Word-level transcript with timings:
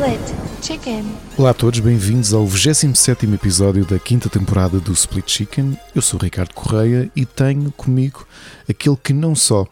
Split 0.00 0.64
Chicken. 0.64 1.04
Olá 1.36 1.50
a 1.50 1.54
todos, 1.54 1.78
bem-vindos 1.80 2.32
ao 2.32 2.46
27 2.46 3.26
episódio 3.34 3.84
da 3.84 3.98
quinta 3.98 4.30
temporada 4.30 4.80
do 4.80 4.92
Split 4.94 5.28
Chicken. 5.30 5.78
Eu 5.94 6.00
sou 6.00 6.18
o 6.18 6.22
Ricardo 6.22 6.54
Correia 6.54 7.10
e 7.14 7.26
tenho 7.26 7.70
comigo 7.72 8.26
aquele 8.66 8.96
que 8.96 9.12
não 9.12 9.34
só 9.34 9.66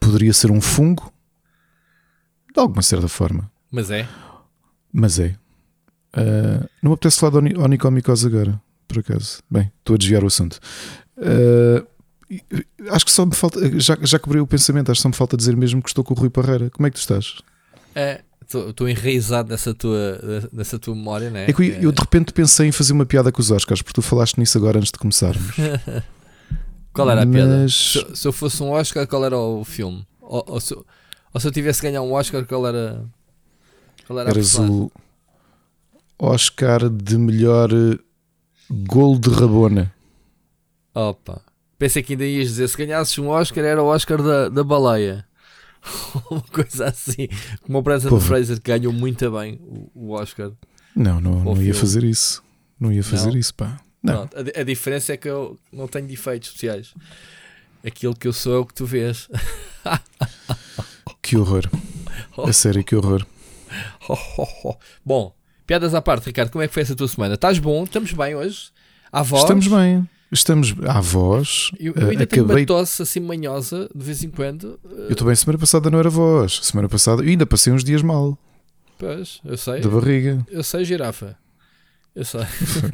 poderia 0.00 0.32
ser 0.32 0.50
um 0.50 0.62
fungo, 0.62 1.12
de 2.54 2.58
alguma 2.58 2.80
certa 2.80 3.06
forma, 3.06 3.50
Mas 3.70 3.90
é. 3.90 4.08
mas 4.90 5.18
é. 5.18 5.34
Ah, 6.14 6.66
não 6.82 6.92
me 6.92 6.94
apetece 6.94 7.18
falar 7.20 7.32
de 7.32 7.36
oni- 7.38 7.56
onicomicose 7.58 8.26
agora, 8.28 8.58
por 8.88 9.00
acaso. 9.00 9.42
Bem, 9.50 9.70
estou 9.80 9.92
a 9.94 9.98
desviar 9.98 10.24
o 10.24 10.28
assunto. 10.28 10.58
E- 12.30 12.42
acho 12.90 13.04
que 13.04 13.12
só 13.12 13.26
me 13.26 13.34
falta, 13.34 13.60
já, 13.78 13.96
já 14.00 14.18
cobrei 14.18 14.40
o 14.40 14.46
pensamento, 14.46 14.90
acho 14.90 15.00
que 15.00 15.02
só 15.02 15.08
me 15.10 15.14
falta 15.14 15.36
dizer 15.36 15.54
mesmo 15.54 15.82
que 15.82 15.90
estou 15.90 16.02
com 16.02 16.14
o 16.14 16.16
Rui 16.16 16.30
Parreira. 16.30 16.70
Como 16.70 16.86
é 16.86 16.90
que 16.90 16.96
tu 16.96 17.00
estás? 17.00 17.34
Estou 18.46 18.88
enraizado 18.88 19.48
nessa 19.50 19.74
tua, 19.74 20.48
nessa 20.52 20.78
tua 20.78 20.94
memória, 20.94 21.30
não 21.30 21.38
é? 21.38 21.50
É 21.50 21.52
que 21.52 21.62
eu, 21.62 21.82
eu 21.82 21.92
de 21.92 22.00
repente 22.00 22.32
pensei 22.32 22.68
em 22.68 22.72
fazer 22.72 22.92
uma 22.92 23.04
piada 23.04 23.32
com 23.32 23.40
os 23.40 23.50
Oscars, 23.50 23.82
porque 23.82 23.94
tu 23.94 24.02
falaste 24.02 24.38
nisso 24.38 24.56
agora 24.56 24.78
antes 24.78 24.92
de 24.92 24.98
começarmos. 24.98 25.54
Qual 26.92 27.10
era 27.10 27.22
a 27.24 27.26
piada? 27.26 27.58
Mas- 27.62 27.74
Se, 27.74 28.16
se 28.16 28.28
eu 28.28 28.32
fosse 28.32 28.62
um 28.62 28.70
Oscar, 28.70 29.06
qual 29.06 29.24
era 29.24 29.36
o 29.36 29.64
filme? 29.64 30.06
Ou, 30.20 30.44
ou 30.48 30.60
se, 30.60 30.74
ou 30.74 31.40
se 31.40 31.46
eu 31.46 31.52
tivesse 31.52 31.82
ganhar 31.82 32.00
um 32.00 32.12
Oscar, 32.12 32.44
qual 32.46 32.66
era, 32.66 33.04
qual 34.06 34.18
era 34.20 34.30
a 34.30 34.32
Eras 34.32 34.54
o 34.58 34.90
Oscar 36.18 36.88
de 36.88 37.18
melhor 37.18 37.70
eh, 37.72 37.98
gol 38.70 39.18
de 39.18 39.28
Rabona. 39.28 39.92
Opa. 40.94 41.42
Pensei 41.78 42.02
que 42.02 42.14
ainda 42.14 42.24
ias 42.24 42.48
dizer, 42.48 42.68
se 42.68 42.76
ganhasses 42.78 43.18
um 43.18 43.28
Oscar, 43.28 43.62
era 43.62 43.82
o 43.82 43.86
Oscar 43.86 44.22
da, 44.22 44.48
da 44.48 44.64
baleia. 44.64 45.26
Uma 46.30 46.40
coisa 46.42 46.86
assim. 46.86 47.28
Como 47.62 47.78
o 47.78 47.82
Brandon 47.82 48.08
Porra. 48.08 48.20
Fraser 48.20 48.60
que 48.60 48.70
ganhou 48.70 48.92
muito 48.92 49.30
bem 49.30 49.60
o, 49.94 50.12
Oscar. 50.12 50.50
Não, 50.94 51.20
não, 51.20 51.44
não 51.44 51.62
ia 51.62 51.74
fazer 51.74 52.04
isso. 52.04 52.42
Não 52.78 52.92
ia 52.92 53.02
fazer 53.02 53.30
Não? 53.30 53.38
isso, 53.38 53.54
pá. 53.54 53.80
Não. 54.02 54.26
Pronto, 54.26 54.36
a, 54.36 54.60
a 54.60 54.64
diferença 54.64 55.12
é 55.12 55.16
que 55.16 55.28
eu 55.28 55.58
não 55.72 55.88
tenho 55.88 56.06
defeitos 56.06 56.48
especiais. 56.48 56.94
Aquilo 57.84 58.14
que 58.14 58.26
eu 58.26 58.32
sou 58.32 58.54
é 58.54 58.58
o 58.58 58.66
que 58.66 58.74
tu 58.74 58.84
vês. 58.84 59.28
Que 61.22 61.36
horror. 61.36 61.68
A 62.38 62.52
sério, 62.52 62.84
que 62.84 62.94
horror. 62.94 63.26
Bom, 65.04 65.34
piadas 65.66 65.94
à 65.94 66.00
parte, 66.00 66.26
Ricardo, 66.26 66.50
como 66.50 66.62
é 66.62 66.68
que 66.68 66.74
foi 66.74 66.82
essa 66.82 66.94
tua 66.94 67.08
semana? 67.08 67.34
Estás 67.34 67.58
bom? 67.58 67.82
Estamos 67.84 68.12
bem 68.12 68.34
hoje? 68.34 68.70
À 69.10 69.22
voz? 69.22 69.42
Estamos 69.42 69.66
bem. 69.66 70.08
Estamos 70.32 70.74
à 70.86 71.00
voz. 71.00 71.70
Eu, 71.78 71.92
eu 71.94 72.08
Eh, 72.08 72.10
ainda 72.10 72.26
tenho 72.26 72.42
uma 72.44 72.52
acabei. 72.52 72.66
tosse 72.66 73.00
assim 73.02 73.20
manhosa 73.20 73.88
de 73.94 74.04
vez 74.04 74.22
em 74.24 74.28
quando. 74.30 74.78
Eh, 74.84 75.06
Eu 75.08 75.12
estou 75.12 75.26
bem. 75.26 75.36
Semana 75.36 75.58
passada 75.58 75.88
não 75.90 75.98
era 75.98 76.10
voz. 76.10 76.60
Semana 76.62 76.88
passada 76.88 77.22
eu 77.22 77.28
ainda 77.28 77.46
passei 77.46 77.72
uns 77.72 77.84
dias 77.84 78.02
mal 78.02 78.36
Pois, 78.98 79.40
eu 79.44 79.56
sei. 79.56 79.80
da 79.80 79.88
barriga. 79.88 80.44
Eu 80.50 80.62
sei, 80.64 80.84
girafa. 80.84 81.36
Eu 82.14 82.24
sei. 82.24 82.40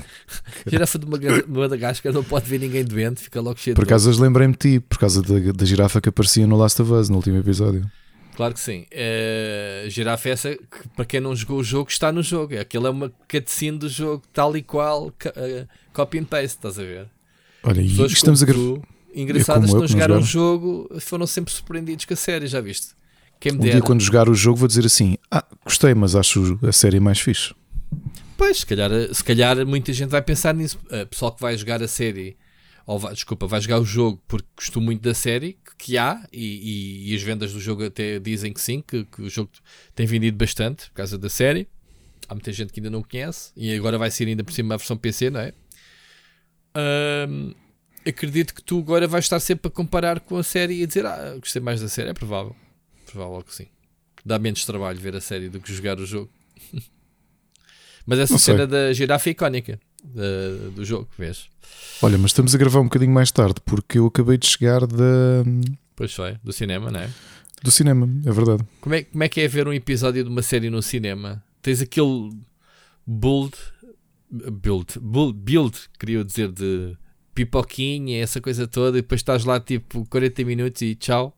girafa 0.66 0.98
de 0.98 1.06
Madagascar 1.48 2.12
não 2.12 2.24
pode 2.24 2.48
ver 2.50 2.58
ninguém 2.58 2.84
doente, 2.84 3.22
fica 3.22 3.40
logo 3.40 3.58
cheio 3.58 3.76
Por 3.76 3.84
de 3.84 3.88
acaso 3.90 4.10
hoje 4.10 4.20
lembrei-me 4.20 4.52
de 4.52 4.58
ti, 4.58 4.80
por 4.80 4.98
causa 4.98 5.22
da, 5.22 5.52
da 5.52 5.64
girafa 5.64 6.00
que 6.00 6.08
aparecia 6.08 6.46
no 6.46 6.56
Last 6.56 6.82
of 6.82 6.92
Us 6.92 7.08
no 7.08 7.16
último 7.16 7.38
episódio. 7.38 7.88
Claro 8.36 8.52
que 8.54 8.60
sim. 8.60 8.84
Eh, 8.90 9.86
girafa 9.88 10.28
é 10.28 10.32
essa 10.32 10.50
que, 10.56 10.88
para 10.96 11.04
quem 11.04 11.20
não 11.20 11.36
jogou 11.36 11.60
o 11.60 11.64
jogo, 11.64 11.88
está 11.90 12.10
no 12.10 12.22
jogo. 12.22 12.58
Aquilo 12.58 12.86
é 12.86 12.90
uma 12.90 13.12
cutscene 13.30 13.78
do 13.78 13.88
jogo, 13.88 14.24
tal 14.32 14.56
e 14.56 14.62
qual, 14.62 15.12
eh, 15.36 15.66
copy 15.92 16.18
and 16.18 16.24
paste, 16.24 16.56
estás 16.56 16.78
a 16.78 16.82
ver? 16.82 17.06
Olha, 17.62 17.80
e 17.80 17.88
Pessoas 17.88 18.12
estamos 18.12 18.42
a 18.42 18.46
gravar. 18.46 18.80
engraçadas 19.14 19.70
que 19.70 19.76
não 19.76 19.86
jogaram 19.86 20.18
o 20.18 20.22
jogo 20.22 20.88
foram 21.00 21.26
sempre 21.26 21.52
surpreendidos 21.52 22.04
com 22.04 22.14
a 22.14 22.16
série, 22.16 22.46
já 22.46 22.60
viste? 22.60 22.88
Quem 23.38 23.52
Um 23.52 23.58
dia, 23.58 23.80
quando 23.82 24.00
jogar 24.00 24.28
o 24.28 24.34
jogo, 24.34 24.56
vou 24.58 24.68
dizer 24.68 24.86
assim: 24.86 25.16
Ah, 25.30 25.44
gostei, 25.64 25.94
mas 25.94 26.14
acho 26.14 26.58
a 26.62 26.72
série 26.72 27.00
mais 27.00 27.18
fixe. 27.20 27.54
Pois, 28.36 28.58
se 28.60 28.66
calhar, 28.66 28.90
se 29.12 29.22
calhar 29.24 29.66
muita 29.66 29.92
gente 29.92 30.10
vai 30.10 30.22
pensar 30.22 30.54
nisso. 30.54 30.78
Uh, 30.86 31.06
pessoal 31.06 31.32
que 31.32 31.40
vai 31.40 31.56
jogar 31.56 31.82
a 31.82 31.88
série, 31.88 32.36
ou 32.86 32.98
vai, 32.98 33.12
desculpa, 33.14 33.46
vai 33.46 33.60
jogar 33.60 33.80
o 33.80 33.84
jogo 33.84 34.20
porque 34.26 34.46
gostou 34.56 34.82
muito 34.82 35.02
da 35.02 35.14
série, 35.14 35.56
que, 35.78 35.98
há, 35.98 36.24
e, 36.32 36.40
e- 37.08 37.12
e 37.12 37.14
as 37.16 37.22
vendas 37.22 37.52
do 37.52 37.60
jogo 37.60 37.84
até 37.84 38.18
dizem 38.18 38.52
que 38.52 38.60
sim, 38.60 38.82
que, 38.86 39.04
que 39.04 39.22
o 39.22 39.28
jogo 39.30 39.50
tem 39.94 40.06
vendido 40.06 40.36
bastante 40.36 40.86
por 40.90 40.94
causa 40.94 41.18
da 41.18 41.28
série. 41.28 41.68
Há 42.28 42.34
muita 42.34 42.52
gente 42.52 42.72
que 42.72 42.80
ainda 42.80 42.90
não 42.90 43.02
conhece, 43.02 43.50
e 43.56 43.74
agora 43.74 43.98
vai 43.98 44.10
ser 44.10 44.26
ainda 44.28 44.42
por 44.44 44.52
cima 44.52 44.74
a 44.74 44.78
versão 44.78 44.96
PC, 44.96 45.30
não 45.30 45.40
é? 45.40 45.52
Acredito 48.06 48.54
que 48.54 48.62
tu 48.62 48.78
agora 48.80 49.06
vais 49.06 49.24
estar 49.24 49.38
sempre 49.40 49.68
a 49.68 49.70
comparar 49.70 50.18
com 50.20 50.36
a 50.36 50.42
série 50.42 50.80
e 50.80 50.82
a 50.82 50.86
dizer, 50.86 51.06
ah, 51.06 51.36
gostei 51.38 51.62
mais 51.62 51.80
da 51.80 51.88
série. 51.88 52.10
É 52.10 52.14
provável, 52.14 52.54
provável 53.06 53.42
que 53.42 53.54
sim. 53.54 53.66
Dá 54.24 54.38
menos 54.38 54.64
trabalho 54.64 54.98
ver 54.98 55.14
a 55.14 55.20
série 55.20 55.48
do 55.48 55.60
que 55.60 55.72
jogar 55.72 55.98
o 56.00 56.06
jogo. 56.06 56.30
Mas 58.06 58.18
essa 58.18 58.36
cena 58.38 58.66
da 58.66 58.92
girafa 58.92 59.28
é 59.28 59.32
icónica 59.32 59.78
da- 60.02 60.70
do 60.74 60.84
jogo, 60.84 61.08
vês? 61.16 61.46
Olha, 62.02 62.18
mas 62.18 62.32
estamos 62.32 62.52
a 62.52 62.58
gravar 62.58 62.80
um 62.80 62.84
bocadinho 62.84 63.12
mais 63.12 63.30
tarde 63.30 63.60
porque 63.64 63.98
eu 64.00 64.06
acabei 64.06 64.36
de 64.36 64.46
chegar 64.48 64.84
da, 64.84 65.44
Pois 65.94 66.12
foi, 66.12 66.36
do 66.42 66.52
cinema, 66.52 66.90
não 66.90 66.98
é? 66.98 67.08
do 67.62 67.70
cinema, 67.70 68.08
é 68.26 68.32
verdade. 68.32 68.64
Como 68.80 68.92
é, 68.96 69.04
como 69.04 69.22
é 69.22 69.28
que 69.28 69.40
é 69.40 69.46
ver 69.46 69.68
um 69.68 69.72
episódio 69.72 70.24
de 70.24 70.28
uma 70.28 70.42
série 70.42 70.68
no 70.68 70.82
cinema? 70.82 71.40
Tens 71.62 71.80
aquele 71.80 72.32
build, 73.06 73.54
build, 74.32 74.98
build, 75.00 75.38
build 75.38 75.78
queria 75.98 76.24
dizer, 76.24 76.50
de 76.50 76.96
pipoquinha, 77.34 78.22
essa 78.22 78.40
coisa 78.40 78.66
toda, 78.66 78.98
e 78.98 79.02
depois 79.02 79.20
estás 79.20 79.44
lá 79.44 79.58
tipo 79.60 80.06
40 80.08 80.44
minutos 80.44 80.80
e 80.82 80.94
tchau. 80.94 81.36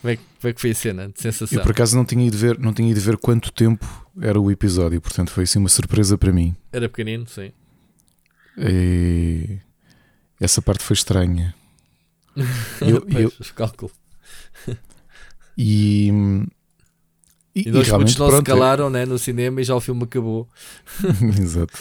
Como 0.00 0.12
é, 0.12 0.16
que- 0.16 0.22
como 0.40 0.50
é 0.50 0.52
que 0.52 0.60
foi 0.60 0.70
a 0.70 0.74
cena 0.74 1.08
de 1.08 1.20
sensação? 1.20 1.58
Eu 1.58 1.62
por 1.62 1.70
acaso 1.70 1.96
não 1.96 2.04
tinha 2.04 2.26
ido 2.26 2.36
ver, 2.36 2.58
não 2.58 2.74
tinha 2.74 2.90
ido 2.90 3.00
ver 3.00 3.16
quanto 3.16 3.50
tempo 3.52 3.86
era 4.20 4.38
o 4.40 4.50
episódio, 4.50 5.00
portanto 5.00 5.30
foi 5.30 5.44
assim 5.44 5.58
uma 5.58 5.68
surpresa 5.68 6.18
para 6.18 6.30
mim. 6.32 6.54
Era 6.72 6.88
pequenino, 6.88 7.26
sim. 7.26 7.52
E 8.58 9.58
essa 10.40 10.60
parte 10.60 10.82
foi 10.84 10.94
estranha. 10.94 11.54
Eu- 12.82 13.06
eu- 13.18 13.30
Pois, 13.30 13.50
cálculo. 13.52 13.90
E, 15.56 16.10
e, 17.54 17.60
E 17.60 17.70
realmente, 17.70 17.88
putos 17.88 18.16
não 18.16 18.26
se 18.26 18.32
pronto, 18.32 18.48
é- 18.48 18.52
calaram 18.52 18.90
né, 18.90 19.04
no 19.06 19.18
cinema 19.18 19.60
e 19.60 19.64
já 19.64 19.74
o 19.74 19.80
filme 19.80 20.04
acabou. 20.04 20.48
Exato. 21.40 21.72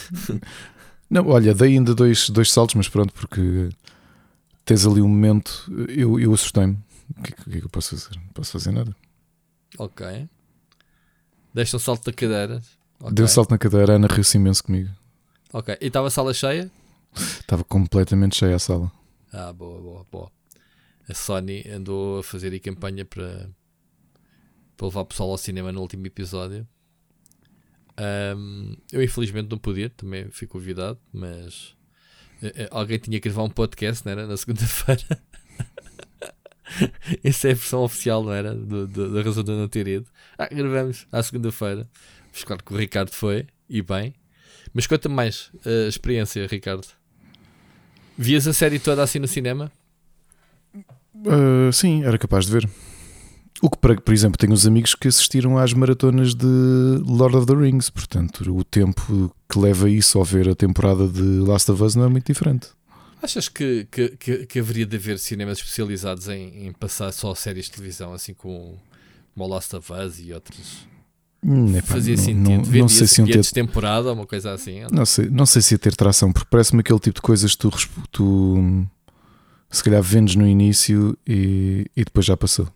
Não, 1.09 1.27
olha, 1.27 1.53
dei 1.53 1.73
ainda 1.73 1.93
dois, 1.95 2.29
dois 2.29 2.51
saltos, 2.51 2.75
mas 2.75 2.87
pronto, 2.87 3.13
porque 3.13 3.69
tens 4.65 4.85
ali 4.85 5.01
um 5.01 5.07
momento. 5.07 5.71
Eu, 5.89 6.19
eu 6.19 6.33
assustei-me. 6.33 6.77
O 7.17 7.21
que, 7.23 7.33
é 7.33 7.35
que- 7.35 7.57
é 7.57 7.59
que 7.59 7.65
eu 7.65 7.69
posso 7.69 7.95
fazer? 7.97 8.15
Não 8.15 8.27
posso 8.33 8.51
fazer 8.51 8.71
nada. 8.71 8.95
Ok. 9.77 10.27
Deixa 11.53 11.77
um 11.77 11.79
salto 11.79 12.05
da 12.05 12.13
cadeira. 12.13 12.61
Ok. 12.99 13.13
Dei 13.13 13.25
um 13.25 13.27
salto 13.27 13.51
na 13.51 13.57
cadeira, 13.57 13.93
a 13.93 13.95
Ana 13.97 14.07
riu-se 14.07 14.37
imenso 14.37 14.63
comigo. 14.63 14.89
Ok. 15.51 15.77
E 15.81 15.87
estava 15.87 16.07
a 16.07 16.11
sala 16.11 16.33
cheia? 16.33 16.71
Estava 17.15 17.63
completamente 17.63 18.35
cheia 18.37 18.55
a 18.55 18.59
sala. 18.59 18.91
Ah, 19.31 19.53
boa, 19.53 19.79
boa, 19.81 20.05
boa. 20.11 20.31
A 21.07 21.13
Sony 21.13 21.63
andou 21.69 22.19
a 22.19 22.23
fazer 22.23 22.51
aí 22.53 22.59
campanha 22.59 23.03
para, 23.05 23.49
para 24.77 24.87
levar 24.87 25.01
o 25.01 25.05
pessoal 25.05 25.29
ao 25.31 25.37
cinema 25.37 25.71
no 25.71 25.81
último 25.81 26.05
episódio. 26.07 26.67
Ahm, 27.97 28.73
eu 28.91 29.03
infelizmente 29.03 29.49
não 29.49 29.57
podia, 29.57 29.89
também 29.89 30.29
fui 30.31 30.47
convidado, 30.47 30.99
mas 31.13 31.75
eh, 32.41 32.53
eh, 32.63 32.67
alguém 32.71 32.97
tinha 32.97 33.19
que 33.19 33.29
gravar 33.29 33.43
um 33.43 33.49
podcast, 33.49 34.03
não 34.05 34.11
era? 34.11 34.25
Na 34.27 34.35
segunda-feira. 34.37 35.03
Essa 37.23 37.49
é 37.49 37.51
a 37.51 37.55
versão 37.55 37.83
oficial, 37.83 38.23
não 38.23 38.33
era? 38.33 38.55
Do- 38.55 38.87
do- 38.87 39.13
da 39.13 39.21
razão 39.21 39.43
de 39.43 39.51
eu 39.51 39.57
não 39.57 39.67
ter 39.67 39.87
ido. 39.87 40.07
Ah, 40.37 40.47
gravamos 40.51 41.05
à 41.11 41.21
segunda-feira. 41.21 41.87
Mas 42.31 42.43
claro 42.43 42.63
que 42.63 42.73
o 42.73 42.77
Ricardo 42.77 43.11
foi, 43.11 43.45
e 43.69 43.81
bem. 43.81 44.15
Mas 44.73 44.87
conta 44.87 45.07
mais 45.07 45.51
a 45.65 45.87
experiência, 45.87 46.47
Ricardo. 46.47 46.87
Vias 48.17 48.47
a 48.47 48.53
série 48.53 48.79
toda 48.79 49.03
assim 49.03 49.19
no 49.19 49.27
cinema? 49.27 49.71
Ah, 51.27 51.71
sim, 51.71 52.03
era 52.03 52.17
capaz 52.17 52.47
de 52.47 52.51
ver. 52.53 52.69
O 53.61 53.69
que, 53.69 53.77
por 53.77 54.01
por 54.01 54.13
exemplo, 54.13 54.37
tenho 54.37 54.51
uns 54.51 54.65
amigos 54.65 54.93
que 54.93 55.07
assistiram 55.07 55.57
às 55.57 55.73
maratonas 55.73 56.35
de 56.35 56.45
Lord 57.05 57.37
of 57.37 57.47
the 57.47 57.53
Rings, 57.53 57.89
portanto, 57.89 58.41
o 58.53 58.63
tempo 58.63 59.33
que 59.49 59.59
leva 59.59 59.89
isso 59.89 60.17
ao 60.17 60.25
ver 60.25 60.49
a 60.49 60.55
temporada 60.55 61.07
de 61.07 61.21
Last 61.21 61.71
of 61.71 61.81
Us 61.81 61.95
não 61.95 62.03
é 62.03 62.09
muito 62.09 62.25
diferente. 62.25 62.67
Achas 63.21 63.47
que, 63.47 63.87
que, 63.89 64.09
que, 64.17 64.45
que 64.45 64.59
haveria 64.59 64.85
de 64.85 64.97
haver 64.97 65.17
cinemas 65.17 65.59
especializados 65.59 66.27
em, 66.27 66.67
em 66.67 66.73
passar 66.73 67.11
só 67.13 67.33
séries 67.33 67.65
de 67.65 67.71
televisão, 67.71 68.13
assim 68.13 68.33
como, 68.33 68.77
como 69.33 69.47
Last 69.47 69.73
of 69.77 69.93
Us 69.93 70.19
e 70.19 70.33
outros? 70.33 70.85
Hum, 71.41 71.77
epá, 71.77 71.87
Fazia 71.87 72.15
não, 72.17 72.23
sentido. 72.23 72.71
não, 72.71 72.79
não 72.79 72.87
sei 72.89 73.07
se 73.07 73.21
iam 73.21 73.27
ter 73.27 73.39
de 73.41 73.51
temporada 73.51 74.09
ou 74.09 74.13
uma 74.13 74.25
coisa 74.25 74.51
assim? 74.53 74.81
não? 74.81 74.89
Não 74.91 75.05
sei, 75.05 75.29
não 75.29 75.45
sei 75.45 75.61
se 75.61 75.73
ia 75.73 75.77
ter 75.77 75.95
tração, 75.95 76.33
porque 76.33 76.47
parece-me 76.49 76.81
aquele 76.81 76.99
tipo 76.99 77.15
de 77.15 77.21
coisas 77.21 77.55
que 77.55 77.59
tu, 77.59 77.71
tu 78.11 78.87
se 79.69 79.83
calhar 79.83 80.01
vendes 80.01 80.35
no 80.35 80.45
início 80.45 81.17
e, 81.25 81.85
e 81.95 82.03
depois 82.03 82.25
já 82.25 82.35
passou. 82.35 82.67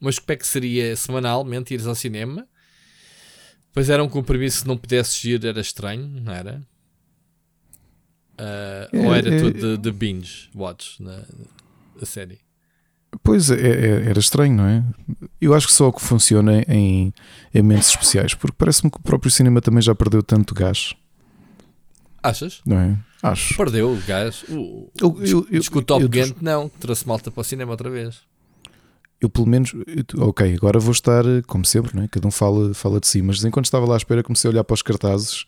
Mas 0.00 0.18
como 0.18 0.32
é 0.32 0.36
que 0.36 0.46
seria 0.46 0.96
semanalmente 0.96 1.74
ires 1.74 1.86
ao 1.86 1.94
cinema? 1.94 2.46
Pois 3.72 3.88
era 3.90 4.02
um 4.02 4.08
compromisso, 4.08 4.60
se 4.60 4.66
não 4.66 4.76
pudesses 4.76 5.22
ir 5.24 5.44
era 5.44 5.60
estranho, 5.60 6.06
não 6.22 6.32
era? 6.32 6.60
Ah, 8.38 8.88
É, 8.92 9.06
ou 9.06 9.14
era 9.14 9.34
é- 9.34 9.38
tudo 9.38 9.52
de, 9.76 9.76
de 9.78 9.92
binge 9.92 10.48
watch 10.54 11.02
na, 11.02 11.22
a 12.00 12.06
série? 12.06 12.38
Pois, 13.22 13.50
é, 13.50 13.54
é, 13.56 14.08
era 14.08 14.18
estranho, 14.20 14.54
não 14.54 14.64
é? 14.66 14.84
Eu 15.40 15.52
acho 15.52 15.66
que 15.66 15.72
só 15.72 15.88
o 15.88 15.92
que 15.92 16.00
funciona 16.00 16.62
em 16.68 17.12
eventos 17.52 17.88
especiais, 17.90 18.34
porque 18.34 18.54
parece-me 18.56 18.90
que 18.90 18.98
o 18.98 19.02
próprio 19.02 19.30
cinema 19.30 19.60
também 19.60 19.82
já 19.82 19.94
perdeu 19.94 20.22
tanto 20.22 20.54
gás. 20.54 20.94
Achas? 22.22 22.60
Não 22.64 22.78
é? 22.78 22.96
Acho. 23.22 23.56
Perdeu 23.56 23.92
o 23.92 24.00
gás. 24.02 24.44
O, 24.48 24.90
Eu- 25.00 25.16
eu- 25.24 25.46
eu- 25.50 25.60
que 25.62 25.78
o 25.78 25.82
Top 25.82 26.02
eu- 26.02 26.08
Gun 26.08 26.34
não, 26.40 26.68
trouxe 26.68 27.06
malta 27.06 27.30
para 27.30 27.40
o 27.40 27.44
cinema 27.44 27.72
outra 27.72 27.90
vez. 27.90 28.20
Eu 29.20 29.28
pelo 29.28 29.46
menos, 29.46 29.72
eu- 29.74 30.22
ok, 30.28 30.54
agora 30.54 30.78
vou 30.80 30.92
estar, 30.92 31.26
eh, 31.26 31.42
como 31.46 31.64
sempre, 31.64 31.94
não 31.94 32.02
é? 32.04 32.08
cada 32.08 32.26
um 32.26 32.30
fala, 32.30 32.72
fala 32.72 32.98
de 32.98 33.06
si, 33.06 33.20
mas 33.20 33.44
enquanto 33.44 33.66
estava 33.66 33.84
lá 33.86 33.94
à 33.94 33.96
espera 33.98 34.22
comecei 34.22 34.48
a 34.48 34.52
olhar 34.52 34.64
para 34.64 34.72
os 34.74 34.80
cartazes 34.82 35.44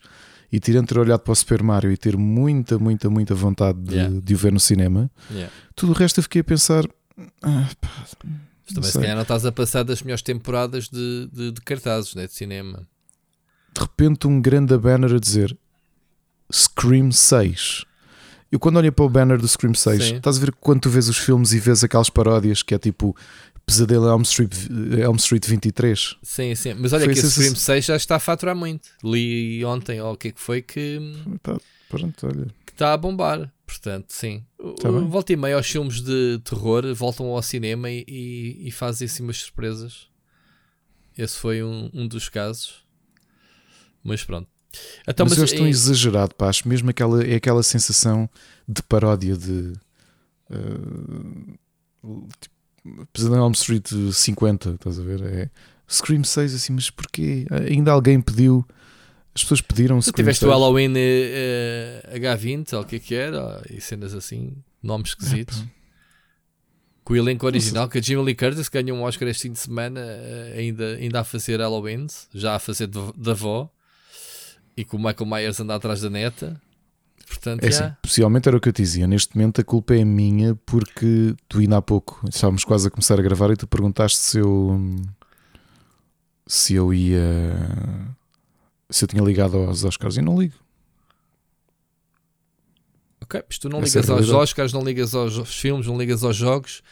e 0.51 0.59
ter 0.59 0.99
olhado 0.99 1.21
para 1.21 1.31
o 1.31 1.35
Super 1.35 1.63
Mario 1.63 1.91
e 1.91 1.97
ter 1.97 2.15
muita, 2.15 2.77
muita, 2.77 3.09
muita 3.09 3.33
vontade 3.33 3.79
de, 3.81 3.95
Yeah. 3.95 4.19
de 4.23 4.33
o 4.35 4.37
ver 4.37 4.51
no 4.51 4.59
cinema, 4.59 5.09
Yeah. 5.31 5.51
tudo 5.75 5.91
o 5.91 5.95
resto 5.95 6.19
eu 6.19 6.23
fiquei 6.23 6.41
a 6.41 6.43
pensar, 6.43 6.85
ah, 7.41 7.69
pá, 7.81 7.89
Mas 8.65 8.73
também 8.75 8.83
se 8.83 8.91
sei. 8.91 9.01
calhar 9.01 9.15
não 9.15 9.23
estás 9.23 9.43
a 9.45 9.51
passar 9.51 9.81
das 9.83 10.03
melhores 10.03 10.21
temporadas 10.21 10.87
de, 10.89 11.27
de, 11.33 11.51
de 11.53 11.61
cartazes 11.61 12.13
né, 12.13 12.27
de 12.27 12.33
cinema. 12.33 12.87
de 13.75 13.81
repente 13.81 14.27
um 14.27 14.39
grande 14.39 14.77
banner 14.77 15.15
a 15.15 15.19
dizer 15.19 15.57
Scream 16.51 17.11
6. 17.11 17.85
Eu 18.51 18.59
quando 18.59 18.77
olho 18.77 18.91
para 18.91 19.03
o 19.05 19.09
banner 19.09 19.39
do 19.41 19.47
Scream 19.47 19.73
6, 19.73 20.03
Sim. 20.03 20.15
estás 20.17 20.37
a 20.37 20.39
ver 20.39 20.51
quando 20.61 20.81
tu 20.81 20.89
vês 20.91 21.09
os 21.09 21.17
filmes 21.17 21.53
e 21.53 21.59
vês 21.59 21.83
aquelas 21.83 22.09
paródias 22.11 22.61
que 22.61 22.75
é 22.75 22.77
tipo 22.77 23.15
Pesadelo 23.65 24.05
em 24.07 24.11
Elm 24.11 24.21
Street, 24.23 24.53
Elm 24.99 25.15
Street 25.15 25.45
23. 25.47 26.17
Sim, 26.21 26.53
sim. 26.55 26.73
Mas 26.75 26.91
olha 26.93 27.05
Foi 27.05 27.13
que 27.13 27.19
esse 27.19 27.31
Scream 27.31 27.55
6 27.55 27.85
já 27.85 27.95
está 27.95 28.15
a 28.17 28.19
faturar 28.19 28.55
muito. 28.55 28.89
Li 29.03 29.63
ontem, 29.65 30.01
ou 30.01 30.13
o 30.13 30.17
que 30.17 30.27
é 30.29 30.31
que 30.31 30.39
foi, 30.41 30.61
que 30.61 30.99
Pá, 31.41 31.57
pronto, 31.89 32.27
olha. 32.27 32.47
que 32.65 32.71
está 32.73 32.93
a 32.93 32.97
bombar. 32.97 33.51
Portanto, 33.65 34.07
sim. 34.09 34.43
Tá 34.81 34.91
bem. 34.91 35.07
Volta 35.07 35.33
e 35.33 35.35
meia 35.35 35.55
aos 35.55 35.67
filmes 35.67 36.01
de 36.01 36.39
terror, 36.43 36.93
voltam 36.93 37.27
ao 37.27 37.41
cinema 37.41 37.89
e, 37.89 38.03
e, 38.07 38.67
e 38.67 38.71
fazem 38.71 39.05
assim 39.05 39.23
umas 39.23 39.37
surpresas. 39.37 40.07
Esse 41.17 41.37
foi 41.37 41.63
um, 41.63 41.89
um 41.93 42.07
dos 42.07 42.29
casos. 42.29 42.83
Mas 44.03 44.23
pronto. 44.23 44.47
Então, 45.07 45.25
mas, 45.25 45.31
mas 45.31 45.37
eu 45.37 45.43
acho 45.45 45.55
tão 45.55 45.67
em- 45.67 45.69
exagerado, 45.69 46.35
pá, 46.35 46.49
acho 46.49 46.67
mesmo 46.67 46.89
aquela, 46.89 47.23
é 47.25 47.35
aquela 47.35 47.63
sensação 47.63 48.29
de 48.67 48.81
paródia 48.83 49.37
de 49.37 49.73
uh, 50.49 52.27
tipo, 52.41 52.52
Pesadelo 53.11 53.45
Elm 53.45 53.51
Street 53.53 53.87
50, 53.87 54.71
estás 54.71 54.99
a 54.99 55.03
ver? 55.03 55.21
É 55.21 55.49
Scream 55.87 56.23
6 56.23 56.55
assim, 56.55 56.73
mas 56.73 56.89
porquê? 56.89 57.45
Ainda 57.69 57.91
alguém 57.91 58.19
pediu, 58.19 58.65
as 59.35 59.43
pessoas 59.43 59.61
pediram 59.61 60.01
Scream 60.01 60.15
tiveste 60.15 60.45
o 60.45 60.47
6. 60.47 60.59
Halloween 60.59 60.93
eh, 60.95 62.01
eh, 62.13 62.19
H20, 62.19 62.73
ou 62.73 62.81
o 62.81 62.85
que 62.85 62.95
é 62.97 62.99
que 62.99 63.15
era, 63.15 63.61
e 63.69 63.79
cenas 63.79 64.13
assim, 64.13 64.53
nomes 64.81 65.09
esquisitos. 65.09 65.63
Com 67.03 67.13
o 67.13 67.17
elenco 67.17 67.45
original, 67.45 67.89
que 67.89 67.97
a 67.97 68.01
Jamie 68.01 68.23
Lee 68.23 68.35
Curtis 68.35 68.69
ganhou 68.69 68.97
um 68.97 69.03
Oscar 69.03 69.27
este 69.27 69.43
fim 69.43 69.51
de 69.51 69.59
semana, 69.59 69.99
eh, 69.99 70.55
ainda, 70.57 70.95
ainda 70.95 71.19
a 71.19 71.23
fazer 71.23 71.59
Halloween, 71.59 72.07
já 72.33 72.55
a 72.55 72.59
fazer 72.59 72.87
da 72.87 73.31
avó, 73.31 73.69
e 74.75 74.85
com 74.85 74.97
o 74.97 74.99
Michael 74.99 75.29
Myers 75.29 75.59
anda 75.59 75.75
atrás 75.75 76.01
da 76.01 76.09
neta. 76.09 76.61
Portanto, 77.33 77.63
É 77.63 77.67
assim, 77.67 77.95
possivelmente 78.01 78.47
era 78.47 78.55
o 78.57 78.61
que 78.61 78.69
eu 78.69 78.73
te 78.73 78.81
dizia. 78.81 79.07
Neste 79.07 79.35
momento 79.35 79.59
a 79.59 79.63
culpa 79.63 79.95
é 79.95 80.03
minha 80.05 80.55
porque 80.65 81.35
tu 81.49 81.59
ainda 81.59 81.77
há 81.77 81.81
pouco 81.81 82.21
estávamos 82.29 82.63
quase 82.63 82.87
a 82.87 82.91
começar 82.91 83.19
a 83.19 83.23
gravar 83.23 83.49
e 83.51 83.55
tu 83.57 83.65
perguntaste 83.67 84.17
se 84.19 84.37
eu 84.39 84.79
se 86.47 86.75
eu 86.75 86.93
ia 86.93 87.21
se 88.89 89.03
eu 89.05 89.07
tinha 89.09 89.23
ligado 89.23 89.57
aos 89.57 89.83
Oscars 89.83 90.17
e 90.17 90.21
não 90.21 90.39
ligo. 90.39 90.53
Ok, 93.21 93.41
mas 93.47 93.57
tu 93.57 93.69
não 93.69 93.79
Essa 93.81 93.97
é 93.97 93.99
a 93.99 94.01
ligas 94.01 94.09
aos 94.09 94.19
realidade. 94.19 94.43
Oscars, 94.43 94.73
não 94.73 94.83
ligas 94.83 95.13
aos 95.15 95.55
filmes, 95.55 95.87
não 95.87 95.97
ligas 95.97 96.23
aos 96.23 96.35
jogos, 96.35 96.83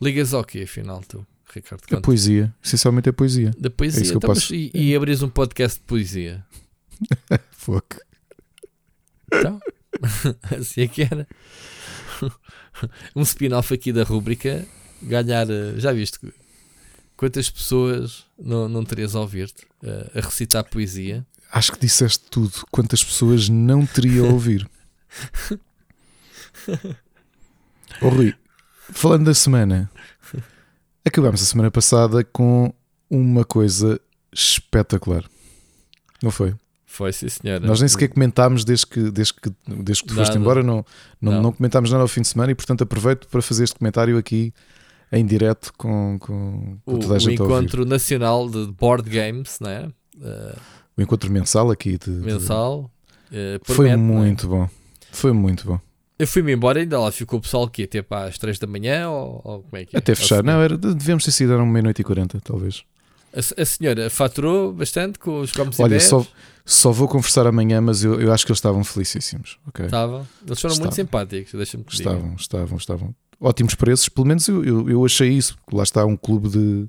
ligas 0.00 0.32
ao 0.34 0.42
quê, 0.44 0.62
afinal, 0.62 1.02
tu, 1.06 1.24
Ricardo? 1.54 1.82
A 1.84 1.88
Conta. 1.88 2.00
poesia, 2.00 2.52
essencialmente 2.64 3.08
é 3.08 3.12
poesia. 3.12 3.50
Da 3.58 3.66
É 3.68 3.70
poesia, 3.70 4.06
eu 4.12 4.16
então, 4.16 4.28
posso- 4.28 4.54
e, 4.54 4.70
e 4.74 4.94
abris 4.96 5.22
um 5.22 5.28
podcast 5.28 5.78
de 5.78 5.84
poesia? 5.86 6.44
Fuck. 7.52 7.98
Então, 9.32 9.60
assim 10.58 10.82
é 10.82 10.88
que 10.88 11.02
era. 11.02 11.26
Um 13.14 13.22
spin-off 13.22 13.72
aqui 13.72 13.92
da 13.92 14.02
rúbrica 14.02 14.66
ganhar. 15.02 15.48
eh, 15.48 15.74
Já 15.76 15.92
viste 15.92 16.18
quantas 17.16 17.48
pessoas 17.48 18.24
não, 18.38 18.68
não 18.68 18.84
terias 18.84 19.14
a 19.14 19.20
ouvir-te 19.20 19.66
eh, 19.82 20.10
a 20.14 20.20
recitar 20.20 20.64
poesia? 20.64 21.24
Acho 21.52 21.72
que 21.72 21.78
disseste 21.80 22.24
tudo. 22.30 22.52
Quantas 22.70 23.04
pessoas 23.04 23.48
não 23.48 23.86
teria 23.86 24.22
a 24.22 24.24
ouvir? 24.32 24.68
oh, 28.02 28.08
Rui, 28.08 28.34
falando 28.90 29.26
da 29.26 29.34
semana, 29.34 29.90
acabamos 31.04 31.42
a 31.42 31.44
semana 31.44 31.70
passada 31.70 32.24
com 32.24 32.74
uma 33.08 33.44
coisa 33.44 34.00
espetacular. 34.32 35.24
Não 36.22 36.30
foi? 36.30 36.54
Foi, 36.94 37.12
sim, 37.12 37.28
senhora. 37.28 37.66
Nós 37.66 37.80
nem 37.80 37.88
sequer 37.88 38.08
comentámos 38.08 38.64
desde 38.64 38.86
que, 38.86 39.10
desde 39.10 39.34
que, 39.34 39.50
desde 39.66 40.02
que 40.04 40.08
tu 40.10 40.14
foste 40.14 40.28
Nada. 40.30 40.40
embora, 40.40 40.62
não, 40.62 40.84
não, 41.20 41.32
Não. 41.32 41.42
não 41.42 41.52
comentámos 41.52 41.90
nada 41.90 42.02
ao 42.02 42.08
fim 42.08 42.20
de 42.20 42.28
semana 42.28 42.52
e, 42.52 42.54
portanto, 42.54 42.82
aproveito 42.84 43.26
para 43.26 43.42
fazer 43.42 43.64
este 43.64 43.76
comentário 43.76 44.16
aqui 44.16 44.52
em 45.10 45.26
direto 45.26 45.72
com, 45.76 46.16
com, 46.20 46.78
com 46.84 46.94
o, 46.94 46.98
toda 46.98 47.14
a 47.14 47.16
o 47.16 47.20
gente 47.20 47.42
ouvir. 47.42 47.54
encontro 47.54 47.84
nacional 47.84 48.48
de 48.48 48.66
board 48.72 49.08
games, 49.10 49.58
né? 49.60 49.88
Eh, 50.22 50.56
O 50.96 51.02
encontro 51.02 51.30
mensal 51.32 51.70
aqui 51.70 51.98
de, 51.98 52.20
de- 52.20 52.24
mensal. 52.26 52.88
eh, 53.32 53.58
Foi 53.64 53.74
promete, 53.88 53.96
né? 53.96 54.02
muito 54.02 54.46
bom. 54.48 54.68
Foi 55.10 55.32
muito 55.32 55.66
bom. 55.66 55.80
Eu 56.16 56.28
fui-me 56.28 56.52
embora 56.52 56.78
e 56.78 56.82
ainda 56.82 57.00
lá 57.00 57.10
ficou 57.10 57.40
o 57.40 57.42
pessoal 57.42 57.68
que 57.68 57.82
até 57.82 58.00
para 58.02 58.28
às 58.28 58.38
3 58.38 58.56
da 58.60 58.68
manhã 58.68 59.08
ou, 59.10 59.40
ou 59.44 59.62
como 59.64 59.76
é 59.76 59.84
que 59.84 59.96
é? 59.96 59.98
Até 59.98 60.14
fechar. 60.14 60.36
se- 60.36 60.42
Não, 60.42 60.62
era, 60.62 60.78
devemos 60.78 61.24
ter 61.24 61.32
sido 61.32 61.52
eram 61.52 61.66
meia-noite 61.66 62.02
e 62.02 62.04
quarenta, 62.04 62.40
talvez. 62.40 62.84
A, 63.34 63.62
a 63.62 63.64
senhora 63.64 64.08
faturou 64.08 64.72
bastante 64.72 65.18
com 65.18 65.40
os 65.40 65.50
comes 65.52 65.78
Olha, 65.80 65.96
e 65.96 66.00
só, 66.00 66.24
só 66.64 66.92
vou 66.92 67.08
conversar 67.08 67.46
amanhã, 67.46 67.80
mas 67.80 68.04
eu, 68.04 68.20
eu 68.20 68.32
acho 68.32 68.46
que 68.46 68.52
eles 68.52 68.58
estavam 68.58 68.84
felicíssimos. 68.84 69.58
ok? 69.66 69.86
Estavam. 69.86 70.26
Eles 70.46 70.60
foram 70.60 70.74
muito 70.76 70.90
Estavam. 70.90 70.92
simpáticos, 70.92 71.52
deixa-me 71.52 71.84
que 71.84 71.96
diga. 71.96 72.10
Estavam, 72.10 72.34
estavam, 72.36 72.78
estavam. 72.78 73.14
Ótimos 73.40 73.74
preços, 73.74 74.08
pelo 74.08 74.26
menos 74.26 74.46
eu, 74.46 74.64
eu, 74.64 74.88
eu 74.88 75.04
achei 75.04 75.28
isso. 75.30 75.56
Lá 75.72 75.82
está 75.82 76.04
um 76.06 76.16
clube 76.16 76.48
de. 76.48 76.88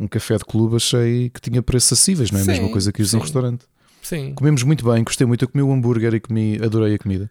Um 0.00 0.06
café 0.06 0.36
de 0.36 0.44
clube, 0.44 0.76
achei 0.76 1.28
que 1.28 1.40
tinha 1.40 1.60
preços 1.60 1.92
acessíveis, 1.92 2.30
não 2.30 2.38
é 2.38 2.42
a 2.42 2.46
mesma 2.46 2.68
coisa 2.68 2.92
que 2.92 3.00
ires 3.00 3.12
a 3.14 3.18
um 3.18 3.20
restaurante. 3.20 3.64
Sim. 4.00 4.32
Comemos 4.32 4.62
muito 4.62 4.88
bem, 4.88 5.02
gostei 5.02 5.26
muito. 5.26 5.44
Eu 5.44 5.48
comi 5.48 5.60
o 5.62 5.72
hambúrguer 5.72 6.14
e 6.14 6.20
comi, 6.20 6.56
adorei 6.62 6.94
a 6.94 6.98
comida. 6.98 7.28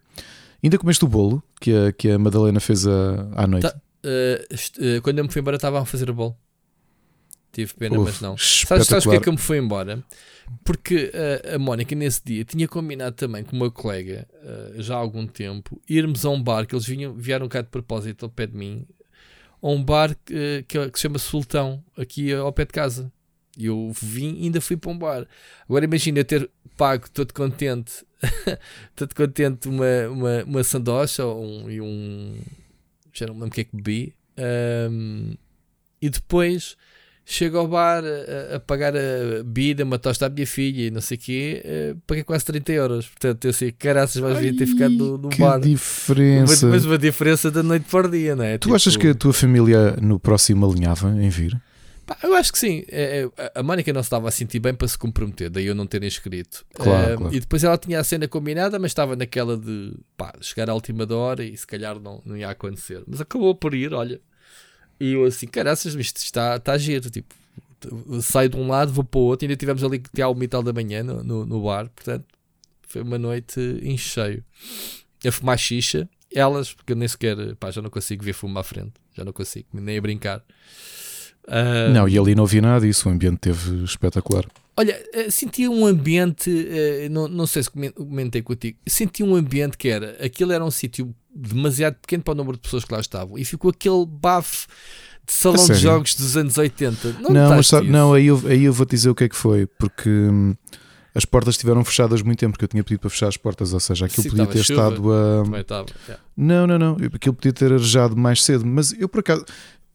Ainda 0.61 0.77
comeste 0.77 1.05
o 1.05 1.07
bolo 1.07 1.41
que 1.61 1.71
a, 1.73 1.93
que 1.93 2.11
a 2.11 2.19
Madalena 2.19 2.59
fez 2.59 2.85
a, 2.85 3.29
à 3.35 3.47
noite. 3.47 3.63
Tá. 3.69 3.79
Uh, 4.05 4.97
uh, 4.97 5.01
quando 5.01 5.19
eu 5.19 5.23
me 5.23 5.31
fui 5.31 5.39
embora 5.39 5.55
estavam 5.55 5.79
a 5.79 5.85
fazer 5.85 6.09
o 6.09 6.13
bolo. 6.13 6.35
Tive 7.51 7.73
pena, 7.73 7.97
Uf, 7.99 8.05
mas 8.05 8.21
não. 8.21 8.37
Sabes, 8.37 8.87
sabes 8.87 9.03
porque 9.03 9.17
é 9.17 9.19
que 9.21 9.29
eu 9.29 9.33
me 9.33 9.39
fui 9.39 9.57
embora? 9.57 10.03
Porque 10.63 11.11
uh, 11.13 11.55
a 11.55 11.59
Mónica 11.59 11.95
nesse 11.95 12.21
dia 12.23 12.45
tinha 12.45 12.67
combinado 12.67 13.15
também 13.15 13.43
com 13.43 13.55
uma 13.55 13.71
colega, 13.71 14.27
uh, 14.43 14.81
já 14.81 14.95
há 14.95 14.97
algum 14.97 15.25
tempo, 15.25 15.81
irmos 15.89 16.25
a 16.25 16.29
um 16.29 16.41
bar 16.41 16.65
que 16.65 16.75
eles 16.75 16.85
vinham, 16.85 17.13
vieram 17.13 17.47
cá 17.49 17.61
de 17.61 17.69
propósito 17.69 18.25
ao 18.25 18.29
pé 18.29 18.45
de 18.47 18.55
mim, 18.55 18.85
a 19.61 19.67
um 19.69 19.83
bar 19.83 20.15
que, 20.23 20.63
é- 20.77 20.89
que 20.89 20.97
se 20.97 21.01
chama 21.01 21.17
Sultão, 21.17 21.83
aqui 21.97 22.31
ao 22.33 22.53
pé 22.53 22.65
de 22.65 22.71
casa. 22.71 23.11
E 23.57 23.65
eu 23.65 23.91
vim 23.99 24.35
e 24.39 24.43
ainda 24.43 24.61
fui 24.61 24.77
para 24.77 24.91
um 24.91 24.97
bar. 24.97 25.25
Agora 25.67 25.83
imagina 25.83 26.19
eu 26.19 26.25
ter 26.25 26.47
pago 26.77 27.09
todo 27.09 27.33
contente, 27.33 28.05
todo 28.95 29.15
contente 29.15 29.67
uma, 29.67 30.07
uma, 30.11 30.43
uma 30.43 30.63
sandocha 30.63 31.25
ou 31.25 31.43
um, 31.43 31.69
e 31.71 31.81
um. 31.81 32.37
Já 33.11 33.25
não 33.25 33.33
me 33.33 33.39
lembro 33.41 33.51
o 33.53 33.55
que 33.55 33.61
é 33.61 33.63
que 33.63 33.75
bebi. 33.75 34.13
um, 34.91 35.33
e 35.99 36.07
depois 36.09 36.77
chego 37.29 37.57
ao 37.57 37.67
bar 37.67 38.03
a, 38.05 38.55
a 38.55 38.59
pagar 38.61 38.95
a 38.95 39.43
bebida, 39.43 39.83
uma 39.83 39.99
tosta 39.99 40.27
à 40.27 40.29
minha 40.29 40.47
filha 40.47 40.87
e 40.87 40.89
não 40.91 41.01
sei 41.01 41.17
o 41.17 41.19
quê, 41.19 41.61
eh, 41.65 41.95
paguei 42.07 42.23
quase 42.23 42.45
30 42.45 42.71
euros. 42.71 43.05
Portanto, 43.07 43.43
eu 43.45 43.51
sei, 43.51 43.71
caraças, 43.73 44.21
vais 44.21 44.39
vir 44.39 44.55
ter 44.55 44.65
ficado 44.65 44.93
no, 44.93 45.17
no 45.17 45.29
que 45.29 45.39
bar. 45.39 45.59
diferença. 45.59 46.67
Mas, 46.67 46.85
uma 46.85 46.97
diferença 46.97 47.51
da 47.51 47.61
noite 47.61 47.85
para 47.91 48.07
o 48.07 48.09
dia, 48.11 48.33
não 48.33 48.45
é? 48.45 48.57
Tu 48.57 48.73
achas 48.73 48.93
Tipo, 48.93 49.01
que 49.03 49.09
a 49.11 49.15
tua 49.15 49.33
família 49.33 49.97
no 50.01 50.17
próximo 50.17 50.65
alinhava 50.65 51.09
em 51.21 51.27
vir? 51.29 51.59
Pá, 52.05 52.17
eu 52.23 52.33
acho 52.35 52.53
que 52.53 52.57
sim. 52.59 52.85
É, 52.87 53.27
é, 53.37 53.51
a 53.53 53.61
Mónica 53.61 53.91
não 53.91 54.01
se 54.01 54.07
estava 54.07 54.29
a 54.29 54.31
sentir 54.31 54.59
bem 54.59 54.73
para 54.73 54.87
se 54.87 54.97
comprometer, 54.97 55.49
daí 55.49 55.65
eu 55.65 55.75
não 55.75 55.85
ter 55.85 56.01
inscrito. 56.05 56.65
Claro, 56.75 57.13
Ah, 57.13 57.17
claro. 57.17 57.35
E 57.35 57.39
depois 57.41 57.61
ela 57.65 57.77
tinha 57.77 57.99
a 57.99 58.03
cena 58.05 58.25
combinada, 58.29 58.79
mas 58.79 58.91
estava 58.91 59.17
naquela 59.17 59.57
de 59.57 59.93
pá, 60.15 60.33
chegar 60.39 60.69
à 60.69 60.73
última 60.73 61.05
hora 61.13 61.43
e 61.43 61.57
se 61.57 61.67
calhar 61.67 61.99
não, 61.99 62.21
não 62.25 62.37
ia 62.37 62.49
acontecer. 62.49 63.03
Mas 63.05 63.19
acabou 63.19 63.53
por 63.53 63.73
ir, 63.73 63.93
olha. 63.93 64.21
E 64.99 65.13
eu 65.13 65.25
assim, 65.25 65.47
caraças, 65.47 65.93
isto 65.95 66.17
está, 66.17 66.55
está 66.55 66.77
giro. 66.77 67.09
Tipo, 67.09 67.33
saio 68.21 68.49
de 68.49 68.57
um 68.57 68.67
lado, 68.67 68.91
vou 68.91 69.03
para 69.03 69.19
o 69.19 69.23
outro. 69.23 69.45
Ainda 69.45 69.55
tivemos 69.55 69.83
ali 69.83 70.01
até 70.03 70.21
ao 70.21 70.35
metal 70.35 70.63
da 70.63 70.73
manhã 70.73 71.03
no, 71.03 71.23
no, 71.23 71.45
no 71.45 71.63
bar, 71.63 71.89
portanto, 71.89 72.25
foi 72.87 73.01
uma 73.01 73.17
noite 73.17 73.59
em 73.81 73.97
cheio. 73.97 74.43
A 75.25 75.31
fumar 75.31 75.57
xixa, 75.57 76.09
elas, 76.33 76.73
porque 76.73 76.93
eu 76.93 76.95
nem 76.95 77.07
sequer, 77.07 77.55
pá, 77.55 77.71
já 77.71 77.81
não 77.81 77.89
consigo 77.89 78.23
ver 78.23 78.33
fumo 78.33 78.57
à 78.59 78.63
frente, 78.63 78.93
já 79.15 79.25
não 79.25 79.33
consigo, 79.33 79.67
nem 79.73 79.97
a 79.97 80.01
brincar. 80.01 80.43
Ah, 81.47 81.89
Não, 81.93 82.07
e 82.07 82.17
ali 82.17 82.35
não 82.35 82.45
vi 82.45 82.59
nada 82.61 82.85
disso. 82.85 83.07
O 83.07 83.11
ambiente 83.11 83.37
teve 83.37 83.83
espetacular. 83.83 84.45
Olha, 84.79 85.01
eh, 85.13 85.31
senti 85.31 85.67
um 85.67 85.87
ambiente, 85.87 86.51
eh, 86.69 87.07
não, 87.09 87.27
não 87.27 87.47
sei 87.47 87.63
se 87.63 87.71
comen- 87.71 87.91
comentei 87.91 88.43
contigo, 88.43 88.77
senti 88.87 89.23
um 89.23 89.35
ambiente 89.35 89.75
que 89.75 89.87
era, 89.87 90.15
aquilo 90.23 90.51
era 90.51 90.63
um 90.63 90.69
sítio 90.69 91.15
demasiado 91.33 91.95
pequeno 91.95 92.21
para 92.21 92.33
o 92.33 92.35
número 92.35 92.57
de 92.57 92.61
pessoas 92.61 92.85
que 92.85 92.93
lá 92.93 92.99
estavam 92.99 93.39
e 93.39 93.45
ficou 93.45 93.71
aquele 93.71 94.05
bafo 94.05 94.67
de 95.25 95.33
salão 95.33 95.65
de 95.65 95.73
jogos 95.73 96.13
dos 96.13 96.37
anos 96.37 96.59
80. 96.59 97.15
Não, 97.19 97.31
não, 97.31 97.49
mas, 97.55 97.71
não 97.71 98.13
aí, 98.13 98.27
eu, 98.27 98.39
aí 98.45 98.65
eu 98.65 98.73
vou 98.73 98.85
dizer 98.85 99.09
o 99.09 99.15
que 99.15 99.23
é 99.23 99.29
que 99.29 99.35
foi, 99.35 99.65
porque 99.65 100.09
hum, 100.09 100.55
as 101.13 101.25
portas 101.25 101.55
estiveram 101.55 101.83
fechadas 101.83 102.21
muito 102.21 102.37
tempo, 102.37 102.51
porque 102.51 102.65
eu 102.65 102.69
tinha 102.69 102.83
pedido 102.83 102.99
para 102.99 103.09
fechar 103.09 103.27
as 103.27 103.37
portas, 103.37 103.73
ou 103.73 103.79
seja, 103.79 104.05
aquilo 104.05 104.21
Sim, 104.21 104.29
podia 104.29 104.45
ter 104.45 104.63
chuva, 104.63 104.89
estado 104.89 105.11
a. 105.11 105.59
Estava, 105.59 105.87
yeah. 106.07 106.23
Não, 106.37 106.67
não, 106.67 106.77
não, 106.77 106.97
aquilo 107.13 107.33
podia 107.33 107.51
ter 107.51 107.73
arejado 107.73 108.15
mais 108.15 108.43
cedo, 108.43 108.63
mas 108.63 108.93
eu 108.93 109.09
por 109.09 109.21
acaso. 109.21 109.43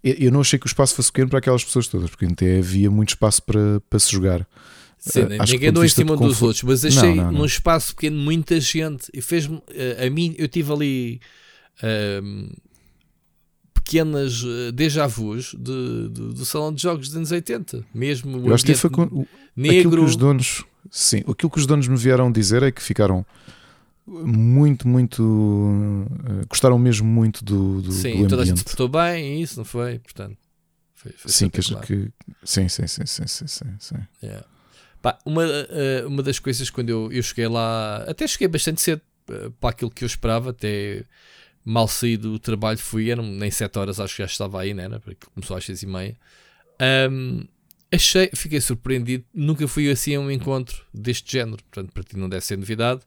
Eu 0.03 0.33
não 0.33 0.41
achei 0.41 0.59
que 0.59 0.67
o 0.67 0.69
espaço 0.69 0.95
fosse 0.95 1.13
pequeno 1.13 1.31
para 1.31 1.39
aquelas 1.39 1.65
pessoas 1.65 1.87
todas, 1.87 2.11
porque 2.11 2.27
até 2.27 2.59
havia 2.59 2.91
muito 2.91 3.11
espaço 3.11 3.43
para, 3.43 3.81
para 3.89 3.99
se 3.99 4.11
jogar. 4.11 4.47
Sim, 4.99 5.23
uh, 5.23 5.29
ninguém 5.49 5.69
andou 5.69 5.85
em 5.85 5.89
cima 5.89 6.17
dos 6.17 6.43
outros, 6.43 6.63
mas 6.63 6.85
achei 6.85 7.11
não, 7.11 7.17
não, 7.17 7.25
não. 7.25 7.39
num 7.41 7.45
espaço 7.45 7.95
pequeno 7.95 8.17
muita 8.17 8.61
gente 8.61 9.09
e 9.13 9.21
fez-me. 9.21 9.57
Uh, 9.57 10.07
a 10.07 10.11
mim, 10.11 10.35
eu 10.39 10.49
tive 10.49 10.73
ali. 10.73 11.21
Uh, 11.83 12.53
pequenas 13.83 14.43
uh, 14.43 14.73
déjà 14.73 15.07
vus 15.07 15.55
de, 15.59 16.09
de, 16.09 16.35
do 16.35 16.45
salão 16.45 16.73
de 16.73 16.83
jogos 16.83 17.09
dos 17.09 17.17
anos 17.17 17.33
80, 17.33 17.85
mesmo 17.93 18.49
eu 18.49 18.55
acho 18.55 18.65
que 18.65 18.75
foi 18.75 18.91
com, 18.91 19.27
negro. 19.57 19.79
Aquilo 19.79 19.97
que 19.97 20.11
os 20.11 20.17
donos, 20.17 20.65
sim, 20.91 21.19
aquilo 21.29 21.51
que 21.51 21.59
os 21.59 21.67
donos 21.67 21.89
me 21.89 21.97
vieram 21.97 22.31
dizer 22.31 22.63
é 22.63 22.71
que 22.71 22.83
ficaram 22.83 23.27
muito, 24.07 24.89
muito 24.89 25.23
uh, 25.23 26.47
gostaram 26.49 26.79
mesmo 26.79 27.07
muito 27.07 27.45
do, 27.45 27.81
do 27.83 27.93
sim, 27.93 28.23
do 28.23 28.29
toda 28.29 28.43
a 28.43 28.45
gente 28.45 28.59
se 28.59 28.65
portou 28.65 28.89
bem 28.89 29.39
e 29.39 29.43
isso 29.43 29.57
não 29.57 29.65
foi, 29.65 29.99
portanto 30.01 30.37
foi, 30.95 31.13
foi 31.13 31.31
sim, 31.31 31.49
que, 31.49 31.61
que, 31.61 32.13
sim, 32.45 32.69
sim, 32.69 32.87
sim, 32.87 33.07
sim, 33.07 33.27
sim, 33.27 33.47
sim, 33.47 33.77
sim. 33.79 33.97
Yeah. 34.23 34.47
Pá, 35.01 35.19
uma, 35.27 35.45
uh, 35.45 36.07
uma 36.07 36.23
das 36.23 36.39
coisas 36.39 36.71
quando 36.71 36.91
eu, 36.91 37.11
eu 37.11 37.23
cheguei 37.23 37.49
lá, 37.49 38.05
até 38.07 38.27
cheguei 38.27 38.47
bastante 38.47 38.81
cedo 38.81 39.03
uh, 39.29 39.51
para 39.53 39.71
aquilo 39.71 39.91
que 39.91 40.05
eu 40.05 40.07
esperava, 40.07 40.51
até 40.51 41.05
mal 41.65 41.89
saí 41.89 42.17
do 42.17 42.39
trabalho 42.39 42.79
fui, 42.79 43.11
eram 43.11 43.25
nem 43.25 43.51
7 43.51 43.79
horas, 43.79 43.99
acho 43.99 44.15
que 44.15 44.23
já 44.23 44.27
estava 44.27 44.61
aí, 44.61 44.73
né? 44.73 44.89
Porque 45.01 45.27
começou 45.35 45.57
às 45.57 45.65
6 45.65 45.83
e 45.83 45.87
meia. 45.87 46.17
Um, 47.11 47.45
achei, 47.91 48.31
fiquei 48.35 48.61
surpreendido, 48.61 49.25
nunca 49.35 49.67
fui 49.67 49.91
assim 49.91 50.15
a 50.15 50.21
um 50.21 50.31
encontro 50.31 50.85
deste 50.95 51.33
género, 51.33 51.63
portanto, 51.65 51.93
para 51.93 52.03
ti 52.05 52.17
não 52.17 52.29
deve 52.29 52.45
ser 52.45 52.57
novidade. 52.57 53.01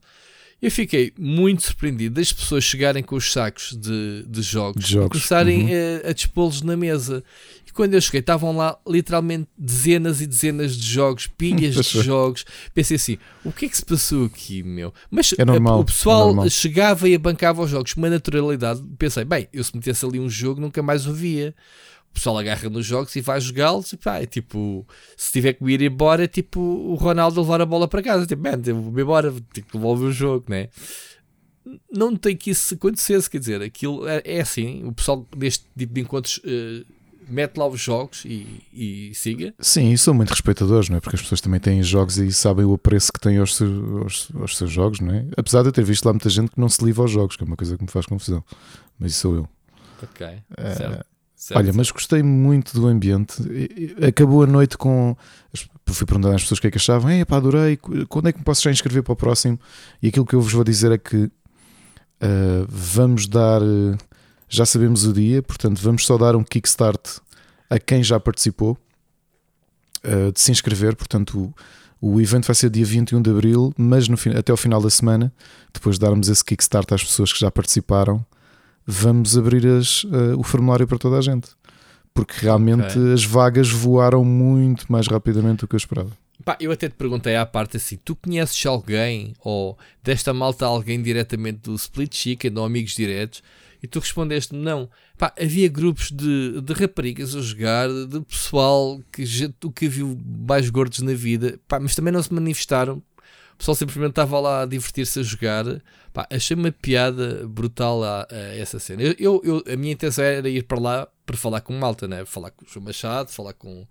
Eu 0.60 0.70
fiquei 0.70 1.12
muito 1.18 1.62
surpreendido 1.62 2.14
das 2.14 2.32
pessoas 2.32 2.64
chegarem 2.64 3.02
com 3.02 3.14
os 3.14 3.30
sacos 3.30 3.76
de, 3.76 4.24
de 4.26 4.40
jogos, 4.40 4.84
de 4.84 4.92
jogos. 4.92 5.06
e 5.06 5.10
começarem 5.10 5.64
uhum. 5.66 6.00
a, 6.04 6.10
a 6.10 6.12
dispô-los 6.14 6.62
na 6.62 6.76
mesa. 6.76 7.22
E 7.66 7.72
quando 7.72 7.92
eu 7.92 8.00
cheguei, 8.00 8.20
estavam 8.20 8.56
lá 8.56 8.78
literalmente 8.88 9.48
dezenas 9.56 10.22
e 10.22 10.26
dezenas 10.26 10.74
de 10.74 10.86
jogos, 10.86 11.26
pilhas 11.26 11.74
de 11.74 11.82
jogos. 12.02 12.46
Pensei 12.74 12.96
assim: 12.96 13.18
o 13.44 13.52
que 13.52 13.66
é 13.66 13.68
que 13.68 13.76
se 13.76 13.84
passou 13.84 14.24
aqui, 14.24 14.62
meu? 14.62 14.94
Mas 15.10 15.34
é 15.36 15.44
normal, 15.44 15.80
o 15.80 15.84
pessoal 15.84 16.46
é 16.46 16.48
chegava 16.48 17.06
e 17.06 17.14
abancava 17.14 17.62
os 17.62 17.70
jogos 17.70 17.92
com 17.92 18.00
uma 18.00 18.08
naturalidade. 18.08 18.82
Pensei: 18.98 19.26
bem, 19.26 19.48
eu 19.52 19.62
se 19.62 19.76
metesse 19.76 20.06
ali 20.06 20.18
um 20.18 20.28
jogo 20.28 20.58
nunca 20.58 20.82
mais 20.82 21.06
o 21.06 21.12
via 21.12 21.54
pessoal 22.16 22.38
agarra 22.38 22.68
nos 22.70 22.84
jogos 22.84 23.14
e 23.14 23.20
vai 23.20 23.40
jogá-los 23.40 23.92
e 23.92 23.96
pá, 23.96 24.20
é 24.20 24.26
tipo, 24.26 24.86
se 25.16 25.32
tiver 25.32 25.52
que 25.52 25.64
ir 25.70 25.82
embora, 25.82 26.24
é 26.24 26.26
tipo 26.26 26.60
o 26.60 26.94
Ronaldo 26.94 27.40
levar 27.40 27.60
a 27.60 27.66
bola 27.66 27.86
para 27.86 28.02
casa, 28.02 28.26
tipo, 28.26 28.42
man, 28.42 28.60
eu 28.66 28.80
vou 28.80 29.00
embora, 29.00 29.30
tenho 29.30 29.66
que 29.66 29.72
devolver 29.72 30.08
o 30.08 30.12
jogo, 30.12 30.46
né? 30.48 30.68
Não 31.92 32.16
tem 32.16 32.36
que 32.36 32.50
isso 32.50 32.74
acontecer, 32.74 33.22
quer 33.28 33.38
dizer, 33.38 33.62
aquilo 33.62 34.08
é, 34.08 34.22
é 34.24 34.40
assim, 34.40 34.84
o 34.84 34.92
pessoal 34.92 35.26
deste 35.36 35.66
tipo 35.76 35.92
de 35.92 36.00
encontros 36.00 36.38
uh, 36.38 36.86
mete 37.28 37.56
lá 37.58 37.66
os 37.66 37.80
jogos 37.80 38.24
e, 38.24 38.62
e 38.72 39.12
siga. 39.14 39.52
Sim, 39.58 39.92
e 39.92 39.98
são 39.98 40.14
muito 40.14 40.30
respeitadores, 40.30 40.88
não 40.88 40.96
é? 40.96 41.00
Porque 41.00 41.16
as 41.16 41.22
pessoas 41.22 41.40
também 41.40 41.60
têm 41.60 41.82
jogos 41.82 42.16
e 42.16 42.32
sabem 42.32 42.64
o 42.64 42.78
preço 42.78 43.12
que 43.12 43.20
têm 43.20 43.38
aos, 43.38 43.60
aos, 43.60 44.28
aos 44.34 44.56
seus 44.56 44.70
jogos, 44.70 45.00
não 45.00 45.12
é? 45.12 45.26
Apesar 45.36 45.62
de 45.62 45.68
eu 45.68 45.72
ter 45.72 45.84
visto 45.84 46.06
lá 46.06 46.12
muita 46.12 46.30
gente 46.30 46.52
que 46.52 46.60
não 46.60 46.68
se 46.68 46.82
livra 46.84 47.02
aos 47.02 47.10
jogos, 47.10 47.36
que 47.36 47.42
é 47.42 47.46
uma 47.46 47.56
coisa 47.56 47.76
que 47.76 47.82
me 47.82 47.90
faz 47.90 48.06
confusão, 48.06 48.42
mas 48.98 49.12
isso 49.12 49.22
sou 49.22 49.34
eu. 49.34 49.48
Ok, 50.02 50.26
é, 50.56 50.74
certo. 50.74 51.15
Certo. 51.36 51.58
Olha, 51.60 51.70
mas 51.74 51.90
gostei 51.90 52.22
muito 52.22 52.72
do 52.72 52.86
ambiente. 52.86 53.34
Acabou 54.08 54.42
a 54.42 54.46
noite 54.46 54.78
com. 54.78 55.14
Fui 55.86 56.06
perguntar 56.06 56.34
às 56.34 56.42
pessoas 56.42 56.58
o 56.58 56.60
que 56.62 56.68
é 56.68 56.70
que 56.70 56.78
achavam. 56.78 57.10
É, 57.10 57.26
pá, 57.26 57.36
adorei. 57.36 57.76
Quando 58.08 58.28
é 58.28 58.32
que 58.32 58.38
me 58.38 58.44
posso 58.44 58.62
já 58.62 58.70
inscrever 58.70 59.02
para 59.02 59.12
o 59.12 59.16
próximo? 59.16 59.60
E 60.02 60.08
aquilo 60.08 60.24
que 60.24 60.34
eu 60.34 60.40
vos 60.40 60.50
vou 60.50 60.64
dizer 60.64 60.90
é 60.92 60.98
que 60.98 61.24
uh, 61.24 61.30
vamos 62.66 63.26
dar. 63.26 63.60
Já 64.48 64.64
sabemos 64.64 65.04
o 65.04 65.12
dia, 65.12 65.42
portanto, 65.42 65.78
vamos 65.82 66.06
só 66.06 66.16
dar 66.16 66.34
um 66.36 66.42
kickstart 66.42 67.18
a 67.68 67.78
quem 67.78 68.02
já 68.02 68.18
participou 68.18 68.78
uh, 70.04 70.32
de 70.32 70.40
se 70.40 70.50
inscrever. 70.50 70.96
Portanto, 70.96 71.52
o, 72.00 72.14
o 72.14 72.20
evento 72.20 72.46
vai 72.46 72.54
ser 72.54 72.70
dia 72.70 72.84
21 72.84 73.20
de 73.20 73.28
abril, 73.28 73.74
mas 73.76 74.08
no, 74.08 74.16
até 74.38 74.52
ao 74.52 74.56
final 74.56 74.80
da 74.80 74.88
semana, 74.88 75.30
depois 75.70 75.96
de 75.96 76.00
darmos 76.00 76.30
esse 76.30 76.42
kickstart 76.42 76.90
às 76.92 77.04
pessoas 77.04 77.30
que 77.30 77.40
já 77.40 77.50
participaram 77.50 78.24
vamos 78.86 79.36
abrir 79.36 79.66
as, 79.66 80.04
uh, 80.04 80.38
o 80.38 80.42
formulário 80.42 80.86
para 80.86 80.98
toda 80.98 81.18
a 81.18 81.20
gente. 81.20 81.48
Porque 82.14 82.34
realmente 82.38 82.98
okay. 82.98 83.12
as 83.12 83.24
vagas 83.24 83.68
voaram 83.68 84.24
muito 84.24 84.90
mais 84.90 85.06
rapidamente 85.06 85.60
do 85.60 85.68
que 85.68 85.74
eu 85.74 85.78
esperava. 85.78 86.10
Pá, 86.44 86.56
eu 86.60 86.70
até 86.70 86.88
te 86.88 86.94
perguntei 86.94 87.34
à 87.36 87.44
parte 87.44 87.76
assim: 87.76 87.98
tu 88.02 88.14
conheces 88.14 88.64
alguém 88.64 89.34
ou 89.40 89.76
desta 90.02 90.32
malta 90.32 90.64
alguém 90.64 91.02
diretamente 91.02 91.62
do 91.62 91.74
Split 91.74 92.14
Chicken 92.14 92.56
ou 92.56 92.64
amigos 92.64 92.94
diretos? 92.94 93.42
E 93.82 93.86
tu 93.86 93.98
respondeste-me: 93.98 94.62
não. 94.62 94.88
Pá, 95.18 95.32
havia 95.38 95.68
grupos 95.68 96.10
de, 96.10 96.60
de 96.60 96.72
raparigas 96.72 97.34
a 97.34 97.40
jogar, 97.40 97.88
de 97.88 98.20
pessoal 98.20 99.00
que 99.10 99.24
tu 99.58 99.70
que 99.70 99.88
viu 99.88 100.18
mais 100.48 100.70
gordos 100.70 101.00
na 101.00 101.14
vida, 101.14 101.58
pá, 101.66 101.80
mas 101.80 101.94
também 101.94 102.12
não 102.12 102.22
se 102.22 102.32
manifestaram 102.32 103.02
o 103.56 103.58
pessoal 103.58 103.74
simplesmente 103.74 104.10
estava 104.10 104.38
lá 104.38 104.62
a 104.62 104.66
divertir-se 104.66 105.18
a 105.18 105.22
jogar. 105.22 105.64
Pá, 106.12 106.26
achei 106.30 106.54
uma 106.54 106.70
piada 106.70 107.48
brutal 107.48 108.04
a, 108.04 108.26
a 108.30 108.56
essa 108.56 108.78
cena. 108.78 109.02
Eu, 109.18 109.40
eu, 109.42 109.64
a 109.66 109.76
minha 109.76 109.94
intenção 109.94 110.22
era 110.22 110.46
ir 110.46 110.62
para 110.62 110.78
lá 110.78 111.08
para 111.24 111.36
falar 111.38 111.62
com 111.62 111.72
malta, 111.72 112.06
né? 112.06 112.24
falar 112.26 112.50
com 112.50 112.66
o 112.66 112.68
João 112.68 112.84
Machado, 112.84 113.30
falar 113.30 113.54
com, 113.54 113.86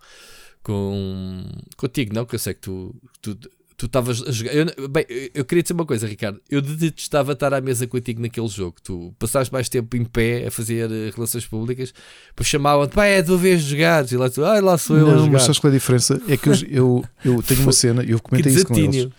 com 0.62 1.43
contigo, 1.75 2.13
não? 2.13 2.25
Que 2.27 2.36
eu 2.36 2.39
sei 2.39 2.53
que 2.53 2.62
tu, 2.62 2.95
tu 3.22 3.38
tu 3.77 3.88
estavas 3.88 4.24
a 4.24 4.32
jogar. 4.32 4.53
Eu, 4.53 4.88
bem, 4.89 5.05
eu 5.34 5.44
queria 5.44 5.62
dizer 5.62 5.74
uma 5.74 5.86
coisa, 5.86 6.08
Ricardo. 6.08 6.39
Eu 6.50 6.62
detestava 6.62 7.34
estar 7.34 7.53
à 7.53 7.60
mesa 7.60 7.86
contigo 7.86 8.22
naquele 8.22 8.48
jogo. 8.48 8.75
Tu 8.82 9.13
passaste 9.20 9.51
mais 9.51 9.67
tempo 9.67 9.96
em 9.98 10.05
pé 10.05 10.48
a 10.48 10.51
fazer 10.51 10.89
uh, 10.89 11.13
relações 11.13 11.46
públicas, 11.46 11.94
depois 12.29 12.48
chamavam-te, 12.48 12.94
pá, 12.94 13.05
é 13.05 13.22
tua 13.22 13.38
vez 13.38 13.63
de 13.63 13.72
jogar. 13.72 14.10
E 14.10 14.15
lá 14.15 14.29
tu, 14.29 14.44
ah, 14.46 14.60
lá 14.62 14.77
sou 14.77 14.98
eu. 14.98 15.08
Não, 15.08 15.27
mas 15.29 15.44
sabes 15.44 15.60
qual 15.60 15.72
é 15.72 15.75
a 15.75 15.79
diferença? 15.79 16.22
É 16.27 16.38
que 16.38 16.50
eu, 16.50 16.55
eu, 16.70 17.05
eu 17.24 17.44
tenho 17.44 17.62
uma 17.62 17.72
cena, 17.72 18.03
eu 18.03 18.20
comentei 18.20 18.53
isso 18.53 18.65
com 18.65 18.77
eles. 18.77 19.10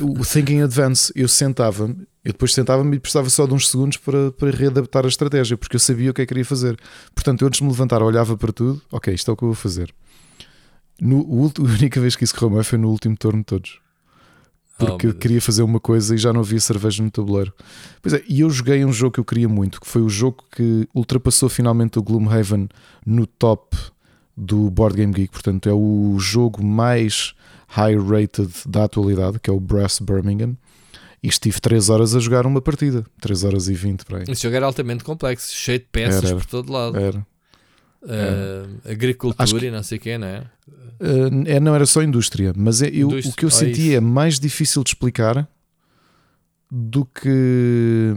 O 0.00 0.24
Thinking 0.24 0.62
Advance, 0.62 1.12
eu 1.14 1.28
sentava-me, 1.28 2.06
eu 2.24 2.32
depois 2.32 2.54
sentava-me 2.54 2.96
e 2.96 3.00
precisava 3.00 3.28
só 3.28 3.46
de 3.46 3.52
uns 3.52 3.68
segundos 3.68 3.98
para, 3.98 4.32
para 4.32 4.50
readaptar 4.50 5.04
a 5.04 5.08
estratégia, 5.08 5.56
porque 5.56 5.76
eu 5.76 5.80
sabia 5.80 6.10
o 6.10 6.14
que 6.14 6.22
é 6.22 6.24
que 6.24 6.28
queria 6.28 6.44
fazer. 6.44 6.78
Portanto, 7.14 7.42
eu 7.42 7.48
antes 7.48 7.58
de 7.58 7.64
me 7.64 7.70
levantar, 7.70 8.02
olhava 8.02 8.36
para 8.38 8.52
tudo, 8.52 8.80
ok, 8.90 9.12
isto 9.12 9.30
é 9.30 9.34
o 9.34 9.36
que 9.36 9.44
eu 9.44 9.48
vou 9.48 9.54
fazer. 9.54 9.92
No, 10.98 11.20
a 11.58 11.62
única 11.62 12.00
vez 12.00 12.16
que 12.16 12.24
isso 12.24 12.34
correu 12.34 12.50
mal 12.50 12.64
foi 12.64 12.78
no 12.78 12.88
último 12.88 13.16
turno 13.16 13.40
de 13.40 13.46
todos 13.46 13.81
porque 14.78 15.08
oh, 15.08 15.14
queria 15.14 15.40
fazer 15.40 15.62
uma 15.62 15.78
coisa 15.78 16.14
e 16.14 16.18
já 16.18 16.32
não 16.32 16.40
havia 16.40 16.60
cerveja 16.60 17.02
no 17.02 17.10
tabuleiro. 17.10 17.52
Pois 18.00 18.14
é, 18.14 18.22
e 18.28 18.40
eu 18.40 18.50
joguei 18.50 18.84
um 18.84 18.92
jogo 18.92 19.12
que 19.12 19.20
eu 19.20 19.24
queria 19.24 19.48
muito, 19.48 19.80
que 19.80 19.86
foi 19.86 20.02
o 20.02 20.08
jogo 20.08 20.44
que 20.50 20.88
ultrapassou 20.94 21.48
finalmente 21.48 21.98
o 21.98 22.02
Gloomhaven 22.02 22.68
no 23.04 23.26
top 23.26 23.76
do 24.36 24.70
Board 24.70 24.96
Game 24.96 25.12
Geek, 25.12 25.30
portanto 25.32 25.68
é 25.68 25.72
o 25.72 26.16
jogo 26.18 26.64
mais 26.64 27.34
high 27.68 27.96
rated 27.96 28.50
da 28.66 28.84
atualidade, 28.84 29.38
que 29.38 29.48
é 29.48 29.52
o 29.52 29.60
Brass 29.60 29.98
Birmingham. 29.98 30.56
E 31.22 31.28
estive 31.28 31.60
3 31.60 31.88
horas 31.88 32.16
a 32.16 32.18
jogar 32.18 32.46
uma 32.46 32.60
partida, 32.60 33.06
3 33.20 33.44
horas 33.44 33.68
e 33.68 33.74
20 33.74 34.04
para 34.04 34.18
aí. 34.18 34.24
Esse 34.26 34.42
jogo 34.42 34.56
era 34.56 34.66
altamente 34.66 35.04
complexo, 35.04 35.54
cheio 35.54 35.78
de 35.78 35.84
peças 35.84 36.16
era, 36.16 36.28
era. 36.28 36.36
por 36.36 36.46
todo 36.46 36.72
lado. 36.72 36.98
Era. 36.98 37.24
Uh, 38.02 38.90
agricultura 38.90 39.60
que, 39.60 39.66
e 39.66 39.70
não 39.70 39.82
sei 39.84 39.98
o 39.98 40.00
que, 40.00 40.18
não 40.18 40.26
é? 40.26 40.44
Uh, 41.02 41.42
é? 41.46 41.58
Não 41.58 41.74
era 41.74 41.84
só 41.84 42.00
indústria, 42.00 42.52
mas 42.56 42.80
é, 42.80 42.86
eu, 42.86 43.08
indústria. 43.08 43.32
o 43.32 43.34
que 43.34 43.44
eu 43.44 43.50
senti 43.50 43.92
é 43.92 44.00
mais 44.00 44.38
difícil 44.38 44.84
de 44.84 44.90
explicar 44.90 45.48
do 46.70 47.04
que 47.04 48.14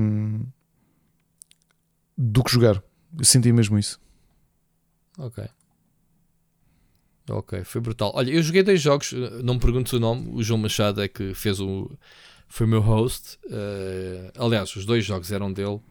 do 2.16 2.44
que 2.44 2.52
jogar. 2.52 2.84
Eu 3.18 3.26
senti 3.26 3.52
mesmo 3.52 3.80
isso. 3.80 4.00
Ok. 5.18 5.44
Ok, 7.28 7.64
foi 7.64 7.82
brutal. 7.82 8.12
Olha, 8.14 8.30
eu 8.32 8.44
joguei 8.44 8.62
dois 8.62 8.80
jogos, 8.80 9.12
não 9.44 9.56
me 9.56 9.60
pergunto 9.60 9.98
o 9.98 10.00
nome. 10.00 10.30
O 10.32 10.44
João 10.44 10.60
Machado 10.60 11.02
é 11.02 11.08
que 11.08 11.34
fez 11.34 11.60
o. 11.60 11.90
Foi 12.48 12.68
o 12.68 12.70
meu 12.70 12.82
host. 12.82 13.40
Uh, 13.46 14.32
aliás, 14.38 14.76
os 14.76 14.86
dois 14.86 15.04
jogos 15.04 15.32
eram 15.32 15.52
dele 15.52 15.82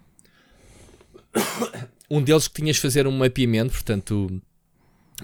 um 2.11 2.23
deles 2.23 2.49
que 2.49 2.55
tinhas 2.55 2.77
de 2.77 2.83
fazer 2.83 3.07
um 3.07 3.13
mapeamento, 3.13 3.73
portanto, 3.73 4.41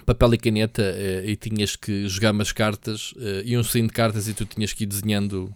papel 0.05 0.33
e 0.33 0.37
caneta, 0.37 0.81
uh, 0.81 1.29
e 1.29 1.35
tinhas 1.35 1.75
que 1.75 2.07
jogar 2.07 2.31
umas 2.31 2.51
cartas, 2.51 3.11
uh, 3.13 3.41
e 3.43 3.57
um 3.57 3.63
sim 3.63 3.85
de 3.85 3.93
cartas, 3.93 4.27
e 4.27 4.33
tu 4.33 4.45
tinhas 4.45 4.73
que 4.73 4.83
ir 4.83 4.87
desenhando 4.87 5.53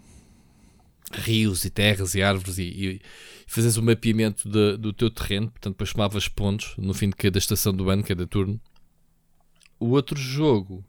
rios 1.11 1.63
e 1.65 1.69
terras 1.69 2.15
e 2.15 2.21
árvores 2.21 2.57
e, 2.57 2.63
e 2.63 3.01
fazes 3.47 3.77
o 3.77 3.83
mapeamento 3.83 4.49
de, 4.49 4.77
do 4.77 4.91
teu 4.91 5.09
terreno, 5.09 5.49
portanto, 5.49 5.73
depois 5.73 5.89
chamavas 5.89 6.27
pontos 6.27 6.73
no 6.77 6.93
fim 6.93 7.09
de 7.09 7.15
cada 7.15 7.37
estação 7.37 7.73
do 7.73 7.89
ano, 7.89 8.03
cada 8.03 8.25
turno. 8.25 8.59
O 9.79 9.89
outro 9.89 10.17
jogo 10.17 10.83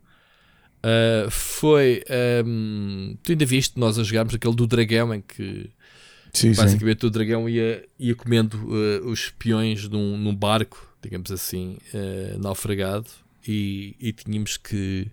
uh, 0.79 1.31
foi. 1.31 2.03
Um, 2.45 3.11
ehm, 3.11 3.17
tu 3.23 3.33
ainda 3.33 3.45
viste 3.45 3.79
nós 3.79 3.99
a 3.99 4.03
jogarmos 4.05 4.35
aquele 4.35 4.55
do 4.55 4.67
dragão 4.67 5.13
em 5.13 5.21
que 5.21 5.71
Sim, 6.33 6.53
Basicamente 6.53 7.01
sim. 7.01 7.07
o 7.07 7.11
dragão 7.11 7.49
ia, 7.49 7.89
ia 7.99 8.15
comendo 8.15 8.59
uh, 8.69 9.09
os 9.09 9.31
peões 9.31 9.89
num, 9.89 10.19
num 10.19 10.35
barco, 10.35 10.95
digamos 11.03 11.33
assim, 11.33 11.79
uh, 11.95 12.39
naufragado 12.39 13.07
e, 13.47 13.97
e 14.01 14.13
tínhamos 14.13 14.57
que 14.57 15.09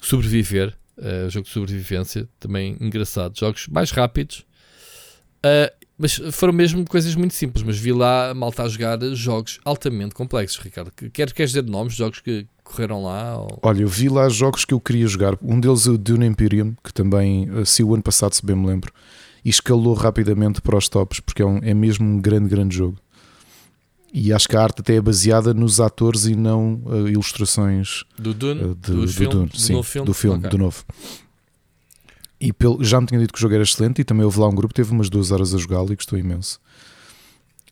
sobreviver. 0.00 0.76
Uh, 0.98 1.30
jogo 1.30 1.46
de 1.46 1.52
sobrevivência, 1.52 2.28
também 2.38 2.76
engraçado. 2.78 3.38
Jogos 3.38 3.66
mais 3.68 3.90
rápidos, 3.90 4.44
uh, 5.38 5.74
mas 5.96 6.14
foram 6.32 6.52
mesmo 6.52 6.84
coisas 6.86 7.14
muito 7.14 7.34
simples. 7.34 7.62
Mas 7.62 7.78
vi 7.78 7.92
lá 7.92 8.30
a 8.30 8.34
malta 8.34 8.62
a 8.62 8.68
jogar 8.68 8.98
jogos 9.14 9.60
altamente 9.64 10.14
complexos, 10.14 10.62
Ricardo. 10.62 10.90
Quer, 11.12 11.32
queres 11.32 11.52
dizer 11.52 11.64
nomes, 11.64 11.94
jogos 11.94 12.20
que 12.20 12.46
correram 12.64 13.02
lá? 13.02 13.38
Ou... 13.38 13.58
Olha, 13.62 13.82
eu 13.82 13.88
vi 13.88 14.08
lá 14.08 14.28
jogos 14.28 14.64
que 14.64 14.74
eu 14.74 14.80
queria 14.80 15.06
jogar. 15.06 15.38
Um 15.42 15.60
deles 15.60 15.86
é 15.86 15.90
o 15.90 15.98
Dune 15.98 16.26
Imperium, 16.26 16.74
que 16.82 16.92
também 16.92 17.50
uh, 17.50 17.66
saiu 17.66 17.88
o 17.88 17.94
ano 17.94 18.02
passado, 18.02 18.34
se 18.34 18.44
bem 18.44 18.56
me 18.56 18.66
lembro, 18.66 18.92
e 19.44 19.50
escalou 19.50 19.94
rapidamente 19.94 20.60
para 20.60 20.76
os 20.76 20.88
tops, 20.88 21.20
porque 21.20 21.42
é, 21.42 21.46
um, 21.46 21.58
é 21.58 21.74
mesmo 21.74 22.06
um 22.06 22.20
grande, 22.20 22.48
grande 22.48 22.76
jogo. 22.76 22.98
E 24.12 24.32
acho 24.32 24.48
que 24.48 24.56
a 24.56 24.62
arte 24.62 24.80
até 24.80 24.96
é 24.96 25.00
baseada 25.00 25.54
nos 25.54 25.80
atores 25.80 26.26
e 26.26 26.34
não 26.34 26.82
uh, 26.84 27.08
ilustrações 27.08 28.04
do 28.18 28.34
Dune, 28.34 28.62
uh, 28.62 28.74
de, 28.74 28.92
do, 28.92 29.02
do 29.02 29.08
filme, 29.08 29.34
Dune, 29.34 29.50
sim, 29.54 29.72
do, 29.74 29.82
filme? 29.82 30.06
do 30.06 30.14
filme, 30.14 30.38
okay. 30.38 30.50
do 30.50 30.58
novo. 30.58 30.84
E 32.40 32.52
pelo, 32.52 32.82
já 32.82 33.00
me 33.00 33.06
tinha 33.06 33.20
dito 33.20 33.32
que 33.32 33.38
o 33.38 33.40
jogo 33.40 33.54
era 33.54 33.62
excelente 33.62 34.00
e 34.00 34.04
também 34.04 34.24
houve 34.24 34.40
lá 34.40 34.48
um 34.48 34.54
grupo, 34.54 34.74
teve 34.74 34.90
umas 34.90 35.08
duas 35.08 35.30
horas 35.30 35.54
a 35.54 35.58
jogá-lo 35.58 35.92
e 35.92 35.96
gostou 35.96 36.18
imenso. 36.18 36.58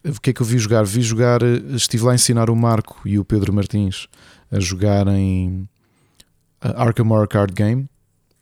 O 0.05 0.21
que 0.21 0.31
é 0.31 0.33
que 0.33 0.41
eu 0.41 0.47
vi 0.47 0.59
jogar? 0.59 0.85
Vi 0.85 1.03
jogar, 1.03 1.41
estive 1.75 2.05
lá 2.05 2.13
a 2.13 2.15
ensinar 2.15 2.51
o 2.51 2.55
Marco 2.55 3.01
e 3.05 3.19
o 3.19 3.25
Pedro 3.25 3.53
Martins 3.53 4.07
a 4.51 4.61
jogarem 4.61 5.69
Arkham 6.61 7.11
Horror 7.11 7.29
Card 7.29 7.53
Game. 7.53 7.89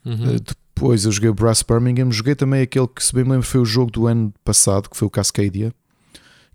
Uhum. 0.05 0.37
Uh, 0.37 0.41
depois 0.75 1.05
eu 1.07 1.13
joguei 1.13 1.31
o 1.31 1.35
Brass 1.35 1.63
Birmingham. 1.63 2.11
Joguei 2.11 2.35
também 2.35 2.61
aquele 2.61 2.87
que, 2.87 3.03
se 3.03 3.15
bem 3.15 3.25
me 3.25 3.31
lembro, 3.31 3.47
foi 3.47 3.61
o 3.61 3.65
jogo 3.65 3.91
do 3.91 4.07
ano 4.07 4.33
passado, 4.45 4.91
que 4.91 4.97
foi 4.97 5.09
o 5.09 5.11
Cascadia, 5.11 5.73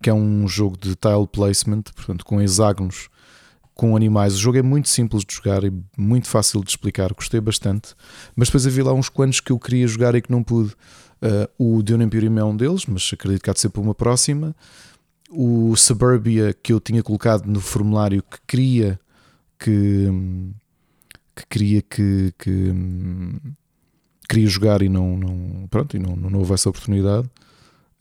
que 0.02 0.10
é 0.10 0.14
um 0.14 0.48
jogo 0.48 0.78
de 0.78 0.96
tile 0.96 1.28
placement, 1.32 1.84
portanto, 1.96 2.26
com 2.26 2.42
hexágonos 2.42 3.10
com 3.74 3.96
animais. 3.96 4.36
O 4.36 4.38
jogo 4.38 4.58
é 4.58 4.62
muito 4.62 4.90
simples 4.90 5.24
de 5.26 5.34
jogar 5.34 5.64
e 5.64 5.74
muito 5.98 6.28
fácil 6.28 6.64
de 6.64 6.70
explicar, 6.70 7.14
gostei 7.14 7.40
bastante. 7.40 7.96
Mas 8.36 8.48
depois 8.48 8.68
havia 8.68 8.84
lá 8.84 8.94
uns 8.94 9.10
quantos 9.10 9.40
que 9.40 9.52
eu 9.52 9.60
queria 9.60 9.88
jogar 9.88 10.14
e 10.16 10.22
que 10.22 10.32
não 10.32 10.44
pude. 10.44 10.74
Uh, 11.22 11.78
o 11.78 11.84
Dune 11.84 12.04
Imperium 12.04 12.38
é 12.38 12.44
um 12.44 12.56
deles, 12.56 12.86
mas 12.86 13.10
acredito 13.14 13.44
que 13.44 13.50
há 13.50 13.54
de 13.54 13.60
ser 13.60 13.70
para 13.70 13.82
uma 13.82 13.96
próxima. 13.96 14.56
O 15.30 15.76
Suburbia 15.76 16.54
que 16.62 16.74
eu 16.74 16.80
tinha 16.80 17.02
colocado 17.02 17.46
no 17.46 17.60
formulário 17.60 18.24
que 18.24 18.38
queria 18.48 19.00
que, 19.58 20.08
que 21.36 21.46
queria 21.48 21.82
que, 21.82 22.34
que 22.38 22.74
queria 24.28 24.48
jogar 24.48 24.82
e 24.82 24.90
não, 24.90 25.18
não 25.18 25.68
pronto 25.70 25.96
e 25.96 26.00
não, 26.00 26.16
não 26.16 26.40
houve 26.40 26.54
essa 26.54 26.70
oportunidade. 26.70 27.30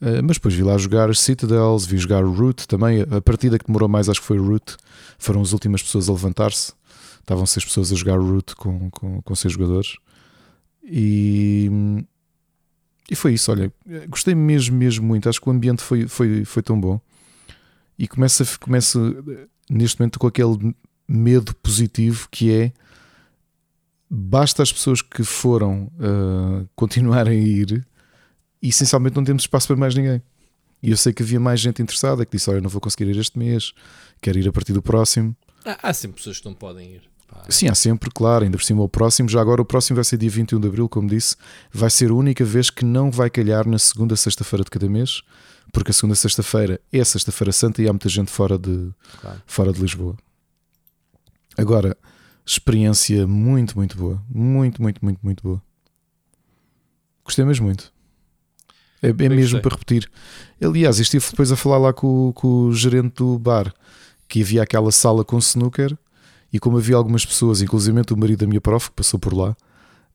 Uh, 0.00 0.22
mas 0.24 0.36
depois 0.36 0.54
vi 0.54 0.62
lá 0.62 0.78
jogar 0.78 1.14
Citadels, 1.14 1.84
vi 1.84 1.98
jogar 1.98 2.24
Root 2.24 2.66
também. 2.66 3.02
A 3.02 3.20
partida 3.20 3.58
que 3.58 3.66
demorou 3.66 3.88
mais 3.88 4.08
acho 4.08 4.20
que 4.20 4.26
foi 4.26 4.38
Root. 4.38 4.76
Foram 5.18 5.42
as 5.42 5.52
últimas 5.52 5.82
pessoas 5.82 6.08
a 6.08 6.12
levantar-se. 6.12 6.72
Estavam 7.20 7.44
seis 7.46 7.64
pessoas 7.64 7.92
a 7.92 7.94
jogar 7.94 8.18
Root 8.18 8.56
com, 8.56 8.90
com, 8.90 9.22
com 9.22 9.34
seis 9.34 9.52
jogadores. 9.52 9.96
E, 10.82 11.70
e 13.10 13.14
foi 13.14 13.34
isso. 13.34 13.52
Olha, 13.52 13.72
gostei 14.08 14.34
mesmo, 14.34 14.76
mesmo 14.76 15.06
muito. 15.06 15.28
Acho 15.28 15.40
que 15.40 15.48
o 15.48 15.52
ambiente 15.52 15.82
foi, 15.82 16.08
foi, 16.08 16.44
foi 16.44 16.62
tão 16.62 16.80
bom. 16.80 17.00
E 17.98 18.08
começa, 18.08 18.44
começa 18.58 18.98
neste 19.68 20.00
momento 20.00 20.18
com 20.18 20.26
aquele 20.26 20.74
medo 21.06 21.54
positivo 21.56 22.28
que 22.30 22.50
é 22.52 22.72
basta 24.10 24.62
as 24.62 24.72
pessoas 24.72 25.00
que 25.02 25.22
foram 25.22 25.90
uh, 25.98 26.68
continuarem 26.74 27.38
a 27.38 27.42
ir 27.42 27.86
e 28.62 28.68
essencialmente 28.68 29.16
não 29.16 29.24
temos 29.24 29.42
espaço 29.42 29.66
para 29.66 29.76
mais 29.76 29.94
ninguém. 29.94 30.22
E 30.82 30.90
eu 30.90 30.96
sei 30.96 31.12
que 31.12 31.22
havia 31.22 31.38
mais 31.38 31.60
gente 31.60 31.82
interessada 31.82 32.24
que 32.24 32.36
disse: 32.36 32.48
Olha, 32.50 32.60
não 32.60 32.70
vou 32.70 32.80
conseguir 32.80 33.10
ir 33.10 33.18
este 33.18 33.38
mês, 33.38 33.72
quero 34.20 34.38
ir 34.38 34.48
a 34.48 34.52
partir 34.52 34.72
do 34.72 34.82
próximo. 34.82 35.36
Há, 35.64 35.90
há 35.90 35.92
sempre 35.92 36.16
pessoas 36.16 36.38
que 36.38 36.46
não 36.46 36.54
podem 36.54 36.94
ir. 36.94 37.02
Pá. 37.28 37.44
Sim, 37.48 37.68
há 37.68 37.74
sempre, 37.74 38.10
claro. 38.10 38.44
Ainda 38.44 38.56
por 38.56 38.64
cima, 38.64 38.82
o 38.82 38.88
próximo, 38.88 39.28
já 39.28 39.40
agora, 39.40 39.62
o 39.62 39.64
próximo 39.64 39.94
vai 39.94 40.04
ser 40.04 40.16
dia 40.16 40.30
21 40.30 40.58
de 40.58 40.66
abril, 40.66 40.88
como 40.88 41.08
disse, 41.08 41.36
vai 41.72 41.90
ser 41.90 42.10
a 42.10 42.14
única 42.14 42.44
vez 42.44 42.70
que 42.70 42.84
não 42.84 43.10
vai 43.10 43.30
calhar 43.30 43.68
na 43.68 43.78
segunda 43.78 44.16
sexta-feira 44.16 44.64
de 44.64 44.70
cada 44.70 44.88
mês, 44.88 45.22
porque 45.72 45.90
a 45.90 45.94
segunda 45.94 46.14
sexta-feira 46.14 46.80
é 46.92 47.04
sexta-feira 47.04 47.52
santa 47.52 47.82
e 47.82 47.88
há 47.88 47.92
muita 47.92 48.08
gente 48.08 48.30
fora 48.30 48.58
de, 48.58 48.90
claro. 49.20 49.42
fora 49.46 49.72
de 49.72 49.80
Lisboa. 49.80 50.16
Agora, 51.56 51.96
experiência 52.44 53.26
muito, 53.26 53.76
muito 53.76 53.96
boa. 53.96 54.20
Muito, 54.28 54.82
muito, 54.82 55.04
muito, 55.04 55.20
muito 55.22 55.42
boa. 55.42 55.62
Gostei 57.22 57.44
mesmo 57.44 57.66
muito. 57.66 57.92
É, 59.02 59.08
é 59.08 59.28
mesmo 59.28 59.60
para 59.60 59.74
repetir. 59.74 60.10
Aliás, 60.62 60.98
estive 60.98 61.24
depois 61.30 61.50
a 61.50 61.56
falar 61.56 61.78
lá 61.78 61.92
com, 61.92 62.32
com, 62.34 62.66
o 62.66 62.72
gerente 62.74 63.14
do 63.16 63.38
bar 63.38 63.72
que 64.28 64.42
havia 64.42 64.62
aquela 64.62 64.92
sala 64.92 65.24
com 65.24 65.38
snooker 65.38 65.96
e 66.52 66.58
como 66.58 66.78
havia 66.78 66.96
algumas 66.96 67.24
pessoas, 67.24 67.62
inclusive 67.62 67.98
o 68.10 68.16
marido 68.16 68.40
da 68.40 68.46
minha 68.46 68.60
prof, 68.60 68.90
que 68.90 68.96
passou 68.96 69.18
por 69.18 69.32
lá, 69.32 69.56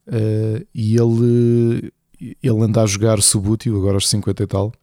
uh, 0.07 0.65
e 0.73 0.95
ele, 0.97 1.91
ele 2.19 2.63
anda 2.63 2.83
a 2.83 2.85
jogar 2.85 3.21
subútil, 3.21 3.77
agora 3.77 3.95
aos 3.95 4.07
50 4.09 4.43
e 4.43 4.47
tal. 4.47 4.73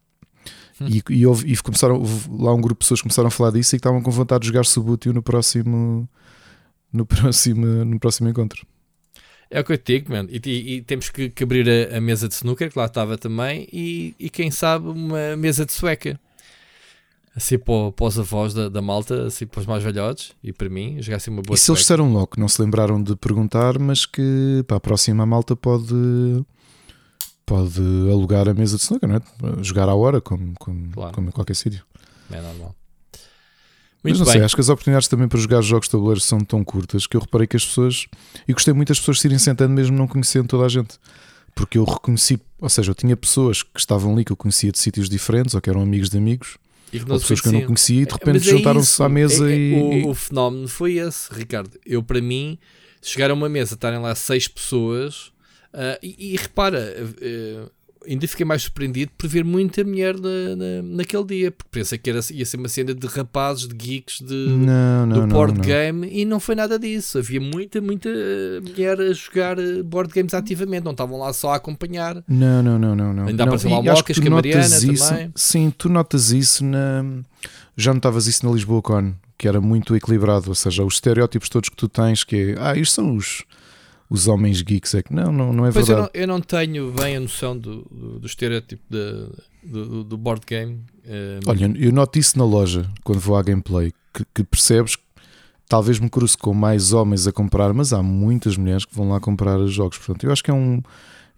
Hum. 0.80 0.86
E, 0.88 1.02
e, 1.10 1.26
houve, 1.26 1.50
e 1.50 1.56
começaram, 1.58 2.02
lá 2.30 2.54
um 2.54 2.60
grupo 2.60 2.80
de 2.80 2.84
pessoas 2.84 3.02
começaram 3.02 3.28
a 3.28 3.30
falar 3.30 3.50
disso 3.52 3.74
e 3.74 3.78
que 3.78 3.80
estavam 3.80 4.02
com 4.02 4.10
vontade 4.10 4.42
de 4.42 4.48
jogar 4.48 4.64
subútil 4.64 5.12
no 5.12 5.22
próximo 5.22 6.08
no 6.92 7.06
próximo, 7.06 7.66
no 7.84 7.98
próximo 7.98 8.28
encontro. 8.28 8.66
É 9.52 9.60
o 9.60 9.64
que 9.64 9.72
eu 9.72 9.78
te 9.78 9.98
digo, 9.98 10.10
man. 10.10 10.26
E, 10.30 10.40
e, 10.46 10.74
e 10.76 10.82
temos 10.82 11.10
que, 11.10 11.28
que 11.28 11.44
abrir 11.44 11.68
a, 11.68 11.98
a, 11.98 12.00
mesa 12.00 12.26
de 12.26 12.34
snooker, 12.34 12.72
que 12.72 12.78
lá 12.78 12.86
estava 12.86 13.18
também, 13.18 13.68
e, 13.70 14.14
e 14.18 14.30
quem 14.30 14.50
sabe 14.50 14.88
uma 14.88 15.36
mesa 15.36 15.66
de 15.66 15.72
sueca. 15.72 16.18
Assim 17.36 17.58
para, 17.58 17.92
para 17.92 18.06
os 18.06 18.18
avós 18.18 18.54
da, 18.54 18.70
da 18.70 18.80
malta, 18.80 19.26
assim 19.26 19.46
para 19.46 19.60
os 19.60 19.66
mais 19.66 19.84
velhotes, 19.84 20.32
e 20.42 20.52
para 20.54 20.70
mim, 20.70 21.00
jogasse 21.02 21.28
uma 21.28 21.42
boa 21.42 21.54
E 21.54 21.58
se 21.58 21.70
eles 21.70 21.80
disseram 21.80 22.10
logo, 22.10 22.30
não 22.38 22.48
se 22.48 22.60
lembraram 22.62 23.02
de 23.02 23.14
perguntar, 23.14 23.78
mas 23.78 24.06
que 24.06 24.64
para 24.66 24.78
a 24.78 24.80
próxima 24.80 25.26
malta 25.26 25.54
pode 25.54 25.94
pode 27.44 27.80
alugar 28.10 28.48
a 28.48 28.54
mesa 28.54 28.76
de 28.76 28.82
snooker, 28.82 29.08
não 29.08 29.16
é? 29.16 29.62
Jogar 29.62 29.88
à 29.88 29.94
hora, 29.94 30.20
como, 30.20 30.54
como, 30.58 30.90
claro. 30.92 31.14
como 31.14 31.28
em 31.28 31.32
qualquer 31.32 31.54
sítio. 31.54 31.84
É 32.30 32.40
normal. 32.40 32.74
Muito 34.02 34.18
Mas 34.18 34.18
não 34.18 34.26
bem. 34.26 34.32
sei, 34.32 34.44
acho 34.44 34.54
que 34.54 34.60
as 34.60 34.68
oportunidades 34.68 35.06
também 35.06 35.28
para 35.28 35.38
jogar 35.38 35.62
jogos 35.62 35.86
de 35.86 35.92
tabuleiro 35.92 36.20
são 36.20 36.40
tão 36.40 36.64
curtas 36.64 37.06
que 37.06 37.16
eu 37.16 37.20
reparei 37.20 37.46
que 37.46 37.56
as 37.56 37.64
pessoas. 37.64 38.06
E 38.48 38.52
gostei 38.52 38.74
muito 38.74 38.88
das 38.88 38.98
pessoas 38.98 39.20
se 39.20 39.28
irem 39.28 39.38
sentando 39.38 39.72
mesmo 39.72 39.96
não 39.96 40.08
conhecendo 40.08 40.48
toda 40.48 40.66
a 40.66 40.68
gente. 40.68 40.98
Porque 41.54 41.78
eu 41.78 41.84
reconheci, 41.84 42.40
ou 42.60 42.68
seja, 42.68 42.90
eu 42.90 42.94
tinha 42.94 43.16
pessoas 43.16 43.62
que 43.62 43.78
estavam 43.78 44.12
ali 44.12 44.24
que 44.24 44.32
eu 44.32 44.36
conhecia 44.36 44.72
de 44.72 44.78
sítios 44.78 45.08
diferentes 45.08 45.54
ou 45.54 45.60
que 45.60 45.70
eram 45.70 45.82
amigos 45.82 46.10
de 46.10 46.18
amigos. 46.18 46.56
E 46.92 46.98
que 46.98 47.10
ou 47.10 47.20
pessoas 47.20 47.40
que 47.40 47.48
eu 47.48 47.52
não 47.52 47.62
conhecia 47.62 48.02
e 48.02 48.06
de 48.06 48.10
é, 48.10 48.14
repente 48.14 48.48
é 48.48 48.50
juntaram-se 48.50 49.02
à 49.02 49.08
mesa 49.08 49.48
é, 49.48 49.54
é, 49.54 49.56
e. 49.56 50.02
O, 50.04 50.10
o, 50.10 50.14
fenómeno 50.14 50.66
foi 50.66 50.94
esse, 50.94 51.32
Ricardo. 51.32 51.78
Eu, 51.86 52.02
para 52.02 52.20
mim, 52.20 52.58
chegar 53.00 53.30
a 53.30 53.34
uma 53.34 53.48
mesa, 53.48 53.74
estarem 53.74 54.00
lá 54.00 54.14
seis 54.16 54.48
pessoas. 54.48 55.30
Uh, 55.72 55.96
e, 56.02 56.34
e, 56.34 56.36
repara, 56.36 56.94
uh, 57.00 57.70
ainda 58.06 58.26
fiquei 58.26 58.44
mais 58.44 58.62
surpreendido 58.62 59.12
por 59.16 59.28
ver 59.28 59.44
muita 59.44 59.84
mulher 59.84 60.14
na, 60.14 60.56
na, 60.56 60.82
naquele 60.82 61.24
dia, 61.24 61.50
porque 61.50 61.70
pensei 61.70 61.98
que 61.98 62.10
era, 62.10 62.20
ia 62.30 62.44
ser 62.44 62.56
uma 62.56 62.68
cena 62.68 62.94
de 62.94 63.06
rapazes, 63.06 63.68
de 63.68 63.74
geeks, 63.74 64.20
de, 64.20 64.34
não, 64.34 65.06
não, 65.06 65.20
do 65.20 65.26
board 65.26 65.58
não, 65.58 65.64
game, 65.64 66.08
e 66.10 66.24
não 66.24 66.40
foi 66.40 66.54
nada 66.54 66.78
disso. 66.78 67.18
Havia 67.18 67.40
muita, 67.40 67.80
muita 67.80 68.08
mulher 68.62 69.00
a 69.00 69.12
jogar 69.12 69.58
eh, 69.58 69.82
board 69.82 70.12
games 70.12 70.34
ativamente, 70.34 70.84
não 70.84 70.92
estavam 70.92 71.18
lá 71.18 71.32
só 71.32 71.52
a 71.52 71.56
acompanhar. 71.56 72.22
Não, 72.28 72.62
não, 72.62 72.78
não, 72.78 72.94
não. 72.94 73.12
não. 73.12 73.26
Ainda 73.26 73.44
apareceu 73.44 73.70
lá 73.70 73.82
Mocas, 73.82 74.18
que 74.18 74.28
a 74.28 74.30
Mariana 74.30 74.66
isso, 74.66 75.08
também. 75.08 75.32
Sim, 75.34 75.72
tu 75.76 75.88
notas 75.88 76.30
isso 76.30 76.64
na. 76.64 77.04
Já 77.76 77.94
notavas 77.94 78.26
isso 78.26 78.44
na 78.46 78.52
Lisboa 78.52 78.82
Con, 78.82 79.14
que 79.38 79.48
era 79.48 79.60
muito 79.60 79.96
equilibrado, 79.96 80.50
ou 80.50 80.54
seja, 80.54 80.84
os 80.84 80.94
estereótipos 80.94 81.48
todos 81.48 81.68
que 81.68 81.76
tu 81.76 81.88
tens, 81.88 82.22
que 82.22 82.36
é, 82.36 82.54
ah, 82.58 82.76
isto 82.76 82.94
são 82.94 83.16
os 83.16 83.44
os 84.12 84.28
homens 84.28 84.60
geeks 84.60 84.94
é 84.94 85.02
que 85.02 85.10
não, 85.10 85.32
não, 85.32 85.54
não 85.54 85.66
é 85.66 85.72
pois 85.72 85.86
verdade. 85.86 86.10
Eu 86.12 86.26
não, 86.26 86.34
eu 86.34 86.38
não 86.38 86.40
tenho 86.42 86.92
bem 86.92 87.16
a 87.16 87.20
noção 87.20 87.56
do, 87.56 87.82
do, 87.90 88.18
do 88.20 88.26
estereótipo 88.26 88.82
de, 88.90 89.26
do, 89.62 90.04
do, 90.04 90.18
board 90.18 90.42
game. 90.46 90.84
Um... 91.06 91.48
Olha, 91.48 91.72
eu 91.78 91.90
noto 91.90 92.18
isso 92.18 92.36
na 92.36 92.44
loja 92.44 92.86
quando 93.02 93.20
vou 93.20 93.36
à 93.36 93.42
gameplay, 93.42 93.90
que, 94.12 94.22
que 94.34 94.44
percebes 94.44 94.96
que 94.96 95.02
talvez 95.66 95.98
me 95.98 96.10
cruze 96.10 96.36
com 96.36 96.52
mais 96.52 96.92
homens 96.92 97.26
a 97.26 97.32
comprar, 97.32 97.72
mas 97.72 97.94
há 97.94 98.02
muitas 98.02 98.58
mulheres 98.58 98.84
que 98.84 98.94
vão 98.94 99.08
lá 99.08 99.18
comprar 99.18 99.58
os 99.58 99.72
jogos. 99.72 99.96
Portanto, 99.96 100.24
eu 100.24 100.32
acho 100.32 100.44
que 100.44 100.50
é 100.50 100.54
um, 100.54 100.82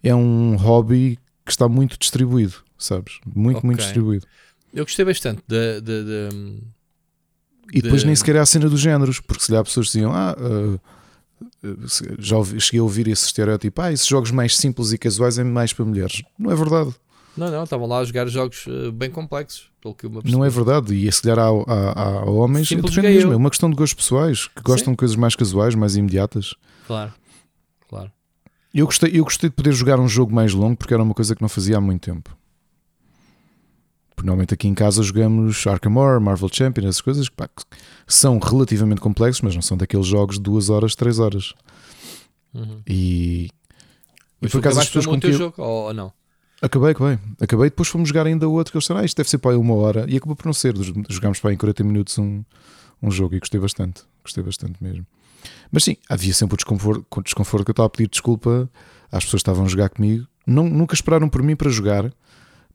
é 0.03 0.13
um 0.13 0.57
hobby 0.57 1.17
que 1.45 1.51
está 1.51 1.69
muito 1.69 1.97
distribuído, 1.97 2.55
sabes? 2.77 3.21
Muito, 3.25 3.59
okay. 3.59 3.67
muito 3.67 3.79
distribuído. 3.79 4.27
Eu 4.73 4.83
gostei 4.83 5.05
bastante 5.05 5.41
da. 5.47 5.55
E 7.73 7.81
depois 7.81 8.03
nem 8.03 8.13
sequer 8.13 8.35
é 8.35 8.39
a 8.39 8.45
cena 8.45 8.69
dos 8.69 8.81
géneros, 8.81 9.21
porque 9.21 9.43
se 9.43 9.51
lhe 9.51 9.57
há 9.57 9.63
pessoas 9.63 9.87
que 9.87 9.93
diziam, 9.93 10.13
ah, 10.13 10.35
uh, 10.37 10.79
já 12.19 12.37
ouvi, 12.37 12.59
cheguei 12.59 12.79
a 12.79 12.83
ouvir 12.83 13.07
esse 13.07 13.25
estereótipo: 13.25 13.81
ah, 13.81 13.91
esses 13.91 14.07
jogos 14.07 14.31
mais 14.31 14.55
simples 14.57 14.91
e 14.91 14.97
casuais 14.97 15.37
é 15.37 15.43
mais 15.43 15.73
para 15.73 15.85
mulheres. 15.85 16.23
Não 16.37 16.51
é 16.51 16.55
verdade. 16.55 16.93
Não, 17.35 17.51
não, 17.51 17.63
estavam 17.63 17.85
lá 17.85 17.99
a 17.99 18.05
jogar 18.05 18.27
jogos 18.27 18.65
uh, 18.67 18.91
bem 18.91 19.09
complexos. 19.09 19.69
Pelo 19.81 19.93
que 19.93 20.07
não 20.31 20.43
é 20.43 20.49
verdade, 20.49 20.95
e 20.95 21.11
se 21.11 21.21
calhar 21.21 21.37
há, 21.37 21.49
há, 21.49 22.21
há 22.21 22.25
homens, 22.25 22.67
depende 22.69 23.01
mesmo, 23.01 23.33
é 23.33 23.35
uma 23.35 23.51
questão 23.51 23.69
de 23.69 23.75
gostos 23.75 23.93
pessoais 23.93 24.47
que 24.47 24.63
gostam 24.63 24.85
Sim. 24.85 24.91
de 24.91 24.97
coisas 24.97 25.15
mais 25.15 25.35
casuais, 25.35 25.75
mais 25.75 25.95
imediatas. 25.95 26.55
Claro, 26.87 27.13
claro. 27.87 28.11
Eu 28.73 28.87
gostei, 28.87 29.11
eu 29.13 29.23
gostei 29.23 29.47
de 29.47 29.55
poder 29.55 29.73
jogar 29.73 29.99
um 29.99 30.07
jogo 30.07 30.33
mais 30.33 30.53
longo 30.53 30.75
porque 30.75 30.91
era 30.91 31.03
uma 31.03 31.13
coisa 31.13 31.35
que 31.35 31.41
não 31.41 31.49
fazia 31.49 31.77
há 31.77 31.81
muito 31.81 32.01
tempo. 32.01 32.35
Normalmente 34.23 34.53
aqui 34.53 34.67
em 34.67 34.73
casa 34.73 35.01
jogamos 35.03 35.65
Arkham 35.67 35.95
Horror, 35.97 36.21
Marvel 36.21 36.49
Champion, 36.51 36.83
essas 36.87 37.01
coisas 37.01 37.27
que, 37.27 37.35
pá, 37.35 37.47
que 37.47 37.63
são 38.07 38.39
relativamente 38.39 39.01
complexos, 39.01 39.41
mas 39.41 39.55
não 39.55 39.61
são 39.61 39.75
daqueles 39.77 40.05
jogos 40.05 40.35
de 40.37 40.43
2 40.43 40.69
horas, 40.69 40.95
3 40.95 41.19
horas. 41.19 41.53
Uhum. 42.53 42.81
E, 42.87 43.45
e 43.45 43.49
Mas 44.41 44.51
por 44.51 44.59
acaso 44.59 44.79
as 44.79 44.87
pessoas 44.87 45.05
com 45.05 45.13
o 45.13 45.19
teu 45.19 45.29
que 45.29 45.35
eu- 45.35 45.39
jogo 45.39 45.61
ou, 45.61 45.87
ou 45.87 45.93
não? 45.93 46.13
Acabei, 46.61 46.91
acabei. 46.91 47.19
Acabei, 47.41 47.69
depois 47.69 47.89
fomos 47.89 48.07
jogar 48.09 48.25
ainda 48.25 48.47
outro 48.47 48.71
que 48.71 48.77
eles 48.77 48.83
disseram, 48.83 49.01
ah, 49.01 49.05
isto 49.05 49.17
deve 49.17 49.29
ser 49.29 49.37
para 49.39 49.51
aí 49.51 49.57
uma 49.57 49.73
hora. 49.75 50.05
E 50.09 50.15
acabou 50.17 50.35
por 50.35 50.45
não 50.45 50.53
ser. 50.53 50.73
Jogámos 51.09 51.39
para 51.39 51.49
aí 51.51 51.55
em 51.55 51.57
40 51.57 51.83
minutos 51.83 52.17
um, 52.17 52.43
um 53.03 53.11
jogo 53.11 53.35
e 53.35 53.39
gostei 53.39 53.59
bastante. 53.59 54.03
Gostei 54.23 54.41
bastante 54.43 54.81
mesmo. 54.81 55.05
Mas 55.71 55.83
sim, 55.83 55.97
havia 56.09 56.33
sempre 56.33 56.53
o 56.55 56.57
desconforto, 56.57 57.05
o 57.15 57.21
desconforto 57.21 57.65
que 57.65 57.71
eu 57.71 57.73
estava 57.73 57.87
a 57.87 57.89
pedir 57.89 58.09
desculpa 58.09 58.69
às 59.11 59.25
pessoas 59.25 59.43
que 59.43 59.49
estavam 59.49 59.65
a 59.65 59.67
jogar 59.67 59.89
comigo. 59.89 60.25
Não, 60.47 60.63
nunca 60.67 60.95
esperaram 60.95 61.27
por 61.29 61.43
mim 61.43 61.55
para 61.55 61.69
jogar, 61.69 62.11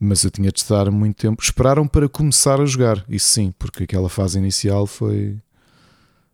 mas 0.00 0.24
eu 0.24 0.30
tinha 0.30 0.50
de 0.50 0.58
estar 0.58 0.90
muito 0.90 1.16
tempo. 1.16 1.42
Esperaram 1.42 1.86
para 1.86 2.08
começar 2.08 2.58
a 2.58 2.64
jogar, 2.64 3.04
isso 3.06 3.28
sim, 3.28 3.52
porque 3.58 3.84
aquela 3.84 4.08
fase 4.08 4.38
inicial 4.38 4.86
foi, 4.86 5.38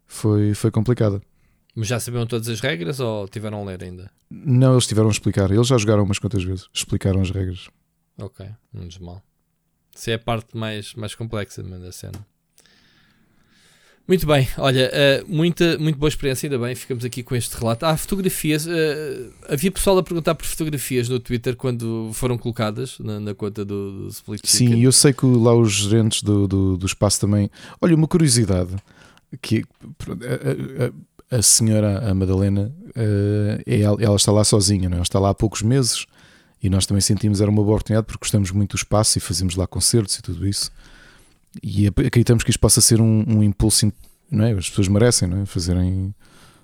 foi, 0.07 0.55
foi 0.55 0.71
complicada. 0.71 1.21
Mas 1.75 1.89
já 1.89 1.99
sabiam 1.99 2.27
todas 2.27 2.49
as 2.49 2.61
regras 2.61 3.01
ou 3.01 3.29
tiveram 3.29 3.61
a 3.61 3.65
ler 3.65 3.83
ainda? 3.83 4.11
Não, 4.31 4.73
eles 4.73 4.87
tiveram 4.87 5.09
a 5.09 5.13
explicar. 5.13 5.51
Eles 5.51 5.67
já 5.67 5.77
jogaram 5.77 6.05
umas 6.05 6.19
quantas 6.19 6.43
vezes. 6.43 6.69
Explicaram 6.73 7.21
as 7.21 7.31
regras. 7.31 7.69
Ok, 8.19 8.47
menos 8.73 8.99
mal. 8.99 9.23
Isso 9.95 10.11
é 10.11 10.15
a 10.15 10.19
parte 10.19 10.57
mais, 10.57 10.95
mais 10.95 11.15
complexa 11.15 11.63
da 11.63 11.93
cena. 11.93 12.27
Muito 14.09 14.25
bem, 14.25 14.47
olha, 14.59 14.89
eh, 14.93 15.25
muita, 15.27 15.77
muito 15.79 15.99
boa 15.99 16.09
experiência, 16.09 16.47
ainda 16.47 16.65
bem, 16.65 16.77
ficamos 16.77 17.05
aqui 17.05 17.25
com 17.25 17.35
este 17.35 17.57
relato. 17.59 17.85
Ah, 17.85 17.97
fotografias, 17.97 18.65
eh, 18.69 19.27
havia 19.49 19.73
pessoal 19.73 19.99
a 19.99 20.03
perguntar 20.03 20.37
por 20.37 20.47
fotografias 20.47 21.09
no 21.09 21.19
Twitter 21.19 21.57
quando 21.57 22.11
foram 22.15 22.39
colocadas 22.39 22.99
na, 23.01 23.19
na 23.19 23.35
conta 23.35 23.65
do, 23.65 24.03
do 24.05 24.09
Split 24.09 24.43
Sim, 24.47 24.67
Chicken. 24.69 24.83
eu 24.85 24.93
sei 24.93 25.13
que 25.13 25.27
lá 25.27 25.53
os 25.57 25.73
gerentes 25.73 26.23
do, 26.23 26.47
do, 26.47 26.77
do 26.77 26.87
espaço 26.87 27.21
também. 27.21 27.51
Olha, 27.81 27.97
uma 27.97 28.07
curiosidade: 28.07 28.77
que 29.43 29.65
a, 30.09 30.85
a- 31.35 31.39
a 31.39 31.43
senhora, 31.43 32.09
a 32.09 32.15
Madalena, 32.15 32.73
eh, 32.95 33.61
é 33.67 33.81
ela, 33.81 34.01
ela 34.01 34.15
está 34.17 34.31
lá 34.31 34.45
sozinha, 34.45 34.89
não 34.89 34.95
é? 34.95 34.99
ela 34.99 35.03
está 35.03 35.19
lá 35.19 35.31
há 35.31 35.35
poucos 35.35 35.63
meses 35.63 36.07
e 36.63 36.71
nós 36.71 36.87
também 36.87 37.01
sentimos 37.01 37.41
era 37.41 37.51
uma 37.51 37.61
boa 37.63 37.75
oportunidade 37.75 38.07
porque 38.07 38.21
gostamos 38.21 38.53
muito 38.53 38.71
do 38.71 38.77
espaço 38.77 39.19
e 39.19 39.21
fazemos 39.21 39.57
lá 39.57 39.67
concertos 39.67 40.15
e 40.17 40.23
tudo 40.23 40.47
isso. 40.47 40.71
E 41.63 41.87
acreditamos 41.87 42.43
que 42.45 42.51
isto 42.51 42.61
possa 42.61 42.81
ser 42.81 43.01
um, 43.01 43.25
um 43.27 43.43
impulso, 43.43 43.93
não 44.31 44.45
é? 44.45 44.53
As 44.53 44.69
pessoas 44.69 44.89
merecem, 44.89 45.29
não 45.29 45.39
é? 45.43 45.47
Fazerem, 45.47 46.15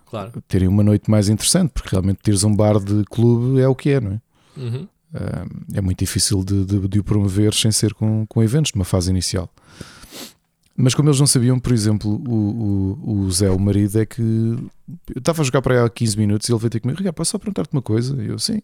Claro. 0.06 0.42
terem 0.46 0.68
uma 0.68 0.82
noite 0.82 1.10
mais 1.10 1.28
interessante, 1.28 1.70
porque 1.72 1.88
realmente 1.90 2.18
teres 2.22 2.44
um 2.44 2.54
bar 2.54 2.78
de 2.78 3.04
clube 3.04 3.60
é 3.60 3.66
o 3.68 3.74
que 3.74 3.90
é, 3.90 4.00
não 4.00 4.12
é? 4.12 4.20
Uhum. 4.56 4.88
Ah, 5.14 5.44
é 5.74 5.80
muito 5.80 5.98
difícil 5.98 6.42
de, 6.44 6.64
de- 6.64 6.88
de 6.88 6.98
o 6.98 7.04
promover 7.04 7.52
sem 7.54 7.70
ser 7.72 7.92
com, 7.94 8.24
com 8.26 8.42
eventos 8.42 8.72
numa 8.74 8.84
fase 8.84 9.10
inicial. 9.10 9.50
Mas 10.74 10.94
como 10.94 11.08
eles 11.10 11.20
não 11.20 11.26
sabiam, 11.26 11.58
por 11.60 11.70
exemplo, 11.72 12.10
o, 12.26 12.98
o, 13.04 13.20
o 13.24 13.30
Zé, 13.30 13.50
o 13.50 13.58
marido, 13.58 14.00
é 14.00 14.06
que 14.06 14.22
eu 14.22 15.18
estava 15.18 15.42
a 15.42 15.44
jogar 15.44 15.60
para 15.60 15.74
aí 15.80 15.84
há 15.86 15.88
15 15.88 16.16
minutos 16.16 16.48
e 16.48 16.52
ele 16.52 16.58
veio 16.58 16.70
ter 16.70 16.80
comigo, 16.80 16.98
Ricardo, 16.98 17.14
posso 17.14 17.30
só 17.32 17.38
perguntar-te 17.38 17.72
uma 17.74 17.82
coisa? 17.82 18.22
E 18.22 18.28
eu, 18.28 18.38
sim. 18.38 18.62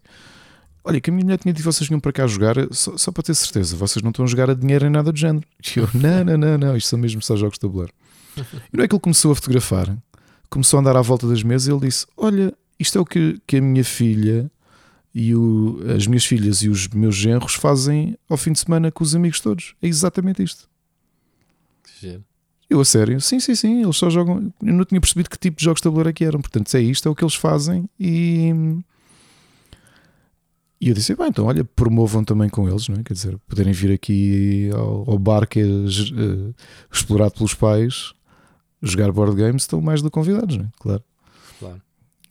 Olha, 0.83 0.99
que 1.01 1.09
a 1.09 1.13
minha 1.13 1.23
mulher 1.25 1.37
tinha 1.37 1.53
dito 1.53 1.61
que 1.63 1.71
vocês 1.73 1.87
vinham 1.87 1.99
para 1.99 2.11
cá 2.13 2.25
jogar, 2.25 2.55
só, 2.71 2.97
só 2.97 3.11
para 3.11 3.23
ter 3.23 3.35
certeza, 3.35 3.75
vocês 3.75 4.01
não 4.01 4.09
estão 4.11 4.25
a 4.25 4.27
jogar 4.27 4.49
a 4.49 4.53
dinheiro 4.53 4.85
em 4.85 4.89
nada 4.89 5.11
do 5.11 5.17
género. 5.19 5.45
E 5.75 5.79
eu, 5.79 5.89
não, 5.93 6.23
não, 6.23 6.37
não, 6.37 6.57
não, 6.57 6.77
isto 6.77 6.87
são 6.89 6.97
mesmo 6.99 7.21
só 7.21 7.35
jogos 7.35 7.55
de 7.55 7.59
tabuleiro. 7.61 7.93
E 8.73 8.77
não 8.77 8.83
é 8.83 8.87
que 8.87 8.95
ele 8.95 9.01
começou 9.01 9.31
a 9.31 9.35
fotografar, 9.35 9.95
começou 10.49 10.77
a 10.77 10.81
andar 10.81 10.95
à 10.95 11.01
volta 11.01 11.27
das 11.27 11.43
mesas 11.43 11.67
e 11.67 11.71
ele 11.71 11.81
disse: 11.81 12.05
Olha, 12.15 12.53
isto 12.79 12.97
é 12.97 13.01
o 13.01 13.05
que, 13.05 13.39
que 13.45 13.57
a 13.57 13.61
minha 13.61 13.83
filha 13.83 14.49
e 15.13 15.35
o- 15.35 15.79
as 15.95 16.07
minhas 16.07 16.23
filhas 16.25 16.61
e 16.61 16.69
os 16.69 16.87
meus 16.87 17.15
genros 17.15 17.55
fazem 17.55 18.17
ao 18.29 18.37
fim 18.37 18.53
de 18.53 18.59
semana 18.59 18.91
com 18.91 19.03
os 19.03 19.13
amigos 19.15 19.41
todos. 19.41 19.75
É 19.81 19.87
exatamente 19.87 20.41
isto. 20.41 20.69
Que 21.83 22.07
giro. 22.07 22.23
Eu 22.69 22.79
a 22.79 22.85
sério, 22.85 23.19
sim, 23.19 23.39
sim, 23.39 23.55
sim, 23.55 23.81
eles 23.83 23.97
só 23.97 24.09
jogam. 24.11 24.53
Eu 24.61 24.73
não 24.73 24.85
tinha 24.85 25.01
percebido 25.01 25.29
que 25.29 25.37
tipo 25.37 25.57
de 25.57 25.63
jogos 25.65 25.79
de 25.79 25.83
tabuleiro 25.83 26.09
é 26.09 26.13
que 26.13 26.23
eram. 26.23 26.39
Portanto, 26.39 26.69
se 26.69 26.77
é 26.77 26.81
isto, 26.81 27.07
é 27.07 27.11
o 27.11 27.15
que 27.15 27.23
eles 27.23 27.35
fazem 27.35 27.89
e. 27.99 28.53
E 30.81 30.87
eu 30.87 30.93
disse, 30.93 31.13
bem, 31.13 31.27
então 31.27 31.45
olha, 31.45 31.65
promovam 31.65 32.23
também 32.23 32.47
com 32.47 32.67
eles, 32.69 32.87
não 32.87 32.97
é? 32.97 33.03
Quer 33.03 33.13
dizer, 33.13 33.37
poderem 33.47 33.73
vir 33.73 33.91
aqui 33.91 34.69
ao, 34.73 35.11
ao 35.11 35.19
bar 35.19 35.45
que 35.45 35.59
é 35.59 35.63
eh, 35.63 36.53
explorado 36.91 37.33
pelos 37.33 37.53
pais, 37.53 38.13
jogar 38.81 39.11
board 39.11 39.35
games, 39.35 39.63
estão 39.63 39.81
mais 39.81 40.01
do 40.01 40.09
que 40.09 40.13
convidados, 40.13 40.55
não 40.55 40.65
é? 40.65 40.69
Claro. 40.79 41.03
Claro. 41.59 41.81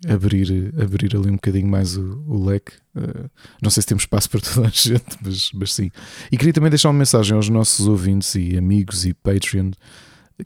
Abrir, 0.09 0.73
abrir 0.81 1.15
ali 1.15 1.29
um 1.29 1.35
bocadinho 1.35 1.67
mais 1.69 1.97
o, 1.97 2.25
o 2.27 2.43
leque. 2.43 2.73
Eh, 2.97 3.29
não 3.61 3.69
sei 3.69 3.83
se 3.83 3.87
temos 3.87 4.05
espaço 4.05 4.31
para 4.31 4.41
toda 4.41 4.67
a 4.67 4.71
gente, 4.71 5.19
mas, 5.23 5.51
mas 5.53 5.75
sim. 5.75 5.91
E 6.33 6.39
queria 6.39 6.55
também 6.55 6.71
deixar 6.71 6.89
uma 6.89 6.99
mensagem 6.99 7.37
aos 7.37 7.51
nossos 7.51 7.87
ouvintes 7.87 8.35
e 8.35 8.57
amigos 8.57 9.05
e 9.05 9.13
Patreon 9.13 9.73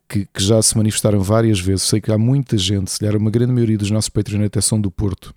que, 0.08 0.26
que 0.26 0.42
já 0.42 0.60
se 0.60 0.76
manifestaram 0.76 1.20
várias 1.20 1.60
vezes. 1.60 1.84
Sei 1.84 2.00
que 2.00 2.10
há 2.10 2.18
muita 2.18 2.58
gente, 2.58 2.90
se 2.90 2.98
calhar 2.98 3.16
uma 3.16 3.30
grande 3.30 3.52
maioria 3.52 3.78
dos 3.78 3.92
nossos 3.92 4.08
Patreon 4.08 4.44
até 4.44 4.60
são 4.60 4.80
do 4.80 4.90
Porto. 4.90 5.32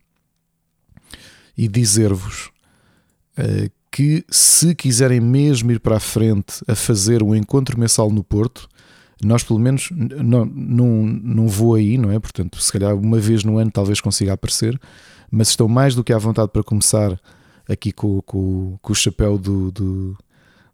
E 1.55 1.67
dizer-vos 1.67 2.54
que 3.91 4.25
se 4.29 4.75
quiserem 4.75 5.21
mesmo 5.21 5.71
ir 5.71 5.79
para 5.79 5.97
a 5.97 5.99
frente 5.99 6.63
a 6.67 6.75
fazer 6.75 7.23
um 7.23 7.33
encontro 7.33 7.79
mensal 7.79 8.11
no 8.11 8.23
Porto, 8.23 8.67
nós 9.23 9.43
pelo 9.43 9.59
menos 9.59 9.89
não, 9.91 10.45
não, 10.45 11.05
não 11.05 11.47
vou 11.47 11.75
aí, 11.75 11.97
não 11.97 12.11
é? 12.11 12.19
Portanto, 12.19 12.61
se 12.61 12.71
calhar 12.71 12.93
uma 12.95 13.19
vez 13.19 13.43
no 13.43 13.57
ano 13.57 13.71
talvez 13.71 14.01
consiga 14.01 14.33
aparecer, 14.33 14.79
mas 15.31 15.49
estão 15.49 15.67
mais 15.67 15.95
do 15.95 16.03
que 16.03 16.11
à 16.11 16.17
vontade 16.17 16.51
para 16.51 16.63
começar 16.63 17.19
aqui 17.69 17.91
com, 17.91 18.21
com, 18.21 18.77
com 18.81 18.91
o 18.91 18.95
chapéu 18.95 19.37
do, 19.37 19.71
do, 19.71 20.17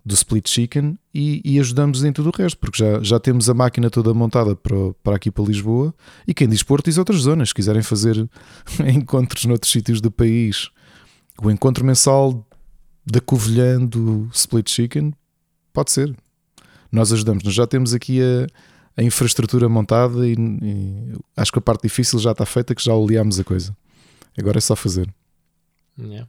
do 0.04 0.14
Split 0.14 0.50
Chicken 0.50 0.98
e, 1.14 1.42
e 1.46 1.60
ajudamos 1.60 2.04
em 2.04 2.12
tudo 2.12 2.30
o 2.30 2.36
resto, 2.36 2.58
porque 2.58 2.84
já, 2.84 3.02
já 3.02 3.20
temos 3.20 3.50
a 3.50 3.54
máquina 3.54 3.90
toda 3.90 4.14
montada 4.14 4.56
para, 4.56 4.94
para 5.04 5.16
aqui 5.16 5.30
para 5.30 5.44
Lisboa 5.44 5.94
e 6.28 6.34
quem 6.34 6.50
diz 6.50 6.64
Porto 6.64 6.86
diz 6.86 6.98
outras 6.98 7.22
zonas. 7.22 7.50
Se 7.50 7.56
quiserem 7.56 7.84
fazer 7.84 8.28
encontros 8.94 9.46
noutros 9.46 9.72
sítios 9.72 10.02
do 10.02 10.10
país, 10.10 10.70
o 11.42 11.50
encontro 11.50 11.86
mensal 11.86 12.46
da 13.12 13.20
Covilhã 13.20 13.78
do 13.86 14.30
Split 14.34 14.70
Chicken 14.70 15.14
pode 15.74 15.92
ser. 15.92 16.16
Nós 16.90 17.12
ajudamos. 17.12 17.44
Nós 17.44 17.54
já 17.54 17.68
temos 17.68 17.94
aqui 17.94 18.22
a, 18.22 18.48
a 18.96 19.04
infraestrutura 19.04 19.68
montada 19.68 20.26
e, 20.28 20.34
e 20.34 21.14
acho 21.36 21.52
que 21.52 21.60
a 21.60 21.62
parte 21.62 21.84
difícil 21.84 22.20
já 22.20 22.32
está 22.32 22.46
feita, 22.46 22.74
que 22.74 22.84
já 22.84 22.94
oleámos 22.94 23.38
a 23.40 23.44
coisa. 23.44 23.76
Agora 24.38 24.58
é 24.58 24.62
só 24.62 24.76
fazer. 24.76 25.14
Yeah. 26.00 26.28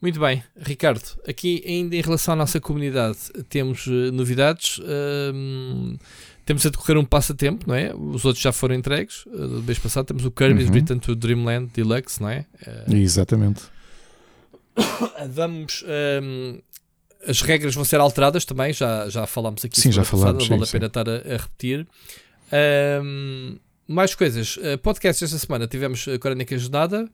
Muito 0.00 0.20
bem, 0.20 0.42
Ricardo, 0.56 1.02
aqui 1.26 1.62
ainda 1.66 1.96
em 1.96 2.00
relação 2.00 2.32
à 2.32 2.36
nossa 2.36 2.60
comunidade 2.60 3.18
temos 3.48 3.86
eh, 3.88 4.10
novidades. 4.12 4.80
Ahm, 4.84 5.96
temos 6.46 6.64
a 6.64 6.70
decorrer 6.70 6.96
um 6.96 7.04
passatempo, 7.04 7.66
não 7.68 7.74
é? 7.74 7.92
Os 7.94 8.24
outros 8.24 8.42
já 8.42 8.52
foram 8.52 8.74
entregues. 8.74 9.26
Uh, 9.26 9.48
do 9.48 9.62
mês 9.64 9.78
passado 9.78 10.06
temos 10.06 10.24
o 10.24 10.30
Kirby's 10.30 10.68
Uhum. 10.68 10.74
Return 10.74 11.00
to 11.00 11.14
Dreamland 11.14 11.72
Deluxe, 11.74 12.22
não 12.22 12.28
é? 12.30 12.46
Eh, 12.64 12.84
Exatamente. 12.96 13.64
vamos. 15.30 15.84
ahm, 15.86 16.58
as 17.26 17.42
regras 17.42 17.74
vão 17.74 17.84
ser 17.84 18.00
alteradas 18.00 18.44
também, 18.44 18.72
já, 18.72 19.08
já 19.08 19.26
falámos 19.26 19.64
aqui 19.64 19.80
Sim, 19.80 19.90
já 19.90 20.02
passada, 20.02 20.20
falámos, 20.22 20.48
vale 20.48 20.66
sim, 20.66 20.68
a 20.68 20.72
pena 20.72 20.86
estar 20.86 21.08
a, 21.08 21.16
a 21.16 21.36
repetir. 21.36 21.86
Ahm, 22.52 23.56
mais 23.86 24.14
coisas. 24.14 24.56
Uh, 24.56 24.78
podcast 24.78 25.24
esta 25.24 25.38
semana 25.38 25.66
tivemos 25.66 26.06
a 26.06 26.18
Crónica 26.18 26.56
Jornada, 26.56 27.08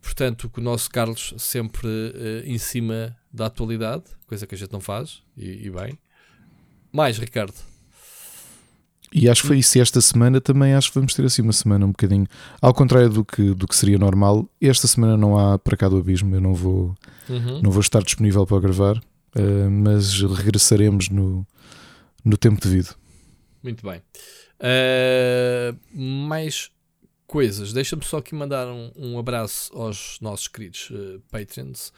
portanto, 0.00 0.48
com 0.48 0.60
o 0.60 0.64
nosso 0.64 0.88
Carlos 0.90 1.34
sempre 1.38 1.86
uh, 1.86 2.46
em 2.46 2.58
cima 2.58 3.16
da 3.32 3.46
atualidade, 3.46 4.04
coisa 4.26 4.46
que 4.46 4.54
a 4.54 4.58
gente 4.58 4.72
não 4.72 4.80
faz, 4.80 5.22
e, 5.36 5.66
e 5.66 5.70
bem. 5.70 5.98
Mais, 6.92 7.18
Ricardo. 7.18 7.69
E 9.12 9.28
acho 9.28 9.42
que 9.42 9.48
foi 9.48 9.58
isso. 9.58 9.76
E 9.76 9.80
esta 9.80 10.00
semana 10.00 10.40
também 10.40 10.74
acho 10.74 10.88
que 10.90 10.94
vamos 10.94 11.14
ter 11.14 11.24
assim 11.24 11.42
uma 11.42 11.52
semana 11.52 11.84
um 11.84 11.90
bocadinho. 11.90 12.26
Ao 12.60 12.72
contrário 12.72 13.08
do 13.10 13.24
que, 13.24 13.54
do 13.54 13.66
que 13.66 13.74
seria 13.74 13.98
normal, 13.98 14.48
esta 14.60 14.86
semana 14.86 15.16
não 15.16 15.36
há 15.38 15.58
para 15.58 15.76
cá 15.76 15.88
do 15.88 15.96
abismo. 15.98 16.34
Eu 16.34 16.40
não 16.40 16.54
vou, 16.54 16.96
Uhum. 17.28 17.60
não 17.62 17.70
vou 17.70 17.80
estar 17.80 18.02
disponível 18.02 18.46
para 18.46 18.60
gravar, 18.60 19.00
eh, 19.34 19.68
mas 19.68 20.20
regressaremos 20.20 21.08
no, 21.08 21.46
no 22.24 22.36
tempo 22.36 22.60
devido. 22.60 22.94
Muito 23.62 23.84
bem. 23.86 24.00
Uh, 24.60 25.76
mais 25.94 26.70
coisas. 27.26 27.72
Deixa-me 27.72 28.04
só 28.04 28.18
aqui 28.18 28.34
mandar 28.34 28.66
um, 28.68 28.90
um 28.96 29.18
abraço 29.18 29.72
aos 29.76 30.18
nossos 30.20 30.48
queridos 30.48 30.90
uh, 30.90 31.20
Patreons 31.30 31.92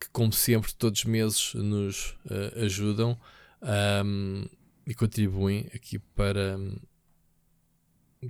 que, 0.00 0.08
como 0.12 0.32
sempre, 0.32 0.72
todos 0.74 1.00
os 1.00 1.04
meses 1.04 1.54
nos 1.54 2.14
uh, 2.26 2.64
ajudam 2.64 3.16
um, 4.04 4.46
e 4.88 4.94
contribuem 4.94 5.66
aqui 5.74 5.98
para 5.98 6.56
um, 6.56 6.74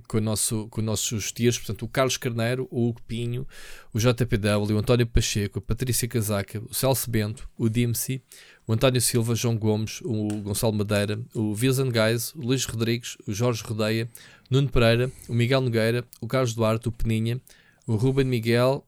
com, 0.09 0.17
o 0.17 0.21
nosso, 0.21 0.67
com 0.67 0.81
os 0.81 0.85
nossos 0.85 1.31
tiers. 1.31 1.57
Portanto, 1.57 1.83
o 1.83 1.87
Carlos 1.87 2.17
Carneiro, 2.17 2.67
o 2.69 2.89
Hugo 2.89 3.01
Pinho, 3.03 3.47
o 3.93 3.97
JPW, 3.97 4.75
o 4.75 4.77
António 4.77 5.07
Pacheco, 5.07 5.59
a 5.59 5.61
Patrícia 5.61 6.05
Casaca, 6.05 6.61
o 6.69 6.73
Celso 6.73 7.09
Bento, 7.09 7.49
o 7.57 7.69
DMC, 7.69 8.21
o 8.67 8.73
António 8.73 8.99
Silva, 8.99 9.35
João 9.35 9.57
Gomes, 9.57 10.01
o 10.03 10.27
Gonçalo 10.41 10.73
Madeira, 10.73 11.17
o 11.33 11.51
Wilson 11.53 11.89
Guys, 11.89 12.35
o 12.35 12.41
Luís 12.41 12.65
Rodrigues, 12.65 13.15
o 13.25 13.31
Jorge 13.31 13.63
Rodeia, 13.63 14.09
Nuno 14.51 14.67
Pereira, 14.67 15.09
o 15.29 15.33
Miguel 15.33 15.61
Nogueira, 15.61 16.03
o 16.19 16.27
Carlos 16.27 16.53
Duarte, 16.53 16.89
o 16.89 16.91
Peninha, 16.91 17.39
o 17.87 17.95
Ruben 17.95 18.25
Miguel. 18.25 18.85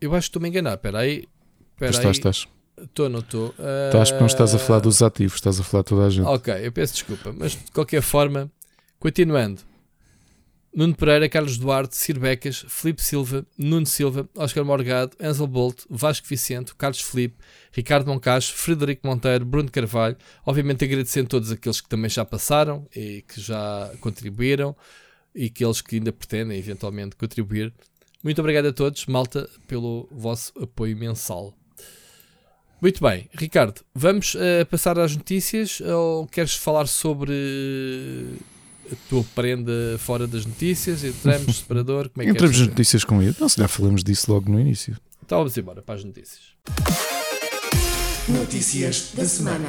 Eu 0.00 0.12
acho 0.14 0.26
que 0.26 0.30
estou-me 0.30 0.48
a 0.48 0.50
enganar, 0.50 0.74
espera 0.74 0.98
aí. 0.98 1.28
Espera 1.74 1.90
Estás, 1.92 2.06
aí. 2.06 2.10
estás. 2.10 2.57
Estou, 2.82 3.08
não 3.08 3.20
estou. 3.20 3.54
Acho 4.00 4.14
que 4.14 4.20
não 4.20 4.26
estás 4.26 4.54
a 4.54 4.58
falar 4.58 4.80
dos 4.80 5.02
ativos, 5.02 5.34
estás 5.34 5.58
a 5.60 5.64
falar 5.64 5.82
toda 5.84 6.06
a 6.06 6.10
gente. 6.10 6.26
Ok, 6.26 6.54
eu 6.62 6.72
peço 6.72 6.94
desculpa, 6.94 7.32
mas 7.36 7.52
de 7.52 7.70
qualquer 7.72 8.02
forma, 8.02 8.50
continuando. 8.98 9.62
Nuno 10.74 10.94
Pereira, 10.94 11.28
Carlos 11.28 11.56
Duarte, 11.56 11.96
Sir 11.96 12.20
Becas, 12.20 12.64
Felipe 12.68 13.02
Silva, 13.02 13.44
Nuno 13.56 13.86
Silva, 13.86 14.28
Oscar 14.36 14.64
Morgado, 14.64 15.16
Enzo 15.18 15.46
Bolt, 15.46 15.84
Vasco 15.88 16.28
Vicente, 16.28 16.74
Carlos 16.76 17.00
Felipe, 17.00 17.36
Ricardo 17.72 18.06
Moncacho, 18.06 18.54
Frederico 18.54 19.06
Monteiro, 19.06 19.44
Bruno 19.44 19.70
Carvalho. 19.70 20.16
Obviamente 20.44 20.84
agradecendo 20.84 21.26
a 21.26 21.30
todos 21.30 21.50
aqueles 21.50 21.80
que 21.80 21.88
também 21.88 22.10
já 22.10 22.24
passaram 22.24 22.86
e 22.94 23.24
que 23.26 23.40
já 23.40 23.90
contribuíram 24.00 24.76
e 25.34 25.46
aqueles 25.46 25.80
que 25.80 25.96
ainda 25.96 26.12
pretendem 26.12 26.58
eventualmente 26.58 27.16
contribuir. 27.16 27.72
Muito 28.22 28.40
obrigado 28.40 28.66
a 28.66 28.72
todos, 28.72 29.06
malta, 29.06 29.48
pelo 29.66 30.08
vosso 30.12 30.52
apoio 30.62 30.96
mensal. 30.96 31.54
Muito 32.80 33.02
bem, 33.02 33.28
Ricardo, 33.34 33.80
vamos 33.92 34.36
uh, 34.36 34.64
passar 34.70 35.00
às 35.00 35.16
notícias 35.16 35.80
ou 35.80 36.28
queres 36.28 36.54
falar 36.54 36.86
sobre 36.86 37.32
a 38.90 38.94
tua 39.08 39.24
prenda 39.34 39.98
fora 39.98 40.28
das 40.28 40.46
notícias? 40.46 41.02
Entramos, 41.02 41.58
separador, 41.58 42.08
como 42.08 42.22
é 42.22 42.26
que 42.26 42.30
Entramos 42.30 42.56
nas 42.56 42.68
notícias 42.68 43.02
com 43.02 43.20
ele. 43.20 43.34
Não, 43.40 43.48
se 43.48 43.56
já 43.56 43.66
falamos 43.66 44.04
disso 44.04 44.32
logo 44.32 44.48
no 44.48 44.60
início. 44.60 44.96
Então 45.24 45.38
vamos 45.38 45.56
embora 45.58 45.82
para 45.82 45.96
as 45.96 46.04
notícias. 46.04 46.40
Notícias 48.28 49.10
da 49.12 49.24
semana. 49.24 49.68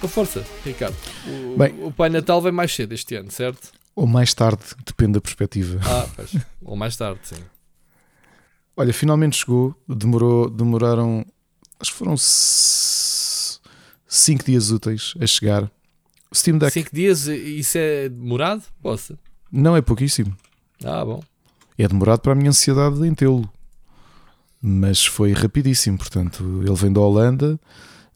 Com 0.00 0.08
força, 0.08 0.44
Ricardo. 0.64 0.96
O, 1.26 1.56
Bem, 1.56 1.74
o 1.80 1.92
Pai 1.92 2.08
Natal 2.08 2.42
vem 2.42 2.52
mais 2.52 2.74
cedo 2.74 2.92
este 2.92 3.14
ano, 3.14 3.30
certo? 3.30 3.70
Ou 3.94 4.06
mais 4.06 4.34
tarde, 4.34 4.62
depende 4.84 5.12
da 5.12 5.20
perspectiva. 5.20 5.80
Ah, 5.84 6.08
pois. 6.16 6.36
ou 6.64 6.74
mais 6.74 6.96
tarde, 6.96 7.20
sim. 7.22 7.42
Olha, 8.76 8.92
finalmente 8.92 9.36
chegou. 9.36 9.74
Demorou, 9.88 10.50
demoraram, 10.50 11.24
acho 11.80 11.92
que 11.92 11.98
foram 11.98 12.16
5 12.16 14.44
dias 14.44 14.70
úteis 14.70 15.14
a 15.20 15.26
chegar. 15.26 15.70
Steam 16.34 16.58
Deck. 16.58 16.72
5 16.72 16.90
dias, 16.92 17.26
isso 17.26 17.78
é 17.78 18.08
demorado? 18.08 18.62
Possa. 18.82 19.18
Não 19.50 19.76
é 19.76 19.80
pouquíssimo. 19.80 20.36
Ah, 20.84 21.04
bom. 21.04 21.22
É 21.76 21.88
demorado 21.88 22.20
para 22.20 22.32
a 22.32 22.34
minha 22.34 22.50
ansiedade 22.50 23.06
em 23.06 23.14
tê-lo. 23.14 23.48
Mas 24.60 25.06
foi 25.06 25.32
rapidíssimo. 25.32 25.96
Portanto, 25.96 26.62
ele 26.62 26.74
vem 26.74 26.92
da 26.92 27.00
Holanda, 27.00 27.58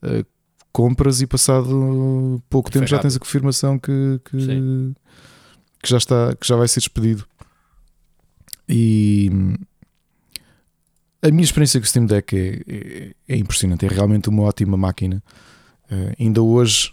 uh, 0.03 0.27
compras 0.72 1.20
e 1.20 1.27
passado 1.27 2.42
pouco 2.51 2.70
tempo 2.70 2.87
já 2.87 2.98
tens 2.98 3.14
a 3.14 3.20
confirmação 3.20 3.79
que, 3.79 4.20
que, 4.25 4.94
que, 5.83 5.88
já 5.88 5.98
está, 5.98 6.35
que 6.35 6.46
já 6.46 6.57
vai 6.57 6.66
ser 6.66 6.81
despedido. 6.81 7.25
E 8.68 9.31
a 11.22 11.30
minha 11.30 11.44
experiência 11.44 11.78
com 11.80 11.85
o 11.85 11.88
Steam 11.88 12.04
Deck 12.04 12.37
é, 12.37 12.61
é, 12.66 13.14
é 13.28 13.37
impressionante, 13.37 13.87
é 13.87 13.88
realmente 13.88 14.28
uma 14.28 14.42
ótima 14.42 14.76
máquina. 14.76 15.22
Uh, 15.90 16.14
ainda 16.18 16.42
hoje, 16.42 16.92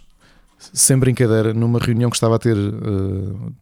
sem 0.72 0.96
brincadeira, 0.96 1.52
numa 1.52 1.80
reunião 1.80 2.08
que 2.08 2.16
estava 2.16 2.36
a 2.36 2.38
ter 2.38 2.56
uh, 2.56 3.52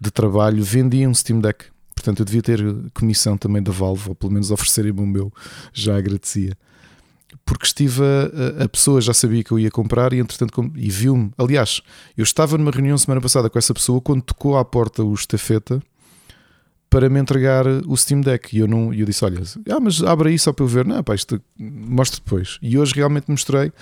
de 0.00 0.10
trabalho, 0.10 0.64
vendia 0.64 1.08
um 1.08 1.12
Steam 1.12 1.40
Deck. 1.40 1.66
Portanto, 1.94 2.20
eu 2.20 2.24
devia 2.24 2.40
ter 2.40 2.64
comissão 2.94 3.36
também 3.36 3.62
da 3.62 3.70
Valve, 3.70 4.08
ou 4.08 4.14
pelo 4.14 4.32
menos 4.32 4.50
oferecerem-me 4.50 5.00
o 5.00 5.06
meu, 5.06 5.32
já 5.70 5.98
agradecia. 5.98 6.56
Porque 7.44 7.66
estive 7.66 8.02
a, 8.02 8.64
a, 8.64 8.68
pessoa 8.68 9.00
já 9.02 9.12
sabia 9.12 9.44
que 9.44 9.52
eu 9.52 9.58
ia 9.58 9.70
comprar 9.70 10.14
e 10.14 10.18
entretanto 10.18 10.72
e 10.74 10.90
viu-me. 10.90 11.30
Aliás, 11.36 11.82
eu 12.16 12.22
estava 12.22 12.56
numa 12.56 12.70
reunião 12.70 12.96
semana 12.96 13.20
passada 13.20 13.50
com 13.50 13.58
essa 13.58 13.74
pessoa 13.74 14.00
quando 14.00 14.22
tocou 14.22 14.56
à 14.56 14.64
porta 14.64 15.04
o 15.04 15.12
estafeta 15.12 15.82
para 16.90 17.08
me 17.08 17.20
entregar 17.20 17.66
o 17.86 17.96
Steam 17.96 18.20
Deck. 18.20 18.54
E 18.54 18.58
eu, 18.58 18.66
não, 18.68 18.92
eu 18.92 19.06
disse: 19.06 19.24
Olha, 19.24 19.40
ah, 19.70 19.80
mas 19.80 20.02
abre 20.02 20.30
aí 20.30 20.38
só 20.38 20.52
para 20.52 20.64
eu 20.64 20.68
ver. 20.68 20.84
Não, 20.84 21.02
pá, 21.02 21.14
isto 21.14 21.40
mostra 21.56 22.20
depois. 22.22 22.58
E 22.60 22.76
hoje 22.76 22.92
realmente 22.94 23.30
mostrei. 23.30 23.72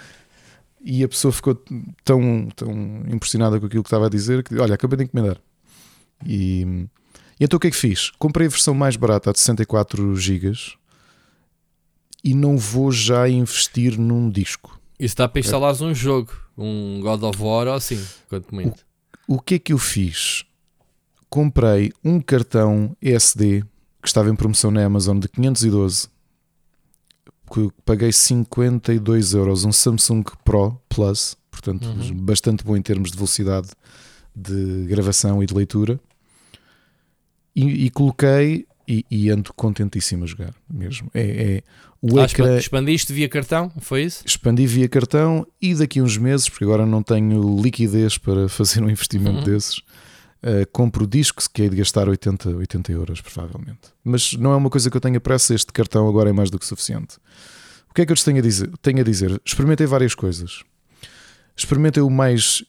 E 0.84 1.02
a 1.02 1.08
pessoa 1.08 1.32
ficou 1.32 1.60
tão, 2.04 2.48
tão 2.54 2.70
impressionada 3.08 3.58
com 3.58 3.66
aquilo 3.66 3.82
que 3.82 3.88
estava 3.88 4.06
a 4.06 4.10
dizer 4.10 4.44
que, 4.44 4.56
olha, 4.58 4.74
acabei 4.74 4.98
de 4.98 5.04
encomendar. 5.04 5.38
E, 6.24 6.86
e 7.40 7.44
então 7.44 7.56
o 7.56 7.60
que 7.60 7.66
é 7.66 7.70
que 7.70 7.76
fiz? 7.76 8.12
Comprei 8.18 8.46
a 8.46 8.50
versão 8.50 8.74
mais 8.74 8.94
barata, 8.94 9.30
a 9.30 9.32
de 9.32 9.40
64 9.40 10.14
GB, 10.14 10.52
e 12.22 12.34
não 12.34 12.56
vou 12.56 12.92
já 12.92 13.28
investir 13.28 13.98
num 13.98 14.30
disco. 14.30 14.78
Isso 15.00 15.16
dá 15.16 15.28
para 15.28 15.40
instalares 15.40 15.80
um 15.80 15.94
jogo, 15.94 16.32
um 16.56 17.00
God 17.00 17.22
of 17.24 17.42
War 17.42 17.66
ou 17.66 17.74
assim, 17.74 18.00
quanto 18.28 18.54
muito. 18.54 18.84
O, 19.26 19.36
o 19.36 19.40
que 19.40 19.54
é 19.54 19.58
que 19.58 19.72
eu 19.72 19.78
fiz? 19.78 20.44
Comprei 21.28 21.92
um 22.04 22.20
cartão 22.20 22.96
SD 23.00 23.62
que 24.02 24.08
estava 24.08 24.30
em 24.30 24.36
promoção 24.36 24.70
na 24.70 24.84
Amazon 24.84 25.18
de 25.18 25.28
512 25.28 26.08
que 27.52 27.70
paguei 27.84 28.12
52 28.12 29.34
euros 29.34 29.64
um 29.64 29.72
Samsung 29.72 30.24
Pro 30.44 30.80
Plus 30.88 31.36
portanto 31.50 31.86
uhum. 31.86 32.14
bastante 32.14 32.64
bom 32.64 32.76
em 32.76 32.82
termos 32.82 33.10
de 33.10 33.16
velocidade 33.16 33.68
de 34.34 34.86
gravação 34.86 35.42
e 35.42 35.46
de 35.46 35.54
leitura 35.54 35.98
e, 37.54 37.86
e 37.86 37.90
coloquei 37.90 38.66
e, 38.86 39.04
e, 39.10 39.28
ando 39.28 39.52
contentíssimo 39.52 40.24
a 40.24 40.26
jogar 40.26 40.54
mesmo 40.72 41.10
é, 41.12 41.56
é 41.56 41.62
o 42.00 42.18
ah, 42.18 42.24
ecrã... 42.24 42.56
expandiste 42.56 43.12
via 43.12 43.28
cartão 43.28 43.70
foi 43.80 44.04
isso 44.04 44.22
expandi 44.24 44.66
via 44.66 44.88
cartão 44.88 45.46
e 45.60 45.74
daqui 45.74 45.98
a 45.98 46.02
uns 46.02 46.16
meses 46.16 46.48
porque 46.48 46.64
agora 46.64 46.86
não 46.86 47.02
tenho 47.02 47.60
liquidez 47.60 48.16
para 48.16 48.48
fazer 48.48 48.82
um 48.82 48.88
investimento 48.88 49.38
uhum. 49.38 49.44
desses 49.44 49.82
Uh, 50.40 50.64
compro 50.70 51.04
discos 51.04 51.48
que 51.48 51.62
é 51.62 51.68
de 51.68 51.76
gastar 51.76 52.08
80, 52.08 52.50
80 52.50 52.92
euros, 52.92 53.20
provavelmente. 53.20 53.88
Mas 54.04 54.34
não 54.34 54.52
é 54.52 54.56
uma 54.56 54.70
coisa 54.70 54.88
que 54.88 54.96
eu 54.96 55.00
tenha 55.00 55.20
pressa, 55.20 55.52
este 55.52 55.72
cartão 55.72 56.08
agora 56.08 56.30
é 56.30 56.32
mais 56.32 56.48
do 56.48 56.58
que 56.58 56.66
suficiente. 56.66 57.16
O 57.90 57.94
que 57.94 58.02
é 58.02 58.06
que 58.06 58.12
eu 58.12 58.16
te 58.16 58.24
tenho 58.24 58.38
a 58.38 58.40
dizer? 58.40 58.70
Tenho 58.80 59.00
a 59.00 59.02
dizer? 59.02 59.40
Experimentei 59.44 59.86
várias 59.86 60.14
coisas. 60.14 60.62
Experimentei 61.56 62.02
o 62.02 62.08
mais 62.08 62.64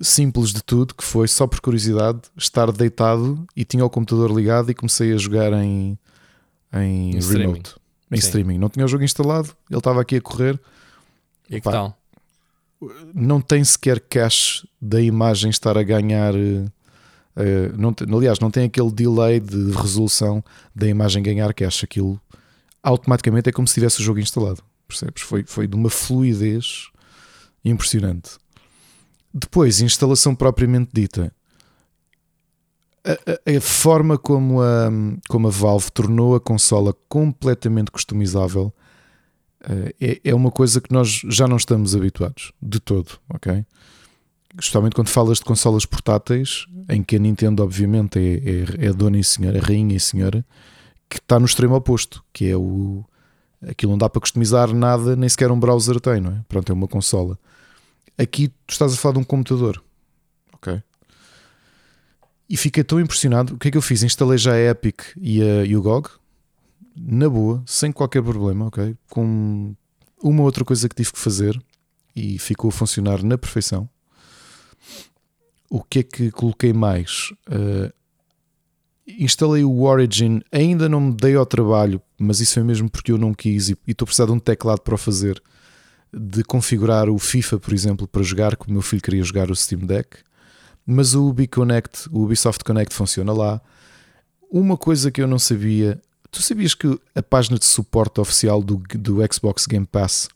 simples 0.00 0.52
de 0.52 0.62
tudo, 0.62 0.94
que 0.94 1.04
foi 1.04 1.28
só 1.28 1.46
por 1.46 1.60
curiosidade 1.60 2.20
estar 2.36 2.70
deitado 2.72 3.46
e 3.54 3.64
tinha 3.64 3.84
o 3.84 3.90
computador 3.90 4.30
ligado 4.30 4.70
e 4.70 4.74
comecei 4.74 5.12
a 5.12 5.16
jogar 5.16 5.52
em, 5.52 5.98
em, 6.72 7.10
em 7.10 7.12
remote, 7.12 7.20
streaming. 7.20 7.62
em 8.10 8.16
Sim. 8.16 8.26
streaming. 8.26 8.58
Não 8.58 8.68
tinha 8.68 8.84
o 8.84 8.88
jogo 8.88 9.04
instalado, 9.04 9.54
ele 9.70 9.78
estava 9.78 10.00
aqui 10.00 10.16
a 10.16 10.20
correr. 10.20 10.60
E 11.48 11.60
que 11.60 11.70
tal? 11.70 11.96
Não 13.14 13.40
tem 13.40 13.64
sequer 13.64 14.00
cache 14.00 14.68
da 14.80 15.00
imagem 15.00 15.50
estar 15.50 15.78
a 15.78 15.82
ganhar 15.82 16.34
eh, 16.34 16.66
Uh, 17.36 17.76
não, 17.76 17.94
aliás, 18.16 18.38
não 18.38 18.50
tem 18.50 18.64
aquele 18.64 18.90
delay 18.90 19.38
de 19.38 19.70
resolução 19.72 20.42
da 20.74 20.86
imagem 20.86 21.22
ganhar 21.22 21.52
cache. 21.52 21.84
Aquilo 21.84 22.20
automaticamente 22.82 23.48
é 23.48 23.52
como 23.52 23.68
se 23.68 23.74
tivesse 23.74 24.00
o 24.00 24.02
jogo 24.02 24.20
instalado. 24.20 24.62
Percebes? 24.88 25.22
Foi, 25.22 25.44
foi 25.46 25.66
de 25.66 25.76
uma 25.76 25.90
fluidez 25.90 26.88
impressionante. 27.64 28.38
Depois, 29.34 29.80
instalação 29.80 30.34
propriamente 30.34 30.90
dita. 30.94 31.32
A, 33.04 33.12
a, 33.12 33.56
a, 33.56 33.60
forma 33.60 34.16
como 34.16 34.62
a, 34.62 34.88
como 35.28 35.48
a 35.48 35.50
Valve 35.50 35.92
tornou 35.92 36.34
a 36.34 36.40
consola 36.40 36.94
completamente 37.08 37.90
customizável 37.90 38.72
uh, 39.62 39.94
é, 40.00 40.20
é 40.24 40.34
uma 40.34 40.50
coisa 40.50 40.80
que 40.80 40.92
nós 40.92 41.20
já 41.28 41.46
não 41.46 41.56
estamos 41.56 41.94
habituados 41.94 42.52
de 42.60 42.80
todo, 42.80 43.18
ok? 43.28 43.64
Especialmente 44.58 44.94
quando 44.94 45.08
falas 45.08 45.38
de 45.38 45.44
consolas 45.44 45.84
portáteis, 45.84 46.66
em 46.88 47.02
que 47.02 47.16
a 47.16 47.18
Nintendo, 47.18 47.62
obviamente, 47.62 48.18
é, 48.18 48.84
é, 48.84 48.86
é 48.88 48.92
dona 48.92 49.18
e 49.18 49.24
senhora, 49.24 49.60
rainha 49.60 49.96
e 49.96 50.00
senhora, 50.00 50.44
que 51.08 51.18
está 51.18 51.38
no 51.38 51.46
extremo 51.46 51.74
oposto, 51.74 52.24
que 52.32 52.48
é 52.48 52.56
o. 52.56 53.04
Aquilo 53.68 53.92
não 53.92 53.98
dá 53.98 54.08
para 54.08 54.20
customizar 54.20 54.72
nada, 54.74 55.16
nem 55.16 55.28
sequer 55.28 55.50
um 55.50 55.58
browser 55.58 56.00
tem, 56.00 56.20
não 56.20 56.30
é? 56.30 56.44
Pronto, 56.48 56.70
é 56.70 56.74
uma 56.74 56.86
consola. 56.86 57.38
Aqui 58.18 58.48
tu 58.48 58.72
estás 58.72 58.92
a 58.94 58.96
falar 58.96 59.14
de 59.14 59.20
um 59.20 59.24
computador, 59.24 59.82
ok? 60.52 60.82
E 62.48 62.56
fiquei 62.56 62.84
tão 62.84 63.00
impressionado. 63.00 63.54
O 63.54 63.58
que 63.58 63.68
é 63.68 63.70
que 63.70 63.76
eu 63.76 63.82
fiz? 63.82 64.02
Instalei 64.02 64.38
já 64.38 64.52
a 64.52 64.58
Epic 64.58 65.02
e, 65.16 65.42
a, 65.42 65.64
e 65.64 65.76
o 65.76 65.82
GOG, 65.82 66.08
na 66.96 67.28
boa, 67.28 67.62
sem 67.66 67.90
qualquer 67.90 68.22
problema, 68.22 68.66
ok? 68.66 68.96
Com 69.10 69.74
uma 70.22 70.42
outra 70.42 70.64
coisa 70.64 70.88
que 70.88 70.94
tive 70.94 71.12
que 71.12 71.18
fazer 71.18 71.60
e 72.14 72.38
ficou 72.38 72.68
a 72.68 72.72
funcionar 72.72 73.22
na 73.22 73.36
perfeição 73.36 73.88
o 75.68 75.82
que 75.82 76.00
é 76.00 76.02
que 76.02 76.30
coloquei 76.30 76.72
mais? 76.72 77.32
Uh, 77.48 77.92
instalei 79.06 79.64
o 79.64 79.82
Origin, 79.82 80.40
ainda 80.50 80.88
não 80.88 81.00
me 81.00 81.14
dei 81.14 81.34
ao 81.34 81.46
trabalho, 81.46 82.00
mas 82.18 82.40
isso 82.40 82.58
é 82.58 82.62
mesmo 82.62 82.90
porque 82.90 83.12
eu 83.12 83.18
não 83.18 83.32
quis 83.32 83.68
e 83.68 83.78
estou 83.86 84.04
a 84.04 84.06
precisar 84.06 84.26
de 84.26 84.32
um 84.32 84.38
teclado 84.38 84.80
para 84.80 84.94
o 84.94 84.98
fazer. 84.98 85.42
De 86.12 86.42
configurar 86.44 87.10
o 87.10 87.18
FIFA, 87.18 87.58
por 87.58 87.74
exemplo, 87.74 88.06
para 88.06 88.22
jogar, 88.22 88.56
como 88.56 88.70
o 88.70 88.72
meu 88.74 88.82
filho 88.82 89.02
queria 89.02 89.22
jogar 89.22 89.50
o 89.50 89.56
Steam 89.56 89.80
Deck. 89.80 90.18
Mas 90.86 91.14
o 91.14 91.28
Ubi 91.28 91.46
Connect, 91.46 92.08
o 92.10 92.22
Ubisoft 92.22 92.64
Connect 92.64 92.94
funciona 92.94 93.32
lá. 93.32 93.60
Uma 94.50 94.76
coisa 94.76 95.10
que 95.10 95.20
eu 95.20 95.26
não 95.26 95.38
sabia, 95.38 96.00
tu 96.30 96.40
sabias 96.40 96.74
que 96.74 96.98
a 97.14 97.22
página 97.22 97.58
de 97.58 97.64
suporte 97.64 98.20
oficial 98.20 98.62
do, 98.62 98.76
do 98.76 99.18
Xbox 99.30 99.66
Game 99.66 99.84
Pass 99.84 100.28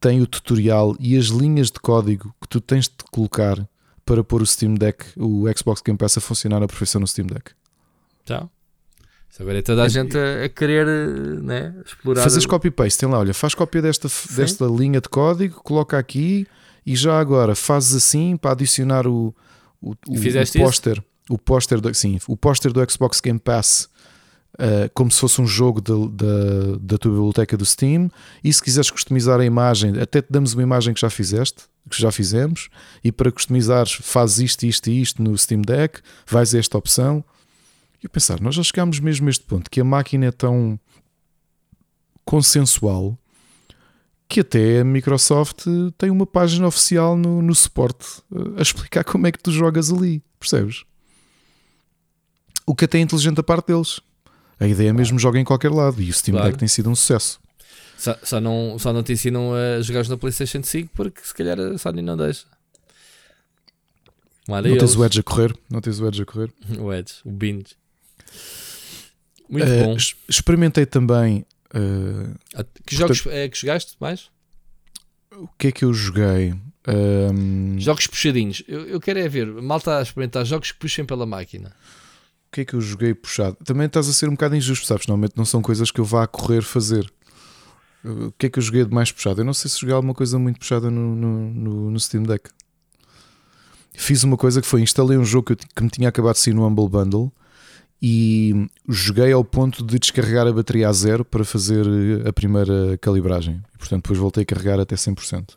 tem 0.00 0.20
o 0.20 0.26
tutorial 0.26 0.96
e 0.98 1.16
as 1.16 1.26
linhas 1.26 1.70
de 1.70 1.78
código 1.78 2.34
que 2.40 2.48
tu 2.48 2.60
tens 2.60 2.86
de 2.86 3.04
colocar 3.12 3.68
para 4.04 4.24
pôr 4.24 4.42
o 4.42 4.46
Steam 4.46 4.74
Deck, 4.74 5.04
o 5.16 5.44
Xbox 5.56 5.82
Game 5.84 5.98
Pass 5.98 6.18
a 6.18 6.20
funcionar 6.20 6.60
na 6.60 6.66
perfeição 6.66 7.00
no 7.00 7.06
Steam 7.06 7.26
Deck. 7.26 7.52
Tá. 8.24 8.48
Agora 9.38 9.58
é 9.58 9.62
toda 9.62 9.82
a 9.84 9.88
gente 9.88 10.18
a, 10.18 10.44
a 10.44 10.48
querer 10.50 10.86
né, 11.40 11.74
explorar. 11.86 12.22
Fazes 12.22 12.44
copy-paste, 12.44 13.00
tem 13.00 13.08
lá, 13.08 13.18
olha, 13.18 13.32
faz 13.32 13.54
cópia 13.54 13.80
desta, 13.80 14.08
desta 14.36 14.66
linha 14.66 15.00
de 15.00 15.08
código, 15.08 15.62
coloca 15.62 15.96
aqui 15.96 16.46
e 16.84 16.94
já 16.94 17.18
agora 17.18 17.54
fazes 17.54 17.94
assim 17.94 18.36
para 18.36 18.52
adicionar 18.52 19.06
o, 19.06 19.34
o, 19.80 19.92
o, 19.92 19.94
o 19.96 20.58
póster. 20.58 21.02
O 21.28 21.38
póster 21.38 21.80
do, 21.80 21.94
sim, 21.94 22.18
o 22.26 22.36
póster 22.36 22.72
do 22.72 22.90
Xbox 22.90 23.20
Game 23.20 23.38
Pass 23.38 23.88
uh, 24.60 24.90
como 24.94 25.10
se 25.10 25.18
fosse 25.18 25.40
um 25.40 25.46
jogo 25.46 25.80
de, 25.80 25.92
de, 25.92 26.78
da 26.80 26.98
tua 26.98 27.12
biblioteca 27.12 27.56
do 27.56 27.64
Steam. 27.64 28.10
E 28.44 28.52
se 28.52 28.62
quiseres 28.62 28.90
customizar 28.90 29.40
a 29.40 29.44
imagem, 29.44 29.98
até 29.98 30.20
te 30.20 30.28
damos 30.30 30.52
uma 30.52 30.62
imagem 30.62 30.94
que 30.94 31.00
já 31.00 31.10
fizeste, 31.10 31.64
que 31.88 32.00
já 32.00 32.12
fizemos, 32.12 32.68
e 33.02 33.10
para 33.10 33.32
customizares, 33.32 33.92
fazes 33.92 34.38
isto, 34.38 34.64
isto 34.64 34.90
e 34.90 35.00
isto 35.00 35.22
no 35.22 35.36
Steam 35.36 35.62
Deck, 35.62 36.00
vais 36.26 36.54
a 36.54 36.58
esta 36.58 36.78
opção. 36.78 37.24
E 38.02 38.06
eu 38.06 38.10
pensar, 38.10 38.40
nós 38.40 38.54
já 38.54 38.62
chegámos 38.62 39.00
mesmo 39.00 39.26
a 39.26 39.30
este 39.30 39.44
ponto 39.44 39.70
que 39.70 39.80
a 39.80 39.84
máquina 39.84 40.26
é 40.26 40.30
tão 40.30 40.78
consensual 42.24 43.18
que 44.28 44.40
até 44.40 44.80
a 44.80 44.84
Microsoft 44.84 45.64
tem 45.98 46.08
uma 46.08 46.24
página 46.24 46.68
oficial 46.68 47.16
no, 47.16 47.42
no 47.42 47.52
suporte 47.52 48.06
a 48.56 48.62
explicar 48.62 49.02
como 49.02 49.26
é 49.26 49.32
que 49.32 49.40
tu 49.40 49.50
jogas 49.50 49.92
ali, 49.92 50.22
percebes? 50.38 50.84
O 52.64 52.76
que 52.76 52.84
até 52.84 52.98
é 52.98 53.00
inteligente 53.00 53.34
da 53.34 53.42
parte 53.42 53.66
deles. 53.66 54.00
A 54.60 54.68
ideia 54.68 54.90
é 54.90 54.92
mesmo 54.92 55.18
joga 55.18 55.38
em 55.38 55.44
qualquer 55.44 55.70
lado 55.70 56.00
e 56.02 56.10
o 56.10 56.12
Steam 56.12 56.34
claro. 56.34 56.50
Deck 56.50 56.58
tem 56.58 56.68
sido 56.68 56.90
um 56.90 56.94
sucesso. 56.94 57.40
Só, 57.96 58.16
só, 58.22 58.40
não, 58.40 58.78
só 58.78 58.92
não 58.92 59.02
te 59.02 59.12
ensinam 59.12 59.52
a 59.54 59.80
jogar 59.80 60.06
na 60.06 60.16
PlayStation 60.16 60.62
5 60.62 60.90
porque 60.94 61.20
se 61.22 61.34
calhar 61.34 61.58
a 61.58 61.78
Sony 61.78 62.02
não 62.02 62.16
deixa. 62.16 62.44
Não 64.46 64.62
tens 64.62 64.96
o 64.96 65.04
Edge 65.04 65.20
a 65.20 65.22
correr? 65.22 65.56
Não 65.70 65.80
tens 65.80 66.00
o 66.00 66.06
Edge 66.06 66.22
a 66.22 66.26
correr? 66.26 66.52
o 66.78 66.92
Edge, 66.92 67.14
o 67.24 67.30
Binge. 67.30 67.76
Muito 69.48 69.66
uh, 69.66 69.84
bom. 69.84 69.96
Experimentei 70.28 70.86
também. 70.86 71.44
Uh, 71.74 72.34
que 72.86 72.96
jogos 72.96 73.20
portanto, 73.20 73.38
é 73.38 73.48
que 73.48 73.58
jogaste 73.58 73.96
mais? 74.00 74.28
O 75.32 75.48
que 75.58 75.68
é 75.68 75.72
que 75.72 75.84
eu 75.84 75.92
joguei? 75.94 76.54
Um... 76.88 77.78
Jogos 77.78 78.06
puxadinhos. 78.06 78.62
Eu, 78.66 78.86
eu 78.86 79.00
quero 79.00 79.18
é 79.18 79.28
ver. 79.28 79.46
Mal 79.46 79.78
está 79.78 79.98
a 79.98 80.02
experimentar 80.02 80.44
jogos 80.44 80.72
que 80.72 80.78
puxem 80.78 81.04
pela 81.04 81.26
máquina. 81.26 81.72
O 82.50 82.52
que 82.52 82.62
é 82.62 82.64
que 82.64 82.74
eu 82.74 82.80
joguei 82.80 83.14
puxado? 83.14 83.56
Também 83.64 83.86
estás 83.86 84.08
a 84.08 84.12
ser 84.12 84.28
um 84.28 84.32
bocado 84.32 84.56
injusto, 84.56 84.84
sabes? 84.84 85.06
Normalmente 85.06 85.36
não 85.36 85.44
são 85.44 85.62
coisas 85.62 85.92
que 85.92 86.00
eu 86.00 86.04
vá 86.04 86.24
a 86.24 86.26
correr 86.26 86.62
fazer. 86.62 87.08
O 88.04 88.32
que 88.32 88.46
é 88.46 88.50
que 88.50 88.58
eu 88.58 88.62
joguei 88.62 88.84
de 88.84 88.92
mais 88.92 89.12
puxado? 89.12 89.40
Eu 89.40 89.44
não 89.44 89.54
sei 89.54 89.70
se 89.70 89.78
joguei 89.78 89.94
alguma 89.94 90.12
coisa 90.12 90.36
muito 90.36 90.58
puxada 90.58 90.90
no, 90.90 91.14
no, 91.14 91.90
no, 91.92 92.00
Steam 92.00 92.24
Deck. 92.24 92.50
Fiz 93.94 94.24
uma 94.24 94.36
coisa 94.36 94.60
que 94.60 94.66
foi: 94.66 94.80
instalei 94.82 95.16
um 95.16 95.24
jogo 95.24 95.46
que, 95.46 95.52
eu, 95.52 95.56
que 95.76 95.82
me 95.84 95.90
tinha 95.90 96.08
acabado 96.08 96.34
de 96.34 96.40
sair 96.40 96.52
no 96.52 96.66
Humble 96.66 96.88
Bundle 96.88 97.32
e 98.02 98.68
joguei 98.88 99.30
ao 99.30 99.44
ponto 99.44 99.86
de 99.86 100.00
descarregar 100.00 100.48
a 100.48 100.52
bateria 100.52 100.88
a 100.88 100.92
zero 100.92 101.24
para 101.24 101.44
fazer 101.44 101.86
a 102.26 102.32
primeira 102.32 102.98
calibragem. 102.98 103.62
E, 103.72 103.78
portanto, 103.78 104.02
depois 104.02 104.18
voltei 104.18 104.42
a 104.42 104.46
carregar 104.46 104.80
até 104.80 104.96
100%. 104.96 105.50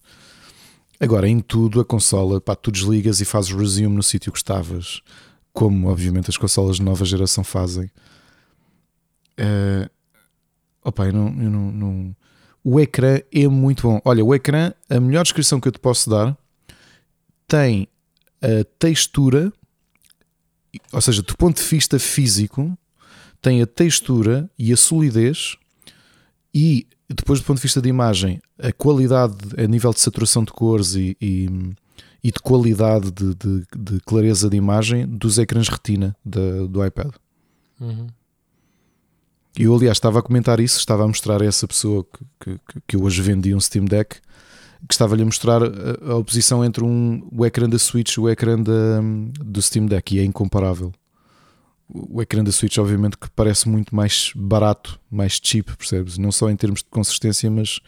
Agora, 1.00 1.28
em 1.28 1.40
tudo, 1.40 1.82
a 1.82 1.86
consola, 1.86 2.40
pá, 2.40 2.56
tu 2.56 2.72
desligas 2.72 3.20
e 3.20 3.26
fazes 3.26 3.52
resume 3.52 3.96
no 3.96 4.04
sítio 4.04 4.32
que 4.32 4.38
estavas, 4.38 5.02
como 5.54 5.88
obviamente 5.90 6.30
as 6.30 6.38
consolas 6.38 6.78
de 6.78 6.84
nova 6.84 7.06
geração 7.06 7.44
fazem. 7.44 7.90
Uh, 9.40 9.90
opa, 10.84 11.06
eu 11.06 11.14
não, 11.14 11.28
eu 11.28 11.50
não, 11.50 11.72
não, 11.72 12.16
O 12.64 12.80
ecrã 12.80 13.20
é 13.32 13.48
muito 13.48 13.84
bom. 13.84 14.02
Olha, 14.04 14.26
o 14.26 14.34
ecrã, 14.34 14.74
a 14.90 15.00
melhor 15.00 15.24
descrição 15.24 15.60
que 15.60 15.68
eu 15.68 15.72
te 15.72 15.80
posso 15.80 16.10
dar 16.10 16.38
tem 17.48 17.88
a 18.42 18.64
textura 18.78 19.54
ou 20.92 21.02
seja, 21.02 21.22
do 21.22 21.36
ponto 21.36 21.62
de 21.62 21.68
vista 21.68 22.00
físico, 22.00 22.78
tem 23.42 23.62
a 23.62 23.68
textura 23.68 24.50
e 24.58 24.72
a 24.72 24.78
solidez, 24.78 25.56
e 26.54 26.88
depois 27.10 27.40
do 27.40 27.46
ponto 27.46 27.58
de 27.58 27.64
vista 27.64 27.82
de 27.82 27.90
imagem, 27.90 28.42
a 28.58 28.72
qualidade 28.72 29.36
a 29.58 29.68
nível 29.68 29.94
de 29.94 30.00
saturação 30.00 30.44
de 30.44 30.52
cores 30.52 30.96
e, 30.96 31.18
e, 31.22 31.50
e 32.24 32.32
de 32.32 32.40
qualidade 32.40 33.12
de, 33.12 33.36
de, 33.36 33.64
de, 33.78 34.00
clareza 34.06 34.50
de 34.50 34.56
imagem 34.56 35.06
dos 35.06 35.38
ecrãs 35.38 35.68
retina 35.68 36.16
do 36.24 36.86
iPad. 36.86 37.12
Uhum. 37.80 38.08
Eu, 39.58 39.76
aliás, 39.76 39.98
estava 39.98 40.20
a 40.20 40.22
comentar 40.22 40.60
isso, 40.60 40.80
estava 40.80 41.04
a 41.04 41.08
mostrar 41.08 41.42
a 41.42 41.46
essa 41.46 41.68
pessoa 41.68 42.06
que, 42.40 42.52
que, 42.56 42.82
que 42.88 42.96
eu 42.96 43.04
hoje 43.04 43.22
vendi 43.22 43.54
um 43.54 43.60
Steam 43.60 43.86
Deck 43.86 44.20
que 44.88 44.94
estava-lhe 44.94 45.22
a 45.22 45.26
mostrar 45.26 45.64
a, 45.64 46.12
a, 46.12 46.16
oposição 46.16 46.64
entre 46.64 46.84
um, 46.84 47.28
o 47.32 47.46
ecrã 47.46 47.70
da 47.70 47.80
Switch 47.80 48.16
e 48.16 48.20
o 48.20 48.30
ecrã 48.30 48.62
da, 48.62 49.02
do 49.40 49.62
Steam 49.62 49.86
Deck 49.86 50.16
e 50.16 50.20
é 50.20 50.24
incomparável. 50.24 50.92
O 51.88 52.22
ecrã 52.22 52.44
da 52.44 52.52
Switch, 52.52 52.78
obviamente, 52.78 53.18
que 53.18 53.30
parece 53.30 53.70
muito 53.70 53.96
mais 53.96 54.32
barato, 54.36 55.00
mais 55.12 55.40
cheap, 55.42 55.76
percebes? 55.78 56.18
Não 56.18 56.32
só 56.32 56.50
em 56.50 56.56
termos 56.56 56.80
de 56.80 56.90
consistência, 56.90 57.50
mas 57.52 57.80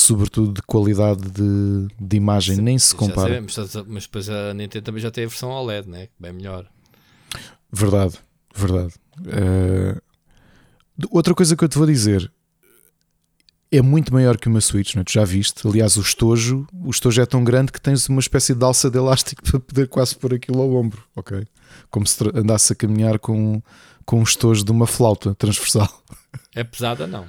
sobretudo 0.00 0.54
de 0.54 0.62
qualidade 0.62 1.22
de, 1.30 1.88
de 2.00 2.16
imagem, 2.16 2.56
Sim, 2.56 2.62
nem 2.62 2.78
se 2.78 2.94
compara. 2.94 3.28
Sabemos, 3.28 3.86
mas 3.86 4.02
depois 4.04 4.28
a 4.28 4.54
Nintendo 4.54 4.84
também 4.84 5.02
já 5.02 5.10
tem 5.10 5.24
a 5.24 5.28
versão 5.28 5.50
OLED, 5.50 5.88
né? 5.88 6.08
bem 6.18 6.32
melhor. 6.32 6.66
Verdade, 7.72 8.18
verdade. 8.54 8.94
Uh, 9.20 10.00
outra 11.10 11.34
coisa 11.34 11.56
que 11.56 11.64
eu 11.64 11.68
te 11.68 11.76
vou 11.76 11.86
dizer, 11.86 12.30
é 13.70 13.82
muito 13.82 14.12
maior 14.12 14.38
que 14.38 14.48
uma 14.48 14.60
Switch, 14.60 14.94
não 14.94 15.02
é? 15.02 15.04
tu 15.04 15.12
já 15.12 15.24
viste. 15.24 15.66
Aliás, 15.66 15.96
o 15.96 16.00
estojo, 16.00 16.66
o 16.72 16.90
estojo 16.90 17.20
é 17.20 17.26
tão 17.26 17.44
grande 17.44 17.70
que 17.70 17.80
tens 17.80 18.08
uma 18.08 18.20
espécie 18.20 18.54
de 18.54 18.64
alça 18.64 18.90
de 18.90 18.96
elástico 18.96 19.42
para 19.48 19.60
poder 19.60 19.88
quase 19.88 20.16
pôr 20.16 20.34
aquilo 20.34 20.62
ao 20.62 20.74
ombro, 20.74 21.02
ok? 21.14 21.46
Como 21.90 22.06
se 22.06 22.16
andasse 22.34 22.72
a 22.72 22.76
caminhar 22.76 23.18
com, 23.18 23.62
com 24.06 24.20
um 24.20 24.22
estojo 24.22 24.64
de 24.64 24.70
uma 24.70 24.86
flauta 24.86 25.34
transversal. 25.34 25.88
É 26.54 26.64
pesada, 26.64 27.06
não? 27.06 27.26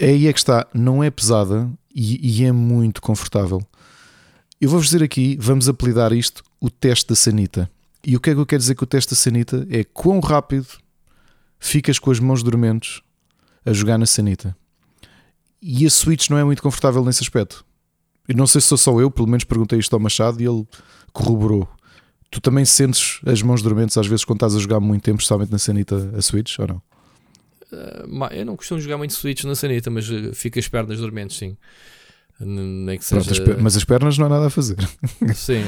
Aí 0.00 0.26
é 0.26 0.32
que 0.32 0.38
está, 0.38 0.66
não 0.74 1.02
é 1.02 1.10
pesada 1.10 1.70
e, 1.94 2.40
e 2.40 2.44
é 2.44 2.52
muito 2.52 3.00
confortável. 3.00 3.62
Eu 4.60 4.68
vou-vos 4.68 4.88
dizer 4.88 5.02
aqui, 5.02 5.36
vamos 5.40 5.68
apelidar 5.68 6.12
isto 6.12 6.42
o 6.60 6.68
teste 6.68 7.08
da 7.08 7.14
sanita. 7.14 7.70
E 8.04 8.16
o 8.16 8.20
que 8.20 8.30
é 8.30 8.34
que 8.34 8.40
eu 8.40 8.46
quero 8.46 8.60
dizer 8.60 8.74
com 8.74 8.84
o 8.84 8.88
teste 8.88 9.10
da 9.10 9.16
sanita? 9.16 9.66
É 9.70 9.84
quão 9.84 10.20
rápido 10.20 10.66
ficas 11.58 11.98
com 11.98 12.10
as 12.10 12.18
mãos 12.18 12.42
dormentes 12.42 13.00
a 13.64 13.72
jogar 13.72 13.98
na 13.98 14.06
sanita. 14.06 14.56
E 15.62 15.84
a 15.86 15.90
Switch 15.90 16.30
não 16.30 16.38
é 16.38 16.44
muito 16.44 16.62
confortável 16.62 17.04
nesse 17.04 17.22
aspecto. 17.22 17.64
E 18.28 18.34
não 18.34 18.46
sei 18.46 18.60
se 18.60 18.68
sou 18.68 18.78
só 18.78 19.00
eu, 19.00 19.10
pelo 19.10 19.28
menos 19.28 19.44
perguntei 19.44 19.78
isto 19.78 19.92
ao 19.92 20.00
Machado 20.00 20.40
e 20.40 20.46
ele 20.46 20.66
corroborou. 21.12 21.68
Tu 22.30 22.40
também 22.40 22.64
sentes 22.64 23.20
as 23.26 23.42
mãos 23.42 23.60
dormentes 23.60 23.98
às 23.98 24.06
vezes 24.06 24.24
quando 24.24 24.36
estás 24.36 24.54
a 24.54 24.58
jogar 24.58 24.80
muito 24.80 25.02
tempo, 25.02 25.18
especialmente 25.18 25.50
na 25.50 25.58
Sanita, 25.58 26.12
a 26.16 26.22
Switch, 26.22 26.58
ou 26.58 26.66
não? 26.66 26.82
Uh, 27.72 28.32
eu 28.32 28.44
não 28.44 28.56
costumo 28.56 28.80
jogar 28.80 28.98
muito 28.98 29.14
Switch 29.14 29.44
na 29.44 29.54
Sanita, 29.54 29.90
mas 29.90 30.08
uh, 30.10 30.34
fica 30.34 30.58
as 30.58 30.68
pernas 30.68 30.98
dormentes, 30.98 31.36
sim. 31.36 31.56
Nem 32.40 32.98
que 32.98 33.04
seja... 33.04 33.22
Pronto, 33.22 33.52
as 33.52 33.62
mas 33.62 33.76
as 33.76 33.84
pernas 33.84 34.18
não 34.18 34.26
há 34.26 34.28
nada 34.30 34.46
a 34.46 34.50
fazer. 34.50 34.78
Sim. 35.34 35.62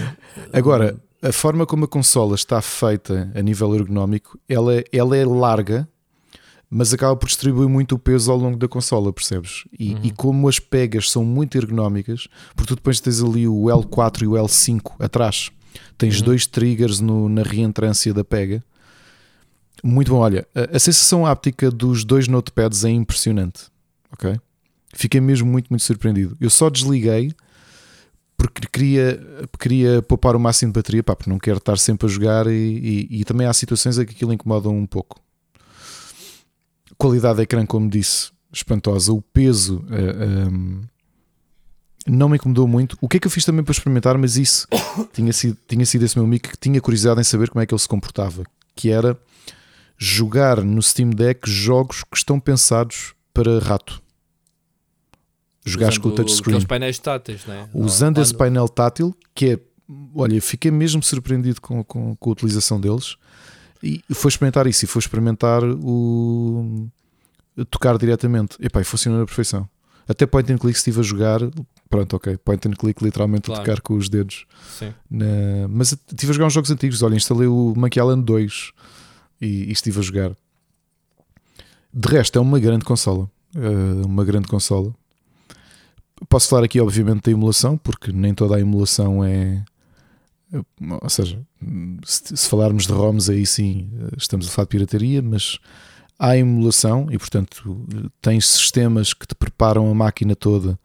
Agora, 0.54 0.98
a 1.20 1.30
forma 1.30 1.66
como 1.66 1.84
a 1.84 1.88
consola 1.88 2.34
está 2.34 2.62
feita 2.62 3.30
a 3.34 3.42
nível 3.42 3.74
ergonómico, 3.74 4.38
ela, 4.48 4.82
ela 4.90 5.14
é 5.14 5.22
larga 5.22 5.86
mas 6.74 6.94
acaba 6.94 7.14
por 7.14 7.26
distribuir 7.26 7.68
muito 7.68 7.96
o 7.96 7.98
peso 7.98 8.32
ao 8.32 8.38
longo 8.38 8.56
da 8.56 8.66
consola, 8.66 9.12
percebes? 9.12 9.64
E, 9.78 9.92
uhum. 9.92 10.00
e 10.04 10.10
como 10.10 10.48
as 10.48 10.58
pegas 10.58 11.10
são 11.10 11.22
muito 11.22 11.58
ergonómicas, 11.58 12.28
porque 12.56 12.68
tu 12.68 12.76
depois 12.76 12.98
tens 12.98 13.22
ali 13.22 13.46
o 13.46 13.64
L4 13.64 14.22
e 14.22 14.26
o 14.26 14.30
L5 14.30 14.80
atrás, 14.98 15.50
tens 15.98 16.20
uhum. 16.20 16.24
dois 16.24 16.46
triggers 16.46 16.98
no, 16.98 17.28
na 17.28 17.42
reentrância 17.42 18.14
da 18.14 18.24
pega. 18.24 18.64
Muito 19.82 20.12
bom, 20.12 20.18
olha, 20.18 20.46
a, 20.54 20.78
sensação 20.78 21.26
áptica 21.26 21.70
dos 21.70 22.04
dois 22.04 22.28
notepads 22.28 22.84
é 22.84 22.90
impressionante, 22.90 23.64
ok? 24.12 24.38
Fiquei 24.94 25.20
mesmo 25.20 25.50
muito, 25.50 25.68
muito 25.70 25.82
surpreendido. 25.82 26.36
Eu 26.40 26.50
só 26.50 26.70
desliguei 26.70 27.32
porque 28.36 28.66
queria, 28.70 29.20
queria 29.58 30.02
poupar 30.02 30.36
o 30.36 30.40
máximo 30.40 30.72
de 30.72 30.78
bateria, 30.78 31.02
pá, 31.02 31.16
porque 31.16 31.30
não 31.30 31.38
quero 31.38 31.58
estar 31.58 31.78
sempre 31.78 32.06
a 32.06 32.10
jogar 32.10 32.46
e, 32.46 33.08
e, 33.10 33.20
e 33.20 33.24
também 33.24 33.46
há 33.46 33.52
situações 33.52 33.98
em 33.98 34.04
que 34.04 34.12
aquilo 34.12 34.32
incomoda 34.32 34.68
um 34.68 34.86
pouco 34.86 35.20
qualidade 37.02 37.36
de 37.36 37.42
ecrã, 37.42 37.66
como 37.66 37.90
disse, 37.90 38.30
espantosa. 38.52 39.12
O 39.12 39.20
peso 39.20 39.78
uh, 39.78 39.94
eh, 39.94 40.46
um, 40.46 40.80
ehm, 40.80 40.80
não 42.06 42.28
me 42.28 42.36
incomodou 42.36 42.68
muito. 42.68 42.96
O 43.00 43.08
que 43.08 43.16
é 43.16 43.20
que 43.20 43.26
eu 43.26 43.30
fiz 43.30 43.44
também 43.44 43.64
para 43.64 43.72
experimentar, 43.72 44.16
mas 44.16 44.36
isso 44.36 44.68
tinha 45.12 45.32
sido, 45.32 45.56
tinha 45.66 45.84
sido 45.84 46.04
esse 46.04 46.16
meu 46.16 46.24
amigo 46.24 46.48
que 46.48 46.56
tinha 46.56 46.80
curiosidade 46.80 47.20
em 47.20 47.24
saber 47.24 47.50
como 47.50 47.62
é 47.62 47.66
que 47.66 47.74
ele 47.74 47.80
se 47.80 47.88
comportava, 47.88 48.44
que 48.76 48.90
era 48.90 49.18
jogar 50.02 50.64
no 50.64 50.82
Steam 50.82 51.10
Deck 51.10 51.48
jogos 51.48 52.02
que 52.02 52.16
estão 52.16 52.40
pensados 52.40 53.14
para 53.32 53.60
rato. 53.60 54.02
Jogares 55.64 55.96
com 55.96 56.08
o 56.08 56.12
touchscreen. 56.12 56.58
Os 56.58 56.64
painéis 56.64 56.98
táteis, 56.98 57.46
né? 57.46 57.68
Usando 57.72 58.20
esse 58.20 58.34
painel 58.34 58.68
tátil, 58.68 59.16
que 59.32 59.50
é. 59.52 59.58
Olha, 60.12 60.42
fiquei 60.42 60.72
mesmo 60.72 61.02
surpreendido 61.04 61.60
com, 61.60 61.84
com, 61.84 62.16
com 62.16 62.30
a 62.30 62.32
utilização 62.32 62.80
deles. 62.80 63.16
E 63.80 64.02
foi 64.12 64.28
experimentar 64.30 64.66
isso 64.66 64.84
e 64.84 64.88
foi 64.88 64.98
experimentar 64.98 65.62
o 65.62 66.88
tocar 67.70 67.96
diretamente. 67.96 68.56
E 68.58 68.68
pá, 68.68 68.80
e 68.80 68.84
funcionou 68.84 69.20
na 69.20 69.26
perfeição. 69.26 69.68
Até 70.08 70.26
point 70.26 70.52
and 70.52 70.58
click 70.58 70.76
estive 70.76 70.98
a 70.98 71.02
jogar, 71.04 71.38
pronto, 71.88 72.16
ok, 72.16 72.36
point 72.38 72.66
and 72.66 72.72
click 72.72 73.04
literalmente 73.04 73.46
claro. 73.46 73.60
a 73.60 73.64
tocar 73.64 73.80
com 73.80 73.94
os 73.94 74.08
dedos. 74.08 74.46
Sim. 74.78 74.92
Na... 75.08 75.68
Mas 75.68 75.92
estive 75.92 76.32
a 76.32 76.34
jogar 76.34 76.46
uns 76.46 76.52
jogos 76.54 76.72
antigos, 76.72 77.02
olha, 77.02 77.14
instalei 77.14 77.46
o 77.46 77.72
Monkey 77.76 78.00
Island 78.00 78.24
2 78.24 78.72
e, 79.42 79.64
e 79.64 79.72
estive 79.72 79.98
a 79.98 80.02
jogar. 80.02 80.36
de 81.92 82.08
resto, 82.08 82.38
é 82.38 82.40
uma 82.40 82.60
grande 82.60 82.84
consola. 82.84 83.28
Uh, 83.54 84.06
uma 84.06 84.24
grande 84.24 84.46
consola. 84.46 84.94
Posso 86.28 86.48
falar 86.48 86.64
aqui, 86.64 86.80
obviamente, 86.80 87.24
da 87.24 87.32
emulação, 87.32 87.76
porque 87.76 88.12
nem 88.12 88.32
toda 88.32 88.56
a 88.56 88.60
emulação 88.60 89.24
é. 89.24 89.64
Ou 91.02 91.10
seja, 91.10 91.42
se, 92.04 92.36
se 92.36 92.48
falarmos 92.48 92.86
de 92.86 92.92
ROMs, 92.92 93.28
aí 93.28 93.44
sim 93.44 93.90
estamos 94.16 94.46
a 94.46 94.50
falar 94.50 94.66
de 94.66 94.70
pirataria, 94.70 95.22
mas 95.22 95.58
há 96.18 96.36
emulação 96.36 97.08
e, 97.10 97.18
portanto, 97.18 97.84
tens 98.20 98.46
sistemas 98.46 99.12
que 99.12 99.26
te 99.26 99.34
preparam 99.34 99.90
a 99.90 99.94
máquina 99.94 100.36
toda 100.36 100.78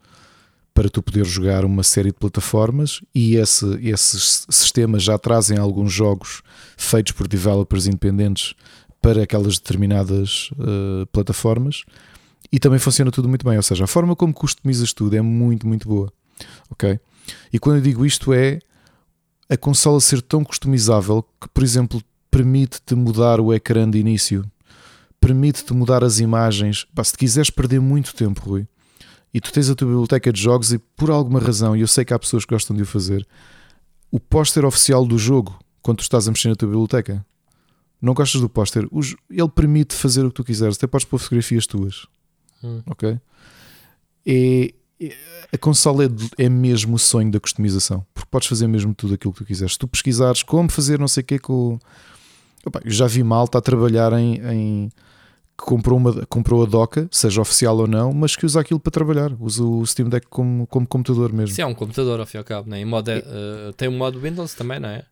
para 0.78 0.88
tu 0.88 1.02
poder 1.02 1.24
jogar 1.24 1.64
uma 1.64 1.82
série 1.82 2.10
de 2.12 2.14
plataformas 2.14 3.00
e 3.12 3.34
esse, 3.34 3.66
esses 3.82 4.46
sistemas 4.48 5.02
já 5.02 5.18
trazem 5.18 5.58
alguns 5.58 5.92
jogos 5.92 6.40
feitos 6.76 7.10
por 7.10 7.26
developers 7.26 7.88
independentes 7.88 8.54
para 9.02 9.24
aquelas 9.24 9.58
determinadas 9.58 10.52
uh, 10.52 11.04
plataformas 11.10 11.82
e 12.52 12.60
também 12.60 12.78
funciona 12.78 13.10
tudo 13.10 13.28
muito 13.28 13.44
bem. 13.44 13.56
Ou 13.56 13.62
seja, 13.64 13.82
a 13.82 13.86
forma 13.88 14.14
como 14.14 14.32
customizas 14.32 14.92
tudo 14.92 15.16
é 15.16 15.20
muito, 15.20 15.66
muito 15.66 15.88
boa. 15.88 16.12
Ok? 16.70 17.00
E 17.52 17.58
quando 17.58 17.78
eu 17.78 17.82
digo 17.82 18.06
isto 18.06 18.32
é 18.32 18.60
a 19.50 19.56
consola 19.56 20.00
ser 20.00 20.22
tão 20.22 20.44
customizável 20.44 21.24
que, 21.40 21.48
por 21.48 21.64
exemplo, 21.64 22.00
permite-te 22.30 22.94
mudar 22.94 23.40
o 23.40 23.52
ecrã 23.52 23.90
de 23.90 23.98
início, 23.98 24.44
permite-te 25.20 25.74
mudar 25.74 26.04
as 26.04 26.20
imagens. 26.20 26.86
Pá, 26.94 27.02
se 27.02 27.18
quiseres 27.18 27.50
perder 27.50 27.80
muito 27.80 28.14
tempo, 28.14 28.48
Rui, 28.48 28.68
e 29.32 29.40
tu 29.40 29.52
tens 29.52 29.68
a 29.68 29.74
tua 29.74 29.86
biblioteca 29.86 30.32
de 30.32 30.40
jogos 30.40 30.72
e 30.72 30.78
por 30.78 31.10
alguma 31.10 31.38
razão, 31.38 31.76
e 31.76 31.80
eu 31.80 31.88
sei 31.88 32.04
que 32.04 32.14
há 32.14 32.18
pessoas 32.18 32.44
que 32.44 32.54
gostam 32.54 32.74
de 32.76 32.82
o 32.82 32.86
fazer, 32.86 33.26
o 34.10 34.18
póster 34.18 34.64
oficial 34.64 35.04
do 35.04 35.18
jogo, 35.18 35.58
quando 35.82 35.98
tu 35.98 36.02
estás 36.02 36.26
a 36.26 36.30
mexer 36.30 36.48
na 36.48 36.54
tua 36.54 36.68
biblioteca, 36.68 37.24
não 38.00 38.14
gostas 38.14 38.40
do 38.40 38.48
póster, 38.48 38.88
ele 39.28 39.48
permite 39.48 39.94
fazer 39.94 40.24
o 40.24 40.28
que 40.28 40.36
tu 40.36 40.44
quiseres, 40.44 40.76
até 40.76 40.86
podes 40.86 41.04
pôr 41.04 41.18
fotografias 41.18 41.66
tuas. 41.66 42.06
Hum. 42.62 42.82
Ok? 42.86 43.18
É, 44.26 44.74
é, 45.00 45.16
a 45.52 45.58
consola 45.58 46.04
é, 46.04 46.44
é, 46.44 46.48
mesmo 46.48 46.96
o 46.96 46.98
sonho 46.98 47.30
da 47.30 47.40
customização, 47.40 48.04
porque 48.14 48.28
podes 48.30 48.48
fazer 48.48 48.66
mesmo 48.66 48.94
tudo 48.94 49.14
aquilo 49.14 49.32
que 49.32 49.40
tu 49.40 49.44
quiseres. 49.44 49.72
Se 49.72 49.78
tu 49.78 49.88
pesquisares 49.88 50.42
como 50.42 50.70
fazer 50.70 50.98
não 50.98 51.08
sei 51.08 51.22
o 51.22 51.26
que 51.26 51.38
com. 51.38 51.78
Opa, 52.64 52.80
eu 52.84 52.90
já 52.90 53.06
vi 53.06 53.22
malta 53.22 53.58
a 53.58 53.60
trabalhar 53.60 54.12
em, 54.12 54.40
em 54.52 54.92
que 55.58 55.64
comprou, 55.64 55.98
uma, 55.98 56.24
comprou 56.26 56.62
a 56.62 56.66
doca, 56.66 57.08
seja 57.10 57.40
oficial 57.40 57.76
ou 57.76 57.88
não, 57.88 58.12
mas 58.12 58.36
que 58.36 58.46
usa 58.46 58.60
aquilo 58.60 58.78
para 58.78 58.92
trabalhar, 58.92 59.32
usa 59.40 59.64
o 59.64 59.84
Steam 59.84 60.08
Deck 60.08 60.28
como, 60.28 60.68
como 60.68 60.86
computador 60.86 61.32
mesmo. 61.32 61.54
Sim, 61.54 61.62
é 61.62 61.66
um 61.66 61.74
computador 61.74 62.20
ao 62.20 62.26
fim 62.26 62.36
e 62.36 62.38
ao 62.38 62.44
cabo, 62.44 62.70
né? 62.70 62.84
modo, 62.84 63.10
uh, 63.10 63.72
tem 63.76 63.88
um 63.88 63.96
modo 63.98 64.20
Windows 64.20 64.54
também, 64.54 64.78
não 64.78 64.88
é? 64.88 65.04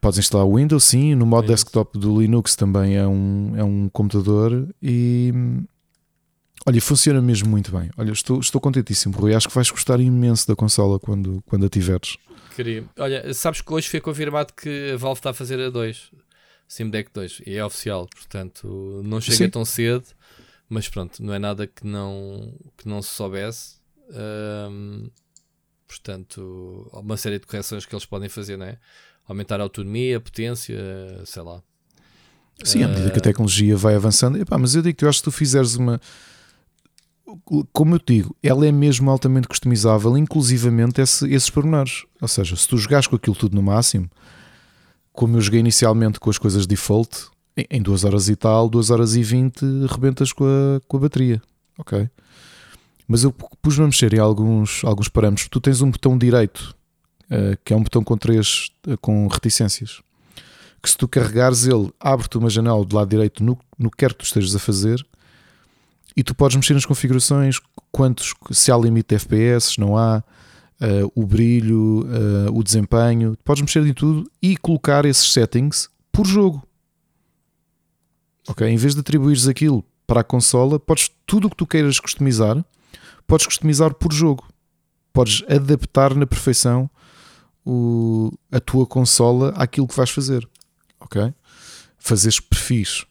Podes 0.00 0.18
instalar 0.18 0.46
o 0.46 0.56
Windows, 0.56 0.82
sim, 0.84 1.14
no 1.14 1.26
modo 1.26 1.42
Windows. 1.42 1.60
desktop 1.60 1.98
do 1.98 2.20
Linux 2.20 2.56
também 2.56 2.96
é 2.96 3.06
um, 3.06 3.52
é 3.54 3.62
um 3.62 3.90
computador 3.90 4.66
e 4.80 5.34
olha, 6.66 6.80
funciona 6.80 7.20
mesmo 7.20 7.50
muito 7.50 7.70
bem. 7.70 7.90
Olha, 7.98 8.12
estou, 8.12 8.40
estou 8.40 8.60
contentíssimo, 8.60 9.14
Rui. 9.14 9.34
Acho 9.34 9.48
que 9.48 9.54
vais 9.54 9.70
gostar 9.70 10.00
imenso 10.00 10.46
da 10.46 10.56
consola 10.56 10.98
quando, 10.98 11.42
quando 11.46 11.66
a 11.66 11.68
tiveres. 11.68 12.16
Queria. 12.54 12.84
Olha, 12.98 13.34
sabes 13.34 13.60
que 13.60 13.72
hoje 13.72 13.88
foi 13.88 14.00
confirmado 14.00 14.52
que 14.54 14.92
a 14.92 14.96
Valve 14.96 15.18
está 15.18 15.30
a 15.30 15.34
fazer 15.34 15.60
a 15.60 15.68
2, 15.68 16.10
Steam 16.72 16.88
Deck 16.88 17.10
2, 17.12 17.42
e 17.46 17.56
é 17.56 17.64
oficial, 17.64 18.08
portanto 18.08 19.02
não 19.04 19.20
chega 19.20 19.36
sim. 19.36 19.50
tão 19.50 19.64
cedo, 19.64 20.06
mas 20.68 20.88
pronto, 20.88 21.22
não 21.22 21.34
é 21.34 21.38
nada 21.38 21.66
que 21.66 21.86
não, 21.86 22.54
que 22.78 22.88
não 22.88 23.02
se 23.02 23.10
soubesse. 23.10 23.76
Um, 24.70 25.10
portanto, 25.86 26.88
uma 26.92 27.16
série 27.16 27.38
de 27.38 27.46
correções 27.46 27.84
que 27.84 27.94
eles 27.94 28.06
podem 28.06 28.28
fazer, 28.28 28.56
não 28.56 28.66
é? 28.66 28.78
aumentar 29.26 29.60
a 29.60 29.62
autonomia, 29.62 30.16
a 30.16 30.20
potência, 30.20 30.78
sei 31.24 31.42
lá. 31.42 31.62
Sim, 32.64 32.84
à 32.84 32.88
medida 32.88 33.10
que 33.10 33.18
a 33.18 33.22
tecnologia 33.22 33.76
vai 33.76 33.94
avançando, 33.94 34.38
epá, 34.38 34.56
mas 34.56 34.74
eu 34.74 34.82
digo 34.82 34.96
que 34.96 35.04
eu 35.04 35.08
acho 35.08 35.18
que 35.18 35.24
tu 35.24 35.32
fizeres 35.32 35.74
uma. 35.74 36.00
Como 37.72 37.94
eu 37.94 37.98
te 37.98 38.14
digo, 38.14 38.36
ela 38.42 38.66
é 38.66 38.70
mesmo 38.70 39.10
altamente 39.10 39.48
customizável, 39.48 40.16
inclusivamente 40.18 41.00
esse, 41.00 41.28
esses 41.32 41.48
pormenores. 41.48 42.04
Ou 42.20 42.28
seja, 42.28 42.54
se 42.54 42.68
tu 42.68 42.76
jogares 42.76 43.06
com 43.06 43.16
aquilo 43.16 43.34
tudo 43.34 43.56
no 43.56 43.62
máximo, 43.62 44.08
como 45.12 45.36
eu 45.36 45.40
joguei 45.40 45.60
inicialmente 45.60 46.18
com 46.18 46.30
as 46.30 46.38
coisas 46.38 46.66
default, 46.66 47.26
em 47.70 47.82
2 47.82 48.04
horas 48.04 48.28
e 48.28 48.36
tal, 48.36 48.68
2 48.68 48.90
horas 48.90 49.14
e 49.14 49.22
20, 49.22 49.62
rebentas 49.90 50.32
com 50.32 50.44
a, 50.44 50.80
com 50.88 50.96
a 50.96 51.00
bateria. 51.00 51.42
Ok? 51.78 52.08
Mas 53.06 53.24
eu 53.24 53.32
pus-me 53.32 53.84
a 53.84 53.86
mexer 53.86 54.14
em 54.14 54.18
alguns, 54.18 54.82
alguns 54.84 55.08
parâmetros. 55.08 55.48
Tu 55.48 55.60
tens 55.60 55.82
um 55.82 55.90
botão 55.90 56.16
direito 56.16 56.74
eh, 57.34 57.56
que 57.64 57.72
é 57.72 57.76
um 57.76 57.82
botão 57.82 58.04
com 58.04 58.14
três 58.14 58.68
uh, 58.86 58.98
com 58.98 59.26
reticências. 59.26 60.02
Que 60.82 60.90
se 60.90 60.98
tu 60.98 61.08
carregares 61.08 61.66
ele, 61.66 61.90
abre-te 61.98 62.36
uma 62.36 62.50
janela 62.50 62.84
do 62.84 62.94
lado 62.94 63.08
direito 63.08 63.42
no, 63.42 63.58
no 63.78 63.90
que 63.90 63.96
quer 63.98 64.12
que 64.12 64.18
tu 64.18 64.24
estejas 64.26 64.54
a 64.54 64.58
fazer 64.58 65.02
e 66.14 66.22
tu 66.22 66.34
podes 66.34 66.56
mexer 66.56 66.74
nas 66.74 66.84
configurações, 66.84 67.58
quantos, 67.90 68.34
se 68.50 68.70
há 68.70 68.76
limite 68.76 69.08
de 69.08 69.14
FPS, 69.14 69.78
não 69.78 69.96
há, 69.96 70.22
uh, 70.82 71.12
o 71.14 71.24
brilho, 71.24 72.06
o 72.52 72.62
desempenho, 72.62 73.36
podes 73.44 73.62
mexer 73.62 73.86
em 73.86 73.94
tudo 73.94 74.28
e 74.42 74.56
colocar 74.56 75.04
esses 75.04 75.32
settings 75.32 75.88
por 76.10 76.26
jogo. 76.26 76.62
Ok? 78.48 78.68
Em 78.68 78.76
vez 78.76 78.94
de 78.94 79.00
atribuires 79.00 79.46
aquilo 79.46 79.84
para 80.06 80.20
a 80.20 80.24
consola, 80.24 80.78
podes 80.78 81.10
tudo 81.24 81.46
o 81.46 81.50
que 81.50 81.56
tu 81.56 81.66
queiras 81.66 81.98
customizar, 81.98 82.62
podes 83.26 83.46
customizar 83.46 83.94
por 83.94 84.12
jogo. 84.12 84.46
Podes 85.12 85.44
adaptar 85.48 86.14
na 86.14 86.26
perfeição 86.26 86.90
o, 87.64 88.32
a 88.50 88.58
tua 88.58 88.86
consola 88.86 89.50
àquilo 89.56 89.86
que 89.86 89.96
vais 89.96 90.10
fazer. 90.10 90.48
Ok? 90.98 91.32
Fazeres 91.98 92.40
perfis. 92.40 93.04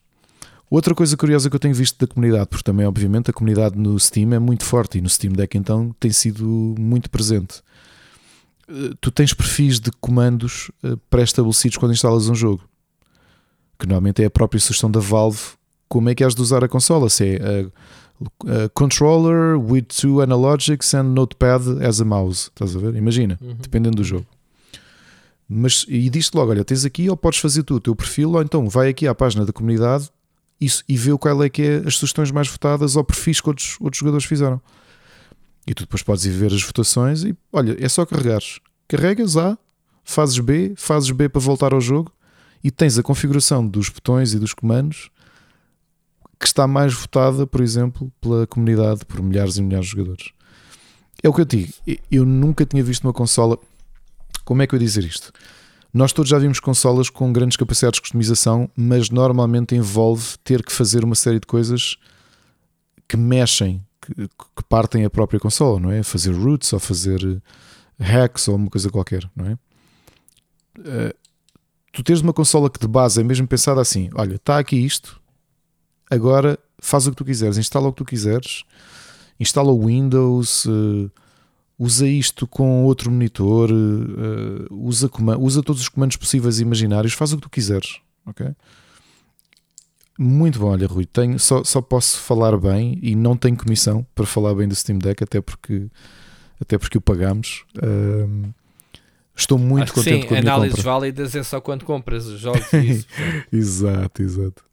Outra 0.72 0.95
coisa 0.95 1.17
curiosa 1.17 1.49
que 1.49 1.55
eu 1.57 1.59
tenho 1.59 1.76
visto 1.76 1.99
da 1.99 2.07
comunidade, 2.07 2.47
porque 2.47 2.63
também, 2.63 2.86
obviamente, 2.86 3.30
a 3.30 3.34
comunidade 3.34 3.78
no 3.78 3.99
Steam 3.99 4.34
é 4.34 4.39
muito 4.39 4.63
forte 4.63 4.99
e 4.99 5.01
no 5.01 5.09
Steam 5.09 5.34
Deck 5.34 5.57
então 5.57 5.93
tem 5.99 6.11
sido 6.11 6.45
muito 6.80 7.09
presente. 7.09 7.61
Eh, 8.69 8.93
tu 9.01 9.11
tens 9.11 9.34
perfis 9.34 9.82
de 9.82 9.91
comandos 9.99 10.72
eh, 10.82 10.95
pré-estabelecidos 11.09 11.76
quando 11.76 11.91
instalas 11.91 12.30
um 12.30 12.36
jogo, 12.36 12.63
que 13.78 13.86
normalmente 13.86 14.24
é 14.24 14.28
a 14.28 14.30
própria 14.30 14.61
sugestão 14.61 14.89
da 14.89 15.01
Valve. 15.01 15.41
Como 15.89 16.09
é 16.09 16.15
que 16.15 16.24
has 16.24 16.34
de 16.34 16.41
usar 16.41 16.63
a 16.63 16.69
consola? 16.69 17.09
Se 17.09 17.36
é 17.36 17.65
a, 18.49 18.65
a 18.65 18.69
controller 18.69 19.59
with 19.59 19.88
two 19.88 20.22
analogics 20.22 20.93
and 20.93 21.03
notepad 21.03 21.84
as 21.86 21.99
a 21.99 22.05
mouse. 22.05 22.47
Estás 22.47 22.78
a 22.78 22.80
ver? 22.80 22.95
Imagina, 22.95 23.38
uhum. 23.41 23.57
dependendo 23.59 23.97
do 23.97 24.05
jogo. 24.05 24.26
Mas, 25.49 25.86
e 25.89 26.09
diz-te 26.09 26.34
logo: 26.34 26.51
olha, 26.51 26.63
tens 26.63 26.86
aqui 26.86 27.09
ou 27.09 27.17
podes 27.17 27.39
fazer 27.39 27.63
tu 27.63 27.76
o 27.76 27.80
teu 27.82 27.93
perfil, 27.93 28.32
ou 28.32 28.41
então 28.41 28.69
vai 28.69 28.88
aqui 28.88 29.05
à 29.05 29.13
página 29.13 29.45
da 29.45 29.51
comunidade 29.51 30.09
e, 30.62 30.68
e 30.88 30.95
vê 30.95 31.18
qual 31.18 31.43
é 31.43 31.49
que 31.49 31.62
é 31.64 31.76
as 31.88 31.95
sugestões 31.95 32.30
mais 32.30 32.47
votadas 32.47 32.95
ou 32.95 33.03
perfis 33.03 33.41
que 33.41 33.49
outros, 33.49 33.78
outros 33.82 33.99
jogadores 33.99 34.26
fizeram. 34.26 34.62
E 35.66 35.74
tu 35.74 35.84
depois 35.84 36.03
podes 36.03 36.26
ir 36.26 36.30
ver 36.30 36.53
as 36.53 36.62
votações 36.62 37.24
e 37.24 37.36
olha, 37.51 37.76
é 37.84 37.89
só 37.89 38.05
carregares. 38.05 38.59
Carregas 38.88 39.38
A, 39.38 39.57
fazes 40.03 40.38
B, 40.39 40.74
fazes 40.76 41.09
B 41.12 41.28
para 41.28 41.41
voltar 41.41 41.74
ao 41.74 41.82
jogo 41.82 42.12
e 42.64 42.70
tens 42.70 42.97
a 42.97 43.03
configuração 43.03 43.68
dos 43.68 43.89
botões 43.89 44.34
e 44.34 44.39
dos 44.39 44.53
comandos 44.53 45.09
que 46.39 46.47
está 46.47 46.68
mais 46.68 46.93
votada, 46.93 47.45
por 47.45 47.62
exemplo, 47.62 48.12
pela 48.20 48.47
comunidade, 48.47 49.05
por 49.05 49.22
milhares 49.22 49.57
e 49.57 49.62
milhares 49.62 49.86
de 49.86 49.91
jogadores. 49.91 50.32
É 51.22 51.30
o 51.30 51.34
que 51.34 51.41
eu 51.41 51.45
digo. 51.45 51.72
Eu 52.09 52.26
nunca 52.26 52.66
tinha 52.66 52.84
visto 52.84 53.03
uma 53.03 53.14
consola. 53.14 53.59
Como 54.43 54.59
é 54.62 54.66
que 54.66 54.74
eu 54.74 54.80
ia 54.80 54.86
dizer 54.86 55.03
isto? 55.03 55.32
Nós 55.94 56.14
todos 56.14 56.30
já 56.30 56.39
vimos 56.39 56.60
consolas 56.60 57.10
com 57.10 57.34
grandes 57.34 57.58
capacidades 57.58 57.98
de 57.98 58.02
customização, 58.02 58.70
mas 58.76 59.10
normalmente 59.10 59.76
envolve 59.76 60.38
ter 60.44 60.64
que 60.64 60.72
fazer 60.72 61.04
uma 61.04 61.16
série 61.16 61.39
de 61.39 61.46
coisas 61.46 61.98
que 63.08 63.18
mexem, 63.18 63.86
que, 64.02 64.28
que 64.28 64.64
partem 64.70 65.04
a 65.04 65.10
própria 65.10 65.39
consola, 65.39 65.80
não 65.80 65.92
é? 65.92 66.02
Fazer 66.02 66.32
roots 66.32 66.72
ou 66.72 66.80
fazer 66.80 67.42
hacks 68.00 68.48
ou 68.48 68.56
uma 68.56 68.70
coisa 68.70 68.89
qualquer, 68.89 69.30
não 69.36 69.48
é? 69.48 69.54
Uh, 70.80 71.14
tu 71.92 72.02
tens 72.02 72.22
uma 72.22 72.32
consola 72.32 72.70
que 72.70 72.80
de 72.80 72.88
base 72.88 73.20
é 73.20 73.24
mesmo 73.24 73.46
pensada 73.46 73.82
assim: 73.82 74.10
olha, 74.16 74.36
está 74.36 74.60
aqui 74.60 74.78
isto, 74.78 75.22
agora 76.10 76.58
faz 76.80 77.06
o 77.06 77.12
que 77.12 77.18
tu 77.18 77.26
quiseres, 77.26 77.58
instala 77.58 77.89
o 77.89 77.92
que 77.92 77.98
tu 77.98 78.06
quiseres, 78.06 78.64
instala 79.38 79.72
o 79.72 79.88
Windows. 79.88 80.66
Uh, 80.66 81.12
usa 81.82 82.08
isto 82.08 82.46
com 82.46 82.84
outro 82.84 83.10
monitor, 83.10 83.72
uh, 83.72 84.68
usa, 84.70 85.10
usa 85.40 85.64
todos 85.64 85.82
os 85.82 85.90
comandos 85.90 86.16
possíveis 86.16 86.60
e 86.60 86.62
imaginários, 86.62 87.14
faz 87.14 87.34
o 87.34 87.38
que 87.38 87.42
tu 87.42 87.50
quiseres, 87.50 87.98
ok? 88.24 88.52
Muito 90.16 90.60
bom, 90.60 90.68
olha 90.68 90.86
Rui, 90.86 91.08
tenho, 91.08 91.40
só, 91.40 91.64
só 91.64 91.82
posso 91.82 92.20
falar 92.20 92.56
bem 92.56 93.00
e 93.02 93.16
não 93.16 93.36
tenho 93.36 93.58
comissão 93.58 94.06
para 94.14 94.28
falar 94.28 94.54
bem 94.54 94.68
do 94.68 94.76
Steam 94.76 95.00
Deck, 95.00 95.24
até 95.24 95.42
porque, 95.42 95.88
até 96.60 96.78
porque 96.78 97.00
o 97.00 97.02
pagamos. 97.02 97.66
Uh, 97.78 98.54
estou 99.36 99.58
muito 99.58 99.92
contente 99.92 100.22
sim, 100.22 100.28
com 100.28 100.36
a 100.36 100.40
minha 100.40 100.54
análises 100.54 100.76
compra. 100.76 100.92
válidas 100.92 101.34
é 101.34 101.42
só 101.42 101.60
quando 101.60 101.84
compras 101.84 102.28
os 102.28 102.40
jogos. 102.40 102.62
exato, 103.52 104.22
exato. 104.22 104.64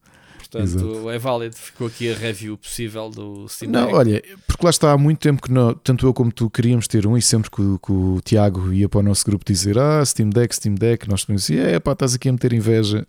Portanto, 0.50 0.76
Exato. 0.76 1.10
é 1.10 1.18
válido. 1.18 1.56
Ficou 1.56 1.86
aqui 1.86 2.10
a 2.10 2.16
review 2.16 2.56
possível 2.56 3.10
do 3.10 3.46
Steam 3.48 3.70
Não, 3.70 3.92
olha, 3.92 4.22
porque 4.46 4.64
lá 4.64 4.70
está 4.70 4.92
há 4.92 4.98
muito 4.98 5.18
tempo 5.18 5.42
que 5.42 5.52
não, 5.52 5.74
tanto 5.74 6.06
eu 6.06 6.14
como 6.14 6.32
tu 6.32 6.48
queríamos 6.48 6.88
ter 6.88 7.06
um 7.06 7.16
e 7.16 7.22
sempre 7.22 7.50
que, 7.50 7.56
que 7.56 7.92
o 7.92 8.20
Tiago 8.24 8.72
ia 8.72 8.88
para 8.88 9.00
o 9.00 9.02
nosso 9.02 9.24
grupo 9.26 9.44
dizer 9.44 9.78
ah, 9.78 10.04
Steam 10.04 10.30
Deck, 10.30 10.54
Steam 10.54 10.74
Deck, 10.74 11.08
nós 11.08 11.24
tínhamos 11.24 11.44
assim, 11.44 11.56
é 11.56 11.78
pá, 11.78 11.92
estás 11.92 12.14
aqui 12.14 12.28
a 12.28 12.32
meter 12.32 12.52
inveja. 12.52 13.06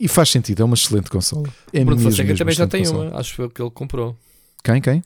E 0.00 0.08
faz 0.08 0.30
sentido, 0.30 0.62
é 0.62 0.64
uma 0.64 0.74
excelente 0.74 1.10
consola. 1.10 1.48
É 1.72 1.82
o 1.82 1.84
Bruno 1.84 2.00
Fonseca 2.00 2.34
também 2.34 2.54
já 2.54 2.66
tem 2.66 2.82
consola. 2.82 3.10
uma, 3.10 3.20
acho 3.20 3.42
eu 3.42 3.50
que 3.50 3.60
ele 3.60 3.70
comprou. 3.70 4.16
Quem? 4.62 4.80
Quem? 4.80 5.04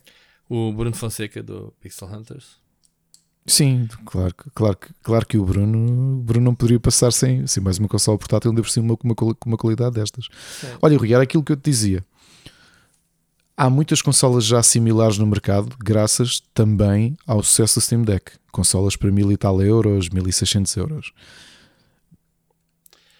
O 0.48 0.72
Bruno 0.72 0.94
Fonseca 0.94 1.42
do 1.42 1.74
Pixel 1.80 2.08
Hunters. 2.08 2.56
Sim, 3.48 3.88
claro, 4.04 4.34
que- 4.34 4.50
claro, 4.54 4.78
claro 5.02 5.26
que 5.26 5.38
o 5.38 5.44
Bruno, 5.44 6.18
o 6.18 6.22
Bruno 6.22 6.44
não 6.44 6.54
poderia 6.54 6.78
passar 6.78 7.10
sem, 7.12 7.46
sem 7.46 7.62
mais 7.62 7.78
uma 7.78 7.88
consola 7.88 8.18
portátil, 8.18 8.50
ainda 8.50 8.62
por 8.62 8.68
cima 8.70 8.96
com 8.96 9.08
uma, 9.08 9.14
com 9.14 9.34
uma 9.46 9.56
qualidade 9.56 9.94
destas. 9.94 10.28
Sim. 10.60 10.66
Olha, 10.82 10.96
Rui, 10.98 11.12
era 11.12 11.22
aquilo 11.22 11.42
que 11.42 11.52
eu 11.52 11.56
te 11.56 11.70
dizia. 11.70 12.04
Há 13.56 13.68
muitas 13.68 14.00
consolas 14.00 14.44
já 14.44 14.62
similares 14.62 15.18
no 15.18 15.26
mercado, 15.26 15.74
graças 15.82 16.40
também 16.54 17.16
ao 17.26 17.42
sucesso 17.42 17.80
do 17.80 17.82
Steam 17.82 18.02
Deck. 18.02 18.32
Consolas 18.52 18.94
para 18.94 19.10
mil 19.10 19.32
e 19.32 19.36
tal 19.36 19.60
euros, 19.60 20.08
1600 20.08 20.76
euros. 20.76 21.12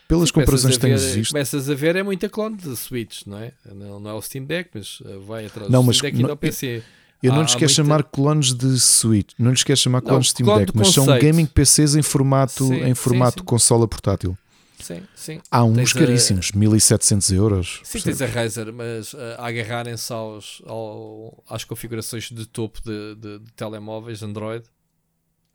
Pelas 0.07 0.29
Sim, 0.29 0.35
comparações 0.37 0.77
que 0.79 0.87
ver- 0.87 0.97
visto, 0.99 1.33
Começas 1.33 1.69
a 1.69 1.75
ver 1.75 1.97
é 1.97 2.03
muita 2.03 2.29
clone 2.29 2.57
de 2.57 2.75
Switch, 2.77 3.27
não 3.27 3.39
é? 3.39 3.53
Não, 3.75 4.01
não 4.01 4.11
é 4.11 4.15
o 4.15 4.23
Steam 4.23 4.45
Deck, 4.45 4.71
mas 4.75 5.01
uh, 5.01 5.21
vai 5.27 5.47
atrás 5.47 5.71
Não, 5.71 5.83
do 5.83 5.87
mas 5.89 5.97
Steam 5.97 6.11
Deck 6.13 6.19
e 6.21 6.23
não- 6.23 6.31
do 6.31 6.37
PC. 6.37 6.77
eu 6.79 6.83
não 7.27 7.37
há- 7.41 7.43
lhes 7.43 7.53
quero 7.55 7.61
muita- 7.63 7.75
chamar 7.75 8.05
clones 8.05 8.55
de 8.55 8.79
Switch, 8.79 9.33
não 9.39 9.51
lhes 9.51 9.65
quero 9.65 9.79
chamar 9.79 10.01
Não, 10.03 10.09
clones 10.09 10.27
de 10.27 10.31
Steam 10.33 10.47
clone 10.47 10.67
Deck, 10.67 10.79
mas 10.79 10.89
são 10.93 11.07
gaming 11.19 11.47
PCs 11.47 11.97
em 11.97 12.03
formato, 12.03 12.67
Sim, 12.67 12.75
em 12.83 12.87
sim, 12.89 12.95
formato 12.95 13.41
sim. 13.41 13.45
consola 13.45 13.89
portátil. 13.89 14.37
Sim, 14.81 15.03
sim. 15.17 15.41
Há 15.51 15.65
uns 15.65 15.75
Tens 15.77 15.97
a- 15.97 15.99
caríssimos, 15.99 16.53
1700 16.53 17.31
euros. 17.33 17.81
Sim, 17.83 18.01
tens 18.01 18.23
a 18.23 18.27
Razer, 18.27 18.73
mas 18.73 19.13
uh, 19.13 19.19
a 19.37 19.49
agarrarem-se 19.49 20.13
aos, 20.13 20.63
ao- 20.67 21.43
às 21.49 21.65
configurações 21.65 22.31
de 22.31 22.47
topo 22.47 22.81
de, 22.85 23.17
de- 23.17 23.39
de 23.41 23.53
telemóveis 23.57 24.23
Android 24.23 24.65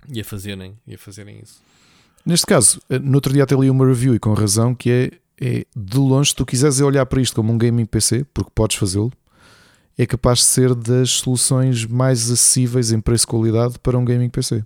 e 0.09 0.20
a 0.20 0.26
fazerem, 0.26 0.78
e 0.86 0.95
a 0.95 0.97
fazerem 0.97 1.39
isso. 1.41 1.61
Neste 2.26 2.45
caso, 2.45 2.82
eh, 2.89 2.99
no 2.99 3.16
outro 3.16 3.32
dia 3.34 3.43
até 3.43 3.55
li 3.55 3.70
uma 3.70 3.86
review 3.88 4.14
e 4.14 4.20
com 4.20 4.34
razão 4.34 4.76
que 4.76 4.89
é, 4.89 5.11
é 5.41 5.66
de 5.76 5.97
longe, 5.97 6.30
se 6.32 6.36
tu 6.36 6.45
quiseres 6.45 6.80
olhar 6.82 7.05
para 7.05 7.22
isto 7.22 7.36
como 7.36 7.51
um 7.53 7.57
gaming 7.57 7.86
PC, 7.86 8.26
porque 8.34 8.51
podes 8.53 8.76
fazê-lo, 8.78 9.11
é 9.98 10.06
capaz 10.06 10.39
de 10.39 10.46
ser 10.46 10.74
das 10.74 11.12
soluções 11.12 11.86
mais 11.86 12.32
acessíveis 12.32 12.91
em 12.91 13.00
preço 13.00 13.26
e 13.26 13.28
qualidade 13.28 13.80
para 13.80 13.98
um 13.98 14.04
gaming 14.04 14.30
PC. 14.30 14.64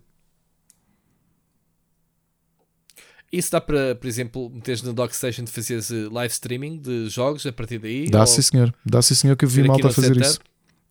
Isso 3.32 3.52
dá 3.52 3.60
para, 3.60 3.94
por 3.96 4.08
exemplo, 4.08 4.50
meteres 4.50 4.82
na 4.82 4.94
DockStation 4.94 5.44
de 5.44 5.52
fazeres 5.52 5.90
uh, 5.90 6.10
live 6.12 6.32
streaming 6.32 6.78
de 6.78 7.10
jogos 7.10 7.46
a 7.46 7.52
partir 7.52 7.78
daí? 7.78 8.10
Dá 8.10 8.22
ou 8.22 8.28
sim 8.28 8.42
senhor, 8.42 8.74
dá 8.86 9.02
sim 9.02 9.16
senhor 9.16 9.36
que 9.36 9.44
eu 9.44 9.50
vi 9.50 9.68
malta 9.68 9.90
fazer 9.90 10.14
setup? 10.14 10.26
isso. 10.26 10.40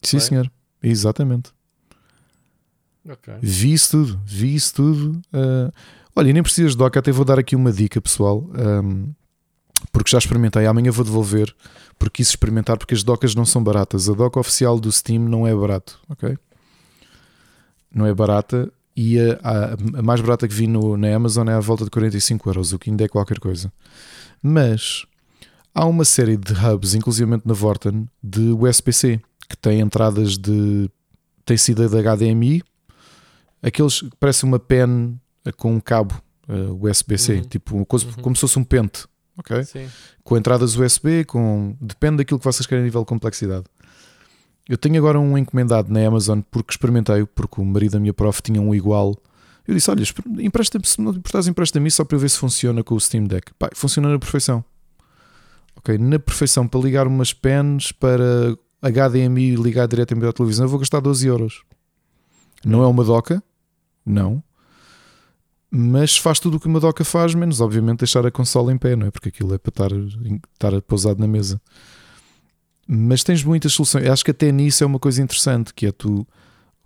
Sim 0.03 0.18
Vai? 0.18 0.26
senhor, 0.26 0.53
exatamente. 0.82 1.51
Ok. 3.09 3.34
Vi 3.41 3.72
isso 3.72 3.91
tudo, 3.91 4.20
vi 4.26 4.55
isso 4.55 4.74
tudo. 4.74 5.22
ah, 5.32 5.72
olha, 6.14 6.28
e 6.28 6.32
nem 6.32 6.43
precisas 6.43 6.72
de 6.72 6.78
dock, 6.78 6.99
até 6.99 7.11
vou 7.11 7.24
dar 7.24 7.39
aqui 7.39 7.57
uma 7.57 7.72
dica 7.72 8.03
pessoal, 8.03 8.51
ahm, 8.55 9.12
porque 9.91 10.11
já 10.11 10.18
experimentei. 10.18 10.66
Amanhã 10.66 10.91
vou 10.91 11.05
devolver, 11.05 11.55
porque 11.99 12.18
quis 12.22 12.28
experimentar, 12.28 12.76
porque 12.78 12.94
as 12.94 13.03
docas 13.03 13.34
não 13.34 13.44
são 13.44 13.62
baratas. 13.62 14.09
A 14.09 14.12
dock 14.14 14.38
oficial 14.38 14.78
do 14.78 14.90
Steam 14.92 15.22
não 15.22 15.47
é 15.47 15.55
barato, 15.55 15.99
ok? 16.09 16.36
Não 17.94 18.07
é 18.07 18.14
barata. 18.14 18.70
E 18.97 19.18
a, 19.20 19.38
a- 19.42 19.74
a 19.99 20.03
mais 20.03 20.20
barata 20.20 20.49
que 20.49 20.55
vi 20.55 20.66
no, 20.66 20.97
na 20.97 21.14
Amazon 21.14 21.49
é 21.49 21.53
à 21.55 21.61
volta 21.61 21.84
de 21.84 21.90
45 21.90 22.49
euros, 22.49 22.72
o 22.72 22.78
que 22.78 22.90
ainda 22.90 23.05
é 23.05 23.09
qualquer 23.09 23.38
coisa. 23.38 23.70
Mas 24.42 25.05
há 25.74 25.84
uma 25.86 26.05
série 26.05 26.36
de 26.36 26.53
hubs, 26.53 26.94
inclusivamente 26.94 27.47
na 27.47 27.53
Vorten, 27.55 28.09
de 28.22 28.40
USB-C, 28.53 29.20
que 29.49 29.57
tem 29.57 29.80
entradas 29.80 30.38
de. 30.38 30.90
tem 31.44 31.57
saída 31.57 31.88
de 31.88 31.97
HDMI, 32.03 32.62
aqueles 33.62 34.01
que 34.01 34.11
parece 34.18 34.44
uma 34.44 34.59
pen 34.59 35.18
eh, 35.44 35.53
com 35.53 35.74
um 35.74 35.80
cabo 35.80 36.14
eh, 36.49 36.70
USB-C, 36.80 37.34
Uhum. 37.34 37.42
tipo 37.42 37.86
coisa- 37.86 38.07
Uhum. 38.07 38.12
como 38.22 38.34
se 38.34 38.40
fosse 38.40 38.59
um 38.59 38.64
pente, 38.64 39.05
ok? 39.37 39.64
Sim. 39.64 39.89
Com 40.24 40.37
entradas 40.37 40.76
USB, 40.76 41.24
com 41.24 41.76
depende 41.80 42.18
daquilo 42.18 42.39
que 42.39 42.45
vocês 42.45 42.66
querem 42.66 42.82
a 42.82 42.84
nível 42.84 43.03
de 43.03 43.07
complexidade. 43.07 43.64
Eu 44.68 44.76
tenho 44.76 44.97
agora 44.99 45.18
um 45.18 45.39
encomendado 45.39 45.93
na 45.93 46.05
Amazon 46.07 46.41
porque 46.51 46.72
experimentei, 46.72 47.24
porque 47.24 47.61
o 47.61 47.64
marido 47.64 47.93
da 47.93 48.01
minha 48.01 48.12
prof 48.12 48.43
tinha 48.43 48.61
um 48.61 48.74
igual. 48.74 49.16
Eu 49.66 49.74
disse: 49.74 49.91
Olha, 49.91 50.03
empresta-me, 50.41 50.87
se 50.87 51.01
não 51.01 51.12
importares, 51.12 51.47
empresta-me 51.47 51.91
só 51.91 52.05
para 52.05 52.16
eu 52.16 52.20
ver 52.20 52.28
se 52.28 52.39
funciona 52.39 52.82
com 52.82 52.95
o 52.95 53.01
Steam 53.01 53.24
Deck. 53.24 53.53
Pá, 53.55 53.70
funciona 53.74 54.09
na 54.09 54.18
perfeição. 54.18 54.64
Ok, 55.76 55.97
na 55.99 56.18
perfeição, 56.18 56.66
para 56.66 56.80
ligar 56.80 57.07
umas 57.07 57.32
pens 57.32 57.93
para 57.93 58.57
HDMI 58.82 59.53
e 59.53 59.57
ligar 59.57 59.87
diretamente 59.87 60.26
à 60.26 60.32
televisão, 60.32 60.64
eu 60.64 60.70
vou 60.70 60.78
gastar 60.78 61.01
12 61.01 61.26
euros. 61.26 61.62
Não 62.64 62.82
é 62.82 62.87
uma 62.87 63.05
doca, 63.05 63.43
não. 64.05 64.43
Mas 65.78 66.16
faz 66.16 66.40
tudo 66.40 66.56
o 66.56 66.60
que 66.60 66.66
uma 66.66 66.80
doca 66.80 67.04
faz, 67.04 67.34
menos 67.34 67.60
obviamente 67.60 67.98
deixar 67.98 68.24
a 68.24 68.30
consola 68.30 68.72
em 68.72 68.78
pé, 68.78 68.96
não 68.96 69.08
é? 69.08 69.10
Porque 69.10 69.28
aquilo 69.28 69.52
é 69.52 69.58
para 69.58 69.68
estar, 69.68 69.90
estar 70.54 70.80
pousado 70.80 71.20
na 71.20 71.26
mesa. 71.26 71.60
Mas 72.88 73.22
tens 73.22 73.44
muitas 73.44 73.74
soluções. 73.74 74.06
Eu 74.06 74.12
acho 74.14 74.24
que 74.24 74.30
até 74.30 74.50
nisso 74.50 74.82
é 74.82 74.86
uma 74.86 74.98
coisa 74.98 75.22
interessante, 75.22 75.74
que 75.74 75.84
é 75.84 75.92
tu, 75.92 76.26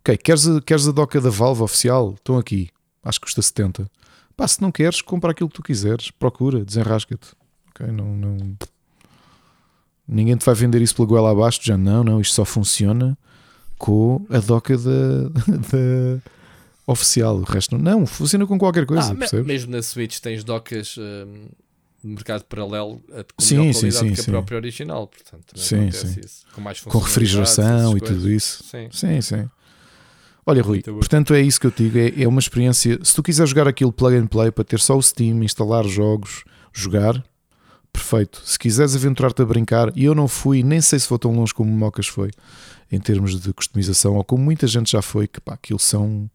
ok, 0.00 0.16
queres 0.16 0.48
a, 0.48 0.60
queres 0.60 0.88
a 0.88 0.90
doca 0.90 1.20
da 1.20 1.30
Valve 1.30 1.62
oficial? 1.62 2.14
Estão 2.14 2.36
aqui. 2.36 2.68
Acho 3.04 3.20
que 3.20 3.26
custa 3.26 3.40
70. 3.40 3.88
Pá, 4.36 4.48
se 4.48 4.60
não 4.60 4.72
queres, 4.72 5.00
compra 5.00 5.30
aquilo 5.30 5.48
que 5.48 5.54
tu 5.54 5.62
quiseres. 5.62 6.10
Procura, 6.10 6.64
desenrasca-te. 6.64 7.28
Ok, 7.68 7.86
não, 7.92 8.16
não... 8.16 8.56
Ninguém 10.08 10.36
te 10.36 10.44
vai 10.44 10.54
vender 10.56 10.82
isso 10.82 10.96
pela 10.96 11.06
goela 11.06 11.30
abaixo, 11.30 11.60
já 11.62 11.78
não, 11.78 12.02
não, 12.02 12.20
isto 12.20 12.34
só 12.34 12.44
funciona 12.44 13.16
com 13.78 14.26
a 14.28 14.40
doca 14.40 14.76
da, 14.76 15.28
da 15.46 16.20
oficial. 16.90 17.36
O 17.36 17.42
resto 17.44 17.76
não, 17.78 18.06
funciona 18.06 18.46
com 18.46 18.58
qualquer 18.58 18.86
coisa, 18.86 19.12
Ah, 19.12 19.16
percebes? 19.16 19.46
mesmo 19.46 19.72
na 19.72 19.82
Switch 19.82 20.18
tens 20.18 20.42
docas 20.44 20.96
hum, 20.98 21.46
de 22.02 22.08
mercado 22.10 22.44
paralelo 22.44 23.00
a- 23.12 23.24
com 23.24 23.42
Sim, 23.44 23.58
melhor 23.58 23.72
sim, 23.74 23.80
qualidade 23.80 24.08
sim, 24.08 24.14
que 24.14 24.20
a 24.20 24.24
própria 24.24 24.56
original, 24.56 25.06
portanto, 25.06 25.58
Sim, 25.58 25.76
acontece 25.82 26.06
sim. 26.14 26.20
isso. 26.24 26.42
com 26.54 26.60
mais 26.60 26.80
com 26.80 26.98
refrigeração 26.98 27.96
e 27.96 28.00
tudo 28.00 28.30
isso. 28.30 28.62
Sim. 28.64 28.88
Sim, 28.90 29.20
sim. 29.20 29.48
Olha, 30.46 30.62
Rui, 30.62 30.82
portanto 30.82 31.34
é 31.34 31.40
isso 31.40 31.60
que 31.60 31.66
eu 31.66 31.70
digo. 31.76 31.98
É, 31.98 32.22
é 32.22 32.26
uma 32.26 32.40
experiência. 32.40 32.98
Se 33.04 33.14
tu 33.14 33.22
quiser 33.22 33.46
jogar 33.46 33.68
aquilo 33.68 33.92
plug 33.92 34.16
and 34.16 34.26
play 34.26 34.50
para 34.50 34.64
ter 34.64 34.80
só 34.80 34.96
o 34.96 35.02
Steam, 35.02 35.42
instalar 35.44 35.86
jogos, 35.86 36.42
jogar, 36.72 37.22
perfeito. 37.92 38.40
Se 38.44 38.58
quiseres 38.58 38.96
aventurar-te 38.96 39.42
a 39.42 39.44
brincar, 39.44 39.92
e 39.94 40.04
eu 40.04 40.14
não 40.14 40.26
fui, 40.26 40.62
nem 40.62 40.80
sei 40.80 40.98
se 40.98 41.08
vou 41.08 41.18
tão 41.18 41.32
longe 41.32 41.52
como 41.52 41.70
o 41.70 41.74
Mocas 41.76 42.06
foi, 42.08 42.30
em 42.90 42.98
termos 42.98 43.38
de 43.40 43.52
customização, 43.52 44.16
ou 44.16 44.24
como 44.24 44.42
muita 44.42 44.66
gente 44.66 44.90
já 44.90 45.02
foi, 45.02 45.28
que 45.28 45.40
pá, 45.40 45.54
aquilo 45.54 45.78
são. 45.78 46.28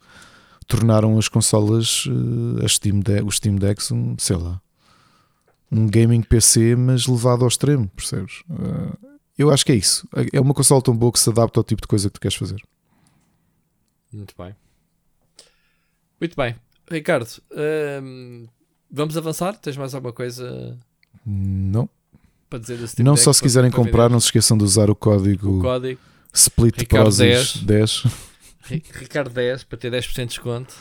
Tornaram 0.67 1.17
as 1.17 1.27
consolas, 1.27 2.05
as 2.63 2.73
Steam 2.75 2.99
Deck, 2.99 3.23
os 3.23 3.37
Steam 3.37 3.55
Decks, 3.55 3.91
um, 3.91 4.15
sei 4.17 4.35
lá, 4.35 4.61
um 5.71 5.87
gaming 5.87 6.21
PC, 6.21 6.75
mas 6.75 7.07
levado 7.07 7.41
ao 7.43 7.47
extremo, 7.47 7.87
percebes? 7.95 8.43
Eh, 8.49 9.07
eu 9.37 9.51
acho 9.51 9.65
que 9.65 9.71
é 9.71 9.75
isso. 9.75 10.07
É 10.31 10.39
uma 10.39 10.53
consola 10.53 10.81
tão 10.81 10.95
boa 10.95 11.11
que 11.11 11.19
se 11.19 11.29
adapta 11.29 11.59
ao 11.59 11.63
tipo 11.63 11.81
de 11.81 11.87
coisa 11.87 12.09
que 12.09 12.13
tu 12.13 12.21
queres 12.21 12.37
fazer. 12.37 12.61
Muito 14.11 14.33
bem. 14.37 14.55
Muito 16.19 16.35
bem. 16.35 16.55
Ricardo, 16.89 17.27
hum, 18.01 18.47
vamos 18.89 19.17
avançar? 19.17 19.57
Tens 19.57 19.75
mais 19.75 19.93
alguma 19.93 20.13
coisa 20.13 20.77
Não. 21.25 21.89
para 22.49 22.59
dizer 22.59 22.77
do 22.77 22.87
Steam 22.87 23.03
Não 23.03 23.13
Deck 23.15 23.23
só 23.23 23.33
se 23.33 23.41
quiserem 23.41 23.71
comprar, 23.71 24.03
vender? 24.03 24.13
não 24.13 24.19
se 24.19 24.27
esqueçam 24.27 24.57
de 24.57 24.63
usar 24.63 24.89
o 24.89 24.95
código 24.95 25.59
o 25.59 25.61
código 25.61 25.99
Split 26.33 26.77
Ricardo 26.77 27.03
Prozis 27.05 27.57
10. 27.57 28.03
10. 28.03 28.03
Ri- 28.65 28.83
Ricardo 28.93 29.29
10 29.31 29.63
para 29.63 29.77
ter 29.77 29.91
10% 29.91 30.13
de 30.15 30.25
desconto. 30.27 30.73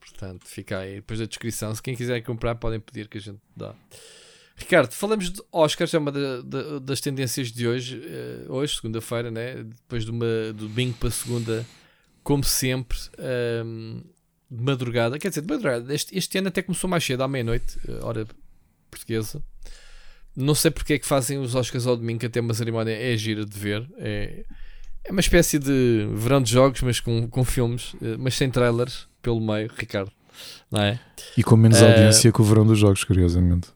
Portanto, 0.00 0.46
fica 0.46 0.78
aí 0.78 0.96
depois 0.96 1.18
da 1.20 1.26
descrição. 1.26 1.74
Se 1.74 1.82
quem 1.82 1.94
quiser 1.94 2.20
comprar, 2.22 2.54
podem 2.54 2.80
pedir 2.80 3.08
que 3.08 3.18
a 3.18 3.20
gente 3.20 3.38
dá. 3.56 3.74
Ricardo, 4.56 4.90
falamos 4.92 5.30
de 5.30 5.42
Oscars, 5.52 5.92
é 5.92 5.98
uma 5.98 6.10
da- 6.10 6.40
da- 6.40 6.78
das 6.78 7.00
tendências 7.00 7.52
de 7.52 7.68
hoje, 7.68 8.00
eh, 8.02 8.46
hoje, 8.48 8.76
segunda-feira, 8.76 9.30
né? 9.30 9.56
depois 9.64 10.04
de 10.04 10.10
uma, 10.10 10.24
do 10.54 10.66
domingo 10.68 10.96
para 10.98 11.10
segunda, 11.10 11.66
como 12.22 12.42
sempre, 12.42 12.96
ehm, 13.18 14.00
de 14.50 14.62
madrugada. 14.62 15.18
Quer 15.18 15.28
dizer, 15.28 15.42
de 15.42 15.48
madrugada, 15.52 15.92
este, 15.94 16.16
este 16.16 16.38
ano 16.38 16.48
até 16.48 16.62
começou 16.62 16.88
mais 16.88 17.04
cedo, 17.04 17.22
à 17.22 17.28
meia-noite, 17.28 17.78
eh, 17.86 17.98
hora 18.02 18.26
portuguesa. 18.90 19.42
Não 20.34 20.54
sei 20.54 20.70
porque 20.70 20.94
é 20.94 20.98
que 20.98 21.06
fazem 21.06 21.38
os 21.38 21.54
Oscars 21.54 21.86
ao 21.86 21.96
domingo, 21.96 22.20
que 22.20 22.26
até 22.26 22.40
uma 22.40 22.54
cerimónia 22.54 22.92
é 22.92 23.14
gira 23.16 23.44
de 23.44 23.58
ver. 23.58 23.86
É, 23.98 24.44
é 25.08 25.12
uma 25.12 25.20
espécie 25.20 25.58
de 25.58 26.08
verão 26.14 26.42
de 26.42 26.50
jogos, 26.50 26.80
mas 26.82 27.00
com, 27.00 27.28
com 27.28 27.44
filmes, 27.44 27.94
eh, 28.02 28.16
mas 28.18 28.34
sem 28.34 28.50
trailers 28.50 29.06
pelo 29.22 29.40
meio, 29.40 29.70
Ricardo. 29.76 30.10
Não 30.70 30.82
é? 30.82 31.00
E 31.36 31.42
com 31.42 31.56
menos 31.56 31.80
Eh, 31.80 31.88
audiência 31.88 32.32
que 32.32 32.40
o 32.40 32.44
verão 32.44 32.66
dos 32.66 32.78
jogos, 32.78 33.04
curiosamente. 33.04 33.68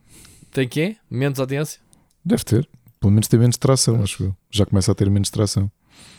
Tem 0.51 0.69
quê? 0.69 0.97
Menos 1.11 1.39
audiência? 1.39 1.81
Deve 2.25 2.45
ter. 2.45 2.69
Pelo 2.99 3.13
menos 3.13 3.29
tem 3.29 3.39
menos 3.41 3.57
tração, 3.57 4.03
acho 4.03 4.25
eu. 4.25 4.37
Já 4.51 4.67
começa 4.67 4.93
a 4.93 4.95
ter 4.95 5.09
menos 5.09 5.31
tração. 5.31 5.71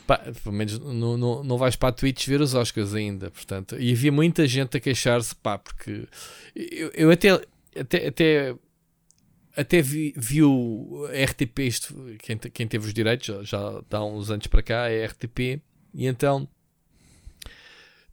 Pá, 0.07 0.17
pelo 0.17 0.55
menos 0.55 0.79
não, 0.79 1.17
não, 1.17 1.43
não 1.43 1.57
vais 1.57 1.75
para 1.75 1.89
a 1.89 1.91
Twitch 1.91 2.27
ver 2.27 2.41
os 2.41 2.55
Oscars 2.55 2.93
ainda, 2.95 3.29
portanto. 3.29 3.75
E 3.79 3.91
havia 3.91 4.11
muita 4.11 4.47
gente 4.47 4.77
a 4.77 4.79
queixar-se, 4.79 5.35
pá, 5.35 5.57
porque 5.59 6.07
eu, 6.55 6.89
eu 6.95 7.11
até, 7.11 7.29
até, 7.79 8.07
até, 8.07 8.55
até 9.55 9.81
vi, 9.81 10.13
vi 10.15 10.43
o 10.43 11.07
RTP, 11.07 11.59
isto, 11.59 11.95
quem, 12.19 12.37
quem 12.37 12.67
teve 12.67 12.87
os 12.87 12.93
direitos 12.93 13.27
já, 13.27 13.43
já 13.43 13.81
dá 13.89 14.03
uns 14.03 14.31
anos 14.31 14.47
para 14.47 14.63
cá, 14.63 14.89
é 14.89 15.05
RTP, 15.05 15.61
e 15.93 16.07
então 16.07 16.47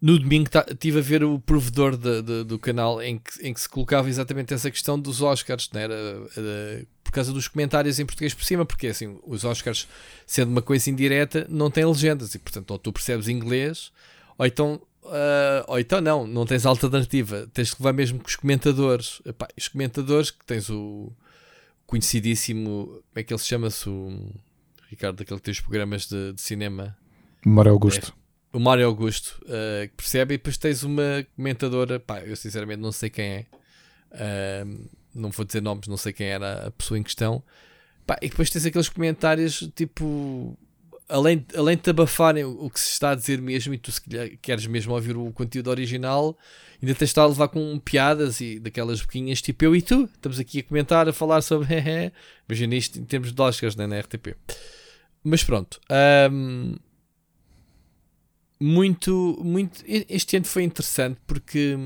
no 0.00 0.18
domingo 0.18 0.48
estive 0.70 0.98
a 0.98 1.02
ver 1.02 1.24
o 1.24 1.40
provedor 1.40 1.96
de, 1.96 2.22
de, 2.22 2.44
do 2.44 2.58
canal 2.58 3.02
em 3.02 3.18
que, 3.18 3.46
em 3.46 3.52
que 3.52 3.60
se 3.60 3.68
colocava 3.68 4.08
exatamente 4.08 4.54
essa 4.54 4.70
questão 4.70 4.98
dos 4.98 5.20
Oscars, 5.20 5.70
né? 5.72 5.82
era, 5.82 5.94
era, 6.36 6.86
por 7.02 7.12
causa 7.12 7.32
dos 7.32 7.48
comentários 7.48 7.98
em 7.98 8.06
português 8.06 8.32
por 8.32 8.44
cima, 8.44 8.64
porque 8.64 8.86
assim, 8.88 9.18
os 9.24 9.44
Oscars, 9.44 9.88
sendo 10.26 10.50
uma 10.50 10.62
coisa 10.62 10.88
indireta, 10.88 11.46
não 11.48 11.70
têm 11.70 11.84
legendas 11.84 12.34
e 12.34 12.38
portanto, 12.38 12.70
ou 12.70 12.78
tu 12.78 12.92
percebes 12.92 13.28
inglês, 13.28 13.92
ou 14.36 14.46
então 14.46 14.80
Uh, 15.08 15.64
ou 15.68 15.78
então 15.78 16.02
não, 16.02 16.26
não 16.26 16.44
tens 16.44 16.66
alternativa, 16.66 17.48
tens 17.54 17.72
que 17.72 17.80
levar 17.80 17.94
mesmo 17.94 18.18
com 18.18 18.26
os 18.26 18.36
comentadores. 18.36 19.22
Epá, 19.24 19.48
os 19.56 19.66
comentadores 19.66 20.30
que 20.30 20.44
tens 20.44 20.68
o 20.68 21.10
conhecidíssimo, 21.88 22.86
como 22.86 23.02
é 23.16 23.22
que 23.24 23.32
ele 23.32 23.40
se 23.40 23.46
chama-se? 23.46 23.88
O 23.88 24.30
Ricardo, 24.88 25.20
aquele 25.22 25.40
que 25.40 25.44
tem 25.44 25.52
os 25.52 25.60
programas 25.60 26.06
de, 26.06 26.34
de 26.34 26.40
cinema. 26.40 26.96
Mário 27.44 27.72
Augusto. 27.72 28.14
É, 28.52 28.56
o 28.56 28.60
Mário 28.60 28.86
Augusto, 28.86 29.40
uh, 29.44 29.88
que 29.88 29.94
percebe, 29.96 30.34
e 30.34 30.36
depois 30.36 30.56
tens 30.58 30.82
uma 30.82 31.26
comentadora, 31.34 31.98
pá, 31.98 32.20
eu 32.20 32.36
sinceramente 32.36 32.80
não 32.80 32.92
sei 32.92 33.10
quem 33.10 33.24
é, 33.24 33.46
uh, 34.12 34.88
não 35.14 35.30
vou 35.30 35.44
dizer 35.44 35.62
nomes, 35.62 35.88
não 35.88 35.96
sei 35.96 36.12
quem 36.12 36.28
era 36.28 36.68
a 36.68 36.70
pessoa 36.70 36.98
em 36.98 37.02
questão. 37.02 37.42
Pá, 38.06 38.18
e 38.22 38.28
depois 38.28 38.50
tens 38.50 38.66
aqueles 38.66 38.88
comentários 38.88 39.68
tipo 39.74 40.56
além, 41.08 41.44
além 41.56 41.76
de 41.76 41.82
te 41.82 41.90
abafarem 41.90 42.44
o, 42.44 42.68
que 42.68 42.78
se 42.78 42.90
está 42.90 43.10
a 43.10 43.14
dizer 43.14 43.40
mesmo 43.40 43.72
e 43.72 43.78
tu 43.78 43.90
se 43.90 44.00
queres 44.42 44.66
mesmo 44.66 44.92
ouvir 44.92 45.16
o 45.16 45.32
conteúdo 45.32 45.70
original, 45.70 46.36
ainda 46.82 46.94
tens 46.94 47.12
de 47.12 47.20
a 47.20 47.26
levar 47.26 47.48
com 47.48 47.78
piadas 47.78 48.40
e 48.40 48.58
daquelas 48.58 49.00
boquinhas 49.00 49.40
tipo 49.40 49.64
eu 49.64 49.74
e 49.74 49.82
tu, 49.82 50.04
estamos 50.14 50.38
aqui 50.38 50.60
a 50.60 50.62
comentar, 50.62 51.08
a 51.08 51.12
falar 51.12 51.40
sobre 51.40 51.68
imagina 52.48 52.74
isto 52.74 52.98
em 52.98 53.04
termos 53.04 53.32
de 53.32 53.40
Oscars 53.40 53.74
né, 53.76 53.86
na 53.86 53.98
RTP. 53.98 54.36
Mas 55.24 55.42
pronto, 55.42 55.80
um, 56.30 56.76
muito, 58.60 59.38
muito. 59.42 59.84
Este 59.86 60.36
ano 60.36 60.46
foi 60.46 60.64
interessante 60.64 61.18
porque 61.26 61.76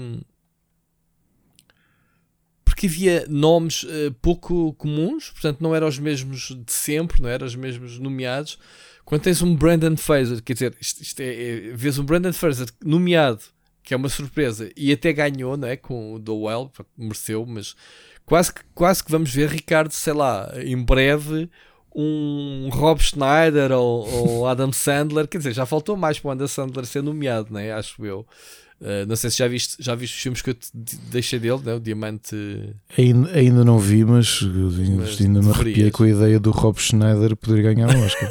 porque 2.83 2.87
havia 2.87 3.25
nomes 3.29 3.85
uh, 3.85 4.13
pouco 4.21 4.73
comuns, 4.75 5.31
portanto 5.31 5.61
não 5.61 5.75
eram 5.75 5.87
os 5.87 5.99
mesmos 5.99 6.49
de 6.49 6.73
sempre, 6.73 7.23
não 7.23 7.29
eram 7.29 7.47
os 7.47 7.55
mesmos 7.55 7.99
nomeados, 7.99 8.59
quando 9.05 9.23
tens 9.23 9.41
um 9.41 9.55
Brandon 9.55 9.97
Fraser, 9.97 10.43
quer 10.43 10.55
dizer, 10.55 10.77
isto, 10.81 11.01
isto 11.01 11.21
é, 11.21 11.27
é, 11.27 11.61
vês 11.75 11.99
um 11.99 12.05
Brandon 12.05 12.33
Fraser 12.33 12.67
nomeado, 12.85 13.43
que 13.85 13.95
é 13.95 13.97
uma 13.97 14.09
surpresa, 14.09 14.71
e 14.77 14.93
até 14.93 15.13
ganhou, 15.13 15.57
não 15.57 15.69
é? 15.69 15.77
Com 15.77 16.15
o 16.15 16.19
Dowell, 16.19 16.71
mereceu, 16.97 17.47
mas 17.47 17.77
quase 18.25 18.53
que, 18.53 18.63
quase 18.75 19.05
que 19.05 19.11
vamos 19.11 19.33
ver 19.33 19.49
Ricardo, 19.49 19.93
sei 19.93 20.13
lá, 20.13 20.53
em 20.57 20.77
breve 20.83 21.49
um 21.95 22.69
Rob 22.73 23.01
Schneider 23.01 23.71
ou, 23.73 24.09
ou 24.09 24.47
Adam 24.49 24.73
Sandler, 24.73 25.29
quer 25.29 25.39
dizer, 25.39 25.53
já 25.53 25.67
faltou 25.67 25.97
mais 25.97 26.19
para 26.19 26.29
o 26.29 26.33
Adam 26.33 26.49
Sandler 26.49 26.87
ser 26.87 27.03
nomeado, 27.03 27.49
não 27.51 27.61
é? 27.61 27.73
Acho 27.73 28.05
eu. 28.05 28.27
Uh, 28.83 29.07
não 29.07 29.15
sei 29.15 29.31
se 29.31 29.39
já 29.39 29.47
viste, 29.47 29.77
já 29.79 29.95
viste 29.95 30.17
os 30.17 30.23
filmes 30.23 30.43
que 30.43 30.51
eu 30.51 30.55
te 30.55 30.97
deixei 31.09 31.39
dele, 31.39 31.61
né? 31.65 31.75
o 31.75 31.79
Diamante. 31.79 32.35
Ainda, 32.99 33.31
ainda 33.31 33.65
não 33.65 33.79
vi, 33.79 34.05
mas, 34.05 34.43
mas 34.43 35.21
ainda 35.21 35.41
me 35.41 35.51
arrepiei 35.51 35.89
com 35.93 36.03
a 36.03 36.09
ideia 36.09 36.41
do 36.41 36.51
Rob 36.51 36.81
Schneider 36.81 37.37
poder 37.37 37.63
ganhar 37.63 37.95
um 37.95 38.05
Oscar. 38.05 38.29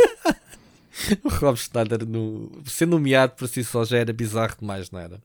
o 1.23 1.29
Rob 1.29 1.57
Schneider 1.57 2.05
no, 2.05 2.51
ser 2.65 2.85
nomeado 2.85 3.31
por 3.37 3.47
si 3.47 3.63
só 3.63 3.85
já 3.85 3.99
era 3.99 4.11
bizarro 4.11 4.55
demais, 4.59 4.91
não 4.91 4.99
era? 4.99 5.21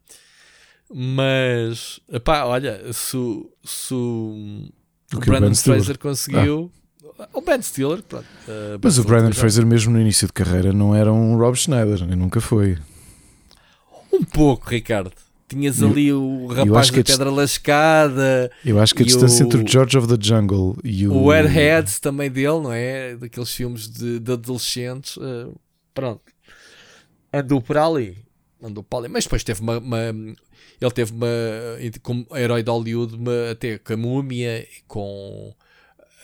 Mas, 0.94 1.98
pá, 2.22 2.44
olha, 2.44 2.80
se, 2.92 3.18
se 3.64 3.94
o, 3.94 4.68
o 5.12 5.18
Brandon 5.18 5.56
Fraser 5.56 5.98
conseguiu. 5.98 6.70
Ah. 7.18 7.28
O 7.32 7.40
Ben 7.40 7.60
Stiller, 7.62 8.00
pronto. 8.02 8.26
Uh, 8.46 8.78
Mas 8.80 8.96
o 8.98 9.02
Brandon 9.02 9.32
Fraser, 9.32 9.66
mesmo 9.66 9.92
no 9.92 10.00
início 10.00 10.26
de 10.26 10.32
carreira, 10.32 10.72
não 10.72 10.94
era 10.94 11.12
um 11.12 11.36
Rob 11.36 11.56
Schneider, 11.56 12.06
nunca 12.16 12.40
foi. 12.40 12.78
Um 14.16 14.24
pouco, 14.24 14.70
Ricardo. 14.70 15.12
Tinhas 15.48 15.80
ali 15.80 16.12
o 16.12 16.48
rapaz 16.48 16.90
da 16.90 17.04
pedra 17.04 17.30
lascada. 17.30 18.50
Eu 18.64 18.80
acho 18.80 18.92
que 18.92 19.02
a 19.02 19.06
distância 19.06 19.44
o, 19.44 19.46
entre 19.46 19.62
o 19.62 19.68
George 19.68 19.96
of 19.96 20.08
the 20.08 20.16
Jungle 20.20 20.76
e 20.82 21.06
o. 21.06 21.14
O 21.14 21.32
Airheads 21.32 22.00
também 22.00 22.28
dele, 22.28 22.60
não 22.60 22.72
é? 22.72 23.14
Daqueles 23.14 23.52
filmes 23.52 23.88
de, 23.88 24.18
de 24.18 24.32
adolescentes. 24.32 25.16
Uh, 25.16 25.54
pronto. 25.94 26.22
Andou 27.32 27.62
por 27.62 27.78
ali. 27.78 28.18
Andou 28.60 28.82
por 28.82 28.98
ali. 28.98 29.08
Mas 29.08 29.24
depois 29.24 29.44
teve 29.44 29.60
uma. 29.60 29.78
uma 29.78 29.98
ele 30.80 30.90
teve 30.92 31.12
uma. 31.12 31.28
Como 32.02 32.26
herói 32.34 32.64
de 32.64 32.70
Hollywood, 32.70 33.14
uma, 33.14 33.50
até 33.52 33.78
com 33.78 33.92
a 33.92 33.96
múmia, 33.96 34.66
com. 34.88 35.54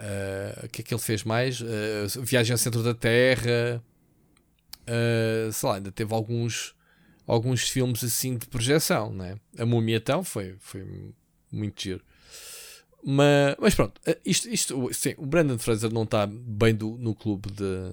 Uh, 0.01 0.67
o 0.67 0.69
que 0.69 0.81
é 0.81 0.85
que 0.85 0.93
ele 0.93 1.01
fez 1.01 1.23
mais? 1.23 1.61
Uh, 1.61 2.23
Viagem 2.23 2.53
ao 2.53 2.59
Centro 2.59 2.83
da 2.83 2.93
Terra. 2.93 3.81
Uh, 4.83 5.53
sei 5.53 5.69
lá, 5.69 5.77
ainda 5.77 5.93
teve 5.93 6.13
alguns 6.13 6.75
alguns 7.27 7.69
filmes 7.69 8.03
assim 8.05 8.37
de 8.37 8.47
projeção, 8.47 9.13
né? 9.13 9.37
A 9.59 9.67
Múmia 9.67 9.97
então 9.97 10.25
foi, 10.25 10.57
foi 10.61 10.85
muito 11.51 11.83
giro. 11.83 12.03
Mas, 13.05 13.57
mas 13.59 13.75
pronto, 13.75 14.01
eh, 14.07 14.19
isto, 14.25 14.49
isto 14.49 14.95
sim, 14.95 15.15
o 15.19 15.27
Brandon 15.27 15.59
Fraser 15.59 15.93
não 15.93 16.05
está 16.05 16.27
bem 16.27 16.75
do, 16.75 16.97
no 16.99 17.15
clube 17.15 17.51
de 17.51 17.93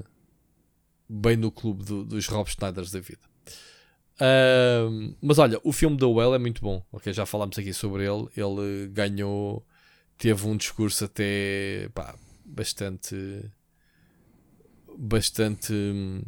bem 1.09 1.35
no 1.35 1.51
clube 1.51 1.83
do, 1.83 2.05
dos 2.05 2.27
Rob 2.27 2.47
Schneiders 2.47 2.91
da 2.91 2.99
vida. 2.99 3.21
Uh, 4.21 5.15
mas 5.21 5.39
olha, 5.39 5.59
o 5.63 5.71
filme 5.71 5.97
da 5.97 6.07
Well 6.07 6.35
é 6.35 6.37
muito 6.37 6.61
bom. 6.61 6.85
Ok, 6.91 7.11
já 7.11 7.25
falámos 7.25 7.57
aqui 7.57 7.73
sobre 7.73 8.03
ele. 8.05 8.27
Ele 8.35 8.87
ganhou, 8.89 9.65
teve 10.17 10.45
um 10.45 10.55
discurso 10.55 11.05
até 11.05 11.89
pá, 11.95 12.15
bastante, 12.45 13.15
bastante 14.97 15.73
hum, 15.73 16.21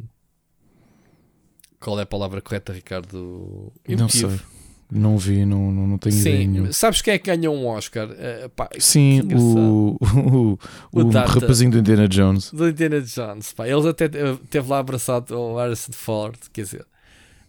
qual 1.82 1.98
é 1.98 2.02
a 2.02 2.06
palavra 2.06 2.40
correta, 2.40 2.72
Ricardo? 2.72 3.72
Emotivo. 3.86 4.28
Não 4.28 4.38
sei. 4.38 4.46
Não 4.94 5.16
vi, 5.16 5.46
não, 5.46 5.72
não, 5.72 5.86
não 5.86 5.98
tenho 5.98 6.14
Sim, 6.14 6.20
ideia 6.20 6.46
nenhuma. 6.46 6.72
Sabes 6.72 7.00
quem 7.00 7.14
é 7.14 7.18
que 7.18 7.24
ganhou 7.24 7.56
um 7.56 7.66
Oscar? 7.66 8.10
Uh, 8.10 8.48
pá, 8.50 8.68
Sim, 8.78 9.22
o, 9.34 9.96
o, 10.02 10.58
o, 10.92 11.00
o 11.00 11.10
rapazinho 11.10 11.70
do 11.70 11.78
Indiana 11.78 12.06
Jones. 12.06 12.52
Do 12.52 12.68
Indiana 12.68 13.00
Jones, 13.00 13.54
pá. 13.54 13.66
Ele 13.66 13.88
até 13.88 14.06
teve 14.06 14.68
lá 14.68 14.78
abraçado 14.78 15.34
ao 15.34 15.56
Harrison 15.56 15.92
Ford, 15.92 16.36
quer 16.52 16.62
dizer. 16.62 16.86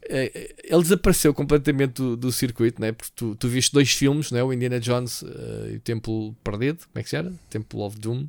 Eh, 0.10 0.56
ele 0.64 0.82
desapareceu 0.82 1.34
completamente 1.34 1.94
do, 1.94 2.16
do 2.16 2.32
circuito, 2.32 2.82
né? 2.82 2.92
porque 2.94 3.12
tu, 3.16 3.36
tu 3.36 3.48
viste 3.48 3.74
dois 3.74 3.92
filmes, 3.92 4.32
né? 4.32 4.42
o 4.44 4.52
Indiana 4.52 4.80
Jones 4.80 5.22
uh, 5.22 5.70
e 5.72 5.76
o 5.76 5.80
Templo 5.80 6.34
Perdido, 6.44 6.80
como 6.80 7.00
é 7.00 7.04
que 7.04 7.10
se 7.10 7.16
chama? 7.16 7.34
Temple 7.50 7.80
of 7.80 8.00
Doom, 8.00 8.28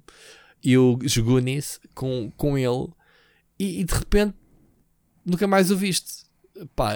e 0.63 0.79
o 0.79 0.99
Goonies 1.23 1.81
com, 1.95 2.33
com 2.37 2.57
ele, 2.57 2.89
e, 3.59 3.81
e 3.81 3.85
de 3.85 3.95
repente 3.95 4.35
nunca 5.25 5.47
mais 5.47 5.71
o 5.71 5.77
viste. 5.77 6.25
Pá, 6.75 6.95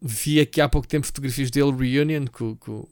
vi 0.00 0.40
aqui 0.40 0.60
há 0.60 0.68
pouco 0.68 0.86
tempo 0.86 1.06
fotografias 1.06 1.50
dele, 1.50 1.72
Reunion, 1.72 2.26
com, 2.30 2.56
com, 2.56 2.86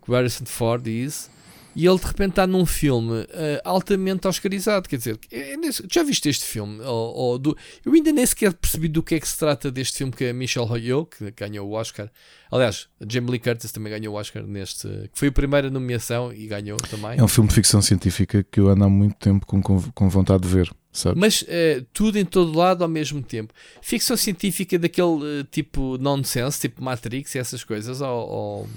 com 0.00 0.12
Harrison 0.12 0.46
Ford 0.46 0.86
e 0.86 1.04
isso. 1.04 1.30
E 1.76 1.86
ele 1.86 1.98
de 1.98 2.06
repente 2.06 2.30
está 2.30 2.46
num 2.46 2.64
filme 2.64 3.20
uh, 3.20 3.26
altamente 3.62 4.26
oscarizado. 4.26 4.88
Quer 4.88 4.96
dizer, 4.96 5.18
é, 5.30 5.52
é 5.52 5.58
já 5.92 6.02
viste 6.02 6.26
este 6.26 6.42
filme? 6.46 6.80
Ou, 6.80 7.14
ou 7.14 7.38
do, 7.38 7.54
eu 7.84 7.92
ainda 7.92 8.10
nem 8.12 8.24
sequer 8.24 8.54
percebi 8.54 8.88
do 8.88 9.02
que 9.02 9.14
é 9.14 9.20
que 9.20 9.28
se 9.28 9.36
trata 9.36 9.70
deste 9.70 9.98
filme 9.98 10.10
que 10.10 10.24
a 10.24 10.32
Michelle 10.32 10.66
Yeoh, 10.80 11.04
que 11.04 11.30
ganhou 11.32 11.68
o 11.68 11.72
Oscar. 11.72 12.10
Aliás, 12.50 12.88
a 12.98 13.04
Jamie 13.06 13.32
Lee 13.32 13.40
Curtis 13.40 13.72
também 13.72 13.92
ganhou 13.92 14.14
o 14.14 14.18
Oscar 14.18 14.42
neste. 14.44 14.88
que 14.88 15.18
foi 15.18 15.28
a 15.28 15.32
primeira 15.32 15.68
nomeação 15.68 16.32
e 16.32 16.46
ganhou 16.46 16.78
também. 16.78 17.18
É 17.18 17.22
um 17.22 17.28
filme 17.28 17.48
de 17.48 17.54
ficção 17.54 17.82
científica 17.82 18.42
que 18.42 18.58
eu 18.58 18.68
ando 18.70 18.84
há 18.84 18.88
muito 18.88 19.16
tempo 19.16 19.44
com, 19.44 19.60
com 19.60 20.08
vontade 20.08 20.44
de 20.44 20.48
ver. 20.48 20.74
Sabe? 20.96 21.20
Mas 21.20 21.42
uh, 21.42 21.84
tudo 21.92 22.18
em 22.18 22.24
todo 22.24 22.56
lado 22.56 22.82
ao 22.82 22.88
mesmo 22.88 23.22
tempo. 23.22 23.52
Ficção 23.82 24.16
científica 24.16 24.78
daquele 24.78 25.40
uh, 25.40 25.44
tipo 25.50 25.98
nonsense, 25.98 26.58
tipo 26.58 26.82
Matrix 26.82 27.34
e 27.34 27.38
essas 27.38 27.62
coisas, 27.62 28.00
ou, 28.00 28.28
ou... 28.28 28.68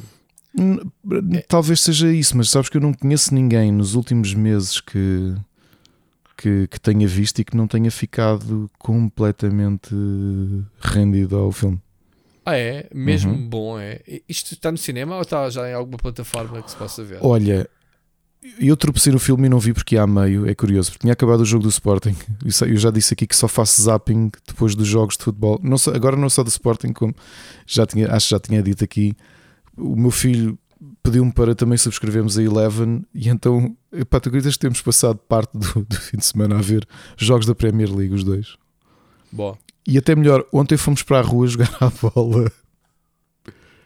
Talvez 1.48 1.80
seja 1.80 2.12
isso, 2.12 2.36
mas 2.36 2.50
sabes 2.50 2.68
que 2.68 2.76
eu 2.76 2.82
não 2.82 2.94
conheço 2.94 3.34
ninguém 3.34 3.72
nos 3.72 3.96
últimos 3.96 4.34
meses 4.34 4.82
que, 4.82 5.34
que, 6.36 6.68
que 6.68 6.80
tenha 6.82 7.08
visto 7.08 7.40
e 7.40 7.46
que 7.46 7.56
não 7.56 7.68
tenha 7.68 7.90
ficado 7.90 8.70
completamente 8.78 9.96
rendido 10.82 11.38
ao 11.38 11.54
filme. 11.54 11.80
Ah, 12.46 12.58
é? 12.58 12.90
Mesmo 12.94 13.32
uhum. 13.32 13.48
bom, 13.48 13.80
é? 13.80 14.02
Isto 14.28 14.56
está 14.56 14.70
no 14.70 14.78
cinema 14.78 15.16
ou 15.16 15.22
está 15.22 15.50
já 15.50 15.70
em 15.70 15.74
alguma 15.74 15.98
plataforma 15.98 16.62
que 16.62 16.72
se 16.72 16.76
possa 16.76 17.02
ver? 17.02 17.20
Olha, 17.22 17.70
eu 18.60 18.76
tropecei 18.78 19.12
no 19.12 19.20
filme 19.20 19.48
e 19.48 19.50
não 19.50 19.60
vi 19.60 19.74
porque 19.74 19.98
há 19.98 20.08
meio, 20.08 20.48
é 20.48 20.56
curioso, 20.56 20.92
porque 20.92 21.02
tinha 21.02 21.14
acabado 21.14 21.42
o 21.42 21.46
jogo 21.46 21.64
do 21.64 21.70
Sporting. 21.70 22.16
Eu 22.68 22.78
já 22.78 22.90
disse 22.90 23.14
aqui 23.14 23.28
que 23.28 23.36
só 23.36 23.48
faço 23.48 23.82
zapping 23.82 24.32
depois 24.48 24.76
dos 24.76 24.88
jogos 24.88 25.18
de 25.18 25.26
futebol. 25.26 25.60
Não 25.62 25.78
só, 25.78 25.94
agora 25.94 26.16
não 26.16 26.30
só 26.30 26.44
do 26.44 26.50
Sporting, 26.50 26.94
como 26.94 27.14
já 27.68 27.86
tinha, 27.86 28.12
acho 28.14 28.28
que 28.28 28.32
já 28.32 28.40
tinha 28.40 28.64
dito 28.64 28.84
aqui. 28.84 29.14
O 29.78 29.96
meu 29.96 30.12
filho 30.12 30.58
pediu-me 31.04 31.32
para 31.32 31.54
também 31.54 31.78
subscrevermos 31.78 32.38
a 32.38 32.44
Eleven 32.44 33.06
e 33.14 33.28
então, 33.30 33.76
pá, 34.10 34.20
tu 34.20 34.30
acreditas 34.30 34.54
que 34.54 34.60
temos 34.60 34.82
passado 34.82 35.18
parte 35.18 35.52
do, 35.58 35.84
do, 35.84 35.96
fim 35.98 36.18
de 36.18 36.26
semana 36.26 36.58
a 36.58 36.62
ver 36.62 36.88
jogos 37.18 37.46
da 37.46 37.54
Premier 37.54 37.94
League, 37.94 38.14
os 38.14 38.24
dois. 38.24 38.56
Boa. 39.32 39.58
E 39.86 39.98
até 39.98 40.16
melhor, 40.16 40.46
ontem 40.54 40.78
fomos 40.78 41.04
para 41.04 41.20
a 41.20 41.22
rua 41.22 41.46
jogar 41.48 41.76
a 41.82 41.90
bola. 41.90 42.52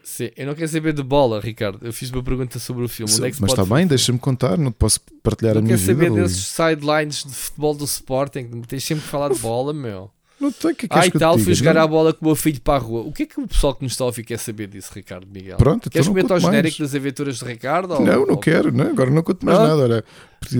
Sim, 0.06 0.30
eu 0.36 0.46
não 0.46 0.54
quero 0.54 0.68
saber 0.68 0.92
de 0.92 1.02
bola, 1.02 1.40
Ricardo. 1.40 1.78
Eu 1.82 1.92
fiz 1.92 2.10
uma 2.10 2.22
pergunta 2.22 2.58
sobre 2.58 2.84
o 2.84 2.88
filme. 2.88 3.10
Sim, 3.10 3.24
é 3.26 3.32
mas 3.40 3.50
está 3.52 3.64
bem, 3.64 3.86
deixa-me 3.86 4.18
contar, 4.18 4.58
não 4.58 4.70
posso 4.70 5.00
partilhar 5.22 5.54
não 5.54 5.60
a 5.62 5.64
minha 5.64 5.76
vida. 5.78 5.92
Não 5.94 5.98
quero 5.98 6.14
saber 6.14 6.22
desses 6.22 6.46
sidelines 6.46 7.24
de 7.24 7.32
futebol 7.34 7.74
do 7.74 7.84
Sporting. 7.84 8.60
Tens 8.68 8.84
sempre 8.84 9.02
que 9.04 9.10
falar 9.10 9.32
de 9.32 9.38
bola, 9.38 9.72
meu. 9.72 10.10
Não 10.38 10.52
tem 10.52 10.74
que 10.74 10.84
é 10.84 10.88
que 10.88 10.98
Ah, 10.98 11.06
e 11.06 11.10
tal, 11.12 11.38
fui 11.38 11.54
jogar 11.54 11.74
Não. 11.74 11.82
a 11.82 11.86
bola 11.86 12.12
com 12.12 12.22
o 12.26 12.28
meu 12.28 12.36
filho 12.36 12.60
para 12.60 12.74
a 12.74 12.78
rua. 12.78 13.00
O 13.02 13.12
que 13.12 13.22
é 13.22 13.26
que 13.26 13.40
o 13.40 13.46
pessoal 13.48 13.74
que 13.74 13.82
nos 13.82 13.92
está 13.92 14.04
a 14.04 14.08
ouvir 14.08 14.24
quer 14.24 14.38
saber 14.38 14.66
disso, 14.66 14.90
Ricardo 14.94 15.26
Miguel? 15.32 15.56
Pronto, 15.56 15.78
então 15.88 15.90
Queres 15.92 16.08
comentar 16.08 16.36
o 16.36 16.40
genérico 16.40 16.78
das 16.82 16.94
aventuras 16.94 17.38
de 17.38 17.44
Ricardo? 17.46 17.92
ou- 17.94 18.00
Não, 18.04 18.26
não 18.26 18.34
ou- 18.34 18.38
quero, 18.38 18.70
não, 18.70 18.88
agora 18.88 19.10
não 19.10 19.22
conto 19.22 19.46
mais 19.46 19.58
Não? 19.58 19.68
nada. 19.68 19.82
Olha, 19.82 20.04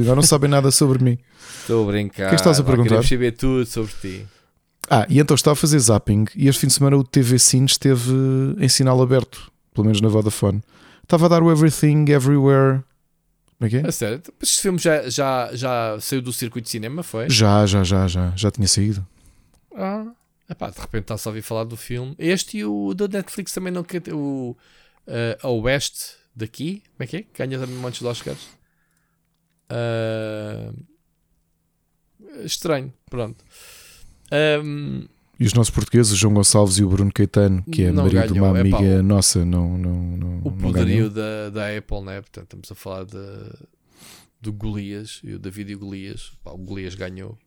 agora 0.01 0.17
não 0.17 0.23
sabem 0.23 0.49
nada 0.49 0.71
sobre 0.71 1.03
mim. 1.05 1.19
Estou 1.61 1.87
a 1.87 1.93
brincar. 1.93 2.27
O 2.27 2.29
que 2.29 2.35
é 2.35 2.37
estás 2.37 2.59
a 2.61 2.63
perguntar? 2.65 2.89
Queremos 2.89 3.09
saber 3.09 3.33
tudo 3.33 3.67
sobre 3.67 3.93
ti. 4.01 4.27
Ah, 4.91 5.07
e 5.09 5.19
então 5.19 5.35
estava 5.35 5.53
a 5.53 5.57
fazer 5.57 5.79
zapping 5.79 6.27
e 6.37 6.49
este 6.49 6.61
fim 6.61 6.67
de 6.67 6.75
semana 6.75 6.97
o 6.97 7.05
TV 7.05 7.39
Cine 7.39 7.67
esteve 7.67 8.13
em 8.59 8.69
sinal 8.69 9.01
aberto, 9.01 9.51
pelo 9.73 9.87
menos 9.87 10.01
na 10.01 10.09
Vodafone. 10.09 10.63
Estava 11.03 11.27
a 11.27 11.29
dar 11.29 11.43
o 11.43 11.51
Everything 11.51 12.05
Everywhere. 12.11 12.83
Como 13.59 13.67
é 13.67 13.69
que 13.69 13.77
é? 13.77 13.87
A 13.87 13.93
sério? 13.93 14.23
Mas 14.39 14.51
este 14.51 14.63
filme 14.63 14.79
já, 14.79 15.09
já, 15.09 15.51
já 15.55 15.99
saiu 16.01 16.21
do 16.21 16.33
circuito 16.33 16.65
de 16.65 16.71
cinema, 16.71 17.03
foi? 17.03 17.31
Já, 17.31 17.65
já, 17.67 17.85
já, 17.85 18.07
já. 18.07 18.33
Já 18.37 18.51
tinha 18.51 18.69
saído. 18.69 19.07
Ah. 19.75 20.07
Epá, 20.49 20.69
de 20.69 20.79
repente 20.79 21.05
está-se 21.05 21.27
a 21.27 21.31
ouvir 21.31 21.43
falar 21.43 21.65
do 21.65 21.77
filme. 21.77 22.15
Este 22.19 22.59
e 22.59 22.65
o 22.65 22.93
da 22.93 23.09
Netflix 23.09 23.53
também 23.53 23.73
não 23.73 23.83
quer 23.83 24.01
ter 24.01 24.13
o 24.13 24.57
uh, 25.07 25.47
a 25.47 25.51
West 25.51 26.17
daqui. 26.37 26.83
Como 26.97 27.05
é 27.05 27.07
que 27.07 27.17
é? 27.17 27.25
Ganha 27.35 27.59
também 27.59 27.77
montes 27.77 28.01
de 28.01 28.07
Oscars. 28.07 28.49
Ah, 29.69 30.73
estranho, 32.45 32.93
pronto. 33.11 33.45
Ahm, 34.35 35.07
E 35.39 35.45
os 35.47 35.53
nossos 35.55 35.71
portugueses, 35.75 36.13
o 36.13 36.17
João 36.17 36.35
Gonçalves 36.35 36.79
e 36.79 36.85
o 36.85 36.89
Bruno 36.89 37.13
Caetano, 37.13 37.63
que 37.65 37.83
é 37.85 37.93
Não 37.93 38.05
marido 38.05 38.33
de 38.33 38.39
uma 38.41 38.59
amiga 38.59 39.03
nossa, 39.03 39.45
não, 39.45 39.77
não, 39.79 39.95
não, 40.17 40.39
o 40.39 40.51
não 40.51 40.57
poderio 40.59 41.09
ganhou. 41.09 41.11
da, 41.11 41.51
da 41.51 41.77
Apple, 41.77 42.01
né? 42.03 42.21
Portanto, 42.21 42.45
estamos 42.45 42.71
a 42.73 42.75
falar 42.75 43.05
de, 43.05 43.17
do 44.41 44.53
Golias 44.53 45.21
e 45.25 45.33
o 45.35 45.39
David 45.39 45.73
e 45.73 45.75
o 45.75 45.79
Golias. 45.79 46.33
Pá, 46.43 46.53
o 46.53 46.59
Golias 46.59 46.95
ganhou. 46.95 47.39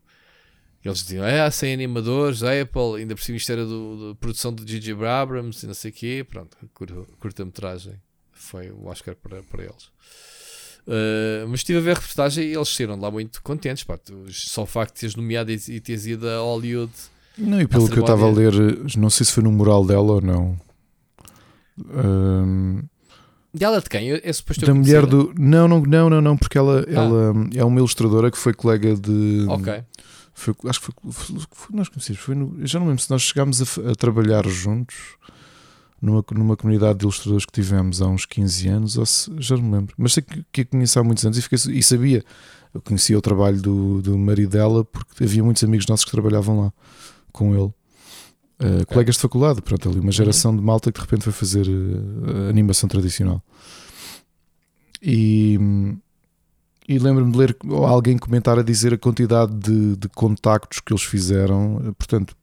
Eles 0.86 1.00
diziam, 1.00 1.26
é, 1.26 1.50
sem 1.52 1.74
animadores, 1.74 2.44
a 2.44 2.62
Apple, 2.62 2.98
ainda 3.02 3.14
por 3.16 3.22
cima 3.22 3.38
isto 3.38 3.52
era 3.52 3.66
do, 3.66 4.10
da 4.10 4.16
produção 4.16 4.54
de 4.54 4.64
J.J. 4.64 4.94
Abrams 5.06 5.64
e 5.64 5.68
não 5.68 5.74
sei 5.74 5.92
o 5.92 5.94
quê. 5.94 6.26
Pronto, 6.30 6.56
cur- 6.74 7.08
curta-metragem 7.20 7.96
foi 8.32 8.70
o 8.72 8.86
Oscar 8.86 9.16
para, 9.16 9.42
para 9.44 9.64
eles. 9.64 9.90
Uh, 10.88 11.46
mas 11.50 11.60
estive 11.60 11.80
a 11.80 11.82
ver 11.82 11.92
a 11.92 11.94
reportagem 11.96 12.46
e 12.48 12.56
eles 12.56 12.70
saíram 12.70 12.98
lá 12.98 13.12
muito 13.12 13.42
contentes. 13.44 13.84
Pá, 13.84 13.98
tu- 13.98 14.26
só 14.32 14.64
o 14.64 14.66
facto 14.66 14.94
de 14.96 15.02
teres 15.02 15.16
nomeado 15.18 15.52
e, 15.52 15.56
e 15.68 15.80
teres 15.82 16.06
ido 16.06 16.28
a 16.30 16.40
Hollywood. 16.40 16.92
Não, 17.38 17.60
e 17.62 17.68
pelo 17.68 17.90
que 17.90 17.98
eu 17.98 18.02
estava 18.04 18.26
a 18.26 18.32
ler, 18.32 18.54
não 18.98 19.10
sei 19.10 19.26
se 19.26 19.32
foi 19.34 19.44
no 19.44 19.52
mural 19.52 19.86
dela 19.86 20.14
ou 20.14 20.22
não. 20.22 20.58
Ahm, 21.94 22.84
Dela 23.54 23.82
de 23.82 23.90
quem? 23.90 24.12
É 24.24 24.34
suposto 24.34 24.64
eu 24.64 24.68
da 24.68 24.74
mulher 24.74 25.06
do. 25.06 25.34
Não, 25.38 25.68
não, 25.68 25.82
não, 25.82 26.10
não, 26.10 26.22
não, 26.22 26.38
porque 26.38 26.58
ela, 26.58 26.86
ela 26.88 27.34
é 27.56 27.64
uma 27.64 27.80
ilustradora 27.80 28.30
que 28.30 28.38
foi 28.38 28.54
colega 28.54 28.96
de. 28.96 29.46
Ok. 29.48 29.84
Foi, 30.34 30.54
acho 30.70 30.80
que 30.80 30.86
foi, 30.86 31.12
foi, 31.12 31.36
foi- 31.52 31.76
nós 31.76 31.90
conhecemos, 31.90 32.22
foi 32.22 32.36
no, 32.36 32.56
eu 32.60 32.68
já 32.68 32.80
não 32.80 32.88
lembro 32.88 33.02
se 33.02 33.10
nós 33.10 33.24
chegámos 33.24 33.60
a, 33.62 33.92
a 33.92 33.96
trabalhar 33.96 34.48
juntos 34.48 34.96
numa, 36.02 36.24
numa 36.32 36.56
comunidade 36.56 37.00
de 37.00 37.06
ilustradores 37.06 37.46
que 37.46 37.52
tivemos 37.52 38.02
há 38.02 38.08
uns 38.08 38.26
15 38.26 38.68
anos, 38.68 38.98
ou 38.98 39.06
se, 39.06 39.32
já 39.40 39.56
não 39.56 39.64
me 39.64 39.72
lembro, 39.74 39.96
mas 39.98 40.14
sei 40.14 40.24
que, 40.24 40.46
que 40.52 40.62
a 40.62 40.66
conheci 40.66 41.00
há 41.00 41.04
muitos 41.04 41.26
anos 41.26 41.38
e, 41.38 41.42
fiquei, 41.42 41.58
e 41.74 41.84
sabia, 41.84 42.24
eu 42.74 42.82
conhecia 42.82 43.18
o 43.18 43.22
trabalho 43.22 43.62
do, 43.62 44.02
do 44.02 44.18
marido 44.18 44.52
dela 44.52 44.86
porque 44.86 45.24
havia 45.24 45.44
muitos 45.44 45.64
amigos 45.64 45.88
nossos 45.88 46.06
que 46.06 46.12
trabalhavam 46.12 46.62
lá 46.62 46.74
com 47.32 47.54
ele. 47.54 47.74
Uh, 48.60 48.86
Colegas 48.88 49.16
de 49.16 49.22
faculdade, 49.22 49.62
pronto, 49.62 49.88
ali 49.88 50.00
uma 50.00 50.12
geração 50.12 50.56
de 50.56 50.62
malta 50.62 50.92
que 50.92 51.00
de 51.00 51.06
repente 51.06 51.24
foi 51.24 51.34
fazer 51.34 51.68
uh, 51.68 52.50
animação 52.50 52.90
tradicional. 52.90 53.44
E, 55.02 55.60
e 56.88 56.98
lembro-me 56.98 57.32
de 57.32 57.38
ler 57.38 57.58
alguém 57.88 58.18
comentar 58.18 58.58
a 58.58 58.64
dizer 58.64 58.94
a 58.94 58.98
quantidade 58.98 59.54
de, 59.54 59.96
de 59.96 60.10
contactos 60.10 60.80
que 60.80 60.92
eles 60.92 61.04
fizeram, 61.04 61.82
eh, 61.86 61.92
portanto, 61.92 62.36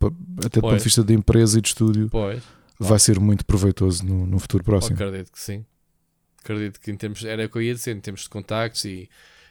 até 0.45 0.61
do 0.61 0.63
ponto 0.63 0.77
de 0.77 0.85
vista 0.85 1.03
de 1.03 1.15
empresa 1.15 1.59
e 1.59 1.63
de 1.63 1.69
estúdio, 1.69 2.09
Pois. 2.11 2.43
Vai 2.79 2.99
ser 2.99 3.19
muito 3.21 3.45
proveitoso 3.45 4.05
no, 4.05 4.27
no 4.27 4.39
futuro 4.39 4.65
próximo. 4.65 4.97
Acredito 4.97 5.33
que 5.33 5.41
sim. 5.41 5.65
Acredito 6.43 6.81
que 6.81 6.91
em 6.91 6.97
termos, 6.97 7.25
era 7.25 7.47
o 7.47 7.49
que 7.49 7.57
eu 7.57 7.63
ia 7.63 7.75
dizer, 7.75 7.97
em 7.97 8.01
termos 8.01 8.23
de 8.23 8.29
contactos 8.29 8.85
e 8.85 9.09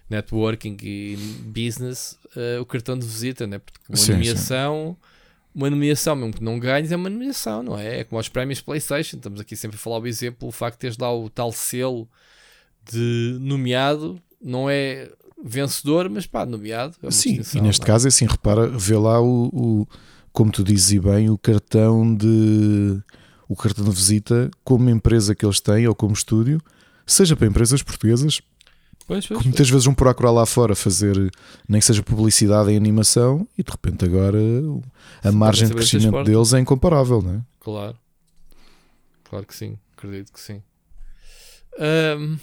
networking 0.10 0.78
e 0.84 1.16
business, 1.46 2.20
eh, 2.36 2.60
o 2.60 2.66
cartão 2.66 2.98
de 2.98 3.06
visita, 3.06 3.48
né? 3.48 3.58
Porque 3.60 3.80
uma 3.90 3.98
Sim, 3.98 4.14
nomeação, 4.14 4.98
uma 5.56 5.70
nomeação, 5.70 6.16
mesmo 6.16 6.34
que 6.34 6.44
não 6.44 6.60
ganhes, 6.60 6.92
é 6.92 6.96
uma 6.96 7.10
nomeação, 7.10 7.64
não 7.64 7.78
é? 7.80 8.02
É 8.02 8.04
como 8.04 8.20
aos 8.20 8.30
prémios 8.30 8.62
PlayStation. 8.62 9.18
Estamos 9.18 9.40
aqui 9.40 9.56
sempre 9.56 9.78
a 9.78 9.80
falar 9.80 10.00
o 10.00 10.08
exemplo, 10.08 10.48
o 10.48 10.52
facto 10.52 10.76
de 10.76 10.82
teres 10.82 10.98
lá 10.98 11.12
o 11.16 11.30
tal 11.30 11.52
selo 11.52 12.08
de 12.92 13.38
nomeado, 13.40 14.22
não 14.42 14.70
é 14.70 15.10
vencedor, 15.44 16.10
mas 16.10 16.26
pá, 16.28 16.46
nomeado. 16.46 16.96
É 17.02 17.10
Sim, 17.12 17.42
e 17.54 17.62
neste 17.62 17.80
não 17.80 17.86
é? 17.86 17.88
caso 17.88 18.08
é 18.08 18.10
assim, 18.10 18.26
repara, 18.26 18.68
vê 18.68 18.96
lá 18.98 19.20
o, 19.22 19.50
o- 19.54 19.88
como 20.34 20.52
tu 20.52 20.64
dizes 20.64 20.92
e 20.92 21.00
bem, 21.00 21.30
o 21.30 21.38
cartão 21.38 22.14
de 22.14 23.02
o 23.48 23.56
cartão 23.56 23.86
de 23.86 23.92
visita 23.92 24.50
como 24.64 24.90
empresa 24.90 25.36
que 25.36 25.46
eles 25.46 25.60
têm 25.62 25.88
ou 25.88 25.94
como 25.94 26.14
estúdio, 26.14 26.60
seja 27.06 27.36
para 27.36 27.48
empresas 27.48 27.84
portuguesas, 27.84 28.42
Pois, 29.06 29.28
pois, 29.28 29.42
que 29.42 29.48
muitas 29.48 29.70
vezes 29.70 29.86
vão 29.86 29.94
procurar 29.94 30.32
lá 30.32 30.46
fora 30.46 30.76
fazer 30.76 31.16
nem 31.68 31.80
que 31.80 31.86
seja 31.86 32.02
publicidade 32.02 32.72
em 32.72 32.78
animação 32.78 33.48
e 33.58 33.64
de 33.64 33.70
repente 33.70 34.06
agora 34.06 34.40
a 35.22 35.32
margem 35.32 35.68
de 35.68 35.74
crescimento 35.74 36.24
deles 36.24 36.54
é 36.54 36.60
incomparável, 36.60 37.22
não 37.22 37.36
é? 37.36 37.42
Claro. 37.60 37.98
Claro 39.26 39.46
que 39.46 39.56
sim. 39.56 39.78
Acredito 39.98 40.32
que 40.32 40.40
sim. 40.40 40.64
Ahm, 41.78 42.38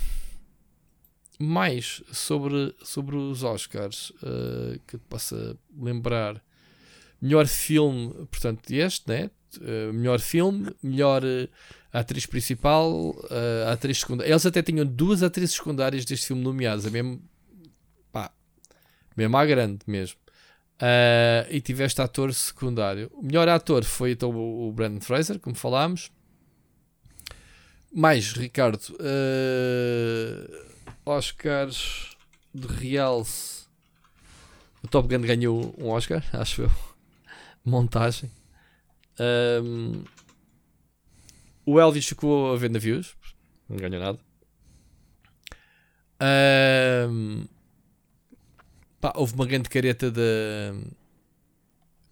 mais 1.38 2.02
sobre, 2.12 2.74
sobre 2.82 3.16
os 3.16 3.42
Oscars 3.42 4.12
ah, 4.22 4.78
que 4.86 4.96
eu 4.96 5.00
possa 5.08 5.56
lembrar. 5.78 6.42
Melhor 7.20 7.46
filme, 7.46 8.14
portanto, 8.30 8.70
este, 8.70 9.08
né? 9.08 9.30
Ah, 9.58 9.92
melhor 9.92 10.20
filme, 10.20 10.72
melhor 10.82 11.22
ah, 11.92 11.98
atriz 12.00 12.26
principal, 12.26 13.14
ah, 13.30 13.72
atriz 13.72 14.00
secundária. 14.00 14.30
Eles 14.30 14.46
até 14.46 14.62
tinham 14.62 14.86
duas 14.86 15.22
atrizes 15.22 15.56
secundárias 15.56 16.04
deste 16.04 16.26
filme 16.26 16.42
nomeadas, 16.42 16.86
a 16.86 16.90
mesmo, 16.90 17.20
pá, 18.12 18.30
mesmo 19.16 19.36
à 19.36 19.44
grande 19.44 19.80
mesmo. 19.86 20.18
E 21.50 21.60
tiveste 21.60 22.00
ator 22.00 22.32
secundário. 22.32 23.10
O 23.12 23.22
melhor 23.22 23.48
ator 23.48 23.84
foi 23.84 24.12
então 24.12 24.30
o 24.30 24.72
Brandon 24.72 25.00
Fraser, 25.00 25.38
como 25.38 25.54
falámos. 25.54 26.10
Mais, 27.92 28.32
Ricardo, 28.32 28.80
Oscars 31.04 32.16
de 32.54 32.66
realce. 32.66 33.66
O 34.82 34.88
Top 34.88 35.06
Gun 35.06 35.20
ganhou 35.20 35.74
um 35.76 35.88
Oscar, 35.88 36.24
acho 36.32 36.62
eu. 36.62 36.89
Montagem. 37.64 38.30
Ahm, 39.18 40.04
o 41.66 41.78
Elvis 41.78 42.06
ficou 42.06 42.52
a 42.52 42.56
ver 42.56 42.70
navios, 42.70 43.16
não 43.68 43.76
ganhou 43.76 44.00
nada. 44.00 44.18
Ahm, 46.20 47.44
pá, 49.00 49.12
houve 49.16 49.34
uma 49.34 49.46
grande 49.46 49.68
careta 49.68 50.10
da. 50.10 50.20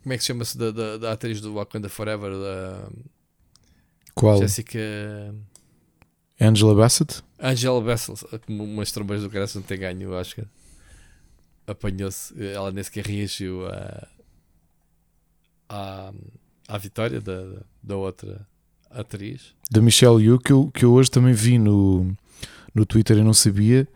Como 0.02 0.12
é 0.12 0.16
que 0.16 0.22
se 0.22 0.28
chama-se? 0.28 0.56
Da, 0.56 0.70
da, 0.70 0.96
da 0.96 1.12
atriz 1.12 1.40
do 1.40 1.54
Wakanda 1.54 1.88
Forever, 1.88 2.30
da 2.32 2.88
Qual? 4.14 4.38
Jessica. 4.38 4.78
Angela 6.40 6.74
Bassett? 6.74 7.22
Angela 7.38 7.80
Bassett, 7.80 8.24
como 8.46 8.64
umas 8.64 8.92
trombas 8.92 9.22
do 9.22 9.28
Graça 9.28 9.58
não 9.58 9.66
tem 9.66 9.78
ganho, 9.78 10.10
eu 10.12 10.18
acho 10.18 10.36
que 10.36 10.44
apanhou-se, 11.66 12.34
ela 12.52 12.70
nem 12.70 12.82
sequer 12.82 13.04
reagiu 13.04 13.66
à, 13.66 14.08
à, 15.68 16.12
à 16.66 16.78
vitória 16.78 17.20
da, 17.20 17.62
da 17.82 17.96
outra 17.96 18.46
atriz. 18.90 19.54
Da 19.70 19.80
Michelle 19.82 20.22
Yeoh, 20.22 20.38
que 20.38 20.52
eu, 20.52 20.70
que 20.72 20.84
eu 20.84 20.92
hoje 20.92 21.10
também 21.10 21.32
vi 21.34 21.58
no, 21.58 22.14
no 22.74 22.86
Twitter 22.86 23.18
e 23.18 23.22
não 23.22 23.34
sabia, 23.34 23.86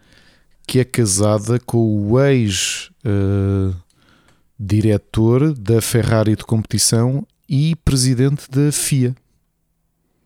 que 0.67 0.79
é 0.81 0.85
casada 0.85 1.59
com 1.61 1.79
o 2.11 2.21
ex-diretor 4.59 5.55
da 5.55 5.81
Ferrari 5.81 6.37
de 6.37 6.45
competição 6.45 7.27
e 7.49 7.75
presidente 7.77 8.51
da 8.51 8.71
FIA. 8.73 9.15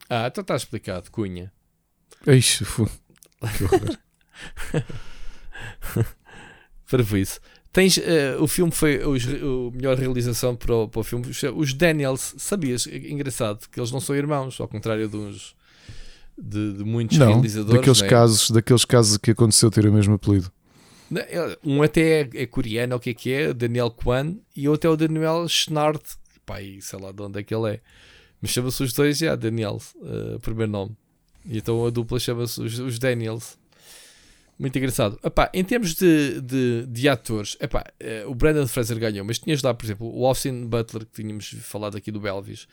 Ah, 0.08 0.26
então 0.28 0.42
está 0.42 0.54
explicado, 0.56 1.10
Cunha. 1.10 1.52
Fu- 2.64 2.88
que 3.56 3.64
horror. 3.64 3.98
Para 6.90 7.02
isso. 7.18 7.40
Tens, 7.76 7.98
eh, 7.98 8.34
o 8.40 8.46
filme 8.46 8.72
foi 8.72 9.04
os, 9.04 9.22
o 9.26 9.70
melhor 9.74 9.98
realização 9.98 10.56
para 10.56 10.74
o, 10.74 10.88
para 10.88 11.00
o 11.00 11.04
filme. 11.04 11.26
Os- 11.54 11.74
Daniels, 11.74 12.34
sabias? 12.38 12.86
Engraçado 12.86 13.68
que 13.70 13.78
eles 13.78 13.92
não 13.92 14.00
são 14.00 14.16
irmãos, 14.16 14.58
ao 14.58 14.66
contrário 14.66 15.06
de 15.06 15.14
uns 15.14 15.54
de, 16.38 16.72
de 16.72 16.84
muitos 16.84 17.18
não, 17.18 17.34
realizadores. 17.34 17.76
daqueles, 17.78 18.00
né? 18.00 18.08
casos, 18.08 18.50
daqueles 18.50 18.84
casos 18.86 19.18
que 19.18 19.30
aconteceu 19.32 19.70
ter 19.70 19.84
o 19.86 19.92
mesmo 19.92 20.14
apelido. 20.14 20.50
É- 21.14 21.58
Um 21.62 21.82
até 21.82 22.22
é, 22.22 22.30
é 22.36 22.46
coreano, 22.46 22.96
o 22.96 22.98
que 22.98 23.10
é 23.10 23.14
que 23.14 23.30
é? 23.30 23.52
Daniel 23.52 23.90
Kwan, 23.90 24.36
e 24.56 24.66
outro 24.70 24.88
é 24.88 24.92
o 24.94 24.96
Daniel 24.96 25.46
Schnart. 25.46 26.02
E 26.62 26.80
sei 26.80 26.98
lá 26.98 27.12
de 27.12 27.20
onde 27.20 27.40
é 27.40 27.42
que 27.42 27.54
ele 27.54 27.74
é. 27.74 27.80
Mas 28.40 28.52
chama-se 28.52 28.82
os 28.82 28.94
dois, 28.94 29.18
já, 29.18 29.36
Daniel, 29.36 29.82
eh, 30.02 30.38
primeiro 30.40 30.72
nome. 30.72 30.96
E 31.44 31.58
então 31.58 31.84
a 31.84 31.90
dupla 31.90 32.18
chama-se 32.18 32.58
os, 32.58 32.78
os 32.78 32.98
Daniels. 32.98 33.58
Muito 34.58 34.76
engraçado. 34.78 35.18
Epá, 35.22 35.50
em 35.52 35.62
termos 35.62 35.94
de, 35.94 36.40
de, 36.40 36.86
de 36.86 37.08
atores, 37.08 37.56
epá, 37.60 37.84
uh, 38.02 38.30
o 38.30 38.34
Brandon 38.34 38.66
Fraser 38.66 38.98
ganhou, 38.98 39.24
mas 39.24 39.38
tinhas 39.38 39.62
lá, 39.62 39.74
por 39.74 39.84
exemplo, 39.84 40.10
o 40.10 40.26
Austin 40.26 40.66
Butler, 40.66 41.04
que 41.04 41.22
tínhamos 41.22 41.54
falado 41.60 41.96
aqui 41.96 42.10
do 42.10 42.20
Belvis. 42.20 42.66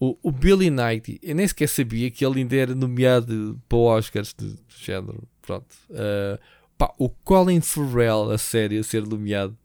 O, 0.00 0.16
o 0.22 0.30
Billy 0.30 0.70
Knight, 0.70 1.18
eu 1.20 1.34
nem 1.34 1.48
sequer 1.48 1.68
sabia 1.68 2.08
que 2.08 2.24
ele 2.24 2.40
ainda 2.40 2.54
era 2.54 2.74
nomeado 2.74 3.60
para 3.68 3.78
Oscars 3.78 4.32
de, 4.32 4.52
de 4.52 4.84
género. 4.84 5.26
Pronto. 5.42 5.74
Uh, 5.90 6.38
o 6.96 7.08
Colin 7.08 7.60
Farrell, 7.60 8.30
a 8.30 8.38
série, 8.38 8.78
a 8.78 8.84
ser 8.84 9.04
nomeado. 9.04 9.58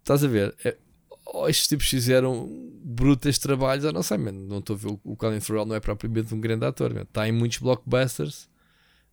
Estás 0.00 0.22
a 0.22 0.28
ver? 0.28 0.54
É, 0.62 0.76
oh, 1.24 1.48
estes 1.48 1.66
tipos 1.66 1.88
fizeram 1.88 2.46
brutas 2.84 3.38
trabalhos. 3.38 3.84
Eu 3.84 3.92
não 3.92 4.02
sei, 4.02 4.18
mano. 4.18 4.46
Não 4.46 4.58
estou 4.58 4.76
a 4.76 4.78
ver. 4.78 4.88
O, 4.88 5.00
o 5.02 5.16
Colin 5.16 5.40
Farrell 5.40 5.64
não 5.64 5.74
é 5.74 5.80
propriamente 5.80 6.34
um 6.34 6.40
grande 6.40 6.66
ator. 6.66 6.94
Está 6.94 7.26
em 7.26 7.32
muitos 7.32 7.56
blockbusters, 7.58 8.50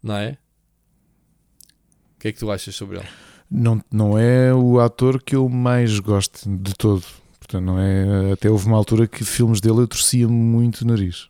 não 0.04 0.18
é? 0.18 0.38
O 2.22 2.24
que 2.24 2.28
é 2.28 2.32
que 2.34 2.38
tu 2.38 2.52
achas 2.52 2.76
sobre 2.76 3.00
ele? 3.00 3.08
Não, 3.50 3.84
não 3.92 4.16
é 4.16 4.54
o 4.54 4.80
ator 4.80 5.20
que 5.24 5.36
eu 5.36 5.50
mais 5.50 5.98
gosto 5.98 6.48
de 6.48 6.76
todo. 6.76 7.04
Portanto, 7.40 7.64
não 7.66 7.80
é. 7.80 8.34
Até 8.34 8.48
houve 8.48 8.68
uma 8.68 8.78
altura 8.78 9.08
que 9.08 9.26
filmes 9.26 9.60
dele 9.60 9.80
eu 9.80 9.88
torcia 9.88 10.28
muito 10.28 10.82
o 10.84 10.88
nariz. 10.88 11.30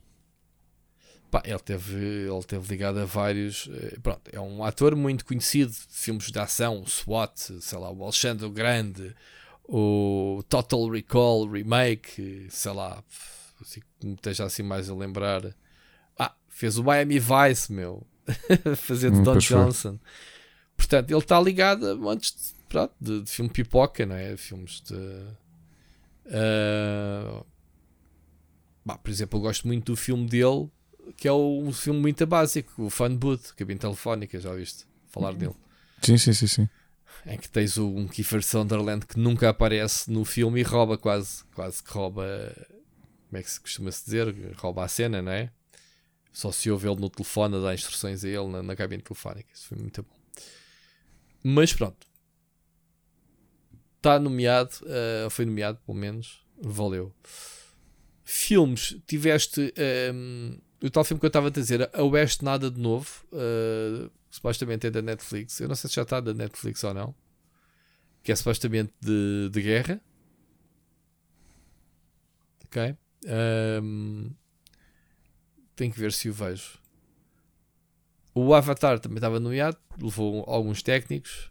Pá, 1.32 1.42
ele 1.46 1.60
teve, 1.60 1.96
ele 1.96 2.44
teve 2.46 2.68
ligado 2.68 3.00
a 3.00 3.06
vários. 3.06 3.70
Eh, 3.72 4.00
pronto, 4.04 4.20
é 4.34 4.40
um 4.42 4.66
ator 4.66 4.94
muito 4.94 5.24
conhecido 5.24 5.72
de 5.72 5.80
filmes 5.90 6.30
de 6.30 6.38
ação, 6.38 6.86
SWAT, 6.86 7.40
sei 7.62 7.80
lá, 7.80 7.90
o 7.90 8.04
Alexandre 8.04 8.46
o 8.46 8.52
Grande, 8.52 9.16
o 9.64 10.44
Total 10.50 10.90
Recall 10.90 11.50
Remake, 11.50 12.48
sei 12.50 12.74
lá, 12.74 13.02
assim, 13.62 13.80
me 14.04 14.16
esteja 14.16 14.44
assim 14.44 14.64
mais 14.64 14.90
a 14.90 14.94
lembrar. 14.94 15.56
Ah, 16.20 16.34
fez 16.50 16.78
o 16.78 16.84
Miami 16.84 17.18
Vice, 17.18 17.72
meu, 17.72 18.06
fazer 18.76 19.10
de 19.10 19.20
hum, 19.20 19.24
Don 19.24 19.38
Johnson. 19.38 19.98
Foi. 19.98 20.31
Portanto, 20.82 21.12
ele 21.12 21.20
está 21.20 21.40
ligado 21.40 21.92
a 21.92 21.96
montes 21.96 22.32
de, 22.32 22.64
pronto, 22.68 22.92
de, 23.00 23.22
de 23.22 23.30
filme 23.30 23.52
pipoca, 23.52 24.04
não 24.04 24.16
é? 24.16 24.36
Filmes 24.36 24.82
de. 24.82 24.96
Uh, 26.26 27.46
bah, 28.84 28.98
por 28.98 29.12
exemplo, 29.12 29.38
eu 29.38 29.44
gosto 29.44 29.68
muito 29.68 29.92
do 29.92 29.96
filme 29.96 30.28
dele, 30.28 30.70
que 31.16 31.28
é 31.28 31.34
um 31.34 31.72
filme 31.72 32.00
muito 32.00 32.26
básico, 32.26 32.86
o 32.86 32.90
Fun 32.90 33.16
Boot, 33.16 33.54
cabine 33.54 33.80
telefónica, 33.80 34.40
já 34.40 34.50
ouviste 34.50 34.86
falar 35.06 35.34
dele? 35.34 35.54
Sim, 36.02 36.18
sim, 36.18 36.34
sim, 36.34 36.48
sim. 36.48 36.70
Em 37.28 37.38
que 37.38 37.48
tens 37.48 37.78
um 37.78 38.08
Kiefer 38.08 38.42
Sunderland 38.42 39.06
que 39.06 39.20
nunca 39.20 39.50
aparece 39.50 40.10
no 40.10 40.26
filme 40.26 40.62
e 40.62 40.64
rouba 40.64 40.98
quase, 40.98 41.44
quase 41.54 41.84
que 41.84 41.92
rouba, 41.92 42.26
como 43.30 43.38
é 43.38 43.44
que 43.44 43.52
se 43.52 43.62
costuma 43.62 43.92
-se 43.92 44.04
dizer? 44.04 44.36
Rouba 44.58 44.84
a 44.84 44.88
cena, 44.88 45.22
não 45.22 45.32
é? 45.32 45.52
Só 46.34 46.52
se 46.52 46.72
ouve 46.72 46.90
ele 46.90 47.00
no 47.00 47.10
telefone 47.10 47.58
a 47.58 47.60
dar 47.60 47.76
instruções 47.76 48.26
a 48.26 48.28
ele 48.28 48.48
na, 48.48 48.64
na 48.64 48.76
cabine 48.76 49.04
telefónica. 49.04 49.50
Isso 49.54 49.68
foi 49.68 49.78
muito 49.78 50.02
bom. 50.02 50.21
Mas 51.44 51.74
pronto. 51.74 52.08
Está 53.98 54.20
nomeado, 54.20 54.76
uh, 54.84 55.30
foi 55.30 55.46
nomeado 55.46 55.80
pelo 55.86 55.98
menos. 55.98 56.46
Valeu. 56.60 57.14
Filmes, 58.24 58.98
tiveste 59.06 59.74
um, 60.14 60.58
o 60.82 60.90
tal 60.90 61.04
filme 61.04 61.20
que 61.20 61.26
eu 61.26 61.30
estava 61.30 61.48
a 61.48 61.52
dizer, 61.52 61.90
A 61.94 62.04
Oeste 62.04 62.44
Nada 62.44 62.72
de 62.72 62.80
Novo, 62.80 63.26
uh, 63.32 64.10
supostamente 64.30 64.88
é 64.88 64.92
da 64.92 65.02
Netflix. 65.02 65.60
Eu 65.60 65.68
não 65.68 65.76
sei 65.76 65.90
se 65.90 65.96
já 65.96 66.02
está 66.02 66.20
da 66.20 66.34
Netflix 66.34 66.84
ou 66.84 66.94
não. 66.94 67.16
Que 68.24 68.32
é 68.32 68.36
supostamente 68.36 68.94
de, 69.00 69.50
de 69.52 69.62
guerra. 69.62 70.02
Ok. 72.66 72.96
Um, 73.84 74.32
tenho 75.76 75.92
que 75.92 76.00
ver 76.00 76.14
se 76.14 76.30
o 76.30 76.34
vejo. 76.34 76.80
O 78.34 78.54
Avatar 78.54 79.00
também 79.00 79.18
estava 79.18 79.40
nomeado, 79.40 79.78
levou 80.02 80.44
alguns 80.48 80.82
técnicos. 80.82 81.50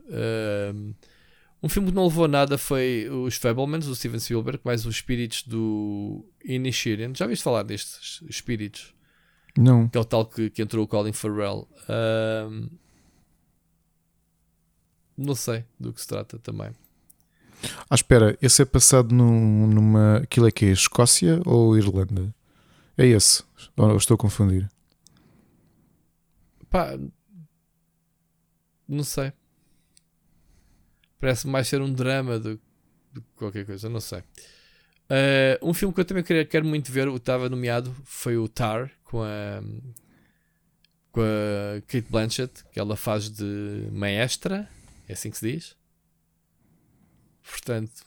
Um 1.62 1.68
filme 1.68 1.88
que 1.88 1.94
não 1.94 2.04
levou 2.04 2.26
nada 2.26 2.56
foi 2.56 3.06
os 3.10 3.36
Fablemans, 3.36 3.86
do 3.86 3.94
Steven 3.94 4.18
Spielberg, 4.18 4.60
mais 4.64 4.86
os 4.86 4.96
espíritos 4.96 5.42
do 5.42 6.24
Inisherin. 6.42 7.14
Já 7.14 7.26
viste 7.26 7.42
falar 7.42 7.64
destes 7.64 8.22
espíritos? 8.28 8.94
Não. 9.58 9.88
Que 9.88 9.98
é 9.98 10.00
o 10.00 10.04
tal 10.04 10.24
que, 10.24 10.48
que 10.48 10.62
entrou 10.62 10.84
o 10.84 10.88
Colin 10.88 11.12
Farrell. 11.12 11.68
não 15.16 15.34
sei 15.34 15.64
do 15.78 15.92
que 15.92 16.00
se 16.00 16.06
trata 16.06 16.38
também. 16.38 16.70
Ah, 17.90 17.94
espera, 17.94 18.38
esse 18.40 18.62
é 18.62 18.64
passado 18.64 19.14
num, 19.14 19.66
numa. 19.66 20.16
Aquilo 20.18 20.48
é 20.48 20.50
que 20.50 20.64
é 20.64 20.70
Escócia 20.70 21.42
ou 21.44 21.76
Irlanda? 21.76 22.34
É 22.96 23.06
esse? 23.06 23.44
Ou 23.76 23.96
estou 23.96 24.14
a 24.14 24.18
confundir? 24.18 24.66
Pá, 26.70 26.96
não 28.88 29.04
sei. 29.04 29.32
Parece 31.18 31.46
mais 31.46 31.68
ser 31.68 31.82
um 31.82 31.92
drama 31.92 32.38
do 32.38 32.58
que 33.14 33.20
qualquer 33.34 33.66
coisa, 33.66 33.88
não 33.88 34.00
sei. 34.00 34.20
Uh, 34.20 35.58
um 35.68 35.74
filme 35.74 35.92
que 35.92 36.00
eu 36.00 36.04
também 36.04 36.22
quero, 36.22 36.48
quero 36.48 36.64
muito 36.64 36.90
ver, 36.90 37.08
estava 37.08 37.48
nomeado, 37.48 37.94
foi 38.04 38.36
o 38.36 38.48
Tar, 38.48 38.90
com 39.02 39.22
a, 39.22 39.60
com 41.10 41.20
a 41.20 41.80
Kate 41.82 42.06
Blanchett, 42.08 42.64
que 42.72 42.78
ela 42.78 42.96
faz 42.96 43.28
de 43.28 43.88
maestra, 43.90 44.68
é 45.08 45.12
assim 45.12 45.30
que 45.30 45.38
se 45.38 45.52
diz. 45.52 45.76
Portanto, 47.42 48.04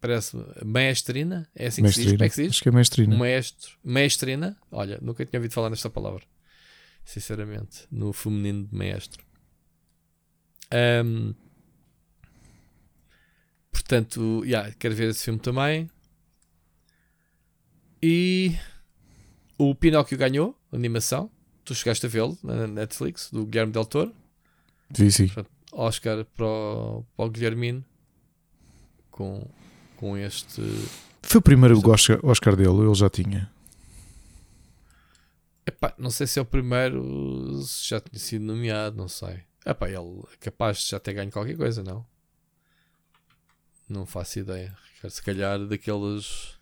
parece 0.00 0.36
maestrina, 0.64 1.46
é 1.54 1.66
assim 1.66 1.82
que 1.82 1.92
se 1.92 2.02
diz. 2.02 2.12
Como 2.12 2.24
é 2.24 2.28
que 2.28 2.34
se 2.34 2.42
diz? 2.44 2.50
Acho 2.52 2.62
que 2.62 2.68
é 2.70 2.72
maestrina. 2.72 3.16
Maestro, 3.16 3.78
maestrina, 3.84 4.56
olha, 4.70 4.98
nunca 5.02 5.24
tinha 5.26 5.38
ouvido 5.38 5.52
falar 5.52 5.68
nesta 5.68 5.90
palavra 5.90 6.31
sinceramente, 7.04 7.86
no 7.90 8.12
feminino 8.12 8.66
de 8.66 8.74
maestro. 8.74 9.24
Um, 11.04 11.34
portanto, 13.70 14.42
yeah, 14.44 14.72
quero 14.78 14.94
ver 14.94 15.10
esse 15.10 15.24
filme 15.24 15.38
também. 15.38 15.90
E 18.02 18.56
o 19.58 19.74
Pinóquio 19.74 20.18
ganhou 20.18 20.58
animação. 20.72 21.30
Tu 21.64 21.74
chegaste 21.74 22.06
a 22.06 22.08
vê-lo 22.08 22.36
na 22.42 22.66
Netflix, 22.66 23.30
do 23.30 23.46
Guilherme 23.46 23.72
Del 23.72 23.84
Toro. 23.84 24.12
Sim, 24.94 25.30
Oscar 25.70 26.24
para 26.24 26.44
o, 26.44 27.06
para 27.16 27.24
o 27.24 27.30
Guilhermino 27.30 27.84
com, 29.12 29.46
com 29.96 30.16
este. 30.16 30.60
Foi 31.22 31.38
o 31.38 31.42
primeiro 31.42 31.78
Oscar, 31.88 32.18
Oscar 32.24 32.56
dele, 32.56 32.80
ele 32.80 32.94
já 32.94 33.08
tinha. 33.08 33.48
Epá, 35.66 35.94
não 35.96 36.10
sei 36.10 36.26
se 36.26 36.38
é 36.38 36.42
o 36.42 36.44
primeiro, 36.44 37.62
se 37.62 37.88
já 37.88 38.00
tinha 38.00 38.18
sido 38.18 38.44
nomeado, 38.44 38.96
não 38.96 39.08
sei. 39.08 39.44
Epá, 39.64 39.88
ele 39.88 40.22
é 40.32 40.36
capaz 40.40 40.78
de 40.78 40.90
já 40.90 40.98
ter 40.98 41.12
ganho 41.14 41.30
qualquer 41.30 41.56
coisa, 41.56 41.82
não? 41.82 42.04
Não 43.88 44.04
faço 44.04 44.40
ideia. 44.40 44.76
Se 45.08 45.22
calhar 45.22 45.58
daqueles 45.66 46.58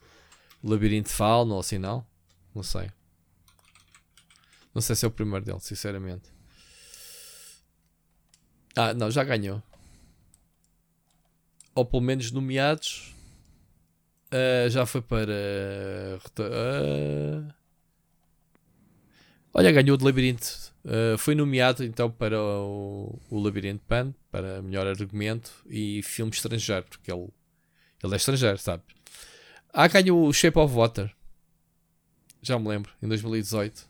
Labirinto 0.63 1.09
de 1.09 1.15
Fauno 1.15 1.55
ou 1.55 1.61
assim, 1.61 1.79
não? 1.79 2.07
Não 2.55 2.63
sei. 2.63 2.91
Não 4.75 4.83
sei 4.83 4.95
se 4.95 5.05
é 5.05 5.09
o 5.09 5.11
primeiro 5.11 5.45
dele, 5.45 5.61
sinceramente. 5.61 6.31
Ah, 8.77 8.95
não, 8.95 9.11
já 9.11 9.25
ganhou. 9.25 9.63
Ou 11.75 11.85
pelo 11.85 12.03
menos 12.03 12.31
nomeados. 12.31 13.15
Uh, 14.33 14.71
já 14.71 14.87
foi 14.87 15.03
para. 15.03 15.33
Uh, 16.39 17.53
Olha, 19.53 19.73
ganhou 19.73 19.97
de 19.97 20.05
Labirinto. 20.05 20.71
Uh, 20.85 21.19
foi 21.19 21.35
nomeado 21.35 21.85
então 21.85 22.11
para 22.11 22.41
o, 22.41 23.19
o 23.29 23.41
Labirinto 23.41 23.85
Pan, 23.87 24.15
para 24.31 24.63
melhor 24.63 24.87
argumento 24.87 25.53
e 25.69 26.03
filme 26.03 26.33
estrangeiro, 26.33 26.87
porque 26.89 27.13
ele, 27.13 27.29
ele 28.03 28.15
é 28.15 28.17
estrangeiro, 28.17 28.59
sabe? 28.59 28.83
Ah, 29.73 29.89
ganhou 29.89 30.27
o 30.27 30.33
Shape 30.33 30.59
of 30.59 30.75
Water. 30.75 31.13
Já 32.43 32.59
me 32.59 32.69
lembro, 32.69 32.93
em 33.03 33.09
2018. 33.09 33.87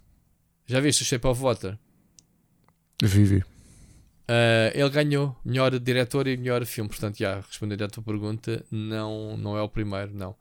Já 0.67 0.81
viste 0.81 1.03
o 1.03 1.05
Shape 1.05 1.27
of 1.27 1.41
Water? 1.41 1.79
Vivi. 3.03 3.39
Uh, 4.31 4.71
ele 4.75 4.91
ganhou 4.91 5.37
melhor 5.45 5.79
diretor 5.79 6.27
e 6.27 6.37
melhor 6.37 6.65
filme, 6.65 6.89
portanto, 6.89 7.19
já 7.19 7.41
responder 7.41 7.83
à 7.83 7.89
tua 7.89 8.03
pergunta, 8.03 8.65
não, 8.71 9.37
não 9.37 9.57
é 9.57 9.63
o 9.63 9.69
primeiro, 9.69 10.13
não. 10.15 10.37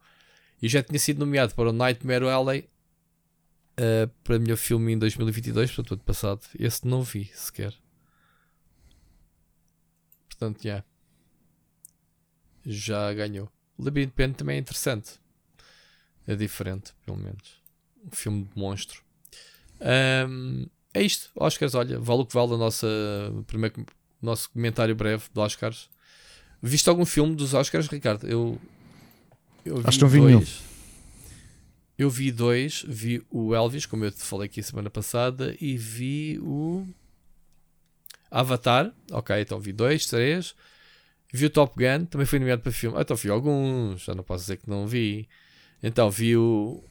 E 0.62 0.70
já 0.70 0.84
tinha 0.84 1.00
sido 1.00 1.20
nomeado 1.20 1.56
para 1.56 1.70
o 1.70 1.74
Nightmare 1.74 2.26
Alley 2.26 2.70
uh, 3.80 4.08
para 4.24 4.38
o 4.38 4.40
melhor 4.40 4.58
filme 4.58 4.94
em 4.94 5.00
2022, 5.00 5.72
portanto, 5.72 5.94
ano 5.94 6.04
passado. 6.04 6.42
Esse 6.58 6.86
não 6.86 7.02
vi 7.02 7.26
sequer. 7.34 7.74
Portanto, 10.28 10.64
yeah. 10.64 10.86
já 12.66 13.14
ganhou. 13.14 13.50
O 13.78 13.84
Labyrinth 13.84 14.14
Pen 14.14 14.34
também 14.34 14.58
é 14.58 14.60
interessante. 14.60 15.20
É 16.28 16.36
diferente, 16.36 16.94
pelo 17.06 17.18
menos. 17.18 17.62
Um 18.06 18.12
filme 18.12 18.44
de 18.44 18.60
monstro. 18.60 19.02
Um, 20.30 20.68
é 20.94 21.02
isto. 21.02 21.30
Oscars, 21.36 21.76
olha, 21.76 22.00
vale 22.00 22.22
o 22.22 22.26
que 22.26 22.34
vale 22.34 22.54
primeiro 23.44 23.86
nosso 24.22 24.50
comentário 24.52 24.96
breve 24.96 25.24
de 25.34 25.40
Oscars. 25.40 25.90
Viste 26.62 26.90
algum 26.90 27.06
filme 27.06 27.36
dos 27.36 27.54
Oscars, 27.54 27.88
Ricardo? 27.88 28.28
Eu, 28.28 28.60
eu 29.66 29.82
Acho 29.86 29.98
que 29.98 30.04
não 30.04 30.10
vi 30.10 30.20
nenhum. 30.22 30.44
Eu 32.00 32.10
vi 32.10 32.32
dois, 32.32 32.86
vi 32.88 33.22
o 33.30 33.54
Elvis, 33.54 33.86
como 33.86 34.06
eu 34.06 34.12
te 34.12 34.22
falei 34.22 34.46
aqui 34.46 34.64
semana 34.64 34.90
passada, 34.90 35.54
e 35.60 35.76
vi 35.76 36.40
o. 36.42 36.88
Avatar, 38.32 38.94
ok, 39.12 39.42
então 39.42 39.60
vi 39.60 39.74
dois, 39.74 40.06
três. 40.06 40.56
Vi 41.34 41.48
o 41.48 41.50
Top 41.50 41.76
Gun, 41.76 42.06
também 42.06 42.26
foi 42.26 42.40
nomeado 42.40 42.62
para 42.62 42.72
filme. 42.72 42.98
Ah, 42.98 43.02
então 43.02 43.18
vi 43.18 43.30
alguns, 43.30 44.04
já 44.04 44.16
não 44.16 44.24
posso 44.24 44.44
dizer 44.46 44.58
que 44.58 44.70
não 44.70 44.88
vi. 44.88 45.28
Então 45.84 46.10
vi 46.10 46.38
o 46.38 46.82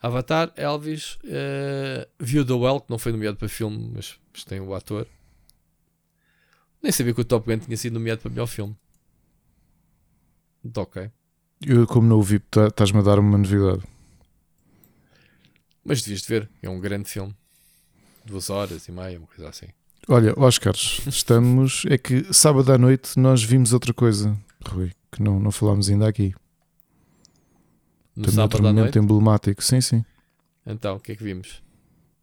Avatar, 0.00 0.50
Elvis, 0.56 1.16
uh, 1.24 2.08
vi 2.18 2.38
o 2.38 2.46
The 2.46 2.54
Well, 2.54 2.80
que 2.80 2.90
não 2.90 2.98
foi 2.98 3.12
nomeado 3.12 3.36
para 3.36 3.48
filme, 3.48 3.90
mas, 3.94 4.18
mas 4.32 4.44
tem 4.44 4.58
o 4.58 4.74
ator. 4.74 5.06
Nem 6.82 6.90
sabia 6.92 7.12
que 7.12 7.20
o 7.20 7.24
Top 7.26 7.44
Gun 7.46 7.58
tinha 7.58 7.76
sido 7.76 7.92
nomeado 7.94 8.22
para 8.22 8.30
melhor 8.30 8.46
filme. 8.46 8.74
Então, 10.64 10.82
ok. 10.84 11.10
Eu, 11.64 11.86
como 11.86 12.06
não 12.08 12.18
o 12.18 12.22
vi, 12.22 12.38
tá, 12.38 12.68
estás-me 12.68 12.98
a 13.00 13.02
dar 13.02 13.18
uma 13.18 13.36
novidade. 13.36 13.82
Mas 15.84 16.02
devias 16.02 16.22
de 16.22 16.28
ver, 16.28 16.48
é 16.62 16.68
um 16.68 16.78
grande 16.80 17.08
filme. 17.08 17.34
Duas 18.24 18.50
horas 18.50 18.86
e 18.86 18.92
meia, 18.92 19.18
uma 19.18 19.26
coisa 19.26 19.48
assim. 19.48 19.66
Olha, 20.08 20.34
Oscars, 20.38 21.00
estamos. 21.06 21.84
É 21.88 21.98
que 21.98 22.32
sábado 22.32 22.72
à 22.72 22.78
noite 22.78 23.18
nós 23.18 23.42
vimos 23.42 23.72
outra 23.72 23.92
coisa, 23.92 24.36
Rui, 24.66 24.92
que 25.10 25.22
não, 25.22 25.40
não 25.40 25.50
falámos 25.50 25.88
ainda 25.88 26.06
aqui. 26.08 26.34
No 28.14 28.24
Também 28.24 28.34
sábado 28.36 28.52
outro 28.54 28.58
à 28.66 28.70
momento 28.72 28.82
noite. 28.84 28.98
emblemático. 28.98 29.62
Sim, 29.64 29.80
sim. 29.80 30.04
Então, 30.66 30.96
o 30.96 31.00
que 31.00 31.12
é 31.12 31.16
que 31.16 31.22
vimos? 31.24 31.62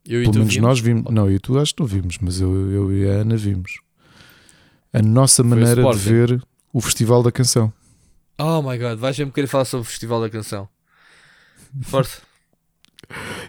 Eu 0.05 0.21
e 0.21 0.25
Pelo 0.25 0.35
menos 0.39 0.53
vimos? 0.53 0.67
nós 0.67 0.79
vimos. 0.79 1.11
Não, 1.11 1.29
e 1.31 1.39
tu 1.39 1.57
acho 1.57 1.73
que 1.73 1.81
não 1.81 1.87
vimos, 1.87 2.17
mas 2.19 2.39
eu, 2.39 2.71
eu 2.71 2.93
e 2.93 3.07
a 3.09 3.13
Ana 3.21 3.35
vimos. 3.35 3.79
A 4.93 5.01
nossa 5.01 5.43
maneira 5.43 5.83
de 5.91 5.97
ver 5.97 6.43
o 6.71 6.79
Festival 6.79 7.23
da 7.23 7.31
Canção. 7.31 7.73
Oh 8.37 8.61
my 8.61 8.77
god, 8.77 8.97
vais 8.97 9.17
me 9.17 9.31
querer 9.31 9.47
falar 9.47 9.65
sobre 9.65 9.87
o 9.87 9.89
Festival 9.89 10.21
da 10.21 10.29
Canção. 10.29 10.67
Força. 11.83 12.21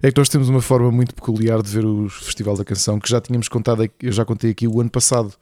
É 0.03 0.13
que 0.13 0.19
nós 0.19 0.29
temos 0.29 0.49
uma 0.49 0.61
forma 0.61 0.93
muito 0.93 1.15
peculiar 1.15 1.63
de 1.63 1.71
ver 1.71 1.85
o 1.85 2.09
Festival 2.09 2.57
da 2.57 2.65
Canção 2.65 3.01
que 3.01 3.09
já 3.09 3.21
tínhamos 3.21 3.49
contado, 3.49 3.89
eu 4.01 4.13
já 4.13 4.25
contei 4.25 4.51
aqui 4.51 4.69
o 4.69 4.81
ano 4.81 4.91
passado. 4.91 5.35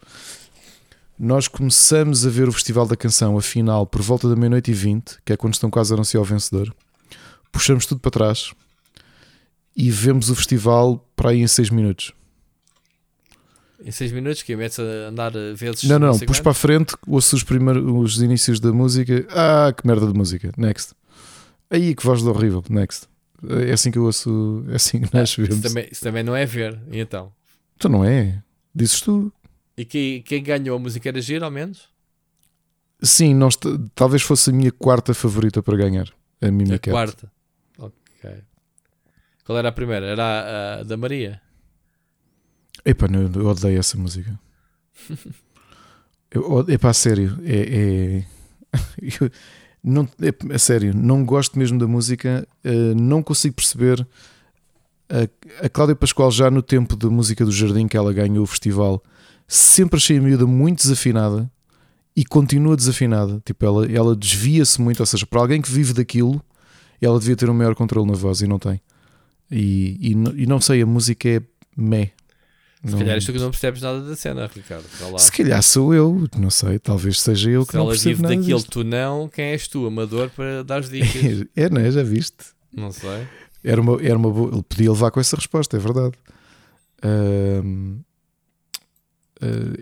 Nós 1.18 1.46
começamos 1.46 2.26
a 2.26 2.30
ver 2.30 2.48
o 2.48 2.52
Festival 2.52 2.86
da 2.86 2.96
Canção, 2.96 3.36
a 3.36 3.42
final, 3.42 3.86
por 3.86 4.02
volta 4.02 4.28
da 4.28 4.34
meia-noite 4.34 4.70
e 4.70 4.74
vinte, 4.74 5.18
que 5.24 5.32
é 5.32 5.36
quando 5.36 5.54
estão 5.54 5.70
quase 5.70 5.92
a 5.92 5.96
anunciar 5.96 6.22
o 6.22 6.26
vencedor. 6.26 6.74
Puxamos 7.52 7.86
tudo 7.86 8.00
para 8.00 8.10
trás 8.10 8.52
e 9.76 9.90
vemos 9.90 10.30
o 10.30 10.34
festival 10.34 11.04
para 11.14 11.30
aí 11.30 11.40
em 11.40 11.46
6 11.46 11.70
minutos. 11.70 12.12
Em 13.82 13.90
6 13.90 14.12
minutos 14.12 14.42
que 14.42 14.54
metes 14.56 14.78
a 14.78 15.08
andar 15.08 15.32
vezes. 15.54 15.84
Não, 15.84 15.98
não, 15.98 16.18
pus 16.18 16.40
para 16.40 16.52
a 16.52 16.54
frente, 16.54 16.94
ouço 17.06 17.36
os, 17.36 17.42
primeiros, 17.42 17.84
os 17.84 18.22
inícios 18.22 18.60
da 18.60 18.72
música. 18.72 19.26
Ah, 19.30 19.72
que 19.72 19.86
merda 19.86 20.06
de 20.06 20.14
música. 20.14 20.52
Next. 20.56 20.94
Aí 21.70 21.94
que 21.94 22.04
voz 22.04 22.22
de 22.22 22.28
horrível. 22.28 22.62
Next. 22.70 23.08
É 23.68 23.72
assim 23.72 23.90
que 23.90 23.98
eu 23.98 24.04
ouço, 24.04 24.64
é 24.70 24.76
assim 24.76 25.00
que 25.00 25.12
nós 25.14 25.30
Isso 25.30 25.42
vemos. 25.42 25.60
também, 25.60 25.88
isso 25.90 26.02
também 26.02 26.22
não 26.22 26.34
é 26.34 26.46
ver. 26.46 26.78
E 26.90 26.98
então? 27.00 27.32
Então 27.76 27.90
não 27.90 28.04
é? 28.04 28.42
Dizes 28.74 29.00
tu. 29.00 29.32
E 29.76 29.84
quem, 29.84 30.22
quem 30.22 30.42
ganhou 30.42 30.76
a 30.76 30.78
música 30.78 31.08
era 31.08 31.20
giro, 31.20 31.44
ao 31.44 31.50
menos? 31.50 31.88
Sim, 33.02 33.34
nós, 33.34 33.58
talvez 33.94 34.22
fosse 34.22 34.50
a 34.50 34.52
minha 34.52 34.72
quarta 34.72 35.12
favorita 35.12 35.62
para 35.62 35.76
ganhar. 35.76 36.08
A 36.40 36.50
Mimi 36.50 36.74
a 36.74 36.78
quarta. 36.78 37.30
Ok. 37.78 38.30
Qual 39.44 39.58
era 39.58 39.68
a 39.68 39.72
primeira? 39.72 40.06
Era 40.06 40.24
a, 40.24 40.74
a 40.80 40.82
da 40.84 40.96
Maria. 40.96 41.40
Epá, 42.84 43.06
eu 43.34 43.46
odeio 43.46 43.78
essa 43.78 43.96
música. 43.96 44.38
Eu, 46.30 46.64
epá, 46.68 46.90
a 46.90 46.94
sério. 46.94 47.38
É, 47.44 48.24
é- 48.24 48.24
não, 49.82 50.08
é, 50.20 50.54
a 50.54 50.58
sério, 50.58 50.94
não 50.94 51.24
gosto 51.24 51.58
mesmo 51.58 51.78
da 51.78 51.86
música. 51.86 52.46
eh, 52.64 52.94
não 52.94 53.22
consigo 53.22 53.54
perceber. 53.54 54.06
A, 55.08 55.66
a 55.66 55.68
Cláudia 55.68 55.94
Pascoal, 55.94 56.30
já 56.30 56.50
no 56.50 56.62
tempo 56.62 56.96
da 56.96 57.08
música 57.08 57.44
do 57.44 57.52
Jardim 57.52 57.86
que 57.86 57.96
ela 57.96 58.12
ganhou 58.12 58.42
o 58.42 58.46
festival, 58.46 59.02
sempre 59.46 59.96
achei 59.96 60.18
a 60.18 60.20
miúda 60.22 60.46
muito 60.46 60.82
desafinada 60.82 61.50
e 62.16 62.24
continua 62.24 62.76
desafinada. 62.76 63.40
Tipo, 63.44 63.64
ela, 63.66 63.92
ela 63.92 64.16
desvia-se 64.16 64.80
muito. 64.80 65.00
Ou 65.00 65.06
seja, 65.06 65.26
para 65.26 65.40
alguém 65.40 65.60
que 65.62 65.70
vive 65.70 65.92
daquilo, 65.92 66.42
ela 67.00 67.18
devia 67.18 67.36
ter 67.36 67.48
um 67.48 67.54
maior 67.54 67.74
controle 67.74 68.10
na 68.10 68.16
voz 68.16 68.40
e 68.40 68.46
não 68.46 68.58
tem. 68.58 68.80
E, 69.50 69.98
e, 70.00 70.42
e 70.42 70.46
não 70.46 70.60
sei, 70.60 70.82
a 70.82 70.86
música 70.86 71.28
é 71.28 71.40
meh. 71.76 72.10
Se 72.84 72.90
Não- 72.90 72.98
calhar 72.98 73.16
isto 73.16 73.32
que 73.32 73.38
não 73.38 73.50
percebes 73.50 73.80
nada 73.80 74.02
da 74.02 74.14
cena, 74.14 74.46
Ricardo. 74.54 74.84
Se 75.18 75.32
calhar 75.32 75.62
sou 75.62 75.94
eu, 75.94 76.28
não 76.36 76.50
sei, 76.50 76.78
talvez 76.78 77.18
seja 77.20 77.50
eu 77.50 77.64
que 77.64 77.70
Se 77.72 77.76
não 77.78 77.84
ela 77.84 77.92
percebo 77.92 78.10
vive 78.16 78.22
nada 78.22 78.36
daquilo, 78.36 78.58
disto. 78.58 78.70
tu 78.70 78.84
não, 78.84 79.28
quem 79.28 79.44
és 79.46 79.66
tu, 79.68 79.86
amador, 79.86 80.28
para 80.30 80.62
dar 80.62 80.80
as 80.80 80.90
dicas? 80.90 81.46
É, 81.56 81.70
não 81.70 81.80
é? 81.80 81.90
Já 81.90 82.02
viste? 82.02 82.36
não 82.72 82.92
sei. 82.92 83.26
Era 83.62 83.80
uma, 83.80 84.02
era 84.02 84.16
uma 84.18 84.30
boa. 84.30 84.52
Ele 84.52 84.62
podia 84.62 84.90
levar 84.92 85.10
com 85.10 85.18
essa 85.20 85.34
resposta, 85.36 85.76
é 85.76 85.80
verdade. 85.80 86.12
Ah, 87.00 87.62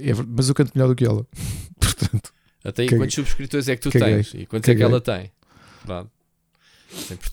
é 0.00 0.12
mas 0.28 0.48
eu 0.48 0.54
canto 0.54 0.72
melhor 0.74 0.88
do 0.88 0.94
que 0.94 1.04
ela. 1.04 1.26
Portanto, 1.80 2.32
Até 2.64 2.82
aí, 2.82 2.88
Caguei. 2.88 2.98
quantos 3.04 3.14
subscritores 3.16 3.68
é 3.68 3.76
que 3.76 3.82
tu 3.82 3.90
Caguei. 3.90 4.14
tens? 4.14 4.34
E 4.34 4.46
quantos 4.46 4.68
é 4.68 4.74
que 4.74 4.80
Caguei. 4.80 4.84
ela 4.84 5.00
tem? 5.00 5.32
Pronto. 5.84 6.10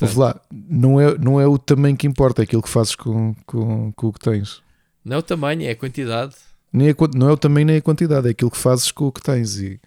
É 0.01 0.17
lá, 0.17 0.39
não 0.51 0.99
é, 1.01 1.17
não 1.17 1.39
é 1.39 1.45
o 1.45 1.57
tamanho 1.57 1.95
que 1.97 2.07
importa, 2.07 2.41
é 2.41 2.43
aquilo 2.43 2.61
que 2.63 2.69
fazes 2.69 2.95
com, 2.95 3.35
com, 3.45 3.91
com 3.91 4.07
o 4.07 4.13
que 4.13 4.19
tens. 4.19 4.61
Não 5.09 5.15
é 5.15 5.19
o 5.19 5.23
tamanho, 5.23 5.63
é 5.63 5.71
a 5.71 5.75
quantidade. 5.75 6.35
Nem 6.71 6.91
a 6.91 6.95
não 7.15 7.29
é 7.29 7.31
o 7.31 7.37
tamanho 7.37 7.65
nem 7.65 7.77
a 7.77 7.81
quantidade, 7.81 8.27
é 8.27 8.29
aquilo 8.29 8.51
que 8.51 8.57
fazes 8.57 8.91
com 8.91 9.07
o 9.07 9.11
que 9.11 9.23
tens. 9.23 9.57
E, 9.57 9.81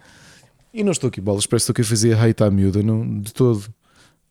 e 0.75 0.83
não 0.83 0.91
estou 0.91 1.07
aqui, 1.07 1.21
bolas, 1.21 1.47
parece 1.47 1.67
que 1.67 1.71
estou 1.71 1.81
aqui 1.81 1.83
a 1.83 2.17
fazer 2.17 2.19
hate 2.19 2.43
à 2.43 2.51
miúda, 2.51 2.83
não, 2.83 3.21
de 3.21 3.33
todo. 3.33 3.73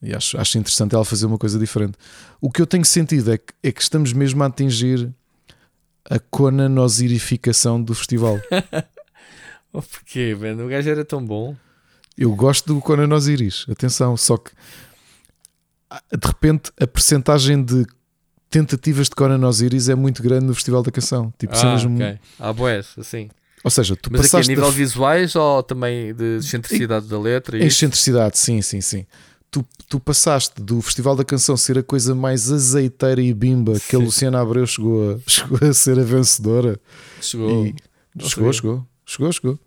E 0.01 0.13
acho, 0.13 0.37
acho 0.37 0.57
interessante 0.57 0.93
ela 0.93 1.05
fazer 1.05 1.27
uma 1.27 1.37
coisa 1.37 1.57
diferente. 1.57 1.97
O 2.41 2.51
que 2.51 2.61
eu 2.61 2.67
tenho 2.67 2.83
sentido 2.83 3.31
é 3.31 3.37
que, 3.37 3.53
é 3.63 3.71
que 3.71 3.81
estamos 3.81 4.11
mesmo 4.11 4.43
a 4.43 4.47
atingir 4.47 5.09
a 6.09 6.19
conanosirificação 6.19 7.81
do 7.81 7.95
festival. 7.95 8.39
Oh, 9.73 9.81
porquê, 9.81 10.35
mano? 10.37 10.65
O 10.65 10.67
gajo 10.67 10.89
era 10.89 11.05
tão 11.05 11.25
bom. 11.25 11.55
Eu 12.17 12.35
gosto 12.35 12.73
do 12.73 12.81
Conan 12.81 13.15
Osiris, 13.15 13.65
atenção, 13.71 14.17
só 14.17 14.35
que 14.35 14.51
de 16.11 16.27
repente 16.27 16.73
a 16.77 16.85
percentagem 16.85 17.63
de 17.63 17.87
tentativas 18.51 19.07
de 19.09 19.15
Conan 19.15 19.47
Osiris 19.47 19.89
é 19.89 19.95
muito 19.95 20.21
grande 20.21 20.45
no 20.45 20.53
Festival 20.53 20.83
da 20.83 20.91
Canção. 20.91 21.33
Tipo, 21.39 21.55
são 21.57 21.69
Ah, 21.69 21.73
mesmo- 21.73 21.95
ok. 21.95 22.19
Ah, 22.39 22.53
boés, 22.53 22.87
assim. 22.99 23.29
Ou 23.63 23.71
seja, 23.71 23.95
tu 23.95 24.09
Mas 24.11 24.19
aqui 24.21 24.27
a 24.27 24.31
passaste 24.31 24.49
nível 24.49 24.65
da 24.65 24.71
visuais 24.71 25.35
ou 25.35 25.63
também 25.63 26.13
de 26.13 26.37
excentricidade 26.37 27.07
da 27.07 27.19
letra? 27.19 27.57
e 27.57 27.65
excentricidade, 27.65 28.37
sim, 28.37 28.61
sim, 28.61 28.81
sim. 28.81 29.05
Tu, 29.49 29.65
tu 29.89 29.99
passaste 29.99 30.61
do 30.61 30.81
Festival 30.81 31.15
da 31.15 31.23
Canção 31.25 31.55
ser 31.57 31.77
a 31.77 31.83
coisa 31.83 32.15
mais 32.15 32.51
azeiteira 32.51 33.21
e 33.21 33.33
bimba 33.33 33.73
que 33.73 33.95
a 33.95 33.99
Sim. 33.99 34.05
Luciana 34.05 34.39
Abreu 34.41 34.65
chegou 34.65 35.13
a, 35.15 35.17
chegou 35.29 35.59
a 35.69 35.73
ser 35.73 35.99
a 35.99 36.03
vencedora. 36.03 36.79
Chegou. 37.21 37.65
E- 37.67 37.75
chegou, 38.19 38.51
chegou, 38.53 38.87
chegou, 39.05 39.31
chegou. 39.31 39.59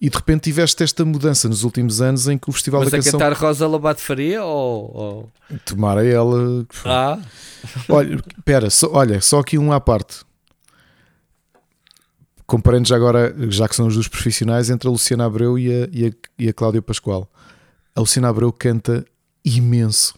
E 0.00 0.08
de 0.08 0.16
repente 0.16 0.42
tiveste 0.42 0.82
esta 0.84 1.04
mudança 1.04 1.48
nos 1.48 1.64
últimos 1.64 2.00
anos 2.00 2.28
em 2.28 2.38
que 2.38 2.48
o 2.48 2.52
Festival 2.52 2.82
Mas 2.82 2.90
da 2.90 2.98
a 2.98 3.00
Canção. 3.02 3.18
cantar 3.18 3.32
Rosa 3.32 3.66
Lobato 3.66 4.00
Faria 4.00 4.44
ou. 4.44 4.96
ou- 4.96 5.32
Tomara 5.64 6.06
ela. 6.06 6.64
Ah, 6.84 7.18
Olha, 7.88 8.14
espera, 8.36 8.70
só, 8.70 8.88
olha, 8.92 9.20
só 9.20 9.40
aqui 9.40 9.58
um 9.58 9.72
à 9.72 9.80
parte. 9.80 10.20
Comparando 12.46 12.88
já 12.88 12.96
agora, 12.96 13.34
já 13.50 13.68
que 13.68 13.74
são 13.76 13.86
os 13.86 13.94
dos 13.96 14.08
profissionais, 14.08 14.70
entre 14.70 14.88
a 14.88 14.90
Luciana 14.90 15.26
Abreu 15.26 15.58
e 15.58 15.68
a, 15.70 15.88
e 15.92 16.06
a, 16.06 16.10
e 16.38 16.48
a 16.48 16.52
Cláudia 16.52 16.80
Pascoal. 16.80 17.30
A 17.94 18.00
Luciana 18.00 18.28
Abreu 18.28 18.50
canta 18.52 19.04
imenso, 19.44 20.14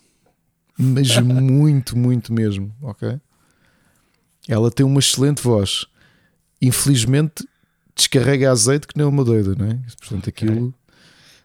mas 0.79 1.17
muito, 1.19 1.97
muito 1.97 2.33
mesmo, 2.33 2.73
ok? 2.83 3.19
Ela 4.47 4.71
tem 4.71 4.85
uma 4.87 5.01
excelente 5.01 5.43
voz. 5.43 5.87
Infelizmente, 6.63 7.45
descarrega 7.95 8.51
azeite 8.51 8.87
que 8.87 8.97
nem 8.97 9.07
uma 9.07 9.25
doida, 9.25 9.55
não 9.59 9.67
é? 9.67 9.79
Portanto, 9.99 10.29
aquilo, 10.29 10.75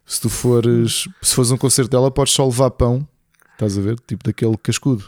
se 0.05 0.21
tu 0.21 0.29
fores, 0.29 1.07
se 1.21 1.35
fores 1.35 1.51
um 1.51 1.57
concerto 1.57 1.91
dela, 1.91 2.09
podes 2.11 2.33
só 2.33 2.45
levar 2.45 2.71
pão, 2.71 3.07
estás 3.53 3.77
a 3.77 3.81
ver? 3.81 3.99
Tipo 4.07 4.23
daquele 4.23 4.57
cascudo. 4.57 5.03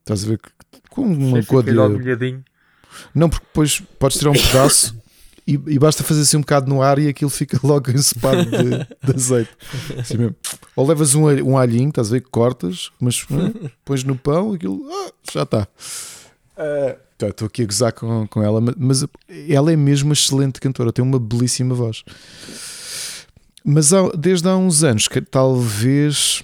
Estás 0.00 0.24
a 0.24 0.28
ver? 0.28 0.38
que- 0.38 0.50
Com 0.90 1.02
uma 1.04 1.38
códia. 1.46 1.72
Não, 3.14 3.28
porque 3.30 3.46
depois 3.46 3.80
podes 3.98 4.18
tirar 4.18 4.30
um 4.30 4.34
pedaço 4.34 4.94
e, 5.46 5.52
e 5.54 5.78
basta 5.78 6.02
fazer 6.04 6.20
assim 6.22 6.36
um 6.36 6.40
bocado 6.40 6.68
no 6.68 6.82
ar 6.82 6.98
e 6.98 7.08
aquilo 7.08 7.30
fica 7.30 7.58
logo 7.64 7.90
ensopado 7.90 8.44
de, 8.44 8.78
de 9.06 9.14
azeite. 9.16 9.50
Assim 9.98 10.18
mesmo. 10.18 10.36
Ou 10.76 10.86
levas 10.86 11.14
um, 11.14 11.26
alho- 11.26 11.46
um 11.46 11.56
alhinho, 11.56 11.88
estás 11.88 12.08
a 12.08 12.12
ver? 12.12 12.20
que 12.20 12.30
Cortas, 12.30 12.90
mas 13.00 13.24
hum, 13.30 13.68
pões 13.84 14.04
no 14.04 14.16
pão, 14.18 14.52
aquilo 14.52 14.84
ah, 14.90 15.10
já 15.32 15.42
está. 15.44 15.66
Tá, 15.66 16.96
Estou 17.30 17.46
aqui 17.46 17.62
a 17.62 17.66
gozar 17.66 17.92
com, 17.92 18.26
com 18.26 18.42
ela, 18.42 18.60
ma- 18.60 18.74
mas 18.76 19.04
ela 19.48 19.72
é 19.72 19.76
mesmo 19.76 20.12
excelente 20.12 20.60
cantora, 20.60 20.92
tem 20.92 21.04
uma 21.04 21.18
belíssima 21.18 21.74
voz. 21.74 22.02
Mas 23.64 23.92
há- 23.92 24.10
desde 24.16 24.48
há 24.48 24.56
uns 24.56 24.82
anos 24.82 25.06
que 25.08 25.20
talvez. 25.20 26.42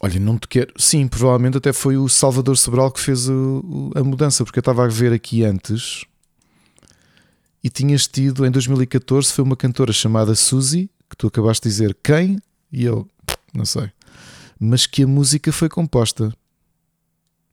Olha, 0.00 0.18
não 0.20 0.38
te 0.38 0.48
quero. 0.48 0.72
Sim, 0.76 1.06
provavelmente 1.08 1.56
até 1.58 1.72
foi 1.72 1.96
o 1.96 2.08
Salvador 2.08 2.56
Sobral 2.56 2.90
que 2.90 3.00
fez 3.00 3.28
o- 3.28 3.90
a 3.94 4.02
mudança, 4.02 4.44
porque 4.44 4.58
eu 4.58 4.62
estava 4.62 4.84
a 4.84 4.88
ver 4.88 5.12
aqui 5.12 5.44
antes 5.44 6.04
e 7.62 7.70
tinhas 7.70 8.06
tido 8.06 8.44
em 8.44 8.50
2014 8.50 9.32
foi 9.32 9.42
uma 9.44 9.56
cantora 9.56 9.92
chamada 9.92 10.34
Suzy, 10.34 10.90
que 11.08 11.16
tu 11.16 11.26
acabaste 11.26 11.66
de 11.66 11.74
dizer 11.74 11.96
quem, 12.02 12.38
e 12.70 12.84
eu 12.84 13.08
não 13.54 13.64
sei, 13.64 13.90
mas 14.60 14.84
que 14.86 15.04
a 15.04 15.06
música 15.06 15.50
foi 15.52 15.68
composta 15.70 16.30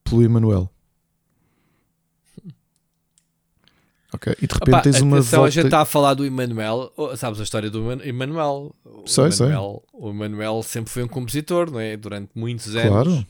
pelo 0.03 0.21
Emanuel. 0.23 0.69
Ok. 4.13 4.35
E 4.41 4.47
de 4.47 4.53
repente 4.53 4.69
Opa, 4.69 4.81
tens 4.81 5.01
uma 5.01 5.17
atenção, 5.17 5.39
volta... 5.39 5.47
a 5.47 5.51
gente 5.51 5.65
está 5.65 5.81
a 5.81 5.85
falar 5.85 6.13
do 6.13 6.25
Emanuel. 6.25 6.91
Oh, 6.97 7.15
sabes 7.15 7.39
a 7.39 7.43
história 7.43 7.69
do 7.69 7.91
Emanuel? 8.03 8.75
Sei, 9.05 9.31
sei. 9.31 9.47
O 9.93 10.09
Emanuel 10.09 10.61
sempre 10.63 10.91
foi 10.91 11.03
um 11.03 11.07
compositor, 11.07 11.71
não 11.71 11.79
é? 11.79 11.95
Durante 11.95 12.31
muitos 12.35 12.75
anos. 12.75 12.89
Claro. 12.89 13.27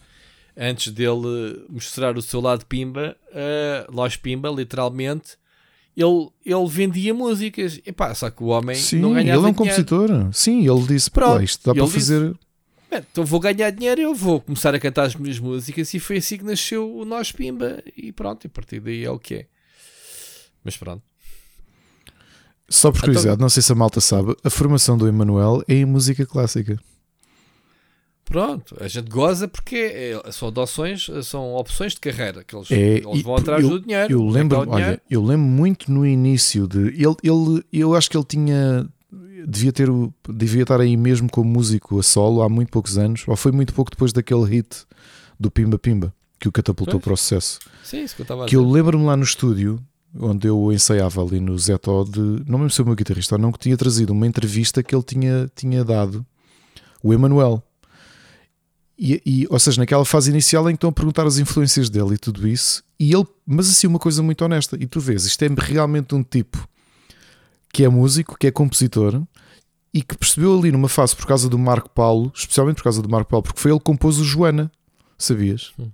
Antes 0.57 0.91
dele 0.91 1.65
mostrar 1.69 2.17
o 2.17 2.21
seu 2.21 2.41
lado 2.41 2.65
Pimba, 2.65 3.15
uh, 3.31 3.95
Los 3.95 4.17
Pimba, 4.17 4.49
literalmente, 4.49 5.37
ele, 5.95 6.29
ele 6.45 6.67
vendia 6.67 7.13
músicas. 7.13 7.79
E 7.85 7.91
pá, 7.91 8.13
só 8.13 8.29
que 8.29 8.43
o 8.43 8.47
homem 8.47 8.75
Sim, 8.75 8.99
não 8.99 9.13
ganhava 9.13 9.39
ele 9.39 9.47
é 9.47 9.49
um 9.49 9.53
compositor. 9.53 10.09
Sim, 10.33 10.67
ele 10.67 10.87
disse: 10.87 11.09
Pronto, 11.09 11.43
isto 11.43 11.65
dá 11.65 11.73
para 11.73 11.83
disse, 11.83 11.93
fazer. 11.93 12.35
Então 12.91 13.23
vou 13.23 13.39
ganhar 13.39 13.69
dinheiro, 13.69 14.01
eu 14.01 14.13
vou 14.13 14.41
começar 14.41 14.75
a 14.75 14.79
cantar 14.79 15.03
as 15.03 15.15
minhas 15.15 15.39
músicas. 15.39 15.93
E 15.93 15.99
foi 15.99 16.17
assim 16.17 16.37
que 16.37 16.43
nasceu 16.43 16.93
o 16.93 17.05
Nós 17.05 17.31
Pimba. 17.31 17.81
E 17.95 18.11
pronto, 18.11 18.45
e 18.45 18.47
a 18.47 18.49
partir 18.49 18.79
daí 18.79 19.05
é 19.05 19.11
o 19.11 19.19
que 19.19 19.35
é. 19.35 19.45
Mas 20.63 20.77
pronto. 20.77 21.03
Só 22.69 22.89
por 22.89 22.97
então- 22.97 23.07
curiosidade, 23.07 23.35
então, 23.35 23.43
não 23.43 23.49
sei 23.49 23.61
se 23.61 23.71
a 23.71 23.75
malta 23.75 23.99
sabe, 23.99 24.35
a 24.43 24.49
formação 24.49 24.97
do 24.97 25.07
Emanuel 25.07 25.61
é 25.67 25.75
em 25.75 25.85
música 25.85 26.25
clássica. 26.25 26.79
Pronto, 28.23 28.77
a 28.79 28.87
gente 28.87 29.09
goza 29.09 29.45
porque 29.45 29.75
é, 29.75 30.31
são 30.31 30.47
adoções, 30.47 31.09
são 31.23 31.53
opções 31.53 31.93
de 31.93 31.99
carreira 31.99 32.45
que 32.45 32.55
eles, 32.55 32.71
é, 32.71 32.99
eles 32.99 33.23
vão 33.23 33.35
atrás 33.35 33.61
eu, 33.61 33.71
do 33.71 33.81
dinheiro. 33.81 34.13
Eu 34.13 34.25
lembro, 34.25 34.69
olha, 34.69 35.01
eu 35.09 35.21
lembro 35.21 35.45
muito 35.45 35.91
no 35.91 36.05
início 36.05 36.65
de 36.65 36.79
ele, 36.79 37.15
ele, 37.23 37.61
eu 37.73 37.93
acho 37.93 38.09
que 38.09 38.15
ele 38.15 38.23
tinha 38.23 38.87
devia 39.45 39.73
ter 39.73 39.89
devia 40.29 40.61
estar 40.61 40.79
aí 40.79 40.95
mesmo 40.95 41.29
como 41.29 41.49
músico 41.49 41.99
a 41.99 42.03
solo 42.03 42.41
há 42.41 42.47
muito 42.47 42.71
poucos 42.71 42.97
anos, 42.97 43.25
ou 43.27 43.35
foi 43.35 43.51
muito 43.51 43.73
pouco 43.73 43.91
depois 43.91 44.13
daquele 44.13 44.45
hit 44.45 44.85
do 45.37 45.51
Pimba 45.51 45.77
Pimba 45.77 46.13
que 46.39 46.47
o 46.47 46.51
catapultou 46.53 47.01
pois. 47.01 47.03
para 47.03 47.13
o 47.13 47.17
sucesso. 47.17 47.59
Sim, 47.83 48.01
isso 48.01 48.15
que 48.15 48.21
eu 48.21 48.23
estava 48.23 48.45
a 48.45 48.47
Que 48.47 48.55
eu 48.55 48.67
lembro-me 48.67 49.05
lá 49.05 49.17
no 49.17 49.23
estúdio 49.23 49.77
onde 50.19 50.47
eu 50.47 50.71
ensaiava 50.71 51.21
ali 51.23 51.39
no 51.39 51.57
Zeto 51.57 52.05
de 52.05 52.19
não 52.19 52.57
me 52.57 52.63
lembro 52.63 52.69
se 52.69 52.81
o 52.81 52.85
meu 52.85 52.95
guitarrista 52.95 53.35
ou 53.35 53.39
não 53.39 53.51
que 53.51 53.59
tinha 53.59 53.77
trazido 53.77 54.11
uma 54.11 54.27
entrevista 54.27 54.83
que 54.83 54.93
ele 54.93 55.03
tinha, 55.03 55.49
tinha 55.55 55.83
dado 55.83 56.25
o 57.01 57.13
Emanuel 57.13 57.63
e, 59.03 59.19
e, 59.25 59.47
ou 59.49 59.57
seja, 59.57 59.81
naquela 59.81 60.05
fase 60.05 60.29
inicial 60.29 60.69
em 60.69 60.73
que 60.73 60.77
estão 60.77 60.91
a 60.91 60.93
perguntar 60.93 61.25
as 61.25 61.39
influências 61.39 61.89
dele 61.89 62.13
e 62.13 62.17
tudo 62.19 62.47
isso, 62.47 62.83
e 62.99 63.11
ele, 63.11 63.25
mas 63.47 63.67
assim, 63.67 63.87
uma 63.87 63.97
coisa 63.97 64.21
muito 64.21 64.45
honesta, 64.45 64.77
e 64.79 64.85
tu 64.85 64.99
vês, 64.99 65.25
isto 65.25 65.41
é 65.41 65.47
realmente 65.57 66.13
um 66.13 66.21
tipo 66.21 66.69
que 67.73 67.83
é 67.83 67.89
músico, 67.89 68.37
que 68.37 68.45
é 68.45 68.51
compositor 68.51 69.23
e 69.91 70.03
que 70.03 70.15
percebeu 70.15 70.55
ali 70.55 70.71
numa 70.71 70.87
fase 70.87 71.15
por 71.15 71.25
causa 71.25 71.49
do 71.49 71.57
Marco 71.57 71.89
Paulo, 71.89 72.31
especialmente 72.35 72.75
por 72.75 72.83
causa 72.83 73.01
do 73.01 73.09
Marco 73.09 73.31
Paulo, 73.31 73.43
porque 73.43 73.59
foi 73.59 73.71
ele 73.71 73.79
que 73.79 73.85
compôs 73.85 74.19
o 74.19 74.23
Joana, 74.23 74.71
sabias? 75.17 75.71
Hum. 75.79 75.89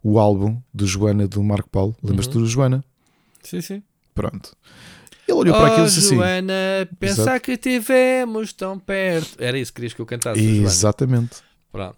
O 0.00 0.18
álbum 0.20 0.60
de 0.72 0.86
Joana 0.86 1.26
do 1.26 1.42
Marco 1.42 1.68
Paulo, 1.68 1.96
lembras-te 2.00 2.36
uhum. 2.36 2.42
do 2.42 2.48
Joana? 2.48 2.84
Sim, 3.42 3.60
sim. 3.60 3.82
Pronto. 4.14 4.56
Ele 5.26 5.38
olhou 5.38 5.54
oh, 5.54 5.58
para 5.58 5.68
aquilo 5.68 5.86
e 5.86 5.88
disse 5.88 6.00
assim: 6.00 6.16
Joana, 6.16 6.52
pensar 6.98 7.22
Exato. 7.22 7.40
que 7.40 7.56
tivemos 7.56 8.52
tão 8.52 8.78
perto. 8.78 9.42
Era 9.42 9.58
isso 9.58 9.72
que 9.72 9.76
querias 9.76 9.94
que 9.94 10.00
eu 10.00 10.06
cantasse. 10.06 10.40
Exatamente. 10.40 11.36
Pronto. 11.70 11.96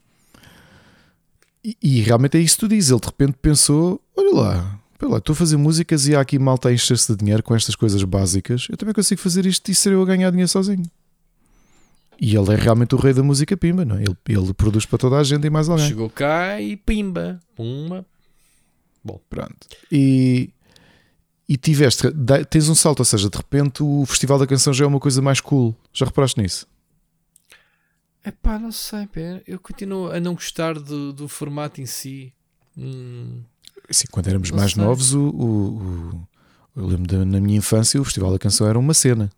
E, 1.65 1.77
e, 1.83 2.01
realmente 2.03 2.37
é 2.37 2.41
isso 2.41 2.57
que 2.57 2.61
tu 2.61 2.69
dizes. 2.69 2.91
Ele 2.91 3.01
de 3.01 3.07
repente 3.07 3.39
pensou: 3.41 4.01
olha 4.17 4.35
lá, 4.35 4.81
olha 5.03 5.13
lá, 5.13 5.19
estou 5.19 5.33
a 5.33 5.37
fazer 5.37 5.57
músicas 5.57 6.07
e 6.07 6.15
há 6.15 6.21
aqui 6.21 6.39
malta 6.39 6.69
a 6.69 6.73
encher-se 6.73 7.11
de 7.13 7.19
dinheiro 7.19 7.43
com 7.43 7.55
estas 7.55 7.75
coisas 7.75 8.03
básicas. 8.05 8.67
Eu 8.71 8.77
também 8.77 8.95
consigo 8.95 9.21
fazer 9.21 9.47
isto 9.47 9.71
e 9.71 9.75
ser 9.75 9.93
eu 9.93 10.03
a 10.03 10.07
ganhar 10.07 10.31
dinheiro 10.31 10.49
sozinho. 10.49 10.85
E 12.21 12.37
ele 12.37 12.53
é 12.53 12.57
realmente 12.57 12.95
o 12.95 12.99
rei 12.99 13.13
da 13.13 13.23
música 13.23 13.57
pimba, 13.57 13.85
não 13.85 13.97
é? 13.97 14.03
Ele, 14.03 14.17
ele 14.29 14.55
produz 14.55 14.87
para 14.87 14.99
toda 14.99 15.17
a 15.17 15.25
gente 15.25 15.47
e 15.47 15.51
mais 15.51 15.69
alguém. 15.69 15.89
Chegou 15.89 16.09
cá 16.09 16.61
e 16.61 16.77
pimba, 16.77 17.41
pumba. 17.57 18.07
Bom, 19.03 19.21
pronto. 19.29 19.67
E, 19.91 20.51
e 21.49 21.57
tiveste, 21.57 22.09
tens 22.49 22.69
um 22.69 22.75
salto, 22.75 23.01
ou 23.01 23.05
seja, 23.05 23.29
de 23.29 23.37
repente 23.37 23.83
o 23.83 24.05
Festival 24.07 24.39
da 24.39 24.47
Canção 24.47 24.73
já 24.73 24.85
é 24.85 24.89
uma 24.89 25.01
coisa 25.01 25.21
mais 25.21 25.41
cool. 25.41 25.77
Já 25.93 26.07
reparaste 26.07 26.41
nisso? 26.41 26.67
É 28.23 28.31
pá, 28.31 28.59
não 28.59 28.73
sei, 28.73 29.07
pera. 29.07 29.43
eu 29.47 29.61
continuo 29.61 30.11
a 30.11 30.19
não 30.19 30.35
gostar 30.35 30.79
do, 30.79 31.13
do 31.13 31.29
formato 31.29 31.81
em 31.83 31.87
si. 31.87 32.33
Hum, 32.77 33.43
Sim, 33.91 34.07
quando 34.11 34.29
éramos 34.29 34.51
mais 34.51 34.73
sei. 34.73 34.83
novos, 34.83 35.13
o, 35.13 35.29
o, 35.29 35.45
o, 35.45 36.29
eu 36.77 36.87
lembro 36.87 37.07
de, 37.07 37.17
na 37.25 37.39
minha 37.39 37.59
infância 37.59 38.01
o 38.01 38.05
Festival 38.05 38.33
da 38.33 38.39
Canção 38.39 38.67
era 38.67 38.79
uma 38.79 38.95
cena. 38.95 39.31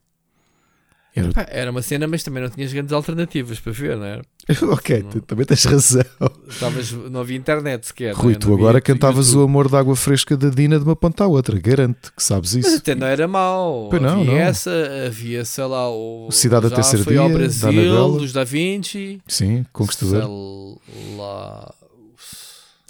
Era... 1.17 1.29
Epá, 1.29 1.47
era 1.49 1.71
uma 1.71 1.81
cena, 1.81 2.07
mas 2.07 2.23
também 2.23 2.43
não 2.43 2.51
tinhas 2.51 2.71
grandes 2.71 2.93
alternativas 2.93 3.59
para 3.59 3.73
ver, 3.73 3.97
não 3.97 4.05
era? 4.05 4.23
ok, 4.71 5.03
não... 5.03 5.21
também 5.23 5.47
tens 5.47 5.65
razão. 5.65 6.05
Estavas, 6.47 6.93
não 6.93 7.21
havia 7.21 7.39
internet 7.39 7.87
sequer. 7.87 8.15
Rui, 8.15 8.35
é? 8.35 8.37
tu 8.37 8.53
agora 8.53 8.83
cantavas 8.83 9.29
YouTube. 9.29 9.41
o 9.41 9.45
amor 9.45 9.69
da 9.71 9.79
água 9.79 9.97
fresca 9.97 10.37
da 10.37 10.51
Dina 10.51 10.79
de 10.79 10.85
uma 10.85 10.95
ponta 10.95 11.25
à 11.25 11.27
outra, 11.27 11.59
garanto 11.59 12.13
que 12.15 12.23
sabes 12.23 12.55
isso. 12.55 12.69
Mas 12.69 12.81
até 12.81 12.95
não 12.95 13.07
era 13.07 13.27
mau. 13.27 13.89
Pois 13.89 14.03
não, 14.03 14.21
havia 14.21 14.25
não. 14.27 14.37
essa, 14.37 14.71
havia, 15.07 15.43
sei 15.47 15.65
lá, 15.65 15.91
o. 15.91 16.29
Cidade 16.31 16.69
da 16.69 16.75
Terceira 16.75 17.03
foi 17.03 17.15
Dia, 17.15 17.23
ao 17.23 17.31
Brasil, 17.31 18.13
dos 18.19 18.33
Da 18.35 18.45
Vinci. 18.45 19.19
Sim, 19.27 19.65
Conquistador. 19.73 20.23
Sei 20.23 21.17
lá. 21.17 21.75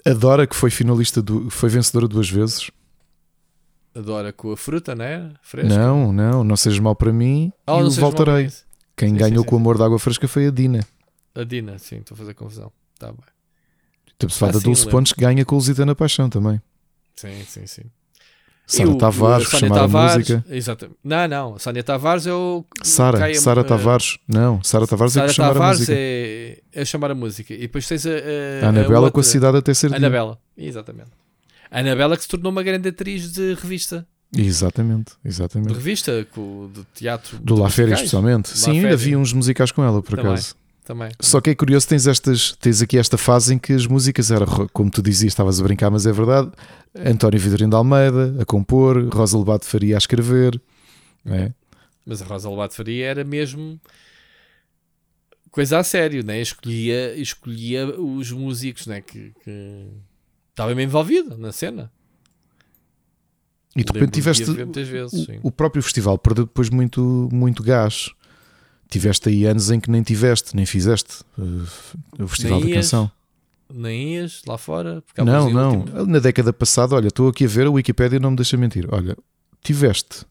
Adora 0.04 0.48
que 0.48 0.56
foi 0.56 0.70
finalista, 0.70 1.22
do, 1.22 1.48
foi 1.48 1.68
vencedora 1.68 2.08
duas 2.08 2.28
vezes 2.28 2.70
adora 3.96 4.32
com 4.32 4.52
a 4.52 4.56
fruta, 4.56 4.94
né? 4.94 5.32
Fresca. 5.42 5.76
Não, 5.76 6.12
não, 6.12 6.44
não 6.44 6.56
sejas 6.56 6.78
mal 6.78 6.94
para 6.94 7.12
mim 7.12 7.52
oh, 7.66 7.80
e 7.80 7.84
o 7.84 7.90
voltarei. 7.90 8.48
Quem 8.96 9.10
sim, 9.10 9.16
ganhou 9.16 9.42
sim, 9.42 9.48
com 9.48 9.56
o 9.56 9.58
amor 9.58 9.78
da 9.78 9.84
água 9.84 9.98
fresca 9.98 10.28
foi 10.28 10.46
a 10.46 10.50
Dina. 10.50 10.80
A 11.34 11.44
Dina, 11.44 11.78
sim, 11.78 11.96
estou 11.96 12.14
a 12.14 12.18
fazer 12.18 12.34
confusão. 12.34 12.72
Tá 12.98 13.08
bem. 13.08 13.20
Estamos 14.12 14.34
a 14.34 14.38
falar 14.38 14.52
da 14.52 14.58
Dulce 14.58 14.88
Pontes 14.88 15.12
que 15.12 15.20
ganha 15.20 15.44
com 15.44 15.54
o 15.54 15.58
Lusitana 15.58 15.94
Paixão 15.94 16.30
também. 16.30 16.60
Sim, 17.14 17.42
sim, 17.46 17.66
sim. 17.66 17.82
Sara 18.66 18.98
Tavares, 18.98 19.48
Tavares, 19.48 19.94
a 19.94 20.18
música. 20.18 20.44
Exatamente. 20.50 20.98
Não, 21.04 21.28
não. 21.28 21.58
Sânia 21.58 21.84
Tavares 21.84 22.26
é 22.26 22.32
o. 22.32 22.64
Sara, 22.82 23.32
Sara 23.34 23.62
Tavares. 23.62 24.18
Não, 24.26 24.60
Sara 24.62 24.88
Tavares 24.88 25.12
Sarah 25.12 25.26
é 25.26 25.28
que 25.28 25.34
chamar 25.34 25.52
Tavares 25.52 25.76
a 25.76 25.80
música. 25.80 25.92
É, 25.96 26.62
é 26.72 26.84
chamar 26.84 27.10
a 27.12 27.14
música. 27.14 27.54
E 27.54 27.58
depois 27.58 27.86
tens 27.86 28.04
a. 28.06 28.10
a, 28.10 28.66
a 28.66 28.68
Anabela 28.70 28.96
a 28.96 29.00
outra, 29.02 29.12
com 29.12 29.20
a 29.20 29.22
cidade 29.22 29.56
até 29.56 29.72
ser 29.72 29.94
Anabela, 29.94 30.36
exatamente. 30.58 31.10
A 31.70 31.80
Anabela 31.80 32.16
que 32.16 32.22
se 32.22 32.28
tornou 32.28 32.52
uma 32.52 32.62
grande 32.62 32.88
atriz 32.88 33.32
de 33.32 33.54
revista. 33.54 34.06
Exatamente, 34.36 35.12
exatamente. 35.24 35.68
De 35.68 35.74
revista, 35.74 36.22
de 36.22 36.84
teatro. 36.94 37.38
Do 37.38 37.54
La 37.54 37.70
Féria, 37.70 37.94
especialmente. 37.94 38.48
Sim, 38.50 38.72
ainda 38.72 38.92
havia 38.92 39.18
uns 39.18 39.32
musicais 39.32 39.70
com 39.70 39.82
ela, 39.82 40.02
por 40.02 40.16
também, 40.16 40.32
acaso. 40.32 40.56
Também. 40.84 41.10
Só 41.20 41.40
que 41.40 41.50
é 41.50 41.54
curioso, 41.54 41.88
tens, 41.88 42.06
estas, 42.06 42.52
tens 42.52 42.82
aqui 42.82 42.98
esta 42.98 43.16
fase 43.16 43.54
em 43.54 43.58
que 43.58 43.72
as 43.72 43.86
músicas 43.86 44.30
eram, 44.30 44.68
como 44.72 44.90
tu 44.90 45.02
dizias, 45.02 45.32
estavas 45.32 45.60
a 45.60 45.62
brincar, 45.62 45.90
mas 45.90 46.06
é 46.06 46.12
verdade. 46.12 46.50
António 46.94 47.38
Vidrino 47.38 47.70
de 47.70 47.76
Almeida 47.76 48.36
a 48.40 48.44
compor, 48.44 49.08
Rosa 49.12 49.36
Lobato 49.36 49.64
Faria 49.64 49.96
a 49.96 49.98
escrever. 49.98 50.60
É? 51.24 51.52
Mas 52.04 52.22
a 52.22 52.24
Rosa 52.24 52.48
Lobato 52.48 52.74
Faria 52.74 53.06
era 53.06 53.24
mesmo 53.24 53.80
coisa 55.50 55.78
a 55.78 55.84
sério, 55.84 56.22
né? 56.22 56.40
escolhia, 56.40 57.14
escolhia 57.16 57.86
os 57.98 58.30
músicos 58.30 58.86
né? 58.86 59.00
que, 59.00 59.32
que 59.42 59.88
estava 60.56 60.74
mesmo 60.74 60.88
envolvido 60.88 61.36
na 61.36 61.52
cena. 61.52 61.92
E 63.76 63.84
de 63.84 63.92
repente 63.92 64.12
tiveste 64.12 64.42
vezes, 64.44 65.28
o, 65.42 65.48
o, 65.48 65.52
próprio 65.52 65.82
festival 65.82 66.16
perdeu 66.16 66.46
depois 66.46 66.70
muito, 66.70 67.28
muito 67.30 67.62
gás. 67.62 68.10
Tiveste 68.88 69.28
aí 69.28 69.44
anos 69.44 69.70
em 69.70 69.78
que 69.78 69.90
nem 69.90 70.02
tiveste, 70.02 70.56
nem 70.56 70.64
fizeste 70.64 71.22
uh, 71.36 72.22
o 72.22 72.26
Festival 72.26 72.60
nem 72.60 72.70
da 72.70 72.76
ias, 72.76 72.86
Canção. 72.86 73.10
Nem 73.70 74.14
ias 74.14 74.42
lá 74.46 74.56
fora? 74.56 75.02
Não, 75.18 75.50
não. 75.50 75.80
Último... 75.80 76.06
Na 76.06 76.20
década 76.20 76.52
passada, 76.52 76.94
olha, 76.94 77.08
estou 77.08 77.28
aqui 77.28 77.44
a 77.44 77.48
ver, 77.48 77.66
a 77.66 77.70
Wikipédia 77.70 78.18
não 78.18 78.30
me 78.30 78.36
deixa 78.36 78.56
mentir. 78.56 78.86
Olha, 78.90 79.14
tiveste 79.62 80.24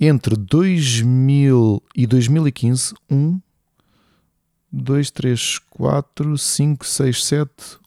entre 0.00 0.34
2000 0.34 1.82
e 1.94 2.06
2015 2.06 2.94
um, 3.10 3.38
2, 4.72 5.10
3, 5.10 5.58
4, 5.58 6.38
5, 6.38 6.86
6, 6.86 7.24
7, 7.24 7.81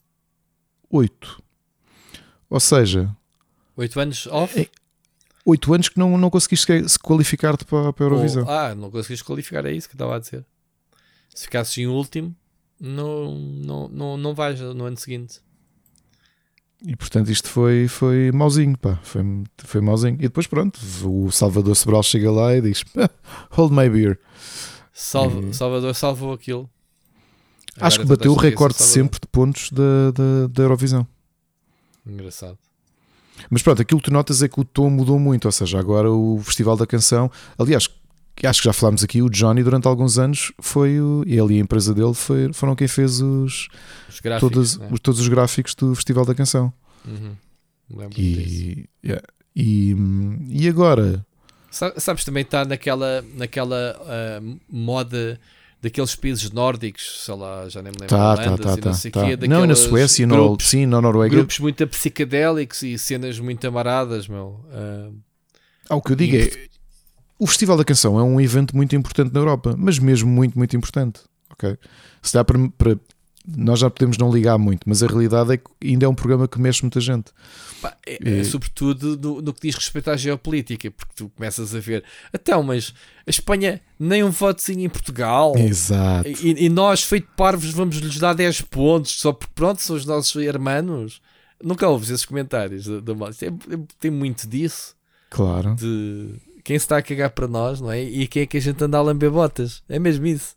8. 0.89 1.43
Ou 2.49 2.59
seja, 2.59 3.15
Oito 3.77 3.99
anos 3.99 4.27
off? 4.27 4.59
É, 4.59 4.69
oito 5.45 5.73
anos 5.73 5.89
que 5.89 5.99
não, 5.99 6.17
não 6.17 6.29
conseguiste 6.29 6.65
se 6.87 6.97
qualificar-te 6.99 7.65
para, 7.65 7.91
para 7.91 8.05
a 8.05 8.07
Eurovisão. 8.07 8.45
Oh, 8.47 8.49
ah, 8.49 8.73
não 8.73 8.89
conseguiste 8.89 9.25
qualificar, 9.25 9.65
é 9.65 9.71
isso 9.71 9.89
que 9.89 9.95
estava 9.95 10.15
a 10.15 10.19
dizer. 10.19 10.45
Se 11.33 11.43
ficasses 11.43 11.77
em 11.77 11.87
último, 11.87 12.33
não, 12.79 13.35
não, 13.35 13.87
não, 13.89 14.17
não 14.17 14.33
vais 14.33 14.59
no 14.59 14.85
ano 14.85 14.97
seguinte. 14.97 15.41
E 16.85 16.95
portanto 16.95 17.29
isto 17.29 17.49
foi, 17.49 17.87
foi 17.87 18.31
mauzinho, 18.31 18.77
pá. 18.77 18.97
Foi, 19.03 19.21
foi 19.57 19.81
mauzinho. 19.81 20.15
E 20.15 20.23
depois 20.23 20.47
pronto, 20.47 20.79
o 21.03 21.31
Salvador 21.31 21.75
Sobral 21.75 22.03
chega 22.03 22.31
lá 22.31 22.55
e 22.55 22.61
diz: 22.61 22.83
Hold 23.51 23.73
my 23.73 23.89
beer. 23.89 24.19
Salva, 24.93 25.41
e... 25.41 25.53
Salvador 25.53 25.93
salvou 25.93 26.31
aquilo. 26.31 26.69
Acho 27.79 27.99
que 27.99 28.05
bateu 28.05 28.31
o 28.31 28.35
recorde 28.35 28.81
sempre 28.81 29.19
de 29.19 29.27
pontos 29.27 29.69
da, 29.71 30.11
da, 30.11 30.47
da 30.47 30.63
Eurovisão. 30.63 31.07
Engraçado. 32.05 32.57
Mas 33.49 33.61
pronto, 33.61 33.81
aquilo 33.81 33.99
que 33.99 34.09
tu 34.09 34.13
notas 34.13 34.41
é 34.41 34.47
que 34.47 34.59
o 34.59 34.63
tom 34.63 34.89
mudou 34.89 35.19
muito, 35.19 35.45
ou 35.45 35.51
seja, 35.51 35.77
agora 35.79 36.11
o 36.11 36.41
Festival 36.43 36.77
da 36.77 36.87
Canção, 36.87 37.29
aliás, 37.57 37.89
acho 38.43 38.61
que 38.61 38.67
já 38.67 38.73
falámos 38.73 39.03
aqui, 39.03 39.21
o 39.21 39.29
Johnny 39.29 39.63
durante 39.63 39.87
alguns 39.87 40.17
anos 40.17 40.51
foi 40.59 40.99
o, 40.99 41.23
ele 41.25 41.55
e 41.55 41.57
a 41.57 41.61
empresa 41.61 41.93
dele 41.93 42.13
foi, 42.13 42.51
foram 42.53 42.75
quem 42.75 42.87
fez 42.87 43.21
os, 43.21 43.67
os 44.09 44.19
gráficos, 44.19 44.51
todos, 44.51 44.77
né? 44.77 44.87
os, 44.91 44.99
todos 44.99 45.19
os 45.19 45.27
gráficos 45.27 45.75
do 45.75 45.93
Festival 45.95 46.25
da 46.25 46.35
Canção. 46.35 46.71
Uhum. 47.05 47.35
E, 48.17 48.87
yeah, 49.03 49.23
E, 49.55 49.95
e 50.49 50.67
agora? 50.67 51.25
Sabes, 51.69 52.23
também 52.23 52.41
está 52.41 52.63
naquela, 52.63 53.23
naquela 53.33 53.99
uh, 54.01 54.59
moda 54.69 55.39
daqueles 55.85 56.15
países 56.15 56.49
nórdicos, 56.49 57.23
sei 57.23 57.35
lá, 57.35 57.69
já 57.69 57.79
nem 57.79 57.91
me 57.91 57.97
lembro. 57.99 58.07
Tá, 58.07 58.35
tá, 58.35 58.57
tá, 58.57 58.77
tá, 58.77 58.91
tá. 58.91 59.37
Quê, 59.37 59.47
não, 59.47 59.67
na 59.67 59.75
Suécia, 59.75 60.25
grupos, 60.25 60.65
no, 60.65 60.69
sim, 60.69 60.85
na 60.87 60.99
Noruega. 60.99 61.35
Grupos 61.35 61.59
muito 61.59 61.85
psicadélicos 61.87 62.81
e 62.81 62.97
cenas 62.97 63.39
muito 63.39 63.67
amaradas, 63.67 64.27
meu. 64.27 64.65
Uh, 64.71 65.15
ah, 65.87 65.95
o 65.95 66.01
que 66.01 66.13
eu 66.13 66.15
digo 66.15 66.37
é. 66.37 66.49
O 67.37 67.45
Festival 67.45 67.77
da 67.77 67.85
Canção 67.85 68.17
é 68.17 68.23
um 68.23 68.41
evento 68.41 68.75
muito 68.75 68.95
importante 68.95 69.31
na 69.31 69.39
Europa, 69.39 69.75
mas 69.77 69.99
mesmo 69.99 70.27
muito, 70.27 70.57
muito 70.57 70.75
importante. 70.75 71.19
Ok? 71.51 71.77
Se 72.21 72.33
dá 72.33 72.43
para, 72.43 72.57
para 72.69 72.97
nós 73.47 73.79
já 73.79 73.89
podemos 73.89 74.17
não 74.17 74.31
ligar 74.31 74.57
muito, 74.57 74.81
mas 74.87 75.03
a 75.03 75.07
realidade 75.07 75.53
é 75.53 75.57
que 75.57 75.65
ainda 75.83 76.05
é 76.05 76.09
um 76.09 76.15
programa 76.15 76.47
que 76.47 76.59
mexe 76.59 76.81
muita 76.81 76.99
gente. 76.99 77.31
Pá, 77.81 77.95
é, 78.05 78.39
é, 78.39 78.43
sobretudo 78.43 79.17
no, 79.17 79.41
no, 79.41 79.53
que 79.53 79.67
diz 79.67 79.75
respeito 79.75 80.09
à 80.09 80.17
geopolítica, 80.17 80.89
porque 80.89 81.13
tu 81.15 81.29
começas 81.29 81.75
a 81.75 81.79
ver, 81.79 82.03
até 82.33 82.55
mas 82.61 82.93
a 83.27 83.29
Espanha 83.29 83.81
nem 83.99 84.23
um 84.23 84.31
votozinho 84.31 84.85
em 84.85 84.89
Portugal. 84.89 85.53
Exato. 85.57 86.27
E, 86.27 86.65
e 86.65 86.69
nós, 86.69 87.03
feito 87.03 87.27
parvos, 87.35 87.71
vamos 87.71 87.97
lhes 87.97 88.17
dar 88.17 88.33
10 88.33 88.61
pontos 88.61 89.19
só 89.19 89.31
porque, 89.31 89.53
pronto, 89.53 89.81
são 89.81 89.95
os 89.95 90.05
nossos 90.05 90.41
hermanos. 90.41 91.21
Nunca 91.63 91.87
ouves 91.87 92.09
esses 92.09 92.25
comentários 92.25 92.85
da 92.85 93.13
é, 93.13 93.77
Tem 93.99 94.11
muito 94.11 94.47
disso. 94.47 94.95
Claro. 95.29 95.75
De 95.75 96.35
quem 96.63 96.79
se 96.79 96.85
está 96.85 96.97
a 96.97 97.01
cagar 97.01 97.29
para 97.29 97.47
nós, 97.47 97.79
não 97.79 97.91
é? 97.91 98.01
E 98.01 98.27
quem 98.27 98.41
é 98.41 98.45
que 98.45 98.57
a 98.57 98.61
gente 98.61 98.83
anda 98.83 98.97
a 98.97 99.01
lamber 99.01 99.29
botas. 99.29 99.83
É 99.87 99.99
mesmo 99.99 100.25
isso. 100.25 100.55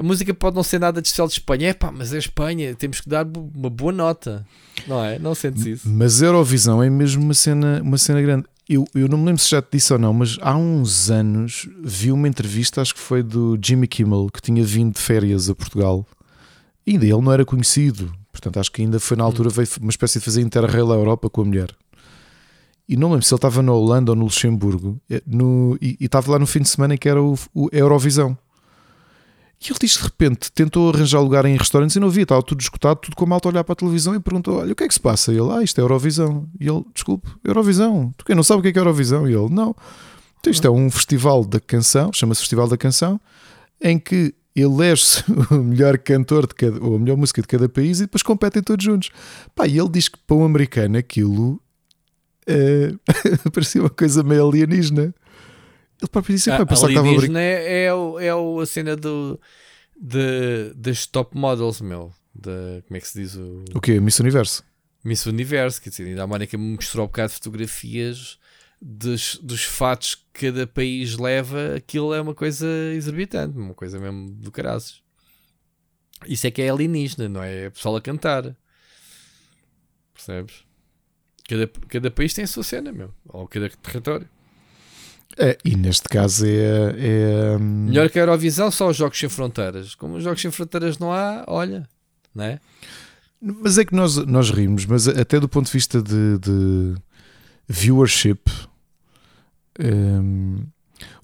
A 0.00 0.02
música 0.02 0.32
pode 0.32 0.56
não 0.56 0.62
ser 0.62 0.80
nada 0.80 1.02
de 1.02 1.08
especial 1.08 1.26
de 1.26 1.34
Espanha, 1.34 1.68
é 1.68 1.74
pá, 1.74 1.92
mas 1.92 2.14
é 2.14 2.16
Espanha, 2.16 2.74
temos 2.74 3.02
que 3.02 3.08
dar 3.10 3.26
uma 3.54 3.68
boa 3.68 3.92
nota, 3.92 4.46
não 4.88 5.04
é? 5.04 5.18
Não 5.18 5.34
sentes 5.34 5.66
isso? 5.66 5.86
Mas 5.86 6.22
Eurovisão 6.22 6.82
é 6.82 6.88
mesmo 6.88 7.22
uma 7.22 7.34
cena, 7.34 7.82
uma 7.82 7.98
cena 7.98 8.22
grande. 8.22 8.46
Eu, 8.66 8.86
eu 8.94 9.06
não 9.08 9.18
me 9.18 9.26
lembro 9.26 9.42
se 9.42 9.50
já 9.50 9.60
te 9.60 9.72
disse 9.72 9.92
ou 9.92 9.98
não, 9.98 10.14
mas 10.14 10.38
há 10.40 10.56
uns 10.56 11.10
anos 11.10 11.68
vi 11.84 12.10
uma 12.10 12.26
entrevista, 12.26 12.80
acho 12.80 12.94
que 12.94 13.00
foi 13.00 13.22
do 13.22 13.58
Jimmy 13.62 13.86
Kimmel, 13.86 14.30
que 14.32 14.40
tinha 14.40 14.64
vindo 14.64 14.94
de 14.94 15.00
férias 15.02 15.50
a 15.50 15.54
Portugal. 15.54 16.06
E 16.86 16.92
ainda 16.92 17.04
ele 17.04 17.20
não 17.20 17.30
era 17.30 17.44
conhecido, 17.44 18.10
portanto 18.32 18.58
acho 18.58 18.72
que 18.72 18.80
ainda 18.80 18.98
foi 18.98 19.18
na 19.18 19.24
altura, 19.24 19.50
veio 19.50 19.68
uma 19.82 19.90
espécie 19.90 20.18
de 20.18 20.24
fazer 20.24 20.40
interrail 20.40 20.90
à 20.90 20.94
Europa 20.94 21.28
com 21.28 21.42
a 21.42 21.44
mulher. 21.44 21.76
E 22.88 22.96
não 22.96 23.10
lembro 23.10 23.26
se 23.26 23.34
ele 23.34 23.36
estava 23.36 23.62
na 23.62 23.74
Holanda 23.74 24.12
ou 24.12 24.16
no 24.16 24.24
Luxemburgo, 24.24 24.98
eh, 25.10 25.22
no, 25.26 25.76
e, 25.78 25.98
e 26.00 26.06
estava 26.06 26.32
lá 26.32 26.38
no 26.38 26.46
fim 26.46 26.60
de 26.60 26.70
semana 26.70 26.96
que 26.96 27.06
era 27.06 27.22
o, 27.22 27.38
o 27.54 27.68
Eurovisão. 27.70 28.38
E 29.62 29.70
ele 29.70 29.78
diz 29.78 29.92
de 29.92 30.02
repente, 30.02 30.50
tentou 30.52 30.88
arranjar 30.88 31.20
lugar 31.20 31.44
em 31.44 31.56
restaurantes 31.56 31.94
e 31.94 32.00
não 32.00 32.08
havia, 32.08 32.22
estava 32.22 32.42
tudo 32.42 32.60
escutado, 32.60 32.96
tudo 32.98 33.14
com 33.14 33.24
a 33.26 33.28
malta 33.28 33.48
a 33.48 33.50
olhar 33.50 33.64
para 33.64 33.74
a 33.74 33.76
televisão 33.76 34.14
e 34.14 34.20
perguntou: 34.20 34.58
Olha, 34.58 34.72
o 34.72 34.76
que 34.76 34.84
é 34.84 34.88
que 34.88 34.94
se 34.94 35.00
passa? 35.00 35.32
E 35.32 35.36
ele, 35.36 35.52
ah, 35.52 35.62
isto 35.62 35.78
é 35.78 35.82
Eurovisão. 35.82 36.48
E 36.58 36.66
ele, 36.66 36.82
desculpe, 36.94 37.30
Eurovisão. 37.44 38.10
Tu 38.16 38.24
quem 38.24 38.34
não 38.34 38.42
sabe 38.42 38.60
o 38.60 38.62
que 38.62 38.68
é, 38.68 38.72
que 38.72 38.78
é 38.78 38.80
Eurovisão? 38.80 39.28
E 39.28 39.34
ele, 39.34 39.50
não. 39.50 39.76
Então, 40.40 40.50
isto 40.50 40.66
é 40.66 40.70
um 40.70 40.90
festival 40.90 41.44
da 41.44 41.60
canção, 41.60 42.10
chama-se 42.14 42.40
Festival 42.40 42.66
da 42.66 42.78
Canção, 42.78 43.20
em 43.82 43.98
que 43.98 44.34
elege-se 44.56 45.22
o 45.52 45.62
melhor 45.62 45.98
cantor 45.98 46.46
de 46.46 46.54
cada, 46.54 46.82
ou 46.82 46.96
a 46.96 46.98
melhor 46.98 47.18
música 47.18 47.42
de 47.42 47.48
cada 47.48 47.68
país 47.68 47.98
e 47.98 48.04
depois 48.04 48.22
competem 48.22 48.62
todos 48.62 48.82
juntos. 48.82 49.10
Pá, 49.54 49.66
e 49.66 49.78
ele 49.78 49.90
diz 49.90 50.08
que 50.08 50.18
para 50.26 50.36
um 50.36 50.44
americano 50.44 50.96
aquilo 50.96 51.60
é, 52.46 52.94
parecia 53.52 53.82
uma 53.82 53.90
coisa 53.90 54.22
meio 54.22 54.48
alienígena. 54.48 55.14
Ele 56.00 56.08
próprio 56.08 56.34
disse: 56.34 56.50
ah, 56.50 56.64
pensar 56.64 56.86
que 56.86 56.92
estava 56.92 57.08
a 57.08 57.42
é, 57.42 57.84
é, 57.84 57.94
o, 57.94 58.18
é 58.18 58.34
o, 58.34 58.60
a 58.60 58.66
cena 58.66 58.96
do, 58.96 59.38
de, 60.00 60.72
das 60.74 61.06
top 61.06 61.36
models, 61.36 61.80
meu. 61.80 62.12
De, 62.34 62.82
como 62.86 62.96
é 62.96 63.00
que 63.00 63.08
se 63.08 63.20
diz? 63.20 63.34
O, 63.36 63.64
o 63.74 63.80
quê? 63.80 64.00
Miss 64.00 64.18
Universo. 64.18 64.64
Miss 65.04 65.26
Universo, 65.26 65.80
quer 65.80 65.90
dizer, 65.90 66.06
ainda 66.06 66.22
a 66.22 66.26
Mónica 66.26 66.56
me 66.56 66.74
mostrou 66.74 67.04
um 67.04 67.08
bocado 67.08 67.28
de 67.28 67.34
fotografias 67.34 68.38
dos, 68.80 69.36
dos 69.42 69.62
fatos 69.62 70.14
que 70.14 70.50
cada 70.50 70.66
país 70.66 71.16
leva. 71.16 71.74
Aquilo 71.76 72.14
é 72.14 72.20
uma 72.20 72.34
coisa 72.34 72.66
exorbitante, 72.94 73.56
uma 73.56 73.74
coisa 73.74 73.98
mesmo 73.98 74.30
do 74.30 74.50
caraças. 74.50 75.02
Isso 76.26 76.46
é 76.46 76.50
que 76.50 76.62
é 76.62 76.70
alienígena, 76.70 77.28
não 77.28 77.42
é? 77.42 77.64
É 77.64 77.70
pessoal 77.70 77.96
a 77.96 78.00
cantar. 78.00 78.56
Percebes? 80.12 80.64
Cada, 81.48 81.66
cada 81.66 82.10
país 82.10 82.32
tem 82.34 82.44
a 82.44 82.46
sua 82.46 82.62
cena, 82.62 82.92
meu. 82.92 83.12
Ou 83.26 83.48
cada 83.48 83.68
território. 83.68 84.28
É, 85.38 85.56
e 85.64 85.76
neste 85.76 86.08
caso 86.08 86.44
é, 86.46 86.94
é. 86.98 87.56
Hum, 87.56 87.86
Melhor 87.86 88.10
que 88.10 88.18
a 88.18 88.22
Eurovisão, 88.22 88.70
só 88.70 88.88
os 88.88 88.96
Jogos 88.96 89.18
Sem 89.18 89.28
Fronteiras. 89.28 89.94
Como 89.94 90.16
os 90.16 90.24
Jogos 90.24 90.40
Sem 90.40 90.50
Fronteiras 90.50 90.98
não 90.98 91.12
há, 91.12 91.44
olha, 91.46 91.88
não 92.34 92.44
é? 92.44 92.60
Mas 93.40 93.78
é 93.78 93.84
que 93.84 93.94
nós, 93.94 94.16
nós 94.16 94.50
rimos, 94.50 94.84
mas 94.84 95.08
até 95.08 95.40
do 95.40 95.48
ponto 95.48 95.66
de 95.66 95.72
vista 95.72 96.02
de, 96.02 96.38
de 96.38 96.94
viewership. 97.66 98.50
Um, 99.78 100.66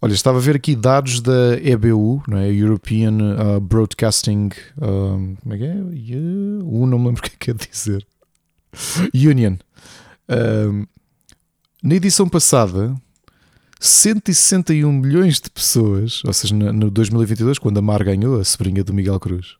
olha, 0.00 0.14
estava 0.14 0.38
a 0.38 0.40
ver 0.40 0.56
aqui 0.56 0.74
dados 0.74 1.20
da 1.20 1.58
EBU, 1.62 2.22
não 2.26 2.38
é? 2.38 2.50
European 2.50 3.18
uh, 3.18 3.60
Broadcasting. 3.60 4.48
Um, 4.80 5.36
como 5.42 5.54
é 5.54 5.58
que 5.58 5.64
é? 5.64 5.74
Uh, 5.74 6.86
não 6.86 6.98
me 6.98 7.08
lembro 7.08 7.20
o 7.20 7.22
que 7.22 7.28
é 7.28 7.30
que 7.38 7.52
quer 7.52 7.54
dizer. 7.54 8.06
Union. 9.12 9.56
Um, 10.28 10.86
na 11.82 11.94
edição 11.94 12.28
passada 12.28 12.96
161 13.78 14.90
milhões 14.92 15.40
de 15.40 15.50
pessoas, 15.50 16.22
ou 16.24 16.32
seja, 16.32 16.54
no 16.54 16.90
2022, 16.90 17.58
quando 17.58 17.78
a 17.78 17.82
Mar 17.82 18.02
ganhou, 18.02 18.40
a 18.40 18.44
sobrinha 18.44 18.82
do 18.82 18.94
Miguel 18.94 19.20
Cruz, 19.20 19.56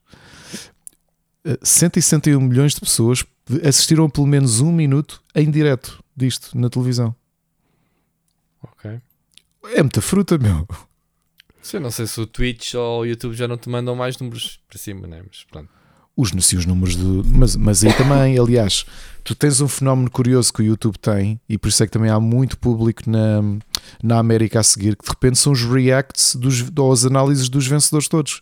161 1.62 2.40
eh, 2.40 2.44
milhões 2.44 2.74
de 2.74 2.80
pessoas 2.80 3.24
assistiram 3.64 4.10
pelo 4.10 4.26
menos 4.26 4.60
um 4.60 4.72
minuto 4.72 5.22
em 5.34 5.50
direto 5.50 6.02
disto 6.16 6.58
na 6.58 6.68
televisão. 6.68 7.14
Ok. 8.62 9.00
É 9.74 9.82
muita 9.82 10.00
fruta, 10.00 10.38
meu. 10.38 10.66
Sim, 11.62 11.80
não 11.80 11.90
sei 11.90 12.06
se 12.06 12.20
o 12.20 12.26
Twitch 12.26 12.74
ou 12.74 13.00
o 13.00 13.04
YouTube 13.04 13.34
já 13.34 13.46
não 13.46 13.56
te 13.56 13.68
mandam 13.68 13.94
mais 13.94 14.18
números 14.18 14.60
para 14.68 14.78
cima, 14.78 15.06
né? 15.06 15.22
Mas 15.26 15.44
pronto 15.44 15.68
os, 16.16 16.30
sim, 16.40 16.56
os 16.56 16.64
números 16.64 16.96
do. 16.96 17.22
Mas, 17.26 17.54
mas 17.54 17.84
aí 17.84 17.92
também, 17.92 18.38
aliás, 18.38 18.86
tu 19.22 19.34
tens 19.34 19.60
um 19.60 19.68
fenómeno 19.68 20.10
curioso 20.10 20.52
que 20.52 20.62
o 20.62 20.64
YouTube 20.64 20.98
tem, 20.98 21.38
e 21.48 21.58
por 21.58 21.68
isso 21.68 21.82
é 21.82 21.86
que 21.86 21.92
também 21.92 22.10
há 22.10 22.18
muito 22.18 22.56
público 22.56 23.08
na, 23.08 23.42
na 24.02 24.18
América 24.18 24.60
a 24.60 24.62
seguir, 24.62 24.96
que 24.96 25.04
de 25.04 25.10
repente 25.10 25.38
são 25.38 25.52
os 25.52 25.62
reacts 25.62 26.34
dos, 26.36 26.64
ou 26.76 26.92
as 26.92 27.04
análises 27.04 27.48
dos 27.48 27.66
vencedores 27.66 28.08
todos. 28.08 28.40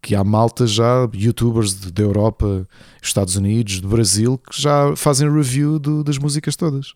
Que 0.00 0.16
há 0.16 0.24
malta 0.24 0.66
já, 0.66 1.08
youtubers 1.14 1.74
da 1.74 2.02
Europa, 2.02 2.66
Estados 3.00 3.36
Unidos, 3.36 3.80
do 3.80 3.88
Brasil, 3.88 4.36
que 4.36 4.60
já 4.60 4.96
fazem 4.96 5.32
review 5.32 5.78
do, 5.78 6.02
das 6.02 6.18
músicas 6.18 6.56
todas. 6.56 6.92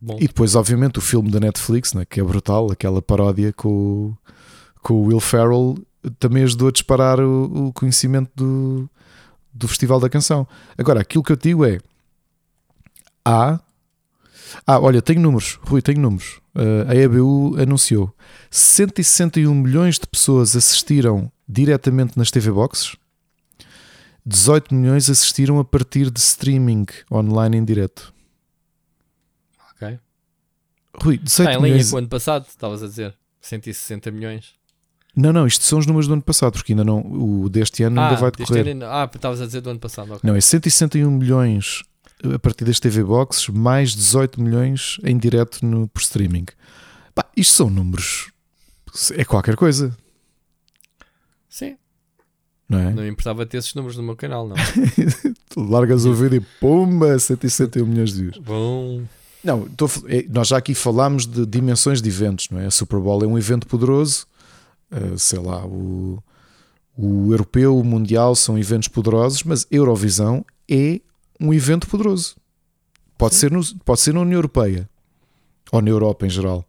Bom. 0.00 0.16
E 0.20 0.26
depois, 0.26 0.54
obviamente, 0.54 0.98
o 0.98 1.02
filme 1.02 1.30
da 1.30 1.40
Netflix, 1.40 1.92
né, 1.92 2.04
que 2.04 2.20
é 2.20 2.22
brutal, 2.22 2.70
aquela 2.70 3.02
paródia 3.02 3.52
com, 3.52 4.14
com 4.82 4.94
o 4.94 5.04
Will 5.06 5.20
Ferrell 5.20 5.76
também 6.18 6.44
ajudou 6.44 6.68
a 6.68 6.72
disparar 6.72 7.20
o, 7.20 7.68
o 7.68 7.72
conhecimento 7.72 8.30
do, 8.34 8.90
do 9.52 9.68
Festival 9.68 10.00
da 10.00 10.08
Canção. 10.08 10.46
Agora, 10.76 11.00
aquilo 11.00 11.22
que 11.22 11.32
eu 11.32 11.36
digo 11.36 11.64
é: 11.64 11.80
há. 13.24 13.60
Ah, 14.66 14.78
olha, 14.80 15.02
tenho 15.02 15.20
números, 15.20 15.58
Rui, 15.62 15.82
tenho 15.82 16.00
números. 16.00 16.40
Uh, 16.54 16.88
a 16.88 16.94
EBU 16.94 17.56
anunciou 17.60 18.14
161 18.50 19.54
milhões 19.54 19.98
de 19.98 20.06
pessoas 20.06 20.56
assistiram 20.56 21.30
diretamente 21.48 22.18
nas 22.18 22.30
TV 22.30 22.50
Boxes, 22.50 22.96
18 24.26 24.74
milhões 24.74 25.08
assistiram 25.08 25.58
a 25.58 25.64
partir 25.64 26.10
de 26.10 26.20
streaming 26.20 26.86
online 27.10 27.56
em 27.56 27.64
direto. 27.64 28.12
Ok. 29.72 29.98
Rui, 31.00 31.16
18 31.16 31.26
Está 31.26 31.54
em 31.54 31.70
linha 31.70 31.84
com 31.88 31.94
o 31.94 31.98
ano 31.98 32.08
passado, 32.08 32.46
estavas 32.46 32.82
a 32.82 32.86
dizer. 32.86 33.14
160 33.40 34.10
milhões. 34.10 34.52
Não, 35.16 35.32
não, 35.32 35.46
isto 35.46 35.64
são 35.64 35.78
os 35.78 35.86
números 35.86 36.06
do 36.06 36.12
ano 36.12 36.22
passado, 36.22 36.52
porque 36.52 36.72
ainda 36.72 36.84
não, 36.84 37.00
o 37.00 37.48
deste 37.48 37.82
ano 37.82 38.00
ah, 38.00 38.08
ainda 38.08 38.20
vai 38.20 38.30
decorrer. 38.30 38.68
Ano, 38.68 38.84
ah, 38.84 39.10
estavas 39.12 39.40
a 39.40 39.46
dizer 39.46 39.60
do 39.62 39.70
ano 39.70 39.80
passado. 39.80 40.14
Okay. 40.14 40.28
Não, 40.28 40.36
é 40.36 40.40
161 40.40 41.10
milhões 41.10 41.82
a 42.34 42.38
partir 42.38 42.64
das 42.64 42.80
TV 42.80 43.02
Boxes, 43.02 43.48
mais 43.48 43.94
18 43.94 44.40
milhões 44.40 44.98
em 45.04 45.16
direto 45.16 45.64
no, 45.64 45.88
por 45.88 46.00
streaming. 46.00 46.46
Pá, 47.14 47.26
isto 47.36 47.54
são 47.54 47.70
números. 47.70 48.30
É 49.14 49.24
qualquer 49.24 49.56
coisa. 49.56 49.96
Sim. 51.48 51.76
Não 52.68 52.78
é? 52.78 52.92
Não 52.92 53.06
importava 53.06 53.46
ter 53.46 53.58
esses 53.58 53.74
números 53.74 53.96
no 53.96 54.02
meu 54.02 54.16
canal, 54.16 54.48
não. 54.48 54.56
largas 55.56 56.04
o 56.04 56.14
vídeo 56.14 56.36
e 56.36 56.60
pumba, 56.60 57.18
161 57.18 57.86
milhões 57.86 58.12
de 58.12 58.22
views. 58.22 58.38
Bom. 58.38 59.02
Não, 59.42 59.68
tô, 59.68 59.86
é, 60.06 60.24
nós 60.28 60.48
já 60.48 60.58
aqui 60.58 60.74
falámos 60.74 61.26
de 61.26 61.46
dimensões 61.46 62.02
de 62.02 62.08
eventos, 62.08 62.48
não 62.50 62.60
é? 62.60 62.66
A 62.66 62.70
Super 62.70 62.98
Bowl 62.98 63.22
é 63.22 63.26
um 63.26 63.38
evento 63.38 63.66
poderoso 63.66 64.26
uh, 64.92 65.18
sei 65.18 65.38
lá, 65.38 65.64
o, 65.66 66.22
o 66.96 67.32
europeu, 67.32 67.78
o 67.78 67.84
mundial 67.84 68.34
são 68.34 68.58
eventos 68.58 68.88
poderosos, 68.88 69.42
mas 69.42 69.66
Eurovisão 69.70 70.44
é 70.68 71.00
um 71.40 71.52
evento 71.52 71.86
poderoso. 71.86 72.36
Pode 73.16 73.34
ser, 73.34 73.50
no, 73.50 73.64
pode 73.84 74.00
ser 74.00 74.14
na 74.14 74.20
União 74.20 74.38
Europeia 74.38 74.88
ou 75.72 75.82
na 75.82 75.90
Europa 75.90 76.26
em 76.26 76.30
geral, 76.30 76.64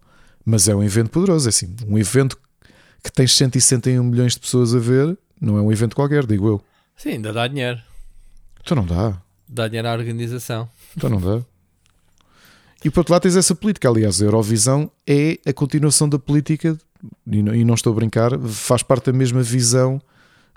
mas 0.46 0.68
é 0.68 0.76
um 0.76 0.84
evento 0.84 1.10
poderoso. 1.10 1.48
É 1.48 1.50
assim, 1.50 1.76
um 1.88 1.98
evento 1.98 2.38
que 3.04 3.12
tens 3.12 3.36
161 3.36 4.04
milhões 4.04 4.34
de 4.34 4.40
pessoas 4.40 4.76
a 4.76 4.80
ver, 4.80 5.18
não 5.40 5.58
é 5.58 5.62
um 5.62 5.72
evento 5.72 5.96
qualquer, 5.96 6.26
digo 6.26 6.48
eu. 6.48 6.62
Sim, 6.96 7.10
ainda 7.12 7.32
dá 7.32 7.48
dinheiro. 7.48 7.80
Então 8.62 8.76
não 8.76 8.86
dá. 8.86 9.22
Dá 9.48 9.68
dinheiro 9.68 9.88
à 9.88 9.94
organização. 9.94 10.70
Então 10.96 11.10
não 11.10 11.22
dá. 11.22 11.46
E 12.84 12.90
por 12.90 13.02
outro 13.02 13.14
lado 13.14 13.24
tens 13.24 13.36
essa 13.36 13.54
política. 13.56 13.90
Aliás, 13.90 14.22
a 14.22 14.26
Eurovisão 14.26 14.92
é 15.08 15.38
a 15.46 15.54
continuação 15.54 16.08
da 16.08 16.18
política, 16.18 16.78
e 17.28 17.42
não, 17.42 17.56
e 17.56 17.64
não 17.64 17.74
estou 17.74 17.94
a 17.94 17.96
brincar, 17.96 18.38
faz 18.40 18.84
parte 18.84 19.12
da 19.12 19.18
mesma 19.18 19.42
visão 19.42 20.02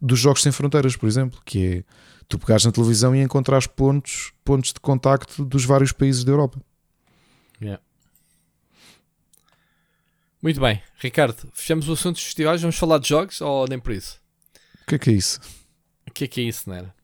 dos 0.01 0.18
Jogos 0.18 0.43
Sem 0.43 0.52
Fronteiras, 0.52 0.97
por 0.97 1.09
exemplo, 1.09 1.40
que 1.44 1.66
é 1.66 1.84
tu 2.32 2.38
pegares 2.38 2.64
na 2.64 2.72
televisão 2.72 3.14
e 3.14 3.20
encontrares 3.20 3.66
pontos, 3.66 4.32
pontos 4.42 4.72
de 4.72 4.80
contacto 4.80 5.44
dos 5.44 5.64
vários 5.64 5.92
países 5.92 6.24
da 6.24 6.32
Europa. 6.32 6.60
Yeah. 7.60 7.82
Muito 10.42 10.60
bem, 10.60 10.82
Ricardo, 10.98 11.48
fechamos 11.52 11.88
o 11.88 11.92
assunto 11.92 12.16
dos 12.16 12.24
festivais, 12.24 12.60
vamos 12.62 12.76
falar 12.76 12.98
de 12.98 13.09
jogos 13.09 13.40
ou 13.40 13.66
nem 13.68 13.78
por 13.78 13.92
isso? 13.92 14.18
O 14.82 14.86
que 14.86 14.94
é 14.94 14.98
que 14.98 15.10
é 15.10 15.12
isso? 15.12 15.40
O 16.09 16.10
que 16.12 16.24
é 16.24 16.26
que 16.26 16.40
é 16.40 16.44
isso, 16.44 16.68
não 16.68 16.76
era? 16.76 16.94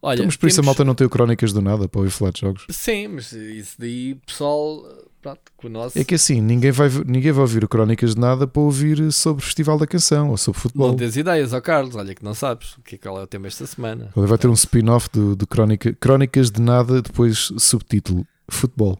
Olha, 0.00 0.16
então, 0.16 0.26
mas 0.26 0.36
por 0.36 0.48
isso 0.48 0.60
a 0.60 0.62
malta 0.62 0.84
não 0.84 0.94
tem 0.94 1.08
crónicas 1.08 1.52
do 1.52 1.60
nada 1.60 1.88
para 1.88 2.00
ouvir 2.00 2.12
falar 2.12 2.30
de 2.30 2.40
jogos. 2.40 2.66
Sim, 2.70 3.08
mas 3.08 3.32
isso 3.32 3.74
daí, 3.78 4.14
pessoal, 4.26 4.84
pronto, 5.20 5.40
com 5.56 5.66
o 5.66 5.70
nosso... 5.70 5.98
É 5.98 6.04
que 6.04 6.14
assim, 6.14 6.40
ninguém 6.40 6.70
vai, 6.70 6.88
ninguém 7.06 7.32
vai 7.32 7.42
ouvir 7.42 7.64
o 7.64 7.68
crónicas 7.68 8.14
de 8.14 8.20
nada 8.20 8.46
para 8.46 8.62
ouvir 8.62 9.12
sobre 9.12 9.42
o 9.42 9.46
Festival 9.46 9.78
da 9.78 9.86
Canção 9.86 10.30
ou 10.30 10.36
sobre 10.36 10.60
futebol. 10.60 10.88
Não 10.88 10.96
tens 10.96 11.16
ideias, 11.16 11.52
ó 11.52 11.60
Carlos, 11.60 11.96
olha 11.96 12.14
que 12.14 12.24
não 12.24 12.34
sabes 12.34 12.76
o 12.76 12.82
que 12.82 12.94
é, 12.94 12.98
qual 12.98 13.18
é 13.18 13.22
o 13.22 13.26
tema 13.26 13.46
esta 13.46 13.66
semana. 13.66 14.10
Ele 14.16 14.26
vai 14.26 14.38
ter 14.38 14.48
um 14.48 14.54
spin-off 14.54 15.08
do, 15.12 15.36
do 15.36 15.46
crónica, 15.46 15.92
Crónicas 15.94 16.50
de 16.50 16.60
Nada, 16.60 17.02
depois 17.02 17.52
subtítulo 17.58 18.26
Futebol. 18.50 18.98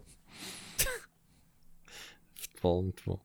futebol, 2.35 2.83
muito 2.83 3.03
bom. 3.05 3.19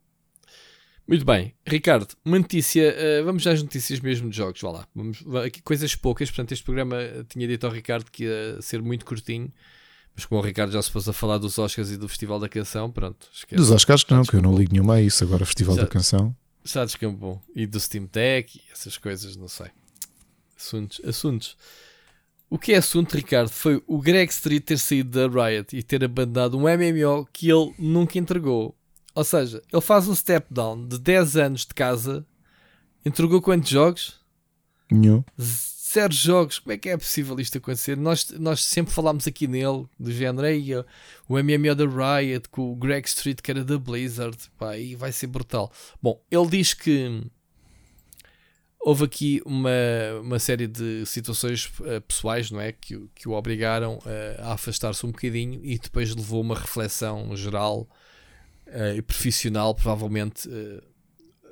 Muito 1.07 1.23
bem, 1.23 1.53
Ricardo, 1.67 2.15
uma 2.25 2.39
notícia, 2.39 2.95
uh, 3.21 3.25
vamos 3.25 3.45
às 3.45 3.61
notícias 3.61 3.99
mesmo 3.99 4.27
de 4.27 4.37
jogos, 4.37 4.59
vá 4.59 4.71
lá. 4.71 4.87
Vamos, 4.95 5.23
aqui, 5.45 5.61
coisas 5.61 5.95
poucas, 5.95 6.31
portanto, 6.31 6.51
este 6.51 6.65
programa 6.65 6.97
tinha 7.29 7.47
dito 7.47 7.67
ao 7.67 7.71
Ricardo 7.71 8.09
que 8.09 8.23
ia 8.23 8.59
ser 8.59 8.81
muito 8.81 9.05
curtinho, 9.05 9.53
mas 10.15 10.25
como 10.25 10.39
o 10.39 10.43
Ricardo 10.43 10.71
já 10.71 10.81
se 10.81 10.89
pôs 10.89 11.07
a 11.09 11.13
falar 11.13 11.37
dos 11.37 11.57
Oscars 11.59 11.91
e 11.91 11.97
do 11.97 12.07
Festival 12.07 12.39
da 12.39 12.47
Canção, 12.47 12.89
pronto. 12.89 13.27
Esquece. 13.33 13.55
Dos 13.55 13.69
Oscars 13.69 14.05
não, 14.09 14.23
que 14.23 14.35
eu 14.35 14.41
não 14.41 14.55
ligo 14.57 14.71
nenhuma 14.71 14.95
a 14.95 15.01
isso, 15.01 15.23
agora 15.23 15.45
Festival 15.45 15.75
já, 15.75 15.81
da 15.81 15.87
Canção. 15.87 16.35
Já 16.63 16.85
descampou. 16.85 17.41
E 17.53 17.67
do 17.67 17.79
Steam 17.79 18.09
Deck 18.11 18.57
e 18.57 18.71
essas 18.71 18.97
coisas, 18.97 19.35
não 19.35 19.49
sei. 19.49 19.67
Assuntos, 20.57 21.01
assuntos. 21.05 21.57
O 22.49 22.57
que 22.57 22.71
é 22.71 22.77
assunto, 22.77 23.15
Ricardo, 23.15 23.49
foi 23.49 23.83
o 23.85 23.99
Greg 23.99 24.31
Street 24.31 24.63
ter 24.63 24.77
saído 24.77 25.09
da 25.09 25.27
Riot 25.27 25.75
e 25.75 25.83
ter 25.83 26.03
abandonado 26.03 26.57
um 26.57 26.61
MMO 26.61 27.27
que 27.33 27.49
ele 27.49 27.73
nunca 27.77 28.17
entregou. 28.17 28.73
Ou 29.13 29.23
seja, 29.23 29.61
ele 29.71 29.81
faz 29.81 30.07
um 30.07 30.15
step 30.15 30.47
down 30.53 30.87
de 30.87 30.97
10 30.97 31.37
anos 31.37 31.61
de 31.65 31.73
casa, 31.73 32.25
entregou 33.05 33.41
quantos 33.41 33.69
jogos? 33.69 34.19
Nenhum. 34.89 35.23
Zero 35.95 36.13
jogos. 36.13 36.59
Como 36.59 36.73
é 36.73 36.77
que 36.77 36.89
é 36.89 36.97
possível 36.97 37.39
isto 37.39 37.57
acontecer? 37.57 37.95
Nós, 37.95 38.29
nós 38.31 38.61
sempre 38.65 38.93
falámos 38.93 39.25
aqui 39.27 39.47
nele, 39.47 39.85
do 39.97 40.11
género, 40.11 40.45
aí, 40.45 40.75
o 40.75 41.41
MMO 41.41 41.73
da 41.73 41.85
Riot, 41.85 42.49
com 42.49 42.73
o 42.73 42.75
Greg 42.75 43.07
Street, 43.07 43.39
que 43.41 43.49
era 43.49 43.63
da 43.63 43.77
Blizzard, 43.77 44.37
pá, 44.57 44.77
e 44.77 44.93
vai 44.93 45.13
ser 45.13 45.27
brutal. 45.27 45.71
Bom, 46.01 46.21
ele 46.29 46.47
diz 46.47 46.73
que 46.73 47.23
houve 48.77 49.05
aqui 49.05 49.41
uma, 49.45 49.69
uma 50.21 50.37
série 50.37 50.67
de 50.67 51.05
situações 51.05 51.71
uh, 51.79 52.01
pessoais, 52.05 52.51
não 52.51 52.59
é? 52.59 52.73
Que, 52.73 53.09
que 53.15 53.29
o 53.29 53.31
obrigaram 53.31 53.99
uh, 53.99 54.41
a 54.41 54.51
afastar-se 54.51 55.05
um 55.05 55.11
bocadinho 55.11 55.61
e 55.63 55.79
depois 55.79 56.13
levou 56.13 56.41
uma 56.41 56.55
reflexão 56.55 57.33
geral 57.37 57.87
uh, 58.67 58.97
e 58.97 59.01
profissional, 59.01 59.73
provavelmente 59.73 60.49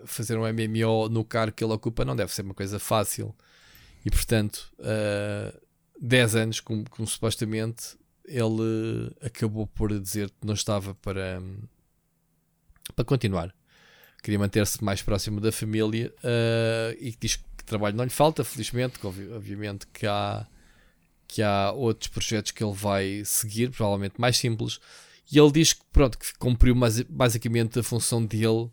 fazer 0.06 0.38
um 0.38 0.42
MMO 0.42 1.08
no 1.08 1.24
cargo 1.24 1.56
que 1.56 1.64
ele 1.64 1.72
ocupa 1.72 2.04
não 2.04 2.14
deve 2.14 2.34
ser 2.34 2.42
uma 2.42 2.54
coisa 2.54 2.78
fácil. 2.78 3.34
E 4.06 4.12
portanto, 4.12 4.72
uh, 4.80 5.58
10 6.00 6.36
anos, 6.36 6.60
como, 6.60 6.90
como, 6.90 7.08
supostamente, 7.08 7.98
ele 8.26 9.12
acabou 9.22 9.68
por 9.68 9.98
dizer 10.00 10.30
que 10.30 10.46
não 10.46 10.54
estava 10.54 10.94
para, 10.96 11.42
para 12.96 13.06
continuar. 13.06 13.54
Queria 14.22 14.40
manter-se 14.40 14.84
mais 14.84 15.02
próximo 15.02 15.42
da 15.42 15.52
família 15.52 16.14
uh, 16.20 16.96
e 17.00 17.16
diz 17.20 17.36
que 17.36 17.64
trabalho 17.66 17.96
não 17.96 18.04
lhe 18.04 18.10
falta, 18.10 18.44
felizmente, 18.44 19.00
que 19.00 19.08
obviamente 19.08 19.88
que 19.88 20.06
há, 20.06 20.46
que 21.28 21.42
há 21.42 21.72
outros 21.72 22.10
projetos 22.10 22.52
que 22.52 22.64
ele 22.64 22.74
vai 22.74 23.24
seguir, 23.26 23.72
provavelmente 23.72 24.20
mais 24.20 24.38
simples, 24.38 24.80
e 25.32 25.40
ele 25.40 25.52
diz 25.52 25.74
que, 25.74 25.82
pronto, 25.92 26.18
que 26.18 26.34
cumpriu 26.38 26.76
basicamente 27.10 27.80
a 27.80 27.84
função 27.84 28.26
dele, 28.26 28.70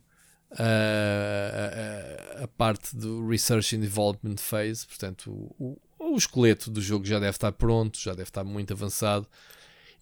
a, 0.52 2.40
a, 2.40 2.44
a, 2.44 2.48
parte 2.48 2.96
do 2.96 3.26
Research 3.28 3.76
and 3.76 3.80
Development 3.80 4.36
Phase, 4.36 4.86
portanto, 4.86 5.30
o, 5.30 5.78
o, 5.98 6.14
o 6.14 6.16
esqueleto 6.16 6.70
do 6.70 6.80
jogo 6.80 7.04
já 7.04 7.18
deve 7.18 7.36
estar 7.36 7.52
pronto, 7.52 7.98
já 7.98 8.12
deve 8.12 8.28
estar 8.28 8.44
muito 8.44 8.72
avançado. 8.72 9.26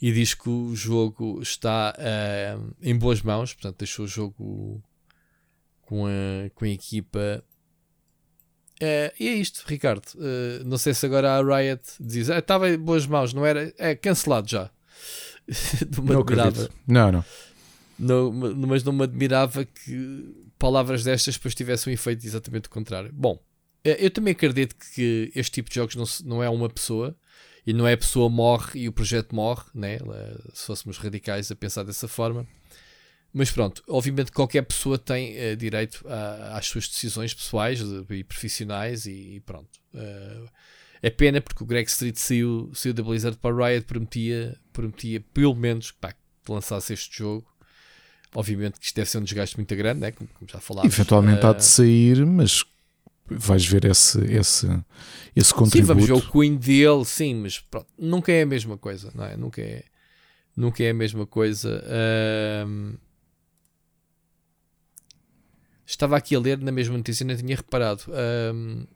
E 0.01 0.13
diz 0.13 0.33
que 0.33 0.49
o 0.49 0.77
jogo 0.77 1.43
está 1.43 1.93
uh, 1.99 2.75
em 2.81 2.97
boas 2.97 3.21
mãos, 3.21 3.53
portanto, 3.53 3.79
deixou 3.79 4.05
o 4.05 4.09
jogo 4.09 4.81
com 5.83 6.07
a, 6.07 6.51
com 6.55 6.65
a 6.65 6.69
equipa 6.69 7.45
Uh, 8.81 9.11
e 9.19 9.29
é 9.29 9.33
isto, 9.33 9.65
Ricardo. 9.67 10.07
Uh, 10.15 10.65
não 10.65 10.79
sei 10.79 10.95
se 10.95 11.05
agora 11.05 11.33
a 11.33 11.43
Riot 11.43 11.83
diz: 11.99 12.31
ah, 12.31 12.39
estava 12.39 12.71
em 12.71 12.79
boas 12.79 13.07
mãos, 13.07 13.35
não 13.35 13.45
era? 13.45 13.73
É 13.77 13.95
cancelado 13.97 14.49
já. 14.49 14.71
não 16.03 16.21
admirava. 16.21 16.71
Não, 16.87 17.11
não. 17.11 17.25
Não. 17.99 18.33
Mas 18.33 18.85
não 18.85 18.93
me 18.93 19.05
admirava 19.05 19.65
que 19.65 20.35
palavras 20.59 21.05
destas 21.05 21.37
depois 21.37 21.55
tivessem 21.55 21.91
um 21.91 21.95
efeito 21.95 22.27
exatamente 22.27 22.69
contrário. 22.69 23.11
Bom, 23.13 23.43
eh, 23.85 24.07
eu 24.07 24.11
também 24.11 24.33
acredito 24.33 24.75
que 24.95 25.31
este 25.35 25.53
tipo 25.53 25.69
de 25.69 25.77
jogos 25.77 25.95
não, 25.95 26.05
não 26.25 26.43
é 26.43 26.49
uma 26.49 26.69
pessoa 26.69 27.17
e 27.67 27.73
não 27.73 27.87
é 27.87 27.93
a 27.93 27.99
pessoa 27.99 28.29
morre 28.29 28.81
e 28.81 28.89
o 28.89 28.93
projeto 28.93 29.35
morre, 29.35 29.65
né? 29.75 29.99
se 30.55 30.67
fôssemos 30.67 30.97
radicais 30.99 31.51
a 31.51 31.57
pensar 31.57 31.85
dessa 31.85 32.09
forma. 32.09 32.47
Mas 33.33 33.51
pronto, 33.51 33.83
obviamente 33.87 34.33
qualquer 34.33 34.63
pessoa 34.63 34.99
tem 34.99 35.37
uh, 35.37 35.57
direito 35.57 36.03
a, 36.09 36.57
às 36.57 36.67
suas 36.67 36.89
decisões 36.89 37.35
pessoais 37.35 37.81
e 38.09 38.25
profissionais 38.25 39.07
e, 39.07 39.37
e 39.37 39.41
pronto. 39.41 39.69
Uh, 39.93 40.49
é 41.03 41.11
pena 41.11 41.41
porque 41.41 41.63
o 41.63 41.67
Greg 41.67 41.89
Street 41.89 42.17
saiu, 42.17 42.71
saiu 42.75 42.95
da 42.95 43.03
Blizzard 43.03 43.37
para 43.39 43.55
Riot, 43.55 43.87
prometia, 43.87 44.59
prometia 44.73 45.21
pelo 45.33 45.55
menos 45.55 45.93
pá, 45.93 46.13
que 46.13 46.51
lançasse 46.51 46.93
este 46.93 47.19
jogo. 47.19 47.47
Obviamente 48.35 48.79
que 48.79 48.87
isto 48.87 48.97
deve 48.97 49.09
ser 49.09 49.19
um 49.19 49.25
desgaste 49.25 49.57
muito 49.57 49.75
grande, 49.75 50.01
né? 50.01 50.13
como, 50.13 50.29
já 50.47 50.61
falámos. 50.61 50.93
Eventualmente 50.93 51.45
uh, 51.45 51.49
há 51.49 51.53
de 51.53 51.65
sair, 51.65 52.25
mas 52.27 52.65
vais 53.27 53.65
ver 53.67 53.85
esse, 53.85 54.21
esse, 54.25 54.67
esse 55.35 55.55
contributo. 55.55 55.77
Sim, 55.77 55.83
vamos 55.83 56.07
ver 56.07 56.13
o 56.13 56.33
Queen 56.33 56.57
dele, 56.57 57.05
sim, 57.05 57.35
mas 57.35 57.59
pronto, 57.59 57.87
nunca 57.99 58.33
é 58.33 58.43
a 58.43 58.47
mesma 58.47 58.77
coisa, 58.77 59.11
não 59.15 59.25
é? 59.25 59.37
Nunca 59.37 59.61
é, 59.61 59.85
nunca 60.57 60.83
é 60.83 60.91
a 60.91 60.95
mesma 60.95 61.27
coisa. 61.27 61.83
Uh, 61.85 62.99
estava 65.87 66.17
aqui 66.17 66.35
a 66.35 66.41
ler 66.41 66.59
na 66.59 66.73
mesma 66.73 66.97
notícia, 66.97 67.25
não 67.25 67.37
tinha 67.37 67.57
reparado. 67.57 68.03
Uh, 68.09 68.87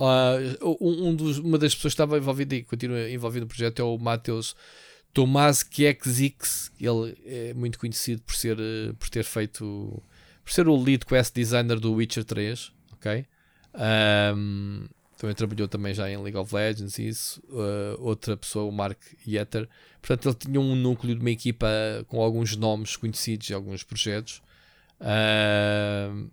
Uh, 0.00 0.78
um, 0.80 1.14
dos, 1.14 1.36
uma 1.36 1.58
das 1.58 1.74
pessoas 1.74 1.92
que 1.92 2.02
estava 2.02 2.16
envolvida 2.16 2.54
e 2.54 2.62
continua 2.62 3.10
envolvido 3.10 3.44
no 3.44 3.48
projeto 3.48 3.82
é 3.82 3.84
o 3.84 3.98
Mateus 3.98 4.56
Tomás 5.12 5.62
Kiekzix. 5.62 6.72
Ele 6.80 7.16
é 7.26 7.52
muito 7.52 7.78
conhecido 7.78 8.22
por, 8.22 8.34
ser, 8.34 8.58
uh, 8.58 8.94
por 8.94 9.10
ter 9.10 9.24
feito. 9.24 10.02
por 10.42 10.52
ser 10.52 10.68
o 10.68 10.76
lead 10.76 11.04
quest 11.04 11.34
designer 11.34 11.78
do 11.78 11.92
Witcher 11.92 12.24
3. 12.24 12.72
Ok? 12.94 13.26
Um, 13.74 14.86
também 15.18 15.34
trabalhou 15.34 15.68
também 15.68 15.92
já 15.92 16.10
em 16.10 16.16
League 16.16 16.36
of 16.36 16.54
Legends 16.54 16.98
e 16.98 17.08
isso. 17.08 17.42
Uh, 17.50 18.00
outra 18.00 18.38
pessoa, 18.38 18.64
o 18.64 18.72
Mark 18.72 18.98
Yetter. 19.28 19.68
Portanto, 20.00 20.30
ele 20.30 20.34
tinha 20.34 20.60
um 20.60 20.74
núcleo 20.74 21.14
de 21.14 21.20
uma 21.20 21.30
equipa 21.30 21.68
com 22.08 22.22
alguns 22.22 22.56
nomes 22.56 22.96
conhecidos 22.96 23.50
e 23.50 23.52
alguns 23.52 23.82
projetos. 23.82 24.40
Uh, 24.98 26.30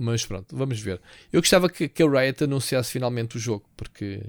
mas 0.00 0.24
pronto, 0.24 0.56
vamos 0.56 0.80
ver. 0.80 0.98
Eu 1.30 1.42
gostava 1.42 1.68
que, 1.68 1.86
que 1.86 2.02
a 2.02 2.08
Riot 2.08 2.42
anunciasse 2.42 2.90
finalmente 2.90 3.36
o 3.36 3.38
jogo, 3.38 3.64
porque 3.76 4.22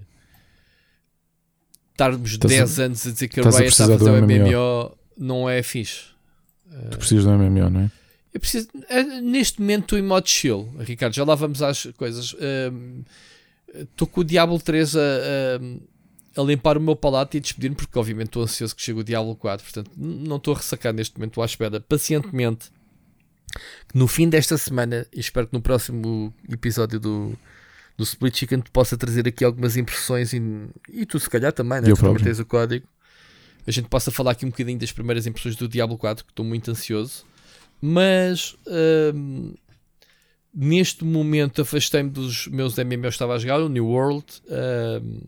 estarmos 1.91 2.37
10 2.37 2.79
anos 2.79 3.07
a 3.07 3.11
dizer 3.11 3.27
que 3.29 3.39
a 3.39 3.43
Riot 3.43 3.63
está 3.67 3.85
a 3.85 3.97
fazer 3.97 4.09
o 4.09 4.21
MMO. 4.21 4.49
MMO 4.49 4.97
não 5.17 5.49
é 5.49 5.63
fixe. 5.63 6.07
Tu 6.91 6.97
precisas 6.97 7.23
do 7.23 7.31
MMO, 7.31 7.69
não 7.69 7.81
é? 7.81 7.91
Eu 8.33 8.39
preciso, 8.39 8.67
eh, 8.89 9.03
neste 9.21 9.61
momento 9.61 9.83
estou 9.83 9.99
em 9.99 10.01
modo 10.01 10.27
chill, 10.27 10.69
Ricardo. 10.79 11.13
Já 11.13 11.23
lá 11.23 11.35
vamos 11.35 11.61
às 11.61 11.85
coisas. 11.97 12.35
Estou 13.73 14.07
com 14.07 14.21
o 14.21 14.23
Diablo 14.25 14.59
3 14.59 14.95
a, 14.95 14.99
a, 14.99 16.41
a, 16.41 16.43
limpar 16.43 16.77
o 16.77 16.81
meu 16.81 16.97
palato 16.97 17.37
e 17.37 17.39
a 17.39 17.41
despedir-me, 17.41 17.77
porque 17.77 17.97
obviamente 17.97 18.27
estou 18.27 18.43
ansioso 18.43 18.75
que 18.75 18.81
chegue 18.81 18.99
o 18.99 19.03
Diablo 19.03 19.35
4. 19.37 19.63
Portanto, 19.63 19.91
não 19.95 20.35
estou 20.35 20.53
a 20.53 20.57
ressacar 20.57 20.93
neste 20.93 21.17
momento, 21.17 21.31
estou 21.31 21.43
à 21.43 21.45
espera 21.45 21.79
pacientemente 21.79 22.69
no 23.93 24.07
fim 24.07 24.29
desta 24.29 24.57
semana, 24.57 25.05
e 25.13 25.19
espero 25.19 25.47
que 25.47 25.53
no 25.53 25.61
próximo 25.61 26.33
episódio 26.49 26.99
do, 26.99 27.37
do 27.97 28.03
Split 28.03 28.37
Chicken 28.37 28.61
te 28.61 28.71
possa 28.71 28.97
trazer 28.97 29.27
aqui 29.27 29.43
algumas 29.43 29.77
impressões 29.77 30.33
e, 30.33 30.41
e 30.91 31.05
tu 31.05 31.19
se 31.19 31.29
calhar 31.29 31.51
também, 31.51 31.81
né? 31.81 31.87
tu 31.89 31.95
também 32.07 32.23
tens 32.23 32.39
o 32.39 32.45
código. 32.45 32.87
A 33.67 33.71
gente 33.71 33.87
possa 33.89 34.09
falar 34.11 34.31
aqui 34.31 34.45
um 34.45 34.49
bocadinho 34.49 34.79
das 34.79 34.91
primeiras 34.91 35.27
impressões 35.27 35.55
do 35.55 35.67
Diablo 35.67 35.97
4, 35.97 36.25
que 36.25 36.31
estou 36.31 36.43
muito 36.45 36.71
ansioso. 36.71 37.23
Mas 37.79 38.55
hum, 39.15 39.53
neste 40.53 41.03
momento 41.03 41.61
afastei-me 41.61 42.09
dos 42.09 42.47
meus 42.47 42.75
MMOs 42.77 43.01
que 43.01 43.07
estava 43.09 43.35
a 43.35 43.39
jogar, 43.39 43.59
o 43.61 43.69
New 43.69 43.87
World. 43.87 44.25
Hum, 44.49 45.21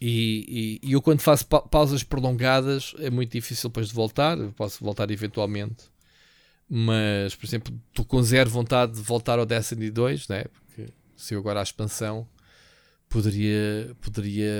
E, 0.00 0.78
e, 0.82 0.88
e 0.90 0.92
eu, 0.92 1.00
quando 1.00 1.20
faço 1.20 1.46
pa 1.46 1.60
pausas 1.62 2.02
prolongadas, 2.02 2.94
é 2.98 3.08
muito 3.08 3.32
difícil 3.32 3.70
depois 3.70 3.88
de 3.88 3.94
voltar. 3.94 4.38
Eu 4.38 4.52
posso 4.52 4.84
voltar 4.84 5.10
eventualmente, 5.10 5.84
mas, 6.68 7.34
por 7.34 7.46
exemplo, 7.46 7.80
estou 7.88 8.04
com 8.04 8.22
zero 8.22 8.50
vontade 8.50 8.92
de 8.92 9.02
voltar 9.02 9.38
ao 9.38 9.46
Destiny 9.46 9.90
2, 9.90 10.28
né? 10.28 10.44
porque 10.44 10.92
se 11.16 11.34
eu 11.34 11.38
agora 11.38 11.60
a 11.60 11.62
expansão 11.62 12.26
poderia, 13.08 13.94
poderia 14.00 14.52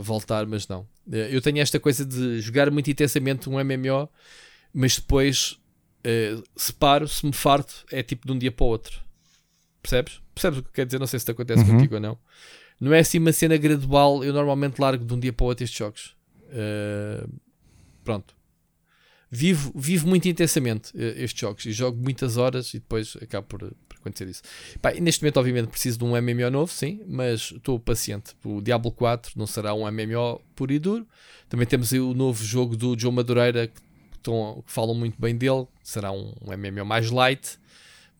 voltar, 0.00 0.46
mas 0.46 0.66
não. 0.66 0.86
Eu 1.10 1.40
tenho 1.40 1.58
esta 1.58 1.78
coisa 1.80 2.04
de 2.04 2.40
jogar 2.40 2.70
muito 2.70 2.90
intensamente 2.90 3.48
um 3.48 3.52
MMO, 3.52 4.08
mas 4.72 4.96
depois 4.96 5.58
uh, 6.06 6.42
se 6.56 6.72
paro, 6.72 7.06
se 7.08 7.24
me 7.24 7.32
farto, 7.32 7.84
é 7.90 8.02
tipo 8.02 8.26
de 8.26 8.32
um 8.32 8.38
dia 8.38 8.52
para 8.52 8.64
o 8.64 8.68
outro. 8.68 9.00
Percebes? 9.80 10.20
Percebes 10.34 10.60
o 10.60 10.62
que 10.62 10.72
quer 10.72 10.86
dizer? 10.86 10.98
Não 10.98 11.06
sei 11.06 11.18
se 11.18 11.24
te 11.24 11.30
acontece 11.32 11.62
uhum. 11.62 11.76
contigo 11.76 11.94
ou 11.96 12.00
não. 12.00 12.18
Não 12.80 12.92
é 12.92 13.00
assim 13.00 13.18
uma 13.18 13.32
cena 13.32 13.56
gradual. 13.56 14.24
Eu 14.24 14.32
normalmente 14.32 14.80
largo 14.80 15.04
de 15.04 15.12
um 15.12 15.18
dia 15.18 15.32
para 15.32 15.44
o 15.44 15.48
outro 15.48 15.64
estes 15.64 15.78
jogos. 15.78 16.16
Uh, 16.48 17.28
pronto. 18.04 18.34
Vivo, 19.34 19.72
vivo 19.74 20.06
muito 20.06 20.28
intensamente 20.28 20.94
uh, 20.94 21.00
estes 21.16 21.40
jogos 21.40 21.64
e 21.64 21.72
jogo 21.72 21.98
muitas 21.98 22.36
horas 22.36 22.74
e 22.74 22.78
depois 22.78 23.16
acabo 23.18 23.46
por, 23.46 23.60
por 23.88 23.96
acontecer 23.96 24.28
isso. 24.28 24.42
Pá, 24.82 24.92
neste 24.92 25.22
momento, 25.22 25.38
obviamente, 25.38 25.68
preciso 25.68 25.96
de 25.96 26.04
um 26.04 26.08
MMO 26.08 26.50
novo, 26.50 26.70
sim, 26.70 27.00
mas 27.08 27.50
estou 27.50 27.80
paciente. 27.80 28.34
O 28.44 28.60
Diablo 28.60 28.92
4 28.92 29.32
não 29.34 29.46
será 29.46 29.72
um 29.72 29.90
MMO 29.90 30.38
puro 30.54 30.70
e 30.70 30.78
duro. 30.78 31.08
Também 31.48 31.66
temos 31.66 31.94
aí 31.94 32.00
o 32.00 32.12
novo 32.12 32.44
jogo 32.44 32.76
do 32.76 32.94
João 32.98 33.12
Madureira 33.12 33.68
que, 33.68 33.80
estão, 34.16 34.62
que 34.66 34.70
falam 34.70 34.94
muito 34.94 35.18
bem 35.18 35.34
dele. 35.34 35.66
Será 35.82 36.12
um, 36.12 36.34
um 36.42 36.54
MMO 36.54 36.84
mais 36.84 37.10
light, 37.10 37.58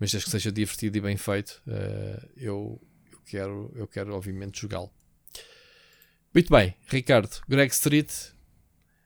mas 0.01 0.11
desde 0.13 0.25
que 0.25 0.31
seja 0.31 0.51
divertido 0.51 0.97
e 0.97 1.01
bem 1.03 1.19
feito, 1.19 1.61
uh, 1.67 2.27
eu 2.39 2.81
quero, 3.27 3.71
eu 3.77 3.87
quero 3.87 4.15
obviamente 4.15 4.63
jogá-lo. 4.63 4.91
Muito 6.33 6.51
bem, 6.51 6.75
Ricardo, 6.87 7.37
Greg 7.47 7.71
Street, 7.71 8.11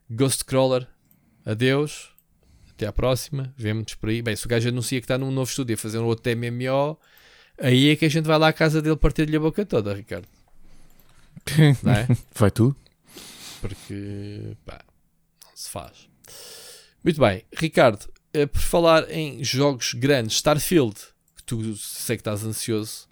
Ghost 0.09 0.45
Crawler, 0.45 0.87
adeus, 1.47 2.11
até 2.71 2.87
à 2.87 2.93
próxima, 2.93 3.55
vemo-nos 3.57 3.95
por 3.95 4.11
aí. 4.11 4.21
Bem, 4.21 4.35
se 4.37 4.45
o 4.45 4.49
gajo 4.49 4.69
anuncia 4.69 5.01
que 5.01 5.05
está 5.05 5.17
num 5.17 5.31
novo 5.31 5.49
estúdio 5.49 5.75
a 5.75 5.79
fazer 5.79 5.99
um 5.99 6.05
outro 6.05 6.31
MMO, 6.37 6.99
aí 7.59 7.91
é 7.91 7.97
que 7.97 8.05
a 8.05 8.09
gente 8.09 8.27
vai 8.27 8.39
lá 8.39 8.49
à 8.49 8.53
casa 8.53 8.83
dele 8.83 8.97
partir-lhe 8.97 9.37
a 9.37 9.41
boca 9.41 9.65
toda, 9.65 9.95
Ricardo. 9.95 10.29
Não 11.83 11.93
é? 11.93 12.09
Vai 12.35 12.51
tu? 12.51 12.77
Porque, 13.61 14.57
pá, 14.67 14.85
não 15.43 15.51
se 15.55 15.71
faz. 15.71 16.09
Muito 17.03 17.21
bem, 17.21 17.45
Ricardo, 17.57 18.07
eh, 18.33 18.47
por 18.47 18.61
falar 18.61 19.11
em 19.11 19.43
jogos 19.43 19.95
grandes, 19.95 20.37
Starfield, 20.37 20.95
que 21.37 21.43
tu 21.45 21.75
sei 21.77 22.17
que 22.17 22.21
estás 22.21 22.45
ansioso, 22.45 23.09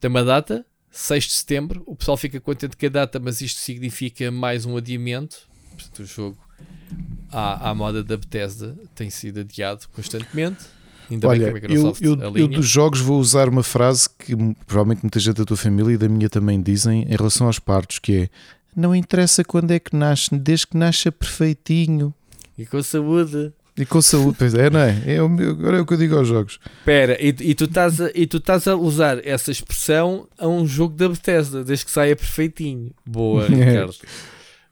tem 0.00 0.08
uma 0.08 0.24
data, 0.24 0.64
6 0.90 1.24
de 1.24 1.32
setembro. 1.32 1.82
O 1.86 1.94
pessoal 1.94 2.16
fica 2.16 2.40
contente 2.40 2.76
com 2.76 2.86
a 2.86 2.88
data, 2.88 3.20
mas 3.20 3.40
isto 3.40 3.60
significa 3.60 4.30
mais 4.30 4.64
um 4.64 4.76
adiamento. 4.76 5.48
Portanto, 5.70 6.00
o 6.00 6.06
jogo 6.06 6.49
à, 7.30 7.70
à 7.70 7.74
moda 7.74 8.02
da 8.02 8.16
Bethesda 8.16 8.76
tem 8.94 9.10
sido 9.10 9.40
adiado 9.40 9.86
constantemente. 9.94 10.64
Ainda 11.10 11.26
Olha, 11.26 11.52
bem 11.52 11.60
que 11.60 11.66
a 11.66 11.68
Microsoft 11.68 12.02
eu, 12.02 12.16
eu, 12.20 12.36
eu, 12.36 12.48
dos 12.48 12.68
jogos 12.68 13.00
vou 13.00 13.18
usar 13.18 13.48
uma 13.48 13.64
frase 13.64 14.08
que 14.08 14.36
provavelmente 14.66 15.02
muita 15.02 15.18
gente 15.18 15.36
da 15.36 15.44
tua 15.44 15.56
família 15.56 15.94
e 15.94 15.98
da 15.98 16.08
minha 16.08 16.28
também 16.28 16.62
dizem 16.62 17.02
em 17.02 17.16
relação 17.16 17.48
aos 17.48 17.58
partos, 17.58 17.98
que 17.98 18.14
é 18.14 18.28
não 18.74 18.94
interessa 18.94 19.42
quando 19.42 19.72
é 19.72 19.78
que 19.78 19.94
nasce, 19.94 20.36
desde 20.36 20.68
que 20.68 20.76
nasça 20.76 21.10
perfeitinho. 21.10 22.14
E 22.56 22.64
com 22.64 22.82
saúde. 22.82 23.52
E 23.76 23.84
com 23.84 24.00
saúde, 24.00 24.36
pois 24.38 24.54
é, 24.54 24.68
não 24.70 24.80
é? 24.80 25.02
é 25.06 25.22
o 25.22 25.28
meu, 25.28 25.50
agora 25.50 25.78
é 25.78 25.80
o 25.80 25.86
que 25.86 25.94
eu 25.94 25.98
digo 25.98 26.16
aos 26.16 26.28
jogos. 26.28 26.60
Espera, 26.78 27.16
e, 27.20 27.28
e, 27.28 27.54
tu 27.54 27.64
estás 27.64 28.00
a, 28.00 28.10
e 28.14 28.26
tu 28.26 28.36
estás 28.36 28.68
a 28.68 28.76
usar 28.76 29.26
essa 29.26 29.50
expressão 29.50 30.28
a 30.38 30.46
um 30.46 30.66
jogo 30.66 30.94
da 30.94 31.08
Bethesda, 31.08 31.64
desde 31.64 31.86
que 31.86 31.90
saia 31.90 32.14
perfeitinho. 32.14 32.92
Boa, 33.06 33.46
Ricardo. 33.48 33.94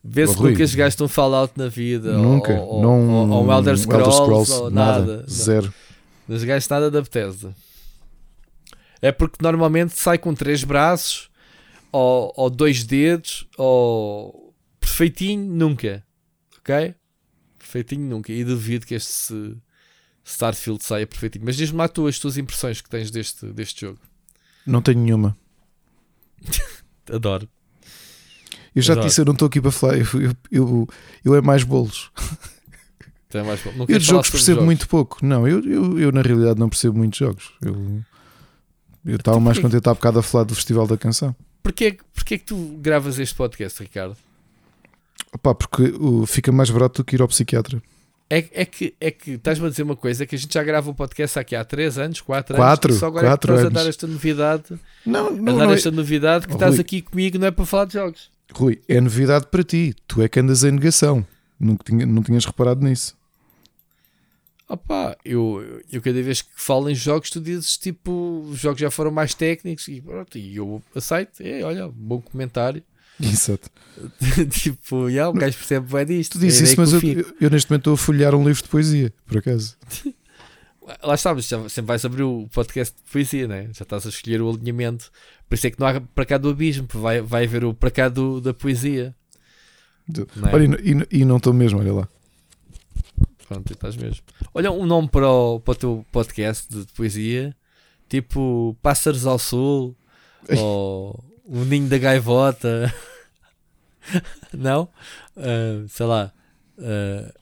Vê 0.02 0.26
se 0.26 0.40
nunca 0.40 0.66
jogaste 0.66 1.02
um 1.02 1.08
Fallout 1.08 1.54
na 1.56 1.68
vida. 1.68 2.16
Nunca. 2.16 2.54
Ou, 2.60 2.82
não, 2.82 3.10
ou, 3.10 3.28
ou 3.28 3.46
um 3.46 3.52
Elder 3.52 3.76
Scrolls, 3.76 4.06
Elder 4.06 4.24
Scrolls 4.24 4.52
ou 4.52 4.70
nada. 4.70 4.98
nada. 5.00 5.24
Zero. 5.28 5.74
Não 6.26 6.38
jogaste 6.38 6.70
nada 6.70 6.90
da 6.90 7.00
Bethesda. 7.00 7.54
É 9.02 9.12
porque 9.12 9.36
normalmente 9.40 9.96
sai 9.98 10.18
com 10.18 10.34
três 10.34 10.64
braços, 10.64 11.30
ou, 11.92 12.32
ou 12.36 12.50
dois 12.50 12.84
dedos, 12.84 13.46
ou 13.56 14.54
perfeitinho, 14.80 15.44
nunca. 15.52 16.04
Ok? 16.58 16.94
perfeitinho 17.68 18.08
nunca. 18.08 18.32
E 18.32 18.42
duvido 18.42 18.86
que 18.86 18.94
este 18.94 19.56
Starfield 20.24 20.82
saia 20.82 21.06
perfeitinho. 21.06 21.44
Mas 21.44 21.56
diz-me 21.56 21.78
lá 21.78 21.88
tu 21.88 22.06
as 22.06 22.18
tuas 22.18 22.38
impressões 22.38 22.80
que 22.80 22.88
tens 22.88 23.10
deste, 23.10 23.46
deste 23.52 23.82
jogo. 23.82 24.00
Não 24.66 24.80
tenho 24.80 25.00
nenhuma. 25.00 25.36
Adoro. 27.12 27.48
Eu 28.78 28.82
já 28.82 28.92
Adoro. 28.92 29.08
disse, 29.08 29.20
eu 29.20 29.24
não 29.24 29.32
estou 29.32 29.46
aqui 29.46 29.60
para 29.60 29.72
falar. 29.72 29.98
Eu, 29.98 30.06
eu, 30.14 30.36
eu, 30.52 30.88
eu 31.24 31.34
é 31.34 31.40
mais 31.40 31.64
bolos. 31.64 32.10
É 33.30 33.42
mais 33.42 33.60
bolo. 33.60 33.84
eu 33.86 33.98
de 33.98 34.04
jogos 34.06 34.30
percebo 34.30 34.54
jogos. 34.54 34.64
muito 34.64 34.88
pouco. 34.88 35.18
Não, 35.20 35.46
eu, 35.46 35.62
eu, 35.62 35.98
eu 35.98 36.10
na 36.10 36.22
realidade 36.22 36.58
não 36.58 36.66
percebo 36.66 36.96
muitos 36.96 37.18
jogos. 37.18 37.52
Eu, 37.60 37.74
eu 39.04 39.16
estava 39.16 39.36
então, 39.36 39.40
mais 39.40 39.58
contente 39.58 39.86
há 39.86 39.92
bocado 39.92 40.20
a 40.20 40.22
falar 40.22 40.44
do 40.44 40.54
Festival 40.54 40.86
da 40.86 40.96
Canção. 40.96 41.36
Porquê, 41.62 41.98
porquê 42.14 42.38
que 42.38 42.44
tu 42.46 42.56
gravas 42.80 43.18
este 43.18 43.34
podcast, 43.34 43.82
Ricardo? 43.82 44.16
Opa, 45.30 45.54
porque 45.54 45.82
uh, 45.82 46.24
fica 46.24 46.50
mais 46.50 46.70
barato 46.70 47.02
do 47.02 47.04
que 47.04 47.16
ir 47.16 47.20
ao 47.20 47.28
psiquiatra. 47.28 47.82
É, 48.30 48.38
é 48.50 48.64
que, 48.64 48.94
é 48.98 49.10
que 49.10 49.32
estás-me 49.32 49.66
a 49.66 49.68
dizer 49.68 49.82
uma 49.82 49.96
coisa: 49.96 50.24
que 50.24 50.34
a 50.34 50.38
gente 50.38 50.54
já 50.54 50.62
grava 50.62 50.88
o 50.88 50.92
um 50.92 50.94
podcast 50.94 51.38
aqui 51.38 51.54
há 51.54 51.62
3 51.62 51.98
anos, 51.98 52.22
4 52.22 52.56
anos, 52.56 52.66
quatro, 52.66 52.94
só 52.94 53.08
agora 53.08 53.26
quatro 53.26 53.52
é 53.52 53.56
que 53.56 53.60
estás 53.60 53.76
a 53.76 53.82
dar 53.82 53.88
esta 53.90 54.06
novidade. 54.06 54.64
Não, 55.04 55.30
não, 55.30 55.54
a 55.54 55.58
dar 55.58 55.66
não 55.66 55.74
esta 55.74 55.90
é... 55.90 55.92
novidade 55.92 56.46
que 56.46 56.52
oh, 56.54 56.56
estás 56.56 56.76
Rui, 56.76 56.80
aqui 56.80 57.02
comigo 57.02 57.38
não 57.38 57.46
é 57.46 57.50
para 57.50 57.66
falar 57.66 57.84
de 57.84 57.92
jogos. 57.92 58.30
Rui, 58.52 58.80
é 58.88 59.00
novidade 59.00 59.46
para 59.50 59.62
ti. 59.62 59.94
Tu 60.06 60.22
é 60.22 60.28
que 60.28 60.40
andas 60.40 60.64
em 60.64 60.72
negação. 60.72 61.26
Não, 61.58 61.76
tinha, 61.76 62.06
não 62.06 62.22
tinhas 62.22 62.44
reparado 62.44 62.84
nisso. 62.84 63.16
Opa, 64.68 65.16
eu, 65.24 65.82
eu 65.90 66.02
cada 66.02 66.22
vez 66.22 66.42
que 66.42 66.50
falo 66.54 66.90
em 66.90 66.94
jogos, 66.94 67.30
tu 67.30 67.40
dizes 67.40 67.78
tipo, 67.78 68.44
os 68.50 68.58
jogos 68.58 68.80
já 68.80 68.90
foram 68.90 69.10
mais 69.10 69.32
técnicos 69.32 69.88
e, 69.88 70.00
pronto, 70.00 70.36
e 70.36 70.56
eu 70.56 70.82
aceito. 70.94 71.40
É, 71.40 71.62
olha, 71.62 71.88
bom 71.88 72.20
comentário. 72.20 72.82
Exato. 73.20 73.70
tipo, 74.50 75.08
yeah, 75.08 75.28
o 75.28 75.32
gajo 75.32 75.56
percebe 75.56 75.90
bem 75.92 76.06
disto. 76.06 76.32
Tu 76.32 76.40
dizes 76.40 76.70
isso, 76.70 76.80
mas 76.80 76.92
eu, 76.92 77.00
eu, 77.00 77.34
eu, 77.40 77.50
neste 77.50 77.70
momento 77.70 77.80
estou 77.80 77.94
a 77.94 77.96
folhear 77.96 78.34
um 78.34 78.46
livro 78.46 78.62
de 78.62 78.68
poesia, 78.68 79.12
por 79.26 79.38
acaso. 79.38 79.76
Lá 81.02 81.16
já, 81.16 81.40
sempre 81.40 81.82
vais 81.82 82.04
abrir 82.04 82.22
o 82.22 82.48
podcast 82.52 82.96
de 82.96 83.10
poesia, 83.10 83.46
né? 83.46 83.64
já 83.74 83.82
estás 83.82 84.06
a 84.06 84.08
escolher 84.08 84.40
o 84.40 84.50
alinhamento. 84.50 85.10
Por 85.48 85.54
isso 85.54 85.66
é 85.66 85.70
que 85.70 85.78
não 85.78 85.86
há 85.86 86.00
para 86.00 86.24
cá 86.24 86.38
do 86.38 86.48
abismo, 86.48 86.86
vai, 86.94 87.20
vai 87.20 87.44
haver 87.44 87.64
o 87.64 87.74
para 87.74 87.90
cá 87.90 88.08
do, 88.08 88.40
da 88.40 88.54
poesia. 88.54 89.14
Do, 90.06 90.26
não 90.34 90.48
é? 90.48 90.54
Olha, 90.54 90.80
e, 90.82 90.92
e, 90.92 91.20
e 91.20 91.24
não 91.24 91.36
estou 91.36 91.52
mesmo, 91.52 91.78
olha 91.78 91.92
lá. 91.92 92.08
Pronto, 93.46 93.72
estás 93.72 93.96
mesmo. 93.96 94.24
Olha, 94.54 94.70
um 94.70 94.86
nome 94.86 95.08
para 95.08 95.28
o, 95.28 95.60
para 95.60 95.72
o 95.72 95.74
teu 95.74 96.06
podcast 96.10 96.68
de, 96.70 96.86
de 96.86 96.92
poesia, 96.92 97.54
tipo 98.08 98.76
Pássaros 98.82 99.26
ao 99.26 99.38
Sul, 99.38 99.94
ou 100.56 101.22
o 101.44 101.64
Ninho 101.64 101.88
da 101.88 101.98
Gaivota. 101.98 102.92
não? 104.52 104.88
Uh, 105.36 105.86
sei 105.88 106.06
lá. 106.06 106.32
Uh, 106.78 107.32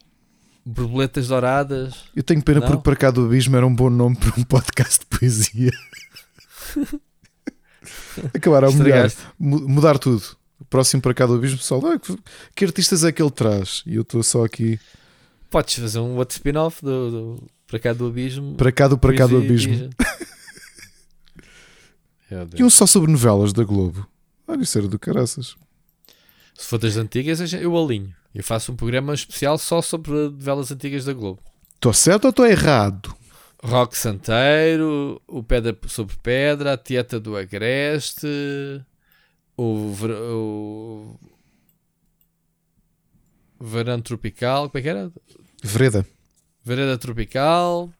borboletas 0.67 1.29
douradas. 1.29 2.03
Eu 2.15 2.23
tenho 2.23 2.43
pena 2.43 2.59
não? 2.59 2.67
porque 2.67 2.83
para 2.83 2.95
cá 2.95 3.09
do 3.09 3.25
abismo 3.25 3.55
era 3.55 3.65
um 3.65 3.73
bom 3.73 3.89
nome 3.89 4.17
para 4.17 4.37
um 4.37 4.43
podcast 4.43 4.99
de 4.99 5.05
poesia. 5.05 5.71
Acabar 8.33 8.65
a 8.65 8.71
mudar, 8.71 9.11
mudar 9.39 9.97
tudo. 9.97 10.35
Próximo 10.69 11.01
para 11.01 11.13
cá 11.13 11.25
do 11.25 11.35
abismo, 11.35 11.57
pessoal, 11.57 11.81
ah, 11.85 11.97
que 12.53 12.65
artistas 12.65 13.05
é 13.05 13.11
que 13.11 13.21
ele 13.21 13.31
traz? 13.31 13.83
E 13.85 13.95
eu 13.95 14.01
estou 14.01 14.21
só 14.21 14.43
aqui. 14.43 14.77
Podes 15.49 15.75
fazer 15.75 15.99
um 15.99 16.17
outro 16.17 16.35
spin-off 16.35 16.83
do, 16.83 17.11
do, 17.11 17.43
para 17.65 17.79
cá 17.79 17.93
do 17.93 18.07
abismo. 18.07 18.55
Para 18.55 18.71
cá 18.71 18.87
do 18.89 18.97
para 18.97 19.15
cá 19.15 19.25
do 19.25 19.37
abismo. 19.37 19.89
e 22.57 22.63
um 22.63 22.69
só 22.69 22.85
sobre 22.85 23.09
novelas 23.09 23.53
da 23.53 23.63
Globo. 23.63 24.05
Olha, 24.45 24.63
isso 24.63 24.77
era 24.77 24.87
do 24.87 24.99
caraças. 24.99 25.55
Se 26.53 26.65
for 26.65 26.77
das 26.79 26.97
antigas, 26.97 27.53
eu 27.53 27.77
alinho. 27.77 28.13
Eu 28.37 28.43
faço 28.43 28.71
um 28.71 28.75
programa 28.75 29.15
especial 29.15 29.57
só 29.57 29.81
sobre 29.81 30.11
novelas 30.11 30.71
antigas 30.71 31.05
da 31.05 31.11
Globo. 31.11 31.41
Estou 31.73 31.91
certo 31.91 32.25
ou 32.25 32.29
estou 32.29 32.45
errado? 32.45 33.17
Rock 33.63 33.97
Santeiro, 33.97 35.19
o 35.27 35.41
Pedra 35.41 35.75
sobre 35.87 36.15
Pedra, 36.21 36.73
a 36.73 36.77
Tieta 36.77 37.19
do 37.19 37.35
Agreste, 37.35 38.27
o, 39.57 39.91
o 40.03 41.19
Verão 43.59 43.99
Tropical, 44.01 44.69
como 44.69 44.77
é 44.77 44.81
que 44.83 44.89
era? 44.89 45.11
Vereda. 45.63 46.05
Vereda 46.63 46.95
Tropical. 46.95 47.91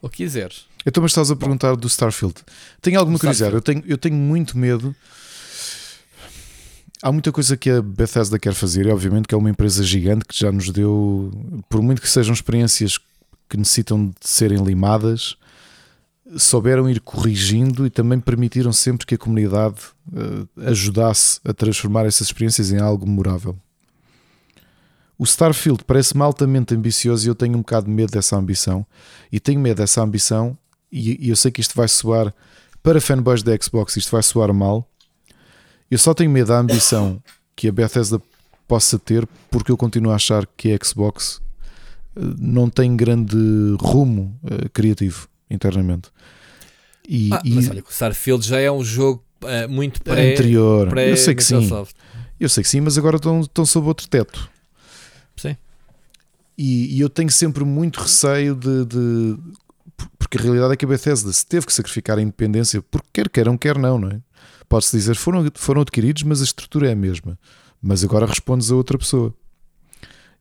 O 0.00 0.08
que 0.08 0.24
quiseres. 0.24 0.64
Então, 0.86 1.02
mas 1.02 1.10
estás 1.10 1.30
a 1.30 1.36
perguntar 1.36 1.76
do 1.76 1.86
Starfield. 1.86 2.36
Tenho 2.80 2.98
alguma 2.98 3.18
curiosidade. 3.18 3.54
Eu 3.54 3.60
tenho, 3.60 3.84
eu 3.86 3.98
tenho 3.98 4.16
muito 4.16 4.56
medo. 4.56 4.96
Há 7.02 7.10
muita 7.10 7.32
coisa 7.32 7.56
que 7.56 7.70
a 7.70 7.80
Bethesda 7.80 8.38
quer 8.38 8.52
fazer, 8.52 8.86
e 8.86 8.90
obviamente 8.90 9.26
que 9.26 9.34
é 9.34 9.38
uma 9.38 9.48
empresa 9.48 9.82
gigante 9.82 10.26
que 10.26 10.38
já 10.38 10.52
nos 10.52 10.70
deu, 10.70 11.30
por 11.68 11.80
muito 11.80 12.02
que 12.02 12.08
sejam 12.08 12.34
experiências 12.34 12.98
que 13.48 13.56
necessitam 13.56 14.08
de 14.08 14.28
serem 14.28 14.62
limadas, 14.62 15.36
souberam 16.36 16.88
ir 16.90 17.00
corrigindo 17.00 17.86
e 17.86 17.90
também 17.90 18.20
permitiram 18.20 18.72
sempre 18.72 19.06
que 19.06 19.14
a 19.14 19.18
comunidade 19.18 19.76
uh, 20.12 20.48
ajudasse 20.66 21.40
a 21.42 21.54
transformar 21.54 22.04
essas 22.04 22.28
experiências 22.28 22.70
em 22.70 22.78
algo 22.78 23.06
memorável. 23.06 23.56
O 25.18 25.24
Starfield 25.24 25.84
parece-me 25.84 26.22
altamente 26.22 26.74
ambicioso 26.74 27.26
e 27.26 27.28
eu 27.28 27.34
tenho 27.34 27.54
um 27.54 27.60
bocado 27.60 27.86
de 27.86 27.92
medo 27.92 28.10
dessa 28.10 28.36
ambição. 28.36 28.86
E 29.32 29.40
tenho 29.40 29.60
medo 29.60 29.78
dessa 29.78 30.02
ambição, 30.02 30.56
e, 30.92 31.26
e 31.26 31.30
eu 31.30 31.36
sei 31.36 31.50
que 31.50 31.60
isto 31.60 31.74
vai 31.74 31.88
soar 31.88 32.32
para 32.82 33.00
fanboys 33.00 33.42
da 33.42 33.56
Xbox, 33.56 33.96
isto 33.96 34.10
vai 34.10 34.22
soar 34.22 34.52
mal. 34.52 34.89
Eu 35.90 35.98
só 35.98 36.14
tenho 36.14 36.30
medo 36.30 36.48
da 36.48 36.58
ambição 36.58 37.20
que 37.56 37.68
a 37.68 37.72
Bethesda 37.72 38.20
possa 38.68 38.98
ter, 38.98 39.26
porque 39.50 39.72
eu 39.72 39.76
continuo 39.76 40.12
a 40.12 40.14
achar 40.14 40.46
que 40.56 40.72
a 40.72 40.78
Xbox 40.84 41.42
eh, 42.16 42.20
não 42.38 42.70
tem 42.70 42.96
grande 42.96 43.36
rumo 43.80 44.38
uh, 44.44 44.70
criativo 44.70 45.28
internamente. 45.50 46.08
E, 47.08 47.30
ah, 47.32 47.42
e... 47.44 47.54
Mas 47.54 47.68
olha, 47.68 47.82
o 47.82 47.90
Starfield 47.90 48.46
já 48.46 48.60
é 48.60 48.70
um 48.70 48.84
jogo 48.84 49.24
uh, 49.42 49.68
muito 49.68 50.00
pré, 50.00 50.34
anterior. 50.34 50.88
Pré 50.88 51.10
eu 51.10 51.16
sei 51.16 51.34
que 51.34 51.42
Microsoft. 51.42 51.96
sim. 51.96 52.18
Eu 52.38 52.48
sei 52.48 52.62
que 52.62 52.70
sim, 52.70 52.80
mas 52.80 52.96
agora 52.96 53.16
estão, 53.16 53.40
estão 53.40 53.66
sob 53.66 53.88
outro 53.88 54.08
teto. 54.08 54.48
Sim. 55.36 55.56
E, 56.56 56.96
e 56.96 57.00
eu 57.00 57.10
tenho 57.10 57.30
sempre 57.30 57.64
muito 57.64 58.00
receio 58.00 58.54
de, 58.54 58.84
de, 58.84 59.38
Porque 60.18 60.38
a 60.38 60.40
realidade 60.40 60.74
é 60.74 60.76
que 60.76 60.84
a 60.84 60.88
Bethesda 60.88 61.32
se 61.32 61.44
teve 61.44 61.66
que 61.66 61.72
sacrificar 61.72 62.16
a 62.16 62.22
independência, 62.22 62.80
porque 62.80 63.08
quer 63.12 63.28
queiram, 63.28 63.58
quer 63.58 63.76
não, 63.76 63.98
não 63.98 64.08
é? 64.08 64.20
Pode-se 64.70 64.96
dizer 64.96 65.16
foram, 65.16 65.50
foram 65.56 65.82
adquiridos, 65.82 66.22
mas 66.22 66.40
a 66.40 66.44
estrutura 66.44 66.88
é 66.88 66.92
a 66.92 66.96
mesma. 66.96 67.36
Mas 67.82 68.04
agora 68.04 68.24
respondes 68.24 68.70
a 68.70 68.76
outra 68.76 68.96
pessoa. 68.96 69.34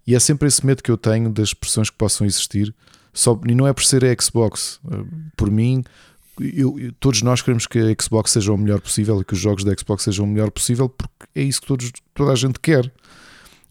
E 0.05 0.13
é 0.13 0.19
sempre 0.19 0.47
esse 0.47 0.63
medo 0.63 0.83
que 0.83 0.91
eu 0.91 0.97
tenho 0.97 1.31
das 1.31 1.51
pressões 1.51 1.89
que 1.89 1.97
possam 1.97 2.27
existir. 2.27 2.73
Só, 3.11 3.39
e 3.47 3.55
não 3.55 3.67
é 3.67 3.73
por 3.73 3.83
ser 3.83 4.05
a 4.05 4.21
Xbox. 4.21 4.79
Por 5.35 5.49
mim, 5.49 5.83
eu, 6.39 6.93
todos 6.99 7.23
nós 7.23 7.41
queremos 7.41 7.65
que 7.65 7.79
a 7.79 7.95
Xbox 7.99 8.29
seja 8.29 8.53
o 8.53 8.57
melhor 8.57 8.79
possível 8.79 9.19
e 9.19 9.25
que 9.25 9.33
os 9.33 9.39
jogos 9.39 9.63
da 9.63 9.73
Xbox 9.75 10.03
sejam 10.03 10.25
o 10.25 10.27
melhor 10.27 10.51
possível, 10.51 10.87
porque 10.87 11.25
é 11.33 11.41
isso 11.41 11.61
que 11.61 11.67
todos, 11.67 11.91
toda 12.13 12.31
a 12.31 12.35
gente 12.35 12.59
quer. 12.59 12.91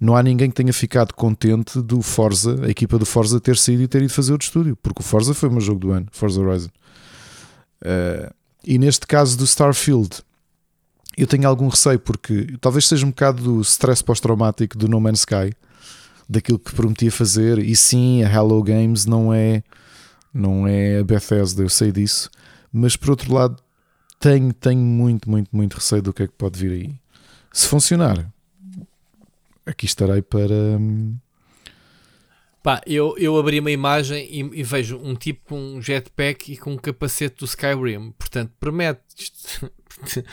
Não 0.00 0.16
há 0.16 0.22
ninguém 0.24 0.50
que 0.50 0.56
tenha 0.56 0.72
ficado 0.72 1.14
contente 1.14 1.80
do 1.80 2.02
Forza, 2.02 2.64
a 2.64 2.68
equipa 2.68 2.98
do 2.98 3.06
Forza, 3.06 3.40
ter 3.40 3.56
saído 3.56 3.84
e 3.84 3.88
ter 3.88 4.02
ido 4.02 4.12
fazer 4.12 4.32
outro 4.32 4.46
estúdio, 4.46 4.76
porque 4.76 5.02
o 5.02 5.04
Forza 5.04 5.32
foi 5.34 5.48
o 5.48 5.52
meu 5.52 5.60
jogo 5.60 5.78
do 5.78 5.92
ano, 5.92 6.08
Forza 6.10 6.40
Horizon. 6.40 6.70
Uh, 7.80 8.34
e 8.64 8.76
neste 8.76 9.06
caso 9.06 9.38
do 9.38 9.44
Starfield, 9.44 10.22
eu 11.20 11.26
tenho 11.26 11.48
algum 11.48 11.68
receio, 11.68 11.98
porque 11.98 12.56
talvez 12.60 12.86
seja 12.86 13.04
um 13.04 13.10
bocado 13.10 13.42
do 13.42 13.60
stress 13.60 14.02
pós-traumático 14.02 14.76
do 14.78 14.88
No 14.88 15.00
Man's 15.00 15.20
Sky, 15.20 15.52
daquilo 16.28 16.58
que 16.58 16.74
prometia 16.74 17.10
fazer. 17.10 17.58
E 17.58 17.74
sim, 17.74 18.22
a 18.22 18.32
Hello 18.32 18.62
Games 18.62 19.06
não 19.06 19.32
é, 19.32 19.62
não 20.32 20.66
é 20.66 21.00
a 21.00 21.04
Bethesda, 21.04 21.62
eu 21.62 21.68
sei 21.68 21.92
disso 21.92 22.30
mas 22.72 22.96
por 22.96 23.10
outro 23.10 23.32
lado, 23.32 23.56
tenho, 24.20 24.52
tenho 24.52 24.80
muito, 24.80 25.30
muito, 25.30 25.54
muito 25.54 25.74
receio 25.74 26.02
do 26.02 26.12
que 26.12 26.24
é 26.24 26.26
que 26.26 26.34
pode 26.34 26.58
vir 26.58 26.72
aí. 26.72 26.94
Se 27.52 27.66
funcionar, 27.66 28.30
aqui 29.64 29.86
estarei 29.86 30.22
para. 30.22 30.54
Hum, 30.54 31.16
Pá, 32.62 32.82
eu, 32.86 33.16
eu 33.16 33.38
abri 33.38 33.60
uma 33.60 33.70
imagem 33.70 34.28
e, 34.30 34.60
e, 34.60 34.62
vejo 34.62 34.98
um 34.98 35.14
tipo 35.14 35.50
com 35.50 35.76
um 35.76 35.80
jetpack 35.80 36.52
e 36.52 36.56
com 36.56 36.72
um 36.72 36.76
capacete 36.76 37.36
do 37.38 37.44
Skyrim. 37.44 38.12
Portanto, 38.18 38.52
promete. 38.58 39.00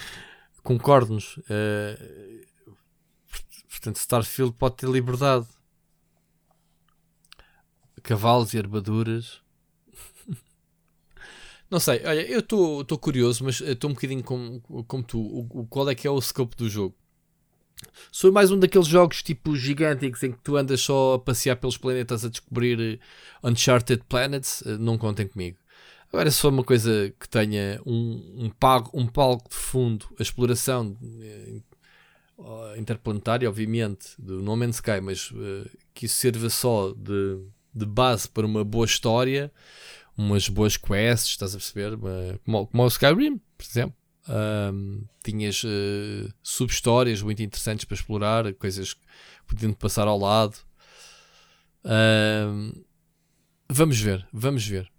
Concordo-nos. 0.66 1.38
Uh, 1.38 2.44
portanto, 3.70 3.98
Starfield 3.98 4.54
pode 4.54 4.78
ter 4.78 4.90
liberdade. 4.90 5.46
Cavalos 8.02 8.52
e 8.56 8.58
armaduras. 8.58 9.42
Não 11.70 11.80
sei, 11.80 12.02
olha, 12.04 12.28
eu 12.28 12.40
estou 12.40 12.98
curioso, 12.98 13.44
mas 13.44 13.62
estou 13.62 13.92
um 13.92 13.94
bocadinho 13.94 14.24
como, 14.24 14.60
como 14.88 15.04
tu. 15.04 15.20
O, 15.20 15.68
qual 15.68 15.88
é 15.88 15.94
que 15.94 16.08
é 16.08 16.10
o 16.10 16.20
scope 16.20 16.56
do 16.56 16.68
jogo? 16.68 16.96
Sou 18.12 18.32
mais 18.32 18.50
um 18.50 18.58
daqueles 18.58 18.88
jogos 18.88 19.22
tipo 19.22 19.56
gigânticos 19.56 20.24
em 20.24 20.32
que 20.32 20.40
tu 20.40 20.58
andas 20.58 20.82
só 20.82 21.14
a 21.14 21.20
passear 21.20 21.58
pelos 21.58 21.78
planetas 21.78 22.26
a 22.26 22.30
descobrir 22.30 22.80
eh, 22.80 23.48
Uncharted 23.48 24.04
Planets, 24.10 24.64
eh, 24.66 24.78
não 24.80 24.98
contem 24.98 25.28
comigo. 25.28 25.60
Agora, 26.16 26.32
se 26.32 26.40
for 26.40 26.48
uma 26.48 26.64
coisa 26.64 27.14
que 27.20 27.28
tenha 27.28 27.82
um, 27.86 28.46
um, 28.46 28.50
pago, 28.50 28.90
um 28.94 29.06
palco 29.06 29.50
de 29.50 29.56
fundo, 29.56 30.06
a 30.18 30.22
exploração 30.22 30.98
uh, 32.38 32.78
interplanetária, 32.78 33.50
obviamente, 33.50 34.12
do 34.18 34.42
No 34.42 34.56
Man's 34.56 34.76
Sky, 34.76 35.02
mas 35.04 35.30
uh, 35.32 35.70
que 35.94 36.06
isso 36.06 36.16
sirva 36.16 36.50
só 36.50 36.94
de, 36.94 37.46
de 37.74 37.86
base 37.86 38.30
para 38.30 38.46
uma 38.46 38.64
boa 38.64 38.86
história, 38.86 39.52
umas 40.18 40.48
boas 40.48 40.78
quests, 40.78 41.32
estás 41.32 41.54
a 41.54 41.58
perceber? 41.58 41.98
Como, 42.46 42.66
como 42.68 42.84
o 42.84 42.88
Skyrim, 42.88 43.38
por 43.58 43.66
exemplo. 43.66 43.98
Um, 44.30 45.04
tinhas 45.22 45.66
uh, 45.66 46.34
sub-histórias 46.42 47.22
muito 47.22 47.44
interessantes 47.44 47.84
para 47.84 47.96
explorar, 47.96 48.54
coisas 48.54 48.96
podiam 49.46 49.74
passar 49.74 50.08
ao 50.08 50.18
lado. 50.18 50.56
Um, 51.84 52.72
vamos 53.70 54.00
ver, 54.00 54.26
vamos 54.32 54.66
ver. 54.66 54.90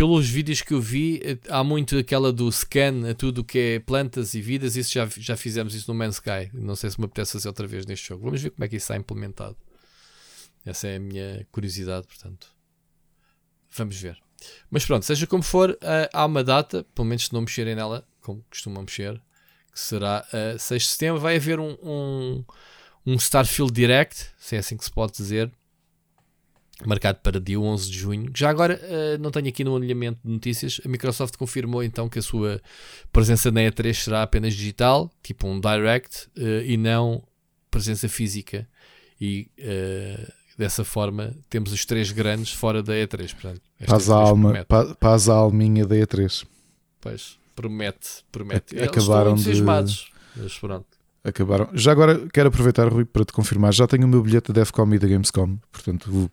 Pelos 0.00 0.26
vídeos 0.26 0.62
que 0.62 0.72
eu 0.72 0.80
vi, 0.80 1.20
eh, 1.22 1.36
há 1.50 1.62
muito 1.62 1.98
aquela 1.98 2.32
do 2.32 2.50
scan 2.50 3.10
a 3.10 3.12
tudo 3.12 3.42
o 3.42 3.44
que 3.44 3.58
é 3.58 3.80
plantas 3.80 4.32
e 4.32 4.40
vidas. 4.40 4.74
Isso 4.74 4.94
já, 4.94 5.06
já 5.18 5.36
fizemos 5.36 5.74
isso 5.74 5.92
no 5.92 5.98
Man's 5.98 6.14
Sky. 6.14 6.48
Não 6.54 6.74
sei 6.74 6.88
se 6.88 6.98
me 6.98 7.04
apetece 7.04 7.32
fazer 7.32 7.48
outra 7.48 7.66
vez 7.66 7.84
neste 7.84 8.08
jogo. 8.08 8.24
Vamos 8.24 8.40
ver 8.40 8.48
como 8.48 8.64
é 8.64 8.68
que 8.68 8.76
isso 8.76 8.84
está 8.84 8.96
implementado. 8.96 9.58
Essa 10.64 10.88
é 10.88 10.96
a 10.96 10.98
minha 10.98 11.46
curiosidade, 11.52 12.06
portanto. 12.06 12.48
Vamos 13.76 14.00
ver. 14.00 14.16
Mas 14.70 14.86
pronto, 14.86 15.04
seja 15.04 15.26
como 15.26 15.42
for, 15.42 15.72
uh, 15.72 16.08
há 16.14 16.24
uma 16.24 16.42
data, 16.42 16.82
pelo 16.94 17.06
menos 17.06 17.26
se 17.26 17.34
não 17.34 17.42
mexerem 17.42 17.74
nela, 17.74 18.08
como 18.22 18.42
costumam 18.48 18.82
mexer, 18.82 19.20
que 19.70 19.78
será 19.78 20.26
uh, 20.32 20.58
6 20.58 20.82
de 20.82 20.88
setembro. 20.88 21.20
Vai 21.20 21.36
haver 21.36 21.60
um, 21.60 21.76
um, 21.82 22.44
um 23.04 23.16
Starfield 23.16 23.70
Direct, 23.70 24.28
se 24.38 24.56
é 24.56 24.60
assim 24.60 24.78
que 24.78 24.84
se 24.86 24.90
pode 24.90 25.12
dizer, 25.12 25.52
marcado 26.86 27.18
para 27.22 27.40
dia 27.40 27.58
11 27.58 27.90
de 27.90 27.98
junho. 27.98 28.30
Já 28.34 28.50
agora, 28.50 28.80
uh, 28.82 29.22
não 29.22 29.30
tenho 29.30 29.48
aqui 29.48 29.64
no 29.64 29.76
alinhamento 29.76 30.20
de 30.24 30.32
notícias, 30.32 30.80
a 30.84 30.88
Microsoft 30.88 31.36
confirmou 31.36 31.82
então 31.82 32.08
que 32.08 32.18
a 32.18 32.22
sua 32.22 32.60
presença 33.12 33.50
na 33.50 33.60
E3 33.60 33.94
será 33.94 34.22
apenas 34.22 34.54
digital, 34.54 35.10
tipo 35.22 35.46
um 35.46 35.60
Direct, 35.60 36.28
uh, 36.36 36.62
e 36.64 36.76
não 36.76 37.22
presença 37.70 38.08
física. 38.08 38.66
E 39.20 39.48
uh, 39.58 40.32
dessa 40.56 40.84
forma 40.84 41.34
temos 41.48 41.72
os 41.72 41.84
três 41.84 42.10
grandes 42.10 42.52
fora 42.52 42.82
da 42.82 42.94
E3. 42.94 43.32
Portanto, 43.32 43.62
paz, 43.86 44.10
a 44.10 44.16
alma, 44.16 44.66
paz 44.98 45.28
a 45.28 45.34
alminha 45.34 45.86
da 45.86 45.96
E3. 45.96 46.46
Pois, 47.00 47.38
promete, 47.54 48.24
promete. 48.30 48.78
Acabaram 48.80 49.34
de... 49.34 49.62
mas 49.62 50.08
pronto. 50.60 51.00
Acabaram. 51.22 51.68
Já 51.74 51.92
agora 51.92 52.26
quero 52.32 52.48
aproveitar, 52.48 52.88
Rui, 52.88 53.04
para 53.04 53.24
te 53.24 53.32
confirmar. 53.32 53.72
Já 53.74 53.86
tenho 53.86 54.06
o 54.06 54.08
meu 54.08 54.22
bilhete 54.22 54.52
da 54.52 54.60
Defcom 54.60 54.92
e 54.94 54.98
da 54.98 55.06
Gamescom. 55.06 55.58
Portanto, 55.70 56.30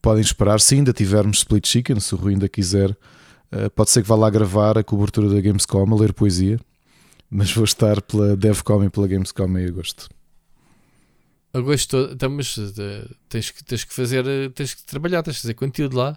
podem 0.00 0.22
esperar. 0.22 0.60
Se 0.60 0.74
ainda 0.74 0.92
tivermos 0.92 1.38
Split 1.38 1.66
Chicken, 1.66 2.00
se 2.00 2.14
o 2.14 2.18
Rui 2.18 2.34
ainda 2.34 2.48
quiser, 2.48 2.90
uh, 2.90 3.70
pode 3.74 3.90
ser 3.90 4.02
que 4.02 4.08
vá 4.08 4.16
lá 4.16 4.30
gravar 4.30 4.78
a 4.78 4.84
cobertura 4.84 5.28
da 5.28 5.40
Gamescom, 5.40 5.92
a 5.92 5.96
ler 5.96 6.12
poesia. 6.12 6.58
Mas 7.30 7.52
vou 7.52 7.64
estar 7.64 8.02
pela 8.02 8.36
Devcom 8.36 8.82
e 8.84 8.90
pela 8.90 9.06
Gamescom 9.06 9.56
em 9.56 9.66
agosto 9.66 10.08
agosto 11.52 12.10
então, 12.12 12.30
mas 12.30 12.56
eh, 12.58 13.06
tens 13.28 13.50
que, 13.50 13.64
tens 13.64 13.84
que 13.84 13.94
fazer, 13.94 14.26
eh, 14.26 14.48
tens 14.50 14.74
que 14.74 14.84
trabalhar, 14.84 15.22
tens 15.22 15.36
que 15.36 15.42
fazer 15.42 15.54
conteúdo 15.54 15.96
lá. 15.96 16.16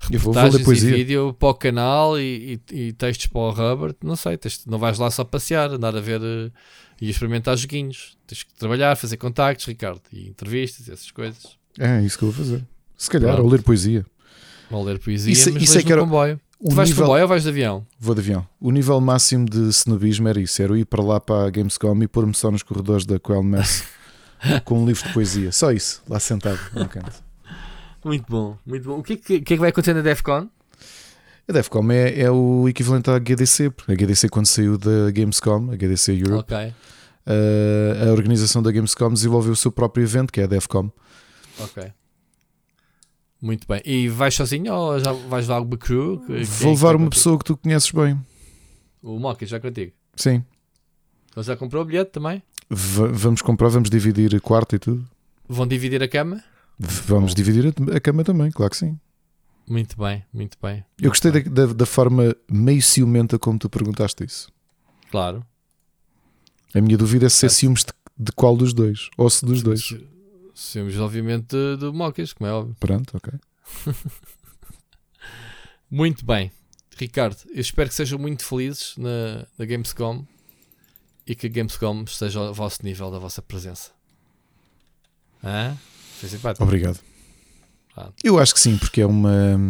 Reportagens 0.00 0.82
e 0.82 0.90
vídeo 0.90 1.32
para 1.32 1.48
o 1.48 1.54
canal 1.54 2.18
e, 2.18 2.60
e, 2.70 2.88
e, 2.88 2.92
textos 2.92 3.26
para 3.26 3.40
o 3.40 3.50
Robert, 3.50 3.96
não 4.02 4.16
sei, 4.16 4.36
tens, 4.36 4.66
não 4.66 4.78
vais 4.78 4.98
lá 4.98 5.10
só 5.10 5.24
passear, 5.24 5.70
andar 5.70 5.96
a 5.96 6.00
ver 6.00 6.20
e 7.00 7.08
experimentar 7.08 7.56
joguinhos. 7.56 8.18
Tens 8.26 8.42
que 8.42 8.52
trabalhar, 8.54 8.96
fazer 8.96 9.16
contactos, 9.16 9.64
Ricardo, 9.64 10.02
e 10.12 10.28
entrevistas, 10.28 10.88
essas 10.90 11.10
coisas. 11.10 11.56
É, 11.78 12.02
isso 12.02 12.18
que 12.18 12.24
eu 12.24 12.30
vou 12.30 12.44
fazer. 12.44 12.62
Se 12.96 13.10
calhar, 13.10 13.34
Pronto. 13.34 13.46
ou 13.46 13.52
ler 13.52 13.62
poesia. 13.62 14.04
Ou 14.70 14.82
ler 14.82 14.98
poesia, 14.98 15.32
isso, 15.32 15.52
mas 15.52 15.62
isso 15.62 15.78
é 15.78 15.82
que 15.82 15.92
era... 15.92 16.00
comboio. 16.00 16.40
O 16.60 16.68
tu 16.68 16.74
vais 16.74 16.88
nível... 16.88 17.04
de 17.04 17.08
comboio 17.08 17.22
ou 17.22 17.28
vais 17.28 17.42
de 17.42 17.48
avião? 17.48 17.86
Vou 17.98 18.14
de 18.14 18.20
avião. 18.20 18.46
O 18.60 18.70
nível 18.70 19.00
máximo 19.00 19.44
de 19.44 19.68
snobismo 19.68 20.28
era 20.28 20.40
isso, 20.40 20.62
era 20.62 20.78
ir 20.78 20.86
para 20.86 21.02
lá 21.02 21.20
para 21.20 21.46
a 21.46 21.50
Gamescom 21.50 22.02
e 22.02 22.08
pôr-me 22.08 22.34
só 22.34 22.50
nos 22.50 22.62
corredores 22.62 23.04
da 23.04 23.18
Quell 23.18 23.42
Mess 23.42 23.84
com 24.64 24.82
um 24.82 24.86
livro 24.86 25.06
de 25.06 25.12
poesia. 25.12 25.52
Só 25.52 25.72
isso, 25.72 26.02
lá 26.08 26.18
sentado 26.18 26.58
no 26.72 26.88
canto. 26.88 27.22
Muito 28.04 28.24
bom, 28.28 28.56
muito 28.64 28.88
bom. 28.88 28.98
O 28.98 29.02
que 29.02 29.14
é 29.14 29.16
que, 29.16 29.40
que, 29.40 29.54
é 29.54 29.56
que 29.56 29.60
vai 29.60 29.70
acontecer 29.70 29.94
na 29.94 30.02
DEFCON? 30.02 30.48
A 31.46 31.52
DEFCON 31.52 31.90
é, 31.90 32.20
é 32.20 32.30
o 32.30 32.68
equivalente 32.68 33.10
à 33.10 33.18
GDC, 33.18 33.72
a 33.88 33.94
GDC 33.94 34.28
quando 34.28 34.46
saiu 34.46 34.78
da 34.78 35.10
Gamescom, 35.10 35.70
a 35.70 35.76
GDC 35.76 36.12
Europe, 36.12 36.54
okay. 36.54 36.68
uh, 36.68 38.08
a 38.08 38.12
organização 38.12 38.62
da 38.62 38.70
Gamescom 38.70 39.12
desenvolveu 39.12 39.52
o 39.52 39.56
seu 39.56 39.70
próprio 39.70 40.04
evento, 40.04 40.32
que 40.32 40.40
é 40.40 40.44
a 40.44 40.46
DEFCON. 40.46 40.90
Ok. 41.58 41.92
Muito 43.44 43.68
bem. 43.68 43.82
E 43.84 44.08
vais 44.08 44.34
sozinho 44.34 44.72
ou 44.72 44.98
já 44.98 45.12
vais 45.12 45.44
levar 45.46 45.56
alguma 45.56 45.76
crew? 45.76 46.18
Vou 46.46 46.70
levar 46.72 46.96
uma 46.96 47.10
pessoa 47.10 47.36
que 47.36 47.44
tu 47.44 47.54
conheces 47.58 47.90
bem. 47.90 48.18
O 49.02 49.18
Mocky, 49.18 49.44
já 49.44 49.60
contigo? 49.60 49.92
Sim. 50.16 50.42
Então 51.28 51.42
já 51.42 51.54
comprou 51.54 51.82
o 51.82 51.84
bilhete 51.84 52.10
também? 52.10 52.42
V 52.70 53.08
vamos 53.08 53.42
comprar, 53.42 53.68
vamos 53.68 53.90
dividir 53.90 54.40
quarto 54.40 54.76
e 54.76 54.78
tudo. 54.78 55.06
Vão 55.46 55.66
dividir 55.66 56.02
a 56.02 56.08
cama? 56.08 56.42
Vamos 56.78 57.32
Bom. 57.32 57.36
dividir 57.36 57.66
a, 57.66 57.96
a, 57.96 58.00
cama 58.00 58.24
também, 58.24 58.50
claro 58.50 58.70
que 58.70 58.78
sim. 58.78 58.98
Muito 59.68 59.98
bem, 59.98 60.24
muito 60.32 60.56
bem. 60.62 60.82
Eu 60.98 61.10
gostei 61.10 61.30
da, 61.30 61.40
da, 61.66 61.72
da 61.74 61.86
forma 61.86 62.34
meio 62.50 62.80
ciumenta 62.80 63.38
como 63.38 63.58
tu 63.58 63.68
perguntaste 63.68 64.24
isso. 64.24 64.48
Claro. 65.10 65.44
A 66.74 66.80
minha 66.80 66.96
dúvida 66.96 67.26
é 67.26 67.28
se 67.28 67.44
é 67.44 67.50
ciúmes 67.50 67.84
de, 67.84 67.92
de 68.16 68.32
qual 68.32 68.56
dos 68.56 68.72
dois, 68.72 69.10
ou 69.18 69.28
se 69.28 69.44
dos 69.44 69.62
dois. 69.62 69.84
Se- 69.84 70.13
Ciúmes, 70.54 70.96
obviamente, 70.98 71.48
de, 71.48 71.76
de 71.78 71.86
Mocas, 71.86 72.32
como 72.32 72.48
é 72.48 72.52
óbvio. 72.52 72.76
Pronto, 72.78 73.16
ok. 73.16 73.32
Muito 75.90 76.24
bem. 76.24 76.52
Ricardo, 76.96 77.36
eu 77.52 77.60
espero 77.60 77.88
que 77.88 77.94
sejam 77.94 78.18
muito 78.20 78.44
felizes 78.44 78.94
na, 78.96 79.46
na 79.58 79.64
Gamescom 79.64 80.24
e 81.26 81.34
que 81.34 81.48
a 81.48 81.50
Gamescom 81.50 82.04
esteja 82.04 82.38
ao 82.38 82.54
vosso 82.54 82.84
nível 82.84 83.10
da 83.10 83.18
vossa 83.18 83.42
presença. 83.42 83.90
Hã? 85.42 85.76
Foi 86.20 86.28
simpático. 86.28 86.62
Obrigado. 86.62 87.00
Pronto. 87.92 88.14
Eu 88.22 88.38
acho 88.38 88.54
que 88.54 88.60
sim, 88.60 88.76
porque 88.76 89.00
é 89.00 89.06
uma. 89.06 89.60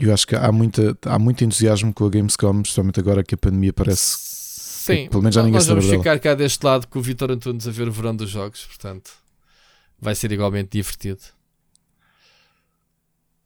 Eu 0.00 0.12
acho 0.12 0.26
que 0.26 0.34
há, 0.34 0.50
muita, 0.50 0.98
há 1.06 1.18
muito 1.18 1.44
entusiasmo 1.44 1.94
com 1.94 2.06
a 2.06 2.10
Gamescom, 2.10 2.60
especialmente 2.60 2.98
agora 2.98 3.22
que 3.22 3.34
a 3.36 3.38
pandemia 3.38 3.72
parece. 3.72 4.16
Sim, 4.18 5.08
pelo 5.08 5.22
menos 5.22 5.34
já 5.34 5.42
ninguém 5.42 5.54
nós 5.54 5.66
vamos 5.66 5.86
ficar 5.86 6.18
cá 6.18 6.34
deste 6.34 6.64
lado 6.64 6.86
com 6.88 6.98
o 6.98 7.02
Vitor 7.02 7.30
Antunes 7.30 7.66
a 7.66 7.70
ver 7.70 7.88
o 7.88 7.92
verão 7.92 8.14
dos 8.14 8.30
jogos, 8.30 8.64
portanto 8.64 9.25
vai 10.00 10.14
ser 10.14 10.32
igualmente 10.32 10.70
divertido. 10.70 11.20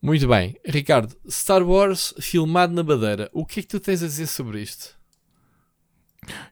Muito 0.03 0.27
bem, 0.27 0.57
Ricardo, 0.65 1.15
Star 1.29 1.63
Wars 1.63 2.15
filmado 2.19 2.73
na 2.73 2.83
Madeira, 2.83 3.29
o 3.35 3.45
que 3.45 3.61
é 3.61 3.63
que 3.63 3.69
tu 3.69 3.79
tens 3.79 4.03
a 4.03 4.07
dizer 4.07 4.27
sobre 4.27 4.63
isto? 4.63 4.99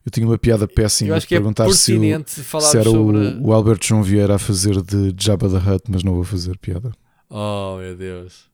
Eu 0.05 0.11
tinha 0.11 0.27
uma 0.27 0.39
piada 0.39 0.67
péssima 0.67 1.19
de 1.19 1.25
é 1.25 1.29
perguntar 1.29 1.71
se, 1.73 1.95
o, 1.95 2.25
se 2.61 2.77
era 2.77 2.91
sobre. 2.91 3.19
o, 3.19 3.47
o 3.47 3.53
Alberto 3.53 3.87
João 3.87 4.03
Vieira 4.03 4.35
a 4.35 4.39
fazer 4.39 4.81
de 4.83 5.15
Jabba 5.19 5.49
the 5.49 5.57
Hutt, 5.57 5.85
mas 5.89 6.03
não 6.03 6.15
vou 6.15 6.25
fazer 6.25 6.59
piada. 6.59 6.93
Oh 7.31 7.77
meu 7.79 7.95
Deus, 7.95 8.47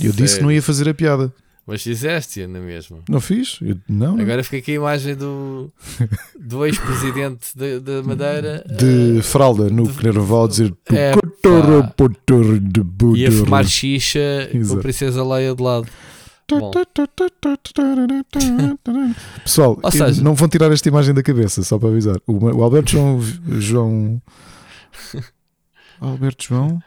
Eu 0.00 0.12
disse 0.12 0.36
que 0.36 0.42
não 0.42 0.52
ia 0.52 0.62
fazer 0.62 0.88
a 0.88 0.94
piada. 0.94 1.32
Mas 1.68 1.82
fizeste, 1.82 2.46
na 2.46 2.58
mesma. 2.60 2.98
Não 3.06 3.20
fiz? 3.20 3.58
Eu- 3.60 3.76
não, 3.86 4.16
não. 4.16 4.22
Agora 4.22 4.42
fica 4.42 4.56
aqui 4.56 4.70
a 4.72 4.74
imagem 4.76 5.14
do, 5.14 5.70
do 6.40 6.64
ex-presidente 6.64 7.48
da 7.54 8.02
Madeira 8.02 8.64
De 8.66 9.18
eh, 9.18 9.22
fralda 9.22 9.68
no 9.68 9.86
carnaval 9.92 10.48
dizer 10.48 10.74
É, 10.90 11.12
"Cotorro, 11.12 11.82
pá. 11.82 11.88
potorro 11.94 12.58
de 12.58 12.80
e 12.80 12.80
a 12.80 12.84
budorro." 12.84 13.44
fumar 13.44 13.66
xixa 13.66 14.48
com 14.50 14.56
Exato. 14.58 14.78
a 14.78 14.82
Princesa 14.82 15.22
Leia 15.24 15.54
de 15.54 15.62
lado. 15.62 15.86
Bom. 16.50 16.70
Pessoal, 19.44 19.78
seja- 19.90 20.22
não 20.22 20.34
vão 20.34 20.48
tirar 20.48 20.72
esta 20.72 20.88
imagem 20.88 21.12
da 21.14 21.22
cabeça, 21.22 21.62
só 21.62 21.78
para 21.78 21.90
avisar. 21.90 22.16
O, 22.26 22.32
o 22.46 22.62
Alberto 22.62 22.92
João. 22.92 23.20
João 23.58 24.22
Alberto 26.00 26.44
João? 26.44 26.80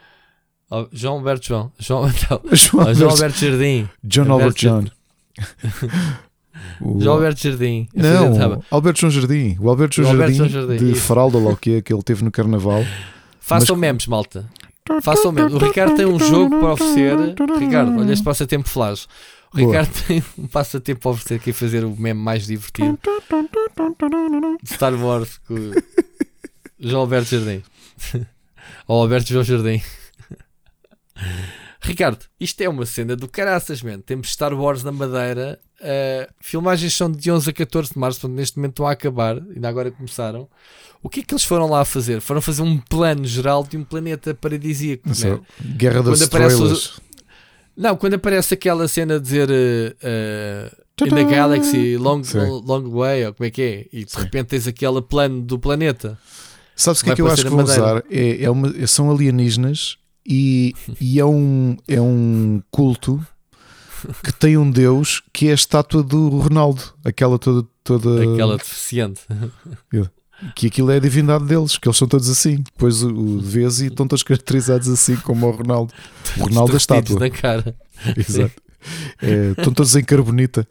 Oh, 0.72 0.88
João 0.94 1.16
Alberto 1.16 1.46
João. 1.48 1.72
João, 1.78 2.04
não, 2.08 2.12
João, 2.56 2.88
oh, 2.88 2.94
João 2.94 3.12
Alberto, 3.12 3.38
Jardim. 3.40 3.90
John 4.04 4.22
Albert 4.32 4.32
Alberto 4.32 4.60
John. 4.60 4.86
O- 6.82 7.00
João 7.02 7.16
Alberto 7.16 7.42
Jardim. 7.42 7.88
Eu 7.94 8.06
apresentava. 8.18 8.56
Não, 8.56 8.64
Alberto 8.72 9.00
João 9.02 9.12
Jardim. 9.12 9.58
O 9.60 9.70
Alberto 9.70 9.96
João 9.96 10.08
O 10.08 10.12
Alberto 10.12 10.34
Jardim, 10.34 10.54
João 10.54 10.68
Jardim, 10.68 10.86
de 10.86 10.92
isso. 10.94 11.02
fralda 11.02 11.38
lá 11.38 11.56
que 11.56 11.76
é 11.76 11.82
que 11.82 11.94
ele 11.94 12.02
teve 12.04 12.24
no 12.24 12.32
carnaval. 12.32 12.84
Façam 13.40 13.76
Mas- 13.76 13.82
memes, 13.82 14.08
malta. 14.08 14.50
Façam 15.02 15.32
memes. 15.32 15.54
O 15.54 15.58
Ricardo 15.58 15.96
tem 15.96 16.06
um 16.06 16.20
jogo 16.20 16.58
para 16.60 16.74
oferecer. 16.74 17.18
Ricardo, 17.60 17.98
olha 18.00 18.12
este 18.14 18.24
passatempo 18.24 18.68
flash. 18.70 19.08
O 19.54 19.58
Boa. 19.58 19.68
Ricardo 19.68 20.06
tem 20.08 20.24
um 20.38 20.48
passatempo 20.48 21.02
para 21.02 21.12
oferecer 21.12 21.50
é 21.50 21.54
fazer 21.54 21.84
o 21.84 21.96
meme 21.96 22.20
mais 22.22 22.46
divertido 22.48 22.98
de 24.64 24.74
Star 24.74 24.94
Wars 24.94 25.40
com 25.48 25.56
João 26.80 27.02
Alberto 27.02 27.30
Jardim. 27.38 27.62
Ou 28.88 29.02
Alberto 29.02 29.30
João 29.30 29.44
Jardim. 29.44 29.82
Ricardo, 31.82 32.20
isto 32.40 32.62
é 32.62 32.70
uma 32.70 32.86
cena 32.86 33.16
do 33.16 33.28
caraças, 33.28 33.82
man. 33.82 34.00
Temos 34.00 34.32
Star 34.32 34.54
Wars 34.54 34.84
na 34.84 34.92
Madeira. 34.92 35.60
Uh, 35.80 36.32
filmagens 36.40 36.94
são 36.94 37.12
de 37.12 37.32
11 37.32 37.50
a 37.50 37.54
14 37.54 37.94
de 37.94 38.00
março, 38.00 38.22
portanto, 38.22 38.38
neste 38.38 38.58
momento 38.58 38.74
estão 38.74 38.88
a 38.88 38.92
acabar, 38.92 39.38
ainda 39.38 39.68
agora 39.68 39.90
começaram. 39.90 40.48
O 41.02 41.10
que 41.10 41.22
é 41.22 41.24
que 41.24 41.34
eles 41.34 41.44
foram 41.44 41.68
lá 41.68 41.84
fazer? 41.84 42.22
Foram 42.22 42.40
fazer 42.40 42.62
um 42.62 42.78
plano 42.78 43.26
geral 43.26 43.64
de 43.64 43.78
um 43.78 43.84
planeta 43.84 44.36
paradisíaco. 44.36 45.10
Né? 45.10 45.40
Guerra 45.76 46.04
das 46.04 46.22
Estrelas. 46.22 47.00
Não, 47.76 47.96
quando 47.98 48.14
aparece 48.14 48.54
aquela 48.54 48.88
cena 48.88 49.20
de 49.20 49.24
dizer 49.24 49.50
uh, 49.50 51.04
uh, 51.04 51.08
In 51.08 51.10
the! 51.10 51.24
Galaxy, 51.24 51.98
long, 51.98 52.24
Sim. 52.24 52.38
long 52.64 52.90
Way, 52.92 53.26
ou 53.26 53.34
como 53.34 53.48
é 53.48 53.50
que 53.50 53.62
é? 53.62 53.88
E 53.92 54.06
de 54.06 54.12
Sim. 54.12 54.20
repente 54.20 54.48
tens 54.50 54.68
aquele 54.68 55.02
plano 55.02 55.42
do 55.42 55.58
planeta. 55.58 56.20
Sabes 56.76 57.02
o 57.02 57.06
que 57.06 57.12
é 57.12 57.16
que 57.16 57.22
eu 57.22 57.28
acho 57.28 57.44
que 57.44 57.50
Madeira. 57.50 57.82
usar? 57.82 58.04
É, 58.10 58.44
é 58.44 58.50
uma, 58.50 58.86
são 58.86 59.10
alienígenas 59.10 59.98
e, 60.26 60.74
e 61.00 61.20
é, 61.20 61.26
um, 61.26 61.76
é 61.88 62.00
um 62.02 62.62
culto 62.72 63.26
que 64.24 64.34
tem 64.34 64.58
um 64.58 64.70
deus 64.70 65.22
que 65.34 65.48
é 65.48 65.52
a 65.52 65.56
estátua 65.56 66.02
do 66.04 66.30
Ronaldo, 66.30 66.82
aquela 67.04 67.38
toda, 67.38 67.68
toda 67.84 68.34
Aquela 68.34 68.58
deficiente. 68.58 69.22
que 70.56 70.68
aquilo 70.68 70.90
é 70.92 70.96
a 70.96 71.00
divindade 71.00 71.46
deles, 71.46 71.78
que 71.78 71.88
eles 71.88 71.98
são 71.98 72.08
todos 72.08 72.30
assim. 72.30 72.58
Depois 72.58 73.04
o, 73.04 73.14
o 73.14 73.40
vês 73.40 73.80
e 73.82 73.88
estão 73.88 74.08
todos 74.08 74.24
caracterizados 74.24 74.88
assim 74.90 75.16
como 75.18 75.48
o 75.48 75.52
Ronaldo. 75.52 75.94
O 76.38 76.44
Ronaldo 76.46 76.74
da 76.74 76.80
Derretidos 76.80 76.82
estátua. 76.82 77.20
na 77.20 77.30
cara. 77.30 77.76
Exato. 78.18 78.62
É, 79.22 79.52
estão 79.52 79.72
todos 79.74 79.96
em 79.96 80.04
carbonita. 80.04 80.68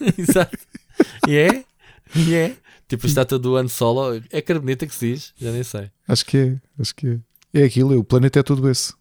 Exato. 0.16 0.56
E 1.28 1.36
é? 1.36 1.64
E 2.14 2.34
é? 2.34 2.56
Tipo 2.88 3.04
a 3.06 3.08
estátua 3.08 3.38
do 3.38 3.56
Han 3.56 3.68
Solo. 3.68 4.22
É 4.30 4.40
carbonita 4.40 4.86
que 4.86 4.94
se 4.94 5.12
diz? 5.12 5.34
Já 5.38 5.50
nem 5.52 5.62
sei. 5.62 5.90
Acho 6.08 6.24
que 6.24 6.38
é, 6.38 6.56
acho 6.80 6.94
que 6.94 7.06
é. 7.08 7.18
É 7.56 7.64
aquilo, 7.64 7.98
o 7.98 8.04
planeta 8.04 8.40
é 8.40 8.42
tudo 8.42 8.68
esse. 8.70 8.92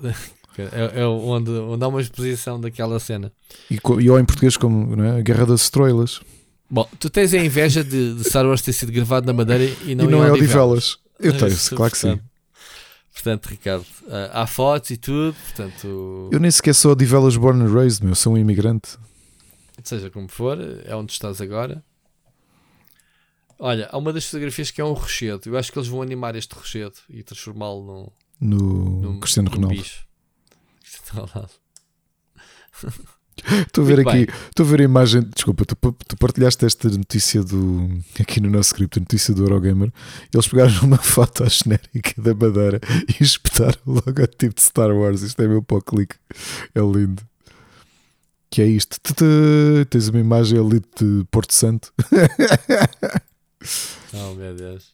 É, 0.58 1.00
é 1.00 1.06
onde, 1.06 1.50
onde 1.50 1.82
há 1.82 1.88
uma 1.88 2.02
exposição 2.02 2.60
daquela 2.60 3.00
cena. 3.00 3.32
E, 3.70 3.78
e 4.00 4.10
ou 4.10 4.20
em 4.20 4.24
português 4.26 4.54
como 4.54 4.94
não 4.94 5.02
é? 5.02 5.18
a 5.18 5.22
Guerra 5.22 5.46
das 5.46 5.62
Estrelas. 5.62 6.20
Bom, 6.68 6.86
tu 7.00 7.08
tens 7.08 7.32
a 7.32 7.38
inveja 7.38 7.82
de, 7.82 8.14
de 8.16 8.24
Star 8.24 8.46
Wars 8.46 8.60
ter 8.60 8.74
sido 8.74 8.92
gravado 8.92 9.26
na 9.26 9.32
Madeira 9.32 9.64
e 9.86 9.94
não, 9.94 10.04
e 10.04 10.08
não 10.08 10.22
em 10.22 10.28
é 10.28 10.32
Odivelas. 10.32 10.98
Eu 11.18 11.36
tenho, 11.36 11.56
claro 11.74 11.90
que 11.90 11.96
sim. 11.96 12.20
portanto. 13.14 13.46
Ricardo, 13.46 13.86
ah, 14.10 14.42
há 14.42 14.46
fotos 14.46 14.90
e 14.90 14.98
tudo, 14.98 15.34
portanto, 15.34 16.28
Eu 16.30 16.38
nem 16.38 16.50
sequer 16.50 16.74
sou 16.74 16.92
Odivelas 16.92 17.36
born 17.36 17.62
and 17.62 17.72
raised, 17.72 18.04
meu. 18.04 18.14
Sou 18.14 18.34
um 18.34 18.36
imigrante. 18.36 18.98
seja 19.82 20.10
como 20.10 20.28
for, 20.28 20.58
é 20.84 20.94
onde 20.94 21.12
estás 21.12 21.40
agora. 21.40 21.82
Olha, 23.64 23.88
há 23.92 23.96
uma 23.96 24.12
das 24.12 24.26
fotografias 24.26 24.72
que 24.72 24.80
é 24.80 24.84
um 24.84 24.92
rochedo. 24.92 25.48
Eu 25.48 25.56
acho 25.56 25.70
que 25.70 25.78
eles 25.78 25.88
vão 25.88 26.02
animar 26.02 26.34
este 26.34 26.52
rochedo 26.52 26.96
e 27.08 27.22
transformá-lo 27.22 28.12
num, 28.40 28.48
No 28.48 29.00
num, 29.00 29.20
Cristiano 29.20 29.48
num 29.50 29.54
Ronaldo. 29.54 29.76
bicho. 29.76 30.04
Estou 33.66 33.84
a 33.84 33.86
ver 33.86 34.00
aqui, 34.06 34.26
estou 34.48 34.66
a 34.66 34.68
ver 34.68 34.80
a 34.80 34.84
imagem. 34.84 35.22
Desculpa, 35.22 35.64
tu, 35.64 35.76
tu 35.76 36.16
partilhaste 36.16 36.66
esta 36.66 36.88
notícia 36.88 37.42
do 37.42 37.88
aqui 38.20 38.40
no 38.40 38.50
nosso 38.50 38.70
script, 38.70 38.98
a 38.98 39.00
notícia 39.00 39.32
do 39.32 39.44
Eurogamer. 39.44 39.92
Eles 40.34 40.48
pegaram 40.48 40.72
uma 40.82 40.98
foto 41.02 41.48
genérica 41.48 42.20
da 42.20 42.34
Madeira 42.34 42.80
e 43.08 43.22
espetaram 43.22 43.78
o 43.86 43.92
logotipo 43.94 44.54
de 44.54 44.62
Star 44.62 44.90
Wars. 44.90 45.22
Isto 45.22 45.40
é 45.40 45.46
meu 45.48 45.64
o 45.66 45.80
clique. 45.82 46.16
É 46.74 46.80
lindo. 46.80 47.22
Que 48.50 48.62
é 48.62 48.66
isto. 48.66 48.98
Tens 49.88 50.08
uma 50.08 50.20
imagem 50.20 50.58
ali 50.58 50.80
de 50.80 51.24
Porto 51.30 51.54
Santo. 51.54 51.92
Oh 54.14 54.34
meu 54.34 54.54
Deus. 54.54 54.92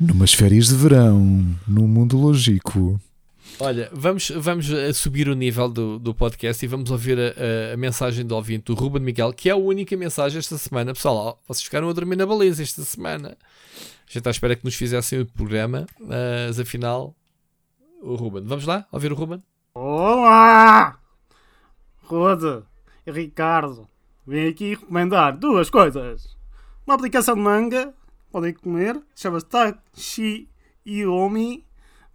Numas 0.00 0.32
férias 0.32 0.68
de 0.68 0.74
verão, 0.74 1.18
num 1.66 1.86
mundo 1.86 2.16
lógico. 2.18 3.00
Olha, 3.60 3.90
vamos, 3.92 4.30
vamos 4.36 4.70
eh, 4.70 4.92
subir 4.92 5.28
o 5.28 5.34
nível 5.34 5.68
do, 5.68 5.98
do 5.98 6.14
podcast 6.14 6.64
e 6.64 6.68
vamos 6.68 6.90
ouvir 6.90 7.18
a, 7.18 7.70
a- 7.70 7.74
a 7.74 7.76
mensagem 7.76 8.24
do 8.24 8.34
ouvinte, 8.36 8.64
do 8.66 8.74
Ruben 8.74 9.02
Miguel, 9.02 9.32
que 9.32 9.48
é 9.48 9.52
a 9.52 9.56
única 9.56 9.96
mensagem 9.96 10.38
esta 10.38 10.56
semana. 10.56 10.92
Pessoal, 10.94 11.16
ó, 11.16 11.36
vocês 11.46 11.64
ficaram 11.64 11.88
a 11.88 11.92
dormir 11.92 12.16
na 12.16 12.24
baliza 12.26 12.62
esta 12.62 12.82
semana. 12.82 13.30
A 13.30 14.06
gente 14.06 14.18
está 14.18 14.30
à 14.30 14.32
espera 14.32 14.54
que 14.56 14.64
nos 14.64 14.74
fizessem 14.74 15.20
o 15.20 15.26
programa, 15.26 15.86
mas 16.00 16.58
afinal, 16.60 17.14
o 18.00 18.14
Ruben. 18.14 18.44
Vamos 18.44 18.64
lá 18.64 18.86
ouvir 18.92 19.12
o 19.12 19.14
Ruben? 19.16 19.42
Olá! 19.74 20.98
Roda 22.04 22.64
Ricardo, 23.06 23.86
vim 24.26 24.48
aqui 24.48 24.70
recomendar 24.70 25.36
duas 25.36 25.68
coisas. 25.68 26.28
Uma 26.86 26.94
aplicação 26.94 27.34
de 27.34 27.40
manga, 27.42 27.92
podem 28.30 28.52
comer, 28.54 29.00
chama-se 29.14 29.46
Tashi 29.46 30.48
Yomi. 30.86 31.64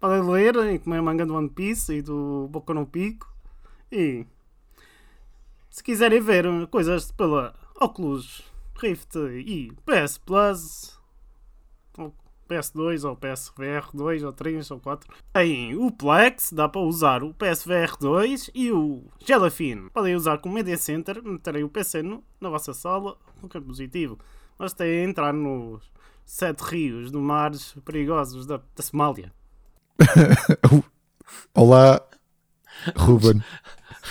Podem 0.00 0.22
ler 0.30 0.56
e 0.74 0.78
comer 0.78 1.00
manga 1.00 1.24
do 1.24 1.34
One 1.34 1.48
Piece 1.48 1.94
e 1.94 2.02
do 2.02 2.48
Boku 2.50 2.74
no 2.74 2.86
Pico. 2.86 3.26
E 3.90 4.26
se 5.70 5.82
quiserem 5.82 6.20
ver 6.20 6.44
coisas 6.68 7.10
pela 7.10 7.54
Oculus 7.80 8.42
Rift 8.76 9.16
e 9.16 9.72
PS 9.86 10.18
Plus, 10.18 11.00
ou 11.96 12.12
PS2 12.48 13.08
ou 13.08 13.16
PSVR 13.16 13.88
2 13.94 14.22
ou 14.24 14.32
3 14.32 14.70
ou 14.70 14.78
4. 14.80 15.10
Tem 15.32 15.74
o 15.76 15.90
Plex, 15.90 16.52
dá 16.52 16.68
para 16.68 16.80
usar 16.82 17.22
o 17.24 17.32
PSVR 17.32 17.96
2 17.98 18.50
e 18.54 18.70
o 18.70 19.04
Jellyfin. 19.24 19.88
Podem 19.88 20.14
usar 20.14 20.38
como 20.38 20.54
Media 20.54 20.76
Center, 20.76 21.22
meterem 21.22 21.64
o 21.64 21.68
PC 21.68 22.02
no- 22.02 22.22
na 22.40 22.50
vossa 22.50 22.74
sala, 22.74 23.16
qualquer 23.40 23.60
dispositivo. 23.60 24.18
Mas 24.58 24.72
têm 24.74 25.00
a 25.06 25.08
entrar 25.08 25.32
nos 25.32 25.90
sete 26.24 26.60
rios 26.62 27.10
do 27.10 27.20
mares 27.20 27.74
perigosos 27.84 28.46
da, 28.46 28.56
da 28.56 28.82
Somália. 28.82 29.32
Olá, 31.54 32.00
Ruben. 32.96 33.42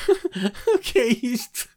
o 0.73 0.79
que 0.79 0.99
é 0.99 1.07
isto? 1.07 1.69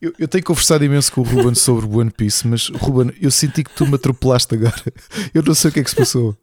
Eu, 0.00 0.12
eu, 0.18 0.28
tenho 0.28 0.44
conversado 0.44 0.84
imenso 0.84 1.10
com 1.10 1.22
o 1.22 1.24
Ruben 1.24 1.54
sobre 1.54 1.86
One 1.86 2.10
Piece, 2.10 2.46
mas 2.46 2.68
Ruben, 2.68 3.16
eu 3.20 3.30
senti 3.30 3.64
que 3.64 3.70
tu 3.70 3.86
me 3.86 3.94
atropelaste 3.94 4.54
agora. 4.54 4.82
Eu 5.32 5.42
não 5.42 5.54
sei 5.54 5.70
o 5.70 5.72
que 5.72 5.80
é 5.80 5.84
que 5.84 5.90
se 5.90 5.96
passou. 5.96 6.36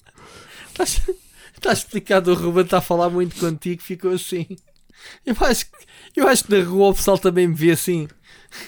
Está 1.55 1.71
explicado, 1.71 2.31
o 2.31 2.35
Ruben 2.35 2.63
está 2.63 2.79
a 2.79 2.81
falar 2.81 3.09
muito 3.09 3.35
contigo, 3.35 3.81
ficou 3.81 4.11
assim. 4.11 4.47
Eu 5.25 5.35
acho, 5.41 5.65
eu 6.15 6.27
acho 6.27 6.45
que 6.45 6.57
na 6.57 6.63
rua 6.63 6.89
o 6.89 6.93
pessoal 6.95 7.17
também 7.17 7.47
me 7.47 7.53
vê 7.53 7.71
assim. 7.71 8.07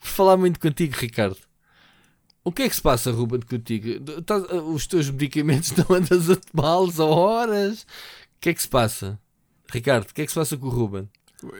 Por 0.00 0.08
falar 0.08 0.36
muito 0.36 0.60
contigo, 0.60 0.94
Ricardo. 0.96 1.38
O 2.44 2.50
que 2.50 2.62
é 2.62 2.68
que 2.68 2.74
se 2.74 2.82
passa, 2.82 3.12
Ruben, 3.12 3.40
contigo? 3.40 3.86
Os 4.72 4.86
teus 4.86 5.08
medicamentos 5.10 5.72
não 5.76 5.96
andas 5.96 6.28
a 6.28 6.36
tomá-los 6.36 6.98
a 6.98 7.04
horas? 7.04 7.82
O 7.82 7.86
que 8.40 8.50
é 8.50 8.54
que 8.54 8.62
se 8.62 8.68
passa? 8.68 9.18
Ricardo, 9.70 10.10
o 10.10 10.14
que 10.14 10.22
é 10.22 10.24
que 10.24 10.32
se 10.32 10.38
passa 10.38 10.56
com 10.56 10.66
o 10.66 10.70
Ruben? 10.70 11.08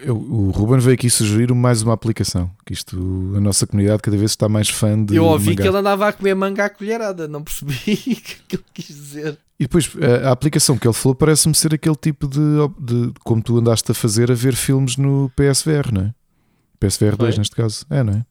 Eu, 0.03 0.17
o 0.17 0.51
Ruben 0.51 0.79
veio 0.79 0.95
aqui 0.95 1.11
sugerir 1.11 1.53
mais 1.53 1.83
uma 1.83 1.93
aplicação. 1.93 2.51
Que 2.65 2.73
isto, 2.73 2.97
a 3.37 3.41
nossa 3.41 3.67
comunidade 3.67 4.03
cada 4.03 4.17
vez 4.17 4.31
está 4.31 4.49
mais 4.49 4.69
fã 4.69 5.03
de. 5.03 5.17
Eu 5.17 5.25
ouvi 5.25 5.51
mangá. 5.51 5.63
que 5.63 5.69
ele 5.69 5.77
andava 5.77 6.09
a 6.09 6.13
comer 6.13 6.35
manga 6.35 6.65
à 6.65 6.71
colherada, 6.71 7.27
não 7.27 7.43
percebi 7.43 7.73
o 7.91 8.21
que 8.21 8.57
ele 8.57 8.65
quis 8.73 8.87
dizer. 8.87 9.39
E 9.59 9.65
depois 9.65 9.91
a, 10.01 10.29
a 10.29 10.33
aplicação 10.33 10.79
que 10.79 10.87
ele 10.87 10.95
falou 10.95 11.15
parece-me 11.15 11.55
ser 11.55 11.75
aquele 11.75 11.97
tipo 11.97 12.29
de, 12.29 12.41
de, 12.79 13.13
como 13.25 13.43
tu 13.43 13.59
andaste 13.59 13.91
a 13.91 13.95
fazer 13.95 14.31
a 14.31 14.35
ver 14.35 14.55
filmes 14.55 14.97
no 14.97 15.31
PSVR, 15.37 15.93
não 15.93 16.03
é? 16.03 16.15
PSVR 16.79 17.17
2 17.17 17.39
neste 17.39 17.55
caso, 17.55 17.87
é, 17.91 18.03
não 18.03 18.13
é? 18.13 18.27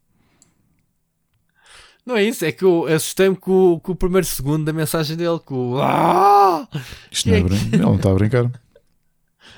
Não 2.11 2.17
é 2.17 2.25
isso, 2.25 2.43
é 2.43 2.51
que 2.51 2.65
eu 2.65 2.87
assustei-me 2.87 3.37
com, 3.37 3.79
com, 3.81 3.93
o 3.93 3.95
primeiro 3.95 4.27
segundo 4.27 4.65
da 4.65 4.73
mensagem 4.73 5.15
dele, 5.15 5.39
com 5.39 5.75
o. 5.75 5.81
Ah! 5.81 6.67
Isto 7.09 7.29
não 7.29 7.35
é, 7.35 7.39
é 7.39 7.43
brin... 7.43 7.69
Ele 7.71 7.77
não 7.77 7.95
está 7.95 8.11
a 8.11 8.13
brincar. 8.13 8.51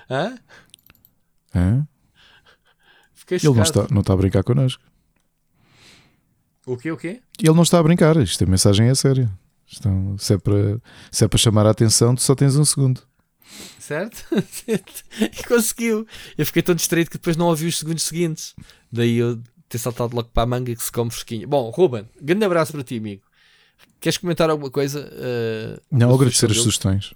Hã? 0.08 0.38
Hã? 1.56 1.88
Fiquei 3.16 3.38
Ele 3.38 3.56
não 3.56 3.64
está, 3.64 3.88
não 3.90 4.02
está 4.02 4.14
a 4.14 4.18
brincar 4.18 4.44
connosco. 4.44 4.84
O 6.68 6.78
quê? 6.78 6.92
O 6.92 6.98
quê? 6.98 7.24
Ele 7.40 7.56
não 7.56 7.64
está 7.64 7.80
a 7.80 7.84
brincar, 7.84 8.18
isto 8.18 8.44
a 8.44 8.48
mensagem 8.48 8.88
é 8.88 8.94
séria. 8.94 9.32
Então, 9.76 10.16
se, 10.20 10.36
é 10.36 10.38
para, 10.38 10.80
se 11.12 11.26
é 11.26 11.28
para 11.28 11.40
chamar 11.40 11.66
a 11.66 11.72
atenção, 11.72 12.14
tu 12.14 12.22
só 12.22 12.36
tens 12.36 12.56
um 12.56 12.64
segundo. 12.64 13.02
Certo? 13.80 14.24
e 14.68 15.44
conseguiu. 15.48 16.06
Eu 16.38 16.46
fiquei 16.46 16.62
tão 16.62 16.76
distraído 16.76 17.10
que 17.10 17.18
depois 17.18 17.36
não 17.36 17.48
ouvi 17.48 17.66
os 17.66 17.80
segundos 17.80 18.04
seguintes. 18.04 18.54
Daí 18.92 19.18
eu 19.18 19.42
ter 19.74 19.80
saltado 19.80 20.16
logo 20.16 20.30
para 20.32 20.44
a 20.44 20.46
manga 20.46 20.76
que 20.76 20.84
se 20.84 20.92
come 20.92 21.10
fresquinha. 21.10 21.48
Bom, 21.48 21.70
Ruben, 21.72 22.08
grande 22.22 22.46
abraço 22.46 22.72
para 22.72 22.84
ti, 22.84 22.98
amigo. 22.98 23.24
Queres 24.00 24.18
comentar 24.18 24.50
alguma 24.50 24.70
coisa? 24.70 25.10
Uh, 25.12 25.82
não, 25.92 26.14
agradecer 26.14 26.52
as 26.52 26.58
sugestões. 26.58 27.14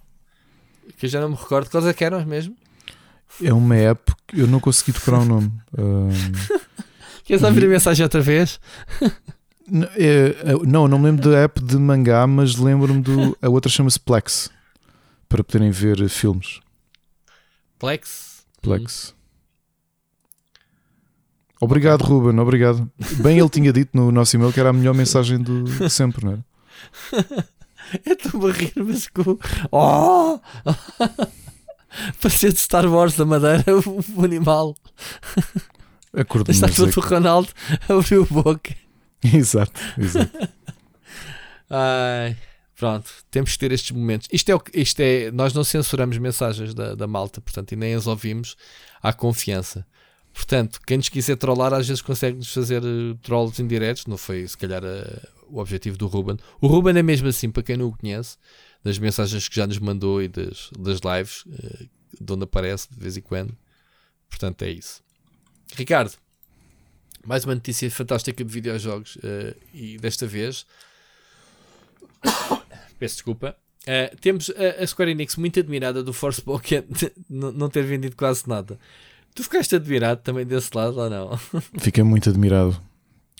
Que 0.98 1.06
eu 1.06 1.10
já 1.10 1.22
não 1.22 1.30
me 1.30 1.36
recordo. 1.36 1.70
Quais 1.70 1.86
é 1.86 1.94
que 1.94 2.04
eram 2.04 2.26
mesmo? 2.26 2.56
É 3.44 3.54
uma 3.54 3.76
app 3.76 4.12
que 4.26 4.40
eu 4.40 4.48
não 4.48 4.60
consegui 4.60 4.92
decorar 4.92 5.20
o 5.20 5.26
nome. 5.26 5.52
Um... 5.78 6.10
Queres 7.24 7.44
ouvir 7.44 7.66
a 7.66 7.68
mensagem 7.68 8.04
outra 8.04 8.22
vez? 8.22 8.60
Não, 9.70 9.88
é, 9.96 10.30
é, 10.30 10.66
não, 10.66 10.88
não 10.88 10.98
me 10.98 11.06
lembro 11.06 11.30
da 11.30 11.38
app 11.40 11.62
de 11.62 11.78
mangá, 11.78 12.26
mas 12.26 12.56
lembro-me 12.56 13.02
do. 13.02 13.38
A 13.42 13.50
outra 13.50 13.70
chama-se 13.70 14.00
Plex 14.00 14.50
para 15.28 15.44
poderem 15.44 15.70
ver 15.70 16.08
filmes. 16.10 16.62
Plex? 17.78 18.46
Plex. 18.62 19.14
Obrigado, 21.60 22.04
Ruben, 22.04 22.40
obrigado. 22.40 22.90
Bem, 23.22 23.40
ele 23.40 23.50
tinha 23.50 23.74
dito 23.74 23.92
no 23.94 24.12
nosso 24.12 24.36
e-mail 24.36 24.54
que 24.54 24.60
era 24.60 24.70
a 24.70 24.74
melhor 24.74 24.94
mensagem 24.96 25.40
do, 25.40 25.64
de 25.64 25.90
sempre, 25.90 26.26
não 26.26 26.34
era? 26.34 26.46
Eu 28.06 28.14
estou 28.14 28.48
a 28.48 28.52
rir, 28.52 28.74
mas 28.76 29.08
com. 29.08 29.40
Oh! 29.72 30.40
Parecia 32.22 32.52
de 32.52 32.60
Star 32.60 32.86
Wars 32.86 33.16
da 33.16 33.26
Madeira, 33.26 33.64
o, 34.16 34.24
animal. 34.24 34.76
Acordo 36.14 36.52
Está 36.52 36.68
todo 36.68 36.96
o 36.96 37.00
Ronaldo 37.00 37.50
abriu 37.88 38.28
a 38.30 38.34
boca. 38.34 38.76
Exato, 39.24 39.80
exato. 39.98 40.50
Ai, 41.70 42.36
pronto, 42.76 43.10
temos 43.32 43.54
que 43.54 43.60
ter 43.60 43.72
estes 43.72 43.92
momentos. 43.92 44.28
Isto 44.32 44.52
é, 44.52 44.60
isto 44.80 45.00
é 45.00 45.32
nós 45.32 45.54
não 45.54 45.64
censuramos 45.64 46.18
mensagens 46.18 46.74
da, 46.74 46.94
da 46.94 47.08
malta, 47.08 47.40
portanto, 47.42 47.72
e 47.72 47.76
nem 47.76 47.94
as 47.94 48.06
ouvimos 48.06 48.56
à 49.02 49.14
confiança. 49.14 49.86
Portanto, 50.38 50.80
quem 50.86 50.98
nos 50.98 51.10
quiser 51.10 51.36
trollar, 51.36 51.74
às 51.74 51.88
vezes 51.88 52.00
consegue-nos 52.00 52.54
fazer 52.54 52.84
uh, 52.84 53.16
trolls 53.24 53.60
indiretos. 53.60 54.06
Não 54.06 54.18
foi, 54.18 54.48
se 54.48 54.56
calhar, 54.56 54.84
uh, 54.84 55.28
o 55.50 55.58
objetivo 55.60 55.98
do 55.98 56.06
Ruben. 56.06 56.38
O 56.62 56.68
Ruben 56.68 56.96
é 56.96 57.02
mesmo 57.02 57.28
assim, 57.28 57.50
para 57.50 57.64
quem 57.64 57.76
não 57.76 57.88
o 57.88 57.98
conhece, 57.98 58.38
das 58.84 59.00
mensagens 59.00 59.50
que 59.50 59.56
já 59.56 59.66
nos 59.66 59.80
mandou 59.80 60.22
e 60.22 60.28
das, 60.28 60.70
das 60.78 61.00
lives, 61.00 61.44
uh, 61.48 61.90
de 62.22 62.34
onde 62.34 62.44
aparece 62.44 62.88
de 62.88 63.00
vez 63.00 63.18
em 63.18 63.22
quando. 63.22 63.58
Portanto, 64.30 64.62
é 64.62 64.70
isso. 64.70 65.02
Ricardo, 65.76 66.14
mais 67.26 67.44
uma 67.44 67.56
notícia 67.56 67.90
fantástica 67.90 68.44
de 68.44 68.54
videojogos. 68.54 69.18
E 69.74 69.98
desta 69.98 70.28
vez, 70.28 70.68
peço 73.00 73.16
desculpa. 73.16 73.58
Uh, 73.82 74.16
temos 74.18 74.52
a, 74.52 74.84
a, 74.84 74.88
Square 74.88 75.12
Enix 75.12 75.36
muito 75.36 75.60
admirada 75.60 76.04
do 76.04 76.14
Forspoken 76.14 76.84
não 77.28 77.70
ter 77.70 77.84
vendido 77.84 78.16
quase 78.16 78.48
nada. 78.48 78.78
Tu 79.38 79.44
ficaste 79.44 79.76
admirado 79.76 80.20
também 80.24 80.44
desse 80.44 80.72
lado 80.74 81.00
ou 81.00 81.08
não? 81.08 81.40
Fiquei 81.78 82.04
muito 82.04 82.28
admirado. 82.28 82.76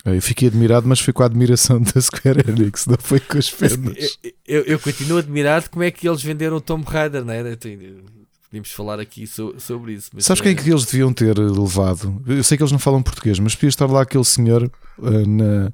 Eu 0.04 0.22
fiquei 0.22 0.46
admirado, 0.46 0.86
mas 0.86 1.00
foi 1.00 1.12
com 1.12 1.24
a 1.24 1.26
admiração 1.26 1.82
da 1.82 2.00
Square 2.00 2.44
Enix, 2.48 2.86
não 2.86 2.96
foi 2.96 3.18
com 3.18 3.36
as 3.36 3.50
pernas. 3.50 4.16
Eu, 4.22 4.32
eu, 4.46 4.62
eu, 4.62 4.78
continuo 4.78 5.18
admirado 5.18 5.68
como 5.68 5.82
é 5.82 5.90
que 5.90 6.08
eles 6.08 6.22
venderam 6.22 6.58
o 6.58 6.60
Tomb 6.60 6.84
Raider, 6.88 7.24
não 7.24 7.34
é? 7.34 7.42
Podíamos 7.56 8.70
falar 8.70 9.00
aqui 9.00 9.26
so, 9.26 9.56
sobre 9.58 9.94
isso. 9.94 10.08
Sabes 10.20 10.40
quem 10.40 10.52
é 10.52 10.54
que 10.54 10.70
eles 10.70 10.84
deviam 10.84 11.12
ter 11.12 11.36
levado? 11.36 12.22
Eu 12.28 12.44
sei 12.44 12.56
que 12.56 12.62
eles 12.62 12.70
não 12.70 12.78
falam 12.78 13.02
português, 13.02 13.40
mas 13.40 13.56
podia 13.56 13.68
estar 13.68 13.86
lá 13.86 14.02
aquele 14.02 14.24
senhor 14.24 14.70
uh, 14.98 15.26
na, 15.26 15.72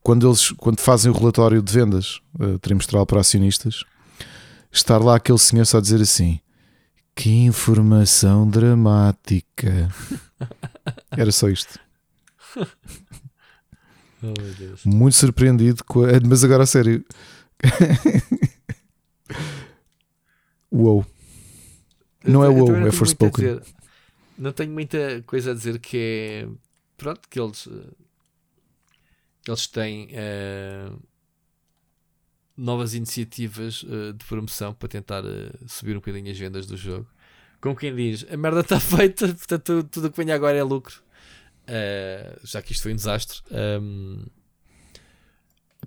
quando, 0.00 0.28
eles, 0.28 0.52
quando 0.52 0.78
fazem 0.78 1.10
o 1.10 1.14
relatório 1.14 1.60
de 1.60 1.72
vendas 1.72 2.20
uh, 2.38 2.56
trimestral 2.60 3.04
para 3.04 3.20
acionistas. 3.20 3.82
Estar 4.70 4.98
lá 4.98 5.16
aquele 5.16 5.38
senhor 5.38 5.66
só 5.66 5.78
a 5.78 5.80
dizer 5.80 6.00
assim: 6.00 6.38
que 7.20 7.28
informação 7.28 8.48
dramática. 8.48 9.90
Era 11.12 11.30
só 11.30 11.48
isto. 11.48 11.78
Oh, 14.22 14.34
Muito 14.86 15.14
surpreendido 15.14 15.82
com 15.82 16.04
a... 16.04 16.08
Mas 16.28 16.44
agora 16.44 16.64
a 16.64 16.66
sério. 16.66 17.02
Uou. 20.70 21.06
Não 22.22 22.44
é 22.44 22.48
uou, 22.50 22.86
é 22.86 22.92
Forspoken. 22.92 23.62
Não 24.36 24.52
tenho 24.52 24.72
muita 24.72 25.22
coisa 25.26 25.52
a 25.52 25.54
dizer 25.54 25.78
que 25.78 25.96
é. 25.96 26.48
Pronto, 26.98 27.26
que 27.30 27.40
eles. 27.40 27.66
Eles 29.48 29.66
têm. 29.68 30.08
Uh, 30.08 31.00
novas 32.60 32.94
iniciativas 32.94 33.82
uh, 33.82 34.12
de 34.12 34.24
promoção 34.26 34.74
para 34.74 34.88
tentar 34.88 35.24
uh, 35.24 35.50
subir 35.66 35.92
um 35.92 36.00
bocadinho 36.00 36.30
as 36.30 36.38
vendas 36.38 36.66
do 36.66 36.76
jogo. 36.76 37.06
Como 37.60 37.74
quem 37.74 37.94
diz, 37.94 38.26
a 38.30 38.36
merda 38.36 38.60
está 38.60 38.78
feita, 38.80 39.28
portanto 39.28 39.84
tudo 39.84 40.06
o 40.06 40.10
que 40.10 40.16
venha 40.16 40.34
agora 40.34 40.56
é 40.56 40.62
lucro. 40.62 41.02
Uh, 41.62 42.40
já 42.44 42.60
que 42.60 42.72
isto 42.72 42.82
foi 42.82 42.92
um 42.92 42.96
desastre. 42.96 43.40
Um, 43.50 44.24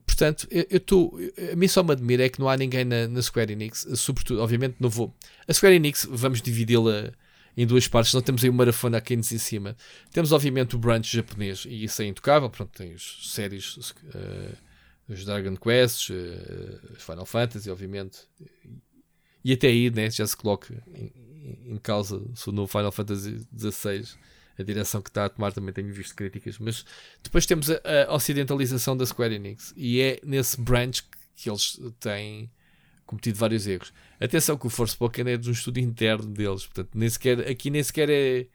portanto, 0.06 0.48
eu 0.50 0.78
estou. 0.78 1.18
A 1.52 1.56
mim 1.56 1.68
só 1.68 1.84
me 1.84 1.91
admira 1.91 2.26
é 2.26 2.30
que 2.30 2.40
não 2.40 2.50
há 2.50 2.58
ninguém 2.58 2.86
na, 2.86 3.08
na, 3.08 3.22
Square 3.22 3.52
Enix, 3.52 3.88
sobretudo, 3.95 4.41
obviamente, 4.41 4.78
não 4.80 4.90
vou. 4.90 5.14
A 5.48 5.54
Square 5.54 5.76
Enix, 5.76 6.08
vamos 6.10 6.41
dividi-la 6.41 7.12
em 7.56 7.68
duas 7.68 7.88
partes, 7.88 8.14
não 8.14 8.22
temos 8.22 8.44
aí 8.44 8.50
o 8.50 8.54
Marafona 8.54 8.98
aqui 8.98 9.14
em 9.14 9.22
cima. 9.22 9.76
Temos, 10.12 10.32
obviamente, 10.32 10.76
o 10.76 10.80
brunch 10.80 11.16
japonês, 11.16 11.66
e 11.68 11.84
isso 11.84 12.02
é 12.02 12.06
intocável. 12.06 12.50
Pronto, 12.50 12.72
tem 12.72 12.94
os 12.94 13.32
séries. 13.32 13.76
Uh, 13.76 14.73
os 15.08 15.26
Dragon 15.26 15.56
Quests, 15.56 16.10
uh, 16.10 16.96
Final 16.98 17.26
Fantasy, 17.26 17.70
obviamente. 17.70 18.20
E 19.44 19.54
até 19.54 19.68
aí 19.68 19.90
né, 19.90 20.10
já 20.10 20.26
se 20.26 20.38
coloca 20.38 20.82
em, 20.94 21.74
em 21.74 21.78
causa 21.78 22.22
se 22.36 22.52
no 22.52 22.66
Final 22.68 22.92
Fantasy 22.92 23.46
XVI 23.58 24.06
a 24.58 24.64
direção 24.64 25.02
que 25.02 25.10
está 25.10 25.26
a 25.26 25.30
tomar 25.30 25.52
também 25.52 25.74
tenho 25.74 25.92
visto 25.92 26.16
críticas, 26.16 26.60
mas 26.60 26.86
depois 27.22 27.46
temos 27.46 27.70
a, 27.70 27.82
a 28.08 28.14
ocidentalização 28.14 28.96
da 28.96 29.06
Square 29.06 29.36
Enix 29.36 29.74
e 29.76 30.00
é 30.00 30.20
nesse 30.24 30.62
branch 30.62 31.02
que, 31.02 31.18
que 31.36 31.50
eles 31.50 31.80
têm 32.00 32.50
cometido 33.06 33.38
vários 33.38 33.68
erros. 33.68 33.92
Atenção 34.20 34.58
que 34.58 34.68
o 34.68 34.70
Forspoken 34.70 35.30
é 35.30 35.38
de 35.38 35.50
um 35.50 35.52
estudo 35.52 35.80
interno 35.80 36.28
deles, 36.32 36.66
portanto, 36.66 36.92
nem 36.96 37.10
sequer, 37.10 37.48
aqui 37.48 37.70
nem 37.70 37.84
sequer 37.84 38.10
é 38.10 38.48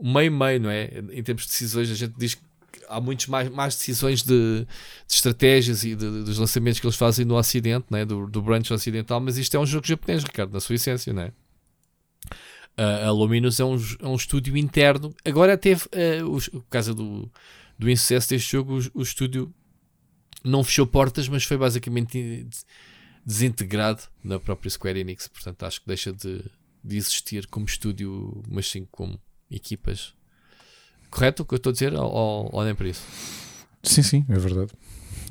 meio-meio, 0.00 0.60
não 0.60 0.70
é? 0.70 0.84
Em 1.10 1.22
termos 1.22 1.42
de 1.44 1.48
decisões, 1.48 1.90
a 1.90 1.94
gente 1.94 2.14
diz 2.16 2.34
que 2.34 2.42
há 2.88 3.00
muitas 3.00 3.26
mais, 3.26 3.48
mais 3.50 3.74
decisões 3.74 4.22
de, 4.22 4.64
de 4.64 5.14
estratégias 5.14 5.84
e 5.84 5.94
de, 5.94 6.24
dos 6.24 6.38
lançamentos 6.38 6.80
que 6.80 6.86
eles 6.86 6.96
fazem 6.96 7.24
no 7.24 7.36
Ocidente, 7.36 7.86
né? 7.90 8.04
do, 8.04 8.26
do 8.26 8.42
branch 8.42 8.70
ocidental, 8.70 9.20
mas 9.20 9.36
isto 9.36 9.56
é 9.56 9.60
um 9.60 9.66
jogo 9.66 9.86
japonês, 9.86 10.22
Ricardo, 10.24 10.52
na 10.52 10.60
sua 10.60 10.74
essência, 10.74 11.12
não 11.12 11.22
é? 11.22 11.32
Uh, 12.78 13.08
a 13.08 13.10
Luminous 13.10 13.58
é 13.58 13.64
um, 13.64 13.76
é 14.00 14.06
um 14.06 14.14
estúdio 14.14 14.56
interno. 14.56 15.12
Agora 15.24 15.58
teve, 15.58 15.86
uh, 15.86 16.30
os, 16.30 16.48
por 16.48 16.64
causa 16.70 16.94
do, 16.94 17.28
do 17.76 17.90
insucesso 17.90 18.30
deste 18.30 18.52
jogo, 18.52 18.78
o, 18.78 19.00
o 19.00 19.02
estúdio 19.02 19.52
não 20.44 20.62
fechou 20.62 20.86
portas, 20.86 21.28
mas 21.28 21.42
foi 21.42 21.56
basicamente 21.56 22.46
desintegrado 23.26 24.02
na 24.22 24.38
própria 24.38 24.70
Square 24.70 25.00
Enix. 25.00 25.26
Portanto, 25.26 25.64
acho 25.64 25.80
que 25.80 25.88
deixa 25.88 26.12
de, 26.12 26.44
de 26.84 26.96
existir 26.96 27.46
como 27.48 27.66
estúdio, 27.66 28.42
mas 28.48 28.68
sim 28.68 28.86
como 28.90 29.20
equipas. 29.50 30.14
Correto 31.10 31.42
o 31.42 31.46
que 31.46 31.54
eu 31.54 31.56
estou 31.56 31.70
a 31.70 31.72
dizer? 31.72 31.94
Ou, 31.94 32.50
ou 32.52 32.64
nem 32.64 32.74
por 32.74 32.86
isso? 32.86 33.02
Sim, 33.82 34.02
sim, 34.02 34.26
é 34.28 34.38
verdade. 34.38 34.72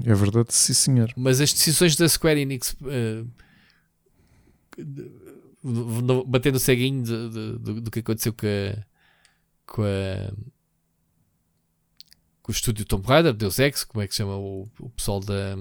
É 0.05 0.13
verdade, 0.13 0.53
sim, 0.53 0.73
senhor. 0.73 1.11
Mas 1.15 1.41
as 1.41 1.53
decisões 1.53 1.95
da 1.95 2.07
Square 2.07 2.39
Enix. 2.39 2.75
Uh, 2.81 3.27
batendo 6.27 6.55
o 6.55 6.59
ceguinho 6.59 7.03
de, 7.03 7.29
de, 7.29 7.59
de, 7.59 7.81
do 7.81 7.91
que 7.91 7.99
aconteceu 7.99 8.31
com 8.31 8.45
a, 8.45 8.85
com 9.65 9.83
a 9.83 10.31
com 12.47 12.51
o 12.51 12.55
estúdio 12.55 12.85
Tomb 12.85 13.05
Raider, 13.05 13.33
Deus 13.33 13.59
Ex, 13.59 13.83
como 13.83 14.01
é 14.01 14.07
que 14.07 14.13
se 14.13 14.19
chama 14.19 14.37
o, 14.37 14.69
o 14.79 14.89
pessoal 14.91 15.19
da 15.19 15.57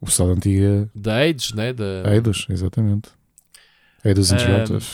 o 0.00 0.04
pessoal 0.04 0.28
da 0.28 0.34
antiga 0.34 0.90
da 0.94 1.14
Aids, 1.16 1.52
né? 1.52 1.72
Da 1.72 2.14
Eidos, 2.14 2.46
exatamente. 2.50 3.08
Eidos 4.04 4.30
Interactive. 4.30 4.84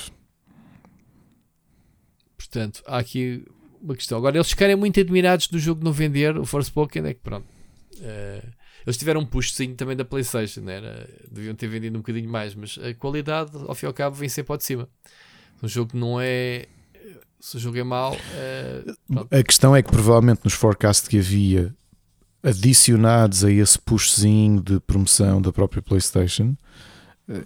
Portanto, 2.55 2.85
há 2.87 2.99
aqui 2.99 3.45
uma 3.83 3.97
questão. 3.97 4.17
Agora, 4.17 4.37
eles 4.37 4.49
ficarem 4.49 4.77
muito 4.77 5.01
admirados 5.01 5.49
do 5.49 5.59
jogo 5.59 5.85
não 5.85 5.93
vender, 5.93 6.39
o 6.39 6.47
Forspoken, 6.47 7.05
é 7.05 7.13
que 7.13 7.21
pronto. 7.21 7.47
Uh, 7.97 8.49
eles 8.87 8.97
tiveram 8.97 9.23
um 9.23 9.27
pushzinho 9.27 9.75
também 9.75 9.97
da 9.97 10.05
PlayStation, 10.05 10.61
né? 10.61 10.77
Era, 10.77 11.09
deviam 11.29 11.55
ter 11.57 11.67
vendido 11.67 11.97
um 11.97 12.01
bocadinho 12.01 12.31
mais, 12.31 12.55
mas 12.55 12.79
a 12.79 12.95
qualidade, 12.95 13.51
ao 13.67 13.75
fim 13.75 13.87
e 13.87 13.89
ao 13.89 13.93
cabo, 13.93 14.15
vem 14.15 14.29
sempre 14.29 14.57
de 14.57 14.65
cima. 14.65 14.89
Um 15.61 15.67
jogo 15.67 15.99
não 15.99 16.21
é. 16.21 16.67
Se 17.41 17.57
o 17.57 17.61
jogo 17.61 17.77
é 17.77 17.83
mau. 17.83 18.15
Uh, 18.15 19.27
a 19.33 19.43
questão 19.43 19.75
é 19.75 19.83
que 19.83 19.91
provavelmente 19.91 20.43
nos 20.45 20.55
forecasts 20.55 21.09
que 21.09 21.19
havia 21.19 21.75
adicionados 22.41 23.45
a 23.45 23.51
esse 23.51 23.79
pushzinho 23.81 24.63
de 24.63 24.79
promoção 24.79 25.43
da 25.43 25.53
própria 25.53 25.83
PlayStation, 25.83 26.55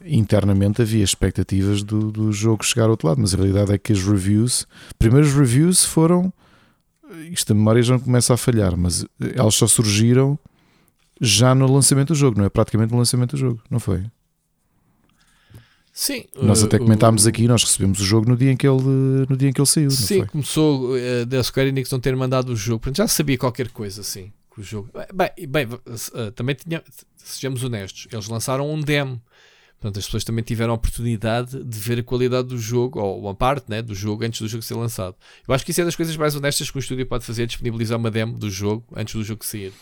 internamente 0.04 0.82
havia 0.82 1.04
expectativas 1.04 1.82
do, 1.82 2.10
do 2.10 2.32
jogo 2.32 2.64
chegar 2.64 2.84
ao 2.84 2.90
outro 2.90 3.08
lado, 3.08 3.20
mas 3.20 3.32
a 3.32 3.36
realidade 3.36 3.72
é 3.72 3.78
que 3.78 3.92
as 3.92 4.02
reviews, 4.02 4.66
primeiros 4.98 5.32
reviews 5.32 5.84
foram. 5.84 6.32
Isto 7.30 7.52
a 7.52 7.54
memória 7.54 7.82
já 7.82 7.94
não 7.94 8.00
começa 8.00 8.34
a 8.34 8.36
falhar, 8.36 8.76
mas 8.76 9.06
elas 9.34 9.54
só 9.54 9.66
surgiram 9.66 10.38
já 11.20 11.54
no 11.54 11.70
lançamento 11.72 12.08
do 12.08 12.14
jogo, 12.14 12.38
não 12.38 12.44
é? 12.44 12.48
Praticamente 12.48 12.92
no 12.92 12.98
lançamento 12.98 13.30
do 13.30 13.38
jogo, 13.38 13.62
não 13.70 13.80
foi? 13.80 14.04
Sim. 15.92 16.24
Nós 16.40 16.62
até 16.62 16.78
comentámos 16.78 17.26
aqui, 17.26 17.48
nós 17.48 17.64
recebemos 17.64 18.00
o 18.00 18.04
jogo 18.04 18.28
no 18.28 18.36
dia 18.36 18.52
em 18.52 18.56
que 18.56 18.68
ele, 18.68 18.82
no 19.28 19.36
dia 19.36 19.48
em 19.48 19.52
que 19.52 19.60
ele 19.60 19.66
saiu. 19.66 19.90
Sim, 19.90 20.24
começou 20.26 20.92
uh, 20.94 21.26
da 21.26 21.42
Square 21.42 21.70
Enix 21.70 21.90
não 21.90 21.98
ter 21.98 22.14
mandado 22.14 22.52
o 22.52 22.56
jogo, 22.56 22.80
portanto 22.80 22.98
já 22.98 23.08
sabia 23.08 23.36
qualquer 23.36 23.68
coisa 23.70 24.02
assim. 24.02 24.32
Que 24.54 24.60
o 24.60 24.62
jogo. 24.62 24.90
Bem, 25.12 25.48
bem 25.48 25.66
uh, 25.66 26.30
também 26.32 26.54
tinha, 26.54 26.84
sejamos 27.16 27.64
honestos, 27.64 28.06
eles 28.12 28.28
lançaram 28.28 28.72
um 28.72 28.80
demo. 28.80 29.20
Portanto, 29.80 29.98
as 29.98 30.06
pessoas 30.06 30.24
também 30.24 30.42
tiveram 30.42 30.72
a 30.72 30.74
oportunidade 30.74 31.62
de 31.62 31.78
ver 31.78 32.00
a 32.00 32.02
qualidade 32.02 32.48
do 32.48 32.58
jogo, 32.58 32.98
ou 33.00 33.20
uma 33.20 33.34
parte 33.34 33.70
né, 33.70 33.80
do 33.80 33.94
jogo, 33.94 34.24
antes 34.24 34.40
do 34.40 34.48
jogo 34.48 34.62
ser 34.62 34.74
lançado. 34.74 35.14
Eu 35.46 35.54
acho 35.54 35.64
que 35.64 35.70
isso 35.70 35.80
é 35.80 35.84
das 35.84 35.94
coisas 35.94 36.16
mais 36.16 36.34
honestas 36.34 36.68
que 36.68 36.76
um 36.76 36.80
estúdio 36.80 37.06
pode 37.06 37.24
fazer, 37.24 37.46
disponibilizar 37.46 37.96
uma 37.96 38.10
demo 38.10 38.36
do 38.36 38.50
jogo 38.50 38.84
antes 38.96 39.14
do 39.14 39.22
jogo 39.22 39.44
sair. 39.44 39.72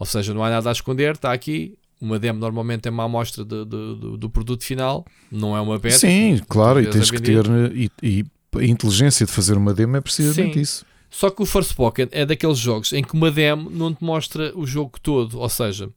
Ou 0.00 0.06
seja, 0.06 0.34
não 0.34 0.42
há 0.42 0.50
nada 0.50 0.68
a 0.68 0.72
esconder, 0.72 1.14
está 1.14 1.32
aqui. 1.32 1.78
Uma 2.00 2.18
demo 2.18 2.40
normalmente 2.40 2.88
é 2.88 2.90
uma 2.90 3.04
amostra 3.04 3.44
de, 3.44 3.64
de, 3.66 4.16
do 4.18 4.30
produto 4.30 4.64
final, 4.64 5.06
não 5.30 5.56
é 5.56 5.60
uma 5.60 5.78
beta. 5.78 5.98
Sim, 5.98 6.40
claro, 6.48 6.80
e 6.80 6.86
tens 6.86 7.10
que 7.10 7.20
ter. 7.20 7.44
E, 7.72 7.90
e, 8.02 8.24
a 8.56 8.64
inteligência 8.64 9.26
de 9.26 9.30
fazer 9.30 9.56
uma 9.56 9.72
demo 9.72 9.96
é 9.96 10.00
precisamente 10.00 10.54
Sim. 10.54 10.60
isso. 10.60 10.86
Só 11.10 11.28
que 11.28 11.42
o 11.42 11.46
First 11.46 11.74
Pocket 11.74 12.08
é 12.12 12.24
daqueles 12.24 12.58
jogos 12.58 12.92
em 12.92 13.02
que 13.02 13.14
uma 13.14 13.30
demo 13.30 13.68
não 13.68 13.92
te 13.92 14.02
mostra 14.02 14.52
o 14.56 14.66
jogo 14.66 14.98
todo. 15.00 15.38
Ou 15.38 15.48
seja, 15.48 15.90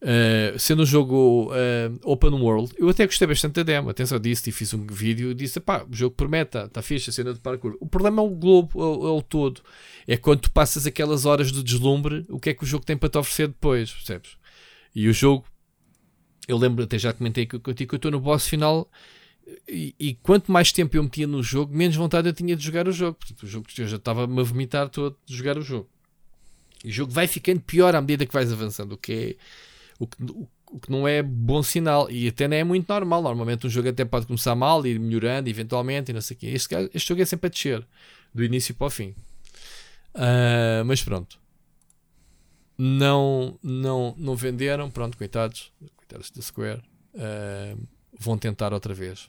Uh, 0.00 0.56
sendo 0.56 0.82
um 0.82 0.86
jogo 0.86 1.50
uh, 1.50 1.98
open 2.04 2.30
world, 2.30 2.72
eu 2.78 2.88
até 2.88 3.04
gostei 3.04 3.26
bastante 3.26 3.54
da 3.54 3.62
demo. 3.64 3.90
Atenção, 3.90 4.20
disse 4.20 4.48
e 4.48 4.52
fiz 4.52 4.72
um 4.72 4.86
vídeo 4.86 5.32
e 5.32 5.34
disse: 5.34 5.58
pá, 5.58 5.84
o 5.90 5.94
jogo 5.94 6.14
promete, 6.14 6.56
está 6.56 6.68
tá 6.68 6.82
fixe 6.82 7.10
a 7.10 7.12
cena 7.12 7.34
de 7.34 7.40
parkour. 7.40 7.76
O 7.80 7.86
problema 7.86 8.22
é 8.22 8.24
o 8.24 8.30
globo, 8.30 8.80
é 8.80 8.84
o, 8.84 9.08
é 9.08 9.10
o, 9.10 9.22
todo. 9.22 9.60
É 10.06 10.16
quando 10.16 10.42
tu 10.42 10.52
passas 10.52 10.86
aquelas 10.86 11.26
horas 11.26 11.50
de 11.50 11.64
deslumbre, 11.64 12.24
o 12.28 12.38
que 12.38 12.50
é 12.50 12.54
que 12.54 12.62
o 12.62 12.66
jogo 12.66 12.84
tem 12.84 12.96
para 12.96 13.08
te 13.08 13.18
oferecer 13.18 13.48
depois, 13.48 13.90
percebes? 13.90 14.36
E 14.94 15.08
o 15.08 15.12
jogo, 15.12 15.44
eu 16.46 16.56
lembro, 16.56 16.84
até 16.84 16.96
já 16.96 17.12
comentei 17.12 17.44
que 17.44 17.56
eu 17.56 17.72
estou 17.72 18.10
no 18.10 18.20
boss 18.20 18.46
final. 18.46 18.88
E, 19.66 19.94
e, 19.98 20.14
quanto 20.14 20.52
mais 20.52 20.70
tempo 20.70 20.96
eu 20.96 21.02
metia 21.02 21.26
no 21.26 21.42
jogo, 21.42 21.74
menos 21.74 21.96
vontade 21.96 22.28
eu 22.28 22.34
tinha 22.34 22.54
de 22.54 22.62
jogar 22.62 22.86
o 22.86 22.92
jogo. 22.92 23.18
Portanto, 23.18 23.42
o 23.42 23.46
jogo 23.46 23.66
eu 23.78 23.88
já 23.88 23.96
estava-me 23.96 24.38
a 24.38 24.42
vomitar 24.44 24.88
todo 24.90 25.16
de 25.26 25.34
jogar 25.34 25.58
o 25.58 25.62
jogo. 25.62 25.88
E 26.84 26.88
o 26.88 26.92
jogo 26.92 27.10
vai 27.10 27.26
ficando 27.26 27.60
pior 27.60 27.96
à 27.96 28.00
medida 28.00 28.26
que 28.26 28.32
vais 28.32 28.52
avançando, 28.52 28.92
o 28.92 28.98
que 28.98 29.12
é 29.12 29.36
o 29.98 30.06
que, 30.06 30.16
o 30.70 30.78
que 30.78 30.90
não 30.90 31.08
é 31.08 31.22
bom 31.22 31.62
sinal 31.62 32.10
e 32.10 32.28
até 32.28 32.46
não 32.46 32.56
é 32.56 32.64
muito 32.64 32.88
normal. 32.88 33.22
Normalmente 33.22 33.66
um 33.66 33.70
jogo 33.70 33.88
até 33.88 34.04
pode 34.04 34.26
começar 34.26 34.54
mal 34.54 34.86
e 34.86 34.90
ir 34.90 34.98
melhorando 34.98 35.48
eventualmente 35.48 36.10
e 36.10 36.14
não 36.14 36.20
sei 36.20 36.36
o 36.36 36.40
quê. 36.40 36.46
Este, 36.48 36.74
este 36.94 37.08
jogo 37.08 37.22
é 37.22 37.24
sempre 37.24 37.48
a 37.48 37.50
descer 37.50 37.86
do 38.34 38.44
início 38.44 38.74
para 38.74 38.86
o 38.86 38.90
fim. 38.90 39.14
Uh, 40.14 40.84
mas 40.86 41.02
pronto, 41.02 41.38
não, 42.76 43.58
não, 43.62 44.14
não 44.16 44.36
venderam. 44.36 44.90
Pronto, 44.90 45.16
coitados, 45.18 45.72
coitados 45.96 46.30
da 46.30 46.42
Square, 46.42 46.82
uh, 47.14 47.88
vão 48.18 48.38
tentar 48.38 48.72
outra 48.72 48.94
vez. 48.94 49.28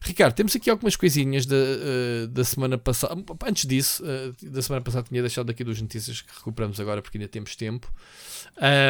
Ricardo, 0.00 0.34
temos 0.34 0.54
aqui 0.54 0.70
algumas 0.70 0.96
coisinhas 0.96 1.46
da, 1.46 1.56
uh, 1.56 2.28
da 2.28 2.44
semana 2.44 2.78
passada. 2.78 3.14
Antes 3.44 3.66
disso, 3.66 4.02
uh, 4.04 4.50
da 4.50 4.62
semana 4.62 4.84
passada 4.84 5.06
tinha 5.08 5.20
deixado 5.20 5.50
aqui 5.50 5.64
duas 5.64 5.80
notícias 5.80 6.20
que 6.20 6.32
recuperamos 6.34 6.78
agora 6.80 7.02
porque 7.02 7.18
ainda 7.18 7.28
temos 7.28 7.56
tempo. 7.56 7.92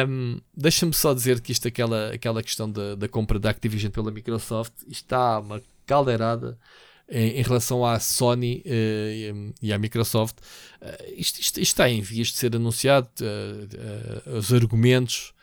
Um, 0.07 0.39
Deixa-me 0.55 0.93
só 0.93 1.13
dizer 1.13 1.41
que 1.41 1.51
isto, 1.51 1.67
aquela, 1.67 2.13
aquela 2.13 2.43
questão 2.43 2.69
da, 2.69 2.95
da 2.95 3.07
compra 3.07 3.39
da 3.39 3.49
Activision 3.49 3.91
pela 3.91 4.11
Microsoft, 4.11 4.73
está 4.87 5.39
uma 5.39 5.61
caldeirada 5.85 6.57
em, 7.09 7.41
relação 7.41 7.85
à 7.85 7.99
Sony 7.99 8.63
uh, 8.65 9.53
e 9.61 9.71
à 9.71 9.77
Microsoft. 9.77 10.37
Isto, 11.15 11.39
isto, 11.39 11.59
isto, 11.59 11.59
está 11.59 11.89
em 11.89 12.01
vias 12.01 12.27
de 12.27 12.37
ser 12.37 12.55
anunciado. 12.55 13.09
os 14.37 14.53
argumentos 14.53 15.33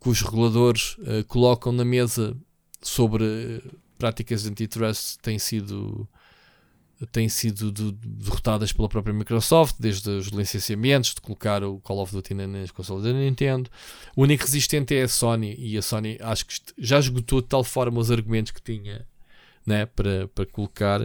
que 0.00 0.08
os 0.08 0.22
reguladores 0.22 0.96
colocam 1.28 1.72
na 1.72 1.84
mesa 1.84 2.34
sobre 2.80 3.60
práticas 4.00 4.42
de 4.42 4.48
antitrust 4.48 5.18
têm 5.20 5.38
sido 5.38 6.08
têm 7.12 7.28
sido 7.28 7.72
derrotadas 7.92 8.72
pela 8.72 8.88
própria 8.88 9.14
Microsoft, 9.14 9.76
desde 9.78 10.10
os 10.10 10.26
licenciamentos, 10.26 11.14
de 11.14 11.20
colocar 11.20 11.64
o 11.64 11.80
Call 11.80 11.98
of 11.98 12.12
Duty 12.12 12.34
nas 12.34 12.70
consolas 12.70 13.04
da 13.04 13.12
Nintendo. 13.12 13.70
O 14.14 14.22
único 14.22 14.44
resistente 14.44 14.94
é 14.94 15.02
a 15.02 15.08
Sony, 15.08 15.54
e 15.58 15.78
a 15.78 15.82
Sony 15.82 16.18
acho 16.20 16.44
que 16.44 16.54
já 16.76 16.98
esgotou 16.98 17.40
de 17.40 17.48
tal 17.48 17.64
forma 17.64 17.98
os 17.98 18.10
argumentos 18.10 18.52
que 18.52 18.60
tinha 18.60 19.06
né, 19.64 19.86
para, 19.86 20.28
para 20.28 20.44
colocar 20.44 21.00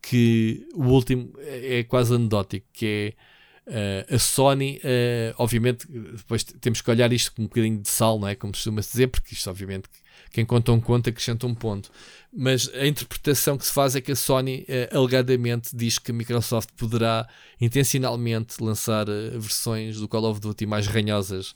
que 0.00 0.66
o 0.74 0.84
último 0.84 1.30
é, 1.38 1.80
é 1.80 1.84
quase 1.84 2.14
anedótico, 2.14 2.66
que 2.72 2.86
é 2.86 3.36
Uh, 3.66 4.14
a 4.14 4.18
Sony, 4.20 4.80
uh, 4.84 5.34
obviamente, 5.38 5.88
depois 5.88 6.44
temos 6.44 6.80
que 6.80 6.88
olhar 6.88 7.12
isto 7.12 7.32
com 7.34 7.42
um 7.42 7.46
bocadinho 7.46 7.82
de 7.82 7.88
sal, 7.88 8.16
não 8.16 8.28
é? 8.28 8.36
Como 8.36 8.52
costuma-se 8.52 8.92
dizer, 8.92 9.08
porque 9.08 9.34
isto, 9.34 9.50
obviamente, 9.50 9.88
quem 10.36 10.44
conta 10.44 10.70
um 10.70 10.78
conto 10.78 11.08
acrescenta 11.08 11.46
um 11.46 11.54
ponto. 11.54 11.90
Mas 12.30 12.68
a 12.74 12.86
interpretação 12.86 13.56
que 13.56 13.64
se 13.64 13.72
faz 13.72 13.96
é 13.96 14.02
que 14.02 14.12
a 14.12 14.14
Sony 14.14 14.66
eh, 14.68 14.86
alegadamente 14.92 15.74
diz 15.74 15.98
que 15.98 16.10
a 16.10 16.14
Microsoft 16.14 16.68
poderá 16.76 17.26
intencionalmente 17.58 18.62
lançar 18.62 19.08
eh, 19.08 19.30
versões 19.30 19.96
do 19.96 20.06
Call 20.06 20.26
of 20.26 20.38
Duty 20.38 20.66
mais 20.66 20.88
ranhosas, 20.88 21.54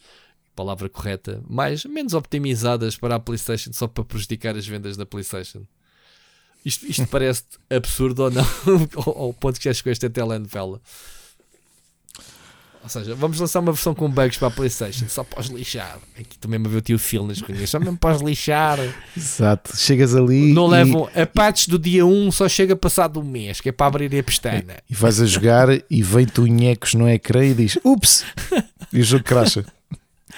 palavra 0.57 0.89
correta, 0.89 1.43
mais 1.47 1.85
menos 1.85 2.15
optimizadas 2.15 2.97
para 2.97 3.17
a 3.17 3.21
PlayStation 3.21 3.71
só 3.75 3.87
para 3.87 4.03
prejudicar 4.03 4.57
as 4.57 4.67
vendas 4.67 4.97
da 4.97 5.05
PlayStation. 5.05 5.67
Isto, 6.65 6.87
isto 6.87 7.07
parece 7.07 7.45
absurdo 7.69 8.23
ou 8.23 8.31
não? 8.31 8.47
ao 8.97 9.35
ponto 9.35 9.59
que 9.59 9.65
já 9.67 9.75
chegou 9.75 9.93
esta 9.93 10.09
telenovela. 10.09 10.81
Ou 12.83 12.89
seja, 12.89 13.15
vamos 13.15 13.39
lançar 13.39 13.61
uma 13.61 13.73
versão 13.73 13.95
com 13.95 14.09
bugs 14.09 14.39
para 14.39 14.49
a 14.49 14.51
PlayStation, 14.51 15.07
só 15.07 15.23
para 15.23 15.41
os 15.41 15.49
lixar. 15.49 15.99
Aqui 16.19 16.39
também 16.39 16.59
me 16.59 16.67
viu 16.67 16.79
o 16.79 16.81
tio 16.81 16.99
Phil 16.99 17.27
nas 17.27 17.41
reuniões, 17.41 17.69
só 17.69 17.79
mesmo 17.79 17.99
para 17.99 18.17
os 18.17 18.23
lixar. 18.23 18.79
Exato, 19.15 19.77
chegas 19.77 20.17
ali. 20.17 20.53
Não 20.53 20.67
e... 20.69 20.71
levam. 20.71 21.09
A 21.15 21.27
patch 21.27 21.69
do 21.69 21.79
dia 21.79 22.07
1 22.07 22.33
só 22.33 22.49
chega 22.49 22.75
passado 22.75 23.21
um 23.21 23.25
mês, 23.25 23.61
que 23.61 23.69
é 23.69 23.73
para 23.73 23.87
abrir 23.87 24.19
a 24.19 24.23
pestana. 24.23 24.77
E 24.89 24.95
vais 24.95 25.21
a 25.21 25.27
jogar 25.27 25.69
e 25.91 26.03
vem-te 26.03 26.41
unhecos 26.41 26.95
no 26.95 27.09
ecrã 27.09 27.45
e 27.45 27.53
diz: 27.53 27.79
Ups! 27.85 28.25
E 28.93 29.01
o 29.01 29.05
jogo 29.05 29.25
cracha. 29.25 29.65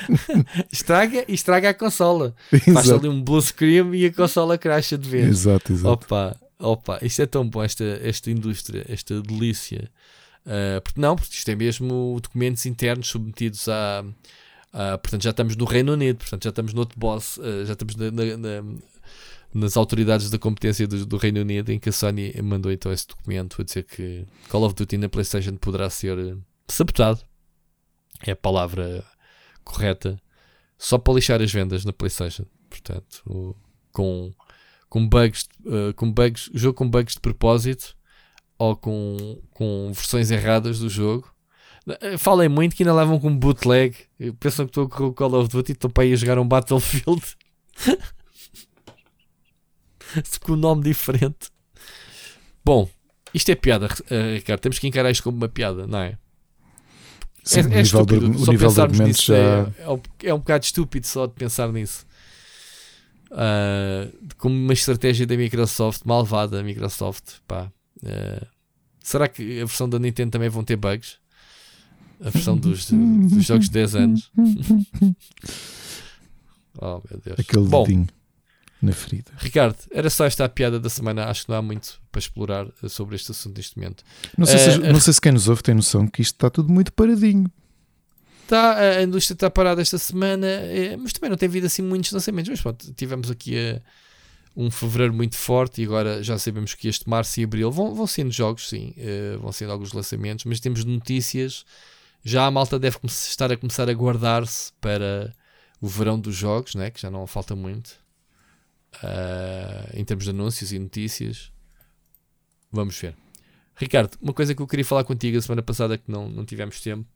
estraga, 0.70 1.24
estraga 1.28 1.70
a 1.70 1.74
consola. 1.74 2.35
Faz 2.73 2.90
ali 2.90 3.09
um 3.09 3.23
blue 3.23 3.40
screen 3.40 3.94
e 3.94 4.06
a 4.06 4.12
consola 4.12 4.59
cracha 4.59 4.98
de 4.98 5.09
vez. 5.09 5.28
Exato, 5.28 5.73
exato. 5.73 5.89
Opa, 5.93 6.36
opa, 6.59 6.98
isto 7.02 7.23
é 7.23 7.27
tão 7.27 7.48
bom, 7.48 7.62
esta, 7.62 7.85
esta 8.02 8.31
indústria, 8.31 8.85
esta 8.89 9.20
delícia. 9.20 9.89
Uh, 10.47 10.81
porque 10.82 11.01
não, 11.01 11.14
porque 11.14 11.35
isto 11.35 11.48
é 11.48 11.55
mesmo 11.55 12.19
documentos 12.20 12.66
internos 12.66 13.09
submetidos 13.09 13.69
a, 13.69 14.05
Portanto, 15.02 15.23
já 15.23 15.31
estamos 15.31 15.55
no 15.55 15.66
Reino 15.66 15.93
Unido, 15.93 16.16
portanto, 16.16 16.44
já 16.44 16.48
estamos 16.48 16.73
no 16.73 16.81
outro 16.81 16.98
boss, 16.98 17.36
uh, 17.36 17.66
já 17.66 17.74
estamos 17.74 17.94
na, 17.94 18.10
na, 18.10 18.36
na, 18.39 18.78
nas 19.52 19.77
autoridades 19.77 20.31
da 20.31 20.39
competência 20.39 20.86
do, 20.86 21.05
do, 21.05 21.19
Reino 21.19 21.43
Unido, 21.43 21.70
em 21.70 21.78
que 21.78 21.90
a 21.90 21.93
Sony 21.93 22.32
mandou 22.43 22.73
então 22.73 22.90
esse 22.90 23.06
documento 23.06 23.60
a 23.60 23.64
dizer 23.64 23.82
que 23.82 24.27
Call 24.48 24.64
of 24.64 24.74
Duty 24.74 24.97
na 24.97 25.10
PlayStation 25.10 25.56
poderá 25.56 25.90
ser 25.90 26.39
sabotado. 26.66 27.20
É 28.27 28.31
a 28.31 28.36
palavra 28.36 29.05
correta, 29.62 30.19
só 30.78 30.97
para 30.97 31.14
lixar 31.14 31.43
as 31.43 31.52
vendas 31.52 31.85
na 31.85 31.93
PlayStation. 31.93 32.47
Portanto, 32.70 33.23
o, 33.27 33.55
com 33.93 34.32
com 34.89 35.09
bugs, 35.09 35.48
uh, 35.64 35.94
com 35.97 36.12
bugs, 36.12 36.51
jogo 36.52 36.77
com 36.77 36.89
bugs 36.89 37.14
de 37.14 37.20
propósito 37.20 37.97
ou 38.62 38.76
com, 38.76 39.43
com 39.51 39.90
versões 39.93 40.30
erradas 40.30 40.78
do 40.78 40.89
jogo. 40.89 41.28
Eh, 42.01 42.16
falem 42.16 42.48
muito 42.48 42.76
que 42.76 42.84
ainda 42.84 42.94
levam 42.94 43.18
com 43.18 43.36
bootleg. 43.36 43.97
Pensam 44.39 44.66
que 44.66 44.70
estou 44.70 44.89
com 44.89 45.06
o 45.06 45.12
Call 45.12 45.34
of 45.34 45.48
Duty 45.48 45.72
e 45.72 45.74
estou 45.74 45.90
para 45.90 46.05
ir 46.05 46.12
a 46.12 46.16
jogar 46.16 46.39
um 46.39 46.47
Battlefield 46.47 47.20
com 50.40 50.52
um 50.52 50.56
nome 50.56 50.84
diferente. 50.84 51.51
Bom, 52.64 52.89
isto 53.34 53.51
é 53.51 53.56
piada, 53.56 53.86
uh, 53.86 54.34
Ricardo. 54.34 54.60
Temos 54.60 54.78
que 54.78 54.86
encarar 54.86 55.10
isto 55.10 55.24
como 55.24 55.39
uma 55.39 55.48
piada, 55.48 55.89
não 55.89 55.98
é? 55.98 56.16
Sim, 57.43 57.59
é, 57.59 57.62
o 57.62 57.66
é 57.66 57.68
nível, 57.68 57.82
estúpido. 57.82 58.30
de, 58.30 58.36
o 58.36 58.44
só 58.44 58.52
nível 58.52 58.68
pensarmos 58.68 59.01
nisso 59.01 59.24
já. 59.24 59.36
é, 59.36 59.72
é, 59.78 59.90
um, 59.90 60.01
é 60.22 60.34
bocado 60.34 60.64
estúpido 60.64 61.09
só 61.09 61.26
de 61.26 61.32
pensar 61.32 61.72
nisso. 61.72 62.06
Uh, 63.32 64.16
como 64.39 64.55
uma 64.55 64.72
estratégia 64.72 65.26
da 65.26 65.36
Microsoft, 65.36 66.02
malvada 66.05 66.60
a 66.60 66.62
Microsoft. 66.62 67.40
Pá. 67.48 67.72
Uh, 68.01 68.52
será 69.03 69.29
que 69.29 69.61
a 69.61 69.65
versão 69.65 69.89
da 69.89 69.99
Nintendo 69.99 70.31
também 70.31 70.49
vão 70.49 70.65
ter 70.65 70.77
bugs? 70.77 71.16
A 72.24 72.31
versão 72.31 72.57
dos, 72.57 72.91
dos 72.91 73.45
jogos 73.45 73.66
de 73.66 73.73
10 73.73 73.95
anos. 73.97 74.31
oh 76.81 77.03
meu 77.11 77.20
Deus. 77.24 77.39
Aquele 77.41 77.66
Bom, 77.69 77.85
dedinho 77.85 78.07
na 78.81 78.93
ferida. 78.93 79.31
Ricardo, 79.39 79.77
era 79.91 80.09
só 80.11 80.24
esta 80.24 80.45
a 80.45 80.49
piada 80.49 80.79
da 80.81 80.89
semana. 80.89 81.27
Acho 81.27 81.45
que 81.45 81.51
não 81.51 81.57
há 81.59 81.62
muito 81.62 82.01
para 82.11 82.19
explorar 82.19 82.66
uh, 82.66 82.89
sobre 82.89 83.16
este 83.16 83.31
assunto 83.31 83.57
neste 83.57 83.77
momento. 83.79 84.03
Não 84.37 84.47
sei, 84.47 84.57
Eh, 84.57 84.70
se, 84.73 84.79
não 84.79 85.01
sei 85.01 85.12
se 85.12 85.20
quem 85.20 85.33
nos 85.33 85.49
ouve 85.49 85.62
tem 85.62 85.74
noção 85.74 86.07
que 86.07 86.23
isto 86.23 86.35
está 86.35 86.51
tudo 86.51 86.73
muito 86.73 86.93
paradinho. 86.93 87.51
Tá, 88.49 88.77
a 88.77 89.03
indústria 89.03 89.35
está 89.35 89.49
parada 89.51 89.81
esta 89.81 89.99
semana, 89.99 90.47
eh, 90.47 90.97
mas 90.97 91.12
também 91.12 91.31
não 91.31 91.37
tem 91.37 91.49
havido 91.49 91.66
assim 91.66 91.81
muitos 91.83 92.11
lançamentos. 92.12 92.51
Mas 92.51 92.61
pronto, 92.61 92.93
tivemos 92.95 93.31
aqui 93.31 93.57
eh, 93.57 93.81
um 94.57 94.70
fevereiro 94.70 95.15
muito 95.15 95.37
forte 95.37 95.81
e 95.81 95.85
agora 95.85 96.23
já 96.23 96.39
sabemos 96.39 96.74
que 96.74 96.89
este 96.89 97.09
março 97.09 97.41
e 97.41 97.45
abril 97.45 97.70
vão, 97.70 97.95
vão 97.95 98.07
sendo 98.07 98.31
jogos, 98.31 98.69
sim, 98.69 98.95
eh, 98.97 99.37
vão 99.41 99.51
sendo 99.53 99.73
alguns 99.73 99.93
lançamentos, 99.93 100.45
mas 100.45 100.61
temos 100.61 100.85
notícias. 100.85 101.65
Já 102.24 102.47
a 102.47 102.51
malta 102.51 102.79
deve 102.79 102.99
estar 103.05 103.51
a 103.51 103.57
começar 103.57 103.89
a 103.89 103.95
guardar-se 103.95 104.73
para 104.81 105.35
o 105.81 105.89
verão 105.89 106.19
dos 106.20 106.37
jogos, 106.37 106.74
né, 106.74 106.91
que 106.91 107.01
já 107.01 107.11
não 107.11 107.27
falta 107.27 107.57
muito, 107.57 107.91
ah, 109.03 109.91
em 109.95 110.05
termos 110.05 110.24
de 110.24 110.31
anúncios 110.31 110.73
e 110.73 110.79
notícias. 110.79 111.51
Vamos 112.70 112.97
ver. 112.99 113.16
Ricardo, 113.74 114.16
uma 114.20 114.33
coisa 114.33 114.55
que 114.55 114.62
eu 114.62 114.66
queria 114.66 114.85
falar 114.85 115.05
contigo 115.05 115.37
a 115.37 115.43
semana 115.43 115.62
passada 115.62 115.99
que 115.99 116.11
não, 116.11 116.29
não 116.29 116.45
tivemos 116.45 116.81
tempo 116.81 117.07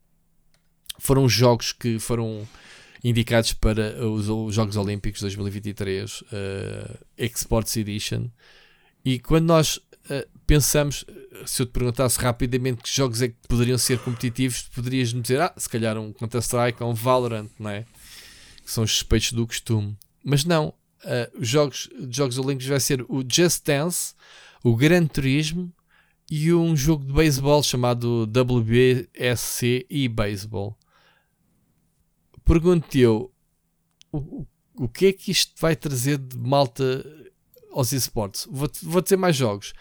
foram 0.99 1.23
os 1.23 1.31
jogos 1.31 1.71
que 1.71 1.99
foram 1.99 2.47
indicados 3.09 3.53
para 3.53 4.05
os, 4.05 4.27
os 4.27 4.53
Jogos 4.53 4.75
Olímpicos 4.75 5.21
2023 5.21 6.21
uh, 6.21 6.25
Exports 7.17 7.75
Edition. 7.77 8.29
E 9.05 9.19
quando 9.19 9.45
nós 9.45 9.77
uh, 9.77 10.27
pensamos 10.45 11.05
se 11.45 11.61
eu 11.61 11.65
te 11.65 11.71
perguntasse 11.71 12.19
rapidamente 12.19 12.81
que 12.81 12.95
jogos 12.95 13.21
é 13.21 13.27
que 13.27 13.35
poderiam 13.47 13.77
ser 13.77 13.99
competitivos 13.99 14.63
poderias 14.73 15.13
me 15.13 15.21
dizer, 15.21 15.39
ah, 15.39 15.53
se 15.55 15.69
calhar 15.69 15.97
um 15.97 16.11
Counter-Strike 16.11 16.81
ou 16.81 16.91
um 16.91 16.93
Valorant, 16.93 17.49
não 17.59 17.69
é? 17.69 17.85
que 18.63 18.71
são 18.71 18.83
os 18.83 18.91
suspeitos 18.91 19.31
do 19.31 19.47
costume. 19.47 19.95
Mas 20.23 20.43
não, 20.43 20.69
uh, 21.03 21.39
os 21.39 21.47
jogos, 21.47 21.89
jogos 22.09 22.37
Olímpicos 22.37 22.67
vai 22.67 22.79
ser 22.79 23.01
o 23.07 23.23
Just 23.27 23.63
Dance 23.65 24.13
o 24.63 24.75
Gran 24.75 25.05
Turismo 25.05 25.71
e 26.29 26.53
um 26.53 26.75
jogo 26.75 27.05
de 27.05 27.13
beisebol 27.13 27.63
chamado 27.63 28.23
WBSC 28.23 29.85
e 29.89 30.09
Baseball 30.09 30.77
pergunto-te 32.47 32.99
eu 32.99 33.31
o, 34.11 34.45
o, 34.75 34.87
que 34.87 35.07
é 35.07 35.13
que 35.13 35.31
isto 35.31 35.53
vai 35.59 35.75
trazer 35.75 36.17
de 36.17 36.37
malta 36.37 37.05
aos 37.71 37.91
esportes? 37.91 38.47
Vou, 38.49 38.69
vou 38.83 39.01
dizer 39.01 39.17
mais 39.17 39.35
jogos. 39.35 39.73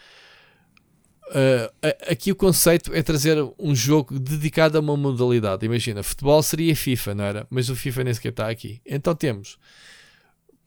Uh, 1.28 1.68
aqui 2.08 2.30
o 2.30 2.36
conceito 2.36 2.94
é 2.94 3.02
trazer 3.02 3.36
um 3.58 3.74
jogo 3.74 4.18
dedicado 4.18 4.78
a 4.78 4.80
uma 4.80 4.96
modalidade. 4.96 5.66
Imagina, 5.66 6.02
futebol 6.02 6.42
seria 6.42 6.74
FIFA, 6.76 7.14
não 7.14 7.24
era? 7.24 7.46
Mas 7.50 7.68
o 7.68 7.76
FIFA 7.76 8.04
nem 8.04 8.14
sequer 8.14 8.30
está 8.30 8.48
aqui. 8.48 8.80
Então 8.84 9.14
temos 9.14 9.58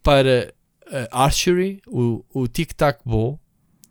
para 0.01 0.53
uh, 0.87 1.07
Archery, 1.11 1.81
o, 1.87 2.25
o 2.33 2.47
Tic 2.47 2.73
Tac 2.73 3.01
Bow. 3.05 3.39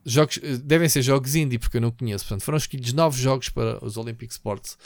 Jogos, 0.04 0.38
devem 0.64 0.88
ser 0.88 1.02
jogos 1.02 1.34
indie, 1.34 1.58
porque 1.58 1.76
eu 1.76 1.82
não 1.82 1.90
conheço. 1.90 2.24
Portanto, 2.24 2.42
foram 2.42 2.56
escolhidos 2.56 2.94
novos 2.94 3.18
jogos 3.18 3.50
para 3.50 3.84
os 3.84 3.96
Olympic 3.96 4.30
Sports. 4.30 4.78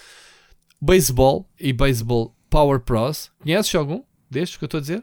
Baseball 0.80 1.48
e 1.60 1.72
Baseball 1.72 2.34
Power 2.52 2.80
Pros. 2.80 3.32
Conheces 3.42 3.74
algum 3.74 4.02
destes 4.30 4.58
que 4.58 4.64
eu 4.64 4.66
estou 4.66 4.76
a 4.76 4.80
dizer? 4.82 5.02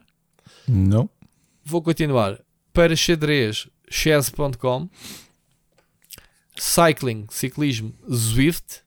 Não? 0.67 1.09
Vou 1.65 1.81
continuar. 1.81 2.39
Para 2.71 2.95
xadrez, 2.95 3.67
chess.com. 3.89 4.87
Cycling, 6.55 7.25
ciclismo, 7.31 7.91
Zwift. 8.07 8.83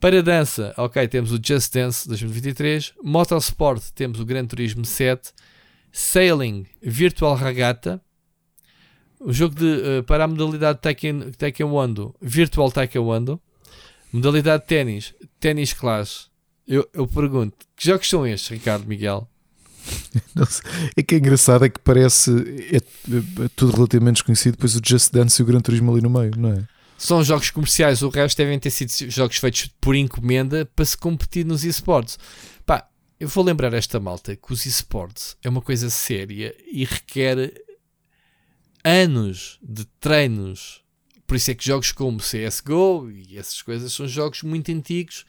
Para 0.00 0.20
dança, 0.20 0.74
ok, 0.76 1.06
temos 1.06 1.30
o 1.30 1.38
Just 1.40 1.72
Dance 1.72 2.08
2023. 2.08 2.94
Motorsport, 3.04 3.92
temos 3.94 4.18
o 4.18 4.24
Gran 4.24 4.44
Turismo 4.46 4.84
7. 4.84 5.32
Sailing, 5.92 6.66
Virtual 6.82 7.36
Regatta. 7.36 8.02
O 9.20 9.32
jogo 9.32 9.54
de, 9.54 9.82
eh, 9.82 10.02
para 10.02 10.24
a 10.24 10.26
modalidade 10.26 10.80
Taekwondo, 11.38 12.16
Virtual 12.20 12.72
Taekwondo. 12.72 13.40
Modalidade 14.12 14.62
de 14.64 14.68
ténis, 14.68 15.14
Ténis 15.38 15.72
Clash. 15.72 16.29
Eu, 16.70 16.88
eu 16.94 17.04
pergunto, 17.04 17.56
que 17.74 17.84
jogos 17.84 18.08
são 18.08 18.24
estes, 18.24 18.48
Ricardo 18.48 18.86
Miguel? 18.86 19.28
É 20.96 21.02
que 21.02 21.16
é 21.16 21.18
engraçado, 21.18 21.64
é 21.64 21.68
que 21.68 21.80
parece 21.80 22.30
é, 22.72 22.76
é 22.76 23.48
tudo 23.56 23.72
relativamente 23.74 24.16
desconhecido, 24.16 24.52
depois 24.52 24.76
o 24.76 24.80
Just 24.84 25.10
Dance 25.10 25.40
e 25.40 25.42
o 25.42 25.46
Gran 25.46 25.60
Turismo 25.60 25.90
ali 25.90 26.00
no 26.00 26.10
meio, 26.10 26.30
não 26.36 26.52
é? 26.52 26.64
São 26.96 27.24
jogos 27.24 27.50
comerciais, 27.50 28.02
o 28.02 28.08
resto 28.08 28.36
devem 28.36 28.58
ter 28.58 28.70
sido 28.70 29.10
jogos 29.10 29.38
feitos 29.38 29.68
por 29.80 29.96
encomenda 29.96 30.64
para 30.76 30.84
se 30.84 30.96
competir 30.96 31.44
nos 31.44 31.64
esportes. 31.64 32.18
Pá, 32.64 32.88
eu 33.18 33.26
vou 33.26 33.42
lembrar 33.42 33.72
esta 33.72 33.98
malta 33.98 34.36
que 34.36 34.52
os 34.52 34.64
esportes 34.64 35.36
é 35.42 35.48
uma 35.48 35.62
coisa 35.62 35.90
séria 35.90 36.54
e 36.70 36.84
requer 36.84 37.52
anos 38.84 39.58
de 39.62 39.84
treinos. 39.98 40.82
Por 41.26 41.36
isso 41.36 41.50
é 41.50 41.54
que 41.54 41.66
jogos 41.66 41.90
como 41.90 42.18
CSGO 42.18 43.10
e 43.10 43.38
essas 43.38 43.60
coisas 43.62 43.92
são 43.92 44.06
jogos 44.06 44.42
muito 44.42 44.70
antigos, 44.70 45.24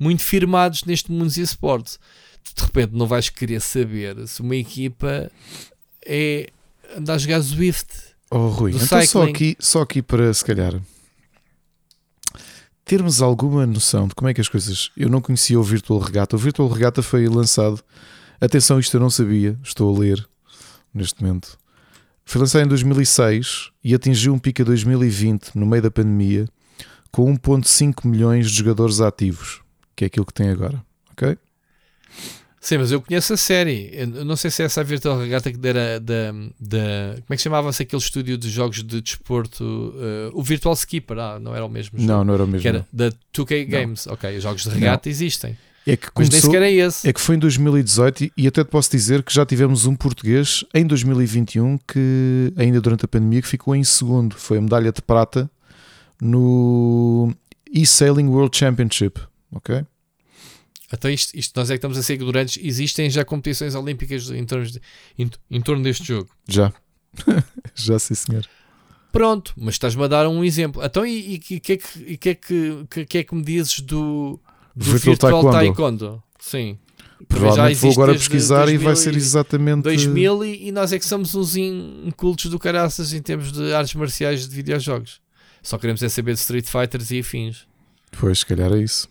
muito 0.00 0.22
firmados 0.22 0.84
neste 0.84 1.12
mundo 1.12 1.24
dos 1.24 1.36
esportes. 1.36 1.98
De 2.56 2.62
repente 2.62 2.94
não 2.94 3.06
vais 3.06 3.28
querer 3.28 3.60
saber 3.60 4.26
se 4.26 4.40
uma 4.40 4.56
equipa 4.56 5.30
é 6.04 6.48
andar 6.96 7.14
a 7.14 7.18
jogar 7.18 7.40
Zwift. 7.40 7.86
Oh, 8.30 8.48
Rui, 8.48 8.72
então 8.72 8.86
só 8.86 9.00
cycling. 9.00 9.30
aqui, 9.30 9.56
só 9.60 9.82
aqui 9.82 10.02
para 10.02 10.32
se 10.32 10.44
calhar 10.44 10.80
termos 12.90 13.22
alguma 13.22 13.64
noção 13.66 14.08
de 14.08 14.16
como 14.16 14.28
é 14.28 14.34
que 14.34 14.40
as 14.40 14.48
coisas. 14.48 14.90
Eu 14.96 15.08
não 15.08 15.20
conhecia 15.20 15.60
o 15.60 15.62
Virtual 15.62 16.00
Regatta. 16.00 16.34
O 16.34 16.38
Virtual 16.38 16.68
Regatta 16.68 17.02
foi 17.02 17.28
lançado. 17.28 17.80
Atenção, 18.40 18.80
isto 18.80 18.96
eu 18.96 19.00
não 19.00 19.08
sabia, 19.08 19.56
estou 19.62 19.94
a 19.94 20.00
ler 20.00 20.28
neste 20.92 21.22
momento. 21.22 21.56
Foi 22.24 22.40
lançado 22.40 22.64
em 22.64 22.68
2006 22.68 23.70
e 23.84 23.94
atingiu 23.94 24.34
um 24.34 24.40
pico 24.40 24.62
a 24.62 24.64
2020, 24.64 25.54
no 25.54 25.66
meio 25.66 25.82
da 25.84 25.90
pandemia, 25.90 26.48
com 27.12 27.32
1,5 27.32 28.04
milhões 28.08 28.50
de 28.50 28.56
jogadores 28.56 29.00
ativos, 29.00 29.59
que 30.00 30.04
é 30.04 30.06
aquilo 30.06 30.24
que 30.24 30.32
tem 30.32 30.48
agora. 30.48 30.82
Ok? 31.12 31.36
Sim, 32.58 32.78
mas 32.78 32.90
eu 32.90 33.02
conheço 33.02 33.34
a 33.34 33.36
série. 33.36 33.90
Eu 33.92 34.24
não 34.24 34.34
sei 34.34 34.50
se 34.50 34.62
é 34.62 34.64
essa 34.64 34.80
a 34.80 34.84
Virtual 34.84 35.18
Regatta 35.18 35.52
que 35.52 35.58
era 35.66 36.00
da, 36.00 36.32
da. 36.58 37.14
Como 37.16 37.26
é 37.30 37.36
que 37.36 37.42
chamava-se 37.42 37.82
aquele 37.82 38.00
estúdio 38.02 38.38
de 38.38 38.48
jogos 38.48 38.82
de 38.82 39.00
desporto? 39.02 39.94
eh, 39.98 40.30
o 40.32 40.42
Virtual 40.42 40.74
Skipper, 40.74 41.18
ah, 41.18 41.38
não 41.38 41.54
era 41.54 41.64
o 41.64 41.68
mesmo 41.68 41.98
jogo. 41.98 42.10
Não, 42.10 42.24
não 42.24 42.32
era 42.34 42.44
o 42.44 42.46
mesmo. 42.46 42.62
Que 42.62 42.68
era 42.68 42.78
não. 42.78 42.86
da 42.90 43.10
2K 43.34 43.66
Games. 43.68 44.06
Ok, 44.06 44.34
os 44.38 44.42
jogos 44.42 44.62
de 44.64 44.70
regata 44.70 45.08
existem. 45.10 45.56
É 45.86 45.96
que 45.96 46.08
Mas 46.14 46.28
nem 46.28 46.40
começou, 46.40 46.50
sequer 46.50 46.62
é 46.62 46.70
esse. 46.72 47.08
É 47.08 47.12
que 47.12 47.20
foi 47.20 47.36
em 47.36 47.38
2018 47.38 48.24
e- 48.24 48.32
e 48.36 48.46
até 48.46 48.62
te 48.64 48.68
posso 48.68 48.90
dizer 48.90 49.22
que 49.22 49.32
já 49.34 49.44
tivemos 49.46 49.84
um 49.86 49.94
português 49.96 50.64
em 50.74 50.86
2021 50.86 51.78
que, 51.78 52.52
ainda 52.56 52.80
durante 52.80 53.04
a 53.04 53.08
pandemia, 53.08 53.40
que 53.42 53.48
ficou 53.48 53.74
em 53.76 53.84
segundo. 53.84 54.34
Foi 54.36 54.56
a 54.58 54.60
medalha 54.60 54.92
de 54.92 55.00
prata 55.02 55.50
no 56.20 57.32
e-Sailing 57.72 58.28
World 58.28 58.56
Championship. 58.56 59.20
Ok? 59.52 59.84
Então 60.92 61.10
isto, 61.10 61.36
isto 61.36 61.56
nós 61.58 61.70
é 61.70 61.74
que 61.74 61.78
estamos 61.78 61.96
a 61.96 62.02
ser 62.02 62.14
ignorantes. 62.14 62.58
Existem 62.62 63.08
já 63.08 63.24
competições 63.24 63.74
olímpicas 63.74 64.28
em, 64.30 64.44
termos 64.44 64.72
de- 64.72 64.80
em, 65.18 65.30
em 65.50 65.60
torno 65.60 65.82
deste 65.84 66.04
jogo. 66.06 66.28
Já. 66.48 66.72
já, 67.74 67.98
sim, 67.98 68.14
senhor. 68.14 68.44
Pronto, 69.12 69.52
mas 69.56 69.74
estás-me 69.74 70.02
a 70.04 70.08
dar 70.08 70.28
um 70.28 70.44
exemplo. 70.44 70.82
Então 70.84 71.04
e 71.06 71.36
o 71.36 71.40
que, 71.40 71.54
é 71.72 71.76
que, 71.76 72.16
que, 72.16 72.28
é 72.28 72.34
que, 72.34 73.06
que, 73.06 73.18
é 73.18 73.24
que 73.24 73.34
me 73.34 73.42
dizes 73.42 73.80
do, 73.80 74.40
do 74.74 74.84
Virtual 74.84 75.14
Virtual, 75.14 75.32
Taekwondo. 75.42 75.52
Taekwondo? 75.56 76.22
Sim. 76.38 76.78
Provavelmente 77.28 77.76
vou 77.76 77.92
agora 77.92 78.12
desde 78.12 78.28
pesquisar 78.30 78.68
e 78.68 78.78
vai 78.78 78.94
2000 78.94 78.96
ser 78.96 79.14
exatamente. 79.16 79.82
2000 79.82 80.44
e, 80.44 80.68
e 80.68 80.72
nós 80.72 80.92
é 80.92 80.98
que 80.98 81.04
somos 81.04 81.34
uns 81.34 81.54
incultos 81.54 82.46
do 82.46 82.58
caraças 82.58 83.12
em 83.12 83.20
termos 83.20 83.52
de 83.52 83.72
artes 83.74 83.94
marciais 83.94 84.48
de 84.48 84.54
videojogos. 84.54 85.20
Só 85.62 85.76
queremos 85.76 86.02
é 86.02 86.08
saber 86.08 86.32
de 86.34 86.40
Street 86.40 86.66
Fighters 86.66 87.10
e 87.10 87.18
afins. 87.20 87.66
Pois, 88.18 88.38
se 88.38 88.46
calhar 88.46 88.72
é 88.72 88.78
isso. 88.78 89.08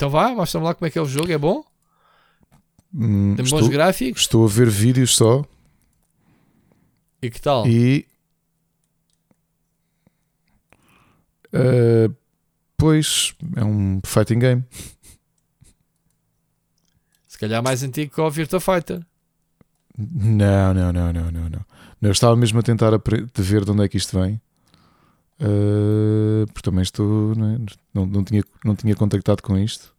Então 0.00 0.08
vá, 0.08 0.34
mostra-me 0.34 0.64
lá 0.64 0.72
como 0.74 0.86
é 0.86 0.90
que 0.90 0.98
é 0.98 1.02
o 1.02 1.04
jogo. 1.04 1.30
É 1.30 1.36
bom? 1.36 1.62
Hum, 2.94 3.34
Tem 3.36 3.44
estou, 3.44 3.60
bons 3.60 3.68
gráficos? 3.68 4.22
estou 4.22 4.46
a 4.46 4.48
ver 4.48 4.70
vídeos 4.70 5.14
só. 5.14 5.44
E 7.20 7.28
que 7.28 7.38
tal? 7.38 7.66
E. 7.66 8.06
Uh, 11.52 12.16
pois 12.78 13.34
é 13.54 13.62
um 13.62 14.00
fighting 14.02 14.38
game. 14.38 14.64
Se 17.28 17.38
calhar 17.38 17.62
mais 17.62 17.82
antigo 17.82 18.14
que 18.14 18.20
o 18.22 18.30
Virtua 18.30 18.58
Fighter. 18.58 19.04
Não, 19.98 20.72
não, 20.72 20.90
não, 20.94 21.12
não, 21.12 21.30
não, 21.30 21.50
não. 21.50 21.66
Eu 22.00 22.12
estava 22.12 22.34
mesmo 22.36 22.58
a 22.58 22.62
tentar 22.62 22.92
de 22.96 23.42
ver 23.42 23.66
de 23.66 23.70
onde 23.70 23.84
é 23.84 23.88
que 23.88 23.98
isto 23.98 24.18
vem. 24.18 24.40
Uh, 25.40 26.46
porque 26.52 26.62
também 26.62 26.82
estou. 26.82 27.34
Não, 27.34 27.54
é? 27.54 27.58
não, 27.94 28.06
não, 28.06 28.24
tinha, 28.24 28.44
não 28.64 28.76
tinha 28.76 28.94
contactado 28.94 29.42
com 29.42 29.58
isto. 29.58 29.94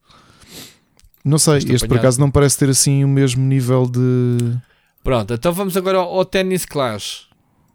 Não 1.25 1.39
sei, 1.39 1.57
estou 1.57 1.75
este 1.75 1.85
apanhado. 1.85 1.87
por 1.87 1.97
acaso 1.97 2.19
não 2.19 2.29
parece 2.31 2.57
ter 2.59 2.69
assim 2.69 3.03
o 3.03 3.07
mesmo 3.07 3.43
nível 3.43 3.87
de. 3.87 4.55
Pronto, 5.03 5.33
então 5.33 5.51
vamos 5.51 5.75
agora 5.75 5.97
ao, 5.97 6.13
ao 6.13 6.25
Tennis 6.25 6.65
Clash. 6.65 7.27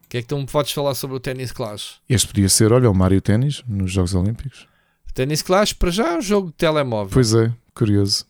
O 0.05 0.09
que 0.09 0.19
é 0.19 0.23
que 0.23 0.29
tu 0.29 0.39
me 0.39 0.47
podes 0.47 0.71
falar 0.71 0.95
sobre 0.95 1.17
o 1.17 1.21
Tennis 1.21 1.51
Clash? 1.51 1.97
Este 2.09 2.29
podia 2.29 2.49
ser, 2.49 2.73
olha, 2.73 2.89
o 2.89 2.95
Mario 2.95 3.21
Tennis 3.21 3.65
nos 3.67 3.91
Jogos 3.91 4.15
Olímpicos. 4.15 4.69
Tennis 5.13 5.43
Clash, 5.43 5.73
para 5.73 5.91
já, 5.91 6.13
é 6.13 6.19
um 6.19 6.23
jogo 6.23 6.49
de 6.49 6.55
telemóvel. 6.55 7.13
Pois 7.13 7.35
é, 7.35 7.53
curioso. 7.75 8.25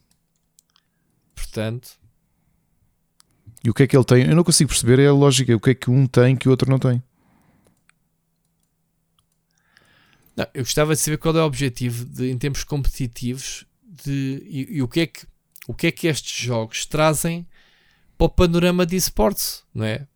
Portanto. 1.34 1.90
E 3.62 3.68
o 3.68 3.74
que 3.74 3.82
é 3.82 3.86
que 3.86 3.94
ele 3.94 4.04
tem? 4.04 4.26
Eu 4.26 4.36
não 4.36 4.44
consigo 4.44 4.70
perceber 4.70 4.98
é 4.98 5.06
a 5.06 5.12
lógica. 5.12 5.54
O 5.54 5.60
que 5.60 5.70
é 5.70 5.74
que 5.74 5.90
um 5.90 6.06
tem 6.06 6.36
que 6.36 6.48
o 6.48 6.50
outro 6.50 6.70
não 6.70 6.78
tem? 6.78 7.02
Não, 10.36 10.46
eu 10.52 10.62
gostava 10.62 10.94
de 10.94 11.00
saber 11.00 11.16
qual 11.16 11.36
é 11.36 11.40
o 11.40 11.46
objetivo 11.46 12.04
de, 12.04 12.30
em 12.30 12.36
termos 12.36 12.62
competitivos 12.62 13.64
de, 13.82 14.42
e, 14.44 14.76
e, 14.76 14.82
o, 14.82 14.88
que 14.88 15.00
é 15.00 15.06
que, 15.06 15.26
o 15.66 15.74
que 15.74 15.86
é 15.86 15.90
que 15.90 16.06
estes 16.06 16.44
jogos 16.44 16.84
trazem 16.84 17.46
para 18.18 18.26
o 18.26 18.30
panorama 18.30 18.84
de 18.84 18.96
esportes, 18.96 19.64
não 19.74 19.84
é? 19.84 20.06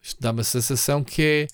Isto 0.00 0.20
dá 0.20 0.30
uma 0.30 0.44
sensação 0.44 1.02
que 1.02 1.22
é 1.22 1.46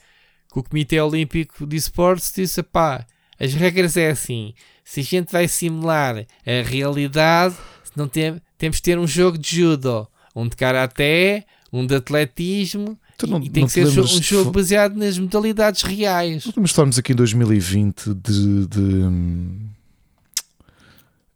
que 0.53 0.59
o 0.59 0.63
Comitê 0.63 1.01
Olímpico 1.01 1.67
de 1.67 1.77
Esportes 1.77 2.33
disse: 2.35 2.63
pá, 2.63 3.07
as 3.41 3.55
regras 3.55 3.97
é 3.97 4.11
assim, 4.11 4.53
se 4.85 5.01
a 5.01 5.03
gente 5.03 5.33
vai 5.33 5.49
simular 5.49 6.17
a 6.19 6.69
realidade, 6.69 7.57
não 7.97 8.07
tem, 8.07 8.41
temos 8.59 8.77
de 8.77 8.83
ter 8.83 8.99
um 8.99 9.07
jogo 9.07 9.39
de 9.39 9.57
judo, 9.57 10.07
um 10.37 10.47
de 10.47 10.55
karaté, 10.55 11.47
um 11.73 11.87
de 11.87 11.95
atletismo 11.95 12.99
não, 13.27 13.41
e 13.41 13.51
tem 13.51 13.67
que 13.67 13.73
ser 13.73 13.87
um 13.87 14.07
jogo 14.07 14.51
baseado 14.51 14.95
nas 14.97 15.19
modalidades 15.19 15.83
reais. 15.83 16.51
Não 16.57 16.65
estamos 16.65 16.99
aqui 16.99 17.13
em 17.13 17.17
2020 17.17 18.15
de, 18.15 18.67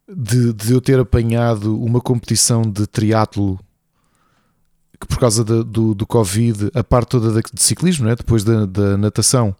de, 0.08 0.52
de, 0.52 0.72
eu 0.72 0.80
ter 0.80 0.98
apanhado 0.98 1.80
uma 1.80 2.00
competição 2.00 2.62
de 2.62 2.86
triatlo 2.86 3.58
que 5.00 5.06
por 5.06 5.18
causa 5.18 5.44
do, 5.44 5.94
do 5.94 6.06
Covid, 6.06 6.70
a 6.74 6.82
parte 6.82 7.10
toda 7.10 7.42
de 7.42 7.62
ciclismo, 7.62 8.06
né? 8.06 8.16
depois 8.16 8.42
da, 8.42 8.64
da 8.64 8.96
natação, 8.96 9.54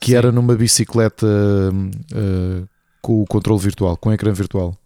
que 0.00 0.10
Sim. 0.10 0.16
era 0.16 0.30
numa 0.30 0.54
bicicleta 0.54 1.26
uh, 1.26 2.68
com 3.00 3.22
o 3.22 3.26
controle 3.26 3.60
virtual, 3.60 3.96
com 3.96 4.10
o 4.10 4.12
ecrã 4.12 4.32
virtual. 4.32 4.76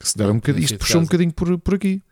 Se 0.00 0.16
der 0.16 0.30
um 0.30 0.36
bocadinho, 0.36 0.64
isto 0.64 0.78
puxou 0.78 1.00
um 1.00 1.04
bocadinho 1.04 1.32
por, 1.32 1.58
por 1.58 1.74
aqui. 1.74 2.02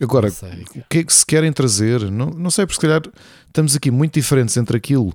Agora, 0.00 0.28
o 0.28 0.84
que 0.90 0.98
é 0.98 1.04
que 1.04 1.12
se 1.12 1.24
querem 1.24 1.52
trazer? 1.52 2.10
Não, 2.10 2.26
não 2.26 2.50
sei, 2.50 2.66
porque 2.66 2.80
se 2.80 2.86
calhar 2.86 3.02
estamos 3.46 3.74
aqui 3.74 3.90
muito 3.90 4.14
diferentes 4.14 4.56
entre 4.56 4.76
aquilo 4.76 5.14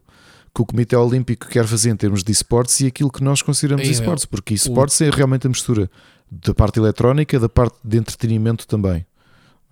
que 0.53 0.61
o 0.61 0.65
Comitê 0.65 0.95
Olímpico 0.95 1.47
quer 1.47 1.65
fazer 1.65 1.91
em 1.91 1.95
termos 1.95 2.23
de 2.23 2.31
esportes 2.31 2.79
e 2.81 2.87
aquilo 2.87 3.11
que 3.11 3.23
nós 3.23 3.41
consideramos 3.41 3.87
esportes, 3.87 4.25
porque 4.25 4.53
esportes 4.53 4.99
o... 4.99 5.03
é 5.03 5.09
realmente 5.09 5.47
a 5.47 5.49
mistura 5.49 5.89
da 6.29 6.53
parte 6.53 6.79
eletrónica, 6.79 7.39
da 7.39 7.47
parte 7.47 7.77
de 7.83 7.97
entretenimento 7.97 8.67
também. 8.67 9.05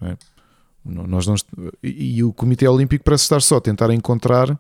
É? 0.02 0.16
Nós 0.86 1.28
não, 1.28 1.36
e 1.84 2.24
o 2.24 2.32
Comitê 2.32 2.68
Olímpico 2.68 3.04
parece 3.04 3.24
estar 3.24 3.42
só 3.42 3.58
a 3.58 3.62
tentar 3.62 3.92
encontrar 3.92 4.58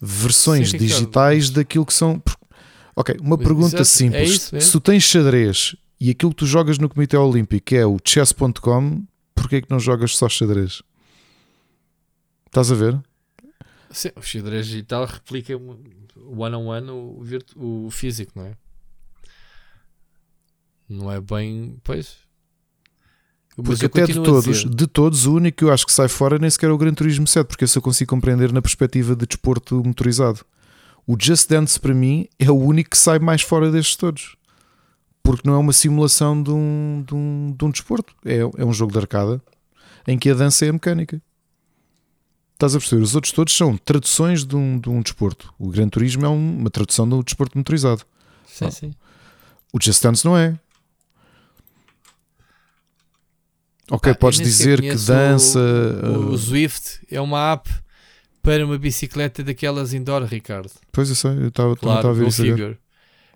versões 0.00 0.70
Sim, 0.70 0.78
digitais 0.78 1.50
daquilo 1.50 1.84
que 1.84 1.92
são. 1.92 2.22
Ok, 2.96 3.16
uma 3.20 3.36
pergunta 3.36 3.84
simples: 3.84 4.52
é 4.52 4.60
se 4.60 4.72
tu 4.72 4.80
tens 4.80 5.04
xadrez 5.04 5.76
e 6.00 6.10
aquilo 6.10 6.30
que 6.30 6.38
tu 6.38 6.46
jogas 6.46 6.78
no 6.78 6.88
Comitê 6.88 7.16
Olímpico 7.16 7.74
é 7.74 7.86
o 7.86 7.98
chess.com, 8.02 9.02
porquê 9.40 9.56
é 9.56 9.62
que 9.62 9.70
não 9.70 9.80
jogas 9.80 10.16
só 10.16 10.28
xadrez? 10.28 10.82
Estás 12.46 12.70
a 12.72 12.74
ver? 12.74 13.00
Sim, 13.90 14.10
o 14.16 14.22
xadrez 14.22 14.66
digital 14.66 15.06
replica 15.06 15.54
one 15.56 16.56
on 16.56 16.66
one 16.66 16.90
o, 16.90 17.86
o 17.86 17.90
físico, 17.90 18.32
não 18.36 18.46
é? 18.46 18.56
Não 20.88 21.12
é 21.12 21.20
bem. 21.20 21.78
Pois. 21.84 22.16
Porque 23.56 23.86
até 23.86 24.06
de 24.06 24.14
todos, 24.14 24.64
de 24.64 24.86
todos, 24.86 25.26
o 25.26 25.34
único 25.34 25.58
que 25.58 25.64
eu 25.64 25.72
acho 25.72 25.84
que 25.84 25.92
sai 25.92 26.06
fora 26.06 26.38
nem 26.38 26.48
sequer 26.48 26.70
é 26.70 26.72
o 26.72 26.78
Gran 26.78 26.94
Turismo 26.94 27.26
7, 27.26 27.46
porque 27.46 27.64
esse 27.64 27.76
eu 27.76 27.82
consigo 27.82 28.08
compreender 28.08 28.52
na 28.52 28.62
perspectiva 28.62 29.16
de 29.16 29.26
desporto 29.26 29.82
motorizado. 29.84 30.44
O 31.06 31.16
Just 31.20 31.48
Dance 31.48 31.78
para 31.80 31.92
mim 31.92 32.28
é 32.38 32.50
o 32.50 32.56
único 32.56 32.90
que 32.90 32.98
sai 32.98 33.18
mais 33.18 33.42
fora 33.42 33.70
destes 33.70 33.96
todos 33.96 34.37
porque 35.28 35.46
não 35.46 35.56
é 35.56 35.58
uma 35.58 35.74
simulação 35.74 36.42
de 36.42 36.50
um, 36.50 37.04
de 37.06 37.14
um, 37.14 37.54
de 37.54 37.62
um 37.62 37.70
desporto, 37.70 38.14
é, 38.24 38.38
é 38.38 38.64
um 38.64 38.72
jogo 38.72 38.92
de 38.92 38.98
arcada 38.98 39.42
em 40.06 40.18
que 40.18 40.30
a 40.30 40.34
dança 40.34 40.64
é 40.64 40.70
a 40.70 40.72
mecânica. 40.72 41.20
Estás 42.54 42.74
a 42.74 42.78
perceber? 42.78 43.02
Os 43.02 43.14
outros 43.14 43.30
todos 43.30 43.54
são 43.54 43.76
traduções 43.76 44.42
de 44.42 44.56
um, 44.56 44.80
de 44.80 44.88
um 44.88 45.02
desporto. 45.02 45.52
O 45.58 45.68
Gran 45.68 45.90
Turismo 45.90 46.24
é 46.24 46.30
um, 46.30 46.56
uma 46.60 46.70
tradução 46.70 47.04
um 47.04 47.22
desporto 47.22 47.58
motorizado. 47.58 48.06
Sim, 48.46 48.64
ah. 48.64 48.70
sim. 48.70 48.94
O 49.70 49.78
Just 49.78 50.02
Dance 50.02 50.24
não 50.24 50.34
é. 50.34 50.58
Ok, 53.90 54.10
ah, 54.10 54.14
podes 54.14 54.40
dizer 54.40 54.80
que 54.80 54.94
dança. 54.94 55.58
O, 55.58 56.06
o, 56.06 56.30
uh... 56.30 56.36
Zwift 56.38 57.00
é 57.10 57.20
uma 57.20 57.52
app 57.52 57.68
para 58.40 58.64
uma 58.64 58.78
bicicleta 58.78 59.44
daquelas 59.44 59.92
indoor, 59.92 60.24
Ricardo. 60.24 60.70
Pois 60.90 61.10
eu 61.10 61.14
sei, 61.14 61.32
eu 61.32 61.48
estava 61.48 61.76
claro, 61.76 62.08
a 62.08 62.12
ver 62.14 62.28
isso. 62.28 62.42
Agora. 62.42 62.78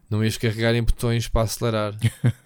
Não 0.08 0.22
ias 0.22 0.36
carregar 0.36 0.74
em 0.74 0.82
botões 0.82 1.28
para 1.28 1.42
acelerar 1.42 1.94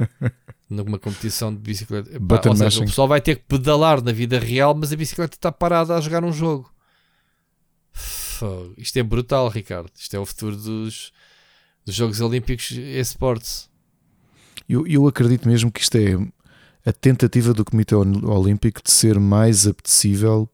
numa 0.70 0.98
competição 0.98 1.52
de 1.52 1.60
bicicleta. 1.60 2.14
Epá, 2.14 2.40
ou 2.48 2.56
seja, 2.56 2.80
o 2.80 2.86
pessoal 2.86 3.08
vai 3.08 3.20
ter 3.20 3.36
que 3.36 3.44
pedalar 3.44 4.02
na 4.02 4.12
vida 4.12 4.38
real, 4.38 4.74
mas 4.74 4.92
a 4.92 4.96
bicicleta 4.96 5.36
está 5.36 5.50
parada 5.50 5.96
a 5.96 6.00
jogar 6.00 6.24
um 6.24 6.32
jogo. 6.32 6.72
Isto 8.76 8.98
é 8.98 9.02
brutal, 9.02 9.48
Ricardo. 9.48 9.90
Isto 9.96 10.14
é 10.14 10.18
o 10.18 10.26
futuro 10.26 10.56
dos, 10.56 11.12
dos 11.84 11.94
Jogos 11.94 12.20
Olímpicos 12.20 12.70
e 12.72 12.98
esportes. 12.98 13.68
Eu, 14.68 14.86
eu 14.86 15.06
acredito 15.06 15.48
mesmo 15.48 15.70
que 15.70 15.80
isto 15.80 15.96
é 15.96 16.16
a 16.88 16.92
tentativa 16.92 17.52
do 17.54 17.64
Comitê 17.64 17.94
Olímpico 17.94 18.82
de 18.82 18.90
ser 18.90 19.18
mais 19.18 19.66
apetecível 19.66 20.48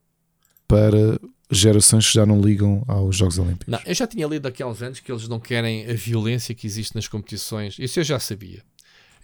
para 0.69 1.19
gerações 1.53 2.09
que 2.09 2.15
já 2.15 2.25
não 2.25 2.41
ligam 2.41 2.83
aos 2.89 3.17
Jogos 3.17 3.39
Olímpicos. 3.39 3.69
Não, 3.69 3.81
eu 3.85 3.95
já 3.95 4.07
tinha 4.07 4.27
lido 4.27 4.47
aqui 4.49 4.63
há 4.63 4.67
uns 4.67 4.83
anos 4.83 5.01
que 5.01 5.13
eles 5.13 5.29
não 5.29 5.39
querem 5.39 5.89
a 5.89 5.95
violência 5.95 6.55
que 6.55 6.67
existe 6.67 6.95
nas 6.95 7.07
competições. 7.07 7.79
Isso 7.79 8.01
eu 8.01 8.05
já 8.05 8.19
sabia. 8.19 8.63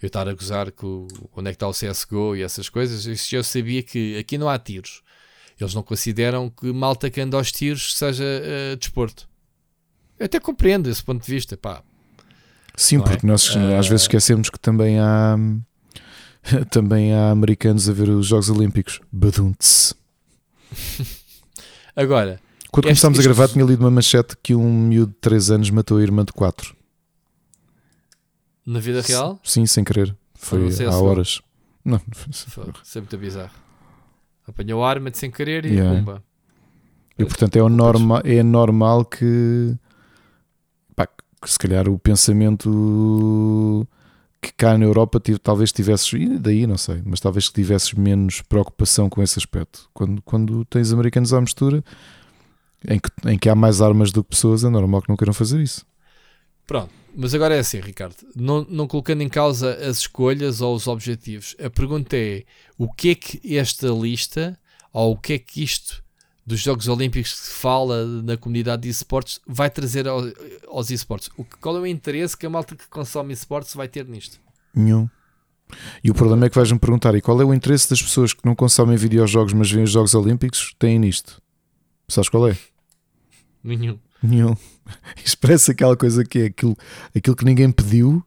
Eu 0.01 0.07
estar 0.07 0.27
a 0.29 0.33
gozar 0.33 0.71
com 0.71 1.07
onde 1.35 1.49
é 1.49 1.51
que 1.51 1.55
está 1.55 1.67
o 1.67 1.73
CSGO 1.73 2.35
e 2.35 2.43
essas 2.43 2.69
coisas, 2.69 3.05
isso 3.05 3.35
eu 3.35 3.43
sabia 3.43 3.83
que 3.83 4.17
aqui 4.17 4.37
não 4.37 4.47
há 4.47 4.57
tiros. 4.57 5.01
Eles 5.59 5.73
não 5.73 5.83
consideram 5.83 6.49
que 6.49 6.71
malta 6.71 7.09
que 7.09 7.19
anda 7.19 7.35
aos 7.35 7.51
tiros 7.51 7.97
seja 7.97 8.23
uh, 8.23 8.77
desporto. 8.77 9.27
Eu 10.17 10.25
até 10.25 10.39
compreendo 10.39 10.89
esse 10.89 11.03
ponto 11.03 11.25
de 11.25 11.29
vista, 11.29 11.57
pá. 11.57 11.83
Sim, 12.75 13.01
porque 13.01 13.25
é? 13.25 13.29
nós 13.29 13.53
uh... 13.55 13.75
às 13.77 13.87
vezes 13.87 14.03
esquecemos 14.03 14.49
que 14.49 14.59
também 14.59 14.99
há 14.99 15.35
também 16.71 17.13
há 17.13 17.31
americanos 17.31 17.89
a 17.89 17.93
ver 17.93 18.09
os 18.09 18.27
Jogos 18.27 18.49
Olímpicos. 18.49 19.01
Baduntes. 19.11 19.93
Agora, 21.99 22.39
quando 22.71 22.85
este, 22.85 23.01
começámos 23.01 23.19
este... 23.19 23.27
a 23.27 23.33
gravar, 23.33 23.51
tinha 23.51 23.65
lido 23.65 23.81
uma 23.81 23.91
manchete 23.91 24.37
que 24.41 24.55
um 24.55 24.87
miúdo 24.87 25.11
de 25.11 25.17
3 25.17 25.51
anos 25.51 25.69
matou 25.69 25.97
a 25.97 26.01
irmã 26.01 26.23
de 26.23 26.31
4. 26.31 26.73
Na 28.65 28.79
vida 28.79 29.01
real? 29.01 29.37
Sim, 29.43 29.65
sem 29.65 29.83
querer. 29.83 30.15
Foi 30.33 30.69
há 30.85 30.97
horas. 30.97 31.41
Não, 31.83 31.99
foi 32.47 32.71
sempre 32.85 33.11
muito 33.11 33.17
bizarro. 33.17 33.51
Apanhou 34.47 34.81
a 34.81 34.89
arma 34.89 35.11
de 35.11 35.17
sem 35.17 35.29
querer 35.29 35.65
e 35.65 35.73
yeah. 35.73 35.99
pumba. 35.99 36.23
E 37.17 37.25
portanto 37.25 37.57
é, 37.57 37.69
norma, 37.69 38.21
é 38.23 38.41
normal 38.41 39.03
que, 39.03 39.75
pá, 40.95 41.05
que 41.05 41.51
se 41.51 41.59
calhar 41.59 41.89
o 41.89 41.99
pensamento 41.99 43.85
que 44.41 44.53
cá 44.53 44.77
na 44.77 44.85
Europa 44.85 45.21
talvez 45.41 45.71
tivesses, 45.71 46.11
e 46.13 46.37
daí 46.39 46.65
não 46.65 46.77
sei, 46.77 47.01
mas 47.05 47.19
talvez 47.19 47.49
que 47.49 47.55
tivesses 47.55 47.93
menos 47.93 48.41
preocupação 48.41 49.09
com 49.09 49.21
esse 49.21 49.37
aspecto. 49.37 49.89
Quando, 49.93 50.21
quando 50.21 50.65
tens 50.65 50.91
americanos 50.93 51.33
à 51.33 51.41
mistura, 51.41 51.83
em 52.87 52.99
que, 52.99 53.09
em 53.27 53.37
que 53.37 53.49
há 53.49 53.55
mais 53.55 53.81
armas 53.81 54.11
do 54.11 54.23
que 54.23 54.29
pessoas, 54.29 54.63
é 54.63 54.69
normal 54.69 55.01
que 55.01 55.09
não 55.09 55.17
queiram 55.17 55.33
fazer 55.33 55.59
isso. 55.61 55.85
Pronto, 56.65 56.91
mas 57.15 57.33
agora 57.33 57.55
é 57.55 57.59
assim, 57.59 57.79
Ricardo, 57.79 58.15
não, 58.35 58.65
não 58.69 58.87
colocando 58.87 59.21
em 59.21 59.29
causa 59.29 59.73
as 59.73 59.99
escolhas 59.99 60.61
ou 60.61 60.75
os 60.75 60.87
objetivos, 60.87 61.55
a 61.61 61.69
pergunta 61.69 62.15
é 62.15 62.43
o 62.77 62.91
que 62.91 63.09
é 63.09 63.15
que 63.15 63.57
esta 63.57 63.87
lista, 63.87 64.57
ou 64.93 65.13
o 65.13 65.17
que 65.17 65.33
é 65.33 65.39
que 65.39 65.63
isto 65.63 66.03
dos 66.49 66.61
Jogos 66.61 66.87
Olímpicos 66.87 67.31
que 67.31 67.39
se 67.39 67.51
fala 67.51 68.03
na 68.23 68.35
comunidade 68.35 68.81
de 68.81 68.89
esportes 68.89 69.39
vai 69.45 69.69
trazer 69.69 70.07
ao, 70.07 70.21
aos 70.67 70.89
esportes? 70.89 71.29
O, 71.37 71.45
qual 71.61 71.77
é 71.77 71.79
o 71.79 71.85
interesse 71.85 72.35
que 72.35 72.45
a 72.45 72.49
malta 72.49 72.75
que 72.75 72.87
consome 72.87 73.31
esportes 73.33 73.75
vai 73.75 73.87
ter 73.87 74.07
nisto? 74.07 74.39
Nenhum. 74.73 75.07
E 76.03 76.09
o 76.09 76.13
problema 76.15 76.47
é 76.47 76.49
que 76.49 76.55
vais-me 76.55 76.79
perguntar: 76.79 77.13
e 77.13 77.21
qual 77.21 77.39
é 77.39 77.45
o 77.45 77.53
interesse 77.53 77.87
das 77.87 78.01
pessoas 78.01 78.33
que 78.33 78.43
não 78.43 78.55
consomem 78.55 78.97
videojogos, 78.97 79.53
mas 79.53 79.69
veem 79.69 79.83
os 79.83 79.91
Jogos 79.91 80.15
Olímpicos? 80.15 80.73
Têm 80.79 80.97
nisto. 80.97 81.39
Sabes 82.07 82.29
qual 82.29 82.47
é? 82.47 82.57
Nenhum. 83.63 83.99
Nenhum. 84.23 84.55
Expressa 85.23 85.71
aquela 85.71 85.95
coisa 85.95 86.25
que 86.25 86.39
é 86.39 86.45
aquilo, 86.45 86.75
aquilo 87.15 87.35
que 87.35 87.45
ninguém 87.45 87.71
pediu, 87.71 88.25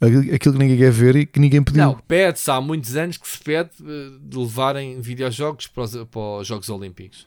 aquilo 0.00 0.54
que 0.54 0.58
ninguém 0.58 0.76
quer 0.76 0.90
ver 0.92 1.16
e 1.16 1.26
que 1.26 1.40
ninguém 1.40 1.62
pediu. 1.62 1.82
Não, 1.84 1.98
pede-se 2.06 2.50
há 2.50 2.60
muitos 2.60 2.96
anos 2.96 3.16
que 3.16 3.26
se 3.28 3.38
pede 3.38 3.70
eh, 3.82 4.10
de 4.20 4.36
levarem 4.38 5.00
videojogos 5.00 5.66
para 5.68 5.82
os, 5.84 5.92
para 6.10 6.20
os 6.40 6.46
Jogos 6.46 6.68
Olímpicos. 6.68 7.26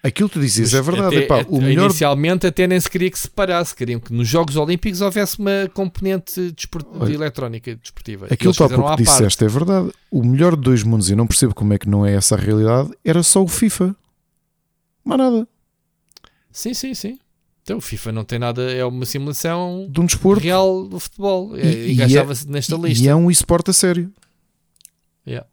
Aquilo 0.00 0.28
que 0.28 0.34
tu 0.34 0.40
dizes 0.40 0.72
é 0.74 0.80
verdade. 0.80 1.16
Até- 1.16 1.24
epá, 1.24 1.40
até- 1.40 1.50
melhor 1.58 1.86
Inicialmente 1.86 2.46
até 2.46 2.66
nem 2.68 2.78
se 2.80 2.88
queria 2.88 3.10
que 3.10 3.16
se 3.18 3.24
separasse, 3.24 3.74
queriam 3.74 3.98
que 3.98 4.12
nos 4.12 4.28
Jogos 4.28 4.56
Olímpicos 4.56 5.00
houvesse 5.00 5.38
uma 5.40 5.68
componente 5.74 6.52
de 6.52 7.12
eletrónica 7.12 7.74
desportiva. 7.74 8.26
Aquilo 8.30 8.52
que 8.52 8.58
pouco 8.58 8.74
à 8.74 8.82
parte. 8.84 9.02
disseste 9.02 9.44
é 9.44 9.48
verdade. 9.48 9.90
O 10.10 10.22
melhor 10.24 10.54
de 10.54 10.62
dois 10.62 10.82
mundos, 10.84 11.10
e 11.10 11.16
não 11.16 11.26
percebo 11.26 11.52
como 11.54 11.72
é 11.74 11.78
que 11.78 11.88
não 11.88 12.06
é 12.06 12.14
essa 12.14 12.36
a 12.36 12.38
realidade, 12.38 12.90
era 13.04 13.22
só 13.24 13.42
o 13.42 13.48
FIFA. 13.48 13.94
Mais 15.04 15.18
nada. 15.18 15.48
Sim, 16.52 16.72
sim, 16.74 16.94
sim. 16.94 17.18
Então 17.68 17.76
o 17.76 17.80
FIFA 17.82 18.12
não 18.12 18.24
tem 18.24 18.38
nada, 18.38 18.72
é 18.72 18.82
uma 18.82 19.04
simulação 19.04 19.86
De 19.90 20.00
um 20.00 20.06
desporto. 20.06 20.42
real 20.42 20.88
do 20.88 20.98
futebol. 20.98 21.54
E, 21.54 21.60
E- 21.60 21.64
e, 21.66 21.68
e 21.68 21.90
é- 21.90 21.92
encaixava-se 21.92 22.48
nesta 22.48 22.74
lista. 22.76 23.04
E 23.04 23.08
é 23.08 23.14
um 23.14 23.30
esporte 23.30 23.68
a 23.68 23.74
sério. 23.74 24.10
Yeah. 25.26 25.46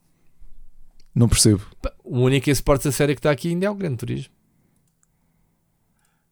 Não 1.13 1.27
percebo. 1.27 1.61
O 2.05 2.19
único 2.19 2.49
esporte 2.49 2.87
a 2.87 2.91
sério 2.93 3.13
que 3.15 3.19
está 3.19 3.31
aqui 3.31 3.49
ainda 3.49 3.65
é 3.65 3.69
o 3.69 3.75
Gran 3.75 3.93
Turismo. 3.97 4.33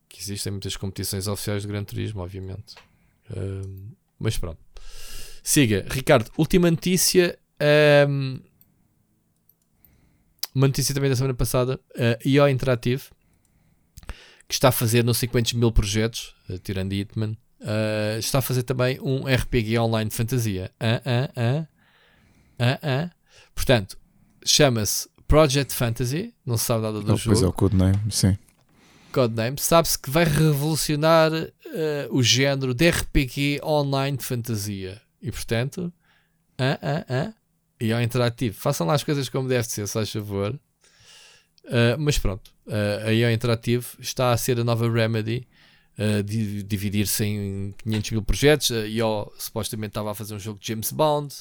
Que 0.08 0.22
existem 0.22 0.54
muitas 0.54 0.78
competições 0.78 1.28
oficiais 1.28 1.64
de 1.64 1.68
Gran 1.68 1.84
Turismo, 1.84 2.22
obviamente. 2.22 2.76
Ahm, 3.36 3.90
mas 4.18 4.38
pronto. 4.38 4.60
Siga. 5.44 5.86
Ricardo, 5.90 6.32
última 6.38 6.72
notícia. 6.72 7.38
ahm, 7.60 8.40
uma 10.56 10.68
notícia 10.68 10.96
também 10.96 11.10
da 11.10 11.16
semana 11.18 11.34
passada. 11.34 11.78
A 11.98 12.18
IO 12.26 12.48
Interactive, 12.48 13.04
que 14.54 14.58
está 14.58 14.68
a 14.68 14.72
fazer 14.72 15.04
não 15.04 15.16
sei 15.16 15.28
quantos 15.28 15.54
mil 15.54 15.72
projetos, 15.72 16.36
eh, 16.48 16.60
tirando 16.60 16.94
Hitman, 16.94 17.36
ah, 17.60 18.20
está 18.20 18.38
a 18.38 18.42
fazer 18.42 18.62
também 18.62 19.00
um 19.02 19.26
RPG 19.26 19.80
online 19.80 20.12
de 20.12 20.16
fantasia. 20.16 20.72
Ah, 20.80 21.68
ah. 22.60 23.10
Portanto, 23.56 23.98
chama-se 24.46 25.10
Project 25.28 25.74
Fantasy, 25.74 26.36
não 26.46 26.56
se 26.56 26.66
sabe 26.66 26.84
nada 26.84 27.02
do 27.02 27.14
Oh, 27.14 27.18
pois 27.18 27.40
é, 27.40 27.42
jogo, 27.42 27.48
o 27.48 27.54
Codename, 27.54 28.00
sim. 28.12 28.38
Codename, 29.12 29.58
sabe-se 29.60 29.98
que 29.98 30.12
vai 30.12 30.24
revolucionar 30.24 31.32
eh, 31.34 32.08
o 32.12 32.22
género 32.22 32.76
de 32.76 32.92
RPG 32.92 33.60
online 33.64 34.18
de 34.18 34.24
fantasia. 34.24 35.02
E 35.20 35.32
portanto, 35.32 35.92
e 37.82 37.92
ao 37.92 38.02
interativo, 38.04 38.56
façam 38.56 38.86
lá 38.86 38.94
as 38.94 39.04
coisas 39.04 39.28
como 39.30 39.50
deve 39.50 39.64
ser, 39.64 39.88
se 39.88 39.94
faz 39.94 40.12
favor. 40.12 40.60
Ah, 41.66 41.96
mas 41.98 42.18
pronto, 42.18 42.52
ah, 42.68 43.08
a 43.08 43.14
IO 43.14 43.32
Interativo 43.32 43.88
está 44.00 44.32
a 44.32 44.38
ser 44.38 44.60
a 44.60 44.64
nova 44.64 44.90
Remedy, 44.92 45.48
di- 46.26 46.64
dividir-se 46.64 47.24
em 47.24 47.74
500 47.84 48.12
mil 48.12 48.22
projetos. 48.24 48.72
A 48.72 48.86
IO 48.88 49.32
supostamente 49.38 49.92
estava 49.92 50.12
a 50.12 50.16
fazer 50.16 50.34
um 50.34 50.40
jogo 50.40 50.60
de 50.60 50.68
James 50.68 50.92
Bond, 50.92 51.34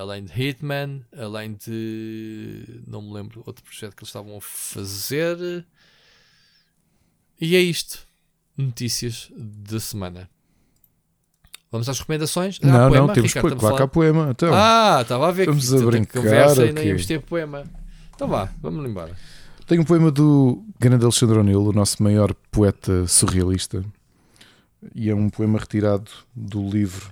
além 0.00 0.24
de 0.24 0.32
Hitman, 0.40 1.04
além 1.16 1.54
de. 1.54 2.82
não 2.86 3.02
me 3.02 3.12
lembro, 3.12 3.42
outro 3.46 3.62
projeto 3.64 3.94
que 3.96 4.02
eles 4.02 4.08
estavam 4.08 4.36
a 4.36 4.40
fazer. 4.40 5.66
E 7.40 7.56
é 7.56 7.60
isto. 7.60 8.06
Notícias 8.56 9.30
da 9.36 9.80
semana. 9.80 10.30
Vamos 11.72 11.88
às 11.88 11.98
recomendações? 11.98 12.60
Ah, 12.62 12.66
não, 12.68 12.88
poema, 12.88 13.06
não, 13.08 13.14
temos 13.14 13.34
Ricardo, 13.34 13.56
que 13.56 13.76
que 13.76 13.86
poema. 13.88 14.28
Então, 14.30 14.54
ah, 14.54 15.00
estava 15.02 15.28
a 15.28 15.32
ver 15.32 15.46
Vamos 15.46 15.68
que 15.68 15.74
a 15.74 15.86
brincar, 15.86 16.22
conversa 16.22 16.60
e 16.60 16.64
ok. 16.66 16.72
nem 16.72 16.86
íamos 16.86 17.04
ter 17.04 17.20
poema. 17.20 17.64
Então 18.14 18.28
vá, 18.28 18.48
vamos 18.60 18.84
embora. 18.88 19.16
Tenho 19.66 19.82
um 19.82 19.84
poema 19.84 20.10
do 20.10 20.62
grande 20.78 21.04
Alexandre 21.04 21.38
O'Neill, 21.38 21.62
o 21.66 21.72
nosso 21.72 22.02
maior 22.02 22.34
poeta 22.50 23.06
surrealista. 23.06 23.84
E 24.94 25.08
é 25.08 25.14
um 25.14 25.30
poema 25.30 25.58
retirado 25.58 26.10
do 26.34 26.68
livro 26.68 27.10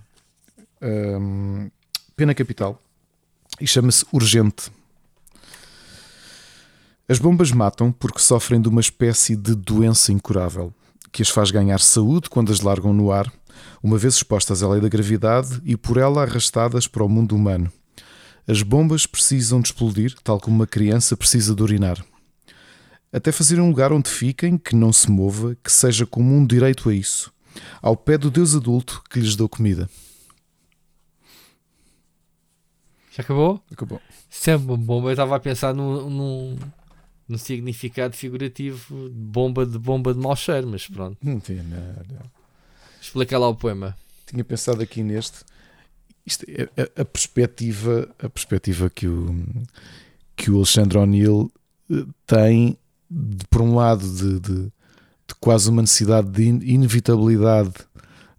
hum, 0.82 1.70
Pena 2.14 2.34
Capital. 2.34 2.80
E 3.60 3.66
chama-se 3.66 4.04
Urgente. 4.12 4.70
As 7.08 7.18
bombas 7.18 7.50
matam 7.52 7.90
porque 7.90 8.20
sofrem 8.20 8.60
de 8.60 8.68
uma 8.68 8.80
espécie 8.80 9.34
de 9.34 9.54
doença 9.54 10.12
incurável 10.12 10.72
que 11.12 11.20
as 11.20 11.28
faz 11.28 11.50
ganhar 11.50 11.78
saúde 11.78 12.30
quando 12.30 12.50
as 12.50 12.60
largam 12.60 12.94
no 12.94 13.12
ar, 13.12 13.30
uma 13.82 13.98
vez 13.98 14.14
expostas 14.14 14.62
à 14.62 14.68
lei 14.68 14.80
da 14.80 14.88
gravidade 14.88 15.60
e 15.64 15.76
por 15.76 15.98
ela 15.98 16.22
arrastadas 16.22 16.86
para 16.86 17.04
o 17.04 17.08
mundo 17.08 17.36
humano. 17.36 17.70
As 18.46 18.62
bombas 18.62 19.06
precisam 19.06 19.60
de 19.60 19.68
explodir, 19.68 20.14
tal 20.24 20.40
como 20.40 20.56
uma 20.56 20.66
criança 20.66 21.16
precisa 21.16 21.54
de 21.54 21.62
urinar 21.62 22.04
até 23.12 23.30
fazer 23.30 23.60
um 23.60 23.68
lugar 23.68 23.92
onde 23.92 24.08
fiquem, 24.08 24.56
que 24.56 24.74
não 24.74 24.92
se 24.92 25.10
mova, 25.10 25.54
que 25.62 25.70
seja 25.70 26.06
comum 26.06 26.46
direito 26.46 26.88
a 26.88 26.94
isso, 26.94 27.32
ao 27.82 27.94
pé 27.94 28.16
do 28.16 28.30
Deus 28.30 28.54
adulto 28.54 29.02
que 29.10 29.20
lhes 29.20 29.36
deu 29.36 29.48
comida. 29.48 29.88
Já 33.14 33.22
acabou? 33.22 33.62
Acabou. 33.70 34.00
Isso 34.30 34.50
é 34.50 34.56
uma 34.56 34.74
bomba. 34.74 35.08
Eu 35.08 35.12
estava 35.12 35.36
a 35.36 35.40
pensar 35.40 35.74
num, 35.74 36.08
num, 36.08 36.58
num 37.28 37.36
significado 37.36 38.16
figurativo 38.16 39.10
de 39.10 39.14
bomba 39.14 39.66
de 39.66 39.78
bomba 39.78 40.14
de 40.14 40.18
mau 40.18 40.34
cheiro, 40.34 40.66
mas 40.66 40.88
pronto. 40.88 41.18
Não 41.22 41.38
tinha 41.38 41.62
nada. 41.62 42.24
Explica 42.98 43.38
lá 43.38 43.48
o 43.48 43.54
poema. 43.54 43.94
Tinha 44.24 44.42
pensado 44.42 44.80
aqui 44.80 45.02
neste. 45.02 45.44
Isto 46.26 46.44
é 46.48 46.68
a, 46.96 47.02
a 47.02 47.04
perspectiva, 47.04 48.08
a 48.18 48.28
perspectiva 48.28 48.88
que 48.90 49.06
o 49.08 49.34
que 50.36 50.50
o 50.50 50.56
Alexandre 50.56 50.96
O'Neill 50.98 51.50
eh, 51.90 52.04
tem, 52.26 52.78
de, 53.10 53.44
por 53.50 53.60
um 53.60 53.74
lado, 53.76 54.02
de, 54.08 54.40
de- 54.40 54.64
de 55.28 55.34
quase 55.40 55.68
uma 55.70 55.82
necessidade 55.82 56.28
de 56.30 56.44
in- 56.48 56.60
inevitabilidade 56.62 57.72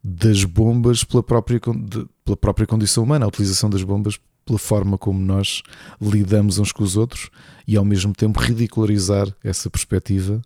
das 0.04 0.44
bombas 0.44 1.04
pela 1.04 1.22
própria, 1.24 1.60
de- 1.60 2.06
pela 2.26 2.36
própria 2.38 2.66
condição 2.68 3.04
humana, 3.04 3.26
a 3.26 3.28
utilização 3.28 3.70
das 3.70 3.84
bombas 3.84 4.20
pela 4.46 4.60
forma 4.60 4.98
como 4.98 5.20
nós 5.20 5.62
lidamos 6.02 6.58
uns 6.58 6.72
com 6.72 6.84
os 6.84 6.98
outros 6.98 7.30
e 7.68 7.78
ao 7.78 7.86
mesmo 7.86 8.12
tempo 8.14 8.40
ridicularizar 8.40 9.28
essa 9.44 9.70
perspectiva, 9.70 10.42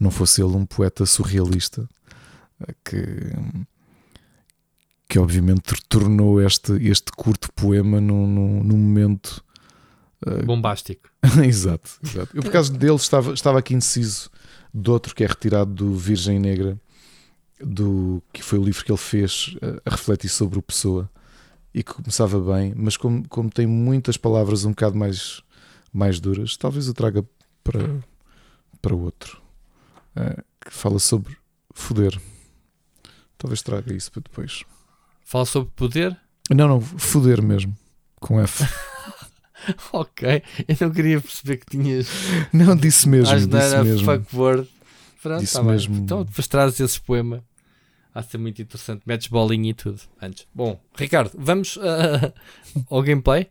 não 0.00 0.10
fosse 0.10 0.42
ele 0.42 0.56
um 0.56 0.66
poeta 0.66 1.04
surrealista 1.06 1.88
eh, 2.66 2.74
que, 2.84 2.96
que 5.08 5.18
obviamente 5.18 5.74
tornou 5.88 6.40
este, 6.40 6.72
este 6.86 7.12
curto 7.12 7.52
poema 7.52 8.00
num, 8.00 8.26
num, 8.26 8.64
num 8.64 8.76
momento 8.76 9.44
eh, 10.24 10.42
Bombástico. 10.42 11.08
exato, 11.44 11.90
exato. 12.02 12.36
Eu, 12.36 12.42
por 12.42 12.50
causa 12.50 12.72
dele, 12.72 12.94
estava, 12.94 13.32
estava 13.32 13.58
aqui 13.58 13.74
indeciso 13.74 14.30
de 14.72 14.90
outro 14.90 15.14
que 15.14 15.24
é 15.24 15.26
retirado 15.26 15.72
do 15.72 15.94
Virgem 15.94 16.38
Negra, 16.38 16.78
do, 17.60 18.22
que 18.32 18.42
foi 18.42 18.58
o 18.58 18.64
livro 18.64 18.84
que 18.84 18.90
ele 18.90 18.98
fez 18.98 19.56
eh, 19.62 19.80
a 19.84 19.90
refletir 19.90 20.28
sobre 20.28 20.58
o 20.58 20.62
Pessoa 20.62 21.10
e 21.72 21.82
que 21.82 21.92
começava 21.92 22.40
bem, 22.40 22.74
mas 22.74 22.96
como, 22.96 23.26
como 23.28 23.50
tem 23.50 23.66
muitas 23.66 24.16
palavras 24.16 24.64
um 24.64 24.70
bocado 24.70 24.96
mais, 24.96 25.42
mais 25.92 26.18
duras, 26.20 26.56
talvez 26.56 26.86
eu 26.86 26.94
traga 26.94 27.24
para, 27.62 28.02
para 28.80 28.94
outro 28.94 29.40
eh, 30.14 30.42
que 30.60 30.72
fala 30.72 30.98
sobre 30.98 31.36
foder. 31.74 32.18
Talvez 33.38 33.62
traga 33.62 33.92
isso 33.92 34.10
para 34.10 34.22
depois. 34.22 34.64
Fala 35.26 35.44
sobre 35.44 35.70
poder? 35.74 36.16
Não, 36.48 36.68
não, 36.68 36.80
foder 36.80 37.42
mesmo, 37.42 37.76
com 38.20 38.40
F. 38.40 38.64
Ok. 39.92 40.44
Eu 40.68 40.76
não 40.80 40.92
queria 40.92 41.20
perceber 41.20 41.56
que 41.56 41.66
tinhas. 41.66 42.06
Não, 42.52 42.76
disse 42.76 43.08
mesmo, 43.08 43.36
que 43.36 43.46
não 43.46 43.58
era 43.58 43.82
mesmo. 43.82 44.04
fuckboard. 44.04 44.68
Pronto, 45.20 45.40
Disse 45.40 45.54
tá 45.54 45.62
bem. 45.62 45.72
mesmo. 45.72 45.96
Então 45.96 46.22
depois 46.22 46.46
trazes 46.46 46.78
esse 46.78 47.00
poema. 47.00 47.42
Há 48.14 48.20
de 48.20 48.30
ser 48.30 48.38
muito 48.38 48.62
interessante. 48.62 49.02
Metes 49.04 49.26
bolinha 49.26 49.70
e 49.70 49.74
tudo 49.74 50.00
antes. 50.22 50.46
Bom, 50.54 50.80
Ricardo, 50.94 51.32
vamos 51.36 51.76
ah, 51.82 52.32
ao 52.88 53.02
gameplay. 53.02 53.48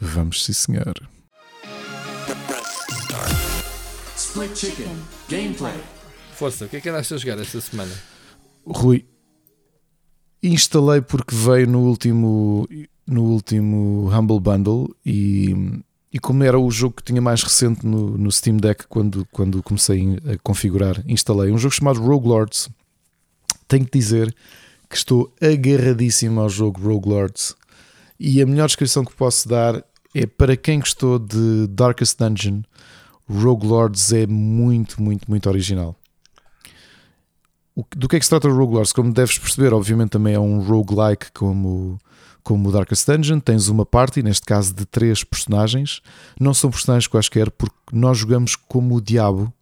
Vamos, 0.00 0.44
sim 0.44 0.52
senhor. 0.52 0.94
Split 4.16 4.56
Chicken 4.56 4.96
Gameplay. 5.28 5.74
Força, 6.36 6.66
o 6.66 6.68
que 6.68 6.76
é 6.76 6.80
que 6.80 6.88
andaste 6.88 7.14
a 7.14 7.16
jogar 7.16 7.40
esta 7.40 7.60
semana? 7.60 7.92
Rui, 8.64 9.04
instalei 10.42 11.00
porque 11.00 11.34
veio 11.34 11.68
no 11.68 11.80
último, 11.80 12.68
no 13.06 13.22
último 13.24 14.10
Humble 14.12 14.40
Bundle 14.40 14.94
e, 15.06 15.54
e 16.12 16.18
como 16.18 16.42
era 16.42 16.58
o 16.58 16.70
jogo 16.70 16.96
que 16.96 17.04
tinha 17.04 17.20
mais 17.20 17.42
recente 17.42 17.86
no, 17.86 18.18
no 18.18 18.30
Steam 18.32 18.56
Deck 18.56 18.86
quando, 18.88 19.26
quando 19.30 19.62
comecei 19.62 20.18
a 20.26 20.36
configurar, 20.42 21.02
instalei 21.06 21.52
um 21.52 21.58
jogo 21.58 21.74
chamado 21.74 22.00
Rogue 22.00 22.28
Lords. 22.28 22.68
Tenho 23.68 23.84
que 23.84 23.98
dizer 23.98 24.34
que 24.88 24.96
estou 24.96 25.32
agarradíssimo 25.40 26.40
ao 26.40 26.48
jogo 26.48 26.80
Rogue 26.82 27.08
Lords 27.08 27.54
e 28.18 28.42
a 28.42 28.46
melhor 28.46 28.66
descrição 28.66 29.04
que 29.04 29.14
posso 29.14 29.48
dar 29.48 29.82
é 30.14 30.26
para 30.26 30.56
quem 30.56 30.78
gostou 30.78 31.18
de 31.18 31.66
Darkest 31.68 32.18
Dungeon, 32.18 32.62
Rogue 33.28 33.66
Lords 33.66 34.12
é 34.12 34.26
muito, 34.26 35.02
muito, 35.02 35.28
muito 35.30 35.48
original. 35.48 35.96
Do 37.96 38.08
que 38.08 38.16
é 38.16 38.18
que 38.18 38.24
se 38.24 38.30
trata 38.30 38.48
o 38.48 38.56
Rogue 38.56 38.74
Lords? 38.74 38.92
Como 38.92 39.12
deves 39.12 39.38
perceber, 39.38 39.72
obviamente 39.72 40.10
também 40.10 40.34
é 40.34 40.40
um 40.40 40.60
roguelike 40.60 41.32
como, 41.32 41.98
como 42.42 42.68
o 42.68 42.72
Darkest 42.72 43.06
Dungeon, 43.06 43.40
tens 43.40 43.68
uma 43.68 43.86
party, 43.86 44.22
neste 44.22 44.44
caso 44.44 44.74
de 44.74 44.84
três 44.84 45.24
personagens. 45.24 46.02
Não 46.38 46.52
são 46.52 46.70
personagens 46.70 47.06
quaisquer, 47.06 47.50
porque 47.50 47.74
nós 47.92 48.18
jogamos 48.18 48.56
como 48.56 48.96
o 48.96 49.00
diabo. 49.00 49.52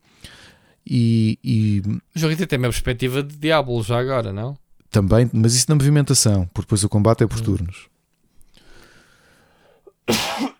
E, 0.84 1.38
e 1.44 1.82
O 2.16 2.18
jogo 2.18 2.34
tem 2.34 2.58
uma 2.58 2.68
perspectiva 2.68 3.22
de 3.22 3.36
Diablo 3.36 3.82
já 3.82 3.98
agora, 4.00 4.32
não? 4.32 4.56
também, 4.90 5.30
mas 5.32 5.54
isso 5.54 5.66
na 5.68 5.76
movimentação, 5.76 6.46
porque 6.52 6.66
depois 6.66 6.84
o 6.84 6.88
combate 6.88 7.22
é 7.22 7.26
por 7.26 7.40
turnos. 7.40 7.88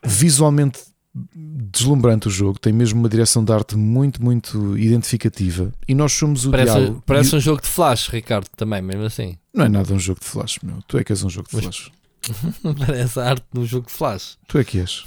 Visualmente 0.03 0.79
deslumbrante 1.13 2.27
o 2.27 2.31
jogo, 2.31 2.57
tem 2.59 2.71
mesmo 2.71 2.99
uma 2.99 3.09
direção 3.09 3.43
de 3.43 3.51
arte 3.51 3.75
muito, 3.75 4.23
muito 4.23 4.77
identificativa. 4.77 5.71
E 5.87 5.93
nós 5.93 6.13
somos 6.13 6.45
o 6.45 6.51
Parece, 6.51 6.79
diabo. 6.79 7.03
parece 7.05 7.33
E- 7.33 7.37
um 7.37 7.39
jogo 7.39 7.61
de 7.61 7.67
flash, 7.67 8.07
Ricardo, 8.09 8.47
também, 8.55 8.81
mesmo 8.81 9.03
assim. 9.03 9.37
Não 9.53 9.65
é 9.65 9.69
nada 9.69 9.93
um 9.93 9.99
jogo 9.99 10.19
de 10.21 10.25
flash, 10.25 10.59
meu. 10.63 10.77
Tu 10.87 10.97
é 10.97 11.03
que 11.03 11.11
és 11.11 11.23
um 11.23 11.29
jogo 11.29 11.49
de 11.49 11.55
Mas- 11.55 11.63
flash. 11.65 11.91
parece 12.85 13.19
a 13.19 13.29
arte 13.31 13.43
de 13.51 13.59
um 13.59 13.65
jogo 13.65 13.87
de 13.87 13.93
flash. 13.93 14.37
Tu 14.47 14.57
é 14.59 14.63
que 14.63 14.79
és. 14.79 15.03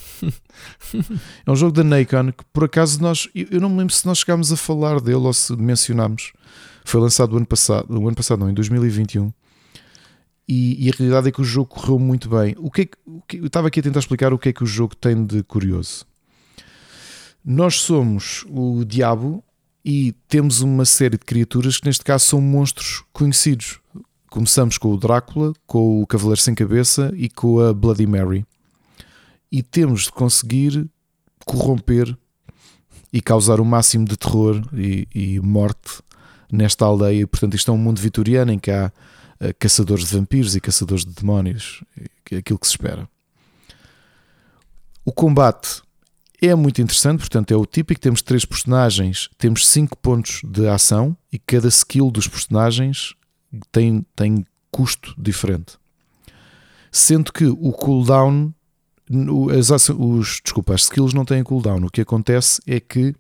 é 1.47 1.51
um 1.51 1.55
jogo 1.57 1.73
da 1.73 1.85
Nikon 1.85 2.33
que 2.33 2.45
por 2.53 2.65
acaso 2.65 3.01
nós. 3.01 3.29
Eu 3.35 3.47
eu 3.53 3.61
não 3.61 3.69
me 3.71 3.79
lembro 3.79 3.95
se 3.95 4.05
nós 4.05 4.19
chegámos 4.19 4.53
a 4.53 4.57
falar 4.57 5.01
dele 5.01 5.17
ou 5.19 5.33
se 5.33 5.55
mencionámos. 5.57 6.33
Foi 6.85 7.01
lançado 7.01 7.33
o 7.33 7.37
ano 7.37 7.47
passado, 7.47 7.87
o 7.89 8.07
ano 8.09 8.17
passado 8.17 8.41
não, 8.41 8.51
em 8.51 8.55
2021. 8.55 9.33
E, 10.47 10.87
e 10.87 10.91
a 10.91 10.93
realidade 10.97 11.29
é 11.29 11.33
que 11.33 11.41
o 11.41 11.45
jogo 11.45 11.69
correu 11.71 11.99
muito 11.99 12.29
bem. 12.29 12.55
O 12.59 12.71
que 12.71 12.83
é 12.83 12.85
que, 12.87 12.97
o 13.07 13.23
que- 13.27 13.37
eu 13.39 13.47
estava 13.47 13.69
aqui 13.69 13.81
a 13.81 13.83
tentar 13.83 14.01
explicar 14.01 14.33
o 14.33 14.39
que 14.39 14.51
é 14.51 14.53
que 14.53 14.63
o 14.63 14.67
jogo 14.67 14.95
tem 14.95 15.25
de 15.25 15.43
curioso. 15.43 16.05
Nós 17.45 17.81
somos 17.81 18.45
o 18.49 18.85
diabo 18.85 19.43
e 19.85 20.13
temos 20.29 20.61
uma 20.61 20.85
série 20.85 21.19
de 21.19 21.25
criaturas 21.25 21.79
que 21.79 21.87
neste 21.87 22.05
caso 22.05 22.25
são 22.27 22.41
monstros 22.41 23.03
conhecidos. 23.13 23.81
Começamos 24.31 24.79
com 24.79 24.89
o 24.93 24.97
Drácula, 24.99 25.53
com 25.67 26.03
o 26.03 26.07
Cavaleiro 26.07 26.41
Sem 26.41 26.55
Cabeça 26.55 27.13
e 27.17 27.29
com 27.29 27.61
a 27.61 27.73
Bloody 27.73 28.07
Mary. 28.07 28.45
E 29.53 29.63
temos 29.63 30.05
de 30.05 30.13
conseguir 30.13 30.89
corromper 31.45 32.17
e 33.13 33.21
causar 33.21 33.61
o 33.61 33.65
máximo 33.65 34.05
de 34.07 34.17
terror 34.17 34.61
e, 34.73 35.07
e 35.15 35.41
morte 35.41 36.03
nesta 36.51 36.85
aldeia. 36.85 37.27
Portanto, 37.27 37.55
isto 37.55 37.71
é 37.71 37.75
um 37.75 37.79
mundo 37.79 38.01
vitoriano 38.01 38.51
em 38.53 38.59
que 38.59 38.71
há 38.71 38.91
caçadores 39.59 40.07
de 40.07 40.17
vampiros 40.17 40.55
e 40.55 40.61
caçadores 40.61 41.05
de 41.05 41.13
demónios, 41.13 41.83
é 42.31 42.37
aquilo 42.37 42.59
que 42.59 42.67
se 42.67 42.73
espera. 42.73 43.09
O 45.05 45.13
combate 45.13 45.83
é 46.41 46.55
muito 46.55 46.81
interessante, 46.81 47.21
portanto, 47.21 47.53
é 47.53 47.57
o 47.57 47.67
típico. 47.67 48.01
Temos 48.01 48.23
três 48.23 48.45
personagens, 48.45 49.29
temos 49.39 49.67
cinco 49.67 49.97
pontos 49.97 50.41
de 50.45 50.67
ação 50.69 51.17
e 51.33 51.39
cada 51.39 51.69
skill 51.69 52.11
dos 52.11 52.27
personagens 52.27 53.15
tem, 53.71 54.05
tem 54.17 54.47
custo 54.71 55.15
diferente. 55.19 55.79
Sendo 56.91 57.33
que 57.33 57.45
o 57.45 57.73
cooldown, 57.73 58.53
as, 59.59 59.89
os, 59.91 60.41
desculpa, 60.43 60.75
as 60.75 60.83
skills 60.83 61.13
não 61.13 61.25
têm 61.25 61.43
cooldown. 61.43 61.85
O 61.85 61.91
que 61.91 62.01
acontece 62.01 62.61
é 62.67 62.81
que 62.81 63.15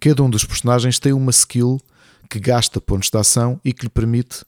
cada 0.00 0.22
um 0.22 0.30
dos 0.30 0.44
personagens 0.44 0.98
tem 0.98 1.12
uma 1.12 1.30
skill 1.30 1.80
que 2.28 2.38
gasta 2.38 2.80
pontos 2.80 3.10
de 3.10 3.18
ação 3.18 3.60
e 3.64 3.72
que 3.72 3.84
lhe 3.84 3.90
permite 3.90 4.44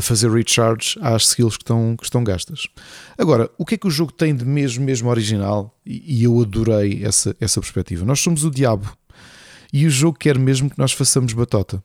fazer 0.00 0.30
recharge 0.30 0.98
às 1.00 1.28
skills 1.28 1.56
que 1.56 1.62
estão, 1.62 1.96
que 1.96 2.04
estão 2.04 2.24
gastas. 2.24 2.66
Agora, 3.18 3.50
o 3.58 3.64
que 3.64 3.74
é 3.74 3.78
que 3.78 3.86
o 3.86 3.90
jogo 3.90 4.12
tem 4.12 4.34
de 4.34 4.44
mesmo, 4.44 4.84
mesmo 4.84 5.08
original? 5.10 5.76
E, 5.84 6.22
eu 6.24 6.40
adorei 6.40 7.04
essa, 7.04 7.36
essa 7.40 7.60
perspectiva. 7.60 8.04
Nós 8.04 8.20
somos 8.20 8.44
o 8.44 8.50
diabo 8.50 8.96
e 9.72 9.86
o 9.86 9.90
jogo 9.90 10.18
quer 10.18 10.38
mesmo 10.38 10.70
que 10.70 10.78
nós 10.78 10.92
façamos 10.92 11.32
batota. 11.32 11.82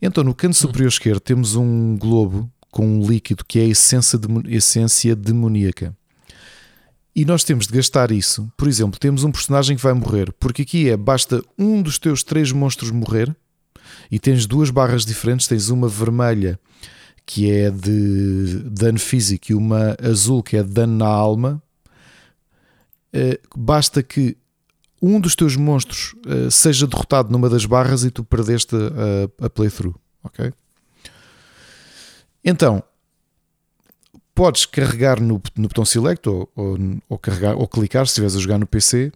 Então, 0.00 0.24
no 0.24 0.34
canto 0.34 0.56
superior 0.56 0.88
esquerdo, 0.88 1.20
temos 1.20 1.54
um 1.54 1.96
globo 1.96 2.50
com 2.70 2.86
um 2.86 3.06
líquido 3.06 3.44
que 3.46 3.58
é 3.58 3.62
a 3.62 3.66
essência, 3.66 4.18
demo- 4.18 4.42
essência 4.46 5.16
demoníaca. 5.16 5.96
E 7.14 7.24
nós 7.24 7.42
temos 7.42 7.66
de 7.66 7.72
gastar 7.72 8.12
isso. 8.12 8.48
Por 8.56 8.68
exemplo, 8.68 8.98
temos 9.00 9.24
um 9.24 9.32
personagem 9.32 9.76
que 9.76 9.82
vai 9.82 9.92
morrer, 9.92 10.32
porque 10.38 10.62
aqui 10.62 10.88
é 10.88 10.96
basta 10.96 11.42
um 11.58 11.82
dos 11.82 11.98
teus 11.98 12.22
três 12.22 12.52
monstros 12.52 12.92
morrer 12.92 13.34
e 14.10 14.18
tens 14.20 14.46
duas 14.46 14.70
barras 14.70 15.04
diferentes. 15.04 15.48
Tens 15.48 15.68
uma 15.68 15.88
vermelha 15.88 16.60
que 17.28 17.50
é 17.50 17.70
de 17.70 18.62
dano 18.70 18.98
físico 18.98 19.52
e 19.52 19.54
uma 19.54 19.94
azul 20.02 20.42
que 20.42 20.56
é 20.56 20.62
de 20.62 20.70
dano 20.70 20.96
na 20.96 21.06
alma. 21.06 21.62
Eh, 23.12 23.38
Basta 23.54 24.02
que 24.02 24.34
um 25.00 25.20
dos 25.20 25.36
teus 25.36 25.54
monstros 25.54 26.14
eh, 26.26 26.48
seja 26.50 26.86
derrotado 26.86 27.30
numa 27.30 27.50
das 27.50 27.66
barras 27.66 28.02
e 28.02 28.10
tu 28.10 28.24
perdeste 28.24 28.74
a, 28.74 29.44
a 29.44 29.50
playthrough. 29.50 29.94
Ok? 30.24 30.50
Então, 32.42 32.82
podes 34.34 34.64
carregar 34.64 35.20
no, 35.20 35.38
no 35.54 35.68
botão 35.68 35.84
select 35.84 36.26
ou, 36.26 36.50
ou, 36.56 36.78
ou 37.10 37.18
carregar, 37.18 37.56
ou 37.56 37.68
clicar 37.68 38.06
se 38.06 38.12
estiveres 38.12 38.36
a 38.36 38.40
jogar 38.40 38.56
no 38.56 38.66
PC 38.66 39.12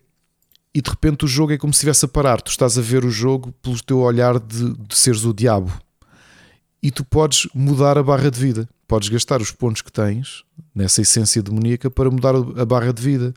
e 0.74 0.82
de 0.82 0.90
repente 0.90 1.24
o 1.24 1.28
jogo 1.28 1.54
é 1.54 1.56
como 1.56 1.72
se 1.72 1.78
estivesse 1.78 2.04
a 2.04 2.08
parar. 2.08 2.42
Tu 2.42 2.50
estás 2.50 2.76
a 2.76 2.82
ver 2.82 3.06
o 3.06 3.10
jogo 3.10 3.52
pelo 3.62 3.82
teu 3.82 4.00
olhar 4.00 4.38
de, 4.38 4.74
de 4.74 4.94
seres 4.94 5.24
o 5.24 5.32
diabo 5.32 5.72
e 6.82 6.90
tu 6.90 7.04
podes 7.04 7.46
mudar 7.54 7.96
a 7.96 8.02
barra 8.02 8.30
de 8.30 8.38
vida. 8.40 8.68
Podes 8.88 9.08
gastar 9.08 9.40
os 9.40 9.50
pontos 9.50 9.80
que 9.82 9.92
tens 9.92 10.42
nessa 10.74 11.00
essência 11.02 11.42
demoníaca 11.42 11.90
para 11.90 12.10
mudar 12.10 12.34
a 12.34 12.64
barra 12.64 12.92
de 12.92 13.02
vida, 13.02 13.32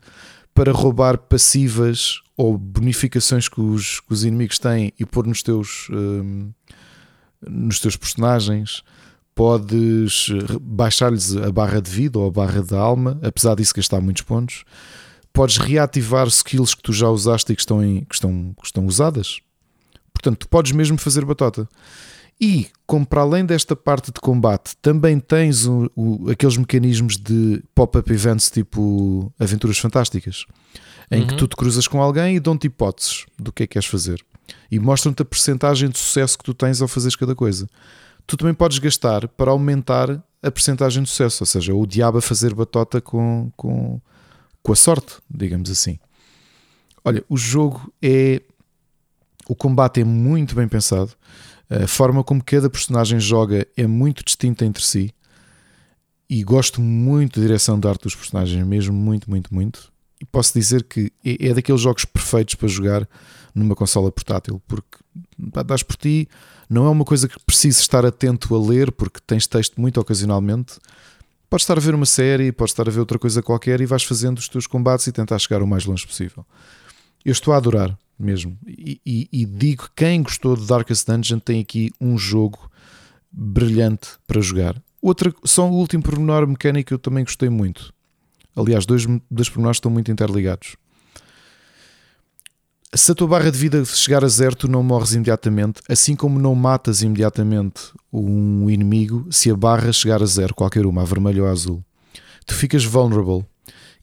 para 0.52 0.72
roubar 0.72 1.16
passivas 1.18 2.20
ou 2.36 2.58
bonificações 2.58 3.48
que 3.48 3.60
os, 3.60 4.00
que 4.00 4.12
os 4.12 4.24
inimigos 4.24 4.58
têm 4.58 4.92
e 4.98 5.04
pôr 5.06 5.26
nos 5.26 5.42
teus, 5.42 5.88
hum, 5.90 6.50
nos 7.46 7.78
teus 7.80 7.96
personagens. 7.96 8.82
Podes 9.34 10.28
eh, 10.30 10.56
baixar-lhes 10.60 11.36
a 11.36 11.52
barra 11.52 11.80
de 11.80 11.90
vida 11.90 12.18
ou 12.18 12.26
a 12.26 12.30
barra 12.30 12.62
de 12.62 12.74
alma, 12.74 13.18
apesar 13.22 13.54
disso 13.54 13.74
gastar 13.76 14.00
muitos 14.00 14.22
pontos. 14.22 14.64
Podes 15.32 15.58
reativar 15.58 16.26
skills 16.28 16.74
que 16.74 16.82
tu 16.82 16.92
já 16.92 17.08
usaste 17.10 17.52
e 17.52 17.54
que 17.56 17.60
estão, 17.60 17.84
em- 17.84 18.04
que 18.04 18.14
estão, 18.14 18.54
que 18.58 18.66
estão 18.66 18.86
usadas. 18.86 19.40
Portanto, 20.12 20.38
tu 20.38 20.48
podes 20.48 20.72
mesmo 20.72 20.96
fazer 20.96 21.22
batota. 21.26 21.68
E, 22.40 22.68
como 22.86 23.06
para 23.06 23.22
além 23.22 23.46
desta 23.46 23.74
parte 23.74 24.12
de 24.12 24.20
combate, 24.20 24.76
também 24.82 25.18
tens 25.18 25.66
o- 25.66 25.90
o- 25.96 26.30
aqueles 26.30 26.56
mecanismos 26.56 27.16
de 27.16 27.62
pop-up 27.74 28.12
events 28.12 28.50
tipo 28.50 29.32
Aventuras 29.38 29.78
Fantásticas, 29.78 30.44
em 31.10 31.24
que 31.26 31.32
Uhum. 31.32 31.38
tu 31.38 31.48
te 31.48 31.56
cruzas 31.56 31.88
com 31.88 32.02
alguém 32.02 32.36
e 32.36 32.40
dão-te 32.40 32.66
hipóteses 32.66 33.24
do 33.38 33.50
que 33.52 33.62
é 33.62 33.66
que 33.66 33.72
queres 33.72 33.88
fazer. 33.88 34.22
E 34.70 34.78
mostram-te 34.78 35.22
a 35.22 35.24
percentagem 35.24 35.88
de 35.88 35.98
sucesso 35.98 36.36
que 36.36 36.44
tu 36.44 36.52
tens 36.52 36.82
ao 36.82 36.88
fazeres 36.88 37.16
cada 37.16 37.34
coisa. 37.34 37.66
Tu 38.26 38.36
também 38.36 38.52
podes 38.54 38.78
gastar 38.78 39.26
para 39.28 39.50
aumentar 39.50 40.22
a 40.42 40.50
percentagem 40.50 41.02
de 41.02 41.08
sucesso, 41.08 41.42
ou 41.42 41.46
seja, 41.46 41.74
o 41.74 41.86
diabo 41.86 42.18
a 42.18 42.22
fazer 42.22 42.54
batota 42.54 43.00
com, 43.00 43.50
com, 43.56 44.00
com 44.62 44.72
a 44.72 44.76
sorte, 44.76 45.14
digamos 45.30 45.70
assim. 45.70 45.98
Olha, 47.04 47.24
o 47.28 47.36
jogo 47.36 47.90
é. 48.02 48.42
O 49.48 49.54
combate 49.54 50.00
é 50.00 50.04
muito 50.04 50.54
bem 50.56 50.66
pensado. 50.68 51.12
A 51.68 51.86
forma 51.86 52.22
como 52.22 52.42
cada 52.42 52.70
personagem 52.70 53.18
joga 53.18 53.66
é 53.76 53.86
muito 53.86 54.24
distinta 54.24 54.64
entre 54.64 54.82
si. 54.84 55.12
E 56.28 56.42
gosto 56.42 56.80
muito 56.80 57.40
da 57.40 57.46
direção 57.46 57.78
de 57.78 57.86
arte 57.86 58.02
dos 58.02 58.14
personagens, 58.14 58.64
mesmo 58.66 58.94
muito, 58.94 59.28
muito, 59.30 59.52
muito. 59.52 59.92
E 60.20 60.24
posso 60.24 60.54
dizer 60.54 60.84
que 60.84 61.12
é, 61.24 61.48
é 61.48 61.54
daqueles 61.54 61.80
jogos 61.80 62.04
perfeitos 62.04 62.54
para 62.54 62.68
jogar 62.68 63.08
numa 63.54 63.74
consola 63.74 64.10
portátil, 64.10 64.60
porque 64.66 64.98
pá, 65.52 65.62
dás 65.62 65.82
por 65.82 65.96
ti, 65.96 66.28
não 66.68 66.86
é 66.86 66.90
uma 66.90 67.04
coisa 67.04 67.28
que 67.28 67.38
precises 67.44 67.80
estar 67.80 68.04
atento 68.04 68.54
a 68.54 68.60
ler, 68.60 68.90
porque 68.92 69.20
tens 69.26 69.46
texto 69.46 69.80
muito 69.80 70.00
ocasionalmente. 70.00 70.74
Podes 71.48 71.62
estar 71.62 71.76
a 71.76 71.80
ver 71.80 71.94
uma 71.94 72.06
série, 72.06 72.50
podes 72.50 72.72
estar 72.72 72.88
a 72.88 72.90
ver 72.90 73.00
outra 73.00 73.18
coisa 73.18 73.42
qualquer 73.42 73.80
e 73.80 73.86
vais 73.86 74.02
fazendo 74.02 74.38
os 74.38 74.48
teus 74.48 74.66
combates 74.66 75.06
e 75.06 75.12
tentar 75.12 75.38
chegar 75.38 75.62
o 75.62 75.66
mais 75.66 75.84
longe 75.84 76.06
possível. 76.06 76.44
Eu 77.24 77.32
estou 77.32 77.54
a 77.54 77.56
adorar 77.56 77.96
mesmo. 78.18 78.56
E, 78.66 79.00
e- 79.04 79.28
e 79.32 79.44
digo 79.44 79.84
que 79.84 79.90
quem 79.96 80.22
gostou 80.22 80.56
de 80.56 80.66
Darkest 80.66 81.06
Dungeon 81.06 81.38
tem 81.38 81.60
aqui 81.60 81.90
um 82.00 82.16
jogo 82.16 82.70
brilhante 83.30 84.08
para 84.26 84.40
jogar. 84.40 84.80
Outra, 85.02 85.32
só 85.44 85.68
o 85.68 85.74
último 85.74 86.02
pormenor 86.02 86.46
mecânico 86.46 86.88
que 86.88 86.94
eu 86.94 86.98
também 86.98 87.24
gostei 87.24 87.48
muito. 87.48 87.92
Aliás, 88.56 88.86
dois, 88.86 89.06
dois 89.30 89.48
pormenores 89.48 89.76
estão 89.76 89.90
muito 89.90 90.10
interligados. 90.10 90.76
Se 92.94 93.12
a 93.12 93.14
tua 93.14 93.26
barra 93.28 93.50
de 93.50 93.58
vida 93.58 93.84
chegar 93.84 94.24
a 94.24 94.28
zero, 94.28 94.56
tu 94.56 94.68
não 94.68 94.82
morres 94.82 95.12
imediatamente, 95.12 95.82
assim 95.88 96.16
como 96.16 96.38
não 96.38 96.54
matas 96.54 97.02
imediatamente 97.02 97.92
um 98.10 98.70
inimigo 98.70 99.26
se 99.30 99.50
a 99.50 99.56
barra 99.56 99.92
chegar 99.92 100.22
a 100.22 100.26
zero, 100.26 100.54
qualquer 100.54 100.86
uma, 100.86 101.02
a 101.02 101.04
vermelho 101.04 101.42
ou 101.42 101.48
a 101.48 101.52
azul. 101.52 101.84
Tu 102.46 102.54
ficas 102.54 102.84
vulnerable. 102.84 103.44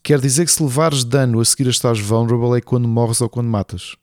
Quer 0.03 0.19
dizer 0.19 0.45
que 0.45 0.52
se 0.52 0.61
levares 0.61 1.03
dano 1.03 1.40
a 1.40 1.45
seguir 1.45 1.68
a 1.68 1.72
estás 1.72 1.99
vulnerable 1.99 2.57
é 2.57 2.61
quando 2.61 2.88
morres 2.88 3.22
ou 3.22 3.30
quando 3.30 3.48
matas. 3.48 3.95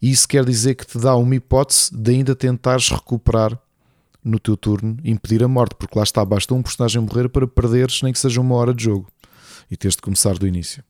E 0.00 0.10
isso 0.10 0.26
quer 0.26 0.44
dizer 0.44 0.74
que 0.74 0.86
te 0.86 0.98
dá 0.98 1.14
uma 1.16 1.34
hipótese 1.34 1.94
de 1.94 2.12
ainda 2.12 2.34
tentares 2.34 2.88
recuperar 2.88 3.58
no 4.24 4.38
teu 4.38 4.56
turno 4.56 4.98
impedir 5.04 5.42
a 5.42 5.48
morte, 5.48 5.74
porque 5.74 5.98
lá 5.98 6.02
está, 6.02 6.24
basta 6.24 6.54
um 6.54 6.62
personagem 6.62 7.00
morrer 7.00 7.28
para 7.28 7.46
perderes 7.46 8.02
nem 8.02 8.12
que 8.12 8.18
seja 8.18 8.40
uma 8.40 8.54
hora 8.54 8.74
de 8.74 8.84
jogo 8.84 9.10
e 9.70 9.76
teres 9.76 9.96
de 9.96 10.02
começar 10.02 10.36
do 10.38 10.46
início. 10.46 10.82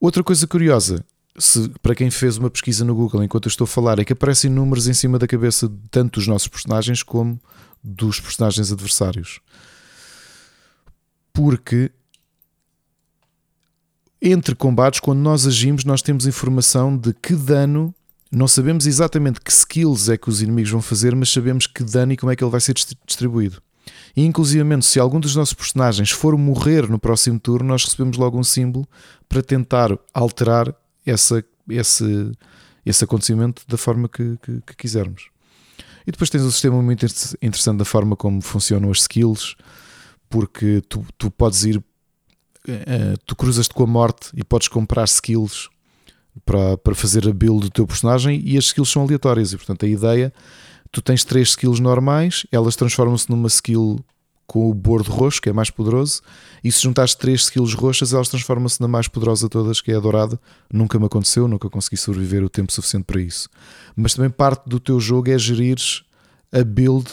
Outra 0.00 0.22
coisa 0.22 0.46
curiosa, 0.46 1.04
se, 1.38 1.70
para 1.82 1.94
quem 1.94 2.10
fez 2.10 2.36
uma 2.36 2.50
pesquisa 2.50 2.84
no 2.84 2.94
Google 2.94 3.24
enquanto 3.24 3.46
eu 3.46 3.50
estou 3.50 3.64
a 3.64 3.68
falar, 3.68 3.98
é 3.98 4.04
que 4.04 4.12
aparecem 4.12 4.50
números 4.50 4.86
em 4.86 4.94
cima 4.94 5.18
da 5.18 5.26
cabeça 5.26 5.72
tanto 5.90 6.18
dos 6.18 6.26
nossos 6.26 6.48
personagens 6.48 7.02
como 7.02 7.40
dos 7.82 8.20
personagens 8.20 8.72
adversários. 8.72 9.40
porque 11.32 11.92
entre 14.20 14.54
combates, 14.54 15.00
quando 15.00 15.20
nós 15.20 15.46
agimos, 15.46 15.84
nós 15.84 16.02
temos 16.02 16.26
informação 16.26 16.96
de 16.96 17.12
que 17.14 17.34
dano. 17.34 17.94
Não 18.32 18.48
sabemos 18.48 18.86
exatamente 18.86 19.40
que 19.40 19.50
skills 19.52 20.08
é 20.08 20.16
que 20.16 20.28
os 20.28 20.42
inimigos 20.42 20.70
vão 20.70 20.82
fazer, 20.82 21.14
mas 21.14 21.30
sabemos 21.30 21.66
que 21.66 21.84
dano 21.84 22.12
e 22.12 22.16
como 22.16 22.32
é 22.32 22.36
que 22.36 22.42
ele 22.42 22.50
vai 22.50 22.60
ser 22.60 22.74
dist- 22.74 22.94
distribuído. 23.06 23.62
E, 24.16 24.24
inclusivamente, 24.24 24.84
se 24.84 24.98
algum 24.98 25.20
dos 25.20 25.36
nossos 25.36 25.54
personagens 25.54 26.10
for 26.10 26.36
morrer 26.36 26.88
no 26.90 26.98
próximo 26.98 27.38
turno, 27.38 27.68
nós 27.68 27.84
recebemos 27.84 28.16
logo 28.16 28.38
um 28.38 28.42
símbolo 28.42 28.86
para 29.28 29.42
tentar 29.42 29.96
alterar 30.12 30.74
essa, 31.04 31.44
esse, 31.68 32.32
esse 32.84 33.04
acontecimento 33.04 33.62
da 33.68 33.76
forma 33.76 34.08
que, 34.08 34.36
que- 34.42 34.60
que 34.66 34.76
quisermos. 34.76 35.28
E 36.06 36.10
depois 36.10 36.28
tens 36.30 36.42
um 36.42 36.50
sistema 36.50 36.82
muito 36.82 37.04
inter- 37.04 37.36
interessante 37.42 37.78
da 37.78 37.84
forma 37.84 38.16
como 38.16 38.40
funcionam 38.40 38.90
as 38.90 39.02
skills, 39.02 39.54
porque 40.28 40.82
tu, 40.88 41.04
tu 41.16 41.30
podes 41.30 41.64
ir, 41.64 41.82
tu 43.24 43.36
cruzas-te 43.36 43.74
com 43.74 43.84
a 43.84 43.86
morte 43.86 44.30
e 44.34 44.44
podes 44.44 44.68
comprar 44.68 45.04
skills 45.04 45.68
para, 46.44 46.76
para 46.76 46.94
fazer 46.94 47.26
a 47.28 47.32
build 47.32 47.60
do 47.60 47.70
teu 47.70 47.86
personagem 47.86 48.42
e 48.44 48.58
as 48.58 48.66
skills 48.66 48.90
são 48.90 49.02
aleatórias. 49.02 49.52
E 49.52 49.56
portanto 49.56 49.84
a 49.84 49.88
ideia, 49.88 50.32
tu 50.90 51.00
tens 51.00 51.24
três 51.24 51.50
skills 51.50 51.80
normais, 51.80 52.46
elas 52.50 52.76
transformam-se 52.76 53.30
numa 53.30 53.48
skill 53.48 54.04
com 54.46 54.70
o 54.70 54.74
bordo 54.74 55.10
roxo, 55.10 55.42
que 55.42 55.48
é 55.48 55.52
mais 55.52 55.70
poderoso, 55.70 56.22
e 56.62 56.70
se 56.70 56.80
juntares 56.82 57.14
três 57.14 57.42
skills 57.42 57.74
roxas, 57.74 58.12
elas 58.12 58.28
transformam-se 58.28 58.80
na 58.80 58.86
mais 58.86 59.08
poderosa 59.08 59.46
de 59.46 59.50
todas, 59.50 59.80
que 59.80 59.90
é 59.90 59.96
a 59.96 60.00
dourada. 60.00 60.38
Nunca 60.72 60.98
me 60.98 61.06
aconteceu, 61.06 61.48
nunca 61.48 61.68
consegui 61.68 61.96
sobreviver 61.96 62.44
o 62.44 62.48
tempo 62.48 62.72
suficiente 62.72 63.04
para 63.04 63.20
isso. 63.20 63.48
Mas 63.96 64.14
também 64.14 64.30
parte 64.30 64.68
do 64.68 64.78
teu 64.78 65.00
jogo 65.00 65.30
é 65.30 65.38
gerires 65.38 66.04
a 66.52 66.62
build 66.62 67.10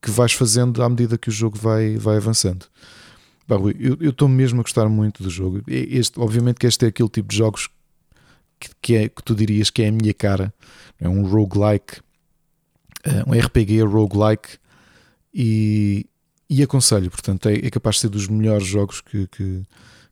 que 0.00 0.10
vais 0.10 0.32
fazendo 0.32 0.82
à 0.82 0.88
medida 0.88 1.18
que 1.18 1.28
o 1.28 1.32
jogo 1.32 1.58
vai, 1.58 1.96
vai 1.96 2.16
avançando. 2.16 2.66
Pá, 3.50 3.56
Rui, 3.56 3.74
eu 3.80 4.10
estou 4.10 4.28
mesmo 4.28 4.60
a 4.60 4.62
gostar 4.62 4.88
muito 4.88 5.24
do 5.24 5.28
jogo. 5.28 5.60
Este, 5.66 6.20
obviamente 6.20 6.58
que 6.60 6.68
este 6.68 6.84
é 6.84 6.88
aquele 6.88 7.08
tipo 7.08 7.30
de 7.30 7.36
jogos 7.36 7.68
que, 8.60 8.70
que, 8.80 8.94
é, 8.94 9.08
que 9.08 9.24
tu 9.24 9.34
dirias 9.34 9.70
que 9.70 9.82
é 9.82 9.88
a 9.88 9.92
minha 9.92 10.14
cara. 10.14 10.54
É 11.00 11.08
um 11.08 11.26
roguelike, 11.26 12.00
eh, 13.02 13.24
um 13.26 13.32
RPG 13.32 13.82
roguelike 13.82 14.50
e, 15.34 16.06
e 16.48 16.62
aconselho, 16.62 17.10
portanto, 17.10 17.48
é, 17.48 17.54
é 17.54 17.70
capaz 17.70 17.96
de 17.96 18.02
ser 18.02 18.08
dos 18.10 18.28
melhores 18.28 18.68
jogos 18.68 19.00
que, 19.00 19.26
que, 19.26 19.64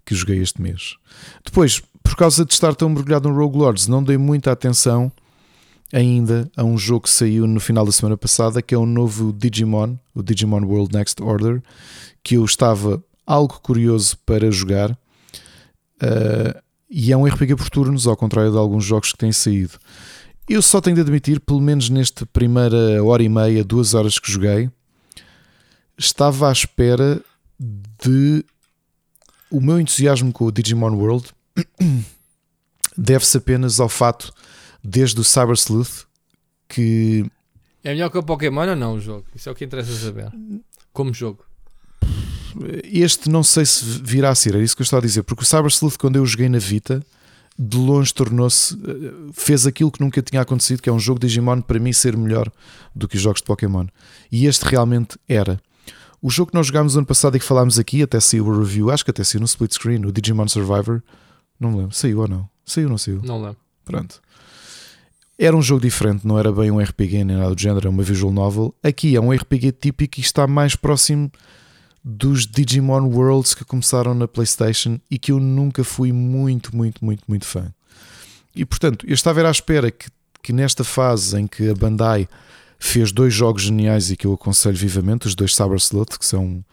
que 0.04 0.16
joguei 0.16 0.42
este 0.42 0.60
mês. 0.60 0.96
Depois, 1.44 1.80
por 2.02 2.16
causa 2.16 2.44
de 2.44 2.52
estar 2.52 2.74
tão 2.74 2.88
mergulhado 2.88 3.28
no 3.28 3.36
Rogue 3.36 3.58
Lords, 3.58 3.86
não 3.86 4.02
dei 4.02 4.18
muita 4.18 4.50
atenção 4.50 5.12
ainda 5.92 6.50
a 6.56 6.64
um 6.64 6.76
jogo 6.76 7.02
que 7.02 7.10
saiu 7.10 7.46
no 7.46 7.60
final 7.60 7.86
da 7.86 7.92
semana 7.92 8.16
passada, 8.16 8.60
que 8.60 8.74
é 8.74 8.78
o 8.78 8.84
novo 8.84 9.32
Digimon, 9.32 9.96
o 10.12 10.24
Digimon 10.24 10.64
World 10.64 10.92
Next 10.92 11.22
Order, 11.22 11.62
que 12.24 12.34
eu 12.34 12.44
estava 12.44 13.00
algo 13.28 13.60
curioso 13.60 14.16
para 14.24 14.50
jogar. 14.50 14.92
Uh, 16.02 16.58
e 16.88 17.12
é 17.12 17.16
um 17.16 17.26
RPG 17.26 17.56
por 17.56 17.68
turnos, 17.68 18.06
ao 18.06 18.16
contrário 18.16 18.50
de 18.50 18.56
alguns 18.56 18.86
jogos 18.86 19.12
que 19.12 19.18
têm 19.18 19.30
saído. 19.30 19.78
Eu 20.48 20.62
só 20.62 20.80
tenho 20.80 20.96
de 20.96 21.02
admitir, 21.02 21.38
pelo 21.38 21.60
menos 21.60 21.90
nesta 21.90 22.24
primeira 22.24 23.04
hora 23.04 23.22
e 23.22 23.28
meia, 23.28 23.62
duas 23.62 23.92
horas 23.92 24.18
que 24.18 24.32
joguei, 24.32 24.70
estava 25.98 26.48
à 26.48 26.52
espera 26.52 27.20
de. 27.60 28.42
O 29.50 29.60
meu 29.60 29.78
entusiasmo 29.78 30.32
com 30.32 30.44
o 30.44 30.52
Digimon 30.52 30.94
World 30.94 31.30
deve-se 32.96 33.36
apenas 33.36 33.80
ao 33.80 33.88
fato, 33.88 34.32
desde 34.82 35.20
o 35.20 35.24
Cyber 35.24 35.54
Sleuth, 35.54 36.06
que 36.66 37.26
É 37.82 37.90
melhor 37.90 38.10
que 38.10 38.18
o 38.18 38.22
Pokémon 38.22 38.68
ou 38.68 38.76
não 38.76 38.94
o 38.94 39.00
jogo? 39.00 39.26
Isso 39.34 39.48
é 39.48 39.52
o 39.52 39.54
que 39.54 39.64
interessa 39.64 39.92
saber. 39.92 40.30
Como 40.92 41.12
jogo. 41.12 41.47
Este 42.84 43.28
não 43.28 43.42
sei 43.42 43.64
se 43.64 43.84
virá 44.02 44.30
a 44.30 44.34
ser, 44.34 44.54
é 44.54 44.62
isso 44.62 44.76
que 44.76 44.82
eu 44.82 44.84
estou 44.84 44.98
a 44.98 45.02
dizer, 45.02 45.22
porque 45.22 45.42
o 45.42 45.46
Cyber 45.46 45.70
Sleuth, 45.70 45.96
quando 45.96 46.16
eu 46.16 46.26
joguei 46.26 46.48
na 46.48 46.58
Vita, 46.58 47.04
de 47.58 47.76
longe 47.76 48.14
tornou-se, 48.14 48.74
eh, 48.74 49.30
fez 49.32 49.66
aquilo 49.66 49.90
que 49.90 50.00
nunca 50.00 50.22
tinha 50.22 50.40
acontecido, 50.40 50.80
que 50.80 50.88
é 50.88 50.92
um 50.92 50.98
jogo 50.98 51.18
de 51.18 51.26
Digimon 51.26 51.60
para 51.60 51.80
mim 51.80 51.92
ser 51.92 52.16
melhor 52.16 52.50
do 52.94 53.08
que 53.08 53.16
os 53.16 53.22
jogos 53.22 53.40
de 53.40 53.46
Pokémon. 53.46 53.86
E 54.30 54.46
este 54.46 54.64
realmente 54.64 55.18
era. 55.28 55.60
O 56.22 56.30
jogo 56.30 56.52
que 56.52 56.56
nós 56.56 56.68
jogámos 56.68 56.96
ano 56.96 57.06
passado 57.06 57.36
e 57.36 57.40
que 57.40 57.46
falámos 57.46 57.78
aqui, 57.78 58.02
até 58.02 58.20
saiu 58.20 58.46
o 58.46 58.58
review, 58.58 58.90
acho 58.90 59.04
que 59.04 59.10
até 59.10 59.24
saiu 59.24 59.40
no 59.40 59.46
split 59.46 59.72
screen, 59.72 60.04
o 60.06 60.12
Digimon 60.12 60.46
Survivor, 60.46 61.02
não 61.58 61.70
me 61.70 61.78
lembro, 61.78 61.94
saiu 61.94 62.20
ou 62.20 62.28
não? 62.28 62.48
Saiu 62.64 62.86
ou 62.86 62.90
não 62.90 62.98
saiu? 62.98 63.20
Não 63.24 63.42
lembro. 63.42 63.58
Pronto. 63.84 64.20
Era 65.36 65.56
um 65.56 65.62
jogo 65.62 65.80
diferente, 65.80 66.26
não 66.26 66.38
era 66.38 66.52
bem 66.52 66.70
um 66.70 66.80
RPG 66.80 67.24
nem 67.24 67.36
nada 67.36 67.54
do 67.54 67.60
género, 67.60 67.86
é 67.86 67.90
uma 67.90 68.02
visual 68.02 68.32
novel. 68.32 68.74
Aqui 68.82 69.14
é 69.16 69.20
um 69.20 69.32
RPG 69.32 69.72
típico 69.72 70.18
e 70.18 70.22
está 70.22 70.46
mais 70.46 70.74
próximo 70.74 71.30
dos 72.10 72.46
Digimon 72.46 73.06
Worlds 73.06 73.52
que 73.52 73.66
começaram 73.66 74.14
na 74.14 74.26
PlayStation 74.26 74.98
e 75.10 75.18
que 75.18 75.30
eu 75.30 75.38
nunca 75.38 75.84
fui 75.84 76.10
muito, 76.10 76.74
muito, 76.74 77.04
muito, 77.04 77.22
muito 77.28 77.44
fã. 77.44 77.70
E 78.56 78.64
portanto, 78.64 79.06
eu 79.06 79.12
estava 79.12 79.46
à 79.46 79.50
espera 79.50 79.90
que, 79.90 80.08
que 80.42 80.50
nesta 80.50 80.82
fase 80.82 81.38
em 81.38 81.46
que 81.46 81.68
a 81.68 81.74
Bandai 81.74 82.26
fez 82.78 83.12
dois 83.12 83.34
jogos 83.34 83.62
geniais 83.62 84.10
e 84.10 84.16
que 84.16 84.26
eu 84.26 84.32
aconselho 84.32 84.76
vivamente, 84.76 85.26
os 85.26 85.34
dois 85.34 85.54
Cyber 85.54 85.76
Sleuth, 85.76 86.16
que 86.18 86.24
são 86.24 86.64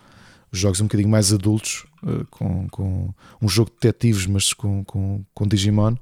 jogos 0.54 0.80
um 0.80 0.86
bocadinho 0.86 1.10
mais 1.10 1.34
adultos, 1.34 1.86
eh, 2.08 2.26
com, 2.32 2.70
com 2.70 3.14
um 3.42 3.50
jogo 3.50 3.72
de 3.72 3.76
detetives, 3.76 4.26
mas 4.26 4.54
com, 4.54 4.86
com, 4.86 5.22
com 5.34 5.46
Digimon. 5.46 5.96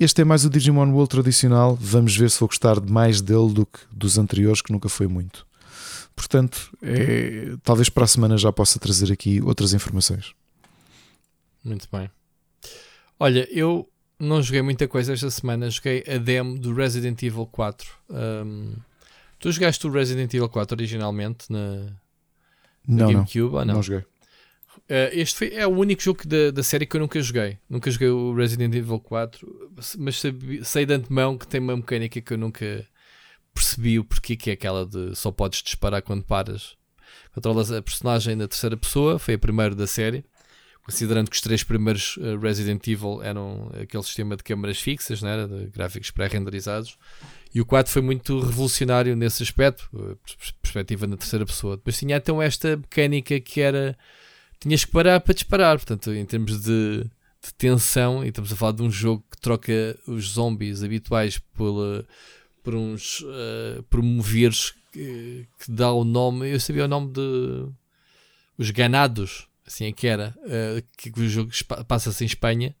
Este 0.00 0.22
é 0.22 0.24
mais 0.24 0.46
o 0.46 0.50
Digimon 0.50 0.90
World 0.90 1.10
tradicional. 1.10 1.76
Vamos 1.78 2.16
ver 2.16 2.30
se 2.30 2.40
vou 2.40 2.48
gostar 2.48 2.80
mais 2.80 3.20
dele 3.20 3.52
do 3.52 3.66
que 3.66 3.80
dos 3.92 4.16
anteriores, 4.16 4.62
que 4.62 4.72
nunca 4.72 4.88
foi 4.88 5.06
muito. 5.06 5.46
Portanto, 6.18 6.76
é- 6.82 7.54
talvez 7.62 7.88
para 7.88 8.02
a 8.02 8.06
semana 8.08 8.36
já 8.36 8.52
possa 8.52 8.76
trazer 8.80 9.12
aqui 9.12 9.40
outras 9.40 9.72
informações. 9.72 10.34
Muito 11.64 11.86
bem. 11.92 12.10
Olha, 13.20 13.46
eu 13.56 13.88
não 14.18 14.42
joguei 14.42 14.60
muita 14.62 14.88
coisa 14.88 15.12
esta 15.12 15.30
semana. 15.30 15.70
Joguei 15.70 16.02
a 16.12 16.18
demo 16.18 16.58
do 16.58 16.74
Resident 16.74 17.22
Evil 17.22 17.46
4. 17.46 17.88
Um, 18.10 18.74
tu 19.38 19.52
jogaste 19.52 19.86
o 19.86 19.90
Resident 19.92 20.34
Evil 20.34 20.48
4 20.48 20.74
originalmente 20.76 21.46
na, 21.52 21.60
na 21.76 21.92
Não, 22.86 22.96
não, 23.06 23.12
GameCube 23.12 23.54
ou 23.54 23.64
não? 23.64 23.74
não 23.74 23.82
joguei. 23.82 24.04
Uh, 24.88 25.10
este 25.12 25.36
foi- 25.38 25.54
é 25.54 25.66
o 25.68 25.70
único 25.70 26.02
jogo 26.02 26.26
da, 26.26 26.50
da 26.50 26.62
série 26.64 26.84
que 26.84 26.96
eu 26.96 27.00
nunca 27.00 27.20
joguei. 27.22 27.58
Nunca 27.70 27.88
joguei 27.92 28.08
o 28.08 28.34
Resident 28.34 28.74
Evil 28.74 28.98
4, 28.98 29.70
mas 29.98 30.20
sei 30.64 30.84
de 30.84 30.94
antemão 30.94 31.38
que 31.38 31.46
tem 31.46 31.60
uma 31.60 31.76
mecânica 31.76 32.20
que 32.20 32.32
eu 32.32 32.38
nunca 32.38 32.84
percebi 33.58 33.98
o 33.98 34.04
porquê 34.04 34.36
que 34.36 34.50
é 34.50 34.52
aquela 34.54 34.86
de 34.86 35.14
só 35.14 35.30
podes 35.30 35.62
disparar 35.62 36.02
quando 36.02 36.22
paras. 36.24 36.76
Controlas 37.34 37.70
a 37.70 37.82
personagem 37.82 38.34
na 38.36 38.48
terceira 38.48 38.76
pessoa, 38.76 39.18
foi 39.18 39.34
a 39.34 39.38
primeira 39.38 39.74
da 39.74 39.86
série. 39.86 40.24
Considerando 40.82 41.28
que 41.28 41.36
os 41.36 41.42
três 41.42 41.62
primeiros 41.62 42.16
uh, 42.16 42.38
Resident 42.40 42.86
Evil 42.88 43.22
eram 43.22 43.70
aquele 43.78 44.02
sistema 44.02 44.36
de 44.36 44.42
câmaras 44.42 44.80
fixas, 44.80 45.20
não 45.20 45.28
era? 45.28 45.46
de 45.46 45.66
gráficos 45.66 46.10
pré-renderizados. 46.10 46.96
E 47.54 47.60
o 47.60 47.66
4 47.66 47.92
foi 47.92 48.00
muito 48.00 48.40
revolucionário 48.40 49.14
nesse 49.14 49.42
aspecto, 49.42 49.88
pers- 50.24 50.52
perspectiva 50.62 51.06
na 51.06 51.16
terceira 51.16 51.44
pessoa. 51.44 51.76
Depois 51.76 51.98
tinha 51.98 52.16
então 52.16 52.40
esta 52.40 52.76
mecânica 52.76 53.38
que 53.38 53.60
era 53.60 53.98
tinhas 54.60 54.84
que 54.84 54.90
parar 54.90 55.20
para 55.20 55.34
disparar. 55.34 55.76
Portanto, 55.76 56.10
em 56.12 56.24
termos 56.24 56.58
de, 56.62 57.02
de 57.04 57.54
tensão, 57.56 58.24
e 58.24 58.28
estamos 58.28 58.50
a 58.50 58.56
falar 58.56 58.72
de 58.72 58.82
um 58.82 58.90
jogo 58.90 59.22
que 59.30 59.40
troca 59.40 59.98
os 60.06 60.30
zombies 60.30 60.82
habituais 60.82 61.38
eh, 61.60 62.04
por 62.68 62.74
uns 62.74 63.24
eh, 63.26 63.82
por 63.88 64.00
um 64.00 64.20
vírus 64.20 64.74
que, 64.92 65.46
que 65.58 65.72
dá 65.72 65.90
o 65.90 66.04
nome. 66.04 66.50
Eu 66.52 66.60
sabia 66.60 66.84
o 66.84 66.88
nome 66.88 67.10
de 67.14 67.66
os 68.58 68.70
ganados, 68.70 69.48
assim 69.66 69.86
é 69.86 69.92
que 69.92 70.06
era, 70.06 70.36
eh, 70.44 70.82
que 70.98 71.08
o 71.18 71.26
jogo 71.26 71.50
passa-se 71.86 72.22
em 72.24 72.26
Espanha. 72.26 72.76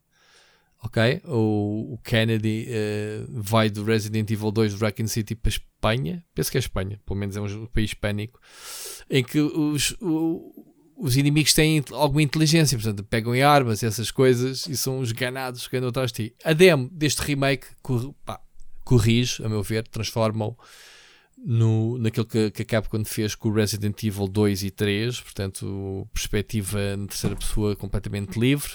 Ok, 0.82 1.22
o, 1.24 1.94
o 1.94 1.98
Kennedy 2.04 2.66
eh, 2.68 3.24
vai 3.30 3.70
do 3.70 3.82
Resident 3.82 4.30
Evil 4.30 4.52
2 4.52 4.74
do 4.74 4.80
Raccoon 4.84 5.06
City 5.08 5.34
para 5.34 5.48
Espanha, 5.48 6.22
penso 6.34 6.50
que 6.52 6.58
é 6.58 6.60
Espanha, 6.60 7.00
pelo 7.06 7.18
menos 7.18 7.34
é 7.36 7.40
um 7.40 7.66
país 7.66 7.90
hispânico, 7.90 8.38
em 9.08 9.24
que 9.24 9.40
os, 9.40 9.96
o- 10.02 10.52
os 10.98 11.16
inimigos 11.16 11.52
têm 11.54 11.82
alguma 11.92 12.22
inteligência, 12.22 12.76
portanto, 12.78 13.02
pegam 13.04 13.34
em 13.34 13.42
armas, 13.42 13.82
essas 13.82 14.10
coisas, 14.10 14.66
e 14.66 14.76
são 14.76 14.98
os 15.00 15.10
ganados 15.12 15.66
que 15.66 15.76
andam 15.78 15.88
atrás 15.88 16.12
de 16.12 16.28
ti. 16.28 16.36
A 16.44 16.52
demo 16.52 16.88
deste 16.92 17.22
remake 17.22 17.66
pá, 18.24 18.38
corrige, 18.88 19.44
a 19.44 19.48
meu 19.50 19.62
ver, 19.62 19.86
transformam 19.86 20.56
no, 21.36 21.98
naquilo 21.98 22.24
que, 22.24 22.50
que 22.50 22.62
a 22.62 22.64
Capcom 22.64 23.04
fez 23.04 23.34
com 23.34 23.50
o 23.50 23.52
Resident 23.52 24.02
Evil 24.02 24.26
2 24.26 24.62
e 24.62 24.70
3, 24.70 25.20
portanto, 25.20 26.08
perspectiva 26.10 26.96
na 26.96 27.06
terceira 27.06 27.36
pessoa 27.36 27.76
completamente 27.76 28.40
livre. 28.40 28.70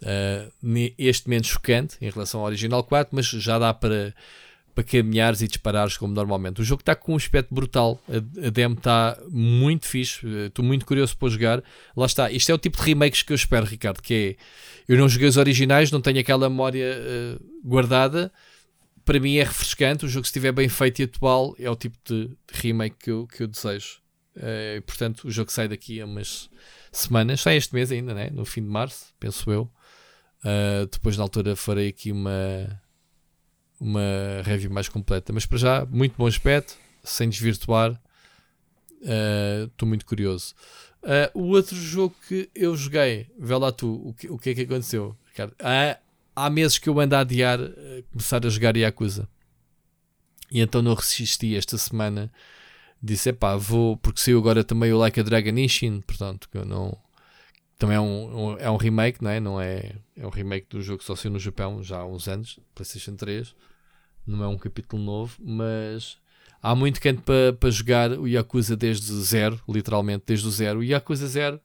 Uh, 0.00 0.50
este 0.98 1.28
menos 1.28 1.46
chocante 1.46 1.96
em 2.00 2.10
relação 2.10 2.40
ao 2.40 2.46
original 2.46 2.82
4, 2.82 3.14
mas 3.14 3.26
já 3.26 3.58
dá 3.58 3.74
para, 3.74 4.14
para 4.74 4.82
caminhares 4.82 5.42
e 5.42 5.46
disparares 5.46 5.98
como 5.98 6.14
normalmente. 6.14 6.60
O 6.60 6.64
jogo 6.64 6.80
está 6.80 6.96
com 6.96 7.12
um 7.12 7.16
aspecto 7.16 7.54
brutal, 7.54 8.00
a, 8.08 8.46
a 8.46 8.50
demo 8.50 8.74
está 8.74 9.16
muito 9.28 9.86
fixe, 9.86 10.26
eh, 10.26 10.46
estou 10.46 10.64
muito 10.64 10.84
curioso 10.86 11.16
para 11.16 11.28
jogar. 11.28 11.62
Lá 11.94 12.06
está, 12.06 12.32
isto 12.32 12.50
é 12.50 12.54
o 12.54 12.58
tipo 12.58 12.78
de 12.78 12.82
remakes 12.82 13.22
que 13.22 13.32
eu 13.32 13.36
espero, 13.36 13.64
Ricardo, 13.66 14.02
que 14.02 14.14
é, 14.14 14.92
eu 14.92 14.98
não 14.98 15.08
joguei 15.08 15.28
os 15.28 15.36
originais, 15.36 15.92
não 15.92 16.00
tenho 16.00 16.18
aquela 16.18 16.50
memória 16.50 16.96
eh, 16.98 17.36
guardada, 17.62 18.32
para 19.04 19.20
mim 19.20 19.36
é 19.36 19.44
refrescante, 19.44 20.04
o 20.04 20.08
jogo 20.08 20.26
se 20.26 20.30
estiver 20.30 20.52
bem 20.52 20.68
feito 20.68 21.00
e 21.00 21.04
atual, 21.04 21.54
é 21.58 21.68
o 21.70 21.76
tipo 21.76 21.96
de, 22.04 22.30
remake 22.52 22.96
que 22.98 23.10
eu, 23.10 23.26
que 23.26 23.42
eu 23.42 23.46
desejo. 23.46 24.00
Uh, 24.36 24.80
portanto, 24.82 25.26
o 25.26 25.30
jogo 25.30 25.52
sai 25.52 25.68
daqui 25.68 26.00
a 26.00 26.06
umas 26.06 26.48
semanas, 26.90 27.40
sai 27.40 27.56
este 27.56 27.74
mês 27.74 27.92
ainda, 27.92 28.14
né? 28.14 28.30
no 28.30 28.44
fim 28.44 28.62
de 28.62 28.68
março, 28.68 29.06
penso 29.18 29.50
eu. 29.50 29.70
Uh, 30.44 30.86
depois, 30.90 31.16
na 31.16 31.22
altura, 31.22 31.54
farei 31.54 31.88
aqui 31.88 32.10
uma, 32.10 32.80
uma 33.78 34.42
review 34.42 34.70
mais 34.70 34.88
completa. 34.88 35.32
Mas 35.32 35.46
para 35.46 35.58
já, 35.58 35.86
muito 35.86 36.16
bom 36.16 36.26
aspecto, 36.26 36.76
sem 37.04 37.28
desvirtuar. 37.28 38.00
Estou 39.00 39.86
uh, 39.86 39.88
muito 39.88 40.06
curioso. 40.06 40.54
O 41.34 41.48
outro 41.48 41.76
jogo 41.76 42.14
que 42.28 42.48
eu 42.54 42.76
joguei, 42.76 43.26
vê 43.36 43.56
lá 43.56 43.72
tu, 43.72 44.08
o 44.08 44.14
que, 44.14 44.30
o 44.30 44.38
que 44.38 44.50
é 44.50 44.54
que 44.54 44.60
aconteceu, 44.62 45.16
Ricardo? 45.26 45.54
Há, 45.60 45.98
há 46.34 46.50
meses 46.50 46.78
que 46.78 46.88
eu 46.88 46.98
ando 47.00 47.16
a 47.16 47.20
adiar 47.20 47.58
começar 48.10 48.44
a 48.44 48.48
jogar 48.48 48.76
Yakuza. 48.76 49.28
E 50.50 50.60
então 50.60 50.82
não 50.82 50.94
resisti 50.94 51.56
esta 51.56 51.78
semana. 51.78 52.32
Disse, 53.02 53.30
epá, 53.30 53.56
vou, 53.56 53.96
porque 53.96 54.20
saiu 54.20 54.38
agora 54.38 54.62
também 54.62 54.92
o 54.92 54.98
Like 54.98 55.18
a 55.18 55.22
Dragon 55.22 55.58
Ishin, 55.58 56.00
portanto, 56.02 56.48
que 56.48 56.58
eu 56.58 56.64
não. 56.64 56.96
Também 57.78 57.96
é 57.96 58.00
um, 58.00 58.52
um, 58.52 58.58
é 58.58 58.70
um 58.70 58.76
remake, 58.76 59.22
não 59.22 59.30
é? 59.30 59.40
Não 59.40 59.60
é, 59.60 59.96
é 60.16 60.26
um 60.26 60.30
remake 60.30 60.68
do 60.70 60.80
jogo 60.80 60.98
que 60.98 61.04
só 61.04 61.16
saiu 61.16 61.32
no 61.32 61.38
Japão 61.38 61.82
já 61.82 61.98
há 61.98 62.06
uns 62.06 62.28
anos, 62.28 62.60
PlayStation 62.74 63.16
3 63.16 63.54
não 64.26 64.42
é 64.44 64.48
um 64.48 64.56
capítulo 64.56 65.02
novo, 65.02 65.36
mas 65.40 66.16
há 66.62 66.74
muito 66.74 67.00
canto 67.00 67.22
para 67.22 67.52
pa 67.52 67.70
jogar 67.70 68.12
o 68.12 68.26
Yakuza 68.26 68.76
desde 68.76 69.12
zero, 69.22 69.60
literalmente 69.68 70.24
desde 70.26 70.46
o 70.46 70.50
zero. 70.50 70.80
O 70.80 70.84
Yakuza 70.84 71.26
Zero 71.26 71.60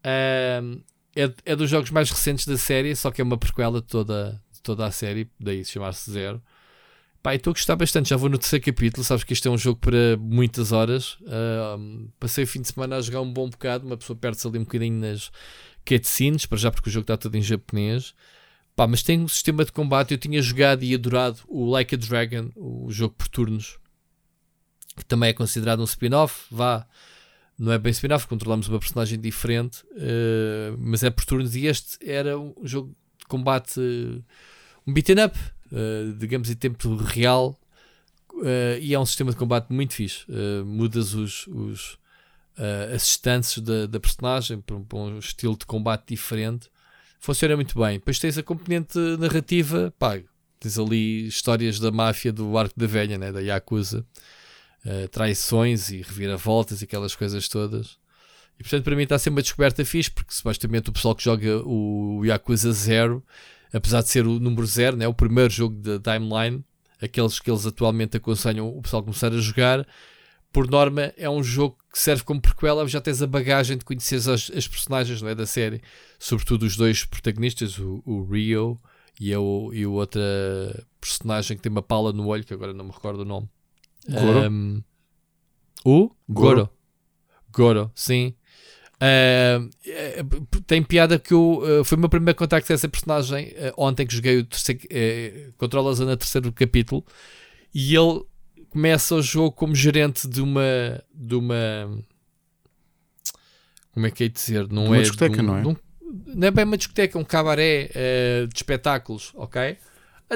uh, 0.00 0.82
é, 1.16 1.32
é 1.44 1.56
dos 1.56 1.70
jogos 1.70 1.90
mais 1.90 2.10
recentes 2.10 2.46
da 2.46 2.56
série, 2.56 2.94
só 2.94 3.10
que 3.10 3.20
é 3.20 3.24
uma 3.24 3.38
prequela 3.38 3.80
de 3.80 3.86
toda, 3.86 4.40
de 4.52 4.60
toda 4.62 4.86
a 4.86 4.90
série, 4.90 5.30
daí 5.38 5.64
chamar-se 5.64 6.10
Zero. 6.10 6.42
Pá, 7.22 7.34
estou 7.34 7.52
a 7.52 7.54
gostar 7.54 7.76
bastante, 7.76 8.10
já 8.10 8.16
vou 8.16 8.28
no 8.28 8.36
terceiro 8.36 8.64
capítulo, 8.64 9.02
sabes 9.02 9.24
que 9.24 9.32
este 9.32 9.48
é 9.48 9.50
um 9.50 9.56
jogo 9.56 9.80
para 9.80 10.16
muitas 10.18 10.72
horas. 10.72 11.14
Uh, 11.22 12.10
passei 12.20 12.44
o 12.44 12.46
fim 12.46 12.60
de 12.60 12.68
semana 12.68 12.96
a 12.96 13.00
jogar 13.00 13.22
um 13.22 13.32
bom 13.32 13.48
bocado, 13.48 13.86
uma 13.86 13.96
pessoa 13.96 14.14
perde-se 14.14 14.46
ali 14.46 14.58
um 14.58 14.64
bocadinho 14.64 15.00
nas 15.00 15.30
cutscenes, 15.88 16.44
para 16.44 16.58
já 16.58 16.70
porque 16.70 16.90
o 16.90 16.92
jogo 16.92 17.04
está 17.04 17.16
todo 17.16 17.34
em 17.34 17.42
japonês. 17.42 18.14
Pá, 18.76 18.86
mas 18.86 19.02
tem 19.02 19.20
um 19.20 19.28
sistema 19.28 19.64
de 19.64 19.72
combate. 19.72 20.12
Eu 20.12 20.18
tinha 20.18 20.42
jogado 20.42 20.82
e 20.82 20.94
adorado 20.94 21.38
o 21.48 21.64
Like 21.64 21.94
a 21.94 21.98
Dragon, 21.98 22.50
o 22.56 22.90
jogo 22.90 23.14
por 23.16 23.28
turnos, 23.28 23.78
que 24.96 25.04
também 25.04 25.30
é 25.30 25.32
considerado 25.32 25.80
um 25.80 25.84
spin-off. 25.84 26.44
Vá, 26.50 26.86
não 27.58 27.72
é 27.72 27.78
bem 27.78 27.90
spin-off, 27.90 28.26
controlamos 28.26 28.68
uma 28.68 28.78
personagem 28.78 29.20
diferente, 29.20 29.84
uh, 29.92 30.76
mas 30.78 31.02
é 31.02 31.10
por 31.10 31.24
turnos. 31.24 31.54
E 31.54 31.66
este 31.66 31.98
era 32.08 32.38
um 32.38 32.54
jogo 32.62 32.94
de 33.18 33.26
combate, 33.26 33.80
um 34.86 34.92
beat'em 34.92 35.24
up, 35.24 35.38
uh, 35.72 36.12
digamos 36.18 36.50
em 36.50 36.54
tempo 36.54 36.96
real. 36.96 37.58
Uh, 38.32 38.78
e 38.80 38.92
é 38.92 38.98
um 38.98 39.06
sistema 39.06 39.30
de 39.30 39.36
combate 39.36 39.72
muito 39.72 39.94
fixe. 39.94 40.26
mudas 40.66 41.14
os, 41.14 41.46
os 41.46 41.98
as 42.94 43.02
instâncias 43.02 43.64
da, 43.64 43.86
da 43.86 43.98
personagem 43.98 44.60
para 44.60 44.76
um, 44.76 44.84
para 44.84 44.98
um 44.98 45.18
estilo 45.18 45.56
de 45.56 45.66
combate 45.66 46.10
diferente 46.10 46.70
funciona 47.24 47.56
muito 47.56 47.78
bem. 47.78 47.98
Depois 47.98 48.18
tens 48.18 48.36
a 48.36 48.42
componente 48.42 48.98
narrativa, 49.18 49.92
pá, 49.98 50.20
tens 50.60 50.78
ali 50.78 51.26
histórias 51.26 51.80
da 51.80 51.90
máfia 51.90 52.32
do 52.32 52.56
Arco 52.56 52.78
da 52.78 52.86
Velha, 52.86 53.16
né, 53.16 53.32
da 53.32 53.40
Yakuza, 53.40 54.06
uh, 54.86 55.08
traições 55.08 55.90
e 55.90 56.02
reviravoltas 56.02 56.80
e 56.80 56.84
aquelas 56.84 57.14
coisas 57.14 57.48
todas. 57.48 57.98
E 58.58 58.62
portanto, 58.62 58.84
para 58.84 58.96
mim 58.96 59.02
está 59.02 59.16
a 59.16 59.18
ser 59.18 59.30
uma 59.30 59.42
descoberta 59.42 59.84
fixe, 59.84 60.10
porque 60.10 60.32
supostamente 60.32 60.90
o 60.90 60.92
pessoal 60.92 61.14
que 61.14 61.24
joga 61.24 61.62
o 61.66 62.24
Yakuza 62.24 62.72
Zero, 62.72 63.22
apesar 63.72 64.02
de 64.02 64.08
ser 64.08 64.26
o 64.26 64.38
número 64.38 64.66
zero, 64.66 64.96
né, 64.96 65.08
o 65.08 65.14
primeiro 65.14 65.52
jogo 65.52 65.74
da 65.76 65.98
timeline, 65.98 66.64
aqueles 67.02 67.40
que 67.40 67.50
eles 67.50 67.66
atualmente 67.66 68.16
aconselham 68.16 68.68
o 68.68 68.80
pessoal 68.80 69.00
a 69.00 69.04
começar 69.04 69.32
a 69.32 69.38
jogar, 69.38 69.86
por 70.52 70.70
norma, 70.70 71.12
é 71.16 71.28
um 71.28 71.42
jogo 71.42 71.76
que 71.92 71.98
serve 71.98 72.22
como 72.22 72.40
prequela, 72.40 72.86
já 72.86 73.00
tens 73.00 73.20
a 73.20 73.26
bagagem 73.26 73.76
de 73.76 73.84
conhecer 73.84 74.14
as, 74.14 74.28
as 74.28 74.68
personagens 74.68 75.20
não 75.20 75.28
é, 75.28 75.34
da 75.34 75.46
série, 75.46 75.82
sobretudo 76.16 76.64
os 76.64 76.76
dois 76.76 77.04
protagonistas, 77.04 77.76
o, 77.76 78.00
o 78.06 78.22
Rio 78.22 78.80
e, 79.20 79.34
a, 79.34 79.36
e 79.36 79.84
o 79.84 79.92
outra 79.92 80.22
personagem 81.00 81.56
que 81.56 81.62
tem 81.64 81.72
uma 81.72 81.82
pala 81.82 82.12
no 82.12 82.28
olho, 82.28 82.44
que 82.44 82.54
agora 82.54 82.72
não 82.72 82.84
me 82.84 82.92
recordo 82.92 83.22
o 83.22 83.24
nome. 83.24 83.48
Goro? 84.08 84.50
Um, 84.50 84.82
o 85.84 86.10
Goro. 86.28 86.68
Goro, 87.52 87.90
sim. 87.94 88.34
Uh, 88.94 89.70
tem 90.66 90.82
piada 90.82 91.18
que 91.18 91.34
eu, 91.34 91.62
uh, 91.62 91.84
foi 91.84 91.96
o 91.98 92.00
meu 92.00 92.08
primeiro 92.08 92.38
contacto 92.38 92.66
com 92.66 92.72
essa 92.72 92.88
personagem 92.88 93.48
uh, 93.48 93.74
ontem 93.76 94.06
que 94.06 94.14
joguei 94.14 94.38
o 94.38 94.44
terceiro, 94.44 94.80
uh, 94.84 95.52
Controlas 95.58 95.98
no 95.98 96.16
terceiro 96.16 96.50
capítulo 96.52 97.04
e 97.74 97.94
ele 97.94 98.22
começa 98.70 99.14
o 99.14 99.22
jogo 99.22 99.52
como 99.52 99.74
gerente 99.74 100.28
de 100.28 100.40
uma. 100.40 101.02
de 101.12 101.34
uma. 101.34 102.02
Como 103.92 104.06
é 104.06 104.10
que 104.10 104.24
é 104.24 104.28
de 104.28 104.34
dizer? 104.34 104.68
Não 104.68 104.86
uma 104.86 104.96
é 104.96 105.02
discoteca, 105.02 105.42
um, 105.42 105.44
não 105.44 105.56
é? 105.56 105.66
Um, 105.66 105.76
não 106.26 106.48
é 106.48 106.50
bem 106.50 106.64
uma 106.64 106.76
discoteca, 106.76 107.18
é 107.18 107.20
um 107.20 107.24
cabaré 107.24 107.90
de 108.48 108.56
espetáculos, 108.56 109.32
ok? 109.34 109.76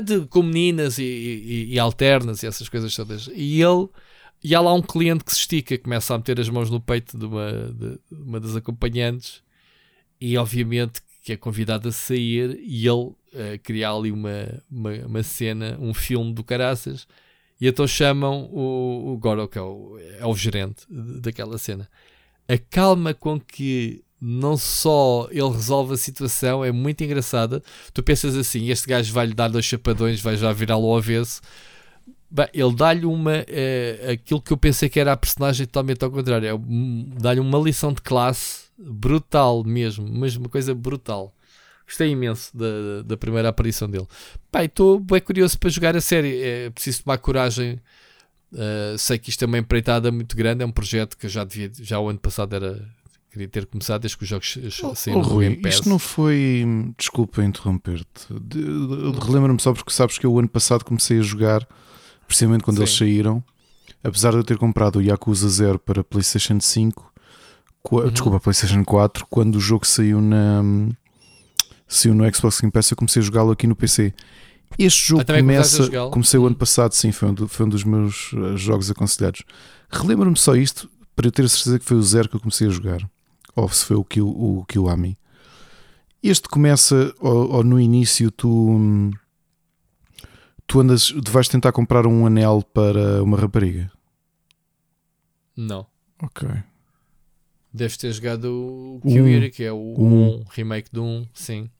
De, 0.02 0.26
com 0.26 0.42
meninas 0.42 0.98
e, 0.98 1.02
e, 1.02 1.74
e, 1.74 1.78
alternas 1.78 2.42
e 2.42 2.46
essas 2.46 2.68
coisas 2.68 2.94
todas. 2.94 3.28
E 3.34 3.60
ele. 3.62 3.88
E 4.42 4.54
há 4.54 4.60
lá 4.60 4.72
um 4.72 4.82
cliente 4.82 5.24
que 5.24 5.32
se 5.32 5.38
estica, 5.38 5.76
começa 5.76 6.14
a 6.14 6.18
meter 6.18 6.38
as 6.38 6.48
mãos 6.48 6.70
no 6.70 6.80
peito 6.80 7.18
de 7.18 7.24
uma, 7.24 7.50
de 7.72 7.98
uma 8.10 8.38
das 8.38 8.54
acompanhantes 8.54 9.42
e 10.20 10.36
obviamente 10.38 11.02
que 11.24 11.32
é 11.32 11.36
convidado 11.36 11.88
a 11.88 11.92
sair 11.92 12.56
e 12.62 12.86
ele 12.86 13.06
uh, 13.06 13.16
cria 13.64 13.90
ali 13.90 14.12
uma, 14.12 14.62
uma, 14.70 14.92
uma 15.06 15.22
cena, 15.24 15.76
um 15.80 15.92
filme 15.92 16.32
do 16.32 16.44
caraças 16.44 17.08
e 17.60 17.66
então 17.66 17.86
chamam 17.86 18.44
o, 18.52 19.12
o 19.12 19.18
Goro, 19.18 19.48
que 19.48 19.58
é 19.58 19.62
o, 19.62 19.98
é 19.98 20.24
o 20.24 20.34
gerente 20.34 20.86
daquela 20.88 21.58
cena. 21.58 21.88
A 22.48 22.56
calma 22.56 23.12
com 23.12 23.38
que 23.38 24.04
não 24.20 24.56
só 24.56 25.28
ele 25.30 25.48
resolve 25.50 25.94
a 25.94 25.96
situação 25.96 26.64
é 26.64 26.72
muito 26.72 27.02
engraçada. 27.04 27.62
Tu 27.92 28.02
pensas 28.02 28.36
assim: 28.36 28.68
este 28.68 28.88
gajo 28.88 29.12
vai-lhe 29.12 29.34
dar 29.34 29.48
dois 29.48 29.64
chapadões, 29.64 30.20
vai 30.20 30.36
já 30.36 30.52
virá-lo 30.52 30.86
ao 30.86 30.98
avesso. 30.98 31.40
Bem, 32.30 32.48
ele 32.52 32.74
dá-lhe 32.74 33.06
uma. 33.06 33.32
É, 33.46 34.10
aquilo 34.12 34.42
que 34.42 34.52
eu 34.52 34.56
pensei 34.56 34.88
que 34.88 35.00
era 35.00 35.12
a 35.12 35.16
personagem 35.16 35.66
totalmente 35.66 36.04
ao 36.04 36.10
contrário. 36.10 36.48
É, 36.48 37.20
dá-lhe 37.20 37.40
uma 37.40 37.58
lição 37.58 37.92
de 37.92 38.02
classe 38.02 38.68
brutal 38.78 39.64
mesmo, 39.64 40.08
mas 40.08 40.36
uma 40.36 40.48
coisa 40.48 40.74
brutal. 40.74 41.32
Gostei 41.86 42.10
imenso 42.10 42.54
da, 42.54 43.02
da 43.02 43.16
primeira 43.16 43.48
aparição 43.48 43.88
dele. 43.88 44.06
Estou 44.62 45.00
bem 45.00 45.20
curioso 45.22 45.58
para 45.58 45.70
jogar 45.70 45.96
a 45.96 46.00
série. 46.02 46.42
É 46.42 46.70
preciso 46.70 47.02
tomar 47.04 47.16
coragem. 47.16 47.80
Uh, 48.52 48.96
sei 48.98 49.18
que 49.18 49.30
isto 49.30 49.42
é 49.42 49.46
uma 49.46 49.56
empreitada 49.58 50.12
muito 50.12 50.36
grande. 50.36 50.62
É 50.62 50.66
um 50.66 50.70
projeto 50.70 51.16
que 51.16 51.24
eu 51.26 51.30
já 51.30 51.44
devia, 51.44 51.70
já 51.80 51.98
o 51.98 52.08
ano 52.08 52.18
passado 52.18 52.54
era. 52.54 52.86
Queria 53.30 53.48
ter 53.48 53.66
começado 53.66 54.00
desde 54.00 54.16
que 54.16 54.22
os 54.22 54.28
jogos 54.28 54.58
saíram 54.96 55.20
oh, 55.20 55.22
do 55.22 55.28
Rui, 55.28 55.60
Isto 55.66 55.88
não 55.88 55.98
foi. 55.98 56.64
Desculpa 56.96 57.44
interromper-te. 57.44 58.26
De, 58.40 58.60
Relembra-me 59.24 59.60
só 59.60 59.72
porque 59.72 59.92
sabes 59.92 60.18
que 60.18 60.24
eu 60.24 60.32
o 60.32 60.38
ano 60.38 60.48
passado 60.48 60.84
comecei 60.84 61.18
a 61.18 61.22
jogar, 61.22 61.66
precisamente 62.26 62.64
quando 62.64 62.78
Sim. 62.78 62.82
eles 62.82 62.96
saíram. 62.96 63.44
Apesar 64.02 64.30
de 64.30 64.38
eu 64.38 64.44
ter 64.44 64.56
comprado 64.56 64.96
o 64.96 65.02
Yakuza 65.02 65.48
0 65.48 65.78
para 65.78 66.02
PlayStation 66.02 66.58
5, 66.58 67.12
uhum. 67.90 68.10
desculpa, 68.10 68.40
PlayStation 68.40 68.82
4, 68.84 69.26
quando 69.28 69.56
o 69.56 69.60
jogo 69.60 69.86
saiu 69.86 70.20
na 70.20 70.62
saiu 71.86 72.14
no 72.14 72.34
Xbox 72.34 72.60
Game 72.60 72.70
Pass, 72.70 72.90
eu 72.90 72.96
comecei 72.96 73.20
a 73.20 73.24
jogá-lo 73.24 73.50
aqui 73.50 73.66
no 73.66 73.74
PC. 73.74 74.14
Este 74.78 75.08
jogo 75.08 75.22
ah, 75.22 75.34
começa. 75.34 76.10
Comecei 76.10 76.38
o 76.38 76.46
ano 76.46 76.56
passado, 76.56 76.92
sim, 76.92 77.10
foi 77.10 77.30
um, 77.30 77.48
foi 77.48 77.66
um 77.66 77.68
dos 77.68 77.84
meus 77.84 78.32
uh, 78.32 78.56
jogos 78.56 78.90
aconselhados. 78.90 79.42
Relembra-me 79.90 80.36
só 80.36 80.54
isto, 80.54 80.90
para 81.16 81.26
eu 81.26 81.32
ter 81.32 81.44
a 81.44 81.48
certeza 81.48 81.78
que 81.78 81.84
foi 81.84 81.96
o 81.96 82.02
zero 82.02 82.28
que 82.28 82.36
eu 82.36 82.40
comecei 82.40 82.66
a 82.66 82.70
jogar. 82.70 83.00
Ou 83.58 83.68
se 83.68 83.84
foi 83.84 83.96
o 83.96 84.04
Kill, 84.04 84.28
o 84.28 84.64
Kill 84.66 84.86
Este 86.22 86.48
começa, 86.48 87.12
ou, 87.18 87.54
ou, 87.54 87.64
no 87.64 87.80
início, 87.80 88.30
tu. 88.30 89.10
Tu 90.64 90.80
andas. 90.80 91.08
Tu 91.08 91.30
vais 91.32 91.48
tentar 91.48 91.72
comprar 91.72 92.06
um 92.06 92.24
anel 92.24 92.62
para 92.72 93.20
uma 93.20 93.36
rapariga. 93.36 93.90
Não. 95.56 95.84
Ok. 96.22 96.48
Deves 97.72 97.96
ter 97.96 98.12
jogado 98.12 98.44
o 98.44 99.00
Kyuiri, 99.02 99.50
que 99.50 99.64
é 99.64 99.72
o 99.72 99.94
1, 99.98 100.04
um. 100.04 100.44
remake 100.50 100.90
do 100.92 101.02
1, 101.02 101.26
sim. 101.34 101.70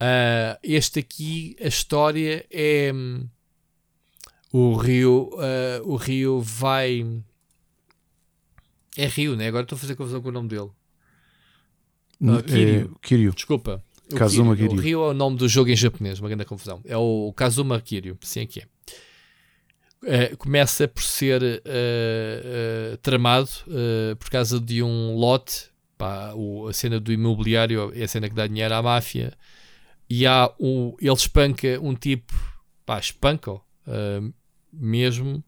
Uh, 0.00 0.54
este 0.62 1.00
aqui, 1.00 1.56
a 1.60 1.66
história 1.66 2.46
é 2.50 2.92
hum, 2.94 3.28
o 4.52 4.74
Rio, 4.74 5.30
uh, 5.34 5.88
o 5.90 5.96
Rio 5.96 6.40
vai 6.40 7.04
é 8.96 9.06
Rio, 9.06 9.36
né? 9.36 9.48
Agora 9.48 9.64
estou 9.64 9.76
a 9.76 9.78
fazer 9.78 9.94
confusão 9.94 10.20
com 10.20 10.28
o 10.28 10.32
nome 10.32 10.48
dele. 10.48 10.70
Uh, 12.20 12.42
Kiryu. 12.42 12.92
É, 12.94 13.06
Kiryu. 13.06 13.32
Desculpa. 13.32 13.82
Kazuma 14.14 14.54
Kiryu. 14.54 14.72
O 14.72 14.80
Rio 14.80 15.02
é 15.04 15.08
o 15.08 15.14
nome 15.14 15.36
do 15.36 15.48
jogo 15.48 15.70
em 15.70 15.76
japonês, 15.76 16.20
uma 16.20 16.28
grande 16.28 16.44
confusão. 16.44 16.80
É 16.84 16.96
o 16.96 17.32
Kazuma 17.34 17.80
Kiryu, 17.80 18.18
sim 18.22 18.40
é 18.40 18.46
que 18.46 18.60
é. 18.60 18.66
Uh, 20.02 20.36
começa 20.36 20.88
por 20.88 21.02
ser 21.02 21.40
uh, 21.42 22.94
uh, 22.94 22.96
tramado 22.98 23.48
por 24.18 24.30
causa 24.30 24.60
de 24.60 24.82
um 24.82 25.14
lote. 25.16 25.70
Pá, 25.96 26.32
o, 26.34 26.66
a 26.66 26.72
cena 26.72 26.98
do 26.98 27.12
imobiliário 27.12 27.92
é 27.94 28.02
a 28.02 28.08
cena 28.08 28.28
que 28.28 28.34
dá 28.34 28.46
dinheiro 28.46 28.74
à 28.74 28.82
máfia. 28.82 29.32
E 30.10 30.26
há 30.26 30.52
um, 30.58 30.94
ele 31.00 31.12
espanca 31.14 31.78
um 31.80 31.94
tipo, 31.94 32.34
pá, 32.84 32.98
espanca 32.98 33.60
mesmo, 34.72 35.44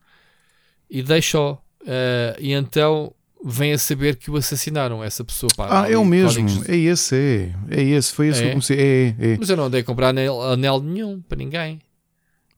e 0.89 1.03
deixa-o 1.03 1.59
eh, 1.87 2.37
e 2.39 2.53
então 2.53 3.15
vem 3.47 3.73
a 3.75 3.79
saber 3.79 4.16
que 4.16 4.31
o 4.31 4.37
assassinaram, 4.37 5.05
essa 5.05 5.23
pessoa. 5.23 5.51
Pá, 5.55 5.83
Ah, 5.83 5.91
é 5.91 5.99
o 5.99 6.05
mesmo. 6.05 6.43
códigos- 6.43 6.69
É 6.69 6.77
esse, 6.77 7.15
é. 7.15 7.55
É 7.71 7.83
esse. 7.83 8.12
Foi 8.12 8.29
esse 8.29 8.41
que 8.41 8.47
É? 8.47 8.49
eu 8.49 8.53
comecei. 8.53 8.79
É, 8.79 8.83
é. 9.19 9.33
é. 9.33 9.37
Mas 9.39 9.51
eu 9.51 9.57
não 9.57 9.65
andei 9.65 9.83
a 9.83 9.85
comprar 9.85 10.09
anel, 10.09 10.41
anel 10.43 10.81
nenhum 10.81 11.21
para 11.21 11.37
ninguém. 11.37 11.81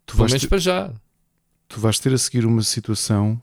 Tu, 0.07 0.15
Pelo 0.17 0.29
menos 0.29 0.43
ter, 0.43 0.49
para 0.49 0.59
já. 0.59 0.93
tu 1.69 1.81
vais 1.81 1.99
ter 1.99 2.13
a 2.15 2.19
seguir 2.19 2.47
uma 2.47 2.63
situação. 2.63 3.43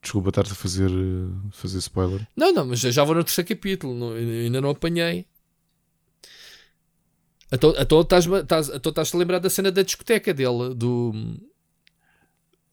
Desculpa 0.00 0.28
estar-te 0.30 0.52
a 0.52 0.54
fazer, 0.54 0.88
eh, 0.90 1.48
fazer 1.50 1.78
spoiler. 1.78 2.26
Não, 2.36 2.52
não, 2.52 2.64
mas 2.66 2.78
já 2.80 3.02
vou 3.04 3.14
no 3.14 3.24
terceiro 3.24 3.48
capítulo, 3.48 3.92
não- 3.94 4.12
ainda 4.12 4.60
não 4.60 4.70
apanhei. 4.70 5.26
Então 7.52 7.74
então 7.78 8.00
então 8.00 8.40
estás-te 8.90 9.14
a 9.14 9.18
lembrar 9.18 9.38
da 9.38 9.50
cena 9.50 9.70
da 9.70 9.82
discoteca 9.82 10.32
dele, 10.34 10.74
do. 10.74 11.12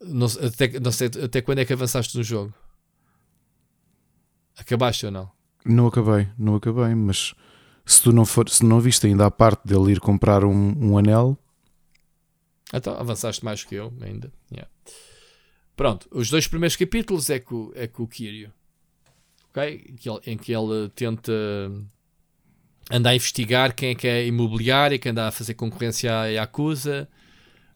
Não, 0.02 0.28
até, 0.28 0.80
não 0.80 0.92
sei 0.92 1.10
até 1.24 1.42
quando 1.42 1.60
é 1.60 1.66
que 1.66 1.74
avançaste 1.74 2.18
no 2.18 2.24
jogo. 2.24 2.54
Acabaste 4.58 5.06
ou 5.06 5.12
não? 5.12 5.32
Não 5.66 5.88
acabei, 5.88 6.28
não 6.38 6.56
acabei, 6.56 6.94
mas 6.96 7.34
se 7.86 8.02
tu 8.04 8.12
não, 8.12 8.26
for, 8.26 8.48
se 8.50 8.66
não 8.66 8.80
viste 8.80 9.08
ainda 9.08 9.26
a 9.26 9.32
parte 9.32 9.66
dele 9.68 9.92
ir 9.94 10.00
comprar 10.00 10.44
um, 10.44 10.74
um 10.78 10.98
anel, 10.98 11.38
Então 12.74 12.94
avançaste 12.96 13.44
mais 13.46 13.64
que 13.64 13.76
eu 13.76 13.94
ainda. 14.02 14.32
Yeah. 14.52 14.70
Pronto, 15.76 16.08
os 16.12 16.30
dois 16.30 16.48
primeiros 16.48 16.76
capítulos 16.76 17.30
é 17.30 17.40
com, 17.40 17.72
é 17.76 17.88
com 17.88 18.04
o 18.04 18.08
Kiryu. 18.08 18.52
Ok? 19.50 19.96
Que 20.00 20.10
ele- 20.10 20.20
em 20.28 20.38
que 20.38 20.52
ele 20.54 20.90
tenta 20.90 21.32
andar 22.92 23.12
a 23.12 23.16
investigar 23.16 23.74
quem 23.76 23.90
é 23.90 23.96
que 23.96 24.08
é 24.08 24.26
imobiliária, 24.28 25.00
que 25.00 25.10
anda 25.10 25.28
a 25.28 25.32
fazer 25.32 25.54
concorrência 25.54 26.14
à 26.20 26.26
Yakuza, 26.28 27.08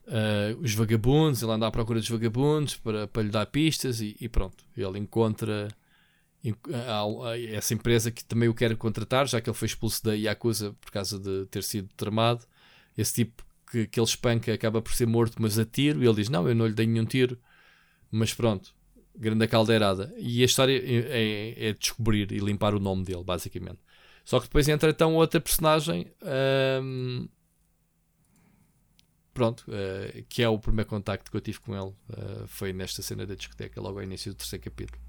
eh, 0.08 0.56
os 0.60 0.74
vagabundos, 0.74 1.41
ele 1.41 1.52
anda 1.52 1.68
à 1.68 1.72
procura 1.72 1.99
dos 1.99 2.10
vagabundos 2.10 2.76
para, 2.76 3.08
para 3.08 3.24
lhe 3.24 3.30
dar 3.30 3.45
pistas 3.48 4.02
e, 4.02 4.16
e 4.20 4.28
pronto. 4.28 4.64
Ele 4.76 4.99
encontra 4.99 5.68
essa 7.53 7.73
empresa 7.73 8.11
que 8.11 8.23
também 8.23 8.47
o 8.49 8.53
quer 8.53 8.76
contratar, 8.77 9.27
já 9.27 9.41
que 9.41 9.49
ele 9.49 9.57
foi 9.57 9.65
expulso 9.68 10.03
da 10.03 10.14
Yakuza 10.14 10.73
por 10.80 10.91
causa 10.91 11.19
de 11.19 11.45
ter 11.47 11.64
sido 11.64 11.89
tramado. 11.95 12.45
Esse 12.97 13.14
tipo 13.14 13.43
que, 13.72 13.88
que 13.88 13.99
ele 13.99 14.07
espanca 14.07 14.53
acaba 14.53 14.81
por 14.81 14.93
ser 14.93 15.05
morto, 15.07 15.35
mas 15.41 15.59
a 15.59 15.65
tiro, 15.65 16.01
e 16.03 16.07
ele 16.07 16.15
diz: 16.15 16.30
Não, 16.30 16.47
eu 16.47 16.55
não 16.55 16.68
lhe 16.68 16.73
dei 16.73 16.88
nenhum 16.88 17.05
tiro, 17.05 17.38
mas 18.11 18.34
pronto, 18.34 18.73
grande 19.15 19.47
caldeirada. 19.47 20.14
E 20.18 20.41
a 20.41 20.45
história 20.45 20.77
é, 20.77 21.57
é- 21.59 21.69
é 21.69 21.73
descobrir 21.73 22.31
e 22.31 22.39
limpar 22.39 22.73
o 22.76 22.80
nome 22.80 23.03
dele, 23.03 23.23
basicamente. 23.23 23.80
Só 24.26 24.39
que 24.39 24.47
depois 24.47 24.68
entra 24.68 24.89
então 24.91 25.15
outra 25.15 25.39
personagem, 25.41 26.11
ahm, 26.23 27.27
pronto, 29.34 29.64
eh, 29.72 30.23
que 30.30 30.41
é 30.41 30.49
o 30.49 30.57
primeiro 30.59 30.89
contacto 30.89 31.30
que 31.30 31.38
eu 31.38 31.41
tive 31.41 31.59
com 31.59 31.76
ele, 31.76 31.93
eh, 32.09 32.43
foi 32.47 32.73
nesta 32.73 33.01
cena 33.01 33.26
da 33.26 33.35
discoteca, 33.35 33.80
logo 33.81 33.99
ao 33.99 34.03
início 34.03 34.34
do 34.34 34.38
terceiro 34.38 34.64
capítulo. 34.65 35.06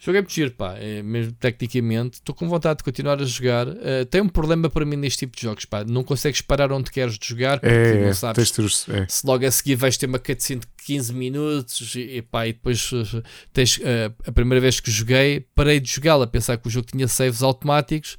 Joguei 0.00 0.20
muito 0.20 0.32
giro, 0.32 0.52
pá. 0.52 0.76
É, 0.78 1.02
mesmo 1.02 1.32
tecnicamente, 1.32 2.14
estou 2.18 2.32
com 2.32 2.48
vontade 2.48 2.78
de 2.78 2.84
continuar 2.84 3.20
a 3.20 3.24
jogar. 3.24 3.66
Eh, 3.82 4.04
tem 4.04 4.20
um 4.20 4.28
problema 4.28 4.70
para 4.70 4.84
mim 4.84 4.94
neste 4.94 5.18
tipo 5.20 5.36
de 5.36 5.42
jogos, 5.42 5.64
pá. 5.64 5.84
Não 5.84 6.04
consegues 6.04 6.40
parar 6.40 6.70
onde 6.70 6.88
queres 6.90 7.18
de 7.18 7.26
jogar 7.26 7.58
porque 7.58 7.74
é, 7.74 8.00
não 8.02 8.08
é, 8.08 8.14
sabes 8.14 8.58
os- 8.58 8.88
é. 8.88 9.06
se 9.08 9.26
logo 9.26 9.44
a 9.44 9.50
seguir 9.50 9.74
vais 9.74 9.96
ter 9.96 10.06
uma 10.06 10.20
cutscene 10.20 10.60
de 10.60 10.66
15 10.84 11.12
minutos 11.12 11.94
e, 11.96 12.22
pá, 12.22 12.46
e 12.46 12.52
depois 12.52 12.92
uh, 12.92 13.22
tens 13.52 13.78
uh, 13.78 14.14
a 14.24 14.30
primeira 14.30 14.60
vez 14.60 14.78
que 14.78 14.88
joguei, 14.88 15.40
parei 15.54 15.80
de 15.80 15.90
jogá-la, 15.90 16.24
a 16.24 16.28
pensar 16.28 16.56
que 16.58 16.68
o 16.68 16.70
jogo 16.70 16.86
tinha 16.86 17.08
saves 17.08 17.42
automáticos 17.42 18.16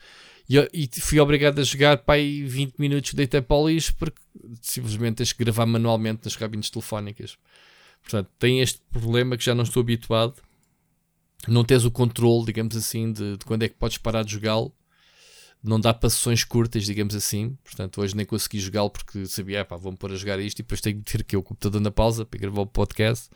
e, 0.50 0.58
e 0.74 0.90
fui 1.00 1.18
obrigado 1.20 1.60
a 1.60 1.64
jogar 1.64 1.98
pá, 2.00 2.18
e 2.18 2.44
20 2.44 2.76
minutos 2.78 3.14
deitei 3.14 3.40
para 3.42 3.56
o 3.56 3.70
lixo 3.70 3.96
porque 3.98 4.20
simplesmente 4.62 5.16
tens 5.16 5.32
que 5.32 5.44
gravar 5.46 5.66
manualmente 5.66 6.22
nas 6.26 6.36
cabines 6.36 6.70
telefónicas. 6.70 7.38
Portanto, 8.04 8.30
tem 8.38 8.60
este 8.60 8.82
problema 8.92 9.38
que 9.38 9.46
já 9.46 9.56
não 9.56 9.64
estou 9.64 9.80
habituado. 9.82 10.36
Não 11.48 11.64
tens 11.64 11.86
o 11.86 11.92
controle, 11.92 12.46
digamos 12.46 12.76
assim, 12.76 13.12
de, 13.12 13.38
de 13.38 13.46
quando 13.46 13.64
é 13.64 13.70
que 13.70 13.76
podes 13.76 13.98
parar 13.98 14.24
de 14.24 14.34
jogá-lo 14.34 14.74
não 15.64 15.80
dá 15.80 15.94
para 15.94 16.10
sessões 16.10 16.44
curtas, 16.44 16.86
digamos 16.86 17.14
assim. 17.14 17.58
Portanto, 17.64 18.02
hoje 18.02 18.16
nem 18.16 18.26
consegui 18.26 18.60
jogá-lo 18.60 18.90
porque 18.90 19.26
sabia, 19.26 19.66
pá, 19.66 19.76
vou-me 19.76 19.98
pôr 19.98 20.12
a 20.12 20.16
jogar 20.16 20.40
isto 20.40 20.60
e 20.60 20.64
depois 20.64 20.82
tenho 20.82 21.02
que 21.02 21.12
ter 21.12 21.22
aqui 21.22 21.36
o 21.36 21.44
computador 21.44 21.82
na 21.82 21.92
pausa 21.92 22.26
para 22.26 22.40
gravar 22.40 22.62
o 22.62 22.68
podcast. 22.68 23.30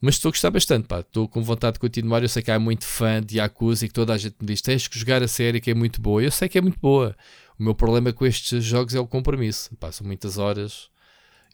Mas 0.00 0.14
estou 0.14 0.30
a 0.30 0.32
gostar 0.32 0.50
bastante, 0.50 0.86
pá. 0.88 1.00
Estou 1.00 1.28
com 1.28 1.42
vontade 1.42 1.74
de 1.74 1.80
continuar. 1.80 2.22
Eu 2.22 2.28
sei 2.28 2.42
que 2.42 2.50
há 2.50 2.58
muito 2.58 2.86
fã 2.86 3.22
de 3.22 3.36
Yakuza 3.36 3.84
e 3.84 3.88
que 3.88 3.94
toda 3.94 4.14
a 4.14 4.18
gente 4.18 4.36
me 4.40 4.46
diz: 4.46 4.62
tens 4.62 4.88
que 4.88 4.98
jogar 4.98 5.22
a 5.22 5.28
série 5.28 5.60
que 5.60 5.70
é 5.70 5.74
muito 5.74 6.00
boa. 6.00 6.22
Eu 6.22 6.30
sei 6.30 6.48
que 6.48 6.56
é 6.56 6.60
muito 6.60 6.80
boa. 6.80 7.14
O 7.58 7.62
meu 7.62 7.74
problema 7.74 8.12
com 8.12 8.24
estes 8.24 8.64
jogos 8.64 8.94
é 8.94 9.00
o 9.00 9.06
compromisso. 9.06 9.70
São 9.92 10.06
muitas 10.06 10.38
horas. 10.38 10.88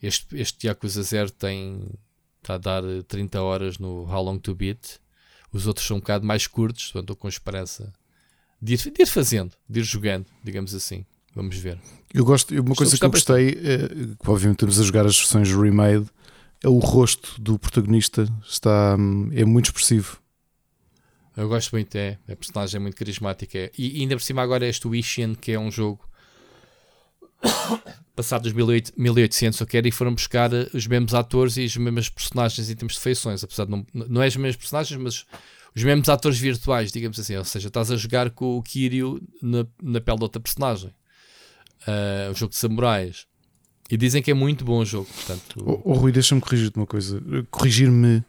Este, 0.01 0.37
este 0.37 0.69
Yakuza 0.69 1.03
Zero 1.03 1.31
tem. 1.31 1.89
Está 2.41 2.55
a 2.55 2.59
dar 2.59 2.85
eh, 2.85 3.03
30 3.03 3.43
horas 3.43 3.79
no 3.79 4.05
How 4.09 4.23
Long 4.23 4.39
to 4.39 4.55
Beat. 4.55 5.01
Os 5.57 5.67
outros 5.67 5.87
são 5.87 5.97
um 5.97 6.01
bocado 6.01 6.27
mais 6.27 6.47
curtos, 6.47 6.85
portanto 6.85 7.05
estou 7.05 7.17
com 7.17 7.29
esperança 7.29 7.93
de 8.61 8.75
ir, 8.75 8.77
de 8.79 9.03
ir 9.03 9.07
fazendo, 9.07 9.53
de 9.69 9.81
ir 9.81 9.85
jogando, 9.85 10.27
digamos 10.45 10.75
assim. 10.75 11.07
Vamos 11.35 11.57
ver. 11.57 11.79
Eu 12.13 12.25
gosto, 12.25 12.51
uma 12.53 12.61
Estou 12.61 12.77
coisa 12.77 12.99
que 12.99 13.05
eu 13.05 13.11
gostei, 13.11 13.49
é, 13.51 13.89
que 14.23 14.31
obviamente 14.31 14.57
estamos 14.57 14.81
a 14.81 14.83
jogar 14.83 15.07
as 15.07 15.17
versões 15.17 15.51
remade, 15.51 16.07
é 16.63 16.69
o 16.69 16.79
rosto 16.79 17.41
do 17.41 17.59
protagonista, 17.59 18.27
está, 18.47 18.97
hum, 18.99 19.31
é 19.33 19.45
muito 19.45 19.67
expressivo. 19.67 20.19
Eu 21.35 21.49
gosto 21.49 21.73
muito, 21.73 21.95
é. 21.97 22.19
A 22.29 22.37
personagem 22.37 22.77
é 22.77 22.81
muito 22.81 22.97
carismática. 22.97 23.59
É. 23.59 23.73
E, 23.77 24.01
ainda 24.01 24.17
por 24.17 24.23
cima 24.23 24.43
agora 24.43 24.67
este 24.67 24.89
Wishian, 24.89 25.35
que 25.35 25.53
é 25.53 25.59
um 25.59 25.71
jogo 25.71 26.01
passado 28.17 28.43
dos 28.45 28.53
1800, 28.53 28.93
1800 28.97 29.61
eu 29.61 29.67
quero, 29.67 29.87
e 29.87 29.93
foram 29.93 30.15
buscar 30.15 30.53
eh, 30.53 30.69
os 30.75 30.87
mesmos 30.87 31.15
atores 31.15 31.57
e 31.57 31.65
as 31.65 31.77
mesmas 31.77 32.09
personagens 32.09 32.69
em 32.71 32.75
termos 32.75 32.95
de 32.95 33.01
feições, 33.01 33.45
apesar 33.45 33.65
de 33.67 33.71
não, 33.71 33.87
não 33.93 34.23
é 34.23 34.27
as 34.27 34.37
mesmas 34.37 34.57
personagens, 34.57 35.01
mas 35.01 35.25
os 35.75 35.85
mesmos 35.85 36.09
atores 36.09 36.39
virtuais, 36.39 36.91
digamos 36.91 37.21
assim, 37.21 37.37
ou 37.37 37.45
seja, 37.45 37.69
estás 37.69 37.91
a 37.91 37.97
jogar 37.97 38.31
com 38.31 38.57
o 38.57 38.63
Kiryu 38.63 39.21
na, 39.43 39.67
na 39.83 40.01
pele 40.01 40.17
de 40.19 40.23
outra 40.25 40.41
personagem. 40.41 40.91
Um 42.31 42.35
jogo 42.35 42.51
de 42.51 42.57
samurais. 42.57 43.27
E 43.89 43.97
dizem 43.97 44.21
que 44.21 44.31
é 44.33 44.35
muito 44.35 44.65
bom 44.65 44.81
o 44.81 44.85
jogo, 44.85 45.07
portanto... 45.15 45.83
Oh, 45.85 45.93
Rui, 45.93 46.11
deixa-me 46.11 46.41
corrigir-te 46.41 46.77
uma 46.77 46.87
coisa. 46.87 47.23
Corrigir-me. 47.53 48.25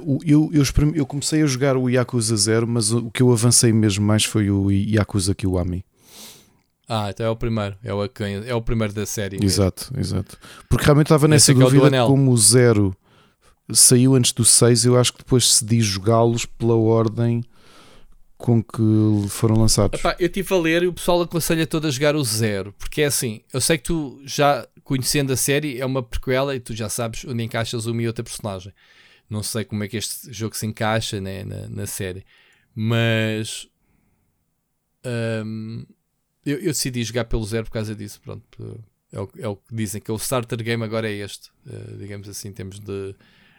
o- 0.00 0.20
eu, 0.24 0.50
eu, 0.54 0.64
eu 0.94 1.04
comecei 1.04 1.42
a 1.42 1.46
jogar 1.46 1.76
o 1.76 1.90
Yakuza 1.90 2.34
Zero, 2.36 2.66
mas 2.66 2.90
o, 2.92 3.06
o 3.06 3.10
que 3.10 3.22
eu 3.22 3.30
avancei 3.30 3.72
mesmo 3.74 4.06
mais 4.06 4.24
foi 4.24 4.48
o 4.50 4.70
Yakuza 4.70 5.34
Kiwami. 5.34 5.84
Ah, 6.88 7.08
então 7.10 7.26
é 7.26 7.30
o 7.30 7.36
primeiro, 7.36 7.76
é 7.82 7.94
o, 7.94 8.04
é 8.46 8.54
o 8.54 8.62
primeiro 8.62 8.92
da 8.92 9.06
série. 9.06 9.36
mesmo. 9.36 9.46
Exato, 9.46 9.92
exato. 9.96 10.36
Porque 10.68 10.84
realmente 10.84 11.06
estava 11.06 11.28
nessa 11.28 11.52
é 11.52 11.54
é 11.54 11.58
dúvida 11.58 11.86
anel. 11.86 12.06
como 12.06 12.30
o 12.30 12.36
Zero 12.36 12.96
saiu 13.72 14.14
antes 14.14 14.32
do 14.32 14.44
6, 14.44 14.84
eu 14.84 14.98
acho 14.98 15.12
que 15.12 15.18
depois 15.18 15.44
decidi 15.44 15.80
jogá-los 15.80 16.44
pela 16.44 16.74
ordem 16.74 17.42
com 18.36 18.60
que 18.62 19.28
foram 19.28 19.56
lançados. 19.56 19.98
Epá, 20.00 20.16
eu 20.18 20.26
estive 20.26 20.52
a 20.52 20.58
ler 20.58 20.82
e 20.82 20.88
o 20.88 20.92
pessoal 20.92 21.22
aconselha 21.22 21.66
todo 21.66 21.86
a 21.86 21.90
jogar 21.90 22.16
o 22.16 22.24
zero, 22.24 22.74
porque 22.76 23.02
é 23.02 23.06
assim, 23.06 23.40
eu 23.52 23.60
sei 23.60 23.78
que 23.78 23.84
tu 23.84 24.20
já 24.24 24.66
conhecendo 24.82 25.32
a 25.32 25.36
série 25.36 25.80
é 25.80 25.86
uma 25.86 26.02
prequela 26.02 26.54
e 26.54 26.58
tu 26.60 26.74
já 26.74 26.88
sabes 26.88 27.24
onde 27.24 27.44
encaixas 27.44 27.86
uma 27.86 28.02
e 28.02 28.06
outra 28.06 28.24
personagem. 28.24 28.72
Não 29.30 29.44
sei 29.44 29.64
como 29.64 29.84
é 29.84 29.88
que 29.88 29.96
este 29.96 30.32
jogo 30.32 30.56
se 30.56 30.66
encaixa 30.66 31.20
né, 31.20 31.44
na, 31.44 31.68
na 31.68 31.86
série, 31.86 32.24
mas 32.74 33.68
hum, 35.06 35.86
eu, 36.44 36.56
eu 36.58 36.66
decidi 36.72 37.02
jogar 37.04 37.24
pelo 37.26 37.44
zero 37.44 37.64
por 37.64 37.72
causa 37.72 37.94
disso. 37.94 38.20
Pronto, 38.22 38.42
é 39.12 39.20
o, 39.20 39.28
é 39.38 39.48
o 39.48 39.56
que 39.56 39.74
dizem 39.74 40.00
que 40.00 40.10
o 40.10 40.16
starter 40.16 40.62
game 40.62 40.82
agora 40.82 41.10
é 41.10 41.14
este, 41.14 41.50
eh, 41.68 41.96
digamos 41.98 42.28
assim, 42.28 42.48
em 42.48 42.52
termos 42.52 42.78
de, 42.80 43.14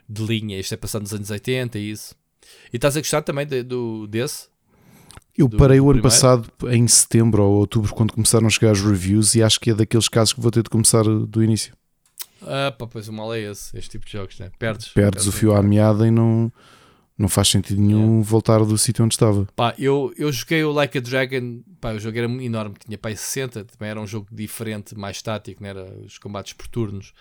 de 0.09 0.23
linha. 0.25 0.59
Isto 0.59 0.73
é 0.73 0.77
passado 0.77 1.01
nos 1.03 1.13
anos 1.13 1.29
80 1.29 1.77
e 1.79 1.91
isso. 1.91 2.15
E 2.71 2.75
estás 2.77 2.97
a 2.97 2.99
gostar 2.99 3.21
também 3.21 3.45
de- 3.45 3.63
do, 3.63 4.05
desse? 4.07 4.47
Eu 5.37 5.47
do- 5.47 5.57
parei 5.57 5.79
o 5.79 5.85
ano 5.85 6.01
primeiro? 6.01 6.03
passado 6.03 6.51
em 6.69 6.87
setembro 6.87 7.43
ou 7.43 7.53
outubro 7.59 7.93
quando 7.93 8.13
começaram 8.13 8.47
a 8.47 8.49
chegar 8.49 8.71
as 8.71 8.81
reviews 8.81 9.33
e 9.35 9.41
acho 9.43 9.59
que 9.59 9.71
é 9.71 9.73
daqueles 9.73 10.07
casos 10.07 10.33
que 10.33 10.41
vou 10.41 10.51
ter 10.51 10.63
de 10.63 10.69
começar 10.69 11.03
do 11.03 11.43
início. 11.43 11.73
Ah, 12.45 12.71
pá, 12.77 12.85
pois 12.85 13.07
o 13.07 13.13
mal 13.13 13.33
é 13.33 13.39
esse, 13.39 13.75
este 13.77 13.91
tipo 13.91 14.05
de 14.05 14.11
jogos, 14.11 14.37
né? 14.37 14.51
Perdes. 14.59 14.89
Perdes 14.89 15.25
o 15.27 15.31
fio 15.31 15.55
à 15.55 15.63
meada 15.63 16.05
e 16.05 16.11
não, 16.11 16.51
não 17.17 17.29
faz 17.29 17.47
sentido 17.49 17.79
nenhum 17.81 18.21
voltar 18.21 18.59
do 18.65 18.77
sítio 18.77 19.05
onde 19.05 19.13
estava. 19.15 19.47
Pá, 19.55 19.73
eu, 19.77 20.13
eu 20.17 20.31
joguei 20.31 20.63
o 20.63 20.71
Like 20.71 20.97
a 20.97 21.01
Dragon, 21.01 21.61
pá, 21.79 21.93
o 21.93 21.99
jogo 21.99 22.17
era 22.17 22.27
enorme, 22.27 22.75
tinha 22.83 22.97
pá, 22.97 23.09
aí 23.09 23.17
60, 23.17 23.65
também 23.65 23.89
era 23.89 24.01
um 24.01 24.07
jogo 24.07 24.27
diferente, 24.31 24.95
mais 24.97 25.21
tático, 25.21 25.61
né? 25.61 25.69
era 25.69 25.83
os 26.05 26.17
combates 26.17 26.53
por 26.53 26.67
turnos. 26.67 27.13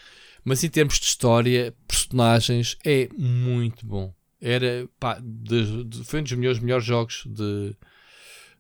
Mas 0.45 0.65
em 0.65 0.69
termos 0.69 0.99
de 0.99 1.05
história, 1.07 1.75
personagens, 1.87 2.77
é 2.85 3.09
muito 3.17 3.87
bom. 3.87 4.13
Era, 4.41 4.89
pá, 4.99 5.21
de- 5.23 5.85
de- 5.85 6.05
foi 6.05 6.21
um 6.21 6.23
dos 6.25 6.33
meus 6.33 6.59
melhores 6.59 6.85
jogos 6.85 7.23
de. 7.27 7.77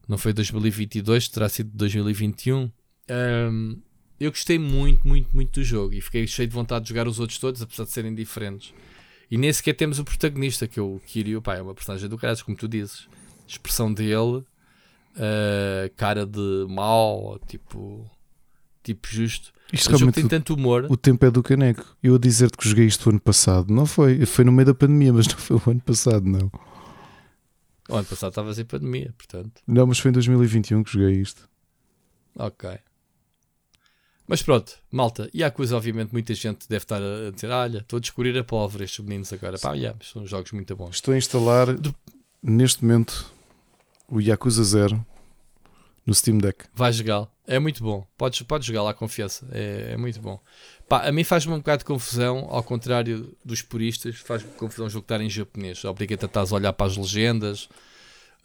Não 0.08 0.16
foi 0.18 0.32
2022, 0.32 1.28
terá 1.28 1.48
sido 1.48 1.70
2021. 1.74 2.70
Ahm, 3.08 3.76
eu 4.20 4.30
gostei 4.30 4.58
muito, 4.58 5.06
muito, 5.06 5.34
muito 5.34 5.58
do 5.60 5.64
jogo 5.64 5.94
e 5.94 6.00
fiquei 6.00 6.24
cheio 6.26 6.46
de 6.48 6.54
vontade 6.54 6.84
de 6.84 6.90
jogar 6.90 7.08
os 7.08 7.18
outros 7.18 7.38
todos, 7.38 7.60
apesar 7.62 7.84
de 7.84 7.90
serem 7.90 8.14
diferentes. 8.14 8.72
E 9.32 9.38
nem 9.38 9.50
sequer 9.50 9.72
temos 9.72 9.98
o 9.98 10.04
protagonista, 10.04 10.68
que 10.68 10.78
é 10.78 10.82
o 10.82 11.00
Kiryu, 11.06 11.40
pá, 11.40 11.54
é 11.56 11.62
uma 11.62 11.74
personagem 11.74 12.06
do 12.06 12.18
caralho, 12.18 12.44
como 12.44 12.54
tu 12.54 12.68
dizes. 12.68 13.08
Expressão 13.48 13.90
dele, 13.90 14.44
uh, 15.16 15.90
cara 15.96 16.26
de 16.26 16.66
mau, 16.68 17.38
tipo. 17.46 18.04
tipo 18.82 19.08
justo. 19.08 19.50
Isto 19.72 19.86
o 19.86 19.96
realmente 19.96 20.16
tem 20.16 20.28
tanto 20.28 20.52
humor. 20.52 20.86
o 20.86 20.98
tempo 20.98 21.24
é 21.24 21.30
do 21.30 21.42
caneco. 21.42 21.96
Eu 22.02 22.16
a 22.16 22.18
dizer-te 22.18 22.58
que 22.58 22.68
joguei 22.68 22.84
isto 22.84 23.06
o 23.06 23.08
ano 23.08 23.20
passado, 23.20 23.72
não 23.72 23.86
foi? 23.86 24.26
Foi 24.26 24.44
no 24.44 24.52
meio 24.52 24.66
da 24.66 24.74
pandemia, 24.74 25.14
mas 25.14 25.26
não 25.26 25.38
foi 25.38 25.56
o 25.56 25.70
ano 25.70 25.80
passado, 25.80 26.26
não. 26.26 26.52
O 27.88 27.96
ano 27.96 28.04
passado 28.04 28.32
estavas 28.32 28.58
em 28.58 28.66
pandemia, 28.66 29.14
portanto. 29.16 29.62
Não, 29.66 29.86
mas 29.86 29.98
foi 29.98 30.10
em 30.10 30.12
2021 30.12 30.82
que 30.82 30.92
joguei 30.92 31.12
isto. 31.12 31.48
Ok. 32.36 32.68
Mas 34.32 34.40
pronto, 34.40 34.78
malta. 34.90 35.28
E 35.34 35.42
Yakuza, 35.42 35.76
obviamente, 35.76 36.10
muita 36.10 36.32
gente 36.32 36.66
deve 36.66 36.84
estar 36.84 37.02
a 37.02 37.30
dizer: 37.30 37.50
olha, 37.50 37.80
estou 37.80 37.98
a 37.98 38.00
descobrir 38.00 38.38
a 38.38 38.42
pólvora 38.42 38.82
estes 38.82 39.04
meninos 39.04 39.30
agora. 39.30 39.58
Pá, 39.58 39.74
yeah, 39.74 39.94
são 40.02 40.26
jogos 40.26 40.52
muito 40.52 40.74
bons. 40.74 40.94
Estou 40.94 41.12
a 41.12 41.18
instalar 41.18 41.66
neste 42.42 42.82
momento 42.82 43.30
o 44.08 44.22
Yakuza 44.22 44.64
0 44.64 45.06
no 46.06 46.14
Steam 46.14 46.38
Deck. 46.38 46.64
Vai 46.74 46.94
jogar. 46.94 47.28
É 47.46 47.58
muito 47.58 47.84
bom. 47.84 48.06
Podes, 48.16 48.40
podes 48.40 48.66
jogar 48.66 48.84
lá, 48.84 48.94
confiança. 48.94 49.46
É, 49.52 49.90
é 49.92 49.96
muito 49.98 50.18
bom. 50.18 50.40
Pá, 50.88 51.06
a 51.06 51.12
mim 51.12 51.24
faz-me 51.24 51.52
um 51.52 51.58
bocado 51.58 51.80
de 51.80 51.84
confusão, 51.84 52.46
ao 52.48 52.62
contrário 52.62 53.36
dos 53.44 53.60
puristas, 53.60 54.16
faz-me 54.16 54.50
confusão 54.52 54.86
o 54.86 54.88
jogo 54.88 55.04
estar 55.04 55.20
em 55.20 55.28
japonês. 55.28 55.84
Obriga-te 55.84 56.24
a 56.24 56.26
estás 56.26 56.52
a 56.52 56.56
olhar 56.56 56.72
para 56.72 56.86
as 56.86 56.96
legendas. 56.96 57.64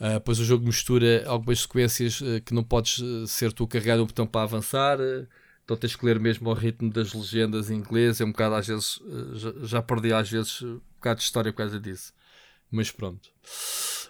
Uh, 0.01 0.19
pois 0.25 0.37
o 0.37 0.43
jogo 0.43 0.65
mistura 0.65 1.23
algumas 1.27 1.61
sequências 1.61 2.19
uh, 2.19 2.41
que 2.43 2.53
não 2.53 2.61
podes 2.61 2.97
uh, 2.97 3.25
ser 3.25 3.53
tu 3.53 3.65
carregar 3.65 3.97
o 4.01 4.05
botão 4.05 4.27
para 4.27 4.41
avançar. 4.41 4.99
uh, 4.99 5.25
então 5.67 5.75
tens 5.75 5.97
que 5.97 6.05
ler 6.05 6.17
mesmo 6.17 6.47
ao 6.49 6.55
ritmo 6.55 6.89
das 6.89 7.11
legendas 7.13 7.69
em 7.69 7.75
inglês. 7.75 8.21
É 8.21 8.23
um 8.23 8.31
bocado 8.31 8.55
às 8.55 8.65
vezes. 8.65 8.97
uh, 9.01 9.35
já, 9.35 9.53
já 9.63 9.81
perdi 9.81 10.13
às 10.13 10.29
vezes 10.29 10.61
um 10.61 10.79
bocado 10.95 11.19
de 11.19 11.25
história 11.25 11.51
por 11.51 11.57
causa 11.57 11.77
disso. 11.77 12.13
Mas 12.71 12.89
pronto. 12.89 13.29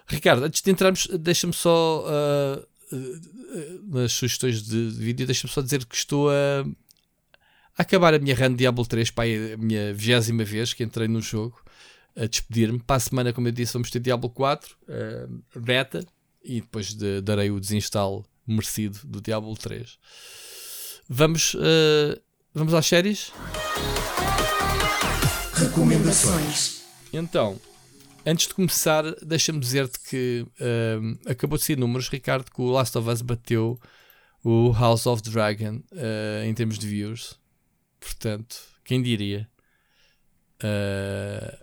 Ricardo, 0.05 0.43
antes 0.43 0.61
de 0.61 0.69
entrarmos, 0.69 1.07
deixa-me 1.19 1.53
só. 1.53 2.05
uh, 2.05 2.95
uh, 2.95 3.97
nas 3.97 4.11
sugestões 4.11 4.61
de 4.61 4.89
vídeo, 4.91 5.25
deixa-me 5.25 5.51
só 5.51 5.59
dizer 5.63 5.83
que 5.83 5.95
estou 5.95 6.29
a, 6.29 6.61
a 7.75 7.81
acabar 7.81 8.13
a 8.13 8.19
minha 8.19 8.35
run 8.35 8.51
de 8.51 8.57
Diablo 8.57 8.85
3, 8.85 9.09
pá, 9.09 9.25
é 9.25 9.53
a 9.53 9.57
minha 9.57 9.91
vigésima 9.95 10.43
vez 10.43 10.75
que 10.75 10.83
entrei 10.83 11.07
no 11.07 11.21
jogo, 11.23 11.59
a 12.15 12.27
despedir-me. 12.27 12.77
Para 12.79 12.97
a 12.97 12.99
semana, 12.99 13.33
como 13.33 13.47
eu 13.47 13.51
disse, 13.51 13.73
vamos 13.73 13.89
ter 13.89 13.99
Diablo 13.99 14.29
4, 14.29 14.77
uh, 14.83 15.59
beta, 15.59 16.05
e 16.43 16.61
depois 16.61 16.93
de- 16.93 17.19
darei 17.21 17.49
o 17.49 17.59
desinstalo 17.59 18.23
merecido 18.45 18.99
do 19.05 19.19
Diablo 19.19 19.57
3. 19.57 19.97
Vamos, 21.09 21.53
uh, 21.53 22.19
vamos 22.53 22.73
às 22.73 22.85
séries? 22.85 23.31
Recomendações. 25.53 26.83
Então, 27.13 27.59
antes 28.25 28.47
de 28.47 28.53
começar, 28.53 29.03
deixa-me 29.25 29.59
dizer-te 29.59 29.99
que 30.01 30.45
ahm, 30.59 31.15
acabou 31.25 31.57
de 31.57 31.63
ser 31.63 31.77
números, 31.77 32.09
Ricardo, 32.09 32.51
que 32.51 32.61
o 32.61 32.69
Last 32.69 32.97
of 32.97 33.09
Us 33.09 33.21
bateu 33.21 33.79
o 34.43 34.71
House 34.71 35.05
of 35.07 35.21
Dragon 35.23 35.81
ah, 35.93 36.45
em 36.45 36.53
termos 36.53 36.77
de 36.77 36.87
views. 36.87 37.39
Portanto, 37.99 38.57
quem 38.83 39.01
diria? 39.01 39.49
Ah, 40.61 41.57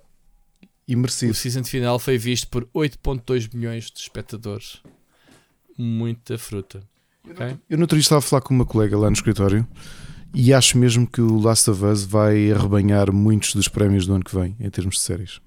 E 0.89 0.95
o 0.95 0.99
merecido. 0.99 1.35
season 1.35 1.65
final 1.65 1.99
foi 1.99 2.19
visto 2.19 2.49
por 2.49 2.65
8.2 2.75 3.55
milhões 3.55 3.91
de 3.91 4.01
espectadores. 4.01 4.83
Muita 5.79 6.37
fruta. 6.39 6.83
Ok? 7.31 7.59
Eu 7.69 7.77
no 7.79 7.85
outro 7.85 7.97
dia 7.97 8.03
estava 8.03 8.19
a 8.19 8.23
falar 8.23 8.43
com 8.43 8.55
uma 8.55 8.65
colega 8.67 8.97
lá 8.99 9.09
no 9.09 9.15
escritório 9.17 9.67
e 10.35 10.53
acho 10.53 10.77
mesmo 10.79 11.07
que 11.07 11.21
o 11.21 11.39
Last 11.39 11.71
of 11.71 11.85
Us 11.85 12.05
vai 12.05 12.51
arrebanhar 12.53 13.13
muitos 13.13 13.55
dos 13.55 13.69
prémios 13.69 14.07
do 14.07 14.15
ano 14.15 14.25
que 14.25 14.35
vem 14.35 14.57
em 14.59 14.71
termos 14.71 14.97
de 14.97 15.03
séries. 15.03 15.41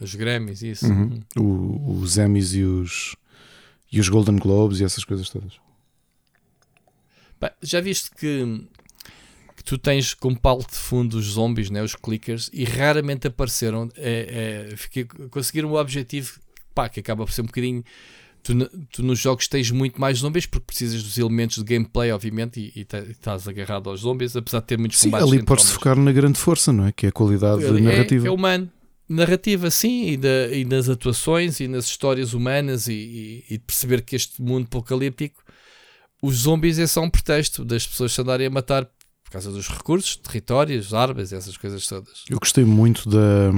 Os 0.00 0.14
Grammys, 0.14 0.62
isso. 0.62 0.86
Uhum. 0.86 1.20
O- 1.38 2.00
os 2.00 2.18
Emmys 2.18 2.52
e 2.54 2.62
os, 2.62 3.16
e 3.90 4.00
os 4.00 4.08
Golden 4.08 4.36
Globes 4.36 4.80
e 4.80 4.84
essas 4.84 5.04
coisas 5.04 5.28
todas. 5.30 5.52
Já 7.62 7.80
viste 7.80 8.10
que, 8.10 8.66
que 9.56 9.62
tu 9.64 9.76
tens 9.76 10.14
como 10.14 10.38
palo 10.38 10.60
de 10.66 10.74
fundo 10.74 11.18
os 11.18 11.26
zombies, 11.32 11.68
né, 11.68 11.82
os 11.82 11.94
clickers, 11.94 12.48
e 12.54 12.64
raramente 12.64 13.26
apareceram. 13.26 13.90
É, 13.96 14.68
é, 14.72 14.76
fiquei- 14.76 15.04
conseguiram 15.04 15.70
o 15.70 15.74
objetivo 15.78 16.40
pá, 16.74 16.88
que 16.88 17.00
acaba 17.00 17.24
por 17.24 17.32
ser 17.32 17.42
um 17.42 17.46
bocadinho. 17.46 17.84
Tu, 18.44 18.54
tu 18.92 19.02
nos 19.02 19.18
jogos 19.18 19.48
tens 19.48 19.70
muito 19.70 19.98
mais 19.98 20.18
zombies 20.18 20.44
porque 20.44 20.66
precisas 20.66 21.02
dos 21.02 21.16
elementos 21.16 21.56
de 21.56 21.64
gameplay, 21.64 22.12
obviamente, 22.12 22.60
e, 22.60 22.80
e 22.80 22.84
tá- 22.84 22.98
estás 23.00 23.48
agarrado 23.48 23.88
aos 23.88 24.00
zombies, 24.00 24.36
apesar 24.36 24.60
de 24.60 24.66
ter 24.66 24.78
muitos 24.78 24.98
Sim, 24.98 25.10
combates. 25.10 25.32
ali 25.32 25.42
podes 25.42 25.70
focar 25.70 25.96
na 25.98 26.12
grande 26.12 26.38
força, 26.38 26.70
não 26.70 26.86
é? 26.86 26.92
Que 26.92 27.06
é 27.06 27.08
a 27.08 27.12
qualidade 27.12 27.64
É- 27.64 27.70
narrativa. 27.70 28.26
É, 28.28 28.30
humano. 28.30 28.70
Narrativa, 29.08 29.70
sim, 29.70 30.08
e, 30.10 30.16
da- 30.18 30.48
e 30.52 30.62
nas 30.66 30.90
atuações 30.90 31.58
e 31.60 31.66
nas 31.68 31.86
histórias 31.86 32.34
humanas 32.34 32.86
e, 32.86 32.92
e- 32.92 33.44
e 33.50 33.58
de 33.58 33.64
perceber 33.64 34.02
que 34.02 34.14
este 34.14 34.42
mundo 34.42 34.64
apocalíptico, 34.66 35.42
os 36.22 36.36
zombies 36.36 36.78
é 36.78 36.86
só 36.86 37.00
um 37.02 37.08
pretexto 37.10 37.64
das 37.64 37.86
pessoas 37.86 38.12
se 38.12 38.20
andarem 38.20 38.46
a 38.46 38.50
matar 38.50 38.84
por 38.84 39.30
causa 39.30 39.50
dos 39.50 39.68
recursos, 39.68 40.16
territórios, 40.16 40.92
armas, 40.92 41.32
essas 41.32 41.56
coisas 41.56 41.86
todas. 41.86 42.24
Eu 42.28 42.38
gostei 42.38 42.64
muito 42.64 43.08
da. 43.08 43.50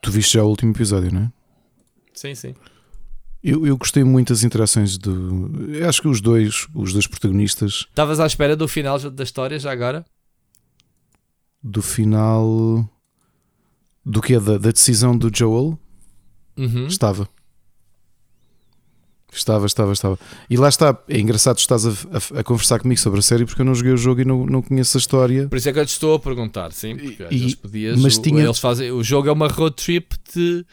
Tu 0.00 0.10
viste 0.12 0.34
já 0.34 0.44
o 0.44 0.48
último 0.48 0.72
episódio, 0.72 1.12
não 1.12 1.22
é? 1.22 1.32
Sim, 2.14 2.34
sim. 2.36 2.54
Eu, 3.44 3.66
eu 3.66 3.76
gostei 3.76 4.04
muito 4.04 4.28
das 4.28 4.44
interações 4.44 4.96
do. 4.96 5.68
eu 5.74 5.88
Acho 5.88 6.00
que 6.02 6.08
os 6.08 6.20
dois, 6.20 6.68
os 6.74 6.92
dois 6.92 7.06
protagonistas, 7.06 7.86
Estavas 7.88 8.20
à 8.20 8.26
espera 8.26 8.54
do 8.54 8.68
final 8.68 8.98
da 8.98 9.24
história 9.24 9.58
já 9.58 9.72
agora? 9.72 10.04
do 11.62 11.80
final. 11.82 12.88
Do 14.04 14.20
que 14.20 14.34
é 14.34 14.40
da, 14.40 14.58
da 14.58 14.70
decisão 14.72 15.16
do 15.16 15.30
Joel? 15.32 15.78
Uhum. 16.56 16.86
Estava. 16.86 17.28
Estava, 19.32 19.64
estava, 19.64 19.92
estava. 19.92 20.18
E 20.50 20.56
lá 20.58 20.68
está. 20.68 20.96
É 21.08 21.18
engraçado, 21.18 21.56
estás 21.58 21.86
a, 21.86 21.90
a- 21.90 22.40
a 22.40 22.44
conversar 22.44 22.80
comigo 22.80 23.00
sobre 23.00 23.20
a 23.20 23.22
série 23.22 23.46
porque 23.46 23.62
eu 23.62 23.64
não 23.64 23.74
joguei 23.74 23.92
o 23.92 23.96
jogo 23.96 24.20
e 24.20 24.24
não, 24.24 24.44
não 24.44 24.60
conheço 24.60 24.98
a 24.98 25.00
história. 25.00 25.48
Por 25.48 25.56
isso 25.56 25.68
é 25.68 25.72
que 25.72 25.78
eu 25.78 25.86
te 25.86 25.90
estou 25.90 26.14
a 26.14 26.18
perguntar, 26.20 26.70
sim. 26.72 26.96
Porque 26.96 27.22
E- 27.30 27.36
eles 27.42 27.54
podias, 27.54 27.98
mas 28.00 28.18
o, 28.18 28.22
tinha- 28.22 28.42
eles 28.44 28.58
fazem, 28.58 28.90
o 28.90 29.02
jogo 29.02 29.28
é 29.28 29.32
uma 29.32 29.48
road 29.48 29.74
trip 29.76 30.14
de, 30.34 30.66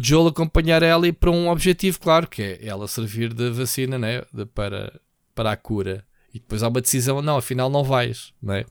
do 0.00 0.02
Joel 0.02 0.28
acompanhar 0.28 0.82
a 0.82 0.86
Ellie 0.86 1.12
para 1.12 1.30
um 1.30 1.48
objetivo, 1.50 2.00
claro, 2.00 2.26
que 2.26 2.40
é 2.42 2.66
ela 2.66 2.88
servir 2.88 3.34
de 3.34 3.50
vacina 3.50 3.98
né, 3.98 4.22
de- 4.32 4.46
para, 4.46 4.98
para 5.34 5.52
a 5.52 5.56
cura. 5.56 6.02
E 6.32 6.38
depois 6.38 6.62
há 6.62 6.68
uma 6.68 6.80
decisão, 6.80 7.20
não, 7.20 7.36
afinal 7.36 7.68
não 7.68 7.84
vais, 7.84 8.32
não 8.40 8.54
é? 8.54 8.64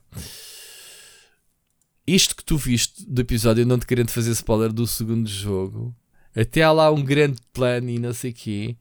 Isto 2.04 2.34
que 2.34 2.44
tu 2.44 2.56
viste 2.56 3.04
do 3.08 3.20
episódio, 3.20 3.64
não 3.64 3.78
te 3.78 3.86
querendo 3.86 4.10
fazer 4.10 4.32
spoiler 4.32 4.72
do 4.72 4.84
segundo 4.84 5.28
jogo, 5.28 5.94
até 6.34 6.62
há 6.64 6.72
lá 6.72 6.90
um 6.90 7.04
grande 7.04 7.40
plano 7.52 7.88
e 7.88 8.00
não 8.00 8.12
sei 8.12 8.32
o 8.32 8.34
quê, 8.34 8.76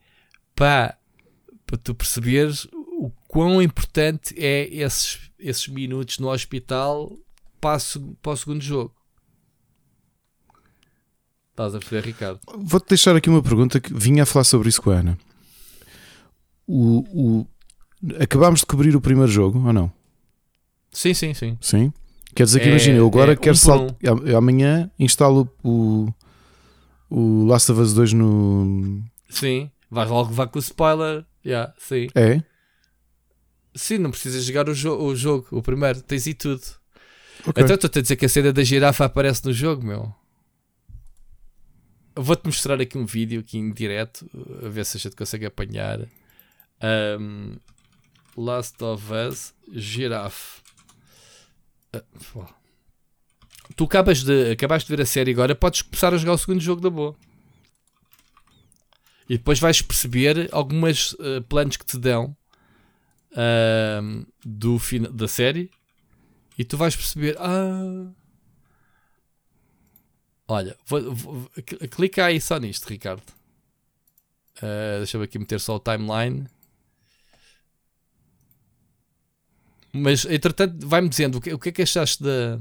para 0.55 0.97
tu 1.83 1.93
perceberes 1.93 2.65
o 2.73 3.11
quão 3.27 3.61
importante 3.61 4.33
é 4.35 4.67
esses, 4.73 5.29
esses 5.37 5.67
minutos 5.67 6.17
no 6.17 6.29
hospital 6.29 7.15
para, 7.59 7.77
para 8.19 8.31
o 8.31 8.35
segundo 8.35 8.63
jogo. 8.63 8.95
Estás 11.67 11.75
a 11.75 11.79
perceber, 11.79 12.05
Ricardo? 12.07 12.39
Vou-te 12.57 12.89
deixar 12.89 13.15
aqui 13.15 13.29
uma 13.29 13.41
pergunta 13.43 13.79
que 13.79 13.93
vinha 13.93 14.23
a 14.23 14.25
falar 14.25 14.43
sobre 14.43 14.69
isso 14.69 14.81
com 14.81 14.89
a 14.91 14.95
Ana. 14.95 15.17
O, 16.67 16.99
o- 17.41 17.47
acabámos 18.19 18.61
de 18.61 18.65
cobrir 18.65 18.95
o 18.95 19.01
primeiro 19.01 19.31
jogo, 19.31 19.59
ou 19.65 19.73
não? 19.73 19.91
Sim, 20.91 21.13
sim, 21.13 21.33
sim. 21.33 21.57
Sim. 21.61 21.93
Quer 22.33 22.45
dizer 22.45 22.59
que 22.61 22.65
É- 22.67 22.69
imagina, 22.69 22.97
eu 22.97 23.07
agora 23.07 23.33
é 23.33 23.35
quero 23.35 23.51
um 23.51 23.55
saltar. 23.55 23.95
Amanhã 24.37 24.89
instalo 24.97 25.49
o, 25.63 26.07
o 27.09 27.45
Last 27.45 27.71
of 27.71 27.81
Us 27.81 27.93
2 27.93 28.13
no. 28.13 29.03
Sim. 29.29 29.69
Vais 29.89 30.09
logo 30.09 30.29
levar 30.29 30.47
com 30.47 30.57
o 30.57 30.61
spoiler. 30.61 31.25
Yeah, 31.45 31.73
sim. 31.77 32.07
É? 32.15 32.41
Sim, 33.75 33.97
não 33.99 34.11
precisas 34.11 34.43
jogar 34.43 34.69
o, 34.69 34.73
jo 34.73 34.93
o 34.95 35.15
jogo, 35.15 35.47
o 35.51 35.61
primeiro, 35.61 36.01
tens 36.01 36.25
e 36.27 36.33
tudo. 36.33 36.61
Ok. 37.45 37.63
Então 37.63 37.75
estou 37.75 37.89
a 37.93 38.01
dizer 38.01 38.15
que 38.15 38.25
a 38.25 38.29
cena 38.29 38.53
da 38.53 38.63
girafa 38.63 39.05
aparece 39.05 39.43
no 39.45 39.51
jogo, 39.53 39.83
meu. 39.85 40.13
Vou-te 42.15 42.45
mostrar 42.45 42.81
aqui 42.81 42.97
um 42.97 43.05
vídeo 43.05 43.39
aqui 43.39 43.57
em 43.57 43.71
direto, 43.71 44.29
a 44.65 44.67
ver 44.67 44.85
se 44.85 44.97
a 44.97 44.99
gente 44.99 45.15
consegue 45.15 45.45
apanhar. 45.45 45.99
Ahm, 46.81 47.55
Last 48.35 48.83
of 48.83 49.05
Us 49.13 49.53
Girafe. 49.71 50.61
Ah, 51.93 52.03
pô. 52.31 52.45
tu 53.75 53.85
acabas 53.85 54.23
de, 54.23 54.51
acabaste 54.51 54.89
de 54.89 54.95
ver 54.95 55.01
a 55.03 55.05
série 55.05 55.31
agora, 55.31 55.55
podes 55.55 55.81
começar 55.81 56.13
a 56.13 56.17
jogar 56.17 56.33
o 56.33 56.37
segundo 56.37 56.61
jogo 56.61 56.81
da 56.81 56.89
boa. 56.89 57.15
E 59.29 59.37
depois 59.37 59.59
vais 59.59 59.81
perceber 59.81 60.49
algumas 60.51 61.15
ah, 61.19 61.41
planos 61.47 61.77
que 61.77 61.85
te 61.85 61.97
dão 61.97 62.35
ahm, 63.35 64.25
do 64.45 64.77
da 65.11 65.27
série 65.27 65.69
e 66.57 66.65
tu 66.65 66.77
vais 66.77 66.95
perceber. 66.95 67.37
Ah, 67.39 68.11
olha, 70.51 70.75
vou- 70.85 71.13
vou- 71.15 71.51
cl- 71.67 71.87
clica 71.89 72.25
aí 72.25 72.39
só 72.41 72.57
nisto, 72.57 72.85
Ricardo. 72.89 73.23
Ah, 74.61 74.97
Deixa-me 74.99 75.23
aqui 75.23 75.39
meter 75.39 75.59
só 75.59 75.75
o 75.75 75.79
timeline. 75.79 76.45
Mas 79.93 80.25
entretanto, 80.25 80.87
vai-me 80.87 81.09
dizendo 81.09 81.37
o 81.37 81.41
que, 81.41 81.53
o 81.53 81.59
que 81.59 81.69
é 81.69 81.71
que 81.71 81.81
achaste 81.81 82.23
da. 82.23 82.57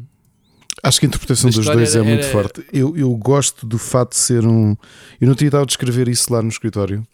Acho 0.83 0.99
que 1.01 1.07
a 1.07 1.09
interpretação 1.09 1.51
dos 1.51 1.65
dois 1.67 1.94
é 1.94 1.99
era- 1.99 2.09
muito 2.09 2.23
era- 2.25 2.33
forte. 2.33 2.65
Eu, 2.73 2.97
eu 2.97 3.15
gosto 3.17 3.67
do 3.67 3.78
fato 3.78 4.10
de 4.10 4.17
ser 4.17 4.44
um. 4.47 4.77
Eu 5.20 5.28
não 5.28 5.35
tinha 5.35 5.49
estado 5.49 5.62
a 5.62 5.67
descrever 5.67 6.09
isso 6.09 6.33
lá 6.33 6.43
no 6.43 6.49
escritório. 6.49 7.07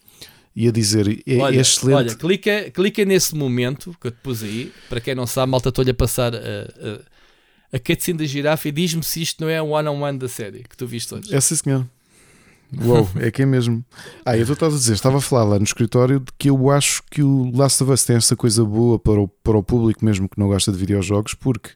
e 0.55 0.67
a 0.67 0.71
dizer 0.71 1.21
é, 1.27 1.37
Olha, 1.37 1.57
é 1.57 1.61
excelente. 1.61 1.95
olha 1.97 2.15
clica, 2.15 2.71
clica 2.71 3.05
nesse 3.05 3.35
momento 3.35 3.95
que 4.01 4.07
eu 4.07 4.11
te 4.11 4.17
pus 4.23 4.41
aí. 4.41 4.73
Para 4.89 4.99
quem 4.99 5.13
não 5.13 5.27
sabe, 5.27 5.51
malta, 5.51 5.69
estou-lhe 5.69 5.91
a 5.91 5.93
passar 5.93 6.33
a, 6.33 6.37
a, 6.39 6.99
a 7.71 7.79
cutscene 7.79 8.19
da 8.19 8.25
girafa 8.25 8.67
e 8.67 8.71
diz-me 8.71 9.03
se 9.03 9.21
isto 9.21 9.43
não 9.43 9.49
é 9.49 9.61
um 9.61 9.71
one-on-one 9.71 10.17
da 10.17 10.27
série 10.27 10.63
que 10.63 10.77
tu 10.77 10.87
viste 10.87 11.13
hoje. 11.13 11.33
É 11.33 11.39
sim, 11.41 11.55
senhor. 11.55 11.85
Uou, 12.83 13.09
é 13.15 13.31
que 13.31 13.41
é 13.41 13.45
mesmo. 13.45 13.83
Ah, 14.25 14.37
eu 14.37 14.43
estou 14.43 14.67
a 14.67 14.71
dizer, 14.71 14.93
estava 14.93 15.17
a 15.17 15.21
falar 15.21 15.45
lá 15.45 15.57
no 15.57 15.63
escritório 15.63 16.19
de 16.19 16.31
que 16.37 16.49
eu 16.49 16.69
acho 16.69 17.01
que 17.09 17.23
o 17.23 17.49
Last 17.55 17.81
of 17.81 17.91
Us 17.91 18.03
tem 18.03 18.17
essa 18.17 18.35
coisa 18.35 18.63
boa 18.63 18.99
para 18.99 19.21
o, 19.21 19.27
para 19.27 19.57
o 19.57 19.63
público, 19.63 20.03
mesmo 20.03 20.27
que 20.27 20.37
não 20.37 20.47
gosta 20.47 20.71
de 20.71 20.77
videojogos, 20.77 21.33
porque 21.33 21.71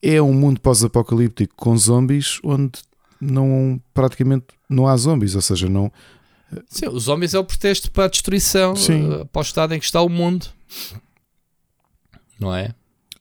é 0.00 0.22
um 0.22 0.32
mundo 0.32 0.60
pós-apocalíptico 0.60 1.54
com 1.56 1.76
zombies 1.76 2.38
onde 2.44 2.80
não 3.20 3.80
praticamente 3.92 4.46
não 4.68 4.86
há 4.86 4.96
zombies, 4.96 5.34
ou 5.34 5.42
seja, 5.42 5.68
não. 5.68 5.90
Sim, 6.68 6.88
os 6.88 7.08
homens 7.08 7.34
é 7.34 7.38
o 7.38 7.44
pretexto 7.44 7.90
para 7.90 8.04
a 8.04 8.08
destruição 8.08 8.76
Sim. 8.76 9.10
uh, 9.10 9.26
para 9.26 9.40
o 9.40 9.42
estado 9.42 9.74
em 9.74 9.78
que 9.80 9.84
está 9.84 10.00
o 10.00 10.08
mundo. 10.08 10.46
Não 12.38 12.54
é? 12.54 12.74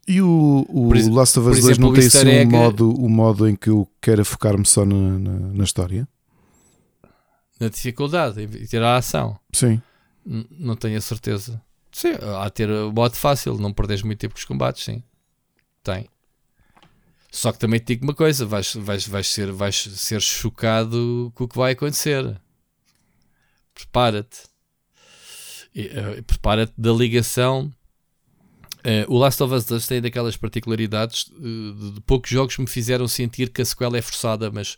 E 0.07 0.21
o, 0.21 0.65
o 0.69 0.89
Por 0.89 0.97
Last 1.11 1.39
of 1.39 1.49
Us 1.49 1.55
2 1.61 1.65
exemplo, 1.65 1.87
não 1.87 1.93
tem 1.93 2.05
assim 2.05 2.25
um 2.27 2.29
egg- 2.29 2.51
modo, 2.51 2.93
o 2.93 3.09
modo 3.09 3.47
em 3.49 3.55
que 3.55 3.69
eu 3.69 3.89
quero 3.99 4.23
focar-me 4.23 4.65
só 4.65 4.85
na, 4.85 5.17
na, 5.17 5.31
na 5.53 5.63
história? 5.63 6.07
Na 7.59 7.69
dificuldade 7.69 8.41
em 8.43 8.47
tirar 8.65 8.93
a 8.93 8.97
ação. 8.97 9.39
Sim. 9.51 9.81
N- 10.25 10.45
não 10.51 10.75
tenho 10.75 10.97
a 10.97 11.01
certeza. 11.01 11.59
Sim, 11.91 12.11
há 12.39 12.49
ter 12.49 12.69
o 12.69 12.91
modo 12.91 13.15
fácil, 13.15 13.57
não 13.57 13.71
perdes 13.73 14.03
muito 14.03 14.19
tempo 14.19 14.33
com 14.35 14.39
os 14.39 14.45
combates, 14.45 14.83
sim. 14.83 15.01
Tem. 15.81 16.07
Só 17.31 17.51
que 17.51 17.57
também 17.59 17.79
te 17.79 17.87
digo 17.87 18.03
uma 18.03 18.13
coisa: 18.13 18.45
vais, 18.45 18.75
vais, 18.75 19.07
vais, 19.07 19.27
ser, 19.27 19.51
vais 19.51 19.75
ser 19.75 20.21
chocado 20.21 21.31
com 21.35 21.45
o 21.45 21.47
que 21.47 21.57
vai 21.57 21.71
acontecer. 21.71 22.39
Prepara-te. 23.73 24.37
E, 25.73 25.87
eh, 25.87 26.21
Prepara-te 26.21 26.73
da 26.77 26.91
ligação. 26.93 27.71
Eh, 28.87 29.03
o 29.09 29.17
Last 29.17 29.41
of 29.41 29.51
Us 29.51 29.65
2 29.65 29.87
tem 29.87 29.99
daquelas 29.99 30.37
particularidades 30.37 31.31
eh, 31.35 31.41
de, 31.41 31.91
de 31.93 32.01
poucos 32.01 32.29
jogos 32.29 32.55
me 32.59 32.67
fizeram 32.67 33.07
sentir 33.07 33.49
que 33.49 33.63
a 33.63 33.65
sequela 33.65 33.97
é 33.97 34.01
forçada, 34.01 34.51
mas 34.51 34.77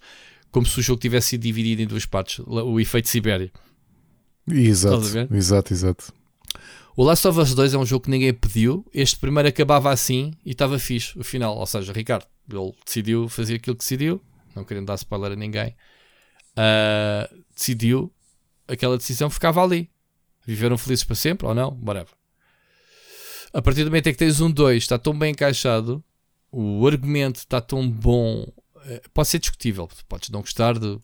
como 0.49 0.65
se 0.65 0.79
o 0.79 0.81
jogo 0.81 1.01
tivesse 1.01 1.31
sido 1.31 1.41
dividido 1.41 1.81
em 1.81 1.87
duas 1.87 2.05
partes. 2.05 2.39
O 2.47 2.79
efeito 2.79 3.09
Sibéria. 3.09 3.51
Exato, 4.49 5.35
exato, 5.35 5.73
exato. 5.73 6.13
O 6.95 7.03
Last 7.03 7.27
of 7.27 7.37
Us 7.37 7.53
2 7.53 7.73
é 7.73 7.77
um 7.77 7.85
jogo 7.85 8.05
que 8.05 8.09
ninguém 8.09 8.33
pediu. 8.33 8.85
Este 8.93 9.19
primeiro 9.19 9.49
acabava 9.49 9.91
assim 9.91 10.33
e 10.45 10.51
estava 10.51 10.79
fixe, 10.79 11.19
o 11.19 11.23
final. 11.23 11.57
Ou 11.57 11.65
seja, 11.65 11.91
Ricardo, 11.91 12.25
ele 12.49 12.71
decidiu 12.85 13.27
fazer 13.27 13.55
aquilo 13.55 13.75
que 13.75 13.83
decidiu, 13.83 14.21
não 14.55 14.63
querendo 14.63 14.85
dar 14.87 14.95
spoiler 14.95 15.33
a 15.33 15.35
ninguém. 15.35 15.75
ah, 16.55 17.29
decidiu, 17.53 18.11
aquela 18.67 18.97
decisão 18.97 19.29
ficava 19.29 19.61
ali. 19.61 19.89
Viveram 20.45 20.77
felizes 20.77 21.03
para 21.03 21.15
sempre 21.15 21.45
ou 21.45 21.53
não? 21.53 21.77
Whatever. 21.85 22.17
A 23.53 23.61
partir 23.61 23.83
do 23.83 23.89
momento 23.89 24.07
em 24.07 24.11
que 24.11 24.17
tens 24.19 24.39
um 24.41 24.51
2, 24.51 24.83
está 24.83 24.97
tão 24.97 25.17
bem 25.17 25.31
encaixado, 25.31 26.03
o 26.51 26.85
argumento 26.87 27.37
está 27.37 27.59
tão 27.61 27.89
bom, 27.89 28.45
eh, 28.85 29.01
pode 29.13 29.29
ser 29.29 29.39
discutível. 29.39 29.89
Podes 30.07 30.29
não 30.29 30.41
gostar 30.41 30.77
de- 30.77 30.99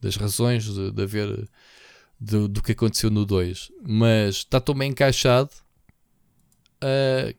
das 0.00 0.16
razões 0.16 0.64
de, 0.64 0.90
de 0.92 1.02
haver 1.02 1.48
do, 2.18 2.48
do 2.48 2.62
que 2.62 2.72
aconteceu 2.72 3.10
no 3.10 3.24
2, 3.26 3.70
mas 3.86 4.36
está 4.36 4.60
tão 4.60 4.74
bem 4.74 4.90
encaixado. 4.90 5.50
ah, 6.80 7.34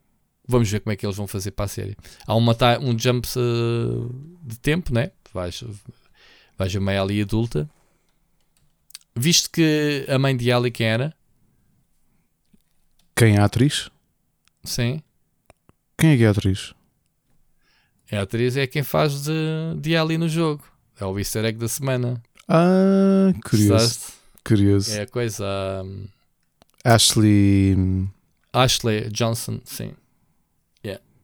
vamos 0.47 0.69
ver 0.69 0.81
como 0.81 0.91
é 0.91 0.95
que 0.97 1.05
eles 1.05 1.15
vão 1.15 1.27
fazer 1.27 1.51
para 1.51 1.65
a 1.65 1.67
série. 1.67 1.95
Há 2.27 2.35
uma, 2.35 2.55
um 2.81 2.97
jump 2.99 3.27
ah, 3.37 4.09
de 4.43 4.59
tempo, 4.59 4.93
né? 4.93 5.11
Vais, 5.33 5.63
vais 6.57 6.75
a 6.75 6.79
meia 6.79 7.01
ali 7.01 7.21
adulta. 7.21 7.69
Visto 9.15 9.49
que 9.49 10.05
a 10.09 10.17
mãe 10.19 10.35
de 10.35 10.49
Ellie 10.49 10.71
quem 10.71 10.87
era? 10.87 11.13
Quem 13.15 13.35
é 13.35 13.39
a 13.39 13.45
atriz? 13.45 13.89
Sim. 14.63 15.01
Quem 15.97 16.11
é 16.11 16.17
que 16.17 16.23
é 16.23 16.27
a 16.27 16.31
atriz? 16.31 16.73
É 18.09 18.17
a 18.17 18.23
atriz 18.23 18.57
é 18.57 18.67
quem 18.67 18.83
faz 18.83 19.23
de, 19.23 19.31
de 19.79 19.93
Ellie 19.93 20.17
no 20.17 20.27
jogo. 20.27 20.63
É 20.99 21.05
o 21.05 21.17
easter 21.17 21.45
egg 21.45 21.57
da 21.57 21.67
semana. 21.67 22.21
Ah, 22.47 23.31
curioso. 23.49 23.99
Curioso. 24.43 24.91
É 24.91 25.01
a 25.03 25.07
coisa. 25.07 25.45
hum, 25.85 26.05
Ashley. 26.83 27.75
hum, 27.77 28.07
Ashley 28.53 29.09
Johnson, 29.09 29.59
sim. 29.63 29.93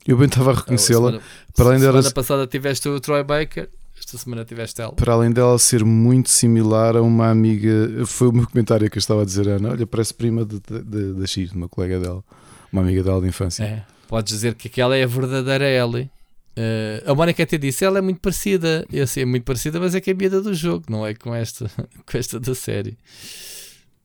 Eu 0.09 0.15
bem 0.17 0.27
estava 0.27 0.51
a 0.51 0.53
reconhecê-la. 0.55 1.07
Semana, 1.11 1.23
Para 1.53 1.65
além 1.65 1.79
dela- 1.81 2.01
semana 2.01 2.13
passada 2.13 2.47
tiveste 2.47 2.87
o 2.87 2.97
Troy 2.97 3.25
Baker, 3.25 3.69
esta 3.99 4.17
semana 4.17 4.45
tiveste 4.45 4.79
ela. 4.81 4.93
Para 4.93 5.11
além 5.11 5.31
dela 5.31 5.59
ser 5.59 5.83
muito 5.83 6.29
similar 6.29 6.95
a 6.95 7.01
uma 7.01 7.29
amiga, 7.29 7.69
foi 8.05 8.29
o 8.29 8.31
meu 8.31 8.47
comentário 8.47 8.89
que 8.89 8.97
eu 8.97 8.99
estava 9.01 9.23
a 9.23 9.25
dizer, 9.25 9.49
Ana. 9.49 9.71
Olha, 9.71 9.85
parece 9.85 10.13
prima 10.13 10.45
de- 10.45 10.61
de- 10.61 10.81
de- 10.81 11.13
da 11.13 11.27
X, 11.27 11.51
uma 11.51 11.67
colega 11.67 11.99
dela, 11.99 12.23
uma 12.71 12.81
amiga 12.81 13.03
dela 13.03 13.21
de 13.21 13.27
infância. 13.27 13.63
É, 13.63 13.83
podes 14.07 14.33
dizer 14.33 14.55
que 14.55 14.67
aquela 14.67 14.95
é 14.95 15.03
a 15.03 15.07
verdadeira 15.07 15.65
Ellie. 15.69 16.09
Eh, 16.55 17.03
a 17.05 17.13
Mónica 17.13 17.43
até 17.43 17.57
disse, 17.57 17.85
ela 17.85 17.99
é 17.99 18.01
muito 18.01 18.19
parecida. 18.19 18.85
Eu 18.91 19.05
sei, 19.05 19.23
é 19.23 19.25
muito 19.25 19.43
parecida, 19.43 19.79
mas 19.79 19.93
é 19.93 20.01
que 20.01 20.09
é 20.09 20.13
a 20.13 20.15
miúda 20.15 20.41
do 20.41 20.53
jogo, 20.53 20.85
não 20.89 21.05
é 21.05 21.13
com 21.13 21.33
esta, 21.35 21.69
com 22.09 22.17
esta 22.17 22.39
da 22.39 22.55
série. 22.55 22.97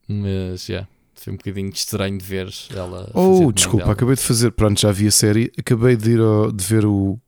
Mas, 0.09 0.67
já, 0.67 0.87
foi 1.15 1.33
um 1.33 1.37
bocadinho 1.37 1.71
estranho 1.71 2.19
de 2.19 2.25
ver 2.25 2.49
ela. 2.75 3.11
Oh, 3.15 3.51
desculpa, 3.53 3.85
dela. 3.85 3.93
acabei 3.93 4.15
de 4.17 4.21
fazer, 4.23 4.51
pronto, 4.53 4.81
já 4.81 4.93
vi 4.93 5.07
a 5.07 5.11
série, 5.11 5.51
acabei 5.59 5.97
de 5.97 6.11
ir 6.13 6.21
ao- 6.21 6.53
de 6.53 6.65
ver 6.65 6.85
o, 6.85 7.19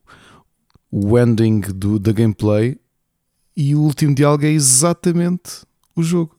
o 0.91 1.19
ending 1.19 1.61
do, 1.61 1.99
da 1.99 2.13
gameplay 2.13 2.77
e 3.57 3.75
o 3.75 3.81
último 3.81 4.15
diálogo 4.15 4.45
é 4.45 4.51
exatamente 4.51 5.63
o 5.95 6.03
jogo. 6.03 6.37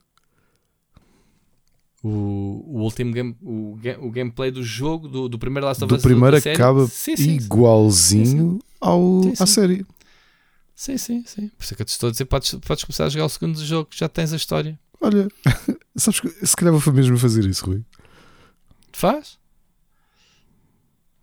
O, 2.08 2.64
o 2.68 2.82
último 2.84 3.12
game, 3.12 3.36
o, 3.42 3.80
o 4.02 4.12
gameplay 4.12 4.52
do 4.52 4.62
jogo, 4.62 5.08
do, 5.08 5.28
do 5.28 5.40
primeiro 5.40 5.66
Last 5.66 5.84
of 5.84 5.90
Do 5.90 5.96
Us 5.96 6.04
primeiro 6.04 6.36
da 6.36 6.42
série. 6.42 6.56
acaba 6.56 6.86
sim, 6.86 7.16
sim, 7.16 7.24
sim. 7.24 7.32
igualzinho 7.32 8.60
ao, 8.80 9.24
Sim, 9.24 9.32
à 9.32 9.36
sim. 9.38 9.46
série. 9.48 9.86
Sim, 10.76 10.98
sim, 11.00 11.24
sim. 11.26 11.48
Por 11.48 11.64
isso 11.64 11.74
é 11.74 11.76
que 11.76 11.82
eu 11.82 11.86
te 11.88 11.90
estou 11.90 12.10
a 12.10 12.12
dizer: 12.12 12.26
podes, 12.26 12.54
podes 12.64 12.84
começar 12.84 13.06
a 13.06 13.10
jogar 13.10 13.26
o 13.26 13.30
segundo 13.30 13.66
jogo, 13.66 13.90
já 13.92 14.08
tens 14.08 14.32
a 14.34 14.36
história. 14.36 14.78
Olha, 15.02 15.28
sabes 15.98 16.20
que 16.20 16.30
se 16.46 16.56
calhar 16.56 16.76
vou 16.76 16.94
mesmo 16.94 17.18
fazer 17.18 17.44
isso, 17.44 17.66
Rui. 17.66 17.82
Faz. 18.94 19.40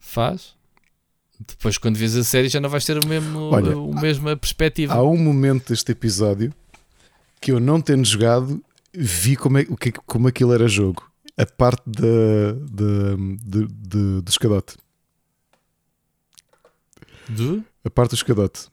Faz. 0.00 0.54
Depois, 1.46 1.78
quando 1.78 1.96
vês 1.96 2.16
a 2.16 2.24
série, 2.24 2.48
já 2.48 2.58
não 2.60 2.68
vais 2.68 2.84
ter 2.84 2.98
o 2.98 3.06
mesmo, 3.06 3.38
Olha, 3.52 3.78
o 3.78 3.94
mesma 3.94 4.36
perspectiva. 4.36 4.94
Há 4.94 5.02
um 5.04 5.16
momento 5.16 5.68
deste 5.68 5.92
episódio 5.92 6.52
que 7.40 7.52
eu 7.52 7.60
não 7.60 7.80
tendo 7.80 8.04
jogado 8.04 8.60
vi 8.94 9.36
como, 9.36 9.58
é, 9.58 9.62
o 9.68 9.76
que, 9.76 9.92
como 9.92 10.28
aquilo 10.28 10.52
era 10.52 10.68
jogo. 10.68 11.10
A 11.36 11.46
parte 11.46 11.82
da, 11.86 12.52
da, 12.52 13.16
de- 13.42 13.66
de- 13.66 14.20
do 14.20 14.28
escadote. 14.28 14.76
Do? 17.28 17.64
A 17.84 17.90
parte 17.90 18.10
do 18.10 18.16
escadote. 18.16 18.68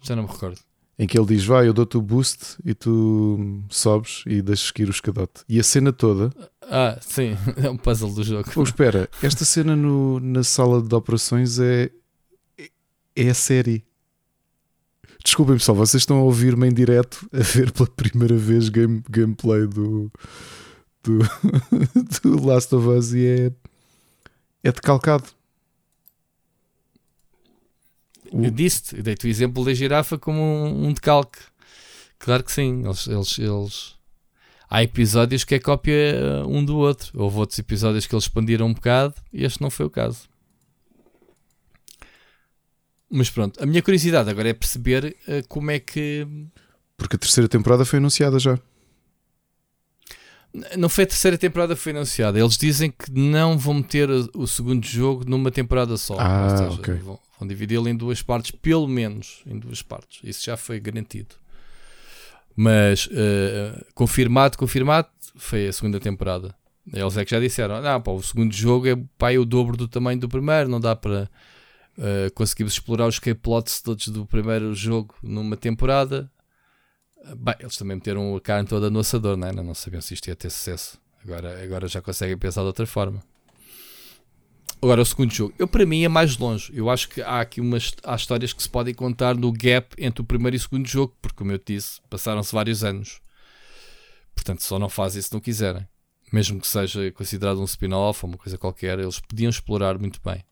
Já 0.00 0.14
não 0.16 0.22
me 0.24 0.28
recordo. 0.28 0.58
Em 0.98 1.06
que 1.06 1.18
ele 1.18 1.26
diz: 1.26 1.44
Vai, 1.44 1.68
eu 1.68 1.72
dou-te 1.72 1.96
o 1.96 2.02
boost 2.02 2.56
e 2.64 2.74
tu 2.74 3.62
sobes 3.68 4.24
e 4.26 4.42
deixas 4.42 4.70
cair 4.70 4.88
o 4.88 4.90
escadote. 4.90 5.44
E 5.48 5.60
a 5.60 5.62
cena 5.62 5.92
toda. 5.92 6.32
Ah, 6.62 6.98
sim, 7.00 7.36
é 7.62 7.70
um 7.70 7.76
puzzle 7.76 8.12
do 8.12 8.24
jogo. 8.24 8.50
Oh, 8.56 8.62
espera, 8.62 9.08
esta 9.22 9.44
cena 9.44 9.76
no- 9.76 10.18
na 10.20 10.42
sala 10.42 10.82
de 10.82 10.94
operações 10.94 11.58
é. 11.60 11.90
É 13.14 13.28
a 13.30 13.34
série. 13.34 13.84
Desculpem 15.24 15.56
pessoal, 15.56 15.76
vocês 15.76 16.02
estão 16.02 16.18
a 16.18 16.22
ouvir-me 16.22 16.68
em 16.68 16.72
direto 16.72 17.28
a 17.32 17.38
ver 17.42 17.70
pela 17.72 17.88
primeira 17.88 18.36
vez 18.36 18.68
game, 18.68 19.02
gameplay 19.10 19.66
do, 19.66 20.10
do, 21.02 21.18
do 22.22 22.46
Last 22.46 22.74
of 22.74 22.86
Us 22.88 23.12
e 23.12 23.26
é, 23.26 23.52
é 24.64 24.72
decalcado. 24.72 25.24
Eu 28.32 28.50
disse-te, 28.50 29.02
dei-te 29.02 29.26
o 29.26 29.30
exemplo 29.30 29.64
da 29.64 29.72
girafa 29.72 30.18
como 30.18 30.40
um, 30.40 30.88
um 30.88 30.92
decalque. 30.92 31.38
Claro 32.18 32.44
que 32.44 32.52
sim, 32.52 32.84
eles, 32.84 33.06
eles, 33.06 33.38
eles- 33.38 33.98
Há 34.70 34.82
episódios 34.82 35.44
que 35.44 35.54
é 35.54 35.58
cópia 35.58 36.44
uh, 36.44 36.46
um 36.48 36.62
do 36.62 36.76
outro. 36.76 37.10
Houve 37.18 37.38
outros 37.38 37.58
episódios 37.58 38.06
que 38.06 38.14
eles 38.14 38.24
expandiram 38.24 38.66
um 38.66 38.74
bocado 38.74 39.14
e 39.32 39.44
este 39.44 39.62
não 39.62 39.70
foi 39.70 39.86
o 39.86 39.90
caso. 39.90 40.28
Mas 43.10 43.30
pronto, 43.30 43.62
a 43.62 43.66
minha 43.66 43.82
curiosidade 43.82 44.28
agora 44.28 44.50
é 44.50 44.52
perceber 44.52 45.16
uh, 45.26 45.46
como 45.48 45.70
é 45.70 45.78
que. 45.78 46.26
Porque 46.96 47.16
a 47.16 47.18
terceira 47.18 47.48
temporada 47.48 47.84
foi 47.84 47.98
anunciada 47.98 48.38
já. 48.38 48.58
Não 50.76 50.88
foi 50.88 51.04
a 51.04 51.06
terceira 51.06 51.38
temporada 51.38 51.74
que 51.74 51.80
foi 51.80 51.92
anunciada. 51.92 52.38
Eles 52.38 52.56
dizem 52.56 52.90
que 52.90 53.10
não 53.12 53.56
vão 53.56 53.74
meter 53.74 54.08
o, 54.10 54.46
segundo 54.46 54.84
jogo 54.84 55.24
numa 55.26 55.50
temporada 55.50 55.96
só. 55.96 56.16
Ah, 56.18 56.56
seja, 56.56 56.70
ok. 56.70 56.94
Vão, 56.94 57.18
vão 57.38 57.48
dividi-lo 57.48 57.88
em 57.88 57.96
duas 57.96 58.22
partes, 58.22 58.50
pelo 58.50 58.88
menos 58.88 59.42
em 59.46 59.58
duas 59.58 59.82
partes. 59.82 60.20
Isso 60.24 60.44
já 60.44 60.56
foi 60.56 60.80
garantido. 60.80 61.36
Mas 62.56 63.08
eh, 63.12 63.84
confirmado, 63.94 64.58
confirmado, 64.58 65.06
foi 65.36 65.68
a 65.68 65.72
segunda 65.72 66.00
temporada. 66.00 66.52
Eles 66.92 67.16
é 67.16 67.24
que 67.24 67.30
já 67.30 67.38
disseram: 67.38 67.80
não, 67.80 68.00
pá, 68.00 68.10
o 68.10 68.22
segundo 68.22 68.52
jogo 68.52 68.88
é, 68.88 68.96
pá, 69.16 69.32
é 69.32 69.38
o 69.38 69.44
dobro 69.44 69.76
do 69.76 69.86
tamanho 69.86 70.18
do 70.18 70.28
primeiro, 70.28 70.68
não 70.68 70.80
dá 70.80 70.96
para 70.96 71.30
eh, 71.98 72.30
conseguirmos 72.30 72.74
explorar 72.74 73.06
os 73.08 73.18
K-plots 73.18 73.82
todos 73.82 74.08
do 74.08 74.24
primeiro 74.24 74.72
jogo 74.74 75.14
numa 75.22 75.56
temporada. 75.56 76.30
Bem, 77.36 77.56
eles 77.58 77.76
também 77.76 77.96
meteram 77.96 78.36
a 78.36 78.40
carne 78.40 78.68
toda 78.68 78.88
no 78.88 79.00
assador, 79.00 79.36
não 79.36 79.48
é? 79.48 79.52
Não 79.52 79.74
sabiam 79.74 80.00
se 80.00 80.14
isto 80.14 80.28
ia 80.28 80.36
ter 80.36 80.50
sucesso. 80.50 80.98
Agora, 81.24 81.62
agora 81.62 81.88
já 81.88 82.00
conseguem 82.00 82.38
pensar 82.38 82.60
de 82.60 82.68
outra 82.68 82.86
forma. 82.86 83.22
Agora, 84.80 85.02
o 85.02 85.04
segundo 85.04 85.34
jogo. 85.34 85.52
Eu, 85.58 85.66
para 85.66 85.84
mim, 85.84 86.04
é 86.04 86.08
mais 86.08 86.38
longe. 86.38 86.70
Eu 86.72 86.88
acho 86.88 87.08
que 87.08 87.20
há 87.20 87.40
aqui 87.40 87.60
umas 87.60 87.92
há 88.04 88.14
histórias 88.14 88.52
que 88.52 88.62
se 88.62 88.68
podem 88.68 88.94
contar 88.94 89.34
no 89.34 89.50
gap 89.50 89.94
entre 89.98 90.22
o 90.22 90.24
primeiro 90.24 90.54
e 90.54 90.58
o 90.58 90.60
segundo 90.60 90.86
jogo, 90.86 91.16
porque, 91.20 91.36
como 91.36 91.50
eu 91.50 91.58
te 91.58 91.74
disse, 91.74 92.00
passaram-se 92.08 92.54
vários 92.54 92.84
anos. 92.84 93.20
Portanto, 94.36 94.62
só 94.62 94.78
não 94.78 94.88
fazem 94.88 95.20
se 95.20 95.32
não 95.32 95.40
quiserem. 95.40 95.86
Mesmo 96.32 96.60
que 96.60 96.66
seja 96.68 97.10
considerado 97.10 97.60
um 97.60 97.64
spin-off 97.64 98.24
ou 98.24 98.30
uma 98.30 98.38
coisa 98.38 98.56
qualquer, 98.56 99.00
eles 99.00 99.18
podiam 99.18 99.50
explorar 99.50 99.98
muito 99.98 100.20
bem. 100.24 100.44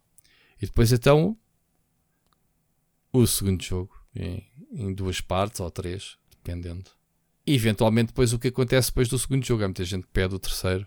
E 0.61 0.67
depois, 0.67 0.91
então, 0.93 1.37
o 3.13 3.27
segundo 3.27 3.63
jogo, 3.63 3.95
em, 4.15 4.47
em 4.73 4.93
duas 4.93 5.21
partes 5.21 5.61
ou 5.61 5.71
três, 5.71 6.17
dependendo. 6.31 6.91
E, 7.47 7.55
eventualmente, 7.55 8.09
depois 8.09 8.33
o 8.33 8.39
que 8.39 8.49
acontece 8.49 8.89
depois 8.89 9.09
do 9.09 9.19
segundo 9.19 9.45
jogo. 9.45 9.63
Há 9.63 9.69
muita 9.69 9.85
gente 9.85 10.07
que 10.07 10.13
pede 10.13 10.35
o 10.35 10.39
terceiro, 10.39 10.87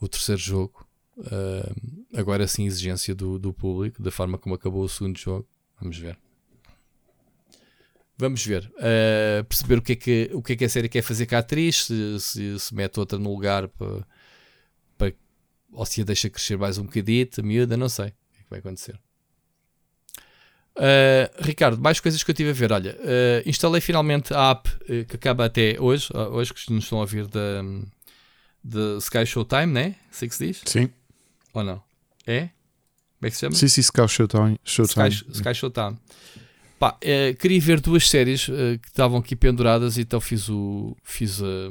o 0.00 0.08
terceiro 0.08 0.40
jogo. 0.40 0.86
Uh, 1.16 2.06
agora 2.14 2.46
sim, 2.46 2.64
exigência 2.64 3.14
do, 3.14 3.38
do 3.38 3.52
público, 3.52 4.02
da 4.02 4.10
forma 4.10 4.38
como 4.38 4.54
acabou 4.54 4.82
o 4.82 4.88
segundo 4.88 5.18
jogo. 5.18 5.46
Vamos 5.78 5.98
ver. 5.98 6.18
Vamos 8.16 8.44
ver. 8.44 8.70
Uh, 8.76 9.44
perceber 9.44 9.78
o 9.78 9.82
que, 9.82 9.92
é 9.92 9.96
que, 9.96 10.30
o 10.32 10.42
que 10.42 10.54
é 10.54 10.56
que 10.56 10.64
a 10.64 10.68
série 10.68 10.88
quer 10.88 11.02
fazer 11.02 11.26
com 11.26 11.36
a 11.36 11.38
atriz, 11.38 11.84
se, 11.84 12.20
se, 12.20 12.58
se 12.58 12.74
mete 12.74 12.98
outra 12.98 13.18
no 13.18 13.30
lugar 13.30 13.68
para, 13.68 14.04
ou 15.72 15.86
se 15.86 16.00
a 16.00 16.04
deixa 16.04 16.28
crescer 16.28 16.58
mais 16.58 16.78
um 16.78 16.84
bocadito, 16.84 17.40
a 17.40 17.44
miúda, 17.44 17.76
não 17.76 17.88
sei 17.88 18.12
vai 18.50 18.58
acontecer. 18.58 18.98
Uh, 20.76 21.28
Ricardo, 21.38 21.80
mais 21.80 22.00
coisas 22.00 22.22
que 22.22 22.30
eu 22.30 22.34
tive 22.34 22.50
a 22.50 22.52
ver. 22.52 22.72
Olha, 22.72 22.96
uh, 23.00 23.48
instalei 23.48 23.80
finalmente 23.80 24.32
a 24.32 24.50
app 24.50 24.68
uh, 24.68 25.04
que 25.04 25.16
acaba 25.16 25.44
até 25.44 25.76
hoje, 25.78 26.08
hoje 26.32 26.54
que 26.54 26.72
nos 26.72 26.84
estão 26.84 26.98
a 26.98 27.02
ouvir 27.02 27.26
da, 27.26 27.62
da 28.62 28.98
Sky 28.98 29.26
Showtime, 29.26 29.66
né? 29.66 29.96
Sei 30.10 30.28
que 30.28 30.34
se 30.34 30.46
diz? 30.46 30.62
Sim. 30.64 30.90
Ou 31.52 31.64
não? 31.64 31.82
É? 32.26 32.48
Como 33.18 33.26
é 33.26 33.30
que 33.30 33.36
se 33.36 33.40
chama? 33.40 33.54
Sim, 33.54 33.68
sim, 33.68 33.80
Sky 33.80 34.08
Showtime. 34.08 34.58
Showtime. 34.64 35.08
Sky, 35.08 35.30
Sky 35.32 35.54
Showtime. 35.54 35.98
Pá, 36.78 36.96
uh, 36.96 37.36
queria 37.36 37.60
ver 37.60 37.80
duas 37.80 38.08
séries 38.08 38.48
uh, 38.48 38.78
que 38.80 38.88
estavam 38.88 39.18
aqui 39.18 39.36
penduradas, 39.36 39.98
então 39.98 40.18
fiz 40.18 40.48
o. 40.48 40.96
Fiz 41.02 41.42
a. 41.42 41.68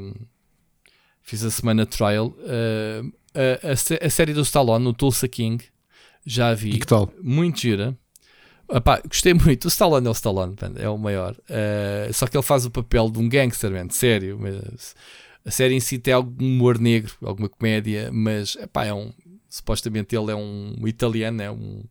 Fiz 1.24 1.44
a 1.44 1.50
semana 1.50 1.86
trial. 1.86 2.28
Uh, 2.28 3.12
a, 3.34 3.70
a, 3.70 4.06
a, 4.06 4.10
série 4.10 4.34
do 4.34 4.42
Stallone, 4.42 4.84
no 4.84 4.94
Tulsa 4.94 5.28
King, 5.28 5.64
já 6.32 6.54
vi. 6.54 6.72
E 6.72 6.80
que 6.80 6.88
tal? 6.88 7.12
Muito 7.22 7.60
gira. 7.60 7.98
Epá, 8.72 9.02
gostei 9.06 9.34
muito. 9.34 9.66
O 9.66 9.68
Stallone 9.68 10.08
é 10.08 10.10
o 10.10 10.14
Stallone, 10.14 10.56
é 10.76 10.90
o 10.90 10.98
maior. 10.98 11.36
só 12.14 12.28
que 12.28 12.38
ele 12.38 12.44
faz 12.44 12.66
o 12.66 12.72
papel 12.72 13.10
de 13.10 13.20
um 13.20 13.28
gangster, 13.28 13.72
man, 13.72 13.90
sério. 13.90 14.38
Mas 14.40 14.96
a 15.44 15.52
série 15.52 15.74
em 15.74 15.80
si 15.80 15.98
tem 15.98 16.14
algum 16.14 16.46
humor 16.46 16.78
negro, 16.80 17.14
alguma 17.24 17.50
comédia, 17.50 18.12
mas 18.12 18.56
epá, 18.56 18.86
é 18.86 18.94
um. 18.94 19.12
Supostamente 19.50 20.16
ele 20.16 20.32
é 20.32 20.36
um 20.36 20.76
italiano, 20.86 21.42
é 21.42 21.50
um 21.50 21.84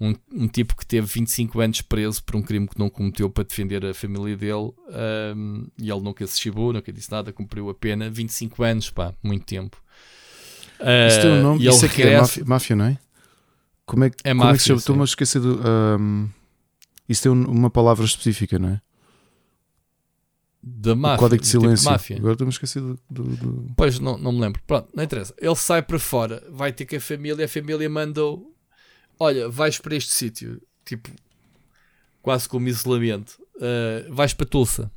um, 0.00 0.14
um, 0.34 0.48
tipo 0.48 0.74
que 0.74 0.86
teve 0.86 1.06
25 1.06 1.60
anos 1.60 1.82
preso 1.82 2.24
por 2.24 2.34
um 2.34 2.42
crime 2.42 2.66
que 2.66 2.78
não 2.78 2.88
cometeu 2.88 3.28
para 3.28 3.44
defender 3.44 3.84
a 3.84 3.92
família 3.92 4.34
dele 4.34 4.72
um, 5.36 5.66
e 5.78 5.90
ele 5.90 6.00
nunca 6.00 6.26
se 6.26 6.40
chibou, 6.40 6.72
nunca 6.72 6.90
disse 6.90 7.10
nada, 7.12 7.32
cumpriu 7.32 7.68
a 7.68 7.74
pena. 7.74 8.08
25 8.08 8.62
anos, 8.62 8.88
pá, 8.88 9.12
muito 9.22 9.44
tempo. 9.44 9.76
Uh, 10.80 11.08
isso 11.08 11.20
tem 11.20 11.30
um 11.30 11.42
nome, 11.42 11.66
isso 11.66 11.84
aqui 11.84 12.02
é 12.02 12.18
máfia, 12.18 12.44
máfia, 12.46 12.76
não 12.76 12.84
é? 12.86 12.98
Como 13.90 14.04
é, 14.04 14.10
é 14.22 14.30
como 14.30 14.44
máfia, 14.44 14.52
é 14.52 14.56
que 14.56 14.62
se 14.62 14.68
chama? 14.68 14.78
Estou-me 14.78 15.02
a 15.02 15.04
esquecer 15.04 15.40
do. 15.40 15.60
Um, 15.98 16.28
isso 17.08 17.22
tem 17.22 17.32
uma 17.32 17.70
palavra 17.70 18.04
específica, 18.04 18.58
não 18.58 18.68
é? 18.68 18.80
Da 20.62 20.94
máfia. 20.94 21.16
O 21.16 21.18
código 21.18 21.42
de 21.42 21.48
silêncio. 21.48 21.76
Tipo 21.78 21.90
máfia. 21.90 22.16
Agora 22.18 22.32
estou-me 22.32 22.50
a 22.50 22.54
esquecer 22.54 22.80
do, 22.80 22.98
do, 23.10 23.22
do, 23.24 23.74
Pois, 23.76 23.98
não, 23.98 24.16
não 24.16 24.30
me 24.30 24.40
lembro. 24.40 24.62
Pronto, 24.66 24.88
não 24.94 25.02
interessa. 25.02 25.34
Ele 25.38 25.56
sai 25.56 25.82
para 25.82 25.98
fora, 25.98 26.42
vai 26.50 26.72
ter 26.72 26.84
que 26.84 26.96
a 26.96 27.00
família, 27.00 27.44
a 27.44 27.48
família 27.48 27.88
mandou 27.90 28.50
olha, 29.20 29.50
vais 29.50 29.78
para 29.78 29.94
este 29.94 30.12
sítio, 30.12 30.60
tipo, 30.84 31.10
quase 32.22 32.48
como 32.48 32.66
isolamento, 32.66 33.38
uh, 33.56 34.12
vais 34.12 34.32
para 34.32 34.46
Tulsa. 34.46 34.90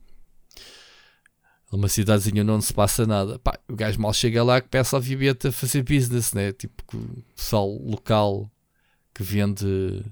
Uma 1.70 1.90
cidadezinha 1.90 2.44
onde 2.44 2.52
não 2.52 2.62
se 2.62 2.72
passa 2.72 3.06
nada. 3.06 3.40
Pá, 3.40 3.60
o 3.68 3.76
gajo 3.76 4.00
mal 4.00 4.14
chega 4.14 4.44
lá 4.44 4.62
que 4.62 4.70
peça 4.70 4.96
obviamente 4.96 5.48
a 5.48 5.52
fazer 5.52 5.82
business, 5.82 6.32
né? 6.32 6.52
Tipo, 6.52 6.84
o 6.96 7.24
pessoal 7.36 7.68
local 7.68 8.48
que 9.14 9.24
vende 9.24 10.04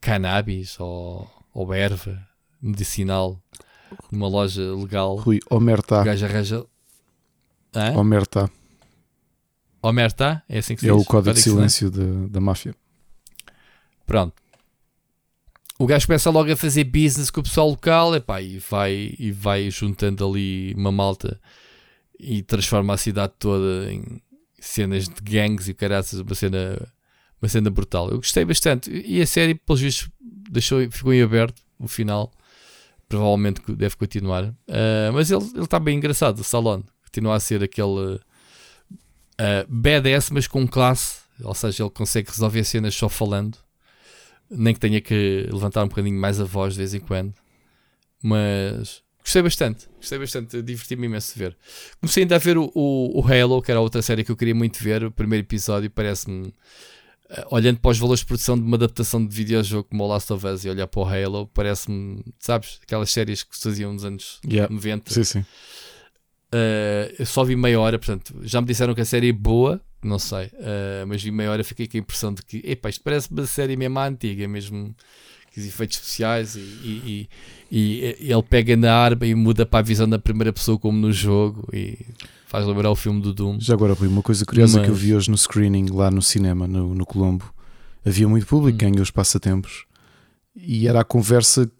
cannabis 0.00 0.78
ou, 0.78 1.28
ou 1.52 1.72
erva 1.72 2.26
medicinal 2.60 3.40
numa 4.10 4.28
loja 4.28 4.62
legal. 4.74 5.16
Rui, 5.16 5.40
Omerta. 5.50 6.00
O 6.00 6.04
gajo 6.04 6.24
arranja. 6.24 6.66
Hã? 7.74 7.92
Omerta. 7.96 8.50
Omerta? 9.82 10.42
É 10.48 10.58
assim 10.58 10.74
que 10.74 10.82
se 10.82 10.88
é 10.88 10.92
diz? 10.92 11.02
o 11.02 11.04
código 11.04 11.34
de 11.34 11.40
silêncio 11.40 11.90
da, 11.90 12.28
da 12.28 12.40
máfia. 12.40 12.74
Pronto. 14.06 14.34
O 15.78 15.86
gajo 15.86 16.06
começa 16.06 16.30
logo 16.30 16.52
a 16.52 16.56
fazer 16.56 16.84
business 16.84 17.30
com 17.30 17.40
o 17.40 17.42
pessoal 17.42 17.68
local 17.70 18.14
epá, 18.14 18.40
e, 18.40 18.58
vai, 18.58 19.14
e 19.18 19.32
vai 19.32 19.68
juntando 19.70 20.24
ali 20.24 20.72
uma 20.74 20.92
malta 20.92 21.40
e 22.18 22.40
transforma 22.42 22.94
a 22.94 22.96
cidade 22.96 23.32
toda 23.38 23.92
em 23.92 24.22
cenas 24.60 25.08
de 25.08 25.20
gangues 25.20 25.66
e 25.66 25.74
caraças, 25.74 26.20
uma 26.20 26.34
cena, 26.36 26.88
uma 27.42 27.48
cena 27.48 27.70
brutal. 27.70 28.10
Eu 28.10 28.16
gostei 28.16 28.44
bastante. 28.44 28.90
E 28.90 29.20
a 29.20 29.26
série, 29.26 29.54
pelos 29.54 29.80
vistos, 29.80 30.10
deixou, 30.50 30.78
ficou 30.90 31.12
em 31.12 31.22
aberto 31.22 31.60
o 31.78 31.88
final. 31.88 32.32
Provavelmente 33.08 33.60
deve 33.74 33.96
continuar. 33.96 34.44
Uh, 34.44 35.12
mas 35.12 35.30
ele 35.30 35.44
está 35.56 35.78
bem 35.78 35.98
engraçado, 35.98 36.38
o 36.38 36.44
Salon. 36.44 36.82
Continua 37.04 37.36
a 37.36 37.40
ser 37.40 37.62
aquele 37.62 38.14
uh, 38.14 38.20
mas 40.32 40.46
com 40.46 40.66
classe. 40.66 41.22
Ou 41.42 41.54
seja, 41.54 41.82
ele 41.82 41.90
consegue 41.90 42.30
resolver 42.30 42.64
cenas 42.64 42.94
só 42.94 43.08
falando 43.08 43.58
nem 44.54 44.74
que 44.74 44.80
tenha 44.80 45.00
que 45.00 45.48
levantar 45.50 45.84
um 45.84 45.88
bocadinho 45.88 46.18
mais 46.18 46.40
a 46.40 46.44
voz 46.44 46.74
de 46.74 46.78
vez 46.78 46.94
em 46.94 47.00
quando. 47.00 47.34
Mas 48.22 49.02
gostei 49.20 49.42
bastante, 49.42 49.88
gostei 49.96 50.18
bastante, 50.18 50.62
diverti-me 50.62 51.06
imenso 51.06 51.32
de 51.32 51.38
ver. 51.38 51.56
Comecei 52.00 52.22
ainda 52.22 52.36
a 52.36 52.38
ver 52.38 52.58
o, 52.58 52.70
o, 52.74 53.20
o, 53.20 53.26
Halo, 53.26 53.62
que 53.62 53.70
era 53.70 53.80
outra 53.80 54.02
série 54.02 54.22
que 54.22 54.30
eu 54.30 54.36
queria 54.36 54.54
muito 54.54 54.82
ver. 54.82 55.04
O 55.04 55.10
primeiro 55.10 55.44
episódio 55.44 55.90
parece-me, 55.90 56.54
olhando 57.50 57.78
para 57.78 57.90
os 57.90 57.98
valores 57.98 58.20
de 58.20 58.26
produção 58.26 58.56
de 58.56 58.64
uma 58.64 58.76
adaptação 58.76 59.24
de 59.24 59.34
videojogo 59.34 59.88
como 59.88 60.04
o 60.04 60.06
Last 60.06 60.32
of 60.32 60.46
Us 60.46 60.64
e 60.64 60.68
olhar 60.68 60.86
para 60.86 61.00
o 61.00 61.04
Halo, 61.04 61.46
parece-me, 61.54 62.22
sabes, 62.38 62.78
aquelas 62.82 63.10
séries 63.10 63.42
que 63.42 63.56
se 63.56 63.62
faziam 63.62 63.92
nos 63.92 64.04
anos 64.04 64.40
yeah. 64.44 64.72
90. 64.72 65.12
Sim, 65.12 65.24
sim. 65.24 65.40
Uh, 65.40 67.08
eu 67.18 67.24
só 67.24 67.44
vi 67.44 67.56
meia 67.56 67.80
hora, 67.80 67.98
portanto, 67.98 68.34
já 68.42 68.60
me 68.60 68.66
disseram 68.66 68.94
que 68.94 69.00
a 69.00 69.04
série 69.06 69.30
é 69.30 69.32
boa, 69.32 69.80
não 70.02 70.18
sei, 70.18 70.46
uh, 70.46 71.06
mas 71.06 71.22
vi 71.22 71.30
meia 71.30 71.50
hora 71.50 71.64
fiquei 71.64 71.88
com 71.88 71.96
a 71.96 72.00
impressão 72.00 72.34
de 72.34 72.42
que, 72.42 72.58
epá, 72.64 72.90
isto 72.90 73.02
parece 73.02 73.30
uma 73.30 73.46
série 73.46 73.74
mesmo 73.74 73.98
antiga, 73.98 74.46
mesmo 74.46 74.94
que 74.94 75.04
os 75.60 75.66
efeitos 75.66 75.98
especiais 75.98 76.56
e, 76.56 76.60
e, 76.60 77.28
e, 77.70 78.16
e, 78.20 78.32
ele 78.32 78.42
pega 78.42 78.76
na 78.76 78.94
arma 78.94 79.26
e 79.26 79.34
muda 79.34 79.66
para 79.66 79.80
a 79.80 79.82
visão 79.82 80.08
da 80.08 80.18
primeira 80.18 80.52
pessoa 80.52 80.78
como 80.78 80.98
no 80.98 81.12
jogo 81.12 81.68
e 81.72 81.98
faz 82.46 82.66
lembrar 82.66 82.90
o 82.90 82.96
filme 82.96 83.20
do 83.20 83.32
Doom. 83.32 83.58
Já 83.60 83.74
agora, 83.74 83.92
Rui, 83.92 84.08
uma 84.08 84.22
coisa 84.22 84.44
curiosa 84.44 84.78
mas... 84.78 84.86
que 84.86 84.92
eu 84.92 84.94
vi 84.94 85.14
hoje 85.14 85.30
no 85.30 85.36
screening 85.36 85.86
lá 85.90 86.10
no 86.10 86.22
cinema, 86.22 86.66
no, 86.66 86.94
no 86.94 87.04
Colombo, 87.04 87.52
havia 88.04 88.28
muito 88.28 88.46
público, 88.46 88.76
hum. 88.76 88.78
ganhou 88.78 89.02
os 89.02 89.10
passatempos 89.10 89.84
e 90.54 90.86
era 90.86 91.00
a 91.00 91.04
conversa 91.04 91.70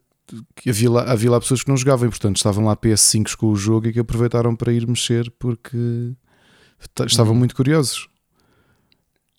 que 0.57 0.71
havia 0.71 0.91
lá, 0.91 1.11
havia 1.11 1.31
lá 1.31 1.41
pessoas 1.41 1.63
que 1.63 1.69
não 1.69 1.77
jogavam 1.77 2.07
e 2.07 2.11
portanto 2.11 2.37
estavam 2.37 2.65
lá 2.65 2.77
PS5 2.77 3.37
com 3.37 3.49
o 3.49 3.57
jogo 3.57 3.89
e 3.89 3.93
que 3.93 4.01
aproveitaram 4.01 4.57
para 4.57 4.73
ir 4.73 4.87
mexer 4.87 5.31
porque 5.39 6.13
estavam 7.07 7.35
hum. 7.35 7.39
muito 7.39 7.55
curiosos. 7.55 8.09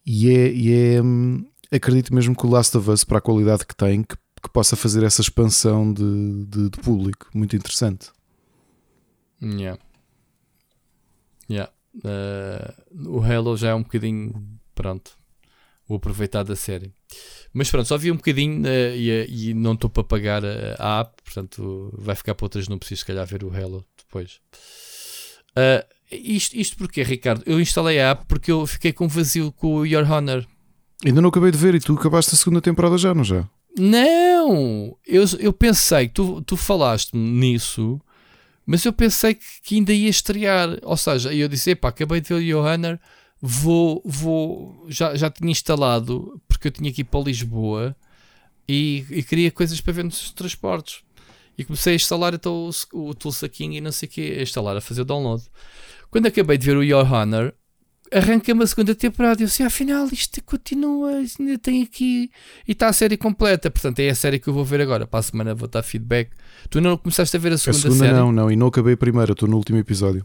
E 0.06 0.30
é, 0.30 0.52
e 0.52 0.74
é 0.74 1.02
hum, 1.02 1.45
acredito 1.72 2.14
mesmo 2.14 2.36
que 2.36 2.45
o 2.45 2.50
Last 2.50 2.78
of 2.78 2.90
Us, 2.90 3.03
para 3.03 3.18
a 3.18 3.22
qualidade 3.22 3.66
que 3.66 3.76
tem, 3.76 4.03
que, 4.03 4.16
que 4.43 4.49
possa 4.49 4.75
fazer 4.75 5.03
essa 5.03 5.22
expansão 5.22 5.93
de, 5.93 6.45
de, 6.45 6.69
de, 6.69 6.77
público. 6.81 7.30
Muito 7.33 7.55
interessante. 7.55 8.11
Yeah. 9.41 9.80
Yeah. 11.49 11.72
Uh, 11.95 13.17
o 13.17 13.23
Halo 13.23 13.55
já 13.55 13.69
é 13.69 13.73
um 13.73 13.83
bocadinho 13.83 14.59
pronto. 14.75 15.17
O 15.88 15.95
aproveitar 15.95 16.43
da 16.43 16.55
série. 16.55 16.93
Mas 17.53 17.69
pronto, 17.69 17.88
só 17.88 17.97
vi 17.97 18.11
um 18.11 18.15
bocadinho 18.15 18.63
uh, 18.63 18.95
e, 18.95 19.49
e, 19.49 19.53
não 19.53 19.73
estou 19.73 19.89
para 19.89 20.03
pagar 20.03 20.43
a, 20.45 20.75
a, 20.80 20.99
app, 21.01 21.22
portanto 21.23 21.93
vai 21.97 22.15
ficar 22.15 22.35
para 22.35 22.45
outras, 22.45 22.67
não 22.67 22.80
preciso 22.80 22.99
se 22.99 23.05
calhar 23.05 23.25
ver 23.25 23.43
o 23.43 23.55
Halo 23.55 23.85
depois. 23.97 24.39
Uh, 25.51 25.85
isto, 26.11 26.55
isto 26.55 26.77
porque, 26.77 27.03
Ricardo? 27.03 27.43
Eu 27.45 27.59
instalei 27.59 27.99
a 27.99 28.11
app 28.11 28.25
porque 28.27 28.51
eu 28.51 28.65
fiquei 28.65 28.91
com 28.93 29.07
vazio 29.07 29.51
com 29.51 29.75
o 29.75 29.85
Your 29.85 30.09
Honor. 30.09 30.45
Ainda 31.05 31.22
não 31.22 31.30
acabei 31.30 31.51
de 31.51 31.57
ver 31.57 31.75
e 31.75 31.80
tu 31.80 31.93
acabaste 31.93 32.33
a 32.33 32.38
segunda 32.38 32.61
temporada 32.61 32.97
já, 32.97 33.13
não 33.13 33.23
já? 33.23 33.47
Não! 33.77 34.98
Eu, 35.06 35.26
eu 35.40 35.52
pensei 35.52 36.08
tu, 36.08 36.42
tu 36.43 36.56
falaste 36.56 37.16
nisso, 37.16 38.00
mas 38.66 38.85
eu 38.85 38.93
pensei 38.93 39.34
que, 39.34 39.45
que 39.64 39.76
ainda 39.76 39.93
ia 39.93 40.10
estrear. 40.10 40.77
Ou 40.84 40.98
seja, 40.98 41.34
eu 41.34 41.48
disse: 41.48 41.72
epá, 41.72 41.90
acabei 41.90 42.22
de 42.22 42.30
ver 42.30 42.56
o 42.56 42.64
Honor, 42.64 43.00
vou, 43.42 44.02
vou. 44.06 44.85
Já, 44.90 45.16
já 45.16 45.30
tinha 45.30 45.52
instalado 45.52 46.42
porque 46.48 46.68
eu 46.68 46.72
tinha 46.72 46.92
que 46.93 47.02
ir 47.02 47.06
para 47.06 47.22
Lisboa 47.22 47.95
e, 48.68 49.06
e 49.10 49.24
queria 49.24 49.52
coisas 49.52 49.82
para 49.82 49.93
ver 49.93 50.03
nos 50.03 50.32
transportes. 50.32 51.03
E 51.58 51.64
comecei 51.64 51.93
a 51.93 51.95
instalar 51.95 52.34
então, 52.34 52.69
o, 52.93 53.10
o 53.10 53.14
Tulsa 53.14 53.48
King 53.48 53.77
e 53.77 53.82
não 53.82 53.92
sei 53.92 54.08
o 54.08 54.11
que, 54.11 54.40
a 54.40 54.42
instalar, 54.42 54.76
a 54.77 54.82
fazer 54.82 55.02
o 55.02 55.06
download. 55.06 55.43
Quando 56.10 56.27
acabei 56.27 56.58
de 56.58 56.66
ver 56.66 56.77
o 56.77 56.84
Your 56.84 57.11
Honor, 57.11 57.53
arranca-me 58.14 58.64
a 58.64 58.67
segunda 58.67 58.95
temporada 58.95 59.42
e 59.42 59.43
eu 59.43 59.48
assim, 59.48 59.64
afinal 59.64 60.08
isto 60.08 60.42
continua, 60.43 61.11
ainda 61.40 61.58
tem 61.58 61.83
aqui 61.83 62.32
e 62.67 62.72
está 62.72 62.88
a 62.88 62.93
série 62.93 63.17
completa. 63.17 63.72
Portanto, 63.72 64.00
é 64.00 64.09
a 64.09 64.16
série 64.16 64.40
que 64.40 64.48
eu 64.48 64.53
vou 64.53 64.64
ver 64.66 64.82
agora. 64.82 65.08
Para 65.08 65.19
a 65.19 65.24
semana 65.24 65.56
vou 65.56 65.67
dar 65.67 65.83
feedback. 65.83 66.32
Tu 66.69 66.80
não 66.82 66.98
começaste 66.98 67.35
a 67.35 67.40
ver 67.40 67.51
a 67.51 67.56
A 67.56 67.58
segunda, 67.58 67.82
segunda 67.82 68.06
série? 68.06 68.14
não, 68.14 68.32
não, 68.32 68.51
e 68.51 68.56
não 68.56 68.67
acabei 68.67 68.93
a 68.93 68.98
primeira, 68.98 69.33
estou 69.33 69.48
no 69.50 69.58
último 69.58 69.77
episódio. 69.80 70.22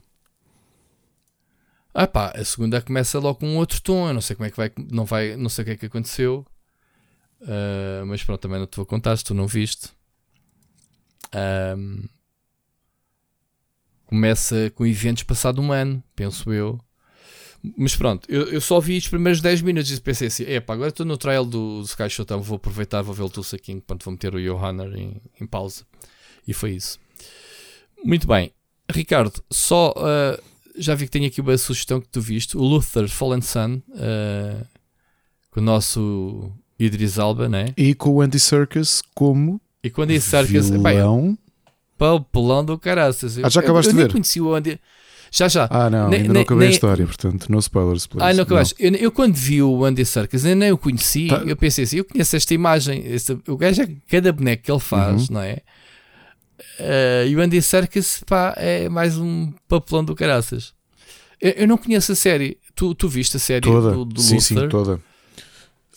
Ah 1.94 2.06
pá, 2.06 2.32
a 2.36 2.44
segunda 2.44 2.80
começa 2.80 3.18
logo 3.18 3.40
com 3.40 3.48
um 3.48 3.56
outro 3.56 3.80
tom. 3.82 4.08
Eu 4.08 4.14
não 4.14 4.20
sei 4.20 4.36
como 4.36 4.46
é 4.46 4.50
que 4.50 4.56
vai, 4.56 4.70
não 4.90 5.04
vai, 5.04 5.36
não 5.36 5.48
sei 5.48 5.62
o 5.62 5.64
que 5.66 5.72
é 5.72 5.76
que 5.76 5.86
aconteceu. 5.86 6.46
Ah, 7.42 8.04
mas 8.06 8.22
pronto, 8.22 8.40
também 8.40 8.58
não 8.58 8.66
te 8.66 8.76
vou 8.76 8.86
contar 8.86 9.16
se 9.16 9.24
tu 9.24 9.34
não 9.34 9.46
viste. 9.46 9.90
Ahm, 11.32 12.06
começa 14.06 14.70
com 14.74 14.86
eventos 14.86 15.22
passado 15.24 15.60
um 15.60 15.72
ano, 15.72 16.02
penso 16.16 16.52
eu. 16.52 16.80
Mas 17.76 17.94
pronto, 17.96 18.26
eu, 18.30 18.44
eu 18.48 18.60
só 18.60 18.78
vi 18.80 18.96
os 18.98 19.08
primeiros 19.08 19.40
10 19.40 19.62
minutos 19.62 19.90
e 19.90 20.00
pensei 20.00 20.28
assim: 20.28 20.44
epá, 20.44 20.74
agora 20.74 20.90
estou 20.90 21.04
no 21.04 21.16
trial 21.16 21.44
do, 21.44 21.80
do 21.80 21.84
Sky 21.84 22.08
Showtime, 22.08 22.40
vou 22.42 22.56
aproveitar, 22.56 23.02
vou 23.02 23.14
ver 23.14 23.22
o 23.24 23.28
Tulsa 23.28 23.58
King, 23.58 23.80
portanto 23.80 24.04
vou 24.04 24.12
meter 24.12 24.34
o 24.34 24.40
Johanna 24.40 24.84
em, 24.96 25.20
em 25.40 25.46
pausa. 25.46 25.84
E 26.46 26.52
foi 26.54 26.72
isso. 26.72 26.98
Muito 28.04 28.26
bem, 28.28 28.52
Ricardo, 28.90 29.42
só 29.50 29.92
ah, 29.96 30.38
já 30.76 30.94
vi 30.94 31.06
que 31.06 31.10
tenho 31.10 31.26
aqui 31.26 31.40
uma 31.40 31.58
sugestão 31.58 32.00
que 32.00 32.08
tu 32.08 32.20
viste: 32.20 32.56
o 32.56 32.60
Luther 32.62 33.08
Fallen 33.08 33.40
Sun, 33.42 33.82
ah, 33.96 34.64
com 35.50 35.60
o 35.60 35.62
nosso 35.62 36.52
Idris 36.78 37.18
Alba, 37.18 37.48
né? 37.48 37.74
E 37.76 37.92
com 37.94 38.10
o 38.10 38.20
Andy 38.20 38.38
Serkis 38.38 39.02
como 39.14 39.60
E 39.82 39.90
quando 39.90 40.10
disse 40.10 40.30
Sarkis, 40.30 40.70
pá, 40.80 40.90
vilão. 40.92 41.36
papelão 41.98 42.64
do 42.64 42.78
caraças. 42.78 43.36
Eu- 43.36 43.44
Ah, 43.46 43.48
já 43.50 43.60
eu- 43.60 43.64
acabaste 43.64 43.88
eu, 43.88 43.92
de 43.94 43.96
nem 43.98 44.06
ver? 44.06 44.12
conheci 44.12 44.40
o 44.40 44.54
Andy. 44.54 44.80
Já, 45.30 45.48
já. 45.48 45.68
Ah, 45.70 45.90
não, 45.90 46.08
Nem- 46.08 46.18
ainda 46.20 46.28
não 46.28 46.34
nem- 46.34 46.42
acabei 46.42 46.60
nem- 46.60 46.68
a 46.68 46.70
história, 46.72 47.06
portanto, 47.06 47.46
no 47.50 47.58
spoilers, 47.58 48.06
please. 48.06 48.30
Ah, 48.30 48.34
não 48.34 48.42
acabaste. 48.44 48.74
Eu, 48.78 48.92
eu 48.94 49.12
quando 49.12 49.34
vi 49.34 49.62
o 49.62 49.84
Andy 49.84 50.04
Serkis, 50.04 50.44
eu 50.44 50.56
nem 50.56 50.72
o 50.72 50.78
conheci. 50.78 51.28
Tá. 51.28 51.36
Eu 51.46 51.56
pensei 51.56 51.84
assim: 51.84 51.96
eu 51.98 52.04
conheço 52.04 52.34
esta 52.36 52.54
imagem. 52.54 53.02
Este- 53.06 53.38
o 53.46 53.56
gajo, 53.56 53.82
é- 53.82 53.88
cada 54.08 54.32
boneco 54.32 54.62
que 54.62 54.70
ele 54.72 54.80
faz, 54.80 55.28
Uhum. 55.28 55.34
não 55.34 55.40
é? 55.42 55.58
Eh, 56.78 57.26
e 57.28 57.36
o 57.36 57.40
Andy 57.40 57.60
Serkis, 57.62 58.22
pá, 58.26 58.54
é 58.56 58.88
mais 58.88 59.16
um 59.18 59.52
papelão 59.68 60.04
do 60.04 60.14
caraças. 60.14 60.72
Eu, 61.40 61.50
eu 61.52 61.68
não 61.68 61.76
conheço 61.78 62.12
a 62.12 62.14
série. 62.14 62.58
Tu, 62.74 62.94
tu 62.94 63.08
viste 63.08 63.36
a 63.36 63.40
série 63.40 63.60
Toda, 63.60 63.92
do, 63.92 64.04
do 64.04 64.20
sim, 64.20 64.36
Luther? 64.36 64.58
sim, 64.62 64.68
toda. 64.68 65.00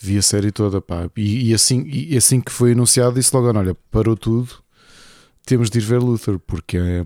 Vi 0.00 0.18
a 0.18 0.22
série 0.22 0.50
toda, 0.50 0.80
pá. 0.80 1.08
E, 1.16 1.50
e 1.50 1.54
assim, 1.54 1.84
e 1.88 2.16
assim 2.16 2.40
que 2.40 2.50
foi 2.52 2.72
anunciado, 2.72 3.14
disse 3.14 3.34
logo: 3.34 3.56
olha, 3.56 3.76
parou 3.90 4.16
tudo, 4.16 4.50
temos 5.46 5.70
de 5.70 5.78
ir 5.78 5.82
ver 5.82 5.98
Luther, 6.00 6.38
porque 6.40 6.76
é. 6.76 7.02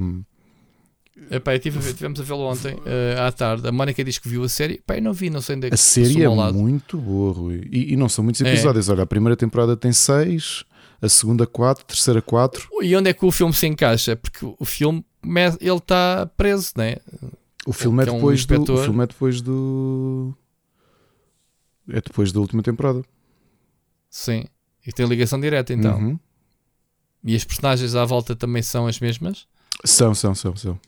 Epá, 1.30 1.58
tive 1.58 1.80
tivemos 1.92 2.20
a 2.20 2.22
vê-lo 2.22 2.42
ontem, 2.42 2.76
eh, 2.86 3.16
à 3.18 3.32
tarde. 3.32 3.66
A 3.66 3.72
Mónica 3.72 4.02
diz 4.04 4.18
que 4.18 4.28
viu 4.28 4.44
a 4.44 4.48
série. 4.48 4.80
Pá, 4.86 4.96
eu 4.96 5.02
não 5.02 5.12
vi, 5.12 5.28
não 5.30 5.40
sei 5.40 5.56
onde 5.56 5.66
é 5.66 5.70
que 5.70 5.74
A 5.74 5.76
série 5.76 6.22
é 6.22 6.28
muito 6.28 6.98
boa, 6.98 7.32
Rui. 7.32 7.68
E, 7.70 7.92
e 7.92 7.96
não 7.96 8.08
são 8.08 8.22
muitos 8.24 8.40
É. 8.42 8.48
episódios. 8.48 8.88
Olha, 8.88 9.02
a 9.02 9.06
primeira 9.06 9.36
temporada 9.36 9.76
tem 9.76 9.92
seis, 9.92 10.64
a 11.02 11.08
segunda 11.08 11.46
quatro, 11.46 11.82
a 11.84 11.86
terceira 11.86 12.22
quatro. 12.22 12.68
E 12.80 12.94
onde 12.96 13.10
é 13.10 13.12
que 13.12 13.24
o 13.24 13.30
filme 13.32 13.52
se 13.52 13.66
encaixa? 13.66 14.14
Porque 14.16 14.46
o 14.58 14.64
filme, 14.64 15.04
ele 15.60 15.76
está 15.76 16.30
preso, 16.36 16.72
né? 16.76 16.96
O 17.66 17.72
filme 17.72 18.04
é 18.04 18.08
é 18.08 18.12
um 18.12 18.16
depois 18.16 18.46
do. 18.46 18.74
O 18.74 18.78
filme 18.78 19.02
é 19.02 19.06
depois 19.06 19.40
do. 19.40 20.34
É 21.88 22.00
depois 22.00 22.32
da 22.32 22.40
última 22.40 22.62
temporada. 22.62 23.02
Sim. 24.08 24.44
E 24.86 24.92
tem 24.92 25.06
ligação 25.06 25.40
direta, 25.40 25.72
então. 25.72 25.98
Uhum. 25.98 26.18
E 27.24 27.34
as 27.34 27.44
personagens 27.44 27.96
à 27.96 28.04
volta 28.04 28.36
também 28.36 28.62
são 28.62 28.86
as 28.86 29.00
mesmas? 29.00 29.46
São, 29.84 30.14
são, 30.14 30.32
são, 30.34 30.54
são. 30.54 30.80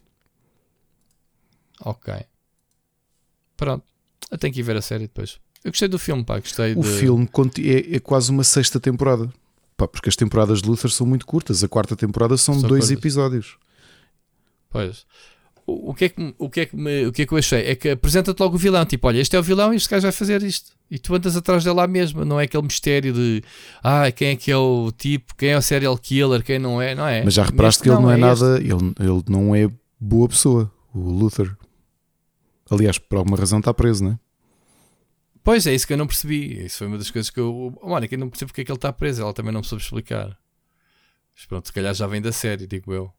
Ok. 1.81 2.15
Pronto. 3.57 3.85
Eu 4.31 4.39
tenho 4.39 4.53
que 4.53 4.61
ir 4.61 4.63
ver 4.63 4.77
a 4.77 4.83
série 4.83 5.05
depois. 5.05 5.39
Eu 5.65 5.71
gostei 5.73 5.89
do 5.89 5.99
filme, 5.99 6.25
pá. 6.25 6.39
Gostei 6.39 6.73
O 6.75 6.83
de... 6.83 6.89
filme 6.89 7.29
é, 7.65 7.97
é 7.97 8.01
quase 8.01 8.31
uma 8.31 8.45
sexta 8.45 8.79
temporada. 8.79 9.33
Pá, 9.77 9.87
porque 9.89 10.09
as 10.09 10.17
temporadas 10.17 10.61
de 10.63 10.69
Luther 10.69 10.91
são 10.91 11.07
muito 11.07 11.27
curtas. 11.27 11.63
A 11.65 11.69
quarta 11.69 11.97
temporada 11.97 12.37
são, 12.37 12.55
São 12.59 12.69
dois 12.69 12.85
curtas. 12.87 12.99
episódios. 12.99 13.57
Pois. 14.71 15.07
O, 15.67 15.91
o 15.91 15.95
que 15.95 16.07
é 16.07 16.09
que, 16.09 16.35
o, 16.39 16.49
que 16.51 16.61
é 16.61 16.67
que 16.67 16.77
me- 16.77 17.07
o 17.07 17.13
que 17.13 17.23
é 17.23 17.27
que 17.27 17.33
eu 17.33 17.39
achei? 17.39 17.61
É 17.67 17.75
que 17.75 17.91
apresenta-te 17.91 18.41
logo 18.41 18.55
o 18.57 18.59
vilão. 18.59 18.85
Tipo, 18.87 19.07
olha, 19.09 19.19
este 19.21 19.37
é 19.37 19.39
o 19.39 19.43
vilão 19.43 19.73
e 19.73 19.77
este 19.77 19.89
gajo 19.89 20.03
vai 20.03 20.13
fazer 20.13 20.43
isto. 20.43 20.73
E 20.91 20.99
tu 20.99 21.15
andas 21.15 21.37
atrás 21.37 21.63
dele 21.65 21.77
lá 21.77 21.87
mesmo. 21.87 22.25
Não 22.25 22.41
é 22.41 22.45
aquele 22.45 22.63
mistério 22.63 23.13
de 23.13 23.43
ah, 23.83 24.11
quem 24.13 24.29
é 24.29 24.37
que 24.37 24.51
é 24.51 24.57
o 24.57 24.91
tipo, 24.93 25.35
quem 25.37 25.51
é 25.51 25.59
o 25.59 25.63
serial 25.63 25.97
killer, 25.99 26.43
quem 26.43 26.59
não 26.59 26.81
é. 26.81 26.95
Não 26.95 27.07
é. 27.07 27.25
Mas 27.25 27.35
já 27.35 27.43
reparaste 27.45 27.83
que 27.83 27.89
ele 27.91 28.01
não 28.01 28.11
é, 28.11 28.15
este. 28.15 28.21
nada. 28.21 28.59
Ele, 28.59 28.95
ele 28.99 29.23
não 29.29 29.55
é 29.55 29.69
boa 30.01 30.29
pessoa, 30.29 30.73
o 30.95 31.01
Luther. 31.11 31.55
Aliás, 32.71 32.99
por 32.99 33.19
alguma 33.19 33.37
razão 33.37 33.59
está 33.59 33.73
preso, 33.73 34.05
não 34.05 34.13
é? 34.13 34.19
Pois 35.43 35.67
é, 35.67 35.75
isso 35.75 35.87
que 35.87 35.93
eu 35.95 35.97
não 35.97 36.07
percebi. 36.07 36.65
Isso 36.65 36.79
foi 36.79 36.87
uma 36.87 36.99
das 36.99 37.11
coisas 37.11 37.31
que 37.31 37.41
eu. 37.41 37.75
Oh, 37.81 37.89
Mónica, 37.89 38.15
eu 38.15 38.19
não 38.19 38.29
percebo 38.29 38.51
porque 38.51 38.61
é 38.61 38.65
que 38.65 38.71
ele 38.71 38.77
está 38.77 38.93
preso. 38.93 39.23
Ela 39.23 39.33
também 39.33 39.53
não 39.53 39.61
me 39.61 39.67
soube 39.67 39.83
explicar. 39.83 40.39
Mas 41.35 41.47
pronto, 41.47 41.67
se 41.67 41.73
calhar 41.73 41.95
já 41.95 42.07
vem 42.07 42.21
da 42.21 42.33
série, 42.33 42.67
digo 42.67 42.93
eu. 42.93 43.11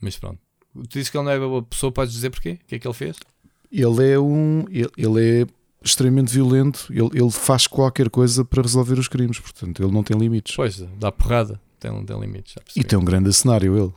Mas 0.00 0.18
pronto. 0.18 0.40
Tu 0.74 0.98
dizes 0.98 1.08
que 1.08 1.16
ele 1.16 1.24
não 1.24 1.30
é 1.30 1.38
boa 1.38 1.62
pessoa, 1.62 1.92
podes 1.92 2.12
dizer 2.12 2.30
porquê? 2.30 2.58
O 2.62 2.66
que 2.66 2.74
é 2.74 2.78
que 2.78 2.86
ele 2.86 2.94
fez? 2.94 3.16
Ele 3.70 4.10
é 4.10 4.18
um. 4.18 4.64
Ele, 4.68 4.90
ele 4.96 5.42
é 5.42 5.46
extremamente 5.84 6.32
violento. 6.32 6.86
Ele, 6.90 7.10
ele 7.14 7.30
faz 7.30 7.66
qualquer 7.66 8.10
coisa 8.10 8.44
para 8.44 8.62
resolver 8.62 8.98
os 8.98 9.06
crimes. 9.06 9.38
Portanto, 9.38 9.82
ele 9.82 9.92
não 9.92 10.02
tem 10.02 10.18
limites. 10.18 10.56
Pois, 10.56 10.78
dá 10.98 11.12
porrada. 11.12 11.60
Tem, 11.78 12.04
tem 12.04 12.20
limites. 12.20 12.56
E 12.74 12.82
tem 12.82 12.98
um 12.98 13.04
grande 13.04 13.32
cenário, 13.32 13.76
ele. 13.76 13.92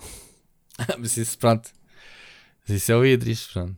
Mas 0.99 1.17
isso, 1.17 1.37
pronto. 1.37 1.71
Mas 2.67 2.77
isso 2.77 2.91
é 2.91 2.97
o 2.97 3.05
Idris, 3.05 3.47
pronto. 3.47 3.75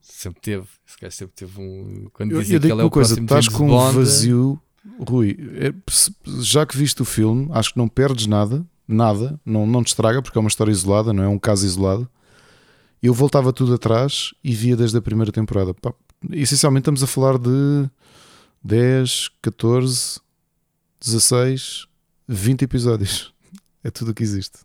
Sempre 0.00 0.40
teve. 0.40 0.66
Esse 0.86 0.96
gajo 1.00 1.16
sempre 1.16 1.34
teve 1.34 1.60
um. 1.60 2.06
Quando 2.12 2.32
Eu, 2.32 2.40
dizem 2.40 2.54
eu 2.56 2.60
que 2.60 2.66
ele 2.66 2.80
é 2.80 2.84
o 2.84 2.90
coisa: 2.90 3.20
estás 3.20 3.48
com 3.48 3.70
um 3.70 3.92
vazio. 3.92 4.60
Rui, 5.08 5.36
é- 5.54 5.72
já 6.40 6.66
que 6.66 6.76
viste 6.76 7.00
o 7.00 7.04
filme, 7.04 7.48
acho 7.52 7.72
que 7.72 7.78
não 7.78 7.88
perdes 7.88 8.26
nada. 8.26 8.64
Nada. 8.86 9.40
Não, 9.44 9.66
não 9.66 9.82
te 9.82 9.88
estraga, 9.88 10.20
porque 10.20 10.36
é 10.36 10.40
uma 10.40 10.48
história 10.48 10.70
isolada, 10.70 11.12
não 11.12 11.22
é 11.22 11.28
um 11.28 11.38
caso 11.38 11.64
isolado. 11.64 12.08
Eu 13.02 13.14
voltava 13.14 13.52
tudo 13.52 13.74
atrás 13.74 14.34
e 14.44 14.54
via 14.54 14.76
desde 14.76 14.96
a 14.98 15.02
primeira 15.02 15.32
temporada. 15.32 15.72
Pá, 15.74 15.92
essencialmente 16.30 16.82
estamos 16.82 17.02
a 17.02 17.06
falar 17.06 17.38
de 17.38 17.88
10, 18.62 19.30
14, 19.42 20.20
16, 21.00 21.86
20 22.28 22.62
episódios. 22.62 23.32
É 23.86 23.90
tudo 23.90 24.12
o 24.12 24.14
que 24.14 24.22
existe. 24.22 24.60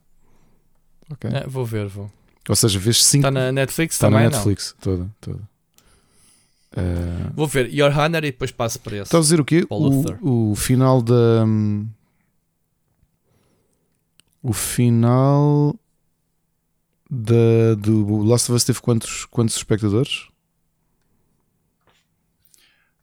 Ok? 1.11 1.29
É, 1.29 1.45
vou 1.45 1.65
ver, 1.65 1.87
vou. 1.87 2.09
Ou 2.49 2.55
seja, 2.55 2.77
vês 2.79 3.01
5 3.05 3.19
Está 3.21 3.31
na 3.31 3.51
Netflix 3.51 3.95
Está 3.95 4.07
também? 4.07 4.23
na 4.23 4.29
Netflix, 4.31 4.75
toda, 4.81 5.07
toda. 5.21 5.39
Eh, 6.75 6.81
Não. 7.25 7.31
Vou 7.35 7.47
ver 7.47 7.71
Your 7.73 7.91
Honor 7.97 8.23
e 8.25 8.31
depois 8.31 8.51
passo 8.51 8.79
para 8.79 8.95
esse. 8.97 9.03
Estás 9.03 9.21
a 9.21 9.25
dizer 9.25 9.39
o 9.39 9.45
quê? 9.45 9.65
O, 9.69 10.51
o 10.51 10.55
final 10.55 11.01
da. 11.01 11.45
hum, 11.45 11.87
O 14.41 14.51
final 14.51 15.75
da, 17.09 17.75
do 17.77 18.23
Last 18.23 18.51
of 18.51 18.55
Us 18.57 18.63
teve 18.63 18.81
quantos, 18.81 19.25
quantos 19.25 19.55
espectadores? 19.55 20.27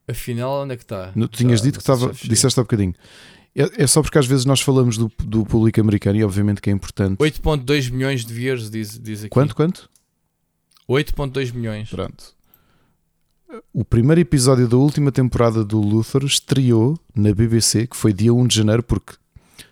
Afinal, 0.09 0.63
onde 0.63 0.75
é 0.75 0.77
que 0.77 0.85
está? 0.85 1.13
Tu 1.13 1.29
tinhas 1.29 1.61
dito 1.61 1.75
que 1.79 1.83
estava. 1.83 2.13
Disseste 2.13 2.59
há 2.61 2.63
bocadinho. 2.63 2.95
É, 3.57 3.85
é 3.85 3.87
só 3.87 4.03
porque 4.03 4.19
às 4.19 4.27
vezes 4.27 4.45
nós 4.45 4.61
falamos 4.61 4.99
do, 4.99 5.11
do 5.25 5.47
público 5.47 5.81
americano 5.81 6.19
e 6.19 6.23
obviamente 6.23 6.61
que 6.61 6.69
é 6.69 6.73
importante. 6.73 7.17
8.2 7.17 7.91
milhões 7.91 8.23
de 8.23 8.35
viewers, 8.35 8.69
diz, 8.69 8.99
diz 8.99 9.21
aqui. 9.21 9.31
Quanto? 9.31 9.57
Quanto? 9.57 9.89
8.2 10.87 11.55
milhões. 11.55 11.89
Pronto. 11.89 12.37
O 13.73 13.83
primeiro 13.83 14.21
episódio 14.21 14.69
da 14.69 14.77
última 14.77 15.11
temporada 15.11 15.65
do 15.65 15.81
Luther 15.81 16.23
estreou 16.25 16.99
na 17.15 17.33
BBC, 17.33 17.87
que 17.87 17.97
foi 17.97 18.13
dia 18.13 18.35
1 18.35 18.47
de 18.47 18.57
janeiro, 18.57 18.83
porque 18.83 19.15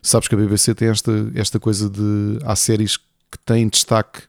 sabes 0.01 0.29
que 0.29 0.35
a 0.35 0.39
BBC 0.39 0.75
tem 0.75 0.89
esta, 0.89 1.31
esta 1.35 1.61
coisa 1.61 1.91
de. 1.91 2.39
Há 2.43 2.57
séries 2.57 2.97
que 2.97 3.39
têm 3.45 3.69
destaque 3.69 4.23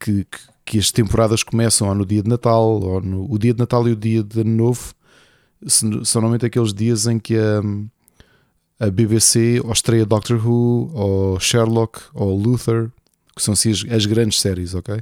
que, 0.00 0.24
que, 0.24 0.38
que 0.64 0.78
as 0.78 0.90
temporadas 0.90 1.44
começam 1.44 1.88
ou 1.88 1.94
no 1.94 2.04
dia 2.04 2.22
de 2.22 2.28
Natal, 2.28 2.80
ou 2.80 3.00
no 3.00 3.32
o 3.32 3.38
dia 3.38 3.52
de 3.52 3.60
Natal 3.60 3.86
e 3.86 3.92
o 3.92 3.96
dia 3.96 4.24
de 4.24 4.40
Ano 4.40 4.50
Novo. 4.50 4.94
São 5.66 5.90
normalmente 5.90 6.46
aqueles 6.46 6.72
dias 6.72 7.06
em 7.06 7.18
que 7.18 7.36
a, 7.36 7.60
a 8.80 8.90
BBC 8.90 9.60
ou 9.62 9.72
estreia 9.72 10.06
Doctor 10.06 10.44
Who, 10.44 10.90
ou 10.94 11.38
Sherlock, 11.38 12.00
ou 12.14 12.34
Luther, 12.34 12.90
que 13.36 13.42
são 13.42 13.52
assim 13.52 13.70
as, 13.70 13.84
as 13.90 14.06
grandes 14.06 14.40
séries, 14.40 14.74
ok? 14.74 15.00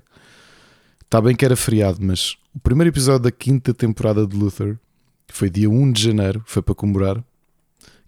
Está 1.05 1.21
bem 1.21 1.35
que 1.35 1.45
era 1.45 1.57
feriado, 1.57 1.99
mas 2.03 2.37
o 2.55 2.59
primeiro 2.59 2.91
episódio 2.91 3.21
da 3.21 3.31
quinta 3.31 3.73
temporada 3.73 4.27
de 4.27 4.37
Luther, 4.37 4.77
que 5.29 5.35
foi 5.35 5.49
dia 5.49 5.71
1 5.71 5.93
de 5.93 6.03
janeiro, 6.03 6.43
foi 6.45 6.61
para 6.61 6.75
comemorar, 6.75 7.25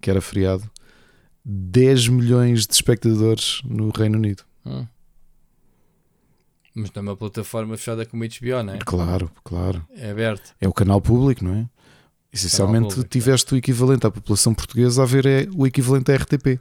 que 0.00 0.10
era 0.10 0.20
feriado, 0.20 0.68
10 1.44 2.08
milhões 2.08 2.66
de 2.66 2.74
espectadores 2.74 3.62
no 3.64 3.90
Reino 3.90 4.18
Unido. 4.18 4.42
Hum. 4.66 4.86
Mas 6.74 6.92
não 6.92 7.00
é 7.00 7.02
uma 7.02 7.16
plataforma 7.16 7.76
fechada 7.76 8.04
como 8.04 8.24
HBO, 8.24 8.62
não 8.64 8.74
é? 8.74 8.78
Claro, 8.78 9.30
claro. 9.44 9.86
É 9.94 10.10
aberto. 10.10 10.54
É 10.60 10.68
o 10.68 10.72
canal 10.72 11.00
público, 11.00 11.44
não 11.44 11.54
é? 11.54 11.68
Essencialmente 12.32 12.90
público, 12.90 13.08
tiveste 13.08 13.54
o 13.54 13.56
equivalente 13.56 14.06
à 14.06 14.10
população 14.10 14.54
portuguesa 14.54 15.02
a 15.02 15.06
ver 15.06 15.26
é 15.26 15.48
o 15.54 15.66
equivalente 15.66 16.12
à 16.12 16.16
RTP. 16.16 16.60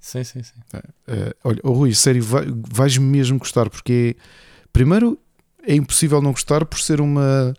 Sim, 0.00 0.24
sim, 0.24 0.42
sim. 0.42 0.52
Uh, 1.08 1.34
olha, 1.44 1.60
oh, 1.62 1.72
Rui, 1.72 1.94
sério, 1.94 2.22
vai, 2.22 2.46
vais 2.48 2.96
mesmo 2.96 3.38
gostar, 3.38 3.68
porque 3.68 4.16
é, 4.16 4.22
primeiro 4.72 5.18
é 5.62 5.74
impossível 5.74 6.22
não 6.22 6.30
gostar 6.30 6.64
por 6.64 6.78
ser 6.78 7.00
uma, 7.00 7.52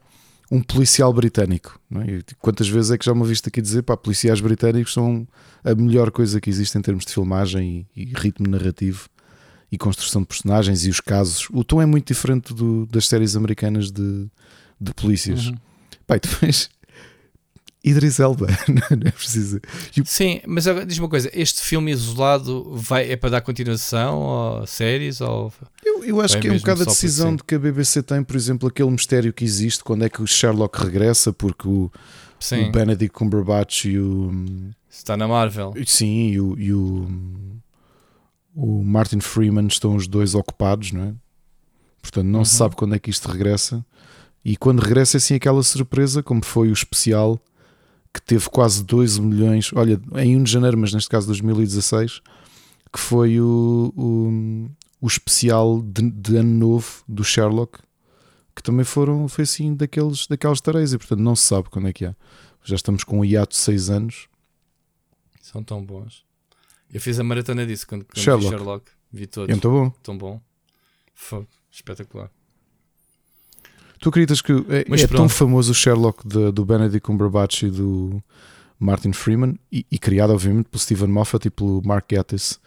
um 0.50 0.62
policial 0.62 1.12
britânico. 1.14 1.80
É? 1.94 2.34
Quantas 2.40 2.68
vezes 2.68 2.92
é 2.92 2.98
que 2.98 3.06
já 3.06 3.14
me 3.14 3.26
visto 3.26 3.48
aqui 3.48 3.62
dizer 3.62 3.84
pá, 3.84 3.98
policiais 3.98 4.40
britânicos 4.40 4.94
são 4.94 5.28
a 5.64 5.76
melhor 5.76 6.10
coisa 6.10 6.40
que 6.40 6.50
existe 6.50 6.78
em 6.78 6.82
termos 6.82 7.06
de 7.06 7.14
filmagem 7.14 7.86
e, 7.96 8.04
e 8.04 8.14
ritmo 8.16 8.48
narrativo 8.48 9.10
e 9.72 9.78
construção 9.78 10.22
de 10.22 10.28
personagens 10.28 10.86
e 10.86 10.90
os 10.90 11.02
casos. 11.02 11.48
O 11.52 11.64
tom 11.64 11.82
é 11.82 11.86
muito 11.86 12.08
diferente 12.08 12.54
do, 12.54 12.86
das 12.86 13.08
séries 13.08 13.36
americanas 13.36 13.92
de, 13.92 14.28
de 14.80 14.94
polícias. 14.94 15.48
Uhum. 15.48 15.58
Pai, 16.08 16.20
tu 16.22 16.30
vês 16.40 16.70
Idris 17.84 18.20
Elba, 18.20 18.48
não 18.68 19.08
é 19.08 19.12
preciso. 19.12 19.62
Sim, 20.04 20.42
mas 20.48 20.68
agora 20.68 20.86
diz 20.86 20.98
uma 20.98 21.08
coisa: 21.08 21.30
este 21.34 21.62
filme 21.62 21.92
isolado 21.92 22.76
vai, 22.76 23.10
é 23.12 23.16
para 23.16 23.30
dar 23.30 23.42
continuação 23.42 24.20
ou 24.20 24.68
séries? 24.68 25.22
Ou... 25.22 25.54
Eu, 25.86 26.04
eu 26.04 26.22
acho 26.22 26.40
que 26.40 26.48
é 26.48 26.52
um 26.52 26.58
bocado 26.58 26.82
a 26.84 26.86
decisão 26.86 27.36
de 27.36 27.44
que 27.44 27.56
a 27.56 27.60
BBC 27.60 28.02
tem, 28.04 28.24
por 28.24 28.36
exemplo, 28.36 28.68
aquele 28.68 28.90
mistério 28.90 29.32
que 29.32 29.46
existe 29.46 29.84
quando 29.84 30.04
é 30.04 30.10
que 30.10 30.22
o 30.22 30.28
Sherlock 30.28 30.78
regressa, 30.84 31.32
porque 31.32 31.68
o, 31.68 31.90
o 31.92 32.72
Benedict 32.72 33.14
Cumberbatch 33.14 33.86
e 33.86 33.98
o. 34.00 34.32
está 34.90 35.16
na 35.16 35.28
Marvel. 35.28 35.74
Sim, 35.86 36.30
e 36.30 36.42
o, 36.42 36.60
e 36.60 36.74
o, 36.74 37.08
o 38.56 38.84
Martin 38.84 39.20
Freeman 39.20 39.68
estão 39.68 39.96
os 39.96 40.08
dois 40.08 40.36
ocupados, 40.36 40.92
não 40.92 41.04
é? 41.04 41.14
Portanto, 42.02 42.26
não 42.26 42.44
se 42.44 42.54
Uhum. 42.54 42.58
sabe 42.58 42.76
quando 42.76 42.96
é 42.96 43.00
que 43.00 43.10
isto 43.10 43.30
regressa. 43.30 43.86
E 44.44 44.56
quando 44.56 44.80
regressa 44.80 45.18
é 45.18 45.20
assim 45.20 45.36
aquela 45.36 45.62
surpresa, 45.62 46.24
como 46.24 46.44
foi 46.44 46.70
o 46.70 46.74
especial 46.74 47.40
que 48.14 48.22
teve 48.22 48.50
quase 48.50 48.84
2 48.84 49.20
milhões, 49.20 49.72
olha, 49.74 50.00
em 50.18 50.38
1 50.38 50.44
de 50.44 50.52
janeiro, 50.52 50.78
mas 50.78 50.94
neste 50.94 51.10
caso 51.10 51.28
2016, 51.28 52.22
que 52.92 53.00
foi 53.00 53.40
o, 53.40 53.94
o, 53.96 54.70
o 55.02 55.08
especial 55.08 55.82
de, 55.82 56.10
de 56.10 56.38
ano 56.38 56.54
novo 56.58 57.04
do 57.08 57.24
Sherlock, 57.24 57.80
que 58.56 58.64
também 58.64 58.86
foram, 58.86 59.28
foi 59.28 59.44
assim 59.44 59.76
daqueles, 59.76 60.26
daquelas 60.28 60.60
tareias, 60.62 60.94
e 60.94 60.98
portanto 60.98 61.20
não 61.20 61.36
se 61.36 61.44
sabe 61.44 61.70
quando 61.70 61.88
é 61.88 61.94
que 61.94 62.06
há. 62.06 62.16
Já 62.64 62.76
estamos 62.76 63.04
com 63.04 63.20
um 63.20 63.26
hiato 63.26 63.52
de 63.52 63.62
6 63.62 63.90
anos. 63.90 64.28
São 65.42 65.64
tão 65.64 65.84
bons. 65.86 66.26
Eu 66.92 67.00
fiz 67.00 67.20
a 67.20 67.24
maratona 67.24 67.66
disso 67.66 67.88
quando, 67.88 68.06
quando 68.06 68.18
Sherlock. 68.24 68.44
vi 68.44 68.50
Sherlock. 68.50 68.92
Vi 69.12 69.28
todos. 69.28 69.50
É 69.50 69.54
muito 69.54 69.70
bom. 69.70 69.90
Tão 70.04 70.18
bom. 70.18 70.42
Foi 71.14 71.48
espetacular. 71.72 72.32
Tu 74.00 74.10
acreditas 74.10 74.42
que 74.42 74.52
é, 74.52 74.86
é 75.02 75.08
tão 75.08 75.28
famoso 75.28 75.72
o 75.72 75.76
Sherlock 75.76 76.28
de- 76.28 76.52
do 76.52 76.64
Benedict 76.66 77.02
Cumberbatch 77.06 77.64
e 77.64 77.70
do 77.72 78.22
Martin 78.80 79.12
Freeman 79.12 79.58
e, 79.72 79.86
e 79.92 79.98
criado 79.98 80.32
obviamente 80.34 80.68
pelo 80.70 80.80
Stephen 80.80 81.08
Moffat 81.08 81.48
e 81.48 81.50
pelo 81.50 81.82
Mark 81.84 82.06
Gatiss 82.12 82.60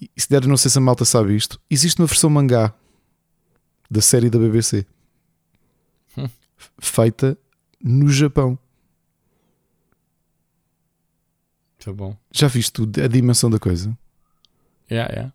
e 0.00 0.10
se 0.20 0.28
der, 0.28 0.46
não 0.46 0.56
sei 0.56 0.70
se 0.70 0.78
a 0.78 0.80
malta 0.80 1.04
sabe 1.04 1.34
isto 1.36 1.60
existe 1.70 2.00
uma 2.00 2.06
versão 2.06 2.30
mangá 2.30 2.72
da 3.90 4.00
série 4.00 4.30
da 4.30 4.38
BBC 4.38 4.86
Hum. 6.16 6.28
feita 6.78 7.36
no 7.82 8.08
Japão 8.10 8.58
Foi 11.78 11.92
bom. 11.92 12.16
já 12.32 12.48
viste 12.48 12.82
a 13.02 13.06
dimensão 13.06 13.48
da 13.50 13.58
coisa? 13.58 13.96
Yeah, 14.90 15.12
yeah. 15.12 15.32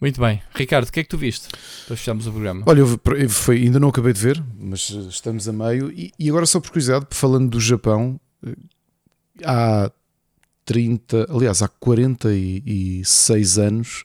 Muito 0.00 0.20
bem. 0.20 0.40
Ricardo, 0.54 0.88
o 0.88 0.92
que 0.92 1.00
é 1.00 1.02
que 1.02 1.08
tu 1.08 1.18
viste? 1.18 1.48
Para 1.86 1.96
fecharmos 1.96 2.26
o 2.26 2.30
programa. 2.30 2.62
Olha, 2.66 2.80
eu, 2.80 3.00
eu 3.16 3.28
foi- 3.30 3.62
ainda 3.62 3.80
não 3.80 3.88
acabei 3.88 4.12
de 4.12 4.20
ver, 4.20 4.42
mas 4.58 4.92
eh, 4.94 5.08
estamos 5.08 5.48
a 5.48 5.52
meio. 5.52 5.90
E, 5.90 6.12
e 6.18 6.28
agora, 6.28 6.46
só 6.46 6.60
por 6.60 6.70
curiosidade, 6.70 7.06
falando 7.10 7.50
do 7.50 7.60
Japão, 7.60 8.20
eh, 8.46 8.54
há 9.44 9.90
30, 10.64 11.26
aliás, 11.30 11.62
há 11.62 11.68
46 11.68 13.58
anos 13.58 14.04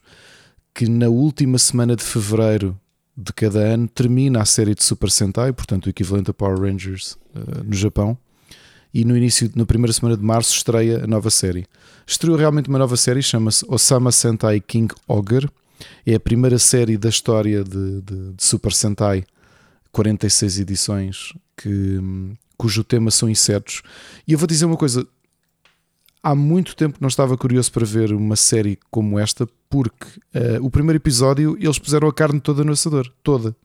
que 0.74 0.88
na 0.90 1.08
última 1.10 1.58
semana 1.60 1.96
de 1.96 2.04
fevereiro 2.04 2.80
de 3.16 3.32
cada 3.32 3.60
ano 3.60 3.88
termina 3.88 4.42
a 4.42 4.46
série 4.46 4.74
de 4.74 4.84
Super 4.84 5.12
Sentai, 5.12 5.54
portanto, 5.54 5.86
o 5.86 5.90
equivalente 5.90 6.32
a 6.32 6.34
Power 6.34 6.60
Rangers 6.60 7.18
eh, 7.36 7.40
no 7.64 7.74
Japão. 7.76 8.18
E 8.92 9.04
no 9.06 9.16
início, 9.18 9.52
na 9.56 9.66
primeira 9.66 9.92
semana 9.94 10.16
de 10.18 10.24
março, 10.24 10.56
estreia 10.56 11.04
a 11.04 11.08
nova 11.08 11.30
série. 11.32 11.66
Estreou 12.06 12.36
realmente 12.38 12.70
uma 12.70 12.78
nova 12.80 12.96
série, 12.98 13.22
chama-se 13.24 13.64
Osama 13.68 14.12
Sentai 14.12 14.60
King 14.60 14.94
Ogre. 15.08 15.48
É 16.06 16.16
a 16.16 16.20
primeira 16.20 16.58
série 16.60 16.98
da 16.98 17.10
história 17.10 17.64
de, 17.64 18.02
de- 18.02 18.34
de 18.34 18.44
Super 18.44 18.72
Sentai, 18.74 19.24
46 19.92 20.60
edições, 20.60 21.34
que, 21.58 22.00
cujo 22.58 22.84
tema 22.84 23.12
são 23.12 23.30
insetos. 23.30 23.82
E 24.28 24.34
eu 24.34 24.38
vou 24.40 24.48
dizer 24.48 24.66
uma 24.66 24.78
coisa: 24.78 25.06
há 26.22 26.34
muito 26.36 26.76
tempo 26.76 26.98
não 27.02 27.08
estava 27.08 27.38
curioso 27.38 27.72
para 27.72 27.86
ver 27.86 28.12
uma 28.14 28.36
série 28.36 28.78
como 28.92 29.20
esta, 29.20 29.48
porque 29.70 30.08
eh, 30.34 30.60
o 30.62 30.70
primeiro 30.70 30.98
episódio 30.98 31.58
eles 31.60 31.80
puseram 31.80 32.08
a 32.08 32.14
carne 32.14 32.40
toda 32.40 32.64
no 32.64 32.72
assador 32.72 33.12
toda. 33.24 33.56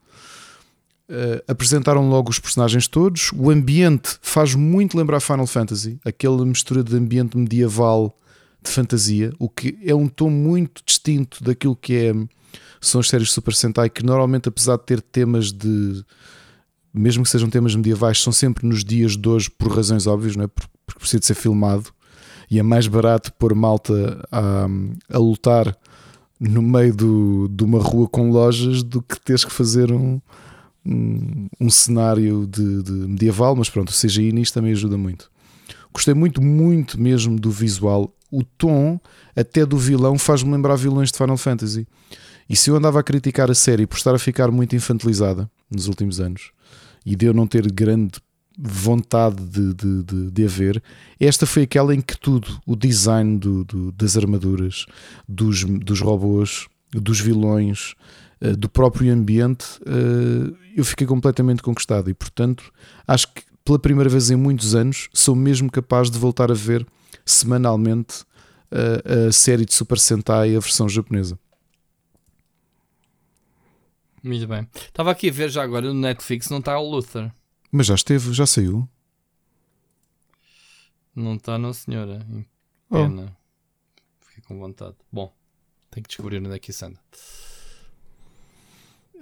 Eh, 1.11 1.43
apresentaram 1.49 2.09
logo 2.09 2.31
os 2.31 2.39
personagens 2.39 2.87
todos. 2.87 3.31
O 3.35 3.51
ambiente 3.51 4.19
faz 4.21 4.55
muito 4.55 4.97
lembrar 4.99 5.21
Final 5.21 5.47
Fantasy, 5.47 5.99
aquela 6.05 6.45
mistura 6.45 6.83
de 6.85 6.95
ambiente 6.97 7.37
medieval 7.37 8.15
de 8.69 8.75
fantasia, 8.75 9.33
o 9.39 9.49
que 9.49 9.79
é 9.85 9.95
um 9.95 10.09
tom 10.09 10.31
muito 10.31 10.83
distinto 10.85 11.43
daquilo 11.43 11.75
que 11.77 11.95
é, 11.95 12.15
são 12.81 13.01
as 13.01 13.09
séries 13.09 13.31
Super 13.33 13.55
Sentai, 13.55 13.91
que 13.91 14.05
normalmente, 14.05 14.49
apesar 14.49 14.77
de 14.77 14.85
ter 14.85 15.01
temas 15.01 15.53
de. 15.53 16.05
Mesmo 16.93 17.23
que 17.23 17.31
sejam 17.31 17.51
temas 17.51 17.75
medievais, 17.75 18.21
são 18.21 18.33
sempre 18.33 18.67
nos 18.67 18.83
dias 18.83 19.17
de 19.17 19.29
hoje 19.29 19.51
por 19.51 19.71
razões 19.71 20.07
óbvias, 20.07 20.37
não 20.37 20.45
é? 20.45 20.47
Por- 20.49 20.67
porque 20.87 21.01
precisa 21.01 21.21
de 21.21 21.27
ser 21.27 21.35
filmado 21.35 21.91
e 22.51 22.59
é 22.59 22.63
mais 22.63 22.87
barato 22.87 23.31
pôr 23.35 23.55
malta 23.55 24.27
a, 24.33 24.67
a 25.13 25.19
lutar 25.19 25.77
no 26.41 26.63
meio 26.63 26.95
do, 26.95 27.47
de 27.49 27.63
uma 27.63 27.79
rua 27.79 28.09
com 28.09 28.31
lojas 28.31 28.83
do 28.83 29.03
que 29.03 29.21
teres 29.21 29.45
que 29.45 29.53
fazer 29.53 29.93
um, 29.93 30.19
um, 30.87 31.47
um 31.61 31.69
cenário 31.69 32.47
de, 32.47 32.83
de 32.83 32.93
medieval, 32.93 33.55
mas 33.55 33.69
pronto, 33.69 33.91
o 33.91 33.93
CGI 33.93 34.33
nisto 34.33 34.55
também 34.55 34.73
ajuda 34.73 34.97
muito. 34.97 35.31
Gostei 35.93 36.15
muito, 36.15 36.41
muito 36.43 36.99
mesmo 36.99 37.39
do 37.39 37.51
visual. 37.51 38.15
O 38.31 38.43
tom 38.43 39.01
até 39.35 39.65
do 39.65 39.77
vilão 39.79 40.19
faz-me 40.19 40.53
lembrar 40.53 40.77
vilões 40.77 41.11
de 41.11 41.19
Final 41.19 41.37
Fantasy. 41.37 41.87
E 42.49 42.57
se 42.57 42.71
eu 42.71 42.77
andava 42.77 43.01
a 43.01 43.03
criticar 43.03 43.51
a 43.51 43.55
série 43.55 43.87
por 43.87 43.97
estar 43.97 44.15
a 44.15 44.19
ficar 44.19 44.51
muito 44.51 44.75
infantilizada 44.75 45.51
nos 45.71 45.87
últimos 45.87 46.19
anos 46.21 46.51
e 47.05 47.15
de 47.15 47.27
eu 47.27 47.35
não 47.35 47.47
ter 47.47 47.71
grande 47.71 48.13
vontade 48.59 49.37
de, 49.45 49.73
de, 49.75 50.03
de, 50.03 50.31
de 50.31 50.45
a 50.45 50.49
ver, 50.49 50.83
esta 51.21 51.47
foi 51.47 51.63
aquela 51.63 51.95
em 51.95 52.01
que 52.01 52.19
tudo, 52.19 52.59
o 52.67 52.75
design 52.75 53.39
do, 53.39 53.65
do- 53.65 53.93
das 53.93 54.17
armaduras, 54.17 54.85
dos, 55.29 55.63
dos 55.65 56.01
robôs, 56.01 56.67
dos 56.91 57.21
vilões, 57.21 57.95
eh, 58.41 58.57
do 58.57 58.69
próprio 58.69 59.13
ambiente, 59.13 59.65
eh, 59.87 60.53
eu 60.77 60.85
fiquei 60.85 61.07
completamente 61.07 61.63
conquistado 61.63 62.11
e, 62.11 62.15
portanto, 62.15 62.73
acho 63.07 63.29
que 63.33 63.43
pela 63.65 63.79
primeira 63.79 64.11
vez 64.11 64.31
em 64.31 64.37
muitos 64.37 64.75
anos 64.75 65.09
sou 65.13 65.37
mesmo 65.37 65.71
capaz 65.71 66.11
de 66.11 66.19
voltar 66.19 66.51
a 66.51 66.55
ver 66.55 66.85
semanalmente 67.25 68.25
eh, 68.71 69.29
a 69.29 69.33
série 69.33 69.65
de 69.65 69.73
Super 69.73 69.99
Sentai, 69.99 70.55
a 70.55 70.61
versão 70.61 70.89
japonesa. 70.89 71.39
Muito 74.23 74.47
bem. 74.47 74.69
Estava 74.75 75.11
aqui 75.11 75.29
a 75.29 75.33
ver 75.33 75.49
já 75.51 75.63
agora 75.63 75.87
no 75.87 76.01
Netflix, 76.01 76.49
não 76.49 76.59
está 76.59 76.79
o 76.79 76.91
Luther. 76.91 77.33
Mas 77.71 77.87
já 77.87 77.95
esteve, 77.95 78.33
já 78.33 78.47
saiu. 78.47 78.89
Não 81.15 81.35
está, 81.35 81.59
não, 81.59 81.73
senhora. 81.73 82.27
Oh. 82.91 82.95
Pena. 82.95 83.37
Fiquei 84.21 84.43
com 84.45 84.59
vontade. 84.59 84.97
Bom, 85.11 85.33
tenho 85.91 86.05
que 86.05 86.09
descobrir 86.09 86.39
onde 86.39 86.55
é 86.55 86.59
que 86.59 86.71
isso 86.71 86.85
anda. 86.85 87.01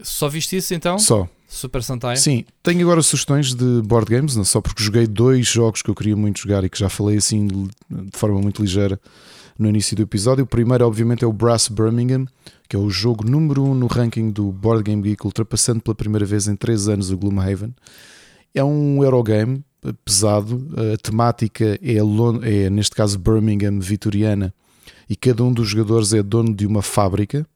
Só 0.03 0.29
viste 0.29 0.57
isso 0.57 0.75
então? 0.75 0.99
Só. 0.99 1.29
Super 1.47 1.83
Sentai? 1.83 2.17
Sim, 2.17 2.45
tenho 2.63 2.83
agora 2.83 3.03
sugestões 3.03 3.55
de 3.55 3.81
board 3.83 4.11
games, 4.11 4.35
não 4.37 4.45
só 4.45 4.61
porque 4.61 4.83
joguei 4.83 5.07
dois 5.07 5.47
jogos 5.47 5.81
que 5.81 5.91
eu 5.91 5.95
queria 5.95 6.17
muito 6.17 6.41
jogar 6.41 6.65
e 6.65 6.69
que 6.69 6.79
já 6.79 6.89
falei 6.89 7.19
assim 7.19 7.47
de 7.47 7.69
forma 8.13 8.41
muito 8.41 8.61
ligeira 8.61 9.01
no 9.59 9.69
início 9.69 9.97
do 9.97 10.03
episódio. 10.03 10.45
O 10.45 10.47
primeiro, 10.47 10.87
obviamente, 10.87 11.25
é 11.25 11.27
o 11.27 11.33
Brass 11.33 11.69
Birmingham, 11.69 12.27
que 12.69 12.77
é 12.77 12.79
o 12.79 12.91
jogo 12.91 13.29
número 13.29 13.63
1 13.63 13.71
um 13.71 13.75
no 13.75 13.87
ranking 13.87 14.31
do 14.31 14.51
Board 14.51 14.83
Game 14.83 15.03
Geek, 15.03 15.25
ultrapassando 15.25 15.81
pela 15.81 15.95
primeira 15.95 16.27
vez 16.27 16.49
em 16.49 16.57
3 16.57 16.89
anos 16.89 17.11
o 17.11 17.17
Gloomhaven. 17.17 17.75
É 18.55 18.65
um 18.65 19.03
Eurogame 19.05 19.65
pesado, 20.05 20.67
a 20.95 20.97
temática 20.97 21.79
é, 21.83 21.97
é, 21.97 22.71
neste 22.71 22.95
caso, 22.95 23.19
Birmingham 23.19 23.79
vitoriana, 23.79 24.53
e 25.09 25.15
cada 25.15 25.45
um 25.45 25.53
dos 25.53 25.69
jogadores 25.69 26.13
é 26.13 26.23
dono 26.23 26.55
de 26.55 26.67
uma 26.67 26.83
fábrica. 26.83 27.47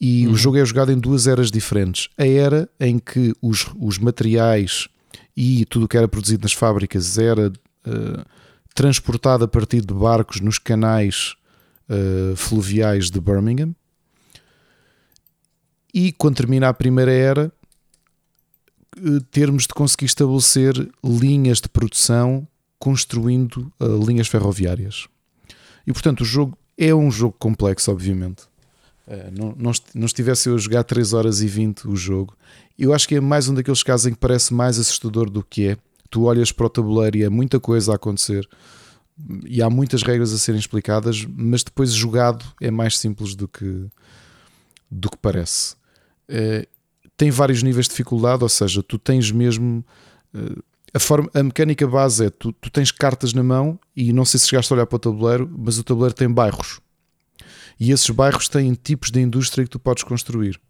E 0.00 0.26
Uhum. 0.26 0.32
o 0.32 0.36
jogo 0.36 0.56
é 0.56 0.64
jogado 0.64 0.90
em 0.90 0.98
duas 0.98 1.26
eras 1.26 1.50
diferentes. 1.50 2.08
A 2.16 2.26
era 2.26 2.68
em 2.80 2.98
que 2.98 3.34
os, 3.42 3.66
os 3.78 3.98
materiais 3.98 4.88
e 5.36 5.66
tudo 5.66 5.84
o 5.84 5.88
que 5.88 5.96
era 5.96 6.08
produzido 6.08 6.42
nas 6.42 6.52
fábricas 6.52 7.18
era 7.18 7.52
eh, 7.84 8.24
transportado 8.74 9.44
a 9.44 9.48
partir 9.48 9.82
de 9.84 9.92
barcos 9.92 10.40
nos 10.40 10.58
canais 10.58 11.34
eh, 11.88 12.34
fluviais 12.34 13.10
de 13.10 13.20
Birmingham. 13.20 13.74
E 15.92 16.12
quando 16.12 16.36
termina 16.36 16.68
a 16.68 16.74
primeira 16.74 17.12
era, 17.12 17.52
eh, 18.96 19.20
termos 19.30 19.64
de 19.66 19.74
conseguir 19.74 20.06
estabelecer 20.06 20.74
linhas 21.04 21.60
de 21.60 21.68
produção 21.68 22.48
construindo 22.78 23.70
linhas 24.06 24.26
ferroviárias. 24.26 25.06
E 25.86 25.92
portanto, 25.92 26.22
o 26.22 26.24
jogo 26.24 26.56
é 26.78 26.94
um 26.94 27.10
jogo 27.10 27.36
complexo, 27.38 27.90
obviamente. 27.90 28.44
Uh, 29.10 29.54
não, 29.56 29.72
não, 29.92 30.06
estivesse 30.06 30.48
eu 30.48 30.54
a 30.54 30.58
jogar 30.58 30.84
3 30.84 31.12
horas 31.12 31.40
e 31.42 31.48
20 31.48 31.88
o 31.88 31.96
jogo. 31.96 32.36
Eu 32.78 32.94
acho 32.94 33.08
que 33.08 33.16
é 33.16 33.20
mais 33.20 33.48
um 33.48 33.54
daqueles 33.54 33.82
casos 33.82 34.06
em 34.06 34.12
que 34.12 34.18
parece 34.18 34.54
mais 34.54 34.78
assustador 34.78 35.28
do 35.28 35.42
que 35.42 35.68
é. 35.68 35.76
Tu 36.08 36.22
olhas 36.22 36.52
para 36.52 36.66
o 36.66 36.70
tabuleiro 36.70 37.16
e 37.16 37.24
é 37.24 37.28
muita 37.28 37.58
coisa 37.58 37.92
a 37.92 37.96
acontecer 37.96 38.48
e 39.44 39.62
há 39.62 39.68
muitas 39.68 40.02
regras 40.02 40.32
a 40.32 40.38
serem 40.38 40.58
explicadas, 40.58 41.26
mas 41.36 41.62
depois 41.62 41.92
jogado 41.92 42.44
é 42.60 42.70
mais 42.70 42.98
simples 42.98 43.34
do 43.34 43.46
que, 43.48 43.86
do 44.90 45.10
que 45.10 45.16
parece. 45.16 45.74
Uh, 46.28 46.66
tem 47.16 47.30
vários 47.30 47.62
níveis 47.62 47.86
de 47.86 47.90
dificuldade, 47.90 48.42
ou 48.42 48.48
seja, 48.48 48.82
tu 48.82 48.98
tens 48.98 49.30
mesmo. 49.30 49.84
Uh, 50.34 50.62
a, 50.94 50.98
forma, 50.98 51.28
a 51.34 51.42
mecânica 51.42 51.86
base 51.86 52.26
é 52.26 52.30
tu, 52.30 52.52
tu 52.52 52.70
tens 52.70 52.90
cartas 52.90 53.32
na 53.32 53.42
mão 53.42 53.78
e 53.94 54.12
não 54.12 54.24
sei 54.24 54.40
se 54.40 54.48
chegaste 54.48 54.72
a 54.72 54.76
olhar 54.76 54.86
para 54.86 54.96
o 54.96 55.00
tabuleiro, 55.00 55.50
mas 55.58 55.78
o 55.78 55.84
tabuleiro 55.84 56.14
tem 56.14 56.30
bairros. 56.30 56.80
E 57.80 57.90
esses 57.90 58.10
bairros 58.10 58.46
têm 58.46 58.74
tipos 58.74 59.10
de 59.10 59.20
indústria 59.20 59.64
que 59.64 59.70
tu 59.70 59.78
podes 59.78 60.04
construir. 60.04 60.60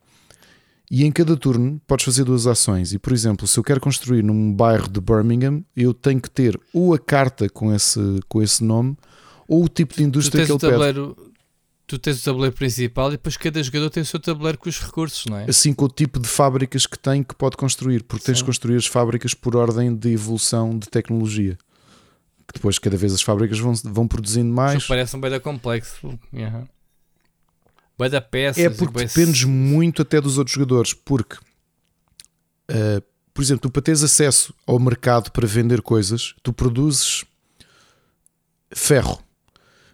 E 0.88 1.04
em 1.04 1.10
cada 1.10 1.36
turno 1.36 1.80
podes 1.86 2.04
fazer 2.04 2.24
duas 2.24 2.46
ações. 2.46 2.92
E, 2.92 2.98
por 2.98 3.12
exemplo, 3.12 3.48
se 3.48 3.58
eu 3.58 3.64
quero 3.64 3.80
construir 3.80 4.22
num 4.22 4.52
bairro 4.52 4.88
de 4.88 5.00
Birmingham, 5.00 5.64
eu 5.76 5.92
tenho 5.92 6.20
que 6.20 6.30
ter 6.30 6.58
ou 6.72 6.94
a 6.94 6.98
carta 6.98 7.48
com 7.48 7.74
esse, 7.74 8.00
com 8.28 8.40
esse 8.40 8.62
nome 8.62 8.96
ou 9.48 9.64
o 9.64 9.68
tipo 9.68 9.94
de 9.94 10.04
indústria 10.04 10.46
que 10.46 10.52
ele 10.52 10.58
tabuleiro, 10.58 11.16
pede. 11.16 11.30
Tu 11.86 11.98
tens 11.98 12.20
o 12.20 12.24
tabuleiro 12.24 12.54
principal 12.54 13.08
e 13.08 13.12
depois 13.12 13.36
cada 13.36 13.60
jogador 13.60 13.90
tem 13.90 14.04
o 14.04 14.06
seu 14.06 14.20
tabuleiro 14.20 14.58
com 14.58 14.68
os 14.68 14.80
recursos, 14.80 15.26
não 15.26 15.36
é? 15.38 15.50
Assim 15.50 15.72
com 15.72 15.86
o 15.86 15.88
tipo 15.88 16.20
de 16.20 16.28
fábricas 16.28 16.86
que 16.86 16.96
tem 16.96 17.24
que 17.24 17.34
pode 17.34 17.56
construir, 17.56 18.04
porque 18.04 18.24
tens 18.24 18.38
de 18.38 18.44
construir 18.44 18.76
as 18.76 18.86
fábricas 18.86 19.34
por 19.34 19.56
ordem 19.56 19.94
de 19.94 20.12
evolução 20.12 20.78
de 20.78 20.88
tecnologia. 20.88 21.58
Que 22.46 22.54
depois 22.54 22.78
cada 22.78 22.96
vez 22.96 23.12
as 23.12 23.22
fábricas 23.22 23.58
vão, 23.58 23.74
vão 23.84 24.06
produzindo 24.06 24.52
mais. 24.52 24.78
Isso 24.78 24.88
parece 24.88 25.16
um 25.16 25.20
bem 25.20 25.38
complexo. 25.40 26.06
Uhum. 26.32 26.66
Vai 28.00 28.08
da 28.08 28.22
peças. 28.22 28.64
É 28.64 28.70
porque 28.70 29.04
dependes 29.04 29.44
muito 29.44 30.00
até 30.00 30.18
dos 30.22 30.38
outros 30.38 30.54
jogadores, 30.54 30.94
porque, 30.94 31.36
uh, 31.36 33.02
por 33.34 33.42
exemplo, 33.42 33.60
tu 33.60 33.70
para 33.70 33.82
teres 33.82 34.02
acesso 34.02 34.54
ao 34.66 34.78
mercado 34.78 35.30
para 35.30 35.46
vender 35.46 35.82
coisas, 35.82 36.34
tu 36.42 36.50
produzes 36.50 37.26
ferro. 38.72 39.22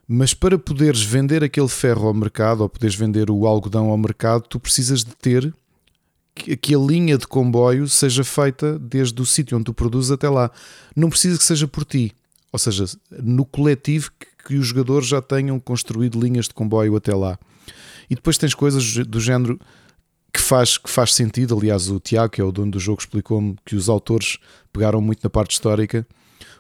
Mas 0.06 0.32
para 0.32 0.56
poderes 0.56 1.02
vender 1.02 1.42
aquele 1.42 1.66
ferro 1.66 2.06
ao 2.06 2.14
mercado 2.14 2.60
ou 2.60 2.68
poderes 2.68 2.94
vender 2.94 3.28
o 3.28 3.44
algodão 3.44 3.86
ao 3.86 3.98
mercado, 3.98 4.42
tu 4.42 4.60
precisas 4.60 5.02
de 5.02 5.12
ter 5.16 5.52
que, 6.32 6.56
que 6.56 6.76
a 6.76 6.78
linha 6.78 7.18
de 7.18 7.26
comboio 7.26 7.88
seja 7.88 8.22
feita 8.22 8.78
desde 8.78 9.20
o 9.20 9.26
sítio 9.26 9.56
onde 9.56 9.64
tu 9.64 9.74
produzes 9.74 10.12
até 10.12 10.28
lá. 10.28 10.48
Não 10.94 11.10
precisa 11.10 11.36
que 11.36 11.44
seja 11.44 11.66
por 11.66 11.84
ti. 11.84 12.14
Ou 12.52 12.58
seja, 12.60 12.84
no 13.10 13.44
coletivo 13.44 14.12
que, 14.16 14.26
que 14.46 14.54
os 14.54 14.68
jogadores 14.68 15.08
já 15.08 15.20
tenham 15.20 15.58
construído 15.58 16.20
linhas 16.20 16.44
de 16.44 16.54
comboio 16.54 16.94
até 16.94 17.12
lá. 17.12 17.36
E 18.08 18.14
depois 18.14 18.38
tens 18.38 18.54
coisas 18.54 18.96
do 19.06 19.20
género 19.20 19.58
que 20.32 20.40
faz, 20.40 20.78
que 20.78 20.90
faz 20.90 21.14
sentido. 21.14 21.56
Aliás, 21.56 21.88
o 21.90 21.98
Tiago, 21.98 22.30
que 22.30 22.40
é 22.40 22.44
o 22.44 22.52
dono 22.52 22.72
do 22.72 22.80
jogo, 22.80 23.00
explicou-me 23.00 23.56
que 23.64 23.74
os 23.74 23.88
autores 23.88 24.38
pegaram 24.72 25.00
muito 25.00 25.22
na 25.22 25.30
parte 25.30 25.52
histórica 25.52 26.06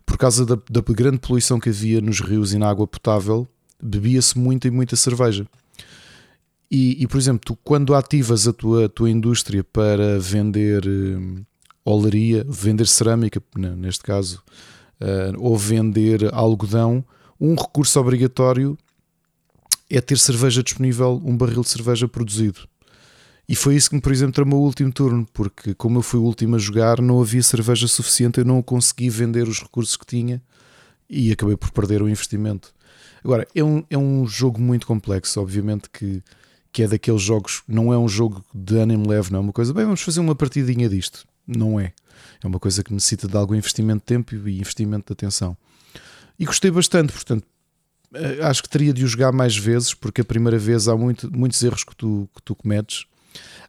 por 0.04 0.16
causa 0.16 0.46
da, 0.46 0.56
da 0.70 0.80
grande 0.80 1.18
poluição 1.18 1.58
que 1.58 1.68
havia 1.68 2.00
nos 2.00 2.20
rios 2.20 2.52
e 2.52 2.58
na 2.58 2.68
água 2.68 2.86
potável. 2.86 3.46
Bebia-se 3.82 4.38
muita 4.38 4.68
e 4.68 4.70
muita 4.70 4.96
cerveja. 4.96 5.46
E, 6.70 7.02
e, 7.02 7.06
por 7.06 7.18
exemplo, 7.18 7.40
tu 7.44 7.56
quando 7.62 7.94
ativas 7.94 8.48
a 8.48 8.52
tua, 8.52 8.88
tua 8.88 9.10
indústria 9.10 9.62
para 9.62 10.18
vender 10.18 10.84
uh, 10.86 11.46
olaria, 11.84 12.44
vender 12.48 12.86
cerâmica, 12.86 13.40
neste 13.54 14.02
caso, 14.02 14.42
uh, 15.00 15.38
ou 15.38 15.56
vender 15.56 16.32
algodão, 16.34 17.04
um 17.40 17.54
recurso 17.54 18.00
obrigatório 18.00 18.76
é 19.88 20.00
ter 20.00 20.18
cerveja 20.18 20.62
disponível, 20.62 21.20
um 21.24 21.36
barril 21.36 21.62
de 21.62 21.68
cerveja 21.68 22.08
produzido. 22.08 22.68
E 23.48 23.54
foi 23.54 23.76
isso 23.76 23.90
que, 23.90 24.00
por 24.00 24.10
exemplo, 24.10 24.34
tramou 24.34 24.60
o 24.60 24.64
último 24.64 24.92
turno, 24.92 25.26
porque 25.32 25.72
como 25.74 25.98
eu 25.98 26.02
fui 26.02 26.18
o 26.18 26.24
último 26.24 26.56
a 26.56 26.58
jogar, 26.58 27.00
não 27.00 27.20
havia 27.20 27.42
cerveja 27.42 27.86
suficiente, 27.86 28.38
eu 28.38 28.44
não 28.44 28.60
consegui 28.60 29.08
vender 29.08 29.46
os 29.46 29.62
recursos 29.62 29.96
que 29.96 30.04
tinha 30.04 30.42
e 31.08 31.30
acabei 31.30 31.56
por 31.56 31.70
perder 31.70 32.02
o 32.02 32.08
investimento. 32.08 32.74
Agora, 33.22 33.46
é 33.54 33.62
um, 33.62 33.84
é 33.88 33.96
um 33.96 34.26
jogo 34.26 34.60
muito 34.60 34.86
complexo, 34.86 35.40
obviamente 35.40 35.88
que, 35.90 36.22
que 36.72 36.82
é 36.82 36.88
daqueles 36.88 37.22
jogos, 37.22 37.62
não 37.68 37.92
é 37.92 37.98
um 37.98 38.08
jogo 38.08 38.44
de 38.52 38.76
ânimo 38.78 39.08
leve, 39.08 39.30
não 39.30 39.38
é 39.38 39.42
uma 39.42 39.52
coisa, 39.52 39.72
bem, 39.72 39.84
vamos 39.84 40.02
fazer 40.02 40.18
uma 40.18 40.34
partidinha 40.34 40.88
disto. 40.88 41.24
Não 41.46 41.78
é. 41.78 41.92
É 42.42 42.46
uma 42.46 42.58
coisa 42.58 42.82
que 42.82 42.92
necessita 42.92 43.28
de 43.28 43.36
algum 43.36 43.54
investimento 43.54 44.00
de 44.00 44.06
tempo 44.06 44.34
e 44.34 44.58
investimento 44.58 45.06
de 45.06 45.12
atenção. 45.12 45.56
E 46.38 46.44
gostei 46.44 46.70
bastante, 46.70 47.12
portanto, 47.12 47.46
acho 48.42 48.62
que 48.62 48.68
teria 48.68 48.92
de 48.92 49.04
o 49.04 49.08
jogar 49.08 49.32
mais 49.32 49.56
vezes, 49.56 49.94
porque 49.94 50.20
a 50.20 50.24
primeira 50.24 50.58
vez 50.58 50.88
há 50.88 50.96
muito, 50.96 51.30
muitos 51.34 51.62
erros 51.62 51.84
que 51.84 51.94
tu, 51.94 52.28
que 52.34 52.42
tu 52.42 52.54
cometes. 52.54 53.06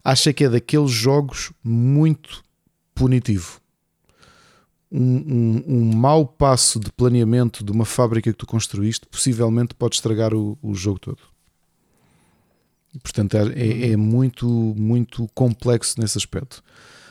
Acho 0.04 0.32
que 0.32 0.44
é 0.44 0.48
daqueles 0.48 0.90
jogos 0.90 1.52
muito 1.62 2.42
punitivo. 2.94 3.60
Um, 4.90 5.00
um, 5.02 5.64
um 5.66 5.94
mau 5.94 6.26
passo 6.26 6.80
de 6.80 6.90
planeamento 6.90 7.62
de 7.62 7.70
uma 7.70 7.84
fábrica 7.84 8.32
que 8.32 8.38
tu 8.38 8.46
construíste 8.46 9.06
possivelmente 9.06 9.74
pode 9.74 9.96
estragar 9.96 10.32
o, 10.32 10.58
o 10.62 10.74
jogo 10.74 10.98
todo. 10.98 11.18
Portanto, 13.02 13.36
é, 13.36 13.52
é, 13.54 13.90
é 13.90 13.96
muito, 13.96 14.46
muito 14.48 15.28
complexo 15.34 16.00
nesse 16.00 16.16
aspecto. 16.16 16.62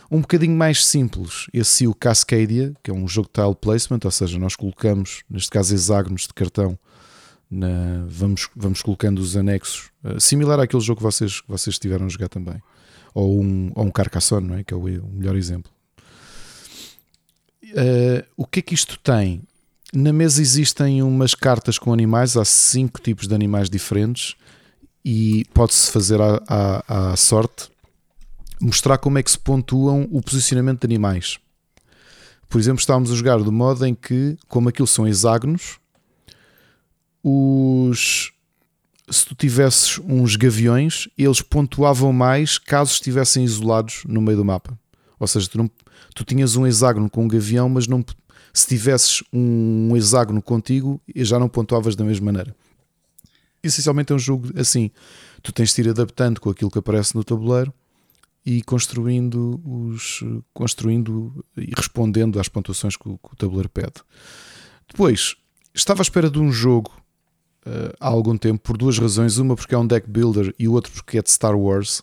Um 0.09 0.21
bocadinho 0.21 0.55
mais 0.55 0.85
simples, 0.85 1.47
esse 1.53 1.85
o 1.85 1.93
Cascadia, 1.93 2.73
que 2.81 2.89
é 2.89 2.93
um 2.93 3.07
jogo 3.07 3.27
de 3.27 3.41
tile 3.41 3.55
placement, 3.55 3.99
ou 4.03 4.11
seja, 4.11 4.39
nós 4.39 4.55
colocamos, 4.55 5.21
neste 5.29 5.49
caso, 5.49 5.73
hexágonos 5.75 6.21
de 6.21 6.33
cartão 6.33 6.79
na, 7.49 8.03
vamos, 8.07 8.49
vamos 8.55 8.81
colocando 8.81 9.19
os 9.19 9.35
anexos, 9.37 9.89
uh, 10.03 10.19
similar 10.19 10.59
àquele 10.59 10.81
jogo 10.81 10.97
que 10.97 11.03
vocês, 11.03 11.41
que 11.41 11.47
vocês 11.47 11.75
estiveram 11.75 12.05
a 12.05 12.09
jogar 12.09 12.29
também, 12.29 12.61
ou 13.13 13.41
um, 13.41 13.71
ou 13.75 13.85
um 13.85 13.91
Carcassonne, 13.91 14.47
não 14.47 14.55
é? 14.55 14.63
que 14.63 14.73
é 14.73 14.77
o, 14.77 14.81
o 14.81 15.09
melhor 15.13 15.35
exemplo. 15.35 15.71
Uh, 17.63 18.23
o 18.35 18.45
que 18.45 18.59
é 18.59 18.61
que 18.61 18.73
isto 18.73 18.97
tem? 18.99 19.41
Na 19.93 20.11
mesa 20.11 20.41
existem 20.41 21.01
umas 21.01 21.33
cartas 21.33 21.77
com 21.77 21.93
animais, 21.93 22.35
há 22.35 22.45
cinco 22.45 23.01
tipos 23.01 23.27
de 23.27 23.33
animais 23.33 23.69
diferentes 23.69 24.35
e 25.03 25.45
pode-se 25.53 25.91
fazer 25.91 26.19
à, 26.21 27.11
à 27.11 27.15
sorte 27.15 27.69
mostrar 28.59 28.97
como 28.97 29.17
é 29.17 29.23
que 29.23 29.31
se 29.31 29.39
pontuam 29.39 30.07
o 30.11 30.21
posicionamento 30.21 30.81
de 30.81 30.87
animais. 30.87 31.39
Por 32.49 32.59
exemplo, 32.59 32.79
estávamos 32.79 33.11
a 33.11 33.15
jogar 33.15 33.37
do 33.37 33.51
modo 33.51 33.85
em 33.85 33.93
que, 33.93 34.37
como 34.47 34.69
aquilo 34.69 34.87
são 34.87 35.07
hexágonos, 35.07 35.79
os 37.23 38.31
se 39.09 39.25
tu 39.25 39.35
tivesses 39.35 39.99
uns 39.99 40.35
gaviões, 40.35 41.07
eles 41.17 41.41
pontuavam 41.41 42.11
mais 42.11 42.57
caso 42.57 42.91
estivessem 42.91 43.43
isolados 43.43 44.03
no 44.05 44.21
meio 44.21 44.37
do 44.37 44.45
mapa. 44.45 44.77
Ou 45.19 45.27
seja, 45.27 45.47
tu, 45.49 45.57
não, 45.57 45.71
tu 46.13 46.23
tinhas 46.25 46.55
um 46.55 46.67
hexágono 46.67 47.09
com 47.09 47.23
um 47.23 47.27
gavião, 47.27 47.69
mas 47.69 47.87
não, 47.87 48.03
se 48.53 48.67
tivesses 48.67 49.23
um 49.31 49.95
hexágono 49.95 50.41
contigo, 50.41 51.01
já 51.15 51.39
não 51.39 51.47
pontuavas 51.47 51.95
da 51.95 52.03
mesma 52.03 52.25
maneira. 52.25 52.55
Essencialmente 53.63 54.11
é 54.11 54.15
um 54.15 54.19
jogo 54.19 54.49
assim. 54.59 54.91
Tu 55.41 55.51
tens 55.51 55.73
de 55.73 55.81
ir 55.81 55.89
adaptando 55.89 56.39
com 56.39 56.49
aquilo 56.49 56.69
que 56.69 56.79
aparece 56.79 57.15
no 57.15 57.23
tabuleiro 57.23 57.73
e 58.45 58.61
construindo 58.61 59.61
os 59.65 60.23
construindo 60.53 61.45
e 61.57 61.71
respondendo 61.75 62.39
às 62.39 62.47
pontuações 62.47 62.95
que 62.95 63.07
o, 63.07 63.17
que 63.17 63.33
o 63.33 63.35
tabuleiro 63.35 63.69
pede. 63.69 63.95
Depois, 64.87 65.35
estava 65.73 66.01
à 66.01 66.03
espera 66.03 66.29
de 66.29 66.39
um 66.39 66.51
jogo 66.51 66.91
uh, 67.67 67.93
há 67.99 68.07
algum 68.07 68.37
tempo 68.37 68.59
por 68.59 68.77
duas 68.77 68.97
razões. 68.97 69.37
Uma 69.37 69.55
porque 69.55 69.75
é 69.75 69.77
um 69.77 69.85
deck 69.85 70.09
builder 70.09 70.53
e 70.57 70.67
o 70.67 70.73
outro 70.73 70.91
porque 70.93 71.17
é 71.17 71.21
de 71.21 71.29
Star 71.29 71.57
Wars. 71.57 72.01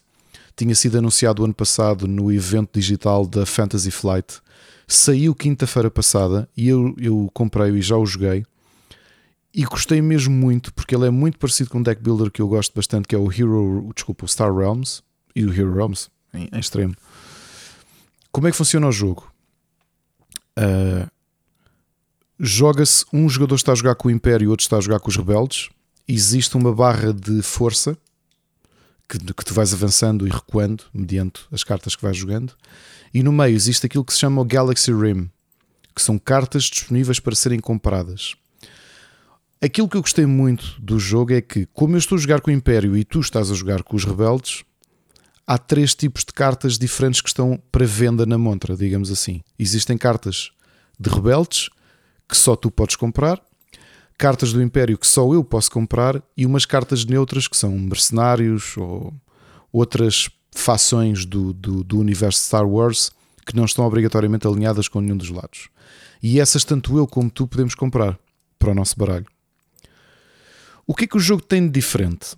Tinha 0.57 0.75
sido 0.75 0.99
anunciado 0.99 1.45
ano 1.45 1.55
passado 1.55 2.07
no 2.07 2.31
evento 2.31 2.79
digital 2.79 3.27
da 3.27 3.45
Fantasy 3.45 3.91
Flight. 3.91 4.41
Saiu 4.87 5.35
quinta-feira 5.35 5.91
passada 5.91 6.49
e 6.57 6.69
eu, 6.69 6.95
eu 6.99 7.31
comprei 7.33 7.71
e 7.73 7.83
já 7.83 7.97
o 7.97 8.07
joguei. 8.07 8.45
E 9.53 9.65
gostei 9.65 10.03
mesmo 10.03 10.35
muito 10.35 10.75
porque 10.75 10.95
ele 10.95 11.07
é 11.07 11.11
muito 11.11 11.39
parecido 11.39 11.71
com 11.71 11.79
um 11.79 11.83
deck 11.83 12.03
builder 12.03 12.31
que 12.31 12.43
eu 12.43 12.49
gosto 12.49 12.73
bastante, 12.75 13.09
que 13.09 13.15
é 13.15 13.19
o 13.19 13.31
Hero, 13.31 13.91
desculpa, 13.95 14.25
o 14.25 14.29
Star 14.29 14.55
Realms 14.55 15.03
e 15.35 15.45
o 15.45 15.53
Hero 15.53 15.73
Realms 15.75 16.11
em, 16.33 16.49
em 16.53 16.59
extremo. 16.59 16.95
Como 18.31 18.49
é 18.49 18.51
que 18.51 18.57
funciona 18.57 18.89
o 18.89 18.93
jogo? 18.93 19.33
Uh, 20.59 21.09
joga-se, 22.39 23.05
um 23.13 23.29
jogador 23.29 23.55
está 23.57 23.73
a 23.73 23.75
jogar 23.75 23.95
com 23.95 24.09
o 24.09 24.11
Império 24.11 24.47
e 24.47 24.49
outro 24.49 24.65
está 24.65 24.77
a 24.77 24.81
jogar 24.81 25.01
com 25.01 25.09
os 25.09 25.17
rebeldes. 25.17 25.69
Existe 26.07 26.57
uma 26.57 26.73
barra 26.73 27.13
de 27.13 27.41
força 27.43 27.97
que, 29.09 29.19
que 29.19 29.45
tu 29.45 29.55
vais 29.55 29.73
avançando 29.73 30.27
e 30.27 30.31
recuando 30.31 30.85
mediante 30.93 31.43
as 31.53 31.65
cartas 31.65 31.95
que 31.97 32.03
vais 32.03 32.17
jogando. 32.17 32.55
E 33.13 33.23
no 33.23 33.33
meio 33.33 33.55
existe 33.55 33.87
aquilo 33.87 34.05
que 34.05 34.13
se 34.13 34.19
chama 34.19 34.43
o 34.43 34.45
Galaxy 34.45 34.93
Rim, 34.93 35.31
que 35.95 36.03
são 36.03 36.19
cartas 36.19 36.65
disponíveis 36.65 37.21
para 37.21 37.35
serem 37.35 37.61
compradas. 37.61 38.35
Aquilo 39.63 39.89
que 39.89 39.97
eu 39.97 40.03
gostei 40.03 40.27
muito 40.27 40.79
do 40.81 40.99
jogo 40.99 41.33
é 41.33 41.41
que, 41.41 41.67
como 41.73 41.95
eu 41.95 41.99
estou 41.99 42.17
a 42.17 42.21
jogar 42.21 42.41
com 42.41 42.51
o 42.51 42.55
Império 42.55 42.97
e 42.97 43.05
tu 43.05 43.21
estás 43.21 43.51
a 43.51 43.55
jogar 43.55 43.83
com 43.83 43.97
os 43.97 44.05
rebeldes, 44.05 44.63
há 45.47 45.57
três 45.57 45.95
tipos 45.95 46.25
de 46.25 46.33
cartas 46.33 46.77
diferentes 46.77 47.21
que 47.21 47.29
estão 47.29 47.59
para 47.73 47.87
venda 47.87 48.27
na 48.27 48.37
montra, 48.37 48.77
digamos 48.77 49.11
assim. 49.11 49.41
Existem 49.59 49.97
cartas 49.97 50.51
de 50.99 51.09
rebeldes, 51.09 51.71
que 52.29 52.37
só 52.37 52.57
tu 52.57 52.71
podes 52.71 52.97
comprar. 52.97 53.41
cartas 54.17 54.53
do 54.53 54.63
Império 54.63 54.97
que 54.97 55.07
só 55.07 55.33
eu 55.33 55.43
posso 55.43 55.71
comprar 55.71 56.23
e 56.37 56.47
umas 56.47 56.65
cartas 56.65 57.05
neutras 57.05 57.49
que 57.49 57.57
são 57.57 57.77
mercenários 57.79 58.77
ou 58.77 59.13
outras 59.73 60.31
fações 60.53 61.25
do, 61.25 61.53
do, 61.53 61.83
do 61.83 61.99
universo 61.99 62.41
Star 62.45 62.67
Wars 62.67 63.11
que 63.45 63.57
não 63.57 63.65
estão 63.65 63.85
obrigatoriamente 63.85 64.47
alinhadas 64.47 64.89
com 64.89 65.01
nenhum 65.01 65.17
dos 65.17 65.31
lados. 65.31 65.69
E 66.23 66.41
essas, 66.41 66.65
tanto 66.65 66.97
eu 66.97 67.07
como 67.07 67.29
tu, 67.29 67.47
podemos 67.47 67.75
comprar 67.75 68.19
para 68.59 68.71
o 68.71 68.75
nosso 68.75 68.99
baralho. 68.99 69.27
O 70.87 70.95
que 70.95 71.05
é 71.05 71.07
que 71.07 71.17
o 71.17 71.21
jogo 71.21 71.43
tem 71.43 71.67
de 71.67 71.73
diferente? 71.73 72.37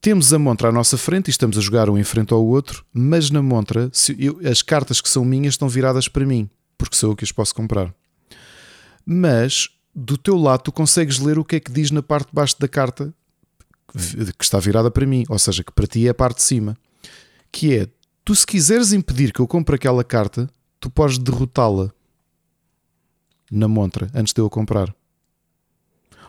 Temos 0.00 0.32
a 0.32 0.38
montra 0.38 0.68
à 0.68 0.72
nossa 0.72 0.96
frente 0.96 1.26
e 1.26 1.30
estamos 1.30 1.58
a 1.58 1.60
jogar 1.60 1.90
um 1.90 1.98
em 1.98 2.04
frente 2.04 2.32
ao 2.32 2.44
outro, 2.44 2.84
mas 2.92 3.30
na 3.30 3.42
montra 3.42 3.90
eu, 4.18 4.40
as 4.48 4.62
cartas 4.62 5.00
que 5.00 5.08
são 5.08 5.24
minhas 5.24 5.54
estão 5.54 5.68
viradas 5.68 6.06
para 6.06 6.24
mim, 6.24 6.48
porque 6.78 6.94
sou 6.94 7.10
eu 7.10 7.16
que 7.16 7.24
as 7.24 7.32
posso 7.32 7.54
comprar. 7.54 7.92
Mas 9.10 9.70
do 9.94 10.18
teu 10.18 10.36
lado 10.36 10.64
tu 10.64 10.70
consegues 10.70 11.18
ler 11.18 11.38
o 11.38 11.44
que 11.44 11.56
é 11.56 11.60
que 11.60 11.72
diz 11.72 11.90
na 11.90 12.02
parte 12.02 12.28
de 12.28 12.34
baixo 12.34 12.56
da 12.60 12.68
carta 12.68 13.14
que 14.36 14.44
está 14.44 14.58
virada 14.58 14.90
para 14.90 15.06
mim, 15.06 15.24
ou 15.30 15.38
seja, 15.38 15.64
que 15.64 15.72
para 15.72 15.86
ti 15.86 16.06
é 16.06 16.10
a 16.10 16.14
parte 16.14 16.36
de 16.36 16.42
cima, 16.42 16.76
que 17.50 17.74
é 17.74 17.88
tu 18.22 18.34
se 18.34 18.46
quiseres 18.46 18.92
impedir 18.92 19.32
que 19.32 19.40
eu 19.40 19.46
compre 19.46 19.76
aquela 19.76 20.04
carta, 20.04 20.50
tu 20.78 20.90
podes 20.90 21.16
derrotá-la 21.16 21.90
na 23.50 23.66
montra 23.66 24.10
antes 24.14 24.34
de 24.34 24.42
eu 24.42 24.46
a 24.46 24.50
comprar. 24.50 24.94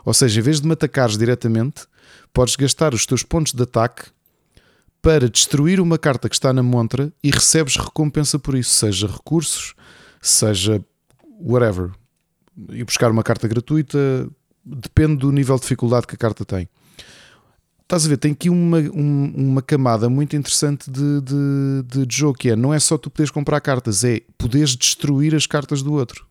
Ou 0.05 0.13
seja, 0.13 0.39
em 0.39 0.43
vez 0.43 0.61
de 0.61 0.67
me 0.67 0.71
atacares 0.71 1.17
diretamente, 1.17 1.85
podes 2.31 2.55
gastar 2.55 2.93
os 2.93 3.05
teus 3.05 3.23
pontos 3.23 3.51
de 3.51 3.61
ataque 3.61 4.05
para 5.01 5.29
destruir 5.29 5.81
uma 5.81 5.97
carta 5.97 6.29
que 6.29 6.35
está 6.35 6.53
na 6.53 6.63
montra 6.63 7.11
e 7.21 7.29
recebes 7.29 7.75
recompensa 7.75 8.39
por 8.39 8.55
isso, 8.55 8.71
seja 8.71 9.05
recursos, 9.05 9.75
seja 10.21 10.81
whatever. 11.41 11.91
E 12.71 12.83
buscar 12.83 13.11
uma 13.11 13.23
carta 13.23 13.47
gratuita, 13.47 14.29
depende 14.65 15.17
do 15.17 15.31
nível 15.31 15.55
de 15.55 15.61
dificuldade 15.61 16.07
que 16.07 16.15
a 16.15 16.17
carta 16.17 16.43
tem. 16.43 16.67
Estás 17.83 18.05
a 18.05 18.09
ver, 18.09 18.17
tem 18.17 18.33
aqui 18.33 18.49
uma, 18.49 18.77
um, 18.77 19.33
uma 19.35 19.61
camada 19.63 20.09
muito 20.09 20.35
interessante 20.35 20.91
de, 20.91 21.21
de, 21.21 22.05
de, 22.05 22.15
jogo 22.15 22.37
que 22.37 22.51
é 22.51 22.55
não 22.55 22.71
é 22.71 22.79
só 22.79 22.99
tu 22.99 23.09
poderes 23.09 23.31
comprar 23.31 23.59
cartas, 23.61 24.03
é 24.03 24.21
poderes 24.37 24.75
destruir 24.75 25.33
as 25.33 25.47
cartas 25.47 25.81
do 25.81 25.93
outro. 25.93 26.27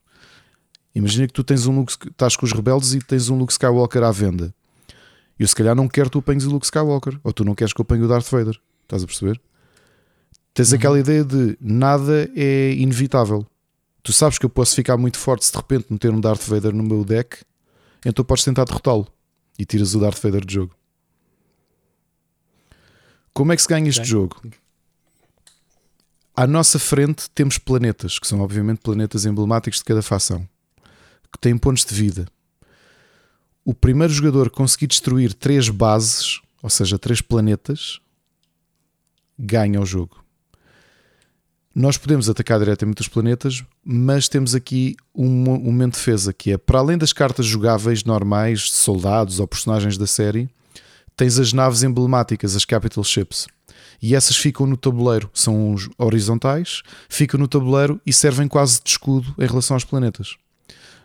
Imagina 0.94 1.26
que 1.26 1.32
tu 1.32 1.42
tens 1.42 1.66
um 1.66 1.74
Luke, 1.74 1.94
estás 2.08 2.36
com 2.36 2.46
os 2.46 2.52
rebeldes 2.52 2.94
e 2.94 3.00
tens 3.00 3.28
um 3.28 3.36
Luke 3.36 3.52
Skywalker 3.52 4.04
à 4.04 4.12
venda. 4.12 4.54
Eu 5.36 5.48
se 5.48 5.54
calhar 5.54 5.74
não 5.74 5.88
quero 5.88 6.06
que 6.06 6.12
tu 6.12 6.18
apanhes 6.20 6.44
o 6.44 6.50
Luke 6.50 6.66
Skywalker, 6.66 7.18
ou 7.24 7.32
tu 7.32 7.44
não 7.44 7.54
queres 7.54 7.72
que 7.72 7.80
eu 7.80 7.82
apanhe 7.82 8.04
o 8.04 8.08
Darth 8.08 8.28
Vader. 8.30 8.58
Estás 8.84 9.02
a 9.02 9.06
perceber? 9.06 9.40
Tens 10.54 10.70
uhum. 10.70 10.78
aquela 10.78 10.98
ideia 10.98 11.24
de 11.24 11.56
nada 11.60 12.30
é 12.36 12.72
inevitável. 12.72 13.46
Tu 14.02 14.12
sabes 14.12 14.38
que 14.38 14.46
eu 14.46 14.50
posso 14.50 14.74
ficar 14.74 14.96
muito 14.96 15.18
forte 15.18 15.44
se 15.44 15.52
de 15.52 15.58
repente 15.58 15.92
meter 15.92 16.12
um 16.12 16.20
Darth 16.20 16.42
Vader 16.42 16.74
no 16.74 16.82
meu 16.82 17.04
deck, 17.04 17.44
então 18.04 18.24
podes 18.24 18.44
tentar 18.44 18.64
derrotá-lo 18.64 19.06
e 19.58 19.64
tiras 19.64 19.94
o 19.94 20.00
Darth 20.00 20.22
Vader 20.22 20.44
do 20.44 20.52
jogo. 20.52 20.74
Como 23.32 23.52
é 23.52 23.56
que 23.56 23.62
se 23.62 23.68
ganha 23.68 23.88
este 23.88 24.04
jogo? 24.04 24.40
À 26.34 26.46
nossa 26.46 26.78
frente 26.78 27.28
temos 27.30 27.58
planetas, 27.58 28.18
que 28.18 28.26
são 28.26 28.40
obviamente 28.40 28.80
planetas 28.80 29.26
emblemáticos 29.26 29.78
de 29.80 29.84
cada 29.84 30.02
facção, 30.02 30.48
que 31.32 31.38
têm 31.40 31.58
pontos 31.58 31.84
de 31.84 31.94
vida 31.94 32.26
o 33.68 33.74
primeiro 33.74 34.10
jogador 34.10 34.48
conseguir 34.48 34.86
destruir 34.86 35.34
três 35.34 35.68
bases, 35.68 36.40
ou 36.62 36.70
seja, 36.70 36.98
três 36.98 37.20
planetas, 37.20 38.00
ganha 39.38 39.78
o 39.78 39.84
jogo. 39.84 40.24
Nós 41.78 41.96
podemos 41.96 42.28
atacar 42.28 42.58
diretamente 42.58 43.02
os 43.02 43.06
planetas, 43.06 43.62
mas 43.84 44.28
temos 44.28 44.52
aqui 44.52 44.96
um, 45.14 45.28
um 45.48 45.58
momento 45.66 45.92
de 45.92 45.98
defesa 45.98 46.32
que 46.32 46.50
é 46.50 46.58
para 46.58 46.80
além 46.80 46.98
das 46.98 47.12
cartas 47.12 47.46
jogáveis 47.46 48.02
normais 48.02 48.62
de 48.62 48.72
soldados 48.72 49.38
ou 49.38 49.46
personagens 49.46 49.96
da 49.96 50.04
série, 50.04 50.50
tens 51.16 51.38
as 51.38 51.52
naves 51.52 51.84
emblemáticas, 51.84 52.56
as 52.56 52.64
capital 52.64 53.04
ships. 53.04 53.46
E 54.02 54.16
essas 54.16 54.34
ficam 54.34 54.66
no 54.66 54.76
tabuleiro, 54.76 55.30
são 55.32 55.76
horizontais, 55.96 56.82
ficam 57.08 57.38
no 57.38 57.46
tabuleiro 57.46 58.00
e 58.04 58.12
servem 58.12 58.48
quase 58.48 58.80
de 58.82 58.90
escudo 58.90 59.32
em 59.38 59.46
relação 59.46 59.76
aos 59.76 59.84
planetas. 59.84 60.36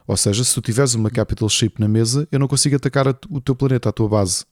Ou 0.08 0.18
seja, 0.18 0.43
se 0.43 0.56
tu 0.56 0.61
tiveres 0.61 0.95
uma 0.95 1.11
capital 1.11 1.48
ship 1.50 1.80
na 1.80 1.88
mesa, 1.88 2.27
eu 2.32 2.40
não 2.40 2.48
consigo 2.48 2.77
atacar 2.77 3.08
o 3.30 3.40
teu 3.40 3.56
planeta, 3.56 3.90
a 3.90 3.93
tua 3.93 4.10
base. 4.10 4.43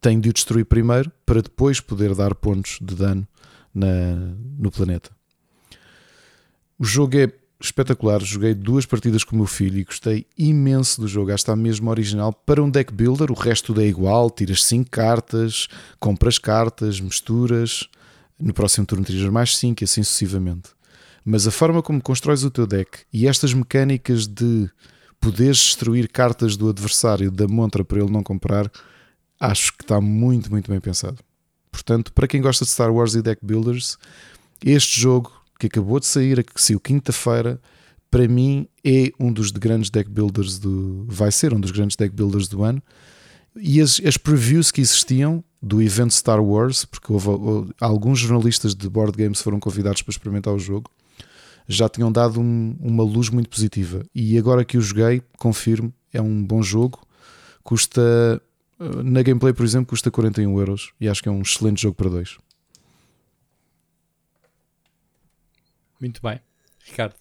Tenho 0.00 0.22
de 0.22 0.30
o 0.30 0.32
destruir 0.32 0.64
primeiro 0.64 1.12
para 1.26 1.42
depois 1.42 1.80
poder 1.80 2.14
dar 2.14 2.34
pontos 2.34 2.78
de 2.80 2.94
dano 2.94 3.28
na, 3.74 4.14
no 4.58 4.70
planeta. 4.70 5.15
O 6.78 6.84
jogo 6.84 7.16
é 7.16 7.32
espetacular. 7.60 8.22
Joguei 8.22 8.54
duas 8.54 8.84
partidas 8.84 9.24
com 9.24 9.34
o 9.34 9.38
meu 9.38 9.46
filho 9.46 9.78
e 9.78 9.84
gostei 9.84 10.26
imenso 10.36 11.00
do 11.00 11.08
jogo. 11.08 11.30
Está 11.30 11.56
mesmo 11.56 11.90
original 11.90 12.32
para 12.32 12.62
um 12.62 12.70
deck 12.70 12.92
builder. 12.92 13.30
O 13.30 13.34
resto 13.34 13.66
tudo 13.66 13.80
é 13.80 13.86
igual. 13.86 14.30
Tiras 14.30 14.62
5 14.64 14.90
cartas, 14.90 15.68
compras 15.98 16.38
cartas, 16.38 17.00
misturas. 17.00 17.88
No 18.38 18.52
próximo 18.52 18.86
turno 18.86 19.04
tiras 19.04 19.30
mais 19.30 19.56
5 19.56 19.82
e 19.82 19.84
assim 19.84 20.02
sucessivamente. 20.02 20.70
Mas 21.24 21.46
a 21.46 21.50
forma 21.50 21.82
como 21.82 22.00
constróis 22.00 22.44
o 22.44 22.50
teu 22.50 22.66
deck 22.66 23.00
e 23.12 23.26
estas 23.26 23.52
mecânicas 23.52 24.28
de 24.28 24.70
poderes 25.18 25.56
destruir 25.56 26.08
cartas 26.08 26.56
do 26.56 26.68
adversário 26.68 27.30
da 27.32 27.48
montra 27.48 27.84
para 27.84 27.98
ele 27.98 28.12
não 28.12 28.22
comprar, 28.22 28.70
acho 29.40 29.72
que 29.72 29.82
está 29.82 30.00
muito, 30.00 30.50
muito 30.50 30.70
bem 30.70 30.78
pensado. 30.78 31.18
Portanto, 31.72 32.12
para 32.12 32.28
quem 32.28 32.40
gosta 32.40 32.64
de 32.64 32.70
Star 32.70 32.92
Wars 32.92 33.14
e 33.14 33.22
deck 33.22 33.44
builders, 33.44 33.98
este 34.64 35.00
jogo 35.00 35.32
que 35.58 35.66
acabou 35.66 35.98
de 35.98 36.06
sair, 36.06 36.42
que 36.44 36.60
saiu 36.60 36.80
quinta-feira, 36.80 37.60
para 38.10 38.28
mim 38.28 38.66
é 38.84 39.10
um 39.18 39.32
dos 39.32 39.50
grandes 39.50 39.90
deck 39.90 40.08
builders 40.10 40.58
do. 40.58 41.04
vai 41.08 41.30
ser 41.30 41.52
um 41.52 41.60
dos 41.60 41.70
grandes 41.70 41.96
deck 41.96 42.14
builders 42.14 42.48
do 42.48 42.62
ano. 42.62 42.82
E 43.56 43.80
as, 43.80 44.00
as 44.04 44.16
previews 44.16 44.70
que 44.70 44.80
existiam 44.80 45.42
do 45.62 45.82
evento 45.82 46.12
Star 46.12 46.42
Wars, 46.42 46.84
porque 46.84 47.12
houve, 47.12 47.28
houve, 47.28 47.72
alguns 47.80 48.18
jornalistas 48.18 48.74
de 48.74 48.88
board 48.88 49.16
games 49.16 49.40
foram 49.40 49.58
convidados 49.58 50.02
para 50.02 50.12
experimentar 50.12 50.54
o 50.54 50.58
jogo, 50.58 50.90
já 51.66 51.88
tinham 51.88 52.12
dado 52.12 52.40
um, 52.40 52.76
uma 52.80 53.02
luz 53.02 53.28
muito 53.30 53.48
positiva. 53.48 54.04
E 54.14 54.38
agora 54.38 54.64
que 54.64 54.78
o 54.78 54.80
joguei, 54.80 55.22
confirmo, 55.38 55.92
é 56.12 56.20
um 56.20 56.44
bom 56.44 56.62
jogo. 56.62 57.00
Custa, 57.64 58.40
eh, 58.78 59.02
na 59.02 59.22
gameplay, 59.22 59.52
por 59.52 59.64
exemplo, 59.64 59.88
custa 59.88 60.10
41 60.10 60.58
euros. 60.58 60.92
E 61.00 61.08
acho 61.08 61.22
que 61.22 61.28
é 61.28 61.32
um 61.32 61.42
excelente 61.42 61.82
jogo 61.82 61.96
para 61.96 62.10
dois. 62.10 62.36
Muito 66.00 66.20
bem. 66.22 66.40
Ricardo, 66.84 67.14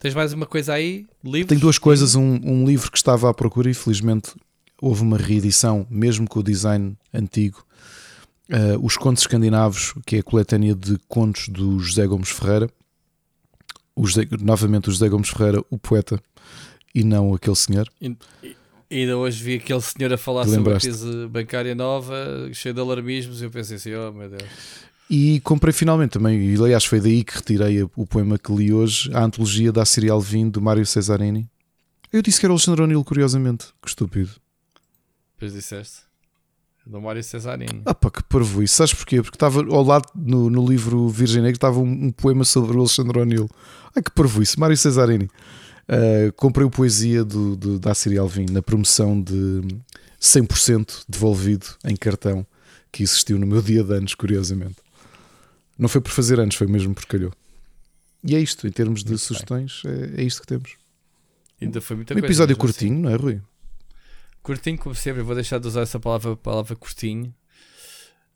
tens 0.00 0.14
mais 0.14 0.32
uma 0.32 0.46
coisa 0.46 0.74
aí? 0.74 1.06
Livros? 1.22 1.48
Tenho 1.48 1.60
duas 1.60 1.78
coisas. 1.78 2.14
Um, 2.14 2.40
um 2.42 2.66
livro 2.66 2.90
que 2.90 2.96
estava 2.96 3.28
à 3.28 3.34
procura 3.34 3.70
e 3.70 3.74
felizmente 3.74 4.32
houve 4.80 5.02
uma 5.02 5.16
reedição, 5.16 5.86
mesmo 5.90 6.28
com 6.28 6.40
o 6.40 6.42
design 6.42 6.96
antigo. 7.12 7.64
Uh, 8.48 8.84
Os 8.84 8.96
Contos 8.96 9.22
Escandinavos, 9.22 9.94
que 10.04 10.16
é 10.16 10.18
a 10.18 10.22
coletânea 10.22 10.74
de 10.74 10.98
contos 11.08 11.48
do 11.48 11.78
José 11.78 12.06
Gomes 12.06 12.30
Ferreira 12.30 12.68
o 13.94 14.06
José, 14.06 14.26
novamente 14.40 14.88
o 14.88 14.92
José 14.92 15.08
Gomes 15.08 15.28
Ferreira, 15.28 15.62
o 15.70 15.78
poeta, 15.78 16.20
e 16.94 17.04
não 17.04 17.34
aquele 17.34 17.56
senhor. 17.56 17.88
E, 18.00 18.16
ainda 18.90 19.16
hoje 19.16 19.42
vi 19.42 19.54
aquele 19.56 19.80
senhor 19.80 20.12
a 20.12 20.18
falar 20.18 20.46
sobre 20.46 20.74
a 20.74 20.78
crise 20.78 21.26
bancária 21.28 21.74
nova, 21.74 22.50
cheio 22.52 22.74
de 22.74 22.80
alarmismos, 22.80 23.40
e 23.40 23.44
eu 23.44 23.50
pensei 23.50 23.76
assim: 23.76 23.94
oh 23.94 24.12
meu 24.12 24.28
Deus. 24.28 24.42
E 25.14 25.40
comprei 25.40 25.74
finalmente 25.74 26.12
também, 26.12 26.40
e 26.40 26.56
aliás 26.56 26.86
foi 26.86 26.98
daí 26.98 27.22
que 27.22 27.34
retirei 27.34 27.82
o 27.82 28.06
poema 28.06 28.38
que 28.38 28.50
li 28.50 28.72
hoje, 28.72 29.10
a 29.12 29.22
antologia 29.22 29.70
da 29.70 29.84
Serial 29.84 30.18
Vim 30.18 30.48
do 30.48 30.58
Mário 30.58 30.86
Cesarini. 30.86 31.46
Eu 32.10 32.22
disse 32.22 32.40
que 32.40 32.46
era 32.46 32.50
o 32.50 32.56
Alexandre 32.56 32.80
O'Neill, 32.80 33.04
curiosamente. 33.04 33.66
Que 33.82 33.88
estúpido. 33.90 34.30
Depois 35.34 35.52
disseste 35.52 35.98
do 36.86 36.98
Mário 36.98 37.22
Cesarini. 37.22 37.82
Ah 37.84 37.92
pá, 37.92 38.10
que 38.10 38.22
parvo 38.22 38.62
isso. 38.62 38.76
Sabes 38.76 38.94
porquê? 38.94 39.20
Porque 39.20 39.36
estava 39.36 39.60
ao 39.60 39.84
lado 39.84 40.08
no, 40.14 40.48
no 40.48 40.66
livro 40.66 41.06
Virgem 41.10 41.42
Negra 41.42 41.56
estava 41.58 41.78
um, 41.78 42.06
um, 42.06 42.10
poema 42.10 42.42
sobre 42.42 42.74
o 42.74 42.80
Alexandre 42.80 43.18
O'Neill. 43.18 43.50
Ai 43.94 44.02
que 44.02 44.10
parvo 44.12 44.42
isso. 44.42 44.58
Mário 44.58 44.78
Cesarini. 44.78 45.26
Uh, 45.26 46.32
comprei 46.36 46.66
o 46.66 46.70
poesia 46.70 47.22
do, 47.22 47.54
do, 47.54 47.78
da 47.78 47.90
Assiri 47.90 48.16
Alvim 48.16 48.46
na 48.50 48.62
promoção 48.62 49.20
de 49.20 49.60
100% 50.18 51.04
devolvido 51.06 51.66
em 51.84 51.96
cartão 51.96 52.46
que 52.90 53.02
existiu 53.02 53.38
no 53.38 53.46
meu 53.46 53.60
dia 53.60 53.84
de 53.84 53.92
anos, 53.92 54.14
curiosamente. 54.14 54.81
Não 55.78 55.88
foi 55.88 56.00
por 56.00 56.10
fazer 56.10 56.38
anos, 56.38 56.54
foi 56.54 56.66
mesmo 56.66 56.94
por 56.94 57.06
calhou. 57.06 57.32
E 58.24 58.36
é 58.36 58.40
isto, 58.40 58.66
em 58.66 58.70
termos 58.70 59.02
de 59.02 59.10
Muito 59.10 59.20
sugestões, 59.20 59.82
é, 59.84 60.20
é, 60.20 60.24
isto 60.24 60.42
que 60.42 60.46
temos. 60.46 60.76
Ainda 61.60 61.80
foi 61.80 61.96
muita 61.96 62.14
um 62.14 62.16
coisa, 62.16 62.26
episódio 62.26 62.56
curtinho, 62.56 62.94
assim. 62.94 63.02
não 63.02 63.10
é, 63.10 63.16
Rui? 63.16 63.40
Curtinho, 64.42 64.78
como 64.78 64.94
sempre, 64.94 65.22
vou 65.22 65.34
deixar 65.34 65.58
de 65.58 65.66
usar 65.66 65.82
essa 65.82 65.98
palavra, 65.98 66.36
palavra 66.36 66.76
curtinho. 66.76 67.34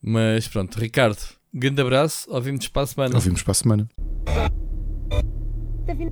Mas 0.03 0.49
pronto, 0.49 0.79
Ricardo, 0.79 1.19
grande 1.53 1.81
abraço, 1.81 2.29
ouvimos 2.31 2.67
para 2.69 2.83
a 2.83 2.87
semana. 2.87 3.15
Ouvimos 3.15 3.43
para 3.43 3.53
a 3.53 3.55
semana. 3.55 3.89
Okay. 5.89 6.11